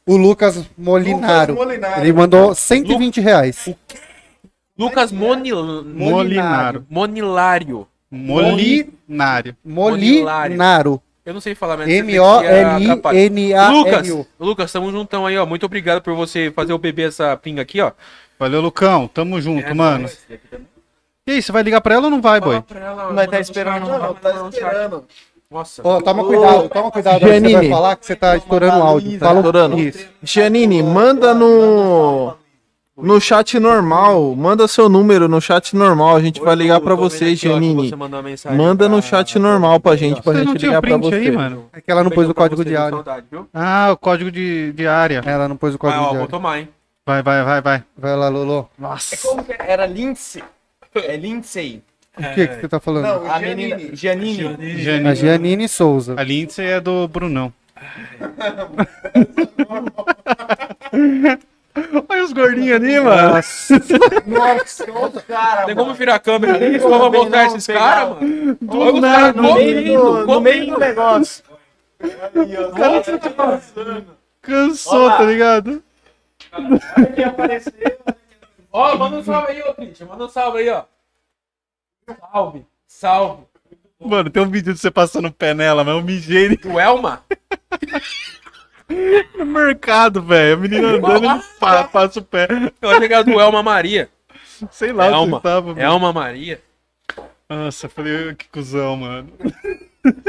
O 0.08 0.18
Lucas 0.18 0.66
Molinaro. 0.78 1.54
Lucas 1.54 1.68
Molinaro. 1.68 2.02
Ele 2.02 2.14
mandou 2.14 2.56
120 2.56 3.22
reais. 3.22 3.70
Lucas 4.78 5.12
Monil... 5.12 5.84
Molinaro. 5.84 6.86
Monilário. 6.90 7.88
Molinário. 8.10 9.56
Molinaro. 9.66 11.02
Eu 11.26 11.34
não 11.34 11.42
sei 11.42 11.54
falar, 11.54 11.76
mas 11.76 11.90
atrapalha. 11.90 13.20
M-O-L-I-N-A-R-U. 13.20 13.72
Lucas, 13.74 14.28
Lucas, 14.40 14.72
tamo 14.72 14.90
juntão 14.92 15.26
aí, 15.26 15.38
ó. 15.38 15.46
Muito 15.46 15.66
obrigado 15.66 16.02
por 16.02 16.16
você 16.16 16.50
fazer 16.56 16.72
eu 16.72 16.78
beber 16.78 17.10
essa 17.10 17.36
pinga 17.36 17.62
aqui, 17.62 17.82
ó. 17.82 17.92
Valeu, 18.40 18.62
Lucão. 18.62 19.10
Tamo 19.10 19.42
junto, 19.42 19.68
É 19.68 19.74
mano. 19.74 20.10
E 21.28 21.32
aí, 21.32 21.42
você 21.42 21.52
vai 21.52 21.64
ligar 21.64 21.82
pra 21.82 21.96
ela 21.96 22.06
ou 22.06 22.10
não 22.10 22.22
vai, 22.22 22.40
boy? 22.40 22.54
Fala 22.54 22.62
pra 22.62 22.80
ela, 22.80 23.04
Nós 23.04 23.16
manda 23.16 23.28
tá 23.28 23.40
esperando. 23.42 23.90
Não, 23.90 24.14
tá 24.14 24.48
esperando. 24.48 25.06
Nossa. 25.50 25.82
Ó, 25.84 26.02
toma 26.02 26.26
cuidado, 26.26 26.70
toma 26.70 26.92
cuidado. 26.92 27.20
que 27.20 27.26
Você 27.26 27.40
vai 27.40 27.42
Janine. 27.52 27.70
falar 27.70 27.96
que 27.96 28.06
você 28.06 28.16
tá 28.16 28.36
estourando 28.36 28.80
o 28.80 28.84
áudio. 28.84 29.18
Fala 29.20 29.40
estourando. 29.40 29.80
isso. 29.80 30.06
Janine, 30.22 30.84
manda 30.84 31.34
no 31.34 32.34
no 32.98 33.22
chat 33.22 33.60
normal, 33.60 34.36
manda 34.36 34.68
seu 34.68 34.90
número 34.90 35.28
no 35.30 35.40
chat 35.40 35.76
normal, 35.76 36.16
a 36.16 36.20
gente 36.20 36.42
vai 36.42 36.56
ligar 36.56 36.82
pra 36.82 36.96
você, 36.96 37.34
Janine. 37.36 37.94
Manda 38.58 38.90
no 38.90 39.02
chat 39.02 39.38
normal 39.40 39.80
pra 39.80 39.96
gente, 39.96 40.22
pra 40.22 40.34
Você 40.34 40.44
gente 40.46 40.66
ligar 40.66 40.82
pra 40.82 40.90
print 40.98 41.04
você. 41.10 41.16
aí, 41.16 41.32
mano? 41.32 41.70
É 41.72 41.80
que 41.80 41.92
ela 41.92 42.04
não 42.04 42.12
pôs 42.12 42.28
o 42.28 42.34
código 42.34 42.66
diário. 42.66 43.06
Ah, 43.54 43.90
o 43.94 43.98
código 43.98 44.30
de, 44.32 44.74
de 44.74 44.86
área. 44.88 45.22
Ela 45.26 45.48
não 45.48 45.56
pôs 45.56 45.76
o 45.76 45.78
Vai, 45.78 45.92
código 45.92 46.02
ó, 46.04 46.06
vou 46.08 46.14
diário. 46.16 46.30
tomar, 46.32 46.60
hein. 46.60 46.70
Vai, 47.06 47.22
vai, 47.24 47.44
vai, 47.44 47.62
vai. 47.62 47.84
Vai 47.98 48.16
lá, 48.18 48.28
Lolo. 48.28 48.68
Nossa. 48.78 49.16
Como 49.26 49.44
que 49.46 49.54
era 49.58 49.86
Lindsay? 49.86 50.44
É 50.94 51.16
Lindsay. 51.16 51.82
O 52.18 52.34
que, 52.34 52.48
que 52.48 52.56
você 52.62 52.68
tá 52.68 52.80
falando? 52.80 53.04
Não, 53.06 53.32
A 53.32 53.40
menina. 53.40 53.78
Janine. 53.94 54.48
A 54.48 54.78
Janine. 54.78 55.16
Giannine 55.16 55.70
Souza. 55.70 56.16
A 56.18 56.24
Lindsay 56.24 56.66
é 56.66 56.80
do 56.80 57.08
Brunão. 57.08 57.54
Olha 62.10 62.24
os 62.24 62.34
gordinhos 62.34 62.76
ali, 62.76 63.00
mano. 63.00 63.34
Nossa, 64.26 64.86
cara. 65.28 65.66
Tem 65.66 65.76
como 65.76 65.94
virar 65.94 66.16
a 66.16 66.20
câmera 66.20 66.56
ali? 66.56 66.80
Só 66.80 66.98
pra 66.98 67.10
mostrar 67.20 67.46
esses 67.46 67.68
caras, 67.68 68.10
mano? 68.10 68.58
Olha 68.68 68.94
os 68.94 69.02
nada, 69.02 69.34
caras 69.34 69.36
no 69.36 69.54
meio, 69.54 70.02
do, 70.02 70.26
no 70.26 70.42
meio 70.42 70.74
do 70.74 70.80
negócio. 70.80 71.44
Cansou, 74.42 75.10
tá 75.10 75.24
ligado? 75.24 75.84
Ó, 78.72 78.96
manda 78.98 79.18
um 79.18 79.24
salve 79.24 79.52
aí, 79.52 79.62
ô 79.62 79.74
Christian. 79.74 80.08
Manda 80.08 80.26
um 80.26 80.30
salve 80.30 80.60
aí, 80.60 80.70
ó. 80.70 80.84
Salve, 82.16 82.66
salve. 82.88 83.44
Mano, 84.00 84.30
tem 84.30 84.42
um 84.44 84.50
vídeo 84.50 84.74
de 84.74 84.80
você 84.80 84.90
passando 84.92 85.28
o 85.28 85.32
pé 85.34 85.54
nela, 85.54 85.84
mas 85.84 85.96
eu 85.96 86.02
mijei 86.04 86.56
Do 86.56 86.80
Elma? 86.80 87.24
no 89.38 89.46
mercado, 89.46 90.22
velho. 90.22 90.54
A 90.54 90.58
menina 90.58 90.88
andando 90.90 91.26
e 91.26 91.60
pá, 91.60 91.84
passa 91.86 92.20
o 92.20 92.24
pé. 92.24 92.48
Eu 92.82 92.90
achei 92.92 93.08
que 93.08 93.14
era 93.14 93.24
do 93.24 93.40
Elma 93.40 93.62
Maria. 93.64 94.10
Sei 94.72 94.94
lá 94.94 95.08
onde 95.08 95.16
Elma. 95.16 95.38
você 95.38 95.44
tava. 95.44 95.68
mano. 95.68 95.82
Elma 95.82 96.14
Maria. 96.14 96.62
Nossa, 97.50 97.86
eu 97.88 97.90
falei, 97.90 98.36
que 98.36 98.48
cuzão, 98.50 98.96
mano. 98.98 99.34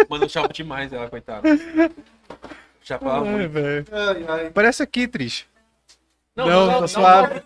Mano, 0.09 0.25
eu 0.25 0.29
chamo 0.29 0.49
demais 0.49 0.93
ela, 0.93 1.09
coitada. 1.09 1.49
Já 2.83 2.99
falava 2.99 3.27
Ai, 3.27 3.33
muito. 3.33 3.51
velho. 3.51 3.85
Parece 4.55 4.83
aqui, 4.83 5.07
Trish. 5.07 5.47
Não, 6.39 6.47
Não, 6.47 6.67
não, 6.67 6.75
tá 6.75 6.81
não, 6.83 6.89
suave. 6.89 7.43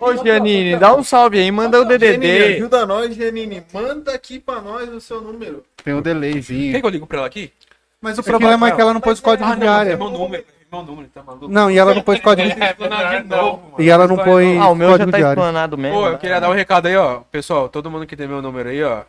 Ô, 0.00 0.24
Janine, 0.24 0.76
dá 0.78 0.94
um 0.94 1.02
salve 1.04 1.38
aí, 1.38 1.50
manda 1.52 1.78
o 1.78 1.84
Janine, 1.84 1.98
DDD. 2.16 2.54
ajuda 2.56 2.86
nós, 2.86 3.14
Janine. 3.14 3.62
Manda 3.72 4.14
aqui 4.14 4.38
pra 4.40 4.60
nós 4.62 4.88
o 4.88 4.98
seu 5.00 5.20
número. 5.20 5.62
Tem 5.84 5.92
um 5.92 6.00
delayzinho. 6.00 6.72
Quer 6.72 6.80
que 6.80 6.86
eu 6.86 6.90
ligo 6.90 7.06
pra 7.06 7.18
ela 7.18 7.26
aqui? 7.26 7.52
Mas 8.00 8.16
o 8.18 8.22
problema 8.22 8.68
é 8.68 8.72
que 8.72 8.80
ela 8.80 8.94
não 8.94 9.00
pôs 9.00 9.20
código 9.20 9.44
Ah, 9.44 9.54
não, 9.54 9.56
é 9.56 9.60
diário. 9.60 9.98
meu 9.98 10.10
número. 10.10 10.42
É 10.42 10.74
meu 10.76 10.84
número, 10.84 11.08
tá 11.12 11.22
maluco? 11.22 11.48
Não, 11.48 11.70
e 11.70 11.76
ela 11.78 11.94
não 11.94 12.02
pôs 12.02 12.18
código 12.22 12.48
É, 12.50 12.54
de. 12.74 13.82
E 13.84 13.90
ela 13.90 14.06
não 14.06 14.16
põe 14.16 14.58
Ah, 14.58 14.68
o 14.70 14.74
meu 14.74 14.88
já 14.88 14.92
código 14.94 15.10
tá 15.10 15.18
diário. 15.18 15.38
explanado 15.40 15.76
mesmo. 15.76 15.98
Pô, 15.98 16.08
eu 16.08 16.18
queria 16.18 16.40
dar 16.40 16.48
um 16.50 16.54
recado 16.54 16.86
aí, 16.86 16.96
ó. 16.96 17.20
Pessoal, 17.30 17.68
todo 17.68 17.90
mundo 17.90 18.06
que 18.06 18.16
tem 18.16 18.26
meu 18.28 18.40
número 18.40 18.68
aí, 18.70 18.82
ó. 18.82 19.02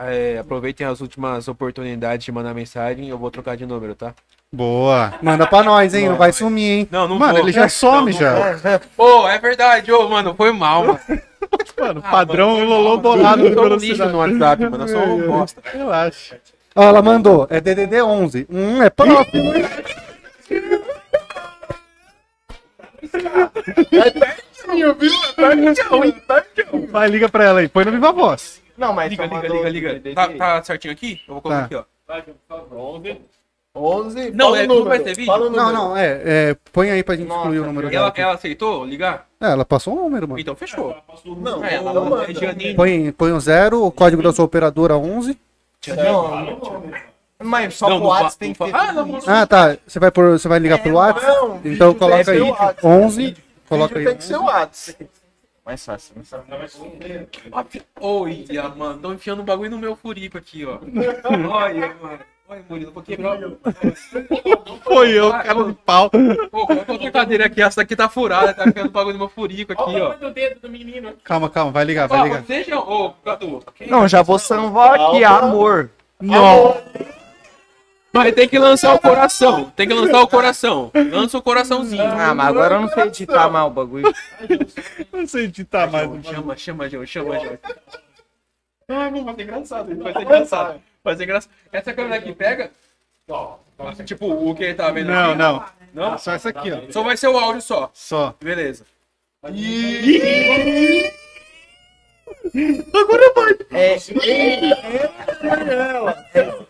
É, 0.00 0.38
aproveitem 0.38 0.86
as 0.86 1.00
últimas 1.00 1.48
oportunidades 1.48 2.24
de 2.24 2.32
mandar 2.32 2.54
mensagem. 2.54 3.08
Eu 3.08 3.18
vou 3.18 3.30
trocar 3.30 3.56
de 3.56 3.66
número, 3.66 3.94
tá? 3.94 4.14
Boa. 4.52 5.14
Manda 5.22 5.46
pra 5.46 5.62
nós, 5.62 5.94
hein? 5.94 6.08
Não 6.10 6.16
vai 6.16 6.32
sumir, 6.32 6.70
hein? 6.70 6.88
Não, 6.90 7.08
não 7.08 7.18
Mano, 7.18 7.32
vou. 7.34 7.42
ele 7.42 7.52
já 7.52 7.68
some 7.68 8.12
já. 8.12 8.80
Pô, 8.96 9.26
é 9.28 9.38
verdade, 9.38 9.90
ô, 9.92 10.08
mano, 10.08 10.34
foi 10.34 10.52
mal, 10.52 10.84
mano. 10.84 11.00
Mano, 11.78 12.00
padrão 12.00 12.64
Lolô 12.64 12.96
bolado 12.98 13.42
Eu 13.44 13.48
de 13.50 13.54
velocidade. 13.54 14.12
no 14.12 14.18
WhatsApp, 14.18 14.62
mano. 14.62 14.84
Eu 14.84 14.88
sou 14.88 15.02
um 15.02 15.26
bosta. 15.26 15.60
Relaxa. 15.64 16.38
Ó, 16.74 16.82
ela 16.84 17.02
mandou. 17.02 17.46
É 17.50 17.60
DDD 17.60 18.00
11. 18.00 18.46
Um 18.48 18.82
é 18.82 18.88
próximo. 18.88 19.52
Vai, 26.90 27.08
liga 27.08 27.28
pra 27.28 27.44
ela 27.44 27.60
aí. 27.60 27.68
Põe 27.68 27.84
no 27.84 27.90
Viva 27.92 28.12
Voz. 28.12 28.60
Não, 28.82 28.92
mas 28.92 29.10
Liga, 29.10 29.26
liga, 29.26 29.48
liga, 29.68 29.92
liga. 29.92 30.14
Tá, 30.14 30.28
tá 30.28 30.62
certinho 30.64 30.92
aqui? 30.92 31.20
Eu 31.28 31.34
vou 31.34 31.42
colocar 31.42 31.68
Tá. 31.68 31.76
aqui, 31.76 31.76
ó. 31.76 31.84
11. 33.74 34.30
Não, 34.32 34.54
é- 34.56 34.66
não 34.66 34.84
vai 34.84 34.98
ter 34.98 35.14
vídeo? 35.16 35.50
Não, 35.50 35.72
não, 35.72 35.96
é, 35.96 36.20
é. 36.24 36.56
Põe 36.72 36.90
aí 36.90 37.02
pra 37.04 37.14
gente 37.14 37.28
Nossa, 37.28 37.40
excluir 37.42 37.60
o 37.60 37.64
número 37.66 37.88
dela. 37.88 38.00
Ela, 38.02 38.08
aqui. 38.08 38.20
ela 38.20 38.34
aceitou 38.34 38.84
ligar? 38.84 39.26
É, 39.40 39.46
ela 39.52 39.64
passou 39.64 39.94
um 39.94 40.02
número, 40.02 40.26
mano. 40.28 40.40
Então 40.40 40.56
fechou. 40.56 40.94
Não, 41.24 41.64
É, 41.64 41.76
ela 41.76 41.92
não. 41.94 42.10
Põe, 42.76 43.12
põe 43.12 43.32
o 43.32 43.40
zero, 43.40 43.84
o 43.86 43.90
código 43.92 44.20
da 44.22 44.32
sua 44.32 44.44
operadora 44.44 44.96
11. 44.98 45.38
Não, 45.96 46.82
mas 47.42 47.74
só 47.74 47.88
Não, 47.88 47.98
pro 47.98 48.08
WhatsApp 48.08 48.36
tem 48.38 48.52
que 48.52 48.58
ter 48.64 48.74
Ah, 48.74 48.92
não. 48.92 49.18
Ah, 49.26 49.46
tá. 49.46 49.76
Você 49.86 49.98
vai, 49.98 50.10
por, 50.10 50.32
você 50.38 50.48
vai 50.48 50.58
ligar 50.58 50.78
pro 50.82 50.92
WhatsApp? 50.94 51.26
Não, 51.26 51.60
Então 51.64 51.94
coloca 51.94 52.16
aí. 52.16 52.24
que 52.24 52.32
ser 52.34 52.42
o 52.42 52.50
WhatsApp. 52.50 52.86
11. 52.86 53.36
Coloca 53.68 53.98
aí. 53.98 54.04
Tem 54.04 54.16
que 54.16 54.24
ser 54.24 54.36
o 54.36 54.44
WhatsApp. 54.44 55.08
Mais 55.64 55.84
fácil. 55.84 56.16
Oi, 58.00 58.44
mano, 58.76 59.00
tô 59.00 59.12
enfiando 59.12 59.42
um 59.42 59.44
bagulho 59.44 59.70
no 59.70 59.78
meu 59.78 59.94
furico 59.94 60.36
aqui, 60.36 60.64
ó. 60.64 60.78
Olha, 61.50 61.94
mano. 62.02 62.18
Olha, 62.48 62.64
Murilo, 62.68 62.92
vou 62.92 63.02
quebrar 63.02 63.42
o. 63.42 63.58
Foi 64.84 65.10
eu, 65.12 65.30
cara 65.30 65.64
de 65.64 65.72
pau. 65.72 66.10
Pô, 66.10 66.66
outra 66.68 67.10
cadeira 67.10 67.46
aqui, 67.46 67.62
essa 67.62 67.80
daqui 67.80 67.96
tá 67.96 68.10
furada, 68.10 68.52
tá 68.52 68.68
enfiando 68.68 68.88
um 68.88 68.92
bagulho 68.92 69.14
no 69.14 69.20
meu 69.20 69.28
furico 69.28 69.72
aqui, 69.72 69.98
ó. 69.98 70.14
do 70.14 70.30
dedo 70.30 70.60
do 70.60 70.68
menino. 70.68 71.14
Calma, 71.24 71.48
calma. 71.48 71.70
Vai 71.70 71.84
ligar, 71.84 72.08
vai 72.08 72.24
ligar. 72.24 72.44
já. 72.64 72.78
Ô, 72.78 73.12
Cadu. 73.24 73.64
Não, 73.86 74.06
já 74.06 74.20
vou 74.20 74.38
salvar 74.38 75.00
aqui, 75.00 75.24
amor. 75.24 75.90
Mas 78.12 78.34
tem 78.34 78.48
que 78.48 78.58
lançar 78.58 78.94
o 78.94 78.98
coração. 78.98 79.70
Tem 79.74 79.88
que 79.88 79.94
lançar 79.94 80.20
o 80.20 80.28
coração. 80.28 80.90
Lança 80.94 81.38
o 81.38 81.42
coraçãozinho. 81.42 82.02
Ah, 82.04 82.34
mas 82.34 82.46
agora 82.46 82.74
eu 82.74 82.80
não 82.82 82.88
sei 82.88 83.04
editar 83.04 83.48
mal 83.48 83.68
o 83.68 83.70
bagulho. 83.70 84.12
Não 85.12 85.26
sei 85.26 85.44
editar 85.44 85.90
mais. 85.90 86.08
Chama, 86.26 86.56
chama, 86.56 86.88
João, 86.88 87.06
chama, 87.06 87.40
João. 87.40 87.58
Ah, 88.88 89.10
não, 89.10 89.24
vai 89.24 89.34
ser 89.34 89.42
engraçado, 89.42 89.96
vai 90.02 90.12
ser 90.12 90.22
engraçado. 90.22 90.82
Vai 91.02 91.16
ser 91.16 91.22
engraçado. 91.24 91.52
Essa 91.72 91.94
câmera 91.94 92.16
aqui 92.16 92.34
pega? 92.34 92.70
Ó, 93.28 93.56
tipo, 94.04 94.26
o 94.26 94.54
que 94.54 94.64
ele 94.64 94.74
tá 94.74 94.90
vendo 94.90 95.08
Não, 95.08 95.30
aqui? 95.30 95.38
não. 95.38 95.64
Não? 95.94 96.18
Só 96.18 96.32
essa 96.32 96.48
aqui, 96.50 96.70
ó. 96.72 96.90
Só 96.90 97.02
vai 97.02 97.16
ser 97.16 97.28
o 97.28 97.38
áudio 97.38 97.62
só. 97.62 97.90
Só. 97.94 98.34
Beleza. 98.40 98.84
É, 103.70 103.98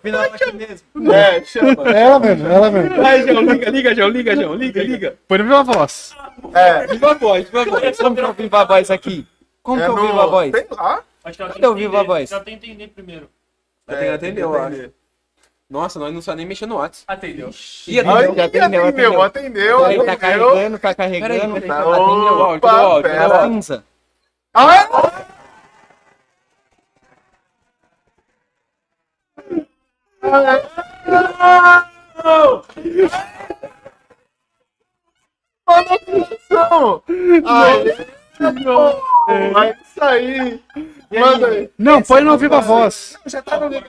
Final 0.03 0.21
aqui 0.23 0.53
mesmo. 0.53 1.13
é, 1.13 1.45
chama. 1.45 1.91
Ela 1.91 2.19
mesmo, 2.19 2.47
ela 2.49 2.71
mesmo. 2.71 2.97
Vai, 2.97 3.23
João, 3.27 3.43
liga, 3.43 3.71
liga, 3.71 3.95
João, 3.95 4.09
liga, 4.09 4.37
João, 4.37 4.55
liga, 4.55 4.83
liga. 4.83 5.17
Põe 5.29 5.39
Viva 5.39 5.63
Voz. 5.63 6.15
É, 6.55 6.87
Viva 6.87 7.11
a 7.13 7.15
voz, 7.15 7.45
viva 7.47 7.63
a 7.63 7.65
voz. 7.65 7.97
Como 7.99 8.15
que 8.17 8.23
eu 8.23 8.33
vivo 8.33 8.57
a 8.57 8.65
voz 8.65 8.91
aqui? 8.91 9.27
Como 9.63 9.81
é 9.81 9.85
que 9.85 9.91
eu 9.91 9.97
no- 9.97 10.07
vivo 10.07 10.21
a 10.21 10.27
voz? 10.27 10.51
Sei 10.51 10.67
lá. 10.71 11.03
Acho 11.25 11.37
que 11.37 11.43
ela 11.43 11.53
tem 11.53 11.63
Cadê 11.63 11.73
o 11.73 11.75
que 11.77 11.81
Viva 11.83 12.01
a. 12.01 12.05
Voz? 12.05 12.33
Ela 12.33 12.41
tem 12.45 12.59
que 12.59 12.67
entender 12.71 12.89
primeiro. 12.89 13.29
Vai 13.87 13.97
ter 13.97 14.05
que 14.05 14.11
atender, 14.11 14.43
eu 14.43 14.55
acho. 14.55 14.91
Nossa, 15.71 15.99
nós 15.99 16.13
não 16.13 16.21
sabemos 16.21 16.37
nem 16.39 16.47
mexer 16.47 16.67
no 16.67 16.77
WhatsApp. 16.77 17.05
Atendeu. 17.09 17.51
Ih, 17.89 18.01
atendeu. 18.01 18.35
já 18.35 18.45
atendeu, 18.45 18.85
atendeu, 18.85 18.85
atendeu. 18.87 19.23
atendeu, 19.23 19.81
Peraí, 19.81 20.05
tá 20.05 20.17
carregando, 20.17 20.79
tá 20.79 20.95
Peraí, 20.95 21.21
carregando. 21.21 21.55
peraí. 21.55 21.69
Tá 21.69 21.79
Atendeu 21.79 21.99
o 21.99 22.43
áudio, 22.43 22.61
cadê 22.61 22.77
o 22.77 23.63
áudio? 30.33 30.71
Cadê 35.67 35.89
o 35.89 36.09
Opa, 37.39 37.67
áudio? 37.67 37.97
cinza. 38.37 38.97
Ai, 39.29 39.51
vai 39.53 39.77
sair! 39.97 40.61
Manda 41.13 41.47
aí! 41.49 41.71
Não, 41.79 42.03
põe 42.03 42.23
no 42.23 42.37
Viva 42.39 42.61
Voz. 42.61 43.17
Já 43.27 43.43
tá 43.43 43.61
no 43.61 43.69
Viva 43.69 43.87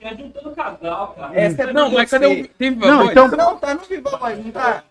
É 0.00 0.16
juntando 0.16 0.54
casal, 0.54 1.14
cara. 1.14 1.40
Essa 1.40 1.62
é 1.62 1.72
Não, 1.72 1.90
mas 1.90 2.10
cadê 2.10 2.26
o. 2.26 2.48
Viva 2.58 2.86
Não, 2.86 2.98
Voz? 2.98 3.10
então. 3.10 3.28
Não, 3.28 3.56
tá 3.58 3.74
no 3.74 3.80
Viva 3.80 4.16
Voz, 4.16 4.44
não 4.44 4.52
tá? 4.52 4.84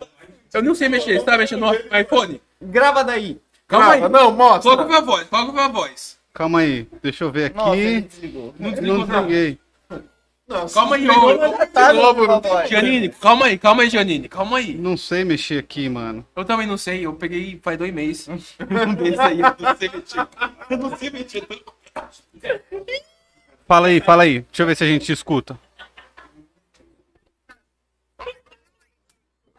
Eu 0.54 0.64
não 0.64 0.76
sei 0.76 0.90
mexer. 0.90 1.18
Você 1.20 1.26
tá 1.26 1.38
mexendo 1.38 1.62
no 1.62 1.74
iPhone? 1.98 2.42
Grava 2.62 3.04
daí. 3.04 3.40
Calma 3.68 3.92
aí. 3.94 4.10
Não, 4.10 4.32
mostra! 4.32 4.64
Coloca 4.64 4.84
o 4.84 4.88
Viva 4.88 5.02
Voz, 5.02 5.28
coloca 5.30 5.50
o 5.50 5.54
Viva 5.54 5.70
Voz. 5.70 6.18
Calma 6.34 6.60
aí. 6.60 6.88
Deixa 7.02 7.24
eu 7.24 7.32
ver 7.32 7.54
Nossa, 7.54 7.72
aqui. 7.72 8.02
desligou. 8.02 8.54
Não 8.60 8.68
Não 8.68 8.72
desligou, 8.72 8.98
não. 9.00 9.06
desliguei. 9.28 9.60
Nossa, 10.50 10.74
Calma 10.74 10.96
aí, 10.96 11.08
ô. 11.08 12.68
Janine, 12.68 13.10
calma 13.10 13.46
aí, 13.46 13.58
calma 13.60 13.84
aí, 13.84 13.90
Janine. 13.90 14.28
Calma 14.28 14.58
aí. 14.58 14.74
Não 14.74 14.98
sei 14.98 15.24
mexer 15.24 15.60
aqui, 15.60 15.88
mano. 15.88 16.26
Eu 16.36 16.44
também 16.44 16.66
não 16.66 16.76
sei, 16.76 17.06
eu 17.06 17.14
peguei 17.14 17.60
faz 17.62 17.78
dois 17.78 17.94
meses. 17.94 18.28
Um 18.60 18.96
desse 18.96 19.22
aí, 19.22 19.42
eu 19.42 19.56
não 19.60 19.76
sei 19.78 19.90
mexer. 19.90 20.28
Eu 20.72 20.78
não 20.80 20.98
sei 20.98 21.10
mexer. 21.12 21.48
Fala 23.68 23.88
aí, 23.90 24.02
fala 24.02 24.24
aí. 24.24 24.40
Deixa 24.42 24.64
eu 24.64 24.66
ver 24.68 24.76
se 24.76 24.84
a 24.84 24.88
gente 24.88 25.06
te 25.06 25.12
escuta. 25.12 25.60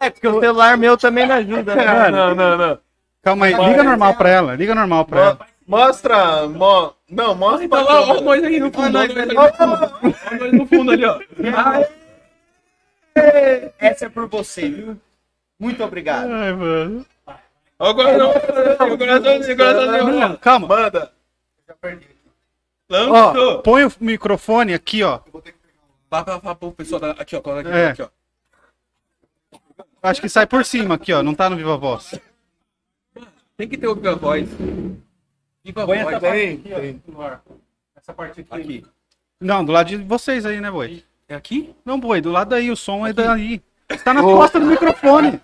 É, 0.00 0.10
porque 0.10 0.26
o 0.26 0.40
celular 0.40 0.76
meu 0.76 0.96
também 0.96 1.24
não 1.24 1.36
ajuda, 1.36 1.76
né? 1.76 2.10
Não, 2.10 2.34
não, 2.34 2.58
não. 2.58 2.78
Calma 3.22 3.46
aí. 3.46 3.54
Liga 3.54 3.84
normal 3.84 4.14
pra 4.14 4.28
ela. 4.28 4.56
Liga 4.56 4.74
normal 4.74 5.04
pra 5.04 5.20
ela. 5.20 5.49
Mo- 5.70 5.76
Mostra, 5.78 6.48
mo... 6.48 6.94
não, 7.08 7.34
mostra 7.36 7.68
pra 7.68 7.78
ó, 7.84 7.84
ó, 7.84 8.06
câmera. 8.16 8.22
nós 8.24 8.44
aí 8.44 8.58
no 8.60 8.72
fundo, 8.72 8.86
ó, 8.86 8.90
nós 8.90 9.16
ali 9.16 9.34
no 9.34 9.52
fundo. 9.52 9.72
Ó, 10.02 10.36
nós 10.40 10.52
no 10.52 10.66
fundo 10.66 10.90
ali, 10.90 11.04
ó. 11.04 11.20
Essa 13.78 14.06
é 14.06 14.08
por 14.08 14.26
você, 14.28 14.68
viu? 14.68 15.00
Muito 15.58 15.82
obrigado. 15.84 16.30
Ai, 16.32 16.52
mano. 16.52 17.06
Agora 17.78 18.18
não, 18.18 18.30
agora 18.30 19.20
não, 19.20 19.32
agora 19.36 20.02
não. 20.02 20.20
Não, 20.28 20.36
calma. 20.36 20.66
Manda. 20.66 21.12
Ó, 22.90 22.96
Lançou. 23.06 23.62
põe 23.62 23.84
o 23.84 23.92
microfone 24.00 24.74
aqui, 24.74 25.02
ó. 25.04 25.20
Vá, 26.10 26.22
vá, 26.24 26.38
vá 26.38 26.54
pro 26.56 26.72
pessoal 26.72 27.00
da- 27.00 27.10
aqui, 27.12 27.36
ó, 27.36 27.40
coloca 27.40 27.68
aqui, 27.68 27.78
É. 27.78 27.86
aqui, 27.90 28.02
ó. 28.02 28.08
Acho 30.02 30.20
que 30.20 30.28
sai 30.28 30.46
por 30.46 30.64
cima 30.64 30.96
aqui, 30.96 31.12
ó. 31.12 31.22
Não 31.22 31.34
tá 31.34 31.48
no 31.48 31.56
Viva 31.56 31.76
Voz. 31.76 32.18
Tem 33.56 33.68
que 33.68 33.78
ter 33.78 33.86
o 33.86 33.94
Viva 33.94 34.16
Voz. 34.16 34.48
Viva 35.64 35.86
Põe 35.86 35.98
essa 35.98 36.20
parte 36.20 36.44
aqui, 36.48 36.72
ó, 36.72 37.12
no 37.12 37.22
ar. 37.22 37.42
Essa 37.94 38.14
parte 38.14 38.40
aqui. 38.40 38.54
Aqui. 38.54 38.86
Não, 39.40 39.64
do 39.64 39.72
lado 39.72 39.88
de 39.88 39.96
vocês 39.96 40.46
aí, 40.46 40.60
né, 40.60 40.70
boi? 40.70 41.04
É 41.28 41.34
aqui? 41.34 41.74
Não, 41.84 42.00
boi, 42.00 42.20
do 42.20 42.30
lado 42.30 42.50
daí. 42.50 42.70
O 42.70 42.76
som 42.76 43.06
é 43.06 43.12
daí. 43.12 43.62
Você 43.88 43.98
tá 43.98 44.14
na 44.14 44.22
costa 44.22 44.58
do 44.58 44.66
microfone. 44.66 45.40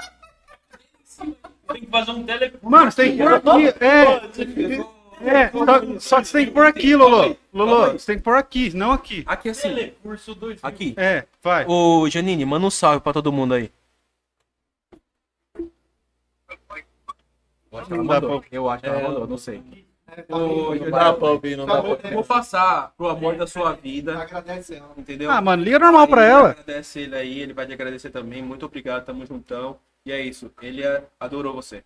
Tem 1.69 1.81
que 1.81 1.87
fazer 1.87 2.11
um 2.13 2.23
tele... 2.25 2.53
Mano, 2.63 2.91
você 2.91 3.05
tem 3.05 3.17
que 3.17 3.23
pôr 3.23 3.35
aqui. 3.35 3.85
É. 3.85 4.97
É, 5.19 5.51
só, 5.51 5.99
só 5.99 6.21
que 6.21 6.29
você 6.29 6.39
tem 6.39 6.47
que 6.47 6.53
pôr 6.53 6.67
aqui, 6.67 6.95
Lolo. 6.95 7.37
Lolo, 7.53 7.93
você 7.93 8.07
tem 8.07 8.17
que 8.19 8.23
pôr 8.23 8.37
aqui, 8.37 8.77
não 8.77 8.93
aqui. 8.93 9.25
Aqui 9.27 9.49
assim. 9.49 9.69
Telecurso 9.69 10.35
2. 10.35 10.61
Aqui. 10.63 10.95
É, 10.97 11.25
vai. 11.43 11.65
Ô, 11.67 12.09
Janine, 12.09 12.45
manda 12.45 12.67
um 12.67 12.71
salve 12.71 13.01
pra 13.01 13.15
todo 13.15 13.33
mundo 13.33 13.55
aí. 13.55 13.73
Eu 17.73 17.79
acho 17.79 17.89
que 17.89 17.95
ela 17.95 18.05
mandou. 18.05 18.45
Eu 18.53 18.71
acho 18.71 18.83
que 18.83 18.89
ela 18.89 19.09
mandou, 19.09 19.27
não 19.27 19.39
sei. 19.39 19.86
Ô, 20.29 20.75
Não 20.75 20.91
dá 20.91 21.13
pra 21.13 21.29
ouvir, 21.31 21.57
não 21.57 21.67
dá 21.67 21.81
pra 21.81 21.91
ouvir. 21.91 22.15
vou 22.15 22.25
passar 22.25 22.93
pro 22.97 23.09
amor 23.09 23.37
da 23.37 23.47
sua 23.47 23.73
vida, 23.73 24.17
Agradece 24.19 24.77
ela. 24.77 24.91
entendeu? 24.97 25.31
Ah, 25.31 25.41
mano, 25.41 25.63
liga 25.63 25.79
normal 25.79 26.07
pra 26.07 26.25
ela. 26.25 26.51
Agradece 26.51 27.01
ele 27.01 27.17
aí, 27.17 27.41
ele 27.41 27.53
vai 27.53 27.67
te 27.67 27.73
agradecer 27.73 28.11
também. 28.11 28.41
Muito 28.43 28.65
obrigado, 28.67 29.05
tamo 29.05 29.27
juntão. 29.27 29.77
E 30.05 30.13
é 30.13 30.21
isso, 30.21 30.51
ele 30.63 30.83
é- 30.85 31.03
adorou 31.19 31.53
você. 31.55 31.83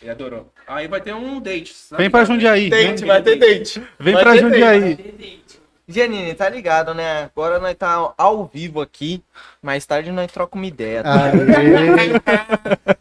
Ele 0.00 0.10
adorou. 0.10 0.50
Aí 0.66 0.86
vai 0.88 1.00
ter 1.00 1.12
um 1.12 1.40
date. 1.40 1.74
sabe? 1.74 2.02
Vem 2.02 2.10
pra 2.10 2.24
Jundiaí. 2.24 2.70
Date, 2.70 3.04
vai 3.04 3.20
ter 3.20 3.36
date. 3.36 3.82
Vem 3.98 4.14
vai 4.14 4.22
pra 4.22 4.36
Jundiaí. 4.36 5.42
Janine, 5.88 6.34
tá 6.34 6.48
ligado, 6.48 6.94
né? 6.94 7.24
Agora 7.24 7.58
nós 7.58 7.74
tá 7.76 8.14
ao 8.16 8.46
vivo 8.46 8.80
aqui. 8.80 9.22
Mais 9.62 9.84
tarde 9.84 10.10
nós 10.10 10.32
trocamos 10.32 10.62
uma 10.62 10.68
ideia. 10.68 11.02
tá? 11.02 11.30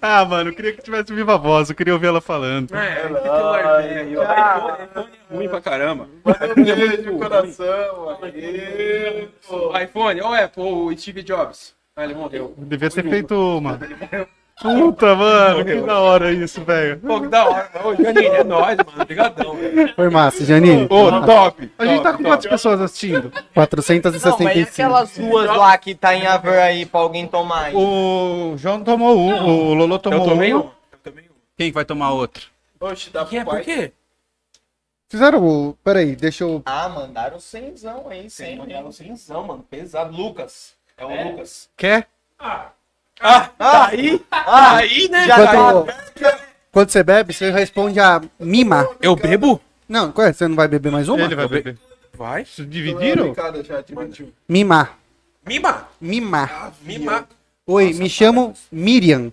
Ah, 0.00 0.24
mano, 0.24 0.50
eu 0.50 0.54
queria 0.54 0.72
que 0.72 0.82
tivesse 0.82 1.12
viva 1.12 1.36
voz, 1.36 1.68
eu 1.68 1.76
queria 1.76 1.92
ouvir 1.92 2.06
ela 2.06 2.20
falando. 2.20 2.74
É, 2.74 3.02
ó. 4.16 4.22
iPhone, 4.22 5.08
é 5.30 5.34
ruim 5.34 5.48
pra 5.48 5.60
caramba. 5.60 6.08
Beijo 6.56 7.12
no 7.12 7.18
coração. 7.18 8.18
O 9.50 9.78
iPhone, 9.78 10.20
ou 10.20 10.34
Apple, 10.34 10.62
ou 10.62 10.96
Steve 10.96 11.22
Jobs. 11.22 11.74
Ah, 11.96 12.04
ele 12.04 12.14
morreu. 12.14 12.54
Devia 12.56 12.90
ser 12.90 13.02
feito 13.08 13.34
uma. 13.34 13.78
Puta, 14.60 15.16
mano, 15.16 15.64
que 15.64 15.80
da 15.80 15.98
hora 15.98 16.32
isso, 16.32 16.62
velho. 16.62 16.98
Pô, 16.98 17.20
que 17.20 17.28
da 17.28 17.48
hora. 17.48 17.70
Ô, 17.82 17.94
Janine, 17.94 18.26
é 18.26 18.44
nóis, 18.44 18.76
mano. 18.76 19.02
Obrigadão, 19.02 19.56
velho. 19.56 19.94
Foi 19.94 20.10
massa, 20.10 20.44
Janine. 20.44 20.86
Ô, 20.90 21.24
top. 21.24 21.72
A 21.78 21.86
gente 21.86 22.02
tá 22.02 22.12
com 22.12 22.22
quantas 22.22 22.46
pessoas 22.46 22.80
assistindo? 22.80 23.30
Não, 23.30 23.30
mas 23.32 23.44
e 23.44 23.50
465. 23.54 24.70
aquelas 24.70 25.16
duas 25.16 25.46
lá 25.46 25.78
que 25.78 25.94
tá 25.94 26.14
em 26.14 26.26
Aver 26.26 26.60
aí 26.60 26.84
pra 26.84 27.00
alguém 27.00 27.26
tomar 27.26 27.64
aí? 27.66 27.74
O 27.74 28.54
João 28.58 28.84
tomou 28.84 29.18
um, 29.18 29.44
o 29.46 29.74
Lolo 29.74 29.98
tomou 29.98 30.20
Eu 30.20 30.24
tomei 30.26 30.54
um. 30.54 30.58
um. 30.58 30.70
Eu 30.92 30.98
tomei 31.02 31.24
um. 31.24 31.34
Quem 31.56 31.72
vai 31.72 31.84
tomar 31.86 32.12
outro? 32.12 32.48
Oxe, 32.78 33.08
dá 33.10 33.24
Que 33.24 33.38
é? 33.38 33.44
Por 33.44 33.62
quê? 33.62 33.92
Fizeram 35.08 35.42
o. 35.42 35.74
Peraí, 35.82 36.14
deixa 36.14 36.44
eu. 36.44 36.62
Ah, 36.66 36.88
mandaram 36.88 37.40
cenzão 37.40 38.08
aí, 38.10 38.28
Sim, 38.28 38.56
mandaram 38.56 38.92
cenzão, 38.92 39.42
mano. 39.46 39.64
Pesado. 39.68 40.14
Lucas. 40.14 40.74
É 40.98 41.04
o 41.04 41.30
Lucas. 41.30 41.68
Quer? 41.76 42.06
Ah, 42.38 42.68
tá 43.20 43.86
aí? 43.88 44.20
Ah, 44.30 44.76
Aí, 44.76 45.08
né? 45.08 45.26
já 45.26 45.36
tá. 45.46 45.54
Quando, 45.54 45.86
quando 46.72 46.90
você 46.90 47.02
bebe, 47.02 47.32
você 47.32 47.50
responde 47.50 48.00
a 48.00 48.20
mima. 48.38 48.88
Eu 49.00 49.14
bebo? 49.16 49.60
Não, 49.88 50.10
qual 50.12 50.26
é? 50.26 50.32
Você 50.32 50.46
não 50.48 50.56
vai 50.56 50.68
beber 50.68 50.90
mais 50.92 51.08
uma? 51.08 51.22
Ele 51.22 51.34
vai 51.34 51.48
beber. 51.48 51.78
Vai. 52.16 52.44
Vocês 52.44 52.68
dividiram? 52.68 53.34
Mima. 54.48 54.90
Mima. 55.46 55.88
Mima. 56.00 56.50
Mima. 56.82 57.28
Oi, 57.66 57.92
me 57.94 58.08
chamo 58.10 58.54
Miriam. 58.70 59.32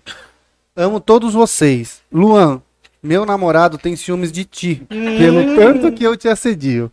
Amo 0.76 1.00
todos 1.00 1.34
vocês. 1.34 2.02
Luan, 2.12 2.62
meu 3.02 3.26
namorado 3.26 3.78
tem 3.78 3.96
ciúmes 3.96 4.32
de 4.32 4.46
ti, 4.46 4.84
pelo 4.90 5.56
tanto 5.56 5.92
que 5.92 6.04
eu 6.04 6.16
te 6.16 6.28
assedio. 6.28 6.90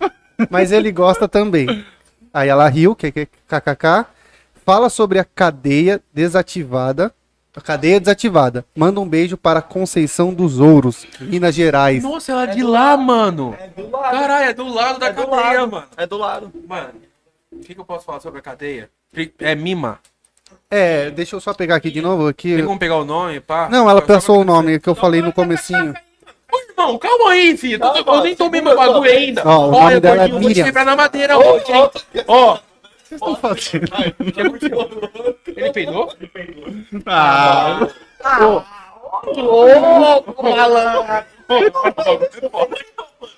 Mas 0.51 0.73
ele 0.73 0.91
gosta 0.91 1.29
também. 1.29 1.85
Aí 2.33 2.49
ela 2.49 2.69
riu, 2.69 2.97
que 2.97 3.13
que- 3.13 3.29
kkk. 3.49 4.07
Fala 4.65 4.89
sobre 4.89 5.18
a 5.18 5.25
cadeia 5.25 6.01
desativada. 6.12 7.12
A 7.57 7.60
cadeia 7.60 8.01
desativada. 8.01 8.65
Manda 8.75 8.99
um 8.99 9.09
beijo 9.09 9.36
para 9.36 9.62
Conceição 9.62 10.34
dos 10.34 10.59
Ouros, 10.59 11.07
Minas 11.20 11.55
Gerais. 11.55 12.02
Nossa, 12.02 12.33
ela 12.33 12.44
é 12.44 12.47
de 12.49 12.62
lá, 12.65 12.97
mano. 12.97 13.57
É 13.60 13.68
do 13.68 13.89
lado. 13.91 14.10
Caralho, 14.10 14.44
é 14.51 14.52
do 14.55 14.68
lado 14.68 14.99
da 14.99 15.07
É 15.07 15.12
cadeia, 15.12 15.36
lado. 15.60 15.70
mano. 15.70 15.86
É 15.97 16.07
do 16.07 16.17
lado. 16.18 16.52
Mano, 16.67 16.89
o 17.52 17.59
que, 17.60 17.75
que 17.75 17.81
eu 17.81 17.84
posso 17.84 18.05
falar 18.05 18.18
sobre 18.20 18.41
a 18.41 18.43
cadeia? 18.43 18.91
É 19.39 19.55
Mima. 19.55 20.01
É, 20.68 21.10
deixa 21.10 21.36
eu 21.36 21.41
só 21.41 21.55
pegar 21.55 21.76
aqui 21.76 21.91
de 21.93 22.01
novo. 22.02 22.26
Aqui. 22.26 22.57
Tem 22.57 22.65
como 22.67 22.78
pegar 22.78 22.97
o 22.97 23.05
nome, 23.05 23.39
pá? 23.39 23.68
Não, 23.68 23.89
ela 23.89 24.02
passou 24.02 24.41
o 24.41 24.44
nome 24.44 24.81
que 24.81 24.89
eu 24.89 24.94
falei 24.94 25.23
no 25.23 25.33
comecinho. 25.33 25.94
Ô, 26.52 26.59
irmão, 26.70 26.99
calma 26.99 27.31
aí, 27.31 27.57
filho. 27.57 27.81
Eu, 27.84 28.05
eu 28.15 28.23
nem 28.23 28.34
tomei 28.34 28.60
meu 28.60 28.75
bagulho 28.76 29.09
ainda. 29.10 29.43
Ó, 29.44 29.68
o 29.68 29.70
nome 29.70 29.84
Olha, 29.84 30.01
dela 30.01 30.25
é 30.25 30.28
vou 30.28 30.41
te 30.41 30.47
Miriam. 30.49 30.65
quebrar 30.65 30.84
na 30.84 30.97
madeira 30.97 31.39
hoje? 31.39 31.65
Ó. 32.26 32.59
Vocês 33.18 33.23
estão 33.23 33.36
fazendo? 33.36 33.86
Ele 35.57 35.73
peidou? 35.73 36.12
Ah, 37.07 37.81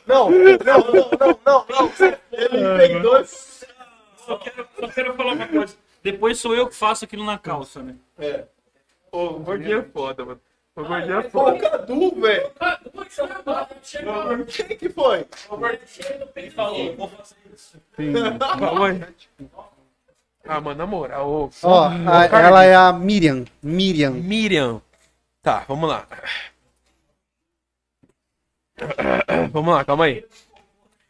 Não, 0.07 0.31
não, 0.31 0.31
não, 0.31 1.19
não, 1.19 1.39
não, 1.45 1.67
não. 1.69 1.93
Ele 2.33 2.79
peidou. 2.79 3.25
Só 3.25 4.39
quero, 4.39 4.67
só 4.79 4.89
quero 4.89 5.15
falar 5.15 5.33
uma 5.35 5.47
coisa. 5.49 5.77
Depois 6.03 6.39
sou 6.39 6.55
eu 6.55 6.69
que 6.69 6.75
faço 6.75 7.05
aquilo 7.05 7.25
na 7.25 7.39
calça, 7.39 7.83
né? 7.83 7.95
Ô, 9.13 9.25
o 9.27 9.39
gordinho 9.41 9.79
é 9.81 9.83
foda, 9.83 10.25
mano. 10.25 10.41
O 10.77 10.85
gordinho 10.85 11.19
é 11.21 11.23
foda. 11.31 11.59
Cadu, 11.59 12.21
velho. 12.21 12.51
Quem 14.47 14.77
que 14.77 14.89
foi? 14.91 15.27
Ele 16.37 16.51
falou, 16.51 16.97
vou 16.97 17.09
fazer 17.09 17.35
isso. 17.55 17.81
Aí. 17.99 18.13
Ah, 20.49 20.61
mano, 20.61 20.79
na 20.79 20.87
moral. 20.87 21.51
Ó, 21.65 21.85
a- 21.89 22.29
cara, 22.29 22.47
ela 22.47 22.63
é 22.65 22.73
a 22.73 22.93
Miriam. 22.93 23.45
Miriam. 23.61 24.13
Miriam. 24.13 24.81
Tá, 25.43 25.65
vamos 25.67 25.89
lá. 25.89 26.07
Vamos 29.51 29.75
lá, 29.75 29.85
calma 29.85 30.05
aí. 30.05 30.25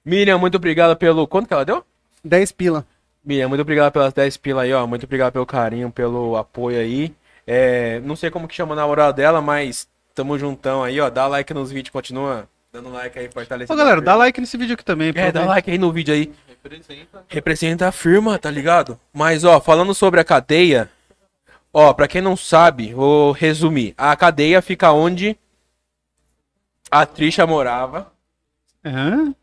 Miriam, 0.02 0.38
muito 0.38 0.54
obrigado 0.56 0.96
pelo. 0.96 1.26
Quanto 1.26 1.48
que 1.48 1.52
ela 1.52 1.66
deu? 1.66 1.84
10 2.24 2.50
pila. 2.52 2.86
Miriam, 3.22 3.48
muito 3.48 3.60
obrigado 3.60 3.92
pelas 3.92 4.12
10 4.14 4.36
pila 4.38 4.62
aí, 4.62 4.72
ó. 4.72 4.86
Muito 4.86 5.04
obrigado 5.04 5.34
pelo 5.34 5.44
carinho, 5.44 5.90
pelo 5.90 6.34
apoio 6.36 6.78
aí. 6.80 7.12
É, 7.47 8.00
não 8.00 8.16
sei 8.16 8.31
como 8.31 8.49
que 8.49 8.55
chama 8.55 8.73
a 8.75 8.76
namorada 8.76 9.12
dela, 9.12 9.41
mas 9.41 9.89
tamo 10.15 10.39
juntão 10.39 10.83
aí, 10.83 11.00
ó. 11.00 11.08
Dá 11.10 11.26
like 11.26 11.52
nos 11.55 11.70
vídeos, 11.70 11.92
continua 11.92 12.49
dando 12.73 12.91
like 12.91 13.18
aí, 13.18 13.28
fortalecendo. 13.33 13.73
Ô, 13.73 13.76
galera, 13.76 14.00
dá 14.00 14.15
like 14.16 14.41
nesse 14.41 14.57
vídeo 14.57 14.75
aqui 14.75 14.84
também. 14.84 15.12
É, 15.15 15.31
dá 15.31 15.44
like 15.44 15.70
aí 15.70 15.78
no 15.78 15.92
vídeo 15.92 16.12
aí. 16.15 16.33
Representa 17.28 17.86
a 17.89 17.92
firma, 17.92 18.39
tá 18.39 18.50
ligado? 18.50 18.99
Mas, 19.12 19.44
ó, 19.44 19.60
falando 19.60 19.94
sobre 19.94 20.18
a 20.20 20.25
cadeia, 20.25 20.91
ó, 21.73 21.92
pra 21.92 22.08
quem 22.08 22.20
não 22.20 22.36
sabe, 22.36 22.92
vou 22.92 23.31
resumir. 23.33 23.94
A 23.97 24.16
cadeia 24.16 24.60
fica 24.60 24.91
onde 24.91 25.39
a 26.91 27.07
Trisha 27.07 27.47
morava, 27.47 28.12
Aham. 28.84 29.34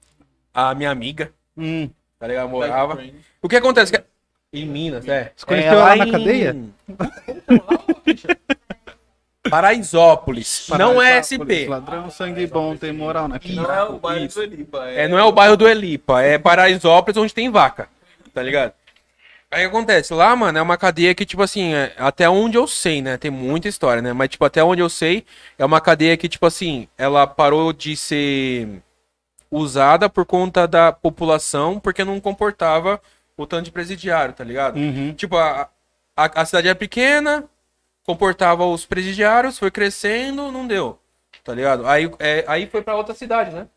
a 0.54 0.76
minha 0.76 0.92
amiga, 0.92 1.32
Hum. 1.58 1.90
tá 2.20 2.28
ligado? 2.28 2.50
Morava. 2.50 3.02
O 3.42 3.48
que 3.50 3.56
acontece? 3.56 4.03
Em 4.54 4.68
Minas, 4.68 5.08
é. 5.08 5.32
Você 5.36 5.46
conheceu 5.46 5.72
É 5.72 5.76
ela 5.76 5.96
na 5.96 6.12
cadeia? 6.12 6.56
Paraisópolis. 9.50 10.68
Não 10.78 11.02
é 11.02 11.18
SP. 11.20 11.68
Ladrão, 11.68 12.10
sangue 12.10 12.48
bom, 12.48 12.78
tem 12.78 12.94
moral 12.94 13.28
na 13.28 13.40
Não 13.44 13.72
é 13.72 13.84
o 13.84 14.00
bairro 14.00 14.28
do 14.28 14.42
Elipa. 14.44 14.86
É, 14.90 15.08
não 15.08 15.18
é 15.18 15.24
o 15.24 15.32
bairro 15.32 15.58
do 15.58 15.68
Elipa, 15.68 16.22
é 16.22 16.38
Paraisópolis 16.38 17.18
onde 17.18 17.34
tem 17.34 17.52
vaca, 17.52 17.90
tá 18.34 18.42
ligado? 18.42 18.74
Aí 19.52 19.66
acontece, 19.66 20.14
lá, 20.14 20.36
mano, 20.36 20.58
é 20.58 20.62
uma 20.62 20.78
cadeia 20.78 21.14
que, 21.14 21.26
tipo 21.26 21.44
assim, 21.44 21.76
é- 21.76 21.94
até 21.98 22.28
onde 22.28 22.58
eu 22.58 22.66
sei, 22.66 23.04
né, 23.04 23.18
tem 23.18 23.30
muita 23.30 23.68
história, 23.68 24.02
né, 24.02 24.12
mas, 24.12 24.30
tipo, 24.30 24.44
até 24.44 24.64
onde 24.64 24.82
eu 24.82 24.90
sei, 24.90 25.24
é 25.60 25.66
uma 25.66 25.80
cadeia 25.80 26.18
que, 26.18 26.28
tipo 26.28 26.48
assim, 26.48 26.88
ela 26.98 27.28
parou 27.28 27.72
de 27.72 27.96
ser 27.96 28.82
usada 29.52 30.10
por 30.10 30.26
conta 30.26 30.68
da 30.68 30.92
população, 30.92 31.80
porque 31.80 32.04
não 32.04 32.20
comportava 32.20 33.00
o 33.38 33.45
tanto 33.48 33.66
de 33.66 33.72
presidiário, 33.72 34.34
tá 34.34 34.44
ligado? 34.44 34.78
Uhum. 34.78 35.14
Tipo, 35.14 35.38
a, 35.38 35.70
a, 36.16 36.42
a 36.42 36.45
cidade 36.45 36.68
é 36.68 36.74
pequena, 36.74 37.50
comportava 38.03 38.66
os 38.66 38.86
presidiários, 38.86 39.58
foi 39.58 39.72
crescendo, 39.72 40.52
não 40.52 40.68
deu, 40.68 41.00
tá 41.44 41.53
ligado? 41.53 41.88
Aí, 41.88 42.10
é, 42.20 42.44
aí 42.48 42.68
foi 42.68 42.82
pra 42.82 42.95
outra 42.95 43.14
cidade, 43.16 43.56
né? 43.56 43.68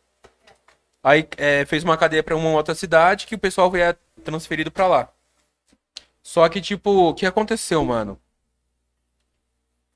Aí 1.02 1.26
é, 1.36 1.64
fez 1.66 1.84
uma 1.84 1.96
cadeia 1.96 2.22
pra 2.22 2.36
uma 2.36 2.50
outra 2.50 2.74
cidade 2.74 3.26
que 3.26 3.34
o 3.34 3.38
pessoal 3.38 3.70
foi 3.70 3.80
é, 3.80 3.96
transferido 4.24 4.70
pra 4.70 4.88
lá. 4.88 5.08
Só 6.22 6.48
que, 6.48 6.60
tipo, 6.60 6.90
o 6.90 7.14
que 7.14 7.24
aconteceu, 7.24 7.84
mano? 7.84 8.20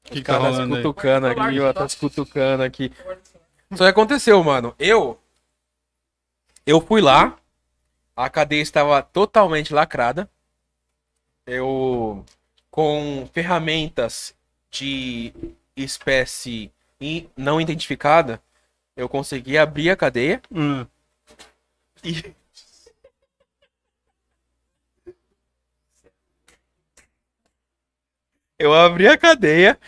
que 0.04 0.18
Os 0.18 0.24
tá 0.24 0.38
rolando 0.38 0.76
aí? 0.76 0.82
cutucando 0.82 1.26
aqui, 1.26 1.60
ó, 1.60 1.72
tá 1.72 1.88
se 1.88 1.96
cutucando 1.96 2.62
aqui. 2.62 2.92
Só 3.72 3.84
que 3.84 3.90
aconteceu, 3.90 4.42
mano. 4.42 4.74
Eu. 4.78 5.20
Eu 6.66 6.80
fui 6.80 7.00
lá. 7.00 7.36
A 8.20 8.28
cadeia 8.28 8.60
estava 8.60 9.02
totalmente 9.02 9.72
lacrada. 9.72 10.28
Eu. 11.46 12.22
Com 12.70 13.26
ferramentas 13.32 14.36
de 14.70 15.32
espécie 15.74 16.70
não 17.34 17.58
identificada. 17.58 18.42
Eu 18.94 19.08
consegui 19.08 19.56
abrir 19.56 19.88
a 19.88 19.96
cadeia. 19.96 20.42
Hum. 20.52 20.86
E. 22.04 22.34
Eu 28.58 28.74
abri 28.74 29.08
a 29.08 29.16
cadeia, 29.16 29.80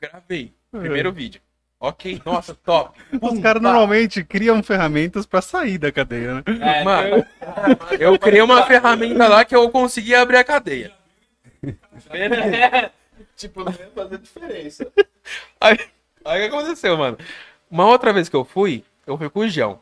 gravei. 0.00 0.54
Primeiro 0.70 1.12
vídeo. 1.12 1.42
Ok, 1.80 2.22
nossa, 2.24 2.54
top. 2.54 2.98
Os 3.20 3.38
caras 3.40 3.60
normalmente 3.62 4.24
criam 4.24 4.62
ferramentas 4.62 5.26
pra 5.26 5.42
sair 5.42 5.76
da 5.76 5.92
cadeia, 5.92 6.36
né? 6.36 6.42
Mano, 6.82 7.26
eu 7.98 8.18
criei 8.18 8.40
uma 8.40 8.64
ferramenta 8.64 9.28
lá 9.28 9.44
que 9.44 9.54
eu 9.54 9.68
consegui 9.70 10.14
abrir 10.14 10.38
a 10.38 10.44
cadeia. 10.44 10.92
Tipo, 13.36 13.64
não 13.64 13.72
ia 13.72 13.90
fazer 13.94 14.18
diferença. 14.18 14.92
Aí, 15.60 15.78
aí 16.24 16.46
o 16.46 16.50
que 16.50 16.56
aconteceu, 16.56 16.96
mano? 16.96 17.18
Uma 17.70 17.86
outra 17.86 18.12
vez 18.12 18.28
que 18.28 18.36
eu 18.36 18.44
fui, 18.44 18.84
eu 19.06 19.18
fui 19.18 19.28
com 19.28 19.40
o 19.40 19.48
João. 19.48 19.80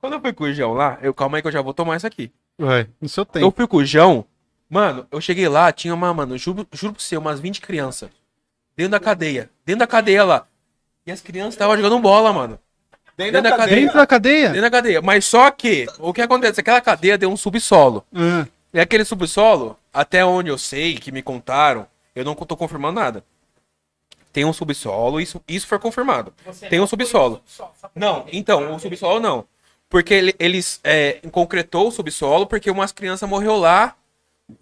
Quando 0.00 0.14
eu 0.14 0.20
fui 0.20 0.32
com 0.32 0.44
o 0.44 0.52
João 0.52 0.72
lá, 0.72 0.98
eu, 1.02 1.12
calma 1.14 1.36
aí 1.38 1.42
que 1.42 1.48
eu 1.48 1.52
já 1.52 1.60
vou 1.62 1.74
tomar 1.74 1.96
isso 1.96 2.06
aqui. 2.06 2.32
Vai, 2.58 2.88
no 3.00 3.08
seu 3.08 3.22
Eu 3.22 3.26
tempo. 3.26 3.50
fui 3.54 3.66
com 3.66 3.76
o 3.78 3.84
João, 3.84 4.24
mano, 4.68 5.06
eu 5.10 5.20
cheguei 5.20 5.48
lá, 5.48 5.70
tinha 5.72 5.92
uma, 5.94 6.12
mano, 6.14 6.38
juro, 6.38 6.66
juro 6.72 6.94
pra 6.94 7.02
você, 7.02 7.16
umas 7.16 7.38
20 7.40 7.60
crianças. 7.60 8.10
Dentro 8.76 8.90
da 8.92 9.00
cadeia. 9.00 9.50
Dentro 9.64 9.80
da 9.80 9.86
cadeia 9.86 10.24
lá. 10.24 10.46
E 11.06 11.10
as 11.12 11.20
crianças 11.20 11.54
estavam 11.54 11.76
jogando 11.76 11.98
bola, 11.98 12.32
mano. 12.32 12.58
Dentro 13.16 13.32
da 13.42 13.50
cadeia. 13.56 13.76
Dentro 13.80 13.96
da 13.96 14.06
cadeia? 14.06 14.48
Dentro 14.48 14.60
da 14.62 14.70
cadeia. 14.70 15.02
Mas 15.02 15.24
só 15.24 15.50
que, 15.50 15.86
o 15.98 16.12
que 16.12 16.20
acontece? 16.20 16.60
Aquela 16.60 16.80
cadeia 16.80 17.16
deu 17.16 17.30
um 17.30 17.36
subsolo. 17.36 18.04
Ah, 18.14 18.46
E 18.74 18.80
aquele 18.80 19.04
subsolo, 19.04 19.78
até 19.92 20.24
onde 20.24 20.50
eu 20.50 20.58
sei, 20.58 20.96
que 20.96 21.10
me 21.10 21.22
contaram, 21.22 21.86
eu 22.14 22.24
não 22.24 22.34
tô 22.34 22.56
confirmando 22.56 23.00
nada. 23.00 23.24
Tem 24.32 24.44
um 24.44 24.52
subsolo, 24.52 25.18
isso, 25.18 25.42
isso 25.48 25.66
foi 25.66 25.78
confirmado. 25.78 26.32
Tem 26.68 26.78
um 26.78 26.86
subsolo. 26.86 27.42
Não, 27.94 28.26
então, 28.30 28.74
o 28.74 28.78
subsolo 28.78 29.18
não. 29.18 29.46
Porque 29.88 30.12
ele- 30.12 30.34
eles 30.38 30.78
é, 30.84 31.20
concretou 31.32 31.88
o 31.88 31.90
subsolo 31.90 32.46
porque 32.46 32.70
umas 32.70 32.92
crianças 32.92 33.26
morreu 33.28 33.56
lá 33.56 33.96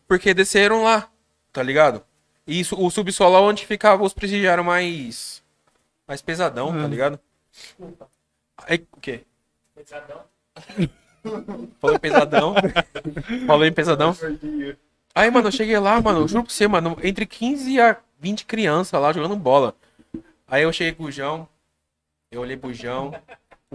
porque 0.07 0.33
desceram 0.33 0.85
lá, 0.85 1.09
tá 1.53 1.61
ligado? 1.63 2.05
E 2.47 2.61
isso, 2.61 2.77
o 2.79 2.91
subsolo 2.91 3.37
é 3.37 3.41
onde 3.41 3.67
ficava 3.67 4.03
os 4.05 4.13
presidiários 4.13 4.67
mais. 4.67 5.43
mais 6.07 6.21
pesadão, 6.21 6.69
Hum. 6.71 6.83
tá 6.83 6.89
ligado? 6.89 7.21
Aí, 8.59 8.87
o 8.93 9.01
quê? 9.01 9.25
Falou 11.81 11.97
em 11.97 11.99
pesadão. 11.99 12.55
Falou 13.47 13.65
em 13.67 13.73
pesadão. 13.73 14.15
Aí, 15.15 15.31
mano, 15.31 15.49
eu 15.49 15.53
cheguei 15.53 15.79
lá, 15.79 16.01
mano, 16.01 16.21
eu 16.21 16.29
juro 16.29 16.45
pra 16.45 16.53
você, 16.53 16.69
mano, 16.69 16.97
entre 17.03 17.25
15 17.27 17.81
a 17.81 17.97
20 18.19 18.45
crianças 18.45 19.01
lá 19.01 19.13
jogando 19.13 19.37
bola. 19.37 19.75
Aí 20.47 20.63
eu 20.63 20.73
cheguei 20.73 20.93
com 20.93 21.05
o 21.05 21.11
João, 21.11 21.49
eu 22.31 22.41
olhei 22.43 22.57
pro 22.57 22.75
João, 22.75 23.15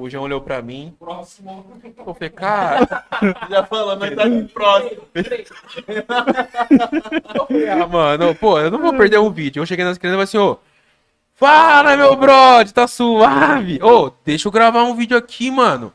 o 0.02 0.10
João 0.10 0.24
olhou 0.24 0.42
pra 0.42 0.62
mim. 0.62 0.96
Próximo. 1.00 1.66
Eu 1.98 2.14
falei, 2.14 2.30
cara, 2.30 3.06
Já 3.50 3.66
falando, 3.66 4.00
nós 4.00 4.16
tá 4.16 4.24
próximo. 4.54 5.02
ah, 7.72 7.88
mano, 7.88 8.36
pô, 8.36 8.60
eu 8.60 8.72
não 8.72 8.80
vou 8.80 8.96
perder 8.96 9.20
um 9.20 9.32
vídeo. 9.32 9.62
Eu 9.62 9.66
cheguei 9.66 9.86
nas 9.86 9.98
crianças 9.98 10.16
e 10.16 10.36
falei 10.36 10.46
assim, 10.46 10.48
ô, 10.54 10.58
fala, 11.36 11.98
meu 11.98 12.16
brother, 12.16 12.72
tá 12.72 12.88
suave? 12.88 13.80
Ô, 13.82 14.12
deixa 14.26 14.48
eu 14.48 14.52
gravar 14.52 14.84
um 14.84 14.96
vídeo 14.96 15.18
aqui, 15.18 15.52
mano. 15.52 15.94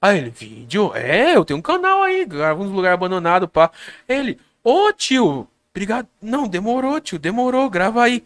Aí 0.00 0.18
ele, 0.18 0.30
vídeo? 0.30 0.92
É, 0.94 1.34
eu 1.34 1.44
tenho 1.44 1.58
um 1.58 1.62
canal 1.62 2.02
aí, 2.02 2.24
gravo 2.24 2.62
uns 2.62 2.70
lugares 2.70 2.94
abandonados, 2.94 3.48
pá. 3.50 3.70
Ele, 4.08 4.38
ô 4.62 4.92
tio, 4.92 5.48
obrigado. 5.72 6.06
Não, 6.20 6.46
demorou, 6.46 7.00
tio, 7.00 7.18
demorou, 7.18 7.70
grava 7.70 8.02
aí. 8.02 8.22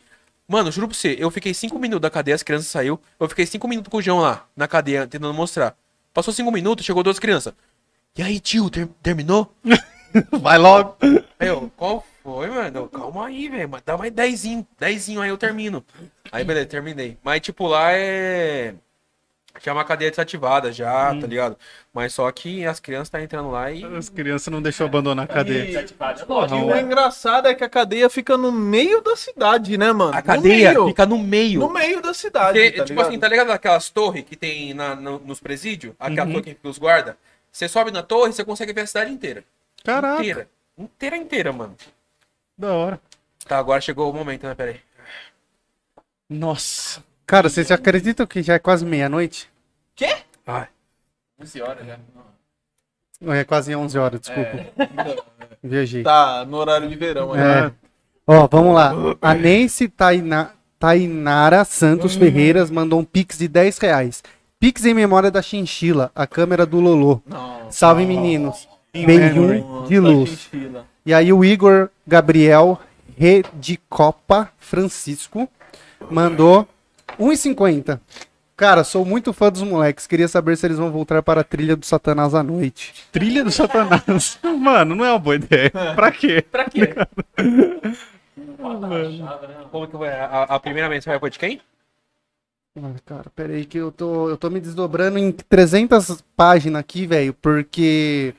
Mano, 0.49 0.73
juro 0.73 0.89
pra 0.89 0.97
você, 0.97 1.15
eu 1.19 1.31
fiquei 1.31 1.53
cinco 1.53 1.79
minutos 1.79 2.01
da 2.01 2.11
cadeia, 2.11 2.35
as 2.35 2.43
crianças 2.43 2.69
saiu. 2.69 2.99
Eu 3.21 3.29
fiquei 3.29 3.45
cinco 3.45 3.69
minutos 3.69 3.91
com 3.91 3.99
o 3.99 4.03
João 4.03 4.19
lá, 4.21 4.47
na 4.57 4.67
cadeia, 4.67 5.07
tentando 5.07 5.35
mostrar. 5.35 5.77
Passou 6.15 6.33
cinco 6.33 6.51
minutos, 6.51 6.87
chegou 6.87 7.03
duas 7.03 7.19
crianças. 7.19 7.53
E 8.17 8.23
aí, 8.23 8.41
tio, 8.41 8.71
ter- 8.71 8.89
terminou? 9.03 9.53
Vai 10.41 10.57
logo. 10.57 10.97
Aí 11.39 11.49
eu, 11.49 11.71
qual 11.77 12.03
foi, 12.23 12.49
mano? 12.49 12.89
Calma 12.89 13.27
aí, 13.27 13.49
velho. 13.49 13.71
Dá 13.85 13.97
mais 13.99 14.11
dezinho. 14.11 14.67
Dezinho 14.81 15.21
aí 15.21 15.29
eu 15.29 15.37
termino. 15.37 15.85
Aí, 16.33 16.43
beleza, 16.45 16.67
terminei. 16.67 17.19
Mas, 17.23 17.43
tipo, 17.43 17.67
lá 17.67 17.93
é. 17.93 18.75
Já 19.61 19.71
é 19.73 19.75
uma 19.75 19.85
cadeia 19.85 20.11
desativada, 20.11 20.73
já, 20.73 21.09
tá 21.21 21.27
ligado? 21.27 21.57
Mas 21.93 22.15
só 22.15 22.31
que 22.31 22.65
as 22.65 22.79
crianças 22.79 23.09
tá 23.11 23.21
entrando 23.23 23.51
lá 23.51 23.71
e. 23.73 23.85
As 23.97 24.09
crianças 24.09 24.53
não 24.53 24.63
deixam 24.63 24.87
abandonar 24.87 25.25
a 25.25 25.29
cadeia. 25.29 25.65
E 25.71 26.63
o 26.63 26.77
engraçado 26.77 27.49
é 27.49 27.55
que 27.55 27.65
a 27.65 27.69
cadeia 27.69 28.09
fica 28.09 28.37
no 28.37 28.53
meio 28.53 29.01
da 29.01 29.17
cidade, 29.17 29.77
né, 29.77 29.93
mano? 29.93 30.17
A 30.17 30.23
cadeia 30.23 30.73
no 30.73 30.81
meio, 30.81 30.89
fica 30.89 31.07
no 31.07 31.19
meio. 31.19 31.61
no 31.61 31.71
meio 31.71 32.01
da 32.01 32.15
cidade, 32.15 32.59
Porque, 32.59 32.71
tá 32.73 32.85
tipo 32.85 32.89
ligado? 32.95 33.09
assim, 33.09 33.19
tá 33.19 33.29
ligado 33.29 33.51
aquelas 33.51 33.91
torres 33.91 34.25
que 34.25 34.37
tem 34.37 34.73
na, 34.75 34.95
no- 34.95 35.19
nos 35.19 35.41
presídios? 35.41 35.95
Aquela 35.99 36.27
torre 36.31 36.43
que 36.43 36.51
fica 36.55 36.69
os 36.69 36.79
guarda? 36.79 37.17
Você 37.51 37.67
sobe 37.69 37.91
na 37.91 38.03
torre, 38.03 38.33
você 38.33 38.45
consegue 38.45 38.73
ver 38.73 38.83
a 38.83 38.87
cidade 38.87 39.11
inteira. 39.11 39.43
Caraca, 39.83 40.21
Inteira. 40.21 40.49
Inteira, 40.77 41.17
inteira, 41.17 41.53
mano. 41.53 41.75
da 42.57 42.73
hora. 42.73 43.01
Tá, 43.47 43.59
agora 43.59 43.81
chegou 43.81 44.11
o 44.11 44.15
momento, 44.15 44.47
né? 44.47 44.55
Pera 44.55 44.71
aí. 44.73 44.81
Nossa. 46.29 47.03
Cara, 47.29 47.51
vocês 47.51 47.71
acreditam 47.71 48.27
que 48.27 48.43
já 48.43 48.55
é 48.55 48.59
quase 48.59 48.87
meia-noite? 48.87 49.51
Ai. 50.47 50.67
11 51.39 51.61
horas 51.61 51.87
já. 51.87 51.99
Não, 53.21 53.35
É 53.35 53.45
quase 53.45 53.77
11 53.77 53.99
horas, 53.99 54.21
desculpa. 54.23 54.65
Viajei. 55.63 56.03
Tá, 56.03 56.47
no 56.47 56.57
horário 56.57 56.89
de 56.89 56.97
verão. 56.97 57.35
aí. 57.35 57.41
É. 57.41 57.73
Ó, 58.27 58.49
vamos 58.51 58.75
lá. 58.75 58.95
A 59.21 59.35
Nancy 59.35 59.89
Taina, 59.89 60.53
Tainara 60.79 61.67
Santos 61.67 62.17
Ferreiras 62.17 62.71
mandou 62.71 62.99
um 62.99 63.05
pix 63.05 63.37
de 63.37 63.47
10 63.47 63.77
reais. 63.77 64.23
Pix 64.59 64.87
em 64.87 64.95
memória 64.95 65.31
da 65.31 65.43
chinchila, 65.43 66.11
a 66.15 66.27
câmera 66.27 66.65
do 66.65 66.81
Lolô. 66.81 67.21
Salve, 67.71 68.07
meninos. 68.07 68.67
Beijão 68.91 69.85
de 69.87 70.01
luz. 70.01 70.31
Chinchila. 70.31 70.87
E 71.05 71.13
aí 71.13 71.31
o 71.31 71.45
Igor 71.45 71.91
Gabriel 72.07 72.81
Redicopa 73.19 74.51
Francisco 74.59 75.47
mandou 76.11 76.67
1,50. 77.19 78.01
Cara, 78.57 78.83
sou 78.83 79.05
muito 79.05 79.33
fã 79.33 79.51
dos 79.53 79.63
moleques. 79.63 80.07
Queria 80.07 80.27
saber 80.27 80.57
se 80.57 80.67
eles 80.67 80.79
vão 80.79 80.91
voltar 80.91 81.23
para 81.23 81.43
a 81.43 81.45
trilha 81.45 81.77
do 81.77 81.87
Satanás 81.87 82.35
à 82.35 82.43
noite. 82.43 82.93
Trilha 83.13 83.45
do 83.45 83.51
Satanás. 83.53 84.39
Mano, 84.43 84.97
não 84.97 85.05
é 85.05 85.11
uma 85.13 85.19
boa 85.19 85.37
ideia. 85.37 85.71
Pra 85.95 86.11
quê? 86.11 86.43
Pra 86.43 86.65
quê? 86.65 86.93
Como 89.71 89.87
que 89.89 89.97
vai? 89.97 90.11
A, 90.11 90.43
a 90.45 90.61
primeira 90.61 90.89
mensagem 90.89 91.21
foi 91.21 91.31
de 91.31 91.39
quem? 91.39 91.61
Ah, 92.77 92.93
cara, 93.05 93.25
peraí 93.35 93.65
que 93.65 93.79
eu 93.79 93.91
tô, 93.91 94.29
eu 94.29 94.37
tô 94.37 94.51
me 94.51 94.61
desdobrando 94.61 95.19
em 95.19 95.33
300 95.33 96.23
páginas 96.37 96.81
aqui, 96.81 97.07
velho, 97.07 97.35
porque... 97.35 98.35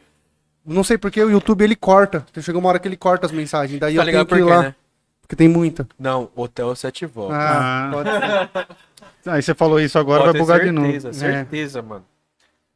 Não 0.65 0.83
sei 0.83 0.97
porque 0.97 1.21
o 1.23 1.31
YouTube 1.31 1.63
ele 1.63 1.75
corta. 1.75 2.25
Chegou 2.41 2.59
uma 2.61 2.69
hora 2.69 2.79
que 2.79 2.87
ele 2.87 2.97
corta 2.97 3.25
as 3.25 3.31
mensagens. 3.31 3.79
Daí 3.79 3.95
Tá 3.95 4.01
eu 4.01 4.05
tenho 4.05 4.25
que 4.25 4.35
ir 4.35 4.37
quê, 4.37 4.43
lá. 4.43 4.61
né? 4.63 4.75
Porque 5.29 5.35
tem 5.35 5.47
muita. 5.47 5.87
Não, 5.99 6.27
Hotel 6.35 6.75
Sete 6.75 7.05
Voltas. 7.05 7.37
Ah, 7.37 7.85
Ah. 7.87 7.91
pode 7.93 8.09
ser. 8.09 9.29
Aí 9.31 9.41
você 9.43 9.53
falou 9.53 9.79
isso 9.79 9.99
agora, 9.99 10.23
Pode 10.23 10.31
vai 10.31 10.41
bugar 10.41 10.59
de 10.59 10.65
certeza, 10.73 11.07
novo. 11.09 11.19
certeza, 11.19 11.81
mano. 11.83 12.05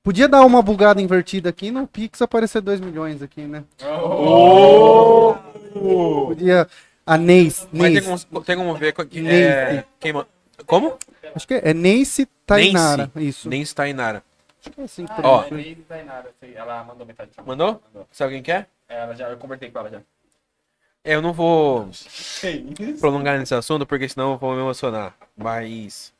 Podia 0.03 0.27
dar 0.27 0.41
uma 0.45 0.61
bugada 0.61 1.01
invertida 1.01 1.49
aqui 1.49 1.71
no 1.71 1.87
Pix 1.87 2.21
aparecer 2.21 2.61
2 2.61 2.79
milhões 2.79 3.23
aqui, 3.23 3.41
né? 3.41 3.63
Podia. 5.73 6.67
A 7.05 7.17
Neis. 7.17 7.67
Mas 7.71 7.91
Neis. 7.91 8.05
tem 8.05 8.17
como, 8.29 8.43
tem 8.45 8.55
como 8.57 8.75
ver 8.75 8.93
com- 8.93 9.03
que, 9.05 9.19
Nancy. 9.19 9.35
é, 9.35 9.85
quem 9.99 10.13
Como? 10.67 10.95
Acho 11.35 11.47
que 11.47 11.55
é, 11.55 11.71
é 11.71 11.73
Neise 11.73 12.27
Tainara. 12.45 13.11
Isso. 13.15 13.49
Nem 13.49 13.65
Tainara. 13.65 14.23
Acho 14.61 14.69
que 14.71 14.79
é 14.79 14.83
assim 14.83 15.05
que 15.05 15.11
Ah, 15.11 15.21
Ó. 15.23 15.43
é, 15.43 15.75
Tainara, 15.89 16.29
sei, 16.39 16.53
ela 16.55 16.83
mandou 16.83 17.05
metade. 17.05 17.31
Mandou? 17.45 17.81
Se 18.11 18.23
alguém 18.23 18.41
quer? 18.43 18.69
Ela 18.87 19.15
já, 19.15 19.27
eu 19.29 19.37
convertei 19.37 19.71
com 19.71 19.79
ela 19.79 19.89
já. 19.89 20.01
É, 21.03 21.15
Eu 21.15 21.21
não 21.21 21.33
vou 21.33 21.89
prolongar 22.99 23.37
nesse 23.37 23.53
assunto, 23.53 23.85
porque 23.85 24.07
senão 24.07 24.33
eu 24.33 24.37
vou 24.37 24.53
me 24.53 24.61
emocionar. 24.61 25.15
Mas. 25.35 26.13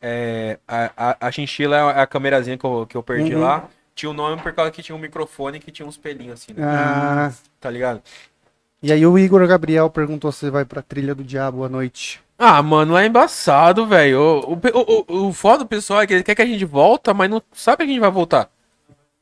é, 0.00 0.58
a, 0.66 1.10
a, 1.10 1.26
a 1.28 1.32
chinchila 1.32 1.76
é 1.76 2.00
a 2.00 2.06
câmerazinha 2.06 2.56
que 2.58 2.64
eu, 2.64 2.86
que 2.86 2.96
eu 2.96 3.02
perdi 3.02 3.34
Uhum. 3.34 3.40
lá. 3.40 3.68
Tinha 3.94 4.10
o 4.10 4.14
nome 4.14 4.40
por 4.42 4.52
causa 4.54 4.70
que 4.70 4.82
tinha 4.82 4.96
um 4.96 4.98
microfone 5.00 5.60
que 5.60 5.70
tinha 5.70 5.86
uns 5.86 5.98
pelinhos 5.98 6.34
assim, 6.42 6.54
né? 6.54 6.62
Ah, 6.64 7.32
Tá 7.60 7.70
ligado? 7.70 8.02
e 8.82 8.90
aí 8.92 9.04
o 9.06 9.18
Igor 9.18 9.46
Gabriel 9.46 9.90
perguntou 9.90 10.32
se 10.32 10.48
vai 10.50 10.64
pra 10.64 10.80
Trilha 10.80 11.14
do 11.14 11.22
Diabo 11.22 11.64
à 11.64 11.68
noite. 11.68 12.22
Ah, 12.38 12.62
mano, 12.62 12.96
é 12.96 13.04
embaçado, 13.06 13.86
velho. 13.86 14.18
O, 14.20 14.54
o, 14.54 14.56
o, 14.56 15.06
o- 15.26 15.28
o 15.28 15.32
foda 15.34 15.58
do 15.58 15.66
pessoal 15.68 16.00
é 16.00 16.06
que 16.06 16.14
ele 16.14 16.22
quer 16.22 16.34
que 16.34 16.40
a 16.40 16.46
gente 16.46 16.64
volta, 16.64 17.12
mas 17.12 17.28
não 17.28 17.42
sabe 17.52 17.78
que 17.78 17.82
a 17.82 17.86
gente 17.86 18.00
vai 18.00 18.10
voltar. 18.10 18.50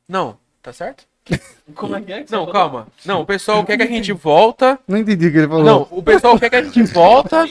Não, 0.08 0.38
tá 0.62 0.72
certo? 0.72 1.07
Como 1.74 1.94
é 1.96 2.00
que 2.00 2.12
é? 2.12 2.22
que 2.22 2.32
Não, 2.32 2.46
calma. 2.46 2.86
Não, 3.04 3.20
o 3.20 3.26
pessoal 3.26 3.62
quer 3.64 3.76
que 3.76 3.82
a 3.82 3.86
gente 3.86 4.12
volta. 4.12 4.78
Não 4.88 4.96
entendi 4.96 5.26
o 5.26 5.32
que 5.32 5.38
ele 5.38 5.48
falou. 5.48 5.64
Não, 5.64 5.88
o 5.90 6.02
pessoal 6.02 6.38
quer 6.38 6.48
que 6.50 6.56
a 6.56 6.62
gente 6.62 6.82
volta, 6.84 7.46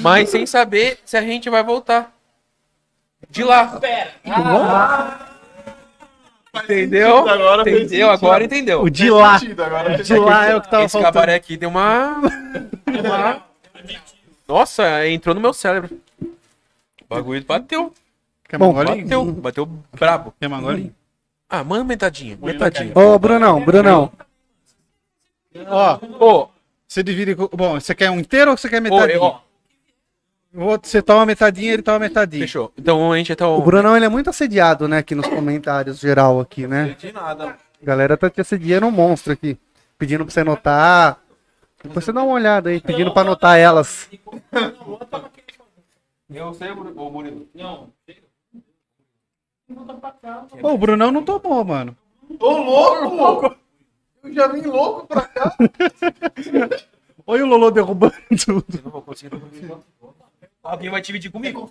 mas 0.00 0.28
sem 0.30 0.46
saber 0.46 0.98
se 1.04 1.16
a 1.16 1.22
gente 1.22 1.50
vai 1.50 1.62
voltar. 1.64 2.12
De 3.28 3.42
lá. 3.42 3.80
Entendeu? 6.64 7.28
Agora 7.28 7.62
Entendeu? 7.62 8.10
Agora 8.10 8.44
entendeu. 8.44 8.82
O 8.82 8.90
de 8.90 9.10
lá. 9.10 9.36
Agora 9.36 10.02
De 10.02 10.16
lá 10.18 10.46
é 10.46 10.56
o 10.56 10.60
que 10.60 10.70
tava 10.70 10.84
Esse 10.84 10.92
faltando. 10.92 11.12
cabaré 11.12 11.34
aqui 11.36 11.56
deu 11.56 11.68
uma. 11.68 12.16
uma- 12.86 13.42
Nossa, 14.48 15.06
entrou 15.08 15.34
no 15.34 15.40
meu 15.40 15.52
cérebro. 15.52 16.00
O 16.22 17.06
bagulho 17.08 17.44
bateu. 17.44 17.92
Quer 18.48 18.58
Bom? 18.58 18.72
Bateu. 18.72 19.24
Bateu 19.26 19.66
brabo. 19.92 20.34
Quer 20.40 20.48
mangolinho? 20.48 20.92
Ah, 21.50 21.64
manda 21.64 21.82
metadinha. 21.84 22.38
Metadinha. 22.40 22.92
Ô, 22.94 23.18
Brunão, 23.18 23.60
Brunão. 23.64 24.12
Ó, 25.66 25.98
Ô, 26.20 26.48
você 26.86 27.02
divide. 27.02 27.34
com- 27.34 27.48
Bom, 27.52 27.80
você 27.80 27.94
quer 27.94 28.10
um 28.10 28.20
inteiro 28.20 28.52
ou 28.52 28.56
você 28.56 28.68
quer 28.68 28.78
ô, 28.78 28.82
metadinho? 28.82 29.16
eu- 29.16 29.22
ó, 29.22 29.40
O 30.54 30.62
outro, 30.64 30.88
você 30.88 31.02
toma 31.02 31.26
metadinha, 31.26 31.72
ele 31.72 31.82
toma 31.82 31.98
metadinha. 31.98 32.42
fechou. 32.42 32.72
Então 32.78 33.12
a 33.12 33.16
gente 33.16 33.34
tá. 33.34 33.48
O 33.48 33.60
Brunão 33.62 33.96
ele 33.96 34.04
é 34.04 34.08
muito 34.08 34.30
assediado, 34.30 34.86
né? 34.88 34.98
Aqui 34.98 35.14
nos 35.14 35.26
comentários 35.26 35.98
geral 35.98 36.38
aqui, 36.40 36.66
né? 36.68 36.96
De 36.98 37.12
nada. 37.12 37.56
A 37.82 37.84
galera 37.86 38.16
tá 38.16 38.28
te 38.30 38.40
assediando 38.40 38.86
um 38.86 38.90
monstro 38.90 39.32
aqui. 39.32 39.58
Pedindo 39.98 40.24
pra 40.24 40.32
você 40.32 40.40
anotar. 40.40 41.18
Depois 41.82 42.04
você 42.04 42.12
dá 42.12 42.22
uma 42.22 42.32
olhada 42.34 42.70
aí, 42.70 42.80
pedindo 42.80 43.12
pra 43.12 43.22
anotar 43.22 43.58
elas. 43.58 44.08
Eu 46.32 46.54
sei, 46.54 46.70
o 46.70 47.10
Murilo. 47.10 47.48
Ô, 50.62 50.68
o 50.72 50.78
Brunão 50.78 51.10
não 51.10 51.22
tomou, 51.22 51.64
mano. 51.64 51.96
Ô, 52.38 52.50
louco! 52.58 53.54
Eu 54.22 54.32
já 54.34 54.48
vim 54.48 54.62
louco 54.62 55.06
pra 55.06 55.22
cá. 55.22 55.56
Olha 57.26 57.44
o 57.44 57.48
Lolo 57.48 57.70
derrubando 57.70 58.14
tudo. 58.44 58.64
Eu 58.76 58.82
não 58.84 58.90
vou 58.90 59.02
conseguir. 59.02 59.38
conseguir. 59.38 59.72
Alguém 60.62 60.90
vai 60.90 61.00
dividir 61.00 61.30
comigo? 61.30 61.70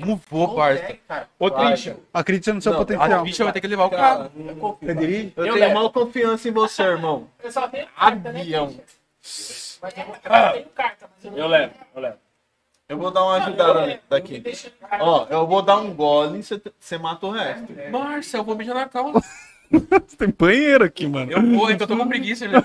Não 0.00 0.16
vou, 0.30 0.54
parça. 0.54 0.98
Ô, 1.38 1.50
Christian. 1.50 1.96
Acredita 2.12 2.54
no 2.54 2.62
seu 2.62 2.72
Não, 2.72 2.78
A 2.78 2.82
potencial. 2.82 3.22
Christian 3.22 3.44
vai 3.44 3.52
ter 3.52 3.60
que 3.60 3.66
levar 3.66 3.84
o 3.86 3.90
carro. 3.90 4.30
Você 4.80 4.94
dirige? 4.94 5.32
Eu 5.36 5.54
tenho 5.54 5.74
mal 5.74 5.92
confiança 5.92 6.48
em 6.48 6.52
você, 6.52 6.82
irmão. 6.82 7.28
Eu 7.42 7.52
só 7.52 7.68
tenho 7.68 7.86
carta, 7.88 8.32
né? 8.32 8.40
Avião. 8.40 8.74
Mas 9.82 9.94
eu 9.96 10.06
não 10.06 10.52
tenho 10.52 10.66
carta, 10.70 11.10
mas 11.14 11.24
eu 11.24 11.36
Eu 11.38 11.46
levo, 11.48 11.74
eu 11.94 12.00
levo. 12.00 12.16
Eu 12.88 12.98
vou 12.98 13.10
dar 13.10 13.22
uma 13.24 13.36
ajudada 13.36 14.00
daqui. 14.10 14.42
Ó, 15.00 15.26
eu 15.30 15.46
vou 15.46 15.62
dar 15.62 15.76
um 15.78 15.94
gole 15.94 16.38
e 16.38 16.42
você- 16.42 16.60
você 16.78 16.98
mata 16.98 17.26
o 17.26 17.30
resto. 17.30 17.66
Márcia, 17.90 18.36
eu 18.38 18.44
vou 18.44 18.54
mijar 18.54 18.74
na 18.74 18.86
calça. 18.88 19.22
Tem 20.18 20.28
banheiro 20.28 20.84
aqui, 20.84 21.06
mano. 21.06 21.32
Eu 21.32 21.40
vou, 21.40 21.70
então 21.70 21.86
eu 21.86 21.88
tô 21.88 21.96
com 21.96 22.08
preguiça. 22.08 22.46
Né? 22.46 22.62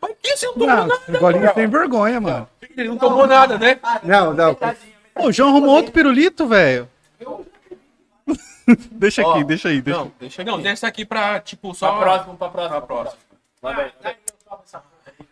Mas 0.00 0.12
que 0.22 0.36
você 0.36 0.46
não 0.46 0.86
Não, 0.86 1.20
golinho 1.20 1.52
sem 1.52 1.66
vergonha, 1.66 2.20
mano. 2.20 2.48
Ele 2.76 2.88
não 2.88 2.96
tomou 2.96 3.26
nada, 3.26 3.58
né? 3.58 3.78
Não, 4.04 4.32
não. 4.32 4.56
Ô, 5.16 5.26
o 5.26 5.32
João 5.32 5.50
arrumou 5.50 5.74
outro 5.74 5.92
pirulito, 5.92 6.46
velho. 6.46 6.88
deixa 8.92 9.20
aqui, 9.22 9.40
Ó, 9.40 9.44
deixa 9.44 9.68
aí. 9.68 9.80
Deixa. 9.82 9.98
Não, 10.00 10.12
deixa 10.18 10.42
aqui. 10.42 10.50
Não, 10.50 10.60
deixa 10.62 10.86
aqui 10.86 11.04
pra, 11.04 11.40
tipo, 11.40 11.74
só... 11.74 11.90
Pra 11.92 12.00
próximo, 12.00 12.36
pra 12.36 12.48
próximo. 12.48 12.70
Pra 12.70 12.80
próximo. 12.86 13.20
Manda 13.60 13.92
aí. 14.04 14.14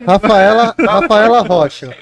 Rafaela, 0.04 0.74
Rafaela 0.86 1.40
Rocha. 1.42 1.96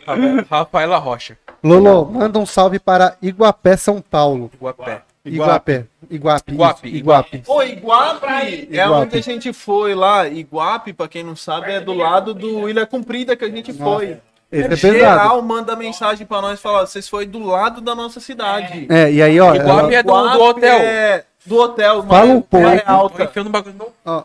Rafaela 0.50 0.98
Rocha. 0.98 1.38
Lolo, 1.62 2.06
manda 2.10 2.38
um 2.38 2.46
salve 2.46 2.78
para 2.78 3.16
Iguapé, 3.20 3.76
São 3.76 4.00
Paulo. 4.00 4.50
Guapé. 4.60 5.02
Iguapé. 5.24 5.84
Iguape. 6.10 6.52
Iguape, 6.52 6.88
Iguape. 6.88 7.42
Ô, 7.46 7.62
Iguape 7.62 8.68
é 8.72 8.88
onde 8.88 9.18
a 9.18 9.20
gente 9.20 9.52
foi 9.52 9.94
lá. 9.94 10.26
Iguape, 10.26 10.92
pra 10.92 11.08
quem 11.08 11.22
não 11.22 11.36
sabe, 11.36 11.72
é 11.72 11.80
do 11.80 11.92
lado 11.92 12.32
do 12.32 12.68
Ilha 12.68 12.86
Comprida 12.86 13.36
que 13.36 13.44
a 13.44 13.50
gente 13.50 13.72
foi. 13.72 14.18
Esse 14.50 14.64
é 14.64 14.68
pesado. 14.68 14.94
Geral 14.98 15.42
manda 15.42 15.76
mensagem 15.76 16.26
pra 16.26 16.40
nós 16.40 16.58
e 16.58 16.62
fala: 16.62 16.86
vocês 16.86 17.06
foi 17.06 17.26
do 17.26 17.40
lado 17.44 17.82
da 17.82 17.94
nossa 17.94 18.20
cidade. 18.20 18.86
É, 18.88 19.12
e 19.12 19.20
aí, 19.22 19.38
ó. 19.38 19.54
Iguape 19.54 19.68
ela- 19.70 19.94
é 19.94 20.02
do, 20.02 20.08
do 20.38 20.42
hotel. 20.42 20.78
é 20.80 21.24
do 21.44 21.56
hotel. 21.58 22.02
Fala 22.04 22.24
um 22.24 22.28
mano, 22.28 22.42
pouco. 22.42 22.66
Alta. 22.86 23.24
enfiando 23.24 23.50
bagulho 23.50 23.74
no... 23.76 23.86
ó, 24.06 24.22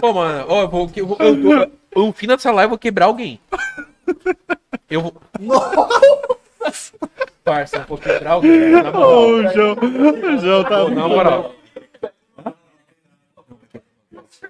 Pô, 0.00 0.14
mano, 0.14 0.46
ó, 0.48 0.62
eu 0.62 0.68
vou, 0.68 0.90
eu 0.96 1.06
vou, 1.06 1.16
eu 1.20 1.42
vou, 1.42 1.52
eu- 1.54 1.70
no 2.06 2.12
fim 2.14 2.26
dessa 2.26 2.50
live 2.50 2.64
eu 2.64 2.70
vou 2.70 2.78
quebrar 2.78 3.04
alguém. 3.06 3.38
Eu 4.90 5.02
vou... 5.02 5.14
Parça, 7.44 7.78
eu 7.78 7.84
vou 7.86 7.96
quebrar 7.96 8.32
alguém, 8.32 8.70
na 8.70 8.84
moral. 8.84 9.10
Ô, 9.10 9.26
o 9.26 9.52
João, 9.52 9.76
o 9.78 10.38
João 10.38 10.64
tá. 10.64 10.84
Pô, 10.84 10.90
na 10.90 11.08
moral. 11.08 11.54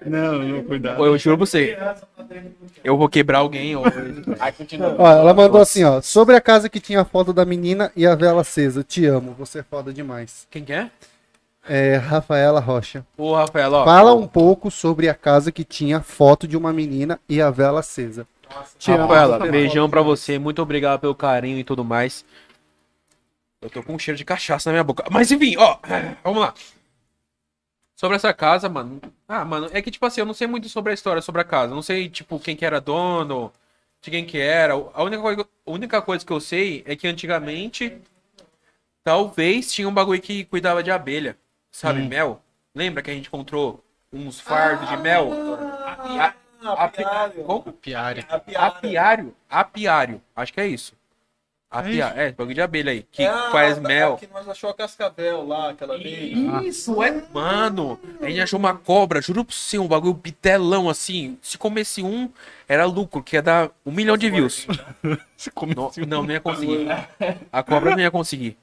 Não, 0.05 0.39
não, 0.39 0.63
cuidado. 0.63 1.05
Eu 1.05 1.17
juro 1.17 1.37
pra 1.37 1.45
você. 1.45 1.77
Eu 2.83 2.97
vou 2.97 3.07
quebrar 3.07 3.39
alguém. 3.39 3.75
Ou... 3.75 3.83
Aí 4.39 4.51
continua. 4.51 4.95
ó, 4.97 5.11
ela 5.11 5.33
mandou 5.33 5.61
assim, 5.61 5.83
ó. 5.83 6.01
Sobre 6.01 6.35
a 6.35 6.41
casa 6.41 6.69
que 6.69 6.79
tinha 6.79 7.01
a 7.01 7.05
foto 7.05 7.31
da 7.31 7.45
menina 7.45 7.91
e 7.95 8.05
a 8.05 8.15
vela 8.15 8.41
acesa. 8.41 8.83
Te 8.83 9.05
amo, 9.05 9.35
você 9.37 9.59
é 9.59 9.63
foda 9.63 9.93
demais. 9.93 10.47
Quem 10.49 10.65
que 10.65 10.73
é? 10.73 10.89
É, 11.67 11.95
Rafaela 11.95 12.59
Rocha. 12.59 13.05
Ô, 13.15 13.35
Rafael, 13.35 13.71
ó. 13.71 13.85
Fala 13.85 14.15
um 14.15 14.27
pouco 14.27 14.71
sobre 14.71 15.07
a 15.07 15.13
casa 15.13 15.51
que 15.51 15.63
tinha 15.63 16.01
foto 16.01 16.47
de 16.47 16.57
uma 16.57 16.73
menina 16.73 17.19
e 17.29 17.39
a 17.39 17.51
vela 17.51 17.81
acesa. 17.81 18.25
Te 18.77 18.91
amo. 18.91 19.01
Rafaela, 19.01 19.39
beijão 19.39 19.89
pra 19.89 20.01
você. 20.01 20.37
Muito 20.39 20.61
obrigado 20.61 20.99
pelo 20.99 21.15
carinho 21.15 21.57
e 21.59 21.63
tudo 21.63 21.83
mais. 21.83 22.25
Eu 23.61 23.69
tô 23.69 23.83
com 23.83 23.93
um 23.93 23.99
cheiro 23.99 24.17
de 24.17 24.25
cachaça 24.25 24.69
na 24.69 24.73
minha 24.73 24.83
boca. 24.83 25.03
Mas 25.11 25.31
enfim, 25.31 25.55
ó. 25.57 25.77
Vamos 26.23 26.41
lá. 26.41 26.53
Sobre 27.95 28.15
essa 28.15 28.33
casa, 28.33 28.67
mano. 28.67 28.99
Ah, 29.27 29.45
mano, 29.45 29.69
é 29.71 29.81
que 29.81 29.91
tipo 29.91 30.05
assim, 30.05 30.21
eu 30.21 30.25
não 30.25 30.33
sei 30.33 30.47
muito 30.47 30.67
sobre 30.67 30.91
a 30.91 30.93
história 30.95 31.21
sobre 31.21 31.41
a 31.41 31.43
casa. 31.43 31.71
Eu 31.71 31.75
não 31.75 31.83
sei, 31.83 32.09
tipo, 32.09 32.39
quem 32.39 32.55
que 32.55 32.65
era 32.65 32.81
dono, 32.81 33.53
de 34.01 34.09
quem 34.09 34.25
que 34.25 34.39
era. 34.39 34.73
A 34.73 35.03
única 35.03 35.21
coisa, 35.21 35.41
a 35.67 35.71
única 35.71 36.01
coisa 36.01 36.25
que 36.25 36.33
eu 36.33 36.39
sei 36.39 36.83
é 36.87 36.95
que 36.95 37.07
antigamente 37.07 38.01
talvez 39.03 39.71
tinha 39.71 39.87
um 39.87 39.93
bagulho 39.93 40.21
que 40.21 40.45
cuidava 40.45 40.81
de 40.81 40.89
abelha. 40.91 41.37
Sabe, 41.71 42.01
mel? 42.01 42.41
Lembra 42.75 43.01
que 43.03 43.11
a 43.11 43.13
gente 43.13 43.27
encontrou 43.27 43.83
uns 44.11 44.39
fardos 44.39 44.89
de 44.89 44.97
mel? 44.97 45.29
A- 46.19 46.33
api- 46.63 47.03
Como? 47.45 47.73
Piária. 47.73 48.25
Apiário. 48.29 49.33
Apiário. 49.49 50.21
Acho 50.35 50.53
que 50.53 50.61
é 50.61 50.67
isso. 50.67 50.93
Apiário. 51.69 52.19
É, 52.19 52.31
bagulho 52.33 52.53
de 52.55 52.61
abelha 52.61 52.91
aí. 52.91 53.05
Que 53.09 53.23
Ah, 53.25 53.49
faz 53.49 53.75
tá, 53.75 53.87
mel. 53.87 54.17
Que 54.17 54.27
nós 54.27 54.47
achou 54.49 54.69
a 54.69 54.73
cascavel 54.73 55.47
lá 55.47 55.69
aquela 55.69 55.97
vez. 55.97 56.37
Isso, 56.65 57.01
é. 57.01 57.23
Mano, 57.33 57.97
a 58.21 58.25
gente 58.27 58.41
achou 58.41 58.59
uma 58.59 58.75
cobra, 58.75 59.21
juro 59.21 59.45
pra 59.45 59.55
você, 59.55 59.79
um 59.79 59.87
bagulho 59.87 60.13
bitelão 60.13 60.89
assim. 60.89 61.37
Se 61.41 61.57
comesse 61.57 62.03
um, 62.03 62.29
era 62.67 62.83
lucro, 62.85 63.23
que 63.23 63.37
ia 63.37 63.41
dar 63.41 63.69
um 63.85 63.91
milhão 63.91 64.17
de 64.17 64.29
views. 64.29 64.67
Não, 65.75 65.91
não, 66.07 66.23
não 66.23 66.31
ia 66.33 66.39
conseguir. 66.41 66.87
A 67.51 67.63
cobra 67.63 67.91
não 67.91 67.99
ia 67.99 68.11
conseguir. 68.11 68.57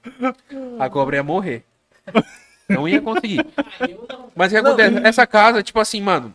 A 0.79 0.89
cobra 0.89 1.17
ia 1.17 1.23
morrer. 1.25 1.65
Não 2.69 2.87
ia 2.87 3.01
conseguir. 3.01 3.45
Mas 4.37 4.53
o 4.53 4.55
que 4.55 4.57
acontece? 4.59 4.99
Essa 5.05 5.27
casa, 5.27 5.61
tipo 5.63 5.81
assim, 5.81 6.01
mano. 6.01 6.33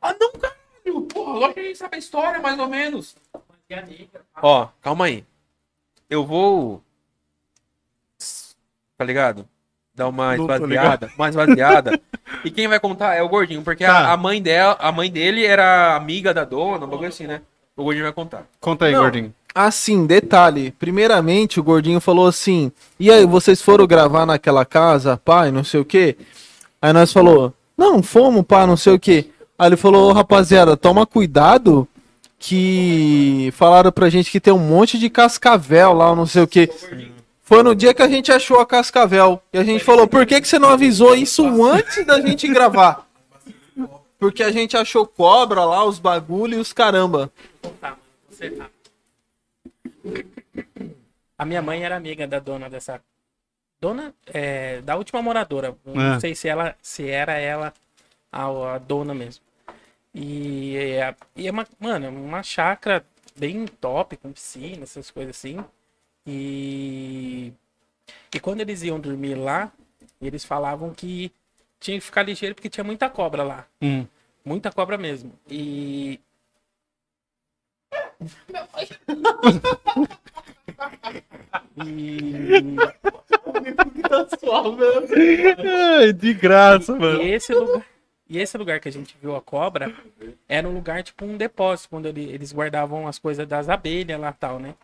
Ah, 0.00 0.14
não, 0.18 0.32
caralho! 0.32 1.02
Porra, 1.12 1.32
lógico 1.32 1.54
que 1.54 1.60
a 1.60 1.64
gente 1.64 1.78
sabe 1.78 1.96
a 1.96 1.98
história, 1.98 2.40
mais 2.40 2.58
ou 2.58 2.66
menos. 2.68 3.14
Ó, 4.42 4.68
calma 4.82 5.04
aí. 5.06 5.24
Eu 6.08 6.24
vou. 6.26 6.82
Tá 8.98 9.04
ligado? 9.04 9.46
Dar 9.94 10.08
uma 10.08 10.36
Não 10.36 10.44
esvaziada, 10.44 11.10
uma 11.16 11.28
esvaziada. 11.28 12.00
e 12.44 12.50
quem 12.50 12.68
vai 12.68 12.78
contar 12.80 13.14
é 13.14 13.22
o 13.22 13.28
gordinho, 13.28 13.62
porque 13.62 13.84
a- 13.84 13.88
Tá. 13.92 14.12
a, 14.12 14.16
mãe 14.16 14.40
dela, 14.42 14.76
a 14.80 14.90
mãe 14.92 15.10
dele 15.10 15.44
era 15.44 15.94
amiga 15.96 16.32
da 16.34 16.44
dona, 16.44 16.86
um 16.86 16.88
bagulho 16.88 17.08
assim, 17.08 17.26
né? 17.26 17.42
O 17.76 17.84
gordinho 17.84 18.04
vai 18.04 18.12
contar. 18.12 18.46
Conta 18.60 18.86
aí, 18.86 18.92
Não. 18.92 19.00
gordinho. 19.02 19.34
Assim, 19.54 20.06
detalhe. 20.06 20.70
Primeiramente, 20.72 21.58
o 21.58 21.62
gordinho 21.62 22.00
falou 22.00 22.26
assim: 22.28 22.70
E 22.98 23.10
aí, 23.10 23.24
vocês 23.26 23.60
foram 23.60 23.86
gravar 23.86 24.24
naquela 24.26 24.64
casa, 24.64 25.16
pai, 25.16 25.50
não 25.50 25.64
sei 25.64 25.80
o 25.80 25.84
quê? 25.84 26.16
Aí 26.80 26.92
nós 26.92 27.12
falou: 27.12 27.52
Não, 27.76 28.02
fomos, 28.02 28.44
pá, 28.44 28.66
não 28.66 28.76
sei 28.76 28.94
o 28.94 29.00
quê. 29.00 29.30
Aí 29.60 29.66
ele 29.68 29.76
falou: 29.76 30.08
"Ô, 30.08 30.12
Rapaziada, 30.14 30.74
toma 30.74 31.04
cuidado. 31.04 31.86
Que 32.38 33.50
falaram 33.52 33.92
pra 33.92 34.08
gente 34.08 34.30
que 34.30 34.40
tem 34.40 34.50
um 34.54 34.58
monte 34.58 34.98
de 34.98 35.10
cascavel 35.10 35.92
lá, 35.92 36.16
não 36.16 36.24
sei 36.24 36.42
o 36.42 36.48
quê. 36.48 36.70
Foi 37.42 37.62
no 37.62 37.74
dia 37.74 37.92
que 37.92 38.00
a 38.00 38.08
gente 38.08 38.32
achou 38.32 38.58
a 38.58 38.64
cascavel. 38.64 39.42
E 39.52 39.58
a 39.58 39.62
gente 39.64 39.84
falou: 39.84 40.08
Por 40.08 40.24
que, 40.24 40.40
que 40.40 40.48
você 40.48 40.58
não 40.58 40.70
avisou 40.70 41.14
isso 41.14 41.44
antes 41.62 42.06
da 42.06 42.18
gente 42.22 42.48
gravar? 42.48 43.06
Porque 44.18 44.42
a 44.42 44.50
gente 44.50 44.74
achou 44.74 45.06
cobra 45.06 45.62
lá, 45.66 45.84
os 45.84 45.98
bagulho 45.98 46.54
e 46.56 46.60
os 46.60 46.72
caramba. 46.72 47.30
Tá, 47.78 47.96
você 48.30 48.50
tá. 48.52 48.70
A 51.38 51.44
minha 51.44 51.60
mãe 51.60 51.84
era 51.84 51.96
amiga 51.96 52.26
da 52.26 52.38
dona 52.38 52.70
dessa. 52.70 52.98
Dona 53.78 54.14
é, 54.26 54.80
da 54.80 54.96
última 54.96 55.20
moradora. 55.20 55.76
Não 55.84 56.14
É. 56.14 56.20
sei 56.20 56.34
se 56.34 56.48
ela 56.48 56.74
se 56.80 57.06
era 57.06 57.34
ela 57.34 57.74
a, 58.32 58.74
a 58.74 58.78
dona 58.78 59.12
mesmo. 59.12 59.42
E 60.14 60.76
é, 60.76 61.14
e 61.36 61.46
é 61.46 61.50
uma, 61.50 61.66
mano, 61.78 62.08
uma 62.08 62.42
chácara 62.42 63.04
bem 63.36 63.66
top, 63.66 64.16
com 64.16 64.32
piscina, 64.32 64.82
essas 64.82 65.10
coisas 65.10 65.36
assim. 65.36 65.62
E, 66.26 67.52
e 68.34 68.40
quando 68.40 68.60
eles 68.60 68.82
iam 68.82 69.00
dormir 69.00 69.36
lá, 69.36 69.72
eles 70.20 70.44
falavam 70.44 70.92
que 70.92 71.32
tinha 71.78 71.98
que 71.98 72.04
ficar 72.04 72.22
ligeiro 72.22 72.54
porque 72.54 72.68
tinha 72.68 72.84
muita 72.84 73.08
cobra 73.08 73.42
lá. 73.42 73.66
Hum. 73.80 74.06
Muita 74.44 74.70
cobra 74.70 74.98
mesmo. 74.98 75.32
E. 75.48 76.20
e... 81.86 82.76
Ai, 85.64 86.12
de 86.12 86.34
graça, 86.34 86.94
mano. 86.96 87.22
E 87.22 87.32
esse 87.32 87.54
lugar, 87.54 87.84
e 88.30 88.38
esse 88.38 88.56
lugar 88.56 88.80
que 88.80 88.88
a 88.88 88.92
gente 88.92 89.14
viu 89.20 89.34
a 89.36 89.40
cobra 89.42 89.92
era 90.48 90.66
um 90.66 90.72
lugar 90.72 91.02
tipo 91.02 91.24
um 91.24 91.36
depósito, 91.36 91.90
quando 91.90 92.06
ele- 92.06 92.30
eles 92.32 92.52
guardavam 92.52 93.06
as 93.08 93.18
coisas 93.18 93.46
das 93.46 93.68
abelhas 93.68 94.18
lá 94.20 94.32
tal, 94.32 94.58
né? 94.58 94.74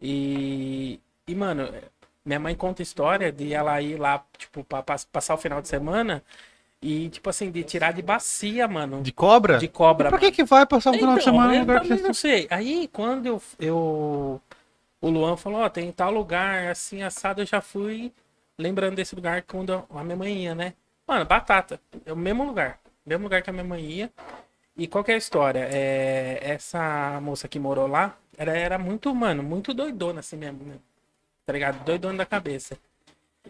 E, 0.00 0.98
e 1.28 1.34
mano, 1.34 1.68
minha 2.24 2.40
mãe 2.40 2.54
conta 2.54 2.82
história 2.82 3.30
de 3.30 3.52
ela 3.52 3.80
ir 3.80 3.96
lá, 3.98 4.24
tipo, 4.36 4.64
pra, 4.64 4.82
pra 4.82 4.96
passar 5.12 5.34
o 5.34 5.38
final 5.38 5.62
de 5.62 5.68
semana 5.68 6.22
e, 6.82 7.08
tipo 7.08 7.30
assim, 7.30 7.50
de 7.50 7.62
tirar 7.64 7.92
de 7.92 8.02
bacia, 8.02 8.68
mano. 8.68 9.02
De 9.02 9.12
cobra? 9.12 9.58
De 9.58 9.68
cobra. 9.68 10.08
Pra 10.10 10.18
que 10.18 10.30
que 10.32 10.44
vai 10.44 10.66
passar 10.66 10.90
um 10.90 10.94
final 10.94 11.14
de 11.14 11.20
Então, 11.20 11.32
semana 11.34 11.48
no 11.48 11.54
eu 11.54 11.60
lugar 11.60 11.80
que 11.80 11.88
vocês 11.88 12.02
não 12.02 12.14
sei. 12.14 12.46
Aí, 12.50 12.88
quando 12.92 13.26
eu, 13.26 13.42
eu... 13.58 14.40
O 15.00 15.08
Luan 15.10 15.36
falou, 15.36 15.60
ó, 15.60 15.68
tem 15.68 15.90
tal 15.92 16.10
lugar, 16.10 16.68
assim, 16.68 17.02
assado, 17.02 17.42
eu 17.42 17.46
já 17.46 17.60
fui 17.60 18.12
lembrando 18.58 18.96
desse 18.96 19.14
lugar 19.14 19.42
quando 19.42 19.84
a 19.90 20.02
minha 20.04 20.16
mãe 20.16 20.44
ia, 20.44 20.54
né? 20.54 20.74
Mano, 21.06 21.24
batata. 21.24 21.80
É 22.04 22.12
o 22.12 22.16
mesmo 22.16 22.44
lugar. 22.44 22.78
Mesmo 23.06 23.24
lugar 23.24 23.40
que 23.40 23.50
a 23.50 23.52
minha 23.52 23.64
mãe 23.64 23.84
ia. 23.84 24.12
E 24.76 24.86
qual 24.86 25.04
que 25.04 25.12
é 25.12 25.14
a 25.14 25.18
história? 25.18 25.68
É, 25.72 26.38
essa 26.42 27.18
moça 27.22 27.48
que 27.48 27.58
morou 27.58 27.86
lá, 27.86 28.16
ela 28.36 28.52
era 28.52 28.76
muito, 28.76 29.14
mano, 29.14 29.42
muito 29.42 29.72
doidona 29.72 30.20
assim 30.20 30.36
mesmo, 30.36 30.64
né? 30.64 30.74
Tá 31.46 31.52
ligado? 31.52 31.84
Doidona 31.84 32.18
da 32.18 32.26
cabeça. 32.26 32.76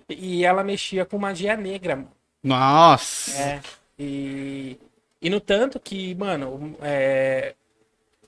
E 0.08 0.44
ela 0.44 0.62
mexia 0.62 1.04
com 1.04 1.18
magia 1.18 1.56
negra, 1.56 1.96
mano. 1.96 2.12
Nossa. 2.42 3.42
É. 3.42 3.60
E, 3.98 4.78
e 5.20 5.30
no 5.30 5.40
tanto 5.40 5.80
que, 5.80 6.14
mano, 6.14 6.76
é, 6.80 7.54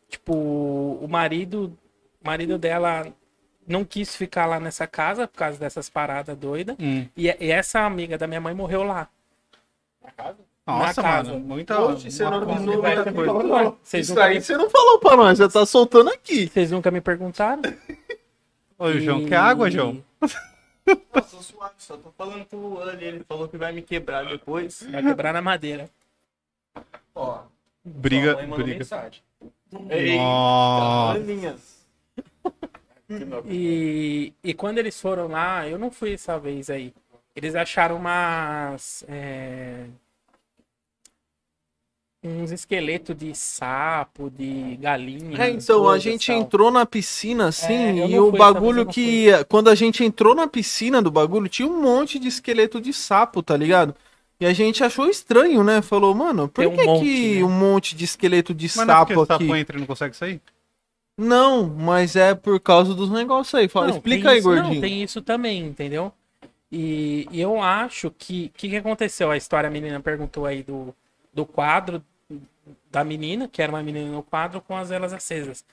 tipo, 0.09 0.35
o 0.35 1.07
marido, 1.09 1.79
o 2.21 2.27
marido 2.27 2.59
dela 2.59 3.07
não 3.67 3.85
quis 3.85 4.17
ficar 4.17 4.47
lá 4.47 4.59
nessa 4.59 4.87
casa 4.87 5.29
por 5.29 5.37
causa 5.37 5.59
dessas 5.59 5.89
paradas 5.89 6.37
doidas. 6.37 6.75
Hum. 6.81 7.07
E, 7.17 7.27
e 7.27 7.51
essa 7.51 7.81
amiga 7.81 8.19
da 8.19 8.27
minha 8.27 8.41
mãe 8.41 8.55
morreu 8.55 8.83
lá. 8.83 9.09
Na 10.03 10.11
casa. 10.11 10.39
Mano. 10.73 11.41
Muita. 11.41 11.81
Oxe, 11.81 12.11
você 12.11 12.25
não 12.25 12.35
avisou 12.43 12.81
Vai, 12.83 12.97
muita 12.97 13.13
coisa. 13.13 13.77
Vocês 13.83 14.07
Isso 14.07 14.15
nunca, 14.15 14.25
aí 14.27 14.35
me, 14.35 14.41
você 14.43 14.57
não 14.57 14.71
falou 14.71 14.99
pra 14.99 15.17
nós, 15.17 15.39
já 15.39 15.49
tá 15.49 15.65
soltando 15.67 16.11
aqui. 16.11 16.47
vocês 16.49 16.71
nunca 16.71 16.91
me 16.91 17.01
perguntaram? 17.01 17.63
Ô, 18.79 18.93
João, 18.93 19.23
E- 19.23 19.27
quer 19.29 19.37
água, 19.37 19.71
João? 19.71 20.03
Eu 20.87 20.97
tô 20.97 21.21
suave, 21.43 21.75
só 21.79 21.97
tô 21.97 22.11
falando 22.17 22.47
com 22.47 22.57
o 22.57 22.69
Luan 22.75 22.91
ali, 22.93 23.05
ele 23.05 23.25
falou 23.29 23.47
que 23.49 23.59
vai 23.59 23.73
me 23.73 23.83
quebrar 23.83 24.25
depois. 24.27 24.83
Vai 24.91 25.03
quebrar 25.03 25.33
na 25.35 25.43
madeira. 25.43 25.91
Ó, 27.15 27.41
Briga, 27.85 28.37
briga. 28.37 28.79
mensagem. 28.79 29.23
Nossa. 29.71 31.21
E, 33.47 34.33
e 34.43 34.55
quando 34.55 34.79
eles 34.79 35.01
foram 35.01 35.29
lá, 35.29 35.67
eu 35.69 35.79
não 35.79 35.91
fui 35.91 36.15
essa 36.15 36.39
vez 36.39 36.69
aí. 36.71 36.93
Eles 37.35 37.55
acharam 37.55 37.97
umas. 37.97 39.05
é, 39.09 39.87
uns 42.23 42.51
esqueletos 42.51 43.17
de 43.17 43.35
sapo, 43.35 44.29
de 44.31 44.77
galinha. 44.77 45.45
É, 45.45 45.51
então, 45.51 45.89
a 45.89 45.99
gente 45.99 46.27
tal. 46.27 46.37
entrou 46.37 46.71
na 46.71 46.85
piscina 46.85 47.49
assim, 47.49 47.75
É, 48.01 48.09
e 48.09 48.19
o 48.19 48.31
fui, 48.31 48.39
bagulho 48.39 48.87
que. 48.87 49.27
Quando 49.49 49.69
a 49.69 49.75
gente 49.75 50.05
entrou 50.05 50.35
na 50.35 50.49
piscina 50.49 51.01
do 51.01 51.11
bagulho, 51.11 51.49
tinha 51.49 51.69
um 51.69 51.81
monte 51.81 52.19
de 52.19 52.29
esqueleto 52.29 52.81
de 52.81 52.93
sapo, 52.93 53.43
tá 53.43 53.57
ligado? 53.57 53.95
E 54.41 54.47
a 54.47 54.53
gente 54.53 54.83
achou 54.85 55.09
estranho, 55.09 55.65
né? 55.65 55.83
Falou, 55.83 56.15
mano, 56.15 56.49
por 56.49 56.63
Tem 56.65 56.73
um 56.73 56.77
que, 56.77 56.85
monte, 56.85 57.05
que 57.05 57.35
né? 57.37 57.45
um 57.45 57.51
monte 57.51 57.97
de 57.97 58.05
esqueleto 58.05 58.55
de 58.55 58.67
Mas 58.67 58.87
não 58.87 58.95
é 58.95 58.99
porque 58.99 59.15
sapo 59.15 59.23
o 59.23 59.27
sapo 59.27 59.45
aqui? 59.45 59.53
entra 59.61 59.77
e 59.77 59.81
não 59.81 59.87
consegue 59.87 60.17
sair? 60.17 60.41
Não, 61.17 61.67
mas 61.67 62.15
é 62.15 62.35
por 62.35 62.61
causa 62.61 62.95
dos 62.95 63.11
negócios 63.11 63.55
aí. 63.55 63.69
Fala, 63.69 63.89
Não, 63.89 63.97
explica 63.97 64.31
aí, 64.31 64.39
isso- 64.39 64.49
gordinho. 64.49 64.75
Não, 64.75 64.81
tem 64.81 65.03
isso 65.03 65.21
também, 65.21 65.65
entendeu? 65.67 66.13
E, 66.71 67.27
e 67.33 67.41
eu 67.41 67.61
acho 67.61 68.11
que. 68.17 68.47
O 68.55 68.59
que, 68.59 68.69
que 68.69 68.77
aconteceu? 68.77 69.31
A 69.31 69.37
história, 69.37 69.69
a 69.69 69.71
menina 69.71 69.99
perguntou 70.01 70.47
aí 70.47 70.63
do, 70.63 70.95
do 71.39 71.47
quadro 71.47 72.03
da 72.91 73.05
menina, 73.05 73.47
que 73.49 73.63
era 73.63 73.71
uma 73.71 73.83
menina 73.83 74.11
no 74.11 74.23
quadro, 74.25 74.61
com 74.61 74.77
as 74.77 74.89
velas 74.89 75.13
acesas. 75.13 75.65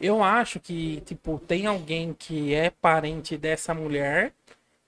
Eu 0.00 0.22
acho 0.22 0.60
que, 0.60 1.00
tipo, 1.04 1.40
tem 1.40 1.66
alguém 1.66 2.14
que 2.16 2.54
é 2.54 2.70
parente 2.70 3.36
dessa 3.36 3.74
mulher 3.74 4.32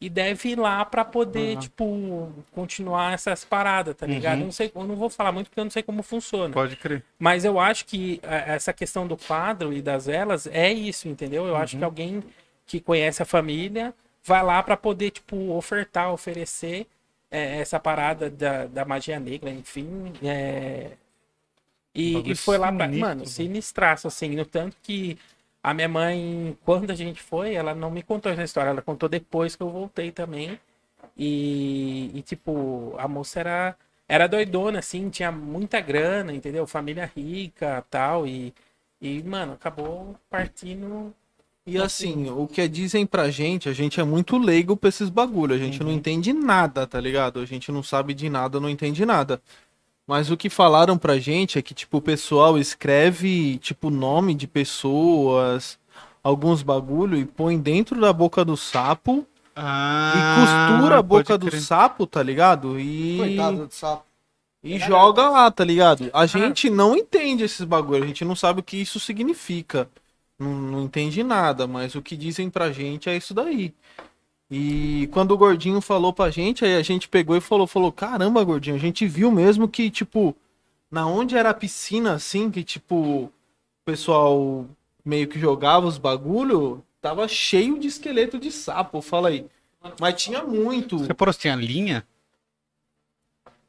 e 0.00 0.08
deve 0.08 0.50
ir 0.50 0.58
lá 0.58 0.84
pra 0.84 1.04
poder, 1.04 1.58
tipo, 1.58 2.32
continuar 2.52 3.12
essas 3.12 3.44
paradas, 3.44 3.94
tá 3.96 4.06
ligado? 4.06 4.36
Uhum. 4.36 4.40
Eu 4.42 4.44
não 4.46 4.52
sei, 4.52 4.72
eu 4.74 4.84
não 4.84 4.94
vou 4.96 5.10
falar 5.10 5.32
muito 5.32 5.48
porque 5.48 5.60
eu 5.60 5.64
não 5.64 5.70
sei 5.70 5.82
como 5.82 6.02
funciona. 6.02 6.54
Pode 6.54 6.76
crer. 6.76 7.02
Mas 7.18 7.44
eu 7.44 7.58
acho 7.58 7.84
que 7.84 8.20
é, 8.22 8.54
essa 8.54 8.72
questão 8.72 9.06
do 9.06 9.16
quadro 9.16 9.72
e 9.72 9.82
das 9.82 10.06
velas 10.06 10.46
é 10.46 10.72
isso, 10.72 11.08
entendeu? 11.08 11.44
Eu 11.46 11.54
Uhum. 11.54 11.60
acho 11.60 11.76
que 11.76 11.84
alguém 11.84 12.22
que 12.66 12.80
conhece 12.80 13.20
a 13.20 13.26
família 13.26 13.92
vai 14.24 14.42
lá 14.44 14.62
pra 14.62 14.76
poder, 14.76 15.10
tipo, 15.10 15.36
ofertar, 15.54 16.12
oferecer 16.12 16.86
é, 17.30 17.58
essa 17.60 17.80
parada 17.80 18.30
da, 18.30 18.66
da 18.66 18.84
magia 18.84 19.20
negra, 19.20 19.50
enfim. 19.50 20.12
é, 20.22 20.92
E, 21.94 22.30
e 22.32 22.34
foi 22.34 22.56
lá 22.58 22.72
pra. 22.72 22.88
Mano, 22.88 23.26
sinistraço, 23.26 24.06
assim. 24.08 24.30
No 24.36 24.44
tanto 24.44 24.76
que 24.82 25.18
a 25.62 25.74
minha 25.74 25.88
mãe, 25.88 26.56
quando 26.64 26.90
a 26.90 26.94
gente 26.94 27.20
foi, 27.22 27.54
ela 27.54 27.74
não 27.74 27.90
me 27.90 28.02
contou 28.02 28.30
essa 28.32 28.42
história, 28.44 28.70
ela 28.70 28.82
contou 28.82 29.08
depois 29.08 29.56
que 29.56 29.62
eu 29.62 29.70
voltei 29.70 30.12
também. 30.12 30.58
E, 31.16 32.10
e, 32.14 32.22
tipo, 32.22 32.94
a 32.98 33.08
moça 33.08 33.40
era, 33.40 33.76
era 34.08 34.28
doidona, 34.28 34.80
assim, 34.80 35.10
tinha 35.10 35.32
muita 35.32 35.80
grana, 35.80 36.32
entendeu? 36.34 36.66
Família 36.66 37.10
rica 37.16 37.84
tal. 37.90 38.26
E, 38.26 38.54
e 39.00 39.22
mano, 39.24 39.54
acabou 39.54 40.16
partindo. 40.30 41.14
E 41.70 41.78
assim, 41.78 42.28
o 42.30 42.46
que 42.48 42.66
dizem 42.66 43.06
pra 43.06 43.30
gente, 43.30 43.68
a 43.68 43.72
gente 43.72 44.00
é 44.00 44.04
muito 44.04 44.36
leigo 44.36 44.76
pra 44.76 44.88
esses 44.88 45.08
bagulho. 45.08 45.54
A 45.54 45.58
gente 45.58 45.80
Uhum. 45.80 45.86
não 45.88 45.92
entende 45.94 46.32
nada, 46.32 46.86
tá 46.86 47.00
ligado? 47.00 47.38
A 47.40 47.44
gente 47.46 47.70
não 47.70 47.82
sabe 47.82 48.12
de 48.12 48.28
nada, 48.28 48.58
não 48.58 48.68
entende 48.68 49.04
nada. 49.06 49.40
Mas 50.06 50.30
o 50.30 50.36
que 50.36 50.50
falaram 50.50 50.98
pra 50.98 51.18
gente 51.18 51.58
é 51.58 51.62
que, 51.62 51.72
tipo, 51.72 51.98
o 51.98 52.02
pessoal 52.02 52.58
escreve, 52.58 53.58
tipo, 53.58 53.88
nome 53.90 54.34
de 54.34 54.48
pessoas, 54.48 55.78
alguns 56.24 56.62
bagulho, 56.62 57.16
e 57.16 57.24
põe 57.24 57.56
dentro 57.58 58.00
da 58.00 58.12
boca 58.12 58.44
do 58.44 58.56
sapo 58.56 59.24
Ah, 59.54 60.12
e 60.16 60.40
costura 60.80 60.98
a 60.98 61.02
boca 61.02 61.38
do 61.38 61.50
sapo, 61.60 62.06
tá 62.06 62.22
ligado? 62.22 62.80
E, 62.80 63.16
Coitado 63.18 63.66
do 63.66 63.72
sapo. 63.74 64.04
e 64.64 64.78
joga 64.80 65.28
lá, 65.28 65.50
tá 65.50 65.64
ligado? 65.64 66.10
A 66.12 66.26
gente 66.26 66.68
não 66.68 66.96
entende 66.96 67.44
esses 67.44 67.64
bagulho, 67.64 68.02
a 68.02 68.06
gente 68.06 68.24
não 68.24 68.34
sabe 68.34 68.58
o 68.60 68.62
que 68.64 68.76
isso 68.78 68.98
significa. 68.98 69.88
Não, 70.40 70.50
não 70.50 70.82
entende 70.82 71.22
nada, 71.22 71.66
mas 71.66 71.94
o 71.94 72.00
que 72.00 72.16
dizem 72.16 72.48
pra 72.48 72.72
gente 72.72 73.10
é 73.10 73.16
isso 73.16 73.34
daí. 73.34 73.74
E 74.50 75.06
quando 75.12 75.32
o 75.32 75.36
gordinho 75.36 75.82
falou 75.82 76.14
pra 76.14 76.30
gente, 76.30 76.64
aí 76.64 76.74
a 76.74 76.82
gente 76.82 77.08
pegou 77.08 77.36
e 77.36 77.40
falou, 77.42 77.66
falou, 77.66 77.92
caramba, 77.92 78.42
gordinho, 78.42 78.74
a 78.74 78.78
gente 78.78 79.06
viu 79.06 79.30
mesmo 79.30 79.68
que, 79.68 79.90
tipo, 79.90 80.34
na 80.90 81.06
onde 81.06 81.36
era 81.36 81.50
a 81.50 81.54
piscina, 81.54 82.14
assim, 82.14 82.50
que, 82.50 82.64
tipo, 82.64 82.96
o 82.96 83.32
pessoal 83.84 84.66
meio 85.04 85.28
que 85.28 85.38
jogava 85.38 85.86
os 85.86 85.98
bagulho, 85.98 86.82
tava 87.02 87.28
cheio 87.28 87.78
de 87.78 87.86
esqueleto 87.86 88.38
de 88.38 88.50
sapo, 88.50 89.02
fala 89.02 89.28
aí. 89.28 89.46
Mas 90.00 90.22
tinha 90.22 90.42
muito. 90.42 90.98
Você 90.98 91.14
parou 91.14 91.32
se 91.34 91.40
tinha 91.40 91.54
linha? 91.54 92.04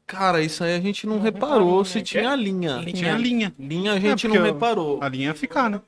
Cara, 0.06 0.42
isso 0.42 0.64
aí 0.64 0.74
a 0.74 0.80
gente 0.80 1.06
não 1.06 1.20
reparou 1.20 1.84
se 1.84 2.02
tinha 2.02 2.34
linha. 2.34 2.76
Linha. 2.78 2.92
Tinha 2.92 3.16
linha. 3.16 3.54
Linha 3.58 3.92
a 3.92 4.00
gente 4.00 4.26
É, 4.26 4.28
não 4.28 4.42
reparou. 4.42 5.02
A 5.02 5.08
linha 5.08 5.28
ia 5.28 5.34
ficar, 5.34 5.70
né? 5.70 5.80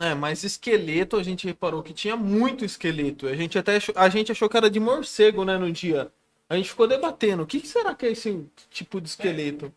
É, 0.00 0.14
mas 0.14 0.42
esqueleto 0.42 1.16
a 1.16 1.22
gente 1.22 1.46
reparou 1.46 1.82
que 1.82 1.92
tinha 1.92 2.16
muito 2.16 2.64
esqueleto. 2.64 3.26
A 3.26 3.36
gente 3.36 3.58
até 3.58 3.76
achou, 3.76 3.94
a 3.96 4.08
gente 4.08 4.32
achou 4.32 4.48
que 4.48 4.56
era 4.56 4.70
de 4.70 4.80
morcego, 4.80 5.44
né, 5.44 5.58
no 5.58 5.70
dia. 5.70 6.10
A 6.48 6.56
gente 6.56 6.70
ficou 6.70 6.88
debatendo. 6.88 7.42
O 7.42 7.46
que, 7.46 7.60
que 7.60 7.68
será 7.68 7.94
que 7.94 8.06
é 8.06 8.10
esse 8.10 8.46
tipo 8.70 8.98
de 8.98 9.08
esqueleto? 9.08 9.70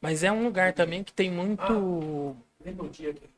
Mas 0.00 0.22
é 0.22 0.30
um 0.30 0.44
lugar 0.44 0.74
também 0.74 1.02
que 1.02 1.12
tem 1.12 1.30
muito. 1.30 2.36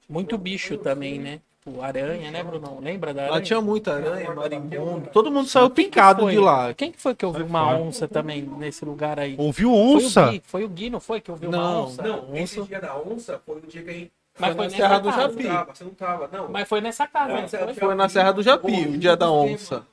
Muito 0.09 0.37
bicho 0.37 0.77
também, 0.77 1.19
né? 1.19 1.41
Tipo, 1.61 1.83
aranha, 1.83 2.31
né, 2.31 2.43
Brunão? 2.43 2.81
Lembra 2.81 3.15
da 3.15 3.23
aranha? 3.23 3.37
Lá 3.37 3.43
tinha 3.43 3.61
muita 3.61 3.95
aranha, 3.95 4.35
marimbondo. 4.35 5.11
Todo 5.13 5.31
mundo 5.31 5.49
saiu 5.49 5.71
picado 5.71 6.23
Foi? 6.23 6.33
de 6.33 6.39
lá. 6.39 6.75
Quem 6.75 6.91
que 6.91 7.01
foi 7.01 7.15
que 7.15 7.25
ouviu 7.25 7.47
uma 7.47 7.77
onça 7.77 8.09
também 8.09 8.43
nesse 8.43 8.85
lugar 8.85 9.21
aí? 9.21 9.37
Ouviu 9.39 9.69
Foi 9.69 9.79
o 9.79 9.97
onça? 9.97 10.31
Gui, 10.31 10.43
foi 10.45 10.65
o 10.65 10.69
Gui, 10.69 10.91
não 10.91 11.01
foi 11.01 11.21
que 11.21 11.31
ouviu 11.31 11.51
uma 11.51 11.59
Não, 11.59 11.85
onça? 11.85 12.03
Não, 12.03 12.37
esse 12.37 12.63
dia 12.63 12.81
da 12.81 12.99
onça 12.99 13.41
foi 13.45 13.59
o 13.59 13.67
dia 13.67 13.83
que 13.83 13.91
a 13.91 13.93
gente. 13.93 14.13
Mas 14.41 14.55
Foi 14.57 14.57
na 14.57 14.63
nessa 14.65 14.77
Serra 14.77 14.99
do 14.99 15.11
casa. 15.11 15.21
Japi. 15.23 15.35
Você 15.35 15.45
não 15.45 15.51
tava, 15.55 15.75
você 15.75 15.85
não 15.85 15.95
tava, 15.95 16.29
não. 16.33 16.49
Mas 16.49 16.69
foi 16.69 16.81
nessa 16.81 17.07
casa, 17.07 17.33
É, 17.33 17.49
foi? 17.65 17.75
Foi 17.75 17.95
na 17.95 18.09
Serra 18.09 18.33
do 18.33 18.43
Japi, 18.43 18.87
o 18.89 18.99
dia 18.99 19.17
da 19.17 19.31
onça. 19.31 19.87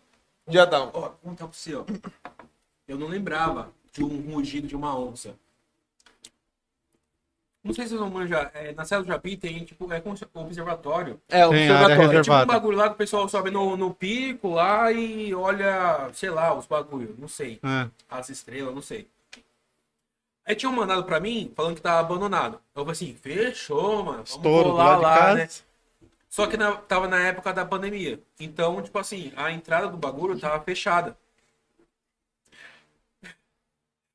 Dia 0.48 0.66
da 0.66 0.82
onça. 0.84 0.92
Ó, 0.98 1.01
vou 1.01 1.11
contar 1.24 1.45
pra 1.48 1.53
você, 1.53 1.76
ó. 1.76 1.84
Eu 2.88 2.98
não 2.98 3.08
lembrava 3.08 3.69
de 3.92 4.03
um 4.03 4.34
rugido 4.34 4.67
de 4.67 4.76
uma 4.76 4.98
onça. 4.98 5.35
Não 7.64 7.74
sei 7.74 7.84
se 7.84 7.90
vocês 7.90 8.00
vão 8.00 8.09
manjar. 8.09 8.50
É, 8.53 8.72
na 8.72 8.85
Serra 8.85 9.01
do 9.01 9.08
Japi 9.08 9.35
tem, 9.35 9.66
tipo, 9.66 9.92
é 9.92 10.00
como 10.00 10.16
se- 10.16 10.26
um 10.34 10.42
observatório. 10.42 11.19
É, 11.27 11.42
área 11.42 11.50
observatório. 11.50 12.19
É 12.19 12.22
tipo 12.22 12.35
um 12.35 12.45
bagulho 12.45 12.77
lá 12.77 12.88
que 12.88 12.93
o 12.95 12.98
pessoal 12.98 13.27
sobe 13.27 13.51
no, 13.51 13.76
no 13.76 13.93
pico 13.93 14.50
lá 14.53 14.90
e 14.92 15.34
olha, 15.35 16.09
sei 16.14 16.30
lá, 16.30 16.53
os 16.53 16.66
bagulhos, 16.66 17.17
não 17.19 17.27
sei. 17.27 17.59
É. 17.61 17.90
As 18.09 18.30
estrelas, 18.30 18.74
não 18.74 18.82
sei. 18.82 19.06
Aí 20.48 20.56
tinham 20.56 20.72
mandado 20.74 21.03
pra 21.03 21.19
mim 21.19 21.51
falando 21.56 21.76
que 21.76 21.82
tava 21.82 22.00
abandonado. 22.00 22.56
Eu 22.76 22.84
falei 22.85 22.92
assim, 22.93 23.14
fechou, 23.16 24.03
mano. 24.03 24.24
Vamos 24.24 24.30
Estouro 24.32 24.69
de 24.72 24.76
lá, 24.77 25.00
casa. 25.19 25.35
né? 25.35 25.50
Só 26.30 26.48
que 26.48 26.58
na- 26.58 26.77
tava 26.77 27.08
na 27.08 27.19
época 27.19 27.53
da 27.53 27.66
pandemia. 27.66 28.22
Então, 28.40 28.82
tipo 28.82 28.98
assim, 29.00 29.34
a 29.35 29.51
entrada 29.51 29.88
do 29.90 29.98
bagulho 29.98 30.40
tava 30.40 30.64
fechada. 30.64 31.17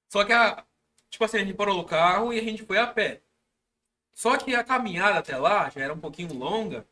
Só 0.08 0.24
que 0.24 0.32
a. 0.32 0.64
Tipo 1.10 1.24
assim, 1.24 1.38
a 1.38 1.40
gente 1.44 1.54
parou 1.54 1.78
o 1.80 1.84
carro 1.84 2.32
e 2.32 2.38
a 2.38 2.42
gente 2.42 2.64
foi 2.64 2.78
a 2.78 2.86
pé. 2.86 3.20
Só 4.14 4.36
que 4.38 4.54
a 4.54 4.64
caminhada 4.64 5.18
até 5.20 5.36
lá 5.36 5.70
já 5.70 5.82
era 5.82 5.94
um 5.94 6.00
pouquinho 6.00 6.34
longa 6.34 6.86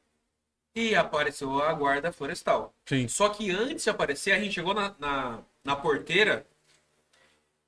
e 0.74 0.94
apareceu 0.96 1.62
a 1.62 1.72
guarda 1.74 2.12
florestal. 2.12 2.74
Sim. 2.86 3.08
Só 3.08 3.28
que 3.30 3.50
antes 3.50 3.84
de 3.84 3.90
aparecer, 3.90 4.32
a 4.32 4.40
gente 4.40 4.54
chegou 4.54 4.74
na, 4.74 4.94
na, 4.98 5.42
na 5.64 5.76
porteira 5.76 6.46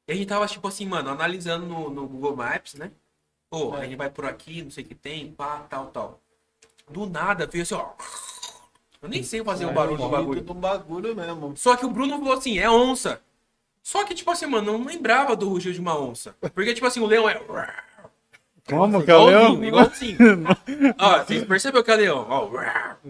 e 0.06 0.12
a 0.12 0.14
gente 0.14 0.26
tava, 0.26 0.47
tipo 0.47 0.66
assim, 0.66 0.86
mano, 0.86 1.10
analisando 1.10 1.66
no, 1.66 1.90
no 1.90 2.06
Google 2.06 2.36
Maps, 2.36 2.74
né? 2.74 2.90
Pô, 3.48 3.74
a 3.74 3.84
gente 3.84 3.97
vai 3.97 4.08
por 4.10 4.24
aqui, 4.24 4.62
não 4.62 4.70
sei 4.70 4.82
o 4.82 4.86
que 4.86 4.94
tem, 4.94 5.31
pá, 5.32 5.64
tal, 5.68 5.86
tal. 5.86 6.20
Do 6.90 7.06
nada 7.06 7.47
veio 7.47 7.62
assim, 7.62 7.74
ó. 7.74 7.90
Eu 9.00 9.08
nem 9.08 9.22
sei 9.22 9.42
fazer 9.42 9.66
o 9.66 9.72
barulho 9.72 9.98
do 9.98 10.08
bagulho. 10.08 10.40
do 10.42 10.55
bagulho 10.55 11.16
mesmo. 11.16 11.56
Só 11.56 11.76
que 11.76 11.84
o 11.84 11.90
Bruno 11.90 12.18
falou 12.18 12.34
assim, 12.34 12.58
é 12.58 12.70
onça. 12.70 13.20
Só 13.82 14.05
que, 14.05 14.14
tipo 14.14 14.31
assim, 14.31 14.47
mano, 14.47 14.72
eu 14.72 14.78
não 14.78 14.86
lembrava 14.86 15.34
do 15.34 15.48
rugido 15.48 15.74
de 15.74 15.81
uma 15.81 15.98
onça. 15.98 16.36
Porque, 16.55 16.72
tipo 16.72 16.86
assim, 16.86 17.00
o 17.00 17.06
leão 17.06 17.28
é. 17.28 17.40
Como 18.68 19.05
que 19.05 19.10
é 19.10 19.16
o 19.16 19.24
leão? 19.26 19.64
Igualzinho. 19.64 20.18
Ó, 20.98 21.18
você 21.18 21.44
percebeu 21.44 21.82
que 21.82 21.90
é 21.90 21.97
leão? 21.97 22.26
Ó, 22.28 22.48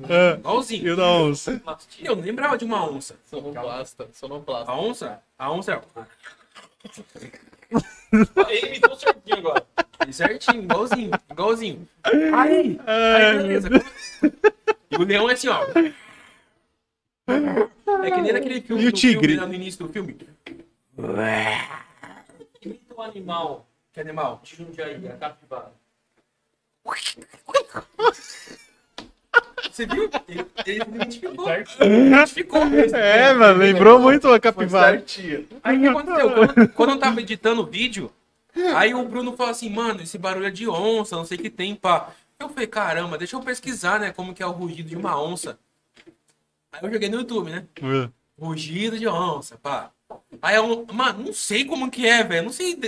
É. 0.08 0.34
igualzinho. 0.38 0.86
E 0.86 0.90
o 0.90 0.96
da 0.96 1.06
onça? 1.06 1.62
Eu 2.00 2.16
não 2.16 2.22
lembrava 2.22 2.56
de 2.56 2.64
uma 2.64 2.90
onça. 2.90 3.16
Sonoplasta, 3.26 4.08
sonoplasta. 4.14 4.72
A 4.72 4.80
onça? 4.80 5.22
A 5.38 5.52
onça 5.52 5.72
é. 5.74 5.82
Ele 8.48 8.70
me 8.70 8.78
deu 8.78 8.94
certinho 8.96 9.38
agora. 9.38 9.66
Certinho, 10.12 10.62
igualzinho, 10.62 11.10
igualzinho. 11.30 11.88
Aí, 12.04 12.78
aí 12.86 13.36
beleza. 13.38 13.68
E 14.90 14.96
o 14.96 15.04
leão 15.04 15.30
é 15.30 15.32
assim, 15.32 15.48
ó. 15.48 15.62
É 18.04 18.10
que 18.10 18.20
nem 18.20 18.32
naquele 18.32 18.60
filme 18.60 18.82
E 18.82 18.88
o 18.88 18.92
tigre? 18.92 19.34
filme, 19.34 19.46
no 19.46 19.54
início 19.54 19.86
do 19.86 19.92
filme. 19.92 20.18
Imita 22.60 22.94
um 22.94 23.02
animal 23.02 23.66
Que 23.92 24.00
animal? 24.00 24.40
de 24.42 24.56
Jundiaí, 24.56 25.08
a 25.08 25.16
capivara. 25.16 25.72
Você 29.70 29.86
viu? 29.86 30.10
Ele, 30.28 30.46
ele 30.66 30.82
identificou. 30.82 31.46
Identificou. 31.80 32.62
É, 32.94 33.32
mano, 33.32 33.58
lembrou 33.58 33.98
muito 33.98 34.28
a 34.28 34.40
capivara. 34.40 35.04
Aí 35.62 35.76
o 35.76 35.80
que 35.80 35.86
aconteceu? 35.88 36.30
Quando, 36.34 36.68
quando 36.70 36.90
eu 36.90 36.98
tava 36.98 37.20
editando 37.20 37.62
o 37.62 37.66
vídeo, 37.66 38.10
aí 38.74 38.94
o 38.94 39.04
Bruno 39.04 39.36
falou 39.36 39.52
assim, 39.52 39.70
mano, 39.70 40.02
esse 40.02 40.18
barulho 40.18 40.46
é 40.46 40.50
de 40.50 40.68
onça, 40.68 41.16
não 41.16 41.24
sei 41.24 41.38
o 41.38 41.40
que 41.40 41.50
tem, 41.50 41.74
pá. 41.74 42.10
Eu 42.38 42.48
falei, 42.48 42.66
caramba, 42.66 43.16
deixa 43.16 43.36
eu 43.36 43.40
pesquisar, 43.40 44.00
né? 44.00 44.12
Como 44.12 44.34
que 44.34 44.42
é 44.42 44.46
o 44.46 44.50
rugido 44.50 44.88
de 44.88 44.96
uma 44.96 45.20
onça. 45.20 45.58
Aí 46.72 46.80
eu 46.82 46.92
joguei 46.92 47.08
no 47.08 47.18
YouTube, 47.18 47.50
né? 47.50 47.64
É. 47.80 48.10
Rugido 48.38 48.98
de 48.98 49.06
onça, 49.06 49.56
pá. 49.56 49.90
Aí 50.40 50.56
eu, 50.56 50.86
mano, 50.92 51.26
não 51.26 51.32
sei 51.32 51.64
como 51.64 51.90
que 51.90 52.06
é, 52.06 52.24
velho. 52.24 52.44
Não 52.44 52.52
sei. 52.52 52.78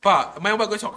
Pá, 0.00 0.34
mas 0.40 0.52
é 0.52 0.54
um 0.54 0.58
bagulho 0.58 0.76
assim, 0.76 0.86
ó. 0.86 0.94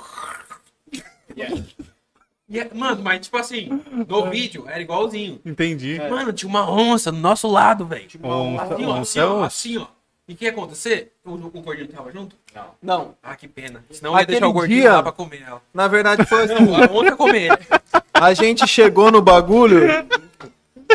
E 2.49 2.59
é- 2.59 2.69
mano, 2.73 3.01
mas 3.03 3.21
tipo 3.25 3.37
assim, 3.37 3.69
no 4.07 4.29
vídeo 4.29 4.65
era 4.67 4.81
igualzinho. 4.81 5.39
Entendi. 5.45 5.99
Mano, 6.09 6.31
tinha 6.31 6.47
uma 6.49 6.69
onça 6.71 7.11
do 7.11 7.17
nosso 7.17 7.47
lado, 7.47 7.85
velho. 7.85 8.07
Onça- 8.23 8.63
Assim, 8.73 8.85
ó, 8.85 8.89
onça 8.91 9.01
assim, 9.01 9.19
é 9.19 9.25
ó, 9.25 9.33
osso. 9.35 9.43
assim, 9.45 9.77
ó. 9.77 9.85
E 10.29 10.33
o 10.33 10.35
que 10.35 10.43
ia 10.45 10.51
acontecer? 10.51 11.13
O, 11.25 11.31
o 11.35 11.49
gordinho 11.61 11.87
tava 11.87 12.11
junto? 12.11 12.35
Não. 12.53 12.65
Não. 12.81 13.13
Ah, 13.23 13.35
que 13.35 13.47
pena. 13.47 13.83
Senão 13.91 14.11
eu 14.11 14.17
ia 14.17 14.23
Aquele 14.23 14.39
deixar 14.39 14.47
o 14.49 14.53
gordinho 14.53 14.81
dia- 14.81 14.91
lá 14.93 15.03
pra 15.03 15.11
comer 15.13 15.41
ela. 15.47 15.61
Na 15.73 15.87
verdade 15.87 16.25
foi 16.25 16.43
assim. 16.43 16.53
A 16.75 16.91
onça 16.91 17.15
comer. 17.15 17.51
A 18.13 18.33
gente 18.33 18.67
chegou 18.67 19.11
no 19.11 19.21
bagulho, 19.21 19.81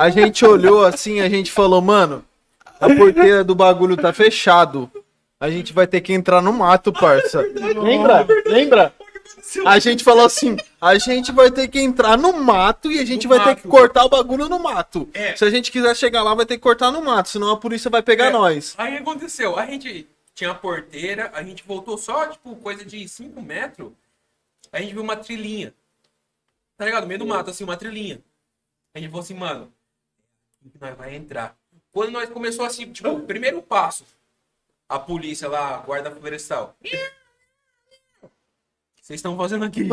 a 0.01 0.11
gente 0.11 0.45
olhou 0.45 0.85
assim, 0.85 1.21
a 1.21 1.29
gente 1.29 1.53
falou, 1.53 1.81
mano, 1.81 2.25
a 2.81 2.89
porteira 2.89 3.45
do 3.45 3.55
bagulho 3.55 3.97
tá 3.97 4.13
fechado. 4.13 4.91
A 5.39 5.49
gente 5.49 5.73
vai 5.73 5.87
ter 5.87 6.01
que 6.01 6.13
entrar 6.13 6.43
no 6.43 6.53
mato, 6.53 6.93
parça. 6.93 7.41
Lembra? 7.81 8.27
Lembra? 8.45 8.93
A 9.67 9.79
gente 9.79 10.05
falou 10.05 10.25
assim, 10.25 10.57
a 10.81 10.97
gente 10.99 11.33
vai 11.33 11.51
ter 11.51 11.67
que 11.69 11.81
entrar 11.81 12.17
no 12.17 12.33
mato 12.33 12.91
e 12.93 12.99
a 13.01 13.05
gente 13.05 13.25
No 13.25 13.31
vai 13.31 13.39
ter 13.41 13.47
mato. 13.51 13.63
que 13.63 13.69
cortar 13.69 14.05
o 14.05 14.09
bagulho 14.09 14.49
no 14.49 14.59
mato. 14.59 15.09
É. 15.13 15.35
Se 15.37 15.45
a 15.45 15.51
gente 15.51 15.71
quiser 15.73 15.95
chegar 15.97 16.23
lá, 16.23 16.35
vai 16.35 16.47
ter 16.47 16.57
que 16.57 16.63
cortar 16.63 16.91
no 16.93 17.03
mato, 17.03 17.29
senão 17.29 17.51
a 17.51 17.57
polícia 17.57 17.91
vai 17.91 18.03
pegar 18.03 18.27
É. 18.27 18.31
nós. 18.31 18.75
Aí 18.79 18.97
aconteceu? 18.97 19.59
A 19.59 19.67
gente 19.67 20.07
tinha 20.35 20.51
a 20.51 20.55
porteira, 20.55 21.31
a 21.35 21.43
gente 21.43 21.63
voltou 21.65 21.99
só, 21.99 22.27
tipo, 22.29 22.55
coisa 22.57 22.85
de 22.85 23.07
5 23.09 23.43
metros. 23.43 23.91
A 24.73 24.81
gente 24.81 24.93
viu 24.95 25.03
uma 25.03 25.17
trilhinha. 25.17 25.75
Tá 26.79 26.85
ligado? 26.85 27.03
No 27.03 27.09
meio 27.09 27.19
do 27.19 27.27
mato, 27.27 27.51
assim, 27.51 27.65
uma 27.65 27.77
trilhinha. 27.77 28.21
A 28.95 28.99
gente 28.99 29.11
falou 29.11 29.23
assim, 29.23 29.35
mano, 29.35 29.73
nós 30.81 30.97
vai 30.97 31.15
entrar. 31.15 31.55
Quando 31.93 32.11
nós 32.13 32.31
começou 32.31 32.65
assim, 32.65 32.91
tipo, 32.93 33.09
o 33.11 33.21
primeiro 33.27 33.61
passo, 33.61 34.05
a 34.89 34.99
polícia 34.99 35.49
lá, 35.49 35.75
a 35.75 35.79
guarda 35.79 36.11
florestal. 36.11 36.75
O 39.13 39.15
que 39.15 39.19
vocês 39.19 39.21
estão 39.21 39.37
fazendo 39.37 39.67
aqui? 39.67 39.85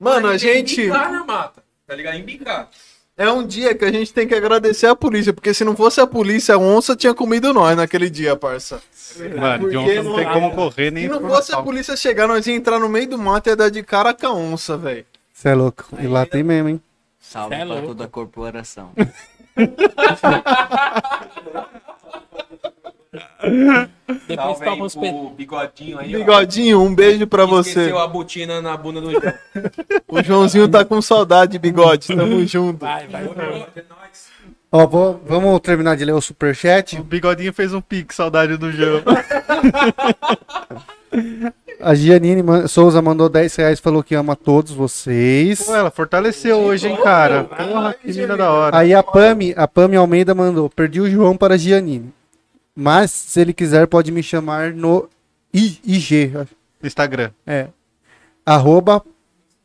Mano, 0.00 0.28
a 0.28 0.30
Aí, 0.30 0.38
gente. 0.38 0.80
Embicar 0.80 1.12
na 1.12 1.24
mata, 1.24 1.62
tá 1.86 1.94
ligado? 1.94 2.16
Embicar. 2.16 2.70
É 3.14 3.30
um 3.30 3.46
dia 3.46 3.74
que 3.74 3.84
a 3.84 3.92
gente 3.92 4.14
tem 4.14 4.26
que 4.26 4.34
agradecer 4.34 4.86
a 4.86 4.96
polícia, 4.96 5.30
porque 5.30 5.52
se 5.52 5.62
não 5.62 5.76
fosse 5.76 6.00
a 6.00 6.06
polícia, 6.06 6.54
a 6.54 6.58
onça 6.58 6.96
tinha 6.96 7.12
comido 7.12 7.52
nós 7.52 7.76
naquele 7.76 8.08
dia, 8.08 8.34
parça. 8.34 8.82
Mano, 9.38 9.68
de 9.68 9.76
onça 9.76 10.02
não 10.02 10.16
tem 10.16 10.26
como 10.26 10.54
correr 10.54 10.90
nem 10.90 11.02
Se 11.02 11.10
não 11.10 11.20
fosse 11.20 11.54
a 11.54 11.62
polícia 11.62 11.94
chegar, 11.98 12.26
nós 12.26 12.46
ia 12.46 12.54
entrar 12.54 12.78
no 12.78 12.88
meio 12.88 13.06
do 13.06 13.18
mato 13.18 13.48
e 13.48 13.50
ia 13.50 13.56
dar 13.56 13.68
de 13.68 13.82
cara 13.82 14.14
com 14.14 14.26
a 14.26 14.32
onça, 14.32 14.78
velho. 14.78 15.04
Você 15.34 15.50
é 15.50 15.54
louco. 15.54 15.84
E 16.00 16.06
lá 16.06 16.24
tem 16.24 16.42
mesmo, 16.42 16.70
hein? 16.70 16.80
Salve 17.20 17.54
é 17.54 17.66
pra 17.66 17.82
toda 17.82 18.04
a 18.04 18.08
corporação. 18.08 18.90
Depois 23.12 24.58
Salve 24.58 24.64
toma 24.64 24.88
pe... 24.88 25.12
pro 25.12 25.30
bigodinho 25.36 25.98
aí, 25.98 26.14
ó. 26.14 26.18
Bigodinho, 26.18 26.80
um 26.82 26.94
beijo 26.94 27.26
pra 27.26 27.44
você. 27.44 27.70
Esqueceu 27.70 27.98
a 27.98 28.06
botina 28.08 28.62
na 28.62 28.76
bunda 28.76 29.00
do 29.00 29.10
João. 29.10 29.22
O 30.08 30.22
Joãozinho 30.22 30.68
tá 30.68 30.84
com 30.84 31.00
saudade, 31.02 31.58
bigode. 31.58 32.08
Tamo 32.08 32.44
junto. 32.46 32.80
Vai, 32.80 33.06
vai. 33.08 33.24
É 33.24 33.26
nóis. 33.88 34.32
Ó, 34.70 34.86
vou- 34.86 35.20
vamos 35.26 35.60
terminar 35.60 35.96
de 35.96 36.04
ler 36.04 36.12
o 36.12 36.20
superchat. 36.20 36.98
O 36.98 37.04
bigodinho 37.04 37.52
fez 37.52 37.72
um 37.74 37.80
pique, 37.80 38.14
saudade 38.14 38.56
do 38.56 38.70
João. 38.72 39.02
A 41.80 41.94
Gianine 41.94 42.42
Souza 42.68 43.02
mandou 43.02 43.28
10 43.28 43.56
reais 43.56 43.80
falou 43.80 44.02
que 44.04 44.14
ama 44.14 44.36
todos 44.36 44.72
vocês. 44.72 45.62
Pô, 45.64 45.74
ela 45.74 45.90
fortaleceu 45.90 46.56
hoje, 46.58 46.88
hein, 46.88 46.96
cara. 47.02 47.44
Porra, 47.44 47.92
que 47.94 48.12
mina 48.12 48.36
da 48.36 48.50
hora. 48.50 48.78
Aí 48.78 48.94
a 48.94 49.02
Pami, 49.02 49.52
a 49.56 49.66
Pami 49.66 49.96
Almeida 49.96 50.34
mandou: 50.34 50.70
Perdi 50.70 51.00
o 51.00 51.10
João 51.10 51.36
para 51.36 51.54
a 51.54 51.58
Gianine. 51.58 52.12
Mas, 52.74 53.10
se 53.10 53.40
ele 53.40 53.52
quiser, 53.52 53.86
pode 53.86 54.10
me 54.10 54.22
chamar 54.22 54.72
no 54.72 55.08
I- 55.52 55.78
IG. 55.84 56.32
Instagram. 56.82 57.30
É. 57.46 57.68
Arroba 58.44 59.02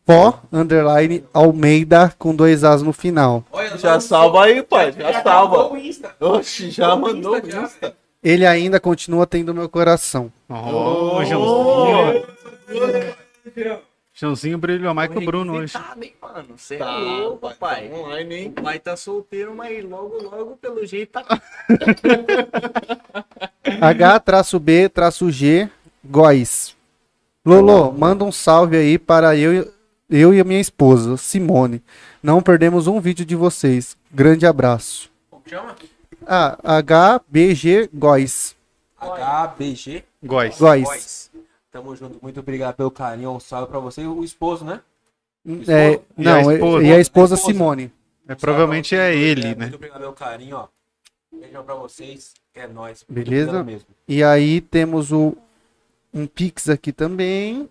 pó, 0.05 0.41
underline, 0.51 1.23
Almeida, 1.33 2.13
com 2.17 2.35
dois 2.35 2.63
As 2.63 2.81
no 2.81 2.93
final. 2.93 3.43
Olha, 3.51 3.77
Já 3.77 3.99
salva 3.99 4.45
aí, 4.45 4.61
pai. 4.63 4.91
Já 4.91 5.03
mandou 5.11 5.23
salva. 5.23 5.73
o 5.73 5.77
Insta. 5.77 6.15
Oxi, 6.19 6.69
já 6.69 6.95
mandou 6.95 7.35
o 7.41 7.49
já. 7.51 7.63
Insta. 7.63 7.95
Ele 8.23 8.45
ainda 8.45 8.79
continua 8.79 9.25
tendo 9.27 9.53
meu 9.53 9.67
coração. 9.69 10.31
Ó, 10.49 11.19
o 11.19 11.25
Joãozinho. 11.25 12.25
Joãozinho 14.19 14.57
brilhou 14.57 14.95
mais 14.95 15.11
que 15.11 15.17
o 15.19 15.21
Bruno 15.21 15.53
hoje. 15.53 15.73
Tá 15.73 15.93
bem, 15.95 16.11
mano. 16.19 16.57
Você 16.57 16.73
é 16.73 16.77
Tá, 16.79 16.97
louco, 16.97 17.39
pai, 17.39 17.55
pai. 17.59 17.87
tá 17.89 17.95
online, 17.95 18.35
hein? 18.35 18.53
O 18.57 18.61
pai 18.63 18.79
tá 18.79 18.97
solteiro, 18.97 19.55
mas 19.55 19.83
logo, 19.85 20.17
logo, 20.23 20.57
pelo 20.57 20.83
jeito, 20.87 21.11
tá. 21.11 21.23
H-B-G 23.79 25.69
Góis. 26.03 26.75
Lolo, 27.45 27.93
manda 27.93 28.23
um 28.23 28.31
salve 28.31 28.75
aí 28.75 28.97
para 28.97 29.37
eu, 29.37 29.71
eu 30.09 30.33
e 30.33 30.39
a 30.39 30.43
minha 30.43 30.59
esposa, 30.59 31.15
Simone. 31.15 31.83
Não 32.23 32.41
perdemos 32.41 32.87
um 32.87 32.99
vídeo 32.99 33.23
de 33.23 33.35
vocês. 33.35 33.95
Grande 34.11 34.47
abraço. 34.47 35.11
Como 35.29 35.43
chama? 35.45 35.75
Ah, 36.25 36.57
H-B-G 36.63 37.87
Góis. 37.93 38.55
HBG 38.99 40.03
Góis. 40.23 40.57
Góis. 40.57 40.83
Boys. 40.83 41.29
Tamo 41.77 41.95
junto. 41.95 42.17
Muito 42.23 42.39
obrigado 42.39 42.75
pelo 42.75 42.89
carinho. 42.89 43.29
Um 43.29 43.39
salve 43.39 43.69
pra 43.69 43.77
você 43.77 44.01
e 44.01 44.07
o 44.07 44.23
esposo, 44.23 44.65
né? 44.65 44.81
É, 45.67 45.93
E 46.17 46.23
não, 46.23 46.49
a 46.49 46.53
e 46.53 46.55
esposa? 46.55 46.83
e 46.83 46.91
a 46.91 46.99
esposa 46.99 47.35
A 47.35 47.37
esposa. 47.37 47.53
Simone. 47.53 47.91
É, 48.27 48.33
provavelmente 48.33 48.95
é 48.95 49.15
ele, 49.15 49.53
né? 49.53 49.65
Muito 49.65 49.75
obrigado 49.75 49.99
pelo 49.99 50.13
carinho, 50.13 50.57
ó. 50.57 50.67
Beijão 51.31 51.63
pra 51.63 51.75
vocês. 51.75 52.33
É 52.55 52.65
nóis. 52.65 53.05
Beleza? 53.07 53.63
E 54.07 54.23
aí 54.23 54.59
temos 54.59 55.11
o 55.11 55.37
um 56.11 56.25
Pix 56.25 56.67
aqui 56.67 56.91
também. 56.91 57.69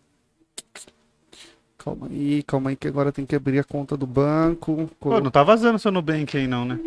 Calma 1.77 2.07
aí, 2.07 2.45
calma 2.45 2.71
aí 2.71 2.77
que 2.77 2.87
agora 2.87 3.11
tem 3.11 3.27
que 3.27 3.35
abrir 3.35 3.59
a 3.59 3.65
conta 3.65 3.97
do 3.97 4.07
banco. 4.07 4.89
Pô, 5.01 5.21
não 5.21 5.33
tá 5.33 5.43
vazando 5.43 5.81
seu 5.81 5.91
Nubank 5.91 6.37
aí 6.37 6.47
não, 6.47 6.65
né? 6.65 6.79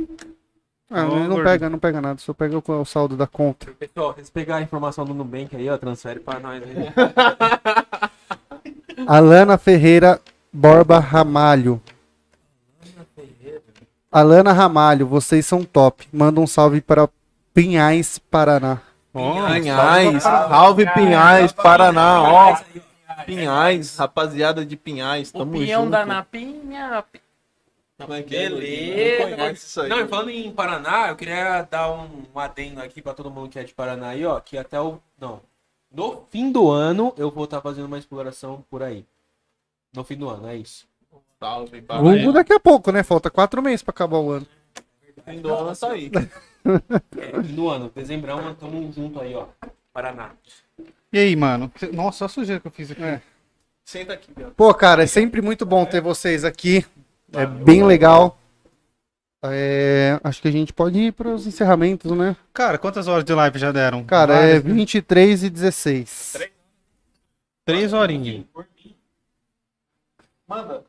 Ah, 0.92 1.04
não 1.04 1.28
gordo. 1.28 1.44
pega, 1.44 1.70
não 1.70 1.78
pega 1.78 2.02
nada, 2.02 2.20
só 2.20 2.34
pega 2.34 2.58
o, 2.58 2.64
o 2.82 2.86
saldo 2.86 3.16
da 3.16 3.28
conta. 3.28 3.68
Pessoal, 3.78 4.10
se 4.10 4.16
vocês 4.18 4.30
pegarem 4.32 4.64
a 4.64 4.66
informação 4.66 5.06
do 5.06 5.14
Nubank 5.14 5.56
aí, 5.56 5.70
ó, 5.70 5.78
transfere 5.78 6.20
pra 6.20 6.40
nós 6.40 6.64
aí. 6.64 6.90
Alana 9.08 9.58
Ferreira 9.58 10.20
Borba 10.52 11.00
Ramalho. 11.00 11.80
Alana 14.12 14.52
Ramalho, 14.52 15.06
vocês 15.06 15.46
são 15.46 15.64
top. 15.64 16.08
Manda 16.12 16.42
um 16.42 16.48
salve 16.48 16.82
para 16.82 17.08
Pinhais, 17.54 18.18
Paraná. 18.18 18.80
Pinhais, 19.14 20.24
salve 20.24 20.92
Pinhais, 20.94 21.52
Paraná, 21.52 22.24
ó. 22.24 22.58
Pinhais, 23.26 23.98
rapaziada 23.98 24.66
de 24.66 24.76
Pinhais, 24.76 25.30
O 25.30 25.40
tamo 25.40 25.52
pinhão 25.52 25.82
junto. 25.82 25.92
da 25.92 26.06
Napinha. 26.06 27.04
Como 28.00 28.14
é 28.14 28.24
que 28.24 28.36
é? 28.36 28.50
Beleza. 28.50 29.30
Não 29.30 29.38
conhece 29.38 29.66
isso 29.66 29.82
aí. 29.82 29.90
Não, 29.90 30.00
e 30.00 30.08
falando 30.08 30.30
em 30.30 30.52
Paraná, 30.52 31.10
eu 31.10 31.16
queria 31.16 31.64
dar 31.64 31.92
um, 31.92 32.24
um 32.34 32.40
adendo 32.40 32.82
aqui 32.82 33.02
pra 33.02 33.14
todo 33.14 33.30
mundo 33.30 33.50
que 33.50 33.60
é 33.60 33.64
de 33.64 33.74
Paraná 33.74 34.10
aí, 34.10 34.26
ó, 34.26 34.40
que 34.40 34.58
até 34.58 34.80
o. 34.80 35.00
Não. 35.20 35.42
No 35.92 36.24
fim 36.30 36.52
do 36.52 36.70
ano 36.70 37.14
eu 37.18 37.30
vou 37.30 37.44
estar 37.44 37.62
fazendo 37.62 37.86
uma 37.86 37.98
exploração 37.98 38.64
por 38.70 38.82
aí. 38.82 39.06
No 39.94 40.04
fim 40.04 40.16
do 40.16 40.30
ano, 40.30 40.48
é 40.48 40.56
isso. 40.56 40.88
Salve. 41.40 41.82
Vulgo 41.82 42.32
daqui 42.32 42.54
a 42.54 42.60
pouco, 42.60 42.92
né? 42.92 43.02
Falta 43.02 43.30
quatro 43.30 43.62
meses 43.62 43.82
para 43.82 43.92
acabar 43.92 44.18
o 44.18 44.32
ano. 44.32 44.48
Fim 45.26 45.42
do 45.42 45.54
ano 45.54 45.76
tá 45.76 45.92
aí. 45.92 46.12
É, 47.18 47.42
fim 47.42 47.56
do 47.56 47.70
ano, 47.70 47.90
dezembrão, 47.96 48.54
tamo 48.54 48.92
junto 48.92 49.22
aí, 49.22 49.34
ó. 49.34 49.48
Paraná. 49.94 50.32
E 51.12 51.18
aí, 51.18 51.34
mano? 51.34 51.72
Nossa, 51.94 52.26
a 52.26 52.28
sujeira 52.28 52.60
que 52.60 52.68
eu 52.68 52.72
fiz 52.72 52.92
aqui. 52.92 53.02
Senta 53.86 54.14
aqui, 54.14 54.32
Biel. 54.34 54.52
Pô, 54.58 54.74
cara, 54.74 55.04
é 55.04 55.08
sempre 55.08 55.42
muito 55.42 55.66
bom 55.66 55.86
ter 55.86 56.02
vocês 56.02 56.44
aqui. 56.44 56.86
É 57.34 57.46
bem 57.46 57.84
legal. 57.84 58.38
É, 59.46 60.20
acho 60.24 60.42
que 60.42 60.48
a 60.50 60.52
gente 60.52 60.74
pode 60.74 61.00
ir 61.00 61.14
para 61.14 61.30
os 61.30 61.48
encerramentos, 61.48 62.12
né? 62.12 62.36
Cara, 62.54 62.78
quantas 62.78 63.08
horas 63.08 63.24
de 63.24 63.34
live 63.34 63.58
já 63.58 63.72
deram? 63.72 64.04
Cara, 64.04 64.34
é 64.34 64.38
Várias, 64.60 64.64
né? 64.66 64.74
23 64.74 65.44
e 65.44 65.50
16. 65.50 66.38
Três 67.66 67.94
horinhas. 67.94 68.44
Manda. 70.48 70.84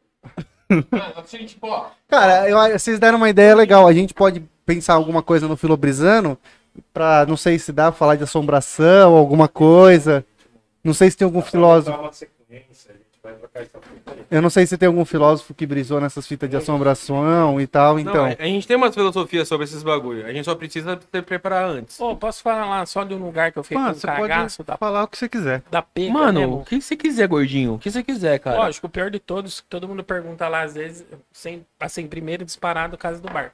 Gente, 1.28 1.58
ó, 1.62 1.90
Cara, 2.08 2.48
eu- 2.48 2.78
vocês 2.78 2.98
deram 2.98 3.18
uma 3.18 3.28
ideia 3.28 3.54
legal. 3.54 3.86
A 3.86 3.92
gente 3.92 4.14
pode 4.14 4.40
pensar 4.66 4.94
alguma 4.94 5.22
coisa 5.22 5.46
no 5.46 5.56
Filobrizano 5.56 6.36
pra, 6.92 7.26
não 7.26 7.36
sei 7.36 7.58
se 7.58 7.72
dá 7.72 7.90
pra 7.92 7.98
falar 7.98 8.16
de 8.16 8.24
assombração, 8.24 9.14
alguma 9.14 9.46
coisa. 9.48 10.24
Não 10.82 10.94
sei 10.94 11.10
se 11.10 11.16
tem 11.16 11.24
algum 11.24 11.42
filósofo. 11.42 11.98
Eu 14.30 14.40
não 14.40 14.48
sei 14.48 14.64
se 14.66 14.78
tem 14.78 14.86
algum 14.86 15.04
filósofo 15.04 15.52
que 15.52 15.66
brisou 15.66 16.00
nessas 16.00 16.26
fitas 16.26 16.48
de 16.48 16.56
assombração 16.56 17.60
e 17.60 17.66
tal, 17.66 17.94
Não, 17.94 18.00
então. 18.00 18.24
a 18.26 18.28
a 18.38 18.44
gente 18.46 18.66
tem 18.66 18.76
umas 18.76 18.94
filosofias 18.94 19.48
sobre 19.48 19.64
esses 19.64 19.82
bagulho. 19.82 20.24
A 20.24 20.32
gente 20.32 20.44
só 20.44 20.54
precisa 20.54 20.98
se 21.12 21.22
preparar 21.22 21.64
antes. 21.68 21.96
Pô, 21.96 22.14
posso 22.14 22.42
falar 22.42 22.64
lá 22.66 22.86
só 22.86 23.02
de 23.02 23.12
um 23.14 23.18
lugar 23.18 23.50
que 23.50 23.58
eu 23.58 23.62
fiquei 23.64 23.76
Mano, 23.76 23.90
com 23.90 23.96
um 23.96 24.00
você 24.00 24.06
pode 24.06 24.20
cagaço 24.28 24.62
da, 24.64 24.76
falar 24.76 25.02
o 25.02 25.08
que 25.08 25.18
você 25.18 25.28
quiser. 25.28 25.62
da 25.70 25.82
pega 25.82 26.12
Mano, 26.12 26.40
mesmo. 26.40 26.60
o 26.60 26.64
que 26.64 26.80
você 26.80 26.96
quiser, 26.96 27.26
gordinho. 27.26 27.74
O 27.74 27.78
que 27.78 27.90
você 27.90 28.02
quiser, 28.04 28.38
cara. 28.38 28.56
Lógico, 28.58 28.86
o 28.86 28.90
pior 28.90 29.10
de 29.10 29.18
todos, 29.18 29.64
todo 29.68 29.88
mundo 29.88 30.04
pergunta 30.04 30.46
lá, 30.48 30.62
às 30.62 30.74
vezes, 30.74 31.04
sem, 31.32 31.66
assim, 31.80 32.06
primeiro 32.06 32.44
disparado, 32.44 32.96
casa 32.96 33.20
do 33.20 33.28
bar. 33.28 33.52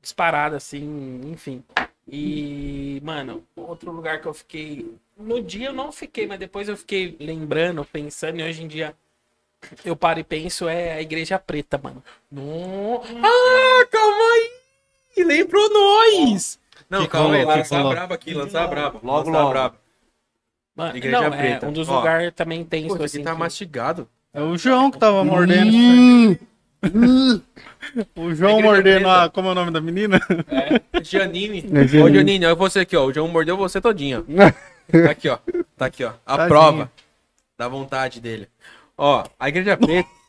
Disparado, 0.00 0.54
assim, 0.56 1.20
enfim. 1.32 1.62
E, 2.08 3.00
mano, 3.04 3.42
outro 3.54 3.92
lugar 3.92 4.20
que 4.20 4.26
eu 4.26 4.34
fiquei. 4.34 4.92
No 5.20 5.42
dia 5.42 5.68
eu 5.68 5.72
não 5.72 5.92
fiquei, 5.92 6.26
mas 6.26 6.38
depois 6.38 6.68
eu 6.68 6.76
fiquei 6.76 7.16
lembrando, 7.20 7.84
pensando, 7.84 8.40
e 8.40 8.42
hoje 8.42 8.62
em 8.64 8.68
dia 8.68 8.94
eu 9.84 9.94
paro 9.94 10.18
e 10.20 10.24
penso, 10.24 10.68
é 10.68 10.94
a 10.94 11.02
Igreja 11.02 11.38
Preta, 11.38 11.78
mano. 11.82 12.02
No... 12.30 13.02
Ah, 13.22 13.86
calma 13.90 14.24
aí! 14.34 15.24
Lembrou 15.24 15.68
nós! 15.70 16.58
Não, 16.88 17.02
Que 17.02 17.08
calma 17.08 17.34
aí, 17.34 17.44
lançar 17.44 17.76
rolou? 17.78 17.92
braba 17.92 18.14
aqui, 18.14 18.32
lançar 18.34 18.66
braba. 18.68 18.98
Logo, 19.02 19.28
lançar 19.28 19.38
logo. 19.40 19.50
braba. 19.50 19.76
Mano, 20.74 20.96
Igreja 20.96 21.20
não, 21.20 21.30
Preta. 21.30 21.66
É 21.66 21.68
um 21.68 21.72
dos 21.72 21.88
Ó. 21.88 21.96
lugares 21.98 22.32
também 22.34 22.64
tem 22.64 22.86
isso 22.86 23.02
assim. 23.02 23.18
aqui 23.18 23.24
tá 23.26 23.32
que- 23.34 23.38
mastigado. 23.38 24.08
É 24.32 24.40
o 24.40 24.56
João 24.56 24.90
que 24.90 24.98
tava 24.98 25.22
mordendo. 25.24 25.66
isso 25.70 26.38
aí. 26.82 27.42
o 28.16 28.34
João 28.34 28.62
mordendo 28.62 29.02
preta. 29.02 29.24
a. 29.24 29.28
Como 29.30 29.48
é 29.48 29.52
o 29.52 29.54
nome 29.54 29.70
da 29.70 29.80
menina? 29.80 30.18
Janine. 31.02 31.58
É 31.74 31.86
Janine. 31.86 32.02
Ô, 32.02 32.14
Janine, 32.14 32.46
olha 32.46 32.54
você 32.54 32.80
aqui, 32.80 32.96
ó. 32.96 33.04
O 33.04 33.12
João 33.12 33.28
mordeu 33.28 33.56
você 33.56 33.80
todinha. 33.80 34.24
Tá 34.90 35.10
aqui, 35.10 35.28
ó. 35.28 35.38
Tá 35.76 35.86
aqui, 35.86 36.04
ó. 36.04 36.12
A 36.26 36.36
Tadinho. 36.36 36.48
prova 36.48 36.92
da 37.58 37.68
vontade 37.68 38.20
dele. 38.20 38.48
Ó, 38.96 39.24
a 39.38 39.48
Igreja 39.48 39.76
Preta. 39.76 40.08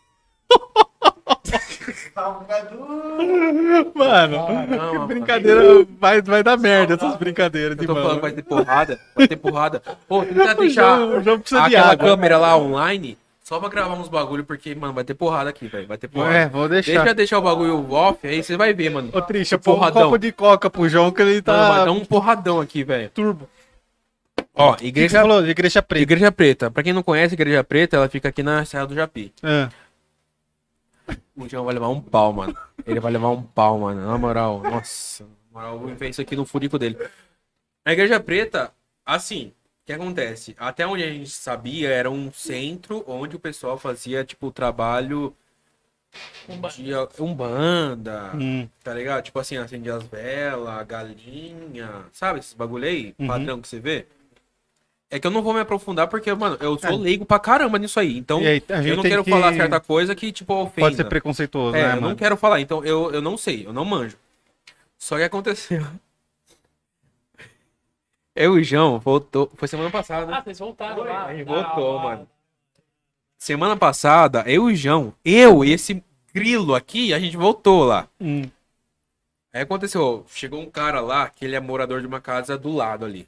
Mano, 3.96 4.38
Não, 4.70 5.08
brincadeira 5.08 5.86
vai, 6.00 6.22
vai 6.22 6.44
dar 6.44 6.58
merda 6.58 6.94
essas 6.96 7.16
brincadeiras 7.16 7.76
de 7.76 7.84
Eu 7.84 7.88
tô 7.88 7.94
falando 7.96 8.08
que 8.08 8.14
mano. 8.16 8.22
vai 8.22 8.32
ter 8.32 8.44
porrada. 8.44 9.00
Vai 9.16 9.28
ter 9.28 9.36
porrada. 9.36 9.82
Pô, 10.08 10.24
tenta 10.24 10.56
deixar 10.56 11.00
o 11.00 11.22
João 11.24 11.40
precisa 11.40 11.62
de 11.62 11.76
aquela 11.76 11.92
água. 11.94 12.08
câmera 12.10 12.38
lá 12.38 12.58
online 12.58 13.18
só 13.44 13.60
pra 13.60 13.70
gravar 13.70 13.96
uns 13.96 14.08
bagulho, 14.08 14.46
porque, 14.46 14.74
mano, 14.76 14.94
vai 14.94 15.04
ter 15.04 15.14
porrada 15.14 15.50
aqui, 15.50 15.68
velho. 15.68 15.88
Vai 15.88 15.98
ter 15.98 16.08
porrada. 16.08 16.36
É, 16.36 16.48
vou 16.48 16.70
deixar. 16.70 16.92
Deixa 17.00 17.14
deixar 17.14 17.38
o 17.40 17.42
bagulho 17.42 17.92
off, 17.92 18.26
aí 18.26 18.42
você 18.44 18.56
vai 18.56 18.74
ver, 18.74 18.90
mano. 18.92 19.10
Ô, 19.14 19.22
Trisha, 19.22 19.58
um 19.58 19.60
porradão. 19.60 20.04
copo 20.04 20.18
de 20.18 20.32
coca 20.32 20.70
pro 20.70 20.88
João 20.88 21.12
que 21.12 21.22
ele 21.22 21.44
Mano, 21.46 21.68
vai 21.68 21.80
tá 21.80 21.86
dar 21.86 21.92
um 21.92 22.06
porradão 22.06 22.62
aqui, 22.62 22.84
velho. 22.84 23.10
turbo. 23.10 23.50
Ó, 24.54 24.72
O 24.74 24.76
que 24.76 24.88
igreja, 24.88 25.22
falou? 25.22 25.46
Igreja 25.48 25.82
preta. 25.82 26.04
igreja 26.04 26.32
Preta. 26.32 26.70
Pra 26.72 26.84
quem 26.84 26.92
não 26.94 27.02
conhece, 27.04 27.34
Igreja 27.36 27.64
Preta, 27.64 27.96
ela 27.96 28.10
fica 28.10 28.30
aqui 28.30 28.44
na 28.44 28.66
Serra 28.66 28.86
do 28.86 28.94
Japi. 28.96 29.34
É. 29.42 29.70
O 31.36 31.48
João 31.48 31.66
vai 31.66 31.74
levar 31.74 31.88
um 31.90 32.02
pau, 32.02 32.34
mano. 32.34 32.56
Ele 32.86 33.00
vai 33.00 33.12
levar 33.12 33.30
um 33.30 33.42
pau, 33.42 33.80
mano. 33.80 34.06
Na 34.06 34.18
moral, 34.18 34.62
nossa. 34.62 35.24
Na 35.24 35.30
moral, 35.54 35.74
eu 35.74 35.80
vou 35.80 35.96
ver 35.96 36.10
isso 36.10 36.22
aqui 36.22 36.36
no 36.36 36.46
furico 36.46 36.78
dele. 36.78 36.98
A 37.86 37.94
Igreja 37.94 38.20
Preta, 38.20 38.72
assim, 39.06 39.48
o 39.48 39.86
que 39.86 39.94
acontece? 39.94 40.56
Até 40.60 40.86
onde 40.86 41.04
a 41.04 41.10
gente 41.10 41.30
sabia, 41.30 41.90
era 41.90 42.10
um 42.12 42.32
centro 42.32 43.04
onde 43.08 43.36
o 43.36 43.40
pessoal 43.40 43.78
fazia, 43.78 44.24
tipo, 44.26 44.48
o 44.48 44.52
trabalho 44.52 45.34
de 46.78 46.94
umbanda, 47.24 48.32
Hum. 48.36 48.68
tá 48.84 48.94
ligado? 48.94 49.24
Tipo 49.24 49.40
assim, 49.40 49.56
acendia 49.58 49.96
as 49.96 50.04
velas, 50.04 50.86
galinha, 50.86 51.90
sabe? 52.12 52.40
Esses 52.40 52.54
bagulho 52.54 52.86
aí, 52.86 53.16
Uhum. 53.18 53.28
padrão 53.28 53.62
que 53.62 53.68
você 53.68 53.80
vê. 53.80 54.06
É 55.14 55.20
que 55.20 55.28
eu 55.28 55.32
não 55.32 55.42
vou 55.44 55.54
me 55.54 55.60
aprofundar 55.60 56.08
porque, 56.08 56.34
mano, 56.34 56.58
eu 56.62 56.80
sou 56.80 56.96
leigo 56.98 57.26
pra 57.26 57.38
caramba 57.38 57.78
nisso 57.78 58.00
aí. 58.00 58.18
Então, 58.18 58.40
É. 58.40 58.54
Aí, 58.54 58.64
a 58.70 58.78
gente 58.78 58.90
eu 58.92 58.96
não 58.96 59.04
quero 59.04 59.24
que- 59.26 59.30
falar 59.30 59.54
certa 59.54 59.80
coisa 59.80 60.16
que, 60.16 60.32
tipo, 60.32 60.54
ofenda. 60.54 60.88
Pode 60.88 60.96
ser 60.96 61.04
preconceituoso, 61.04 61.76
É, 61.76 61.82
né, 61.82 61.88
eu 61.90 61.96
mano? 61.96 62.10
não 62.10 62.16
quero 62.16 62.38
falar, 62.38 62.62
então 62.62 62.84
eu, 62.86 63.12
eu 63.12 63.22
não 63.22 63.38
sei, 63.38 63.68
eu 63.68 63.74
não 63.74 63.84
manjo. 63.84 64.16
Só 64.98 65.18
que 65.18 65.24
aconteceu. 65.24 65.86
Eu 68.34 68.58
e 68.58 68.62
o 68.62 68.64
João 68.64 68.98
voltou. 68.98 69.52
Foi 69.56 69.68
semana 69.68 69.90
passada, 69.92 70.26
né? 70.26 70.34
Ah, 70.38 70.42
vocês 70.42 70.58
voltaram 70.60 71.04
lá. 71.04 71.26
A 71.26 71.36
gente 71.36 71.46
voltou, 71.46 71.98
ah, 72.00 72.04
mano. 72.04 72.28
Semana 73.38 73.76
passada, 73.76 74.44
eu 74.48 74.70
e 74.70 74.74
o 74.74 74.76
João, 74.76 75.14
eu 75.26 75.66
e 75.66 75.72
esse 75.74 76.02
grilo 76.34 76.74
aqui, 76.74 77.14
a 77.14 77.20
gente 77.20 77.36
voltou 77.36 77.84
lá. 77.84 78.08
Hum. 78.22 78.44
Aí 79.54 79.62
aconteceu, 79.64 80.26
chegou 80.30 80.62
um 80.62 80.70
cara 80.70 81.02
lá, 81.02 81.28
que 81.30 81.44
ele 81.44 81.56
é 81.56 81.60
morador 81.60 82.00
de 82.00 82.08
uma 82.08 82.22
casa 82.22 82.58
do 82.58 82.72
lado 82.74 83.04
ali. 83.04 83.28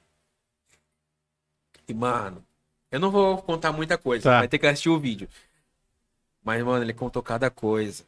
E, 1.88 1.94
mano, 1.94 2.44
eu 2.92 3.00
não 3.00 3.12
vou 3.12 3.38
contar 3.42 3.72
muita 3.72 3.98
coisa, 3.98 4.24
Tá. 4.30 4.40
vai 4.40 4.48
ter 4.48 4.58
que 4.58 4.68
assistir 4.68 4.90
o 4.90 5.00
vídeo. 5.00 5.28
Mas, 6.44 6.64
mano, 6.64 6.84
ele 6.84 6.94
contou 6.94 7.22
cada 7.24 7.50
coisa 7.50 8.04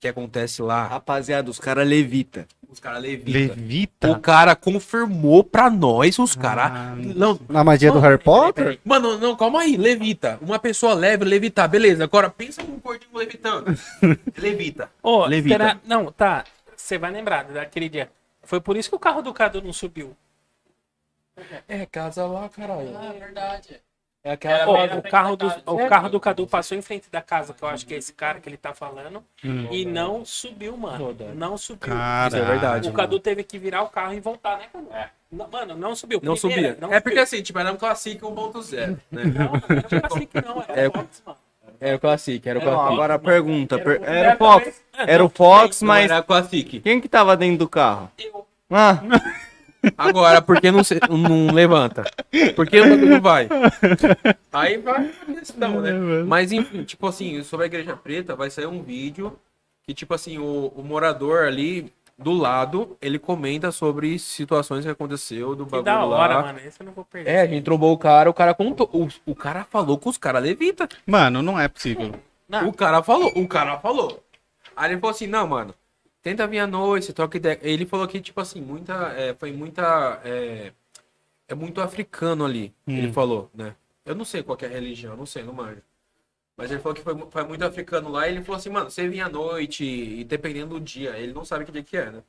que 0.00 0.06
acontece 0.08 0.62
lá. 0.62 0.86
Rapaziada, 0.86 1.50
os 1.50 1.58
caras 1.58 1.86
levita. 1.86 2.46
Os 2.68 2.78
caras 2.78 3.00
levitam. 3.02 3.32
Levita? 3.56 4.10
O 4.10 4.20
cara 4.20 4.54
confirmou 4.54 5.42
pra 5.42 5.70
nós, 5.70 6.18
os 6.18 6.34
caras. 6.36 6.70
Ah, 6.70 6.94
Não, 6.96 7.38
Na 7.48 7.64
magia 7.64 7.90
do 7.90 7.98
Harry 7.98 8.18
Potter? 8.18 8.78
Mano, 8.84 9.18
não, 9.18 9.34
calma 9.36 9.60
aí, 9.62 9.76
levita. 9.76 10.38
Uma 10.42 10.58
pessoa 10.58 10.94
leve, 10.94 11.24
levitar, 11.24 11.68
beleza. 11.68 12.04
Agora 12.04 12.28
pensa 12.30 12.62
num 12.62 12.78
gordinho 12.78 13.10
levitando. 13.16 13.66
levita. 14.36 14.90
Ô, 15.02 15.24
Levita. 15.26 15.54
será- 15.54 15.80
Não, 15.84 16.12
tá. 16.12 16.44
Você 16.76 16.98
vai 16.98 17.10
lembrar 17.10 17.44
daquele 17.44 17.88
dia. 17.88 18.10
Foi 18.42 18.60
por 18.60 18.76
isso 18.76 18.88
que 18.90 18.96
o 18.96 19.00
carro 19.00 19.22
do 19.22 19.32
Cadu 19.32 19.60
não 19.62 19.72
subiu. 19.72 20.14
É, 21.68 21.86
casa 21.86 22.26
lá, 22.26 22.48
caralho. 22.48 22.96
Ah, 22.96 23.12
verdade. 23.18 23.80
É 24.24 24.32
aquela. 24.32 24.66
Ô, 24.68 24.98
o, 24.98 25.02
carro 25.02 25.36
do, 25.36 25.46
o 25.66 25.88
carro 25.88 26.08
do 26.08 26.18
Cadu 26.20 26.46
passou 26.46 26.76
em 26.76 26.82
frente 26.82 27.08
da 27.10 27.22
casa, 27.22 27.54
que 27.54 27.62
eu 27.62 27.68
acho 27.68 27.86
que 27.86 27.94
é 27.94 27.96
esse 27.98 28.12
cara 28.12 28.40
que 28.40 28.48
ele 28.48 28.56
tá 28.56 28.74
falando, 28.74 29.24
e 29.70 29.84
não 29.84 30.24
subiu, 30.24 30.76
mano. 30.76 31.16
Não 31.34 31.56
subiu. 31.56 31.94
Isso 32.26 32.36
é 32.36 32.44
verdade. 32.44 32.88
O 32.88 32.92
Cadu 32.92 33.20
teve 33.20 33.44
que 33.44 33.58
virar 33.58 33.82
o 33.82 33.88
carro 33.88 34.12
e 34.14 34.20
voltar, 34.20 34.58
né, 34.58 34.66
Cadu? 34.72 34.88
Não, 35.30 35.46
Mano, 35.48 35.76
não 35.76 35.94
subiu. 35.94 36.20
Não 36.22 36.34
Primeira, 36.34 36.68
subia. 36.72 36.78
não 36.80 36.92
é 36.92 37.00
porque 37.00 37.16
subiu. 37.16 37.22
assim, 37.22 37.42
tipo, 37.42 37.58
era 37.58 37.70
um 37.72 37.76
Classic 37.76 38.18
1.0, 38.20 38.98
né? 39.10 39.24
Não, 39.24 39.52
não 39.52 39.62
era 39.68 39.82
Classic, 40.08 40.30
não. 40.44 40.62
Era 40.66 40.80
É, 40.80 40.90
Fox, 40.90 41.22
mano. 41.24 41.38
Era 41.80 41.96
o 41.96 42.00
Classic, 42.00 42.48
era 42.48 42.58
o 42.58 42.64
Não, 42.64 42.72
Classic. 42.72 42.92
agora 42.94 43.14
a 43.14 43.18
pergunta. 43.18 43.78
per- 43.78 44.00
Era 44.02 44.16
Era 44.18 44.34
o 44.34 44.38
Fox. 44.38 44.82
Era 44.96 45.24
o 45.24 45.28
Fox, 45.28 45.82
mas 45.82 46.10
era 46.10 46.20
o 46.20 46.24
Classic. 46.24 46.80
quem 46.80 47.00
que 47.00 47.08
tava 47.08 47.36
dentro 47.36 47.58
do 47.58 47.68
carro? 47.68 48.10
Eu. 48.18 48.46
Ah, 48.70 48.98
Agora, 49.96 50.42
por 50.42 50.60
que 50.60 50.70
não, 50.70 50.82
se- 50.82 51.00
não 51.08 51.52
levanta? 51.54 52.04
Por 52.56 52.66
que 52.66 52.80
o 52.80 52.88
bagulho 52.88 53.10
não 53.10 53.20
vai? 53.20 53.48
Aí 54.52 54.78
vai 54.78 55.10
a 55.28 55.32
questão, 55.34 55.80
né? 55.80 55.92
Mas 56.26 56.52
enfim, 56.52 56.82
tipo 56.84 57.06
assim, 57.06 57.42
sobre 57.42 57.64
a 57.64 57.66
Igreja 57.66 57.96
Preta, 57.96 58.34
vai 58.34 58.50
sair 58.50 58.66
um 58.66 58.82
vídeo 58.82 59.38
que, 59.86 59.94
tipo 59.94 60.12
assim, 60.14 60.38
o, 60.38 60.72
o 60.76 60.82
morador 60.82 61.44
ali 61.46 61.92
do 62.18 62.32
lado, 62.32 62.96
ele 63.00 63.18
comenta 63.18 63.70
sobre 63.70 64.18
situações 64.18 64.84
que 64.84 64.90
aconteceu 64.90 65.54
do 65.54 65.64
Que 65.64 65.70
bagulho 65.70 65.84
da 65.84 66.04
hora, 66.04 66.34
lá. 66.38 66.42
mano. 66.42 66.58
Esse 66.66 66.80
eu 66.80 66.86
não 66.86 66.92
vou 66.92 67.04
perder. 67.04 67.30
É, 67.30 67.40
a 67.42 67.46
gente 67.46 67.62
trombou 67.62 67.92
o 67.92 67.98
cara, 67.98 68.28
o 68.28 68.34
cara 68.34 68.52
contou. 68.54 68.90
O, 68.92 69.08
o 69.24 69.34
cara 69.36 69.64
falou 69.64 69.96
que 69.96 70.08
os 70.08 70.18
caras 70.18 70.42
levita. 70.42 70.88
Mano, 71.06 71.42
não 71.42 71.58
é 71.58 71.68
possível. 71.68 72.12
Não. 72.48 72.68
O 72.68 72.72
cara 72.72 73.02
falou, 73.02 73.30
o 73.36 73.46
cara 73.46 73.78
falou. 73.78 74.20
Aí 74.76 74.90
ele 74.90 75.00
falou 75.00 75.14
assim, 75.14 75.26
não, 75.28 75.46
mano, 75.46 75.72
tenta 76.28 76.46
vir 76.46 76.58
à 76.58 76.66
noite, 76.66 77.12
troca 77.12 77.38
ideia. 77.38 77.58
Ele 77.62 77.86
falou 77.86 78.06
que, 78.06 78.20
tipo 78.20 78.40
assim, 78.40 78.60
muita. 78.60 79.12
é, 79.12 79.34
foi 79.34 79.50
muita. 79.52 80.20
É, 80.24 80.72
é 81.48 81.54
muito 81.54 81.80
africano 81.80 82.44
ali, 82.44 82.74
ele 82.86 83.10
falou, 83.10 83.50
né? 83.54 83.74
Eu 84.04 84.14
não 84.14 84.24
sei 84.24 84.42
qual 84.42 84.58
é 84.60 84.66
a 84.66 84.68
religião, 84.68 85.16
não 85.16 85.24
sei, 85.24 85.42
não 85.42 85.54
manjo. 85.54 85.80
Mas 86.54 86.70
ele 86.70 86.80
falou 86.80 86.94
que 86.94 87.00
foi, 87.00 87.16
foi 87.30 87.44
muito 87.44 87.64
africano 87.64 88.10
lá 88.10 88.28
e 88.28 88.32
ele 88.32 88.42
falou 88.42 88.58
assim, 88.58 88.68
mano, 88.68 88.90
você 88.90 89.08
vinha 89.08 89.26
à 89.26 89.28
noite 89.30 89.82
e 89.82 90.24
dependendo 90.24 90.78
do 90.78 90.80
dia, 90.80 91.16
ele 91.18 91.32
não 91.32 91.46
sabe 91.46 91.64
que 91.64 91.72
dia 91.72 91.82
que 91.82 91.96
é, 91.96 92.10
né? 92.10 92.22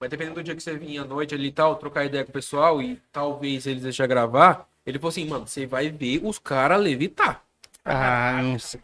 Mas 0.00 0.10
dependendo 0.10 0.36
do 0.36 0.42
dia 0.42 0.56
que 0.56 0.62
você 0.62 0.76
vinha 0.76 1.02
à 1.02 1.04
noite 1.04 1.34
ali 1.34 1.48
e 1.48 1.52
tal, 1.52 1.76
trocar 1.76 2.04
ideia 2.04 2.24
com 2.24 2.30
o 2.30 2.32
pessoal 2.32 2.82
e 2.82 3.00
talvez 3.12 3.66
eles 3.66 3.82
deixar 3.82 4.08
gravar, 4.08 4.68
ele 4.84 4.98
falou 4.98 5.10
assim, 5.10 5.26
mano, 5.26 5.46
você 5.46 5.66
vai 5.66 5.88
ver 5.88 6.20
os 6.24 6.38
caras 6.38 6.80
levitar. 6.80 7.44
Ah, 7.84 8.40
não 8.42 8.58
sei. 8.58 8.80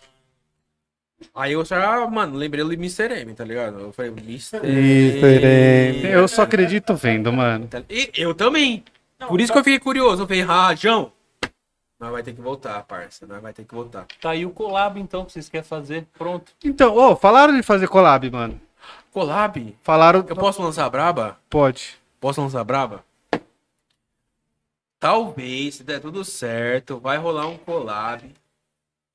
Aí 1.34 1.52
eu 1.52 1.64
já, 1.64 2.06
mano, 2.06 2.36
lembrei 2.36 2.62
do 2.62 2.72
Mr. 2.74 3.10
M, 3.22 3.34
tá 3.34 3.44
ligado? 3.44 3.80
Eu 3.80 3.92
falei, 3.92 4.10
Mr. 4.10 4.58
Mr. 4.66 5.44
M. 5.46 6.06
Eu 6.08 6.28
só 6.28 6.42
acredito 6.42 6.94
vendo, 6.94 7.32
mano. 7.32 7.66
Tá- 7.68 7.82
E 7.88 8.10
eu 8.14 8.34
também. 8.34 8.84
Não, 9.18 9.28
Por 9.28 9.40
isso 9.40 9.48
tá- 9.48 9.54
que 9.54 9.58
eu 9.60 9.64
fiquei 9.64 9.78
curioso. 9.78 10.22
Eu 10.22 10.26
falei, 10.26 10.42
ah, 10.46 10.74
João, 10.74 11.10
nós 11.98 12.12
vai 12.12 12.22
ter 12.22 12.34
que 12.34 12.40
voltar, 12.40 12.82
parça. 12.84 13.26
Nós 13.26 13.40
vai 13.40 13.52
ter 13.54 13.64
que 13.64 13.74
voltar. 13.74 14.06
Tá 14.20 14.30
aí 14.30 14.44
o 14.44 14.50
collab, 14.50 15.00
então, 15.00 15.24
que 15.24 15.32
vocês 15.32 15.48
querem 15.48 15.64
fazer. 15.66 16.06
Pronto. 16.18 16.52
Então, 16.62 16.94
ô, 16.94 17.16
falaram 17.16 17.56
de 17.56 17.62
fazer 17.62 17.88
collab, 17.88 18.30
mano. 18.30 18.60
Collab? 19.10 19.74
Falaram. 19.82 20.22
Eu 20.28 20.36
posso 20.36 20.62
lançar 20.62 20.84
a 20.84 20.90
braba? 20.90 21.38
Pode. 21.48 21.96
Posso 22.20 22.42
lançar 22.42 22.60
a 22.60 22.64
braba? 22.64 23.02
Talvez, 25.00 25.76
se 25.76 25.84
der 25.84 26.00
tudo 26.00 26.24
certo, 26.24 26.98
vai 26.98 27.16
rolar 27.16 27.46
um 27.46 27.56
collab 27.56 28.22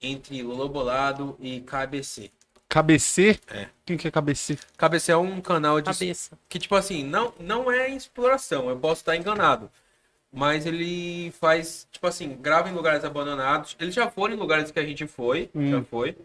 entre 0.01 0.41
Lolo 0.41 0.67
Bolado 0.69 1.38
e 1.39 1.61
KBC. 1.61 2.31
KBC? 2.67 3.39
É. 3.47 3.67
Quem 3.85 3.97
que 3.97 4.07
é 4.07 4.11
KBC? 4.11 4.57
KBC 4.77 5.11
é 5.11 5.17
um 5.17 5.41
canal 5.41 5.81
de 5.81 5.91
Cabeça. 5.91 6.38
que 6.47 6.57
tipo 6.57 6.75
assim, 6.75 7.03
não 7.03 7.33
não 7.39 7.69
é 7.71 7.89
exploração, 7.89 8.69
eu 8.69 8.77
posso 8.77 9.01
estar 9.01 9.15
enganado. 9.15 9.69
Mas 10.33 10.65
ele 10.65 11.30
faz, 11.31 11.85
tipo 11.91 12.07
assim, 12.07 12.38
grava 12.39 12.69
em 12.69 12.73
lugares 12.73 13.03
abandonados. 13.03 13.75
Eles 13.77 13.93
já 13.93 14.09
foram 14.09 14.33
em 14.33 14.38
lugares 14.38 14.71
que 14.71 14.80
a 14.80 14.85
gente 14.85 15.05
foi, 15.05 15.49
já 15.53 15.83
foi. 15.83 16.15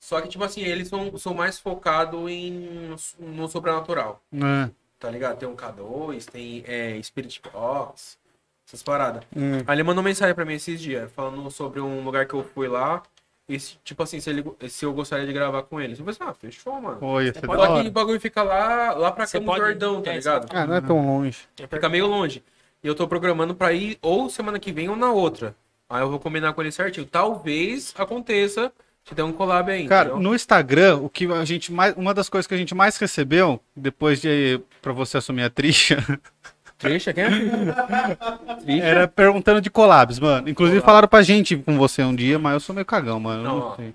Só 0.00 0.20
que, 0.20 0.28
tipo 0.28 0.42
assim, 0.42 0.62
eles 0.62 0.88
são, 0.88 1.16
são 1.16 1.32
mais 1.32 1.56
focados 1.56 2.28
em, 2.28 2.96
no 3.20 3.48
sobrenatural, 3.48 4.20
É. 4.32 4.68
tá 4.98 5.08
ligado? 5.08 5.38
Tem 5.38 5.48
um 5.48 5.54
K2, 5.54 6.24
tem 6.26 6.64
é, 6.66 7.00
Spirit 7.00 7.40
Box, 7.52 8.18
essas 8.66 8.82
paradas. 8.82 9.22
Hum. 9.34 9.58
Aí 9.66 9.76
ele 9.76 9.82
mandou 9.82 10.02
mensagem 10.02 10.34
pra 10.34 10.44
mim 10.44 10.54
esses 10.54 10.80
dias, 10.80 11.10
falando 11.12 11.48
sobre 11.50 11.80
um 11.80 12.02
lugar 12.04 12.26
que 12.26 12.34
eu 12.34 12.44
fui 12.54 12.66
lá. 12.68 13.02
E, 13.48 13.60
se- 13.60 13.76
tipo 13.84 14.02
assim, 14.02 14.18
se, 14.18 14.28
ele, 14.28 14.44
se 14.68 14.84
eu 14.84 14.92
gostaria 14.92 15.24
de 15.24 15.32
gravar 15.32 15.62
com 15.62 15.80
eles. 15.80 15.98
Eu 16.00 16.04
falei 16.04 16.18
assim, 16.20 16.30
ah, 16.30 16.34
fechou, 16.34 16.80
mano. 16.80 16.96
Pô, 16.96 17.20
ia 17.20 17.32
ser 17.32 17.46
Só 17.46 17.80
que 17.80 17.88
o 17.88 17.90
bagulho 17.92 18.20
fica 18.20 18.42
lá, 18.42 18.92
lá 18.92 19.12
pra 19.12 19.24
Campos 19.24 19.40
do 19.40 19.46
pode- 19.46 19.60
Jordão, 19.64 20.02
tá 20.02 20.10
é, 20.12 20.16
ligado? 20.16 20.48
Ah, 20.50 20.66
não 20.66 20.74
é 20.74 20.80
tão 20.80 21.06
longe. 21.06 21.38
Fica 21.70 21.88
meio 21.88 22.08
longe. 22.08 22.42
E 22.82 22.88
eu 22.88 22.94
tô 22.94 23.06
programando 23.06 23.54
pra 23.54 23.72
ir 23.72 23.98
ou 24.02 24.28
semana 24.28 24.58
que 24.58 24.72
vem 24.72 24.88
ou 24.88 24.96
na 24.96 25.12
outra. 25.12 25.54
Aí 25.88 26.02
eu 26.02 26.10
vou 26.10 26.18
combinar 26.18 26.52
com 26.54 26.60
ele 26.60 26.72
certinho. 26.72 27.06
Talvez 27.06 27.94
aconteça 27.96 28.72
se 29.04 29.14
der 29.14 29.22
um 29.22 29.30
collab 29.32 29.70
aí. 29.70 29.86
Cara, 29.86 30.08
entendeu? 30.08 30.22
no 30.28 30.34
Instagram, 30.34 30.96
o 30.96 31.08
que 31.08 31.26
a 31.32 31.44
gente 31.44 31.72
mais, 31.72 31.94
uma 31.96 32.12
das 32.12 32.28
coisas 32.28 32.48
que 32.48 32.54
a 32.54 32.58
gente 32.58 32.74
mais 32.74 32.96
recebeu 32.96 33.60
depois 33.76 34.20
de 34.20 34.60
para 34.82 34.92
você 34.92 35.18
assumir 35.18 35.44
a 35.44 35.50
tricha, 35.50 35.98
Trixa, 36.78 37.12
quem 37.14 37.24
é? 37.24 38.78
Era 38.80 39.08
perguntando 39.08 39.60
de 39.60 39.70
collabs, 39.70 40.18
mano. 40.18 40.48
Inclusive 40.48 40.80
falaram 40.82 41.08
pra 41.08 41.22
gente 41.22 41.56
com 41.56 41.76
você 41.78 42.02
um 42.02 42.14
dia, 42.14 42.38
mas 42.38 42.52
eu 42.54 42.60
sou 42.60 42.74
meio 42.74 42.84
cagão, 42.84 43.18
mano. 43.18 43.40
Eu 43.42 43.44
Não, 43.48 43.58
não 43.70 43.76
sei. 43.76 43.94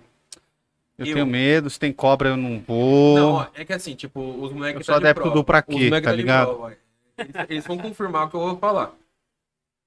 Eu, 0.98 1.06
Eu- 1.08 1.14
tenho 1.14 1.26
medo, 1.26 1.70
se 1.70 1.80
tem 1.80 1.92
cobra 1.94 2.30
eu 2.30 2.38
não 2.38 2.60
vou. 2.60 3.16
Não, 3.18 3.32
ó, 3.34 3.48
é 3.56 3.64
que 3.66 3.74
assim, 3.74 3.96
tipo, 3.96 4.20
os 4.20 4.52
moleques 4.52 4.82
Eu 4.82 4.86
sou 4.86 5.00
de 5.00 5.06
adepto 5.06 5.22
prova. 5.22 5.36
do 5.36 5.44
pra 5.44 5.60
Os 5.60 5.66
quê, 5.76 5.86
moleques 5.86 6.04
tá 6.04 6.12
de 6.12 6.18
ligado? 6.18 6.48
prova, 6.48 6.78
eles, 7.18 7.36
eles 7.50 7.66
vão 7.68 7.78
confirmar 7.78 8.26
o 8.26 8.30
que 8.30 8.36
eu 8.36 8.40
vou 8.40 8.58
falar. 8.58 8.92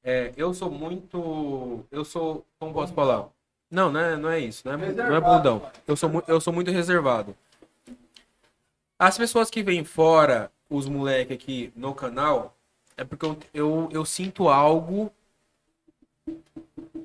É, 0.02 0.32
eu 0.36 0.52
sou 0.55 0.70
muito. 0.70 1.84
Eu 1.90 2.05
sou. 2.05 2.44
Como 2.58 2.73
posso 2.74 2.92
falar? 2.92 3.26
Não, 3.70 3.90
não 3.90 4.00
é, 4.00 4.16
não 4.16 4.28
é 4.31 4.39
isso. 4.39 4.62
Não 4.64 4.74
é, 4.74 4.92
não 4.92 5.16
é 5.16 5.20
bundão. 5.20 5.62
Eu 5.86 5.97
sou, 5.97 6.23
eu 6.28 6.40
sou 6.40 6.52
muito 6.52 6.70
reservado. 6.70 7.34
As 8.98 9.16
pessoas 9.18 9.50
que 9.50 9.62
vêm 9.62 9.84
fora, 9.84 10.50
os 10.70 10.89
moleques 10.89 11.34
aqui 11.34 11.73
no 11.74 11.94
canal, 11.94 12.53
é 12.97 13.05
porque 13.05 13.26
eu, 13.26 13.39
eu, 13.52 13.89
eu 13.92 14.05
sinto 14.05 14.48
algo. 14.48 15.10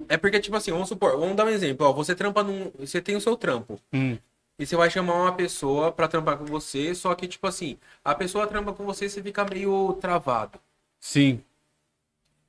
É 0.07 0.17
porque, 0.17 0.39
tipo 0.39 0.55
assim, 0.55 0.71
vamos 0.71 0.89
supor, 0.89 1.17
vamos 1.19 1.35
dar 1.35 1.45
um 1.45 1.49
exemplo. 1.49 1.85
Ó, 1.87 1.93
você 1.93 2.15
trampa 2.15 2.43
num. 2.43 2.71
Você 2.79 3.01
tem 3.01 3.15
o 3.15 3.21
seu 3.21 3.35
trampo. 3.35 3.79
Hum. 3.93 4.17
E 4.57 4.65
você 4.65 4.75
vai 4.75 4.89
chamar 4.89 5.13
uma 5.13 5.31
pessoa 5.33 5.91
pra 5.91 6.07
trampar 6.07 6.37
com 6.37 6.45
você, 6.45 6.93
só 6.93 7.15
que, 7.15 7.27
tipo 7.27 7.47
assim, 7.47 7.77
a 8.03 8.13
pessoa 8.13 8.45
trampa 8.45 8.73
com 8.73 8.85
você 8.85 9.05
e 9.05 9.09
você 9.09 9.23
fica 9.23 9.45
meio 9.45 9.93
travado. 10.01 10.59
Sim. 10.99 11.41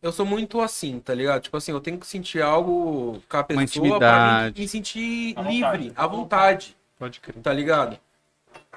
Eu 0.03 0.11
sou 0.11 0.27
muito 0.27 0.61
assim, 0.61 0.99
tá 0.99 1.15
ligado? 1.15 1.43
Tipo 1.43 1.57
assim, 1.57 1.71
eu 1.73 1.81
tenho 1.81 1.99
que 1.99 2.07
sentir 2.07 2.43
algo 2.43 3.23
com 3.29 3.37
a 3.37 3.45
pessoa 3.45 3.55
pra 3.55 3.63
intimidade. 3.65 4.55
me, 4.59 4.63
me 4.63 4.69
sentir 4.69 5.35
livre, 5.43 5.93
à 5.95 6.07
vontade, 6.07 6.77
Pode 6.99 7.21
crer. 7.21 7.37
tá 7.43 7.53
ligado? 7.53 7.99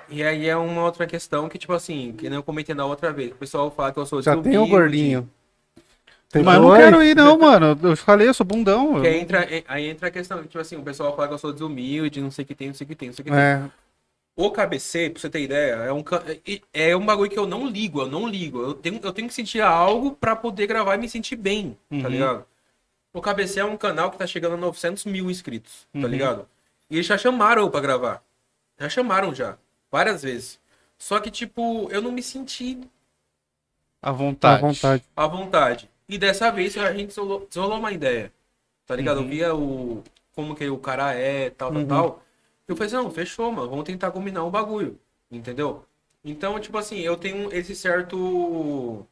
E 0.09 0.23
aí 0.23 0.47
é 0.47 0.55
uma 0.55 0.83
outra 0.83 1.07
questão 1.07 1.49
que, 1.49 1.57
tipo 1.57 1.73
assim, 1.73 2.13
que 2.13 2.29
nem 2.29 2.37
eu 2.37 2.43
comentei 2.43 2.75
na 2.75 2.85
outra 2.85 3.11
vez. 3.11 3.31
O 3.31 3.35
pessoal 3.35 3.71
fala 3.71 3.91
que 3.91 3.99
eu 3.99 4.05
sou 4.05 4.21
Já 4.21 4.31
tem 4.33 4.39
o 4.41 4.43
desumilde, 4.43 4.71
gordinho. 4.71 5.29
Tem 6.29 6.43
Mas 6.43 6.55
eu 6.55 6.61
não 6.63 6.75
quero 6.75 7.03
ir, 7.03 7.15
não, 7.15 7.37
mano. 7.37 7.77
Eu 7.83 7.95
falei, 7.95 8.27
eu 8.27 8.33
sou 8.33 8.45
bundão. 8.45 9.01
Que 9.01 9.07
aí 9.07 9.19
entra, 9.19 9.47
aí 9.67 9.87
entra 9.87 10.07
a 10.07 10.11
questão, 10.11 10.41
tipo 10.43 10.57
assim, 10.59 10.75
o 10.75 10.81
pessoal 10.83 11.15
fala 11.15 11.27
que 11.27 11.33
eu 11.35 11.37
sou 11.37 11.53
desumilde, 11.53 12.21
não 12.21 12.31
sei 12.31 12.43
o 12.43 12.47
que 12.47 12.55
tem, 12.55 12.67
não 12.69 12.73
sei 12.75 12.85
o 12.85 12.87
que 12.87 12.95
tem, 12.95 13.09
não 13.09 13.15
sei 13.15 13.21
o 13.21 13.25
que 13.25 13.31
tem. 13.31 13.39
É, 13.39 13.63
O 14.35 14.49
KBC, 14.49 15.11
pra 15.11 15.21
você 15.21 15.29
ter 15.29 15.41
ideia, 15.41 15.73
é 15.75 15.93
um, 15.93 16.03
é- 16.73 16.95
um 16.95 17.05
bagulho 17.05 17.29
que 17.29 17.37
eu 17.37 17.45
não 17.45 17.67
ligo, 17.67 18.01
eu 18.01 18.07
não 18.07 18.27
ligo. 18.27 18.61
Eu 18.63 18.73
tenho, 18.73 18.99
eu 19.03 19.13
tenho 19.13 19.27
que 19.27 19.33
sentir 19.33 19.61
algo 19.61 20.13
pra 20.13 20.35
poder 20.35 20.65
gravar 20.65 20.95
e 20.95 20.97
me 20.97 21.07
sentir 21.07 21.35
bem, 21.35 21.77
tá 21.89 21.95
Uhum. 21.97 22.07
ligado? 22.07 22.45
O 23.13 23.21
KBC 23.21 23.59
é 23.59 23.65
um 23.65 23.77
canal 23.77 24.09
que 24.09 24.17
tá 24.17 24.25
chegando 24.25 24.55
a 24.55 24.57
900 24.57 25.05
mil 25.05 25.29
inscritos, 25.29 25.87
tá 25.93 25.99
Uhum. 25.99 26.07
ligado? 26.07 26.47
E 26.89 26.95
eles 26.95 27.05
já 27.05 27.15
chamaram 27.17 27.69
pra 27.69 27.79
gravar. 27.79 28.23
Já 28.79 28.89
chamaram 28.89 29.35
já, 29.35 29.55
várias 29.93 30.23
vezes. 30.23 30.59
Só 30.97 31.19
que, 31.21 31.31
tipo, 31.31 31.89
eu 31.91 32.01
não 32.01 32.11
me 32.11 32.23
senti 32.23 32.81
À 34.01 34.09
à 34.09 34.11
vontade. 34.11 34.61
vontade. 34.61 35.03
à 35.15 35.27
vontade. 35.27 35.89
E 36.09 36.17
dessa 36.17 36.51
vez 36.51 36.77
a 36.77 36.93
gente 36.93 37.15
desenrolou 37.47 37.79
uma 37.79 37.91
ideia, 37.91 38.31
tá 38.85 38.95
ligado? 38.95 39.17
Uhum. 39.17 39.23
Eu 39.23 39.29
via 39.29 39.55
o, 39.55 40.03
como 40.35 40.55
que 40.55 40.67
o 40.69 40.77
cara 40.77 41.13
é, 41.13 41.49
tal, 41.51 41.71
tal, 41.71 41.81
Uhum. 41.81 41.87
tal. 41.87 42.23
Eu 42.67 42.75
falei 42.75 42.87
assim, 42.87 42.95
não, 42.97 43.11
fechou, 43.11 43.51
mano, 43.51 43.69
vamos 43.69 43.85
tentar 43.85 44.11
combinar 44.11 44.43
um 44.43 44.51
bagulho, 44.51 44.99
entendeu? 45.31 45.85
Então, 46.23 46.59
tipo 46.59 46.77
assim, 46.77 46.99
eu 46.99 47.17
tenho 47.17 47.53
esse 47.53 47.75
certo 47.75 49.05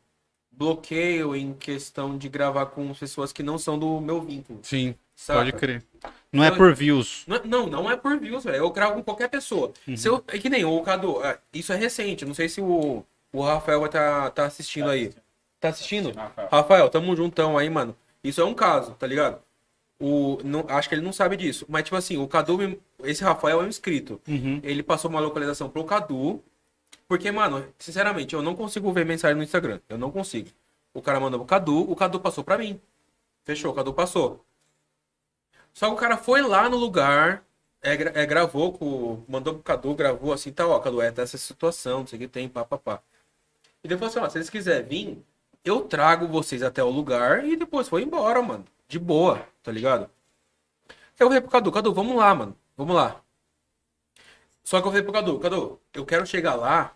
bloqueio 0.52 1.36
em 1.36 1.54
questão 1.54 2.18
de 2.18 2.30
gravar 2.30 2.68
com 2.68 2.94
pessoas 2.94 3.34
que 3.34 3.44
não 3.44 3.58
são 3.58 3.78
do 3.80 4.00
meu 4.02 4.22
vínculo, 4.22 4.60
Sim, 4.64 4.96
sabe? 5.16 5.52
pode 5.52 5.54
crer. 5.54 5.86
Não 6.32 6.44
é 6.44 6.50
Eu- 6.50 6.56
por 6.56 6.74
views. 6.74 7.24
Não, 7.28 7.42
não, 7.44 7.68
não 7.68 7.92
é 7.92 7.98
por 7.98 8.18
views, 8.18 8.44
velho. 8.44 8.58
Eu 8.58 8.70
gravo 8.72 8.96
com 8.96 9.04
qualquer 9.04 9.30
pessoa. 9.30 9.74
Se 9.98 10.08
eu, 10.08 10.24
é 10.28 10.38
que 10.38 10.50
nem 10.50 10.64
o 10.64 10.82
Cadu, 10.82 11.24
é, 11.24 11.38
isso 11.54 11.74
é 11.74 11.76
recente. 11.76 12.26
Não 12.26 12.34
sei 12.34 12.48
se 12.48 12.62
o, 12.62 13.04
o 13.34 13.42
Rafael 13.42 13.82
vai 13.82 13.90
tá, 13.90 14.30
tá 14.32 14.46
assistindo 14.46 14.90
aí. 14.90 15.12
Tá 15.60 15.70
assistindo? 15.70 16.12
Rafael, 16.52 16.90
tamo 16.90 17.16
juntão 17.16 17.58
aí, 17.58 17.70
mano. 17.70 17.96
Isso 18.24 18.40
é 18.40 18.46
um 18.46 18.54
caso, 18.54 18.92
tá 18.94 19.06
ligado? 19.06 19.40
O, 20.00 20.40
não, 20.44 20.66
acho 20.70 20.90
que 20.90 20.96
ele 20.96 21.02
não 21.04 21.14
sabe 21.14 21.36
disso. 21.38 21.66
Mas, 21.70 21.84
tipo 21.84 21.96
assim, 21.96 22.18
o 22.18 22.28
Cadu, 22.28 22.80
esse 23.04 23.24
Rafael 23.24 23.62
é 23.62 23.64
um 23.66 23.68
inscrito. 23.68 24.20
Uhum. 24.28 24.60
Ele 24.64 24.82
passou 24.82 25.12
uma 25.12 25.20
localização 25.20 25.70
pro 25.70 25.84
Cadu. 25.84 26.42
Porque, 27.08 27.30
mano, 27.32 27.66
sinceramente, 27.78 28.34
eu 28.34 28.42
não 28.42 28.56
consigo 28.56 28.92
ver 28.94 29.06
mensagem 29.06 29.36
no 29.38 29.44
Instagram. 29.44 29.80
Eu 29.90 29.98
não 29.98 30.10
consigo. 30.10 30.50
O 30.94 31.02
cara 31.02 31.20
mandou 31.20 31.40
pro 31.40 31.48
Cadu, 31.48 31.92
o 31.92 31.96
Cadu 31.96 32.20
passou 32.20 32.44
pra 32.44 32.58
mim. 32.58 32.80
Fechou, 33.44 33.72
o 33.72 33.76
Cadu 33.76 33.94
passou. 33.94 34.44
Só 35.74 35.88
que 35.88 35.94
o 35.94 35.98
cara 35.98 36.18
foi 36.18 36.42
lá 36.42 36.70
no 36.70 36.78
lugar, 36.78 37.44
é, 37.82 37.94
é, 37.94 38.26
gravou, 38.26 38.74
com, 38.74 39.24
mandou 39.28 39.56
pro 39.56 39.64
Cadu, 39.64 39.96
gravou 39.96 40.34
assim, 40.34 40.52
tá, 40.52 40.68
ó, 40.68 40.80
Cadu, 40.80 41.02
é 41.02 41.12
dessa 41.12 41.38
situação, 41.38 42.00
não 42.00 42.08
sei 42.08 42.18
o 42.18 42.22
que 42.22 42.28
tem, 42.28 42.48
pá, 42.48 42.64
pá, 42.66 42.78
pá. 42.78 43.02
E 43.84 43.88
depois 43.88 44.12
assim, 44.12 44.26
ó, 44.26 44.30
se 44.30 44.38
eles 44.38 44.50
quiserem 44.50 44.88
vir, 44.88 45.26
eu 45.64 45.82
trago 45.82 46.28
vocês 46.28 46.64
até 46.64 46.84
o 46.84 46.90
lugar 46.90 47.46
e 47.46 47.56
depois 47.56 47.88
foi 47.88 48.04
embora, 48.04 48.42
mano. 48.42 48.66
De 48.88 49.00
boa, 49.00 49.48
tá 49.64 49.72
ligado? 49.72 50.10
Eu 51.20 51.28
falei 51.28 51.42
pro 51.42 51.52
Cadu, 51.52 51.72
Cadu, 51.72 51.94
vamos 51.94 52.16
lá, 52.16 52.34
mano, 52.36 52.58
vamos 52.76 52.96
lá. 52.96 53.22
Só 54.64 54.82
que 54.82 54.88
eu 54.88 54.92
falei 54.92 55.04
pro 55.04 55.14
Cadu, 55.14 55.40
Cadu, 55.40 55.80
eu 55.94 56.06
quero 56.06 56.26
chegar 56.26 56.56
lá 56.56 56.96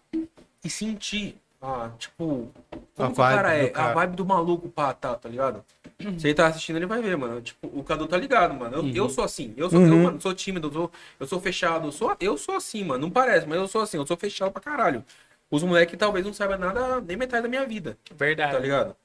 e 0.64 0.70
sentir, 0.70 1.40
ah, 1.66 1.90
tipo, 1.98 2.52
como 2.96 3.08
A 3.08 3.08
que 3.08 3.14
o 3.14 3.16
cara 3.16 3.50
vibe 3.50 3.60
é, 3.60 3.68
do 3.68 3.72
cara. 3.74 3.92
a 3.92 3.94
vibe 3.94 4.16
do 4.16 4.26
maluco, 4.26 4.70
pá, 4.70 4.94
tá, 4.94 5.16
tá 5.16 5.28
ligado? 5.30 5.64
Se 6.18 6.28
ele 6.28 6.34
tá 6.34 6.48
assistindo, 6.48 6.76
ele 6.76 6.86
vai 6.86 7.02
ver, 7.02 7.18
mano. 7.18 7.42
Tipo, 7.42 7.68
o 7.74 7.84
Cadu 7.84 8.06
tá 8.08 8.18
ligado, 8.18 8.54
mano. 8.54 8.76
Eu, 8.78 8.82
Uhum. 8.84 8.92
eu 8.94 9.10
sou 9.10 9.24
assim. 9.24 9.54
Eu 9.56 9.70
sou, 9.70 9.82
eu, 9.82 9.96
mano, 9.98 10.20
sou 10.22 10.34
tímido, 10.34 10.68
eu 10.68 10.72
sou, 10.74 10.92
eu 11.20 11.28
sou 11.28 11.40
fechado. 11.40 11.88
Eu 11.88 11.92
sou, 11.92 12.16
eu 12.20 12.38
sou 12.38 12.56
assim, 12.56 12.84
mano. 12.84 13.02
Não 13.02 13.10
parece, 13.12 13.48
mas 13.48 13.58
eu 13.58 13.68
sou 13.68 13.82
assim. 13.82 13.98
Eu 13.98 14.06
sou 14.06 14.18
fechado 14.18 14.52
pra 14.52 14.62
caralho. 14.62 15.04
Os 15.50 15.64
moleques 15.64 15.98
talvez 15.98 16.26
não 16.26 16.34
saibam 16.34 16.58
nada, 16.58 17.00
nem 17.02 17.16
metade 17.16 17.44
da 17.44 17.50
minha 17.50 17.66
vida, 17.66 17.98
Verdade. 18.14 18.52
tá 18.54 18.60
ligado? 18.60 18.96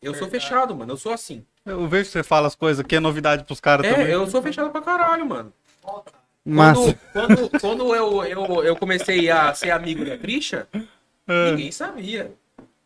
Eu 0.00 0.14
sou 0.14 0.28
fechado, 0.28 0.74
mano. 0.76 0.92
Eu 0.92 0.96
sou 0.96 1.12
assim. 1.12 1.44
Eu 1.64 1.86
vejo 1.88 2.06
que 2.06 2.12
você 2.12 2.22
fala 2.22 2.46
as 2.46 2.54
coisas 2.54 2.84
que 2.86 2.96
é 2.96 3.00
novidade 3.00 3.44
pros 3.44 3.60
caras 3.60 3.86
também. 3.88 4.06
É, 4.06 4.14
eu 4.14 4.26
sou 4.28 4.42
fechado 4.42 4.70
pra 4.70 4.80
caralho, 4.82 5.24
mano. 5.26 5.52
Massa. 6.44 6.98
Quando, 7.12 7.36
quando, 7.48 7.60
quando 7.60 7.94
eu, 7.94 8.24
eu, 8.24 8.64
eu 8.64 8.76
comecei 8.76 9.30
a 9.30 9.54
ser 9.54 9.70
amigo 9.70 10.04
da 10.04 10.18
Trisha, 10.18 10.66
É. 11.26 11.50
ninguém 11.52 11.72
sabia. 11.72 12.32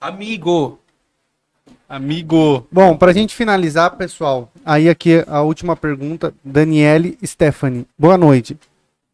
Amigo. 0.00 0.78
Amigo. 1.88 2.66
Bom, 2.70 2.96
pra 2.96 3.12
gente 3.12 3.34
finalizar, 3.34 3.96
pessoal, 3.96 4.50
aí 4.64 4.88
aqui 4.88 5.24
a 5.28 5.40
última 5.42 5.76
pergunta, 5.76 6.34
Daniele 6.44 7.16
Stephanie. 7.24 7.86
Boa 7.98 8.18
noite. 8.18 8.58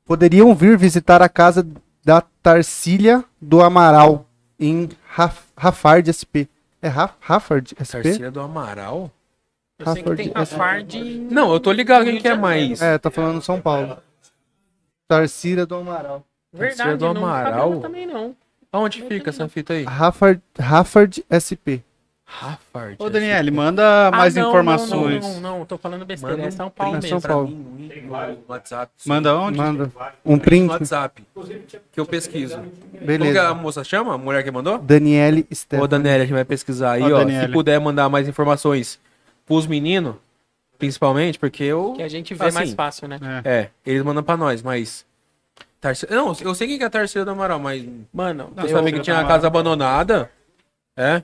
Poderiam 0.07 0.55
vir 0.55 0.77
visitar 0.79 1.21
a 1.23 1.29
casa 1.29 1.67
da 2.05 2.23
Tarsília 2.43 3.25
do 3.41 3.63
Amaral 3.63 4.27
em 4.59 4.89
Raf- 5.07 5.45
Rafard 5.57 6.09
SP. 6.13 6.49
É 6.81 6.89
Raf- 6.89 7.15
Rafard 7.21 7.75
SP? 7.79 8.03
Tarsila 8.03 8.31
do 8.31 8.41
Amaral? 8.41 9.11
Eu 9.79 9.93
sei 9.93 10.03
que 10.03 10.15
tem 10.17 10.29
Rafard 10.35 10.57
Fard. 10.99 11.19
Não, 11.31 11.53
eu 11.53 11.61
tô 11.61 11.71
ligado 11.73 12.05
quem 12.05 12.19
que 12.21 12.29
é 12.29 12.37
mais. 12.37 12.81
É, 12.81 12.99
tá 12.99 13.11
falando 13.11 13.41
São 13.43 13.61
Paulo. 13.61 13.99
Tarsília 15.07 15.67
do 15.67 15.75
Amaral. 15.77 16.25
Verdade, 16.53 16.97
do 16.97 17.13
não 17.15 17.25
Amaral? 17.27 17.69
sabia 17.69 17.81
também 17.83 18.07
não. 18.07 18.35
Aonde 18.73 19.03
fica 19.03 19.31
essa 19.31 19.49
fita 19.49 19.75
aí? 19.75 19.85
Rafard, 19.85 20.41
Rafard 20.59 21.25
SP. 21.29 21.85
Raffard. 22.25 22.97
Ô, 22.99 23.11
Daniele, 23.11 23.51
manda 23.51 24.11
mais 24.11 24.35
Ah, 24.35 24.41
não, 24.41 24.49
informações. 24.49 25.23
Não, 25.23 25.41
não, 25.41 25.59
não, 25.59 25.67
tô 25.67 25.77
falando 25.77 26.07
besteira. 26.07 26.35
Manda 26.37 26.49
é 26.49 26.51
São 26.51 26.69
um 26.69 26.71
Paulo 26.71 26.93
print 26.93 27.03
mesmo. 27.05 27.21
São 27.21 27.31
Paulo. 27.31 27.49
No 27.51 28.39
WhatsApp. 28.49 28.91
Manda 29.05 29.37
onde? 29.39 29.59
Manda 29.59 29.93
um 30.25 30.39
print. 30.39 30.71
WhatsApp. 30.71 31.23
Que 31.93 32.01
eu 32.01 32.07
pesquiso. 32.07 32.57
Como 32.57 32.71
que 32.91 32.97
a 32.97 33.05
Beleza. 33.05 33.55
moça 33.55 33.85
chama? 33.85 34.15
A 34.15 34.19
mulher 34.19 34.43
que 34.43 34.51
mandou? 34.51 34.79
Daniele 34.79 35.47
Ô, 35.51 35.55
Stephanie. 35.55 35.89
Daniela, 35.89 36.17
a 36.17 36.21
gente 36.27 36.33
vai 36.35 36.45
pesquisar 36.47 36.93
aí, 36.93 37.03
Ó, 37.03 37.17
ó. 37.17 37.19
Daniele. 37.19 37.47
Se 37.49 37.53
puder 37.53 37.79
mandar 37.79 38.09
mais 38.09 38.27
informações 38.27 38.99
pros 39.45 39.67
meninos, 39.67 40.15
principalmente, 40.79 41.39
porque 41.39 41.65
eu. 41.65 41.93
Que 41.93 42.03
a 42.03 42.09
gente 42.09 42.33
vê 42.33 42.47
Assim, 42.47 42.55
mais 42.55 42.73
fácil, 42.73 43.09
né? 43.09 43.21
É, 43.45 43.69
eles 43.85 44.03
mandam 44.03 44.23
pra 44.23 44.39
nós, 44.39 44.63
mas. 44.63 45.05
Tarcísio... 45.83 46.15
Não, 46.15 46.33
eu 46.41 46.55
sei 46.55 46.69
quem 46.69 46.79
que 46.79 46.85
é 46.85 46.89
Tarcísio 46.89 47.25
do 47.25 47.33
Amaral, 47.33 47.59
mas. 47.59 47.85
Mano, 48.15 48.53
Eu 48.57 48.63
eu, 48.63 48.69
sabia 48.69 48.93
que 48.93 49.01
tinha 49.01 49.19
a 49.19 49.27
casa 49.27 49.49
abandonada. 49.49 50.31
É? 50.97 51.23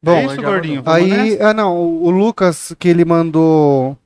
Bom, 0.00 0.12
é 0.14 0.26
isso, 0.26 0.40
gordinho. 0.40 0.84
Aí, 0.86 1.36
ah 1.40 1.52
não, 1.52 1.76
o 1.76 2.04
o 2.04 2.10
Lucas 2.10 2.76
que 2.78 2.88
ele 2.88 3.04
mandou, 3.04 3.98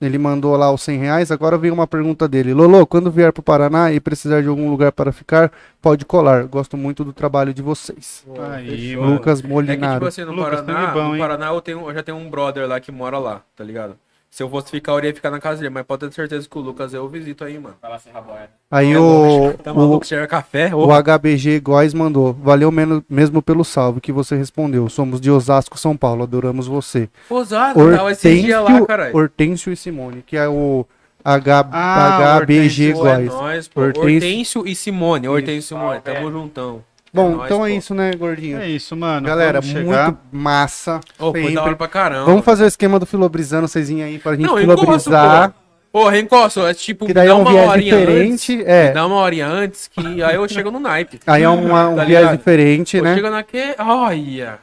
ele 0.00 0.18
mandou 0.18 0.56
lá 0.56 0.72
os 0.72 0.82
100 0.82 0.98
reais, 0.98 1.30
agora 1.30 1.56
vem 1.56 1.70
uma 1.70 1.86
pergunta 1.86 2.26
dele. 2.26 2.52
Lolo, 2.52 2.84
quando 2.84 3.12
vier 3.12 3.32
pro 3.32 3.44
Paraná 3.44 3.92
e 3.92 4.00
precisar 4.00 4.42
de 4.42 4.48
algum 4.48 4.68
lugar 4.68 4.90
para 4.90 5.12
ficar, 5.12 5.52
pode 5.80 6.04
colar. 6.04 6.44
Gosto 6.46 6.76
muito 6.76 7.04
do 7.04 7.12
trabalho 7.12 7.54
de 7.54 7.62
vocês. 7.62 8.26
Aí, 8.56 8.96
mano. 8.96 9.14
Lucas 9.14 9.38
É 9.38 9.42
que, 9.42 9.42
tipo 9.42 9.54
Molinaro. 9.54 10.06
assim, 10.06 10.24
no 10.24 10.32
Lucas, 10.32 10.62
Paraná, 10.62 10.90
bom, 10.90 11.12
no? 11.12 11.18
Paraná 11.18 11.46
eu, 11.46 11.60
tenho, 11.60 11.88
eu 11.88 11.94
já 11.94 12.02
tenho 12.02 12.18
um 12.18 12.28
brother 12.28 12.66
lá 12.66 12.80
que 12.80 12.90
mora 12.90 13.18
lá, 13.18 13.40
tá 13.54 13.62
ligado? 13.62 13.96
Se 14.32 14.42
eu 14.42 14.48
fosse 14.48 14.70
ficar, 14.70 14.92
eu 14.92 14.98
iria 14.98 15.14
ficar 15.14 15.30
na 15.30 15.38
casa 15.38 15.58
dele, 15.58 15.68
mas 15.68 15.84
pode 15.84 16.06
ter 16.08 16.12
certeza 16.14 16.48
que 16.48 16.56
o 16.56 16.60
Lucas 16.62 16.94
eu 16.94 17.06
visito 17.06 17.44
aí, 17.44 17.58
mano. 17.58 17.74
Vai 17.82 17.90
lá, 17.90 17.98
Serra 17.98 18.22
Boia. 18.22 18.48
Aí 18.70 18.96
o, 18.96 19.52
Tá 19.62 19.72
o, 19.72 19.76
maluco, 19.76 20.06
chega 20.06 20.26
café? 20.26 20.74
o 20.74 20.88
HBG 20.90 21.60
Góis 21.60 21.92
mandou. 21.92 22.32
Valeu 22.32 22.72
menos, 22.72 23.02
mesmo 23.10 23.42
pelo 23.42 23.62
salve 23.62 24.00
que 24.00 24.10
você 24.10 24.34
respondeu. 24.34 24.88
Somos 24.88 25.20
de 25.20 25.30
Osasco, 25.30 25.78
São 25.78 25.94
Paulo. 25.94 26.22
Adoramos 26.22 26.66
você. 26.66 27.10
Osasco, 27.28 27.78
tava 27.94 28.10
esse 28.12 28.40
dia 28.40 28.56
lá, 28.60 28.64
Hortêncio, 28.70 28.86
caralho. 28.86 29.14
Hortêncio 29.18 29.70
e 29.70 29.76
Simone, 29.76 30.22
que 30.26 30.34
é 30.34 30.48
o 30.48 30.86
H, 31.22 31.68
Ah, 31.70 32.38
HBG 32.40 32.94
Pô, 32.94 33.06
é 33.06 33.18
nóis. 33.18 33.70
Hortêncio. 33.76 34.14
Hortêncio 34.14 34.66
e 34.66 34.74
Simone. 34.74 35.28
Hortêncio 35.28 35.58
e 35.58 35.62
Simone, 35.62 36.00
tamo 36.00 36.32
juntão. 36.32 36.82
Bom, 37.14 37.36
nóis, 37.36 37.44
então 37.44 37.66
é 37.66 37.72
isso, 37.72 37.94
né, 37.94 38.10
gordinho? 38.14 38.58
É 38.58 38.68
isso, 38.68 38.96
mano. 38.96 39.26
Galera, 39.26 39.60
Vamos 39.60 39.76
chegar. 39.76 40.04
muito 40.06 40.18
massa. 40.32 41.00
Foi 41.18 41.32
sempre. 41.40 41.54
da 41.54 41.62
hora 41.64 41.76
pra 41.76 41.88
caramba. 41.88 42.24
Vamos 42.24 42.44
fazer 42.44 42.64
o 42.64 42.66
esquema 42.66 42.98
do 42.98 43.04
Filobrizando, 43.04 43.68
vocês 43.68 43.90
aí 43.90 44.18
pra 44.18 44.32
gente 44.34 44.46
Não, 44.46 44.58
eu 44.58 44.64
encosto, 44.64 44.80
filobrizar. 45.10 45.54
Ô, 45.92 46.08
reencosto, 46.08 46.60
é 46.66 46.72
tipo, 46.72 47.04
Que 47.04 47.12
daí 47.12 47.26
é 47.26 47.28
dá 47.28 47.36
um 47.36 47.42
uma 47.42 47.50
viés 47.50 47.68
horinha 47.68 47.98
diferente. 47.98 48.54
antes. 48.54 48.66
É. 48.66 48.92
Dá 48.92 49.06
uma 49.06 49.16
horinha 49.16 49.46
antes, 49.46 49.88
que 49.88 50.00
aí 50.24 50.34
eu 50.36 50.48
chego 50.48 50.70
no 50.70 50.80
naipe. 50.80 51.20
Aí 51.26 51.42
é 51.42 51.48
uma- 51.50 51.88
um 51.90 51.96
Tá 51.96 52.04
viés 52.04 52.30
diferente, 52.30 52.98
né? 53.02 53.14
chego 53.14 53.28
naquele... 53.28 53.74
Olha... 53.78 54.58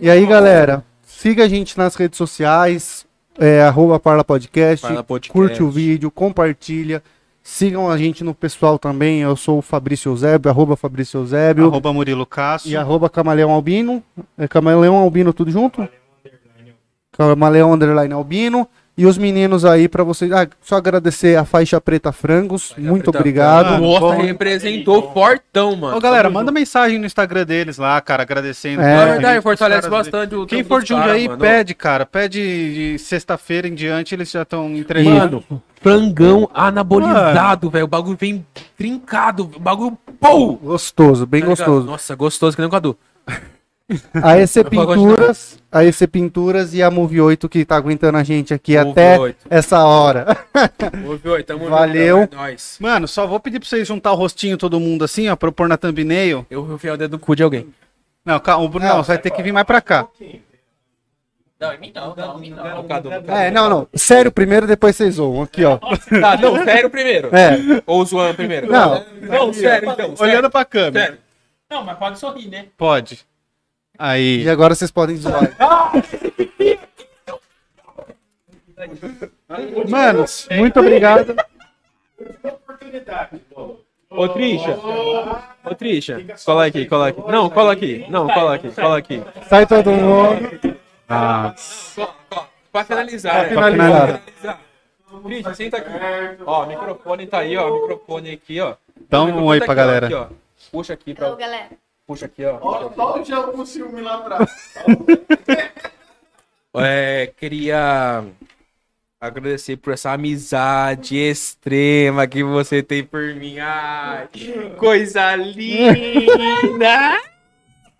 E 0.00 0.08
aí, 0.08 0.24
galera, 0.24 0.84
siga 1.04 1.44
a 1.46 1.48
gente 1.48 1.76
nas 1.76 1.96
redes 1.96 2.16
sociais, 2.16 3.04
é, 3.40 3.62
arroba 3.62 3.98
Parla 3.98 4.22
Podcast, 4.22 4.86
Parla 4.86 5.02
Podcast. 5.02 5.32
curte 5.32 5.62
o 5.64 5.68
vídeo, 5.70 6.10
compartilha. 6.12 7.02
Sigam 7.42 7.90
a 7.90 7.96
gente 7.96 8.22
no 8.22 8.34
pessoal 8.34 8.78
também, 8.78 9.20
eu 9.20 9.34
sou 9.34 9.58
o 9.58 9.62
Fabrício 9.62 10.10
Eusébio, 10.10 10.50
arroba 10.50 10.76
Fabrício 10.76 11.18
Eusébio 11.20 11.66
Arroba 11.66 11.92
Murilo 11.94 12.26
Cássio. 12.26 12.70
e 12.70 12.76
arroba 12.76 13.08
Camaleão 13.08 13.50
Albino. 13.50 14.02
É 14.36 14.46
Camaleão 14.46 14.96
Albino 14.96 15.32
tudo 15.32 15.50
junto? 15.50 15.88
Camaleão 17.12 17.72
Underline 17.72 18.12
Albino. 18.12 18.68
E 18.96 19.06
os 19.06 19.16
meninos 19.16 19.64
aí 19.64 19.88
pra 19.88 20.02
vocês. 20.02 20.30
Ah, 20.32 20.48
só 20.60 20.74
agradecer 20.74 21.36
a 21.38 21.44
faixa 21.44 21.80
preta 21.80 22.10
Frangos. 22.10 22.74
muito 22.76 23.04
Preta 23.12 23.18
obrigado. 23.20 23.66
Frangos. 23.68 24.00
Nossa, 24.00 24.16
Bom. 24.16 24.22
representou 24.22 25.12
fortão, 25.12 25.76
mano. 25.76 25.96
Ô, 25.96 26.00
galera, 26.00 26.28
manda 26.28 26.50
mensagem 26.50 26.98
no 26.98 27.06
Instagram 27.06 27.44
deles 27.46 27.78
lá, 27.78 28.00
cara, 28.00 28.24
agradecendo. 28.24 28.82
É. 28.82 29.06
verdade, 29.12 29.40
fortalece 29.40 29.88
bastante 29.88 30.34
o 30.34 30.44
Quem 30.46 30.64
for 30.64 30.82
de 30.82 30.92
um 30.94 30.98
aí, 30.98 31.28
mano. 31.28 31.40
pede, 31.40 31.74
cara. 31.76 32.04
Pede 32.04 32.40
de 32.94 32.98
sexta-feira 32.98 33.68
em 33.68 33.74
diante, 33.74 34.16
eles 34.16 34.32
já 34.32 34.42
estão 34.42 34.68
entregando. 34.74 35.44
Mano, 35.48 35.62
frangão 35.80 36.48
anabolizado, 36.54 37.70
velho. 37.70 37.84
O 37.84 37.88
bagulho 37.88 38.16
vem 38.18 38.46
trincado. 38.76 39.50
O 39.56 39.60
bagulho. 39.60 39.98
Pou! 40.20 40.56
Gostoso, 40.56 41.26
bem 41.26 41.40
Tá 41.40 41.46
gostoso. 41.48 41.86
Nossa, 41.86 42.14
gostoso 42.14 42.56
que 42.56 42.62
nem 42.62 42.68
o 42.68 42.70
Cadu. 42.70 42.96
A 44.22 44.38
EC. 44.38 44.64
Pinturas, 44.68 45.58
a 45.72 45.82
EC 45.82 46.06
Pinturas 46.06 46.74
e 46.74 46.82
a 46.82 46.90
Move 46.90 47.22
8 47.22 47.48
que 47.48 47.64
tá 47.64 47.74
aguentando 47.76 48.18
a 48.18 48.22
gente 48.22 48.52
aqui 48.52 48.76
Move 48.76 48.90
até 48.90 49.18
8. 49.18 49.46
essa 49.48 49.82
hora. 49.82 50.36
Ouve, 51.08 51.26
oi, 51.26 51.42
tamo 51.42 51.70
Valeu. 51.70 52.20
junto, 52.20 52.36
é. 52.38 52.54
Mano, 52.80 53.08
só 53.08 53.26
vou 53.26 53.40
pedir 53.40 53.58
pra 53.58 53.66
vocês 53.66 53.88
juntar 53.88 54.12
o 54.12 54.14
rostinho 54.14 54.58
todo 54.58 54.78
mundo 54.78 55.04
assim, 55.04 55.30
ó, 55.30 55.36
pra 55.36 55.48
eu 55.48 55.52
pôr 55.52 55.66
na 55.68 55.78
thumbnail. 55.78 56.44
Eu 56.50 56.70
enfiei 56.74 56.92
o 56.92 56.98
dedo 56.98 57.12
no 57.12 57.18
cu 57.18 57.34
de 57.34 57.42
alguém. 57.42 57.66
Não, 58.26 58.38
calma, 58.38 58.66
o 58.66 58.68
Bruno, 58.68 58.86
não, 58.86 59.02
você 59.02 59.12
vai 59.12 59.18
ter 59.18 59.30
que 59.30 59.42
vir 59.42 59.52
mais 59.52 59.66
pra 59.66 59.80
cá. 59.80 60.06
Não, 61.60 61.72
em 61.72 61.78
mim 61.78 61.92
não, 61.92 62.14
não, 62.14 62.36
em 62.36 62.40
mim 62.40 62.50
não. 62.50 62.80
O 62.80 62.84
Cadu. 62.84 63.10
É, 63.12 63.50
não, 63.50 63.68
não. 63.68 63.88
Sério 63.92 64.30
primeiro, 64.30 64.64
depois 64.66 64.94
vocês 64.94 65.16
zoam. 65.16 65.42
Aqui, 65.42 65.64
ó. 65.64 65.78
Tá, 65.78 66.36
não, 66.36 66.62
sério 66.62 66.88
primeiro. 66.88 67.34
É. 67.34 67.82
Ou 67.84 68.04
zoando 68.04 68.34
primeiro? 68.34 68.70
Não. 68.70 69.04
Não, 69.20 69.52
sério 69.52 69.90
então. 69.90 70.16
sério. 70.16 70.22
Olhando 70.22 70.50
pra 70.50 70.64
câmera. 70.64 71.06
Sério. 71.06 71.18
Não, 71.68 71.84
mas 71.84 71.98
pode 71.98 72.18
sorrir, 72.18 72.48
né? 72.48 72.66
Pode. 72.76 73.26
Aí. 73.98 74.44
E 74.44 74.48
agora 74.48 74.74
vocês 74.74 74.90
podem 74.90 75.16
zoar. 75.16 75.50
Mano, 79.88 80.24
Muito 80.52 80.78
obrigado. 80.78 81.34
Ô, 84.08 84.28
Trisha. 84.28 84.78
Ô, 85.64 85.74
Trisha. 85.74 86.24
Cola 86.44 86.66
aqui, 86.66 86.86
cola 86.86 87.08
aqui. 87.08 87.20
Não, 87.28 87.50
cola 87.50 87.72
aqui. 87.72 88.06
Não, 88.08 88.28
cola 88.28 88.54
aqui, 88.54 88.70
cola 88.70 88.98
aqui. 88.98 89.22
Sai 89.48 89.66
todo 89.66 89.90
mundo. 89.90 90.78
Cola. 91.08 91.54
Pra 92.70 92.84
finalizar. 92.84 93.34
né? 93.48 93.54
Pra 93.54 93.70
finalizar. 93.72 94.60
Trisha, 95.24 95.54
senta 95.54 95.78
aqui. 95.78 95.90
Ó, 96.44 96.64
o 96.64 96.66
microfone 96.66 97.26
tá 97.26 97.38
aí, 97.38 97.56
ó. 97.56 97.70
O 97.70 97.80
microfone 97.80 98.30
aqui, 98.32 98.60
ó. 98.60 98.74
Dá 99.08 99.22
um 99.22 99.44
oi 99.44 99.58
tá 99.58 99.64
pra 99.66 99.72
aqui, 99.74 99.80
ó, 99.80 99.84
galera. 99.86 100.06
aqui, 100.06 100.14
ó. 100.14 100.26
Puxa 100.70 100.92
aqui 100.92 101.14
pra. 101.14 101.26
Alô, 101.28 101.36
galera. 101.36 101.70
Puxa 102.06 102.26
aqui, 102.26 102.44
ó. 102.44 102.58
Só 102.94 103.16
o 103.18 103.22
Diabo 103.22 103.52
com 103.52 103.64
ciúme 103.66 104.02
lá 104.02 104.16
atrás. 104.16 104.74
É, 106.80 107.32
queria 107.36 108.24
agradecer 109.20 109.76
por 109.78 109.94
essa 109.94 110.12
amizade 110.12 111.16
extrema 111.16 112.26
que 112.26 112.44
você 112.44 112.82
tem 112.82 113.02
por 113.02 113.34
mim. 113.34 113.58
Ai, 113.58 114.28
coisa 114.76 115.34
linda! 115.34 117.20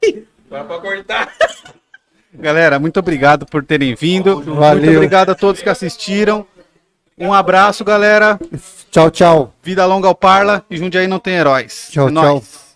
Vai 0.49 0.65
pra 0.65 0.79
cortar. 0.79 1.35
Galera, 2.33 2.79
muito 2.79 2.99
obrigado 3.01 3.47
por 3.47 3.65
terem 3.65 3.95
vindo. 3.95 4.37
Muito 4.37 4.55
Valeu. 4.55 4.95
obrigado 4.97 5.31
a 5.31 5.35
todos 5.35 5.63
que 5.63 5.69
assistiram. 5.69 6.47
Um 7.17 7.33
abraço, 7.35 7.85
galera. 7.85 8.39
Tchau, 8.91 9.11
tchau. 9.11 9.55
Vida 9.63 9.85
longa 9.85 10.07
ao 10.09 10.15
Parla 10.15 10.65
e 10.71 10.77
Jundiaí 10.77 11.07
não 11.07 11.19
tem 11.19 11.35
heróis. 11.35 11.89
Tchau, 11.91 12.09
É 12.09 12.11
nóis. 12.11 12.27
tchau. 12.45 12.68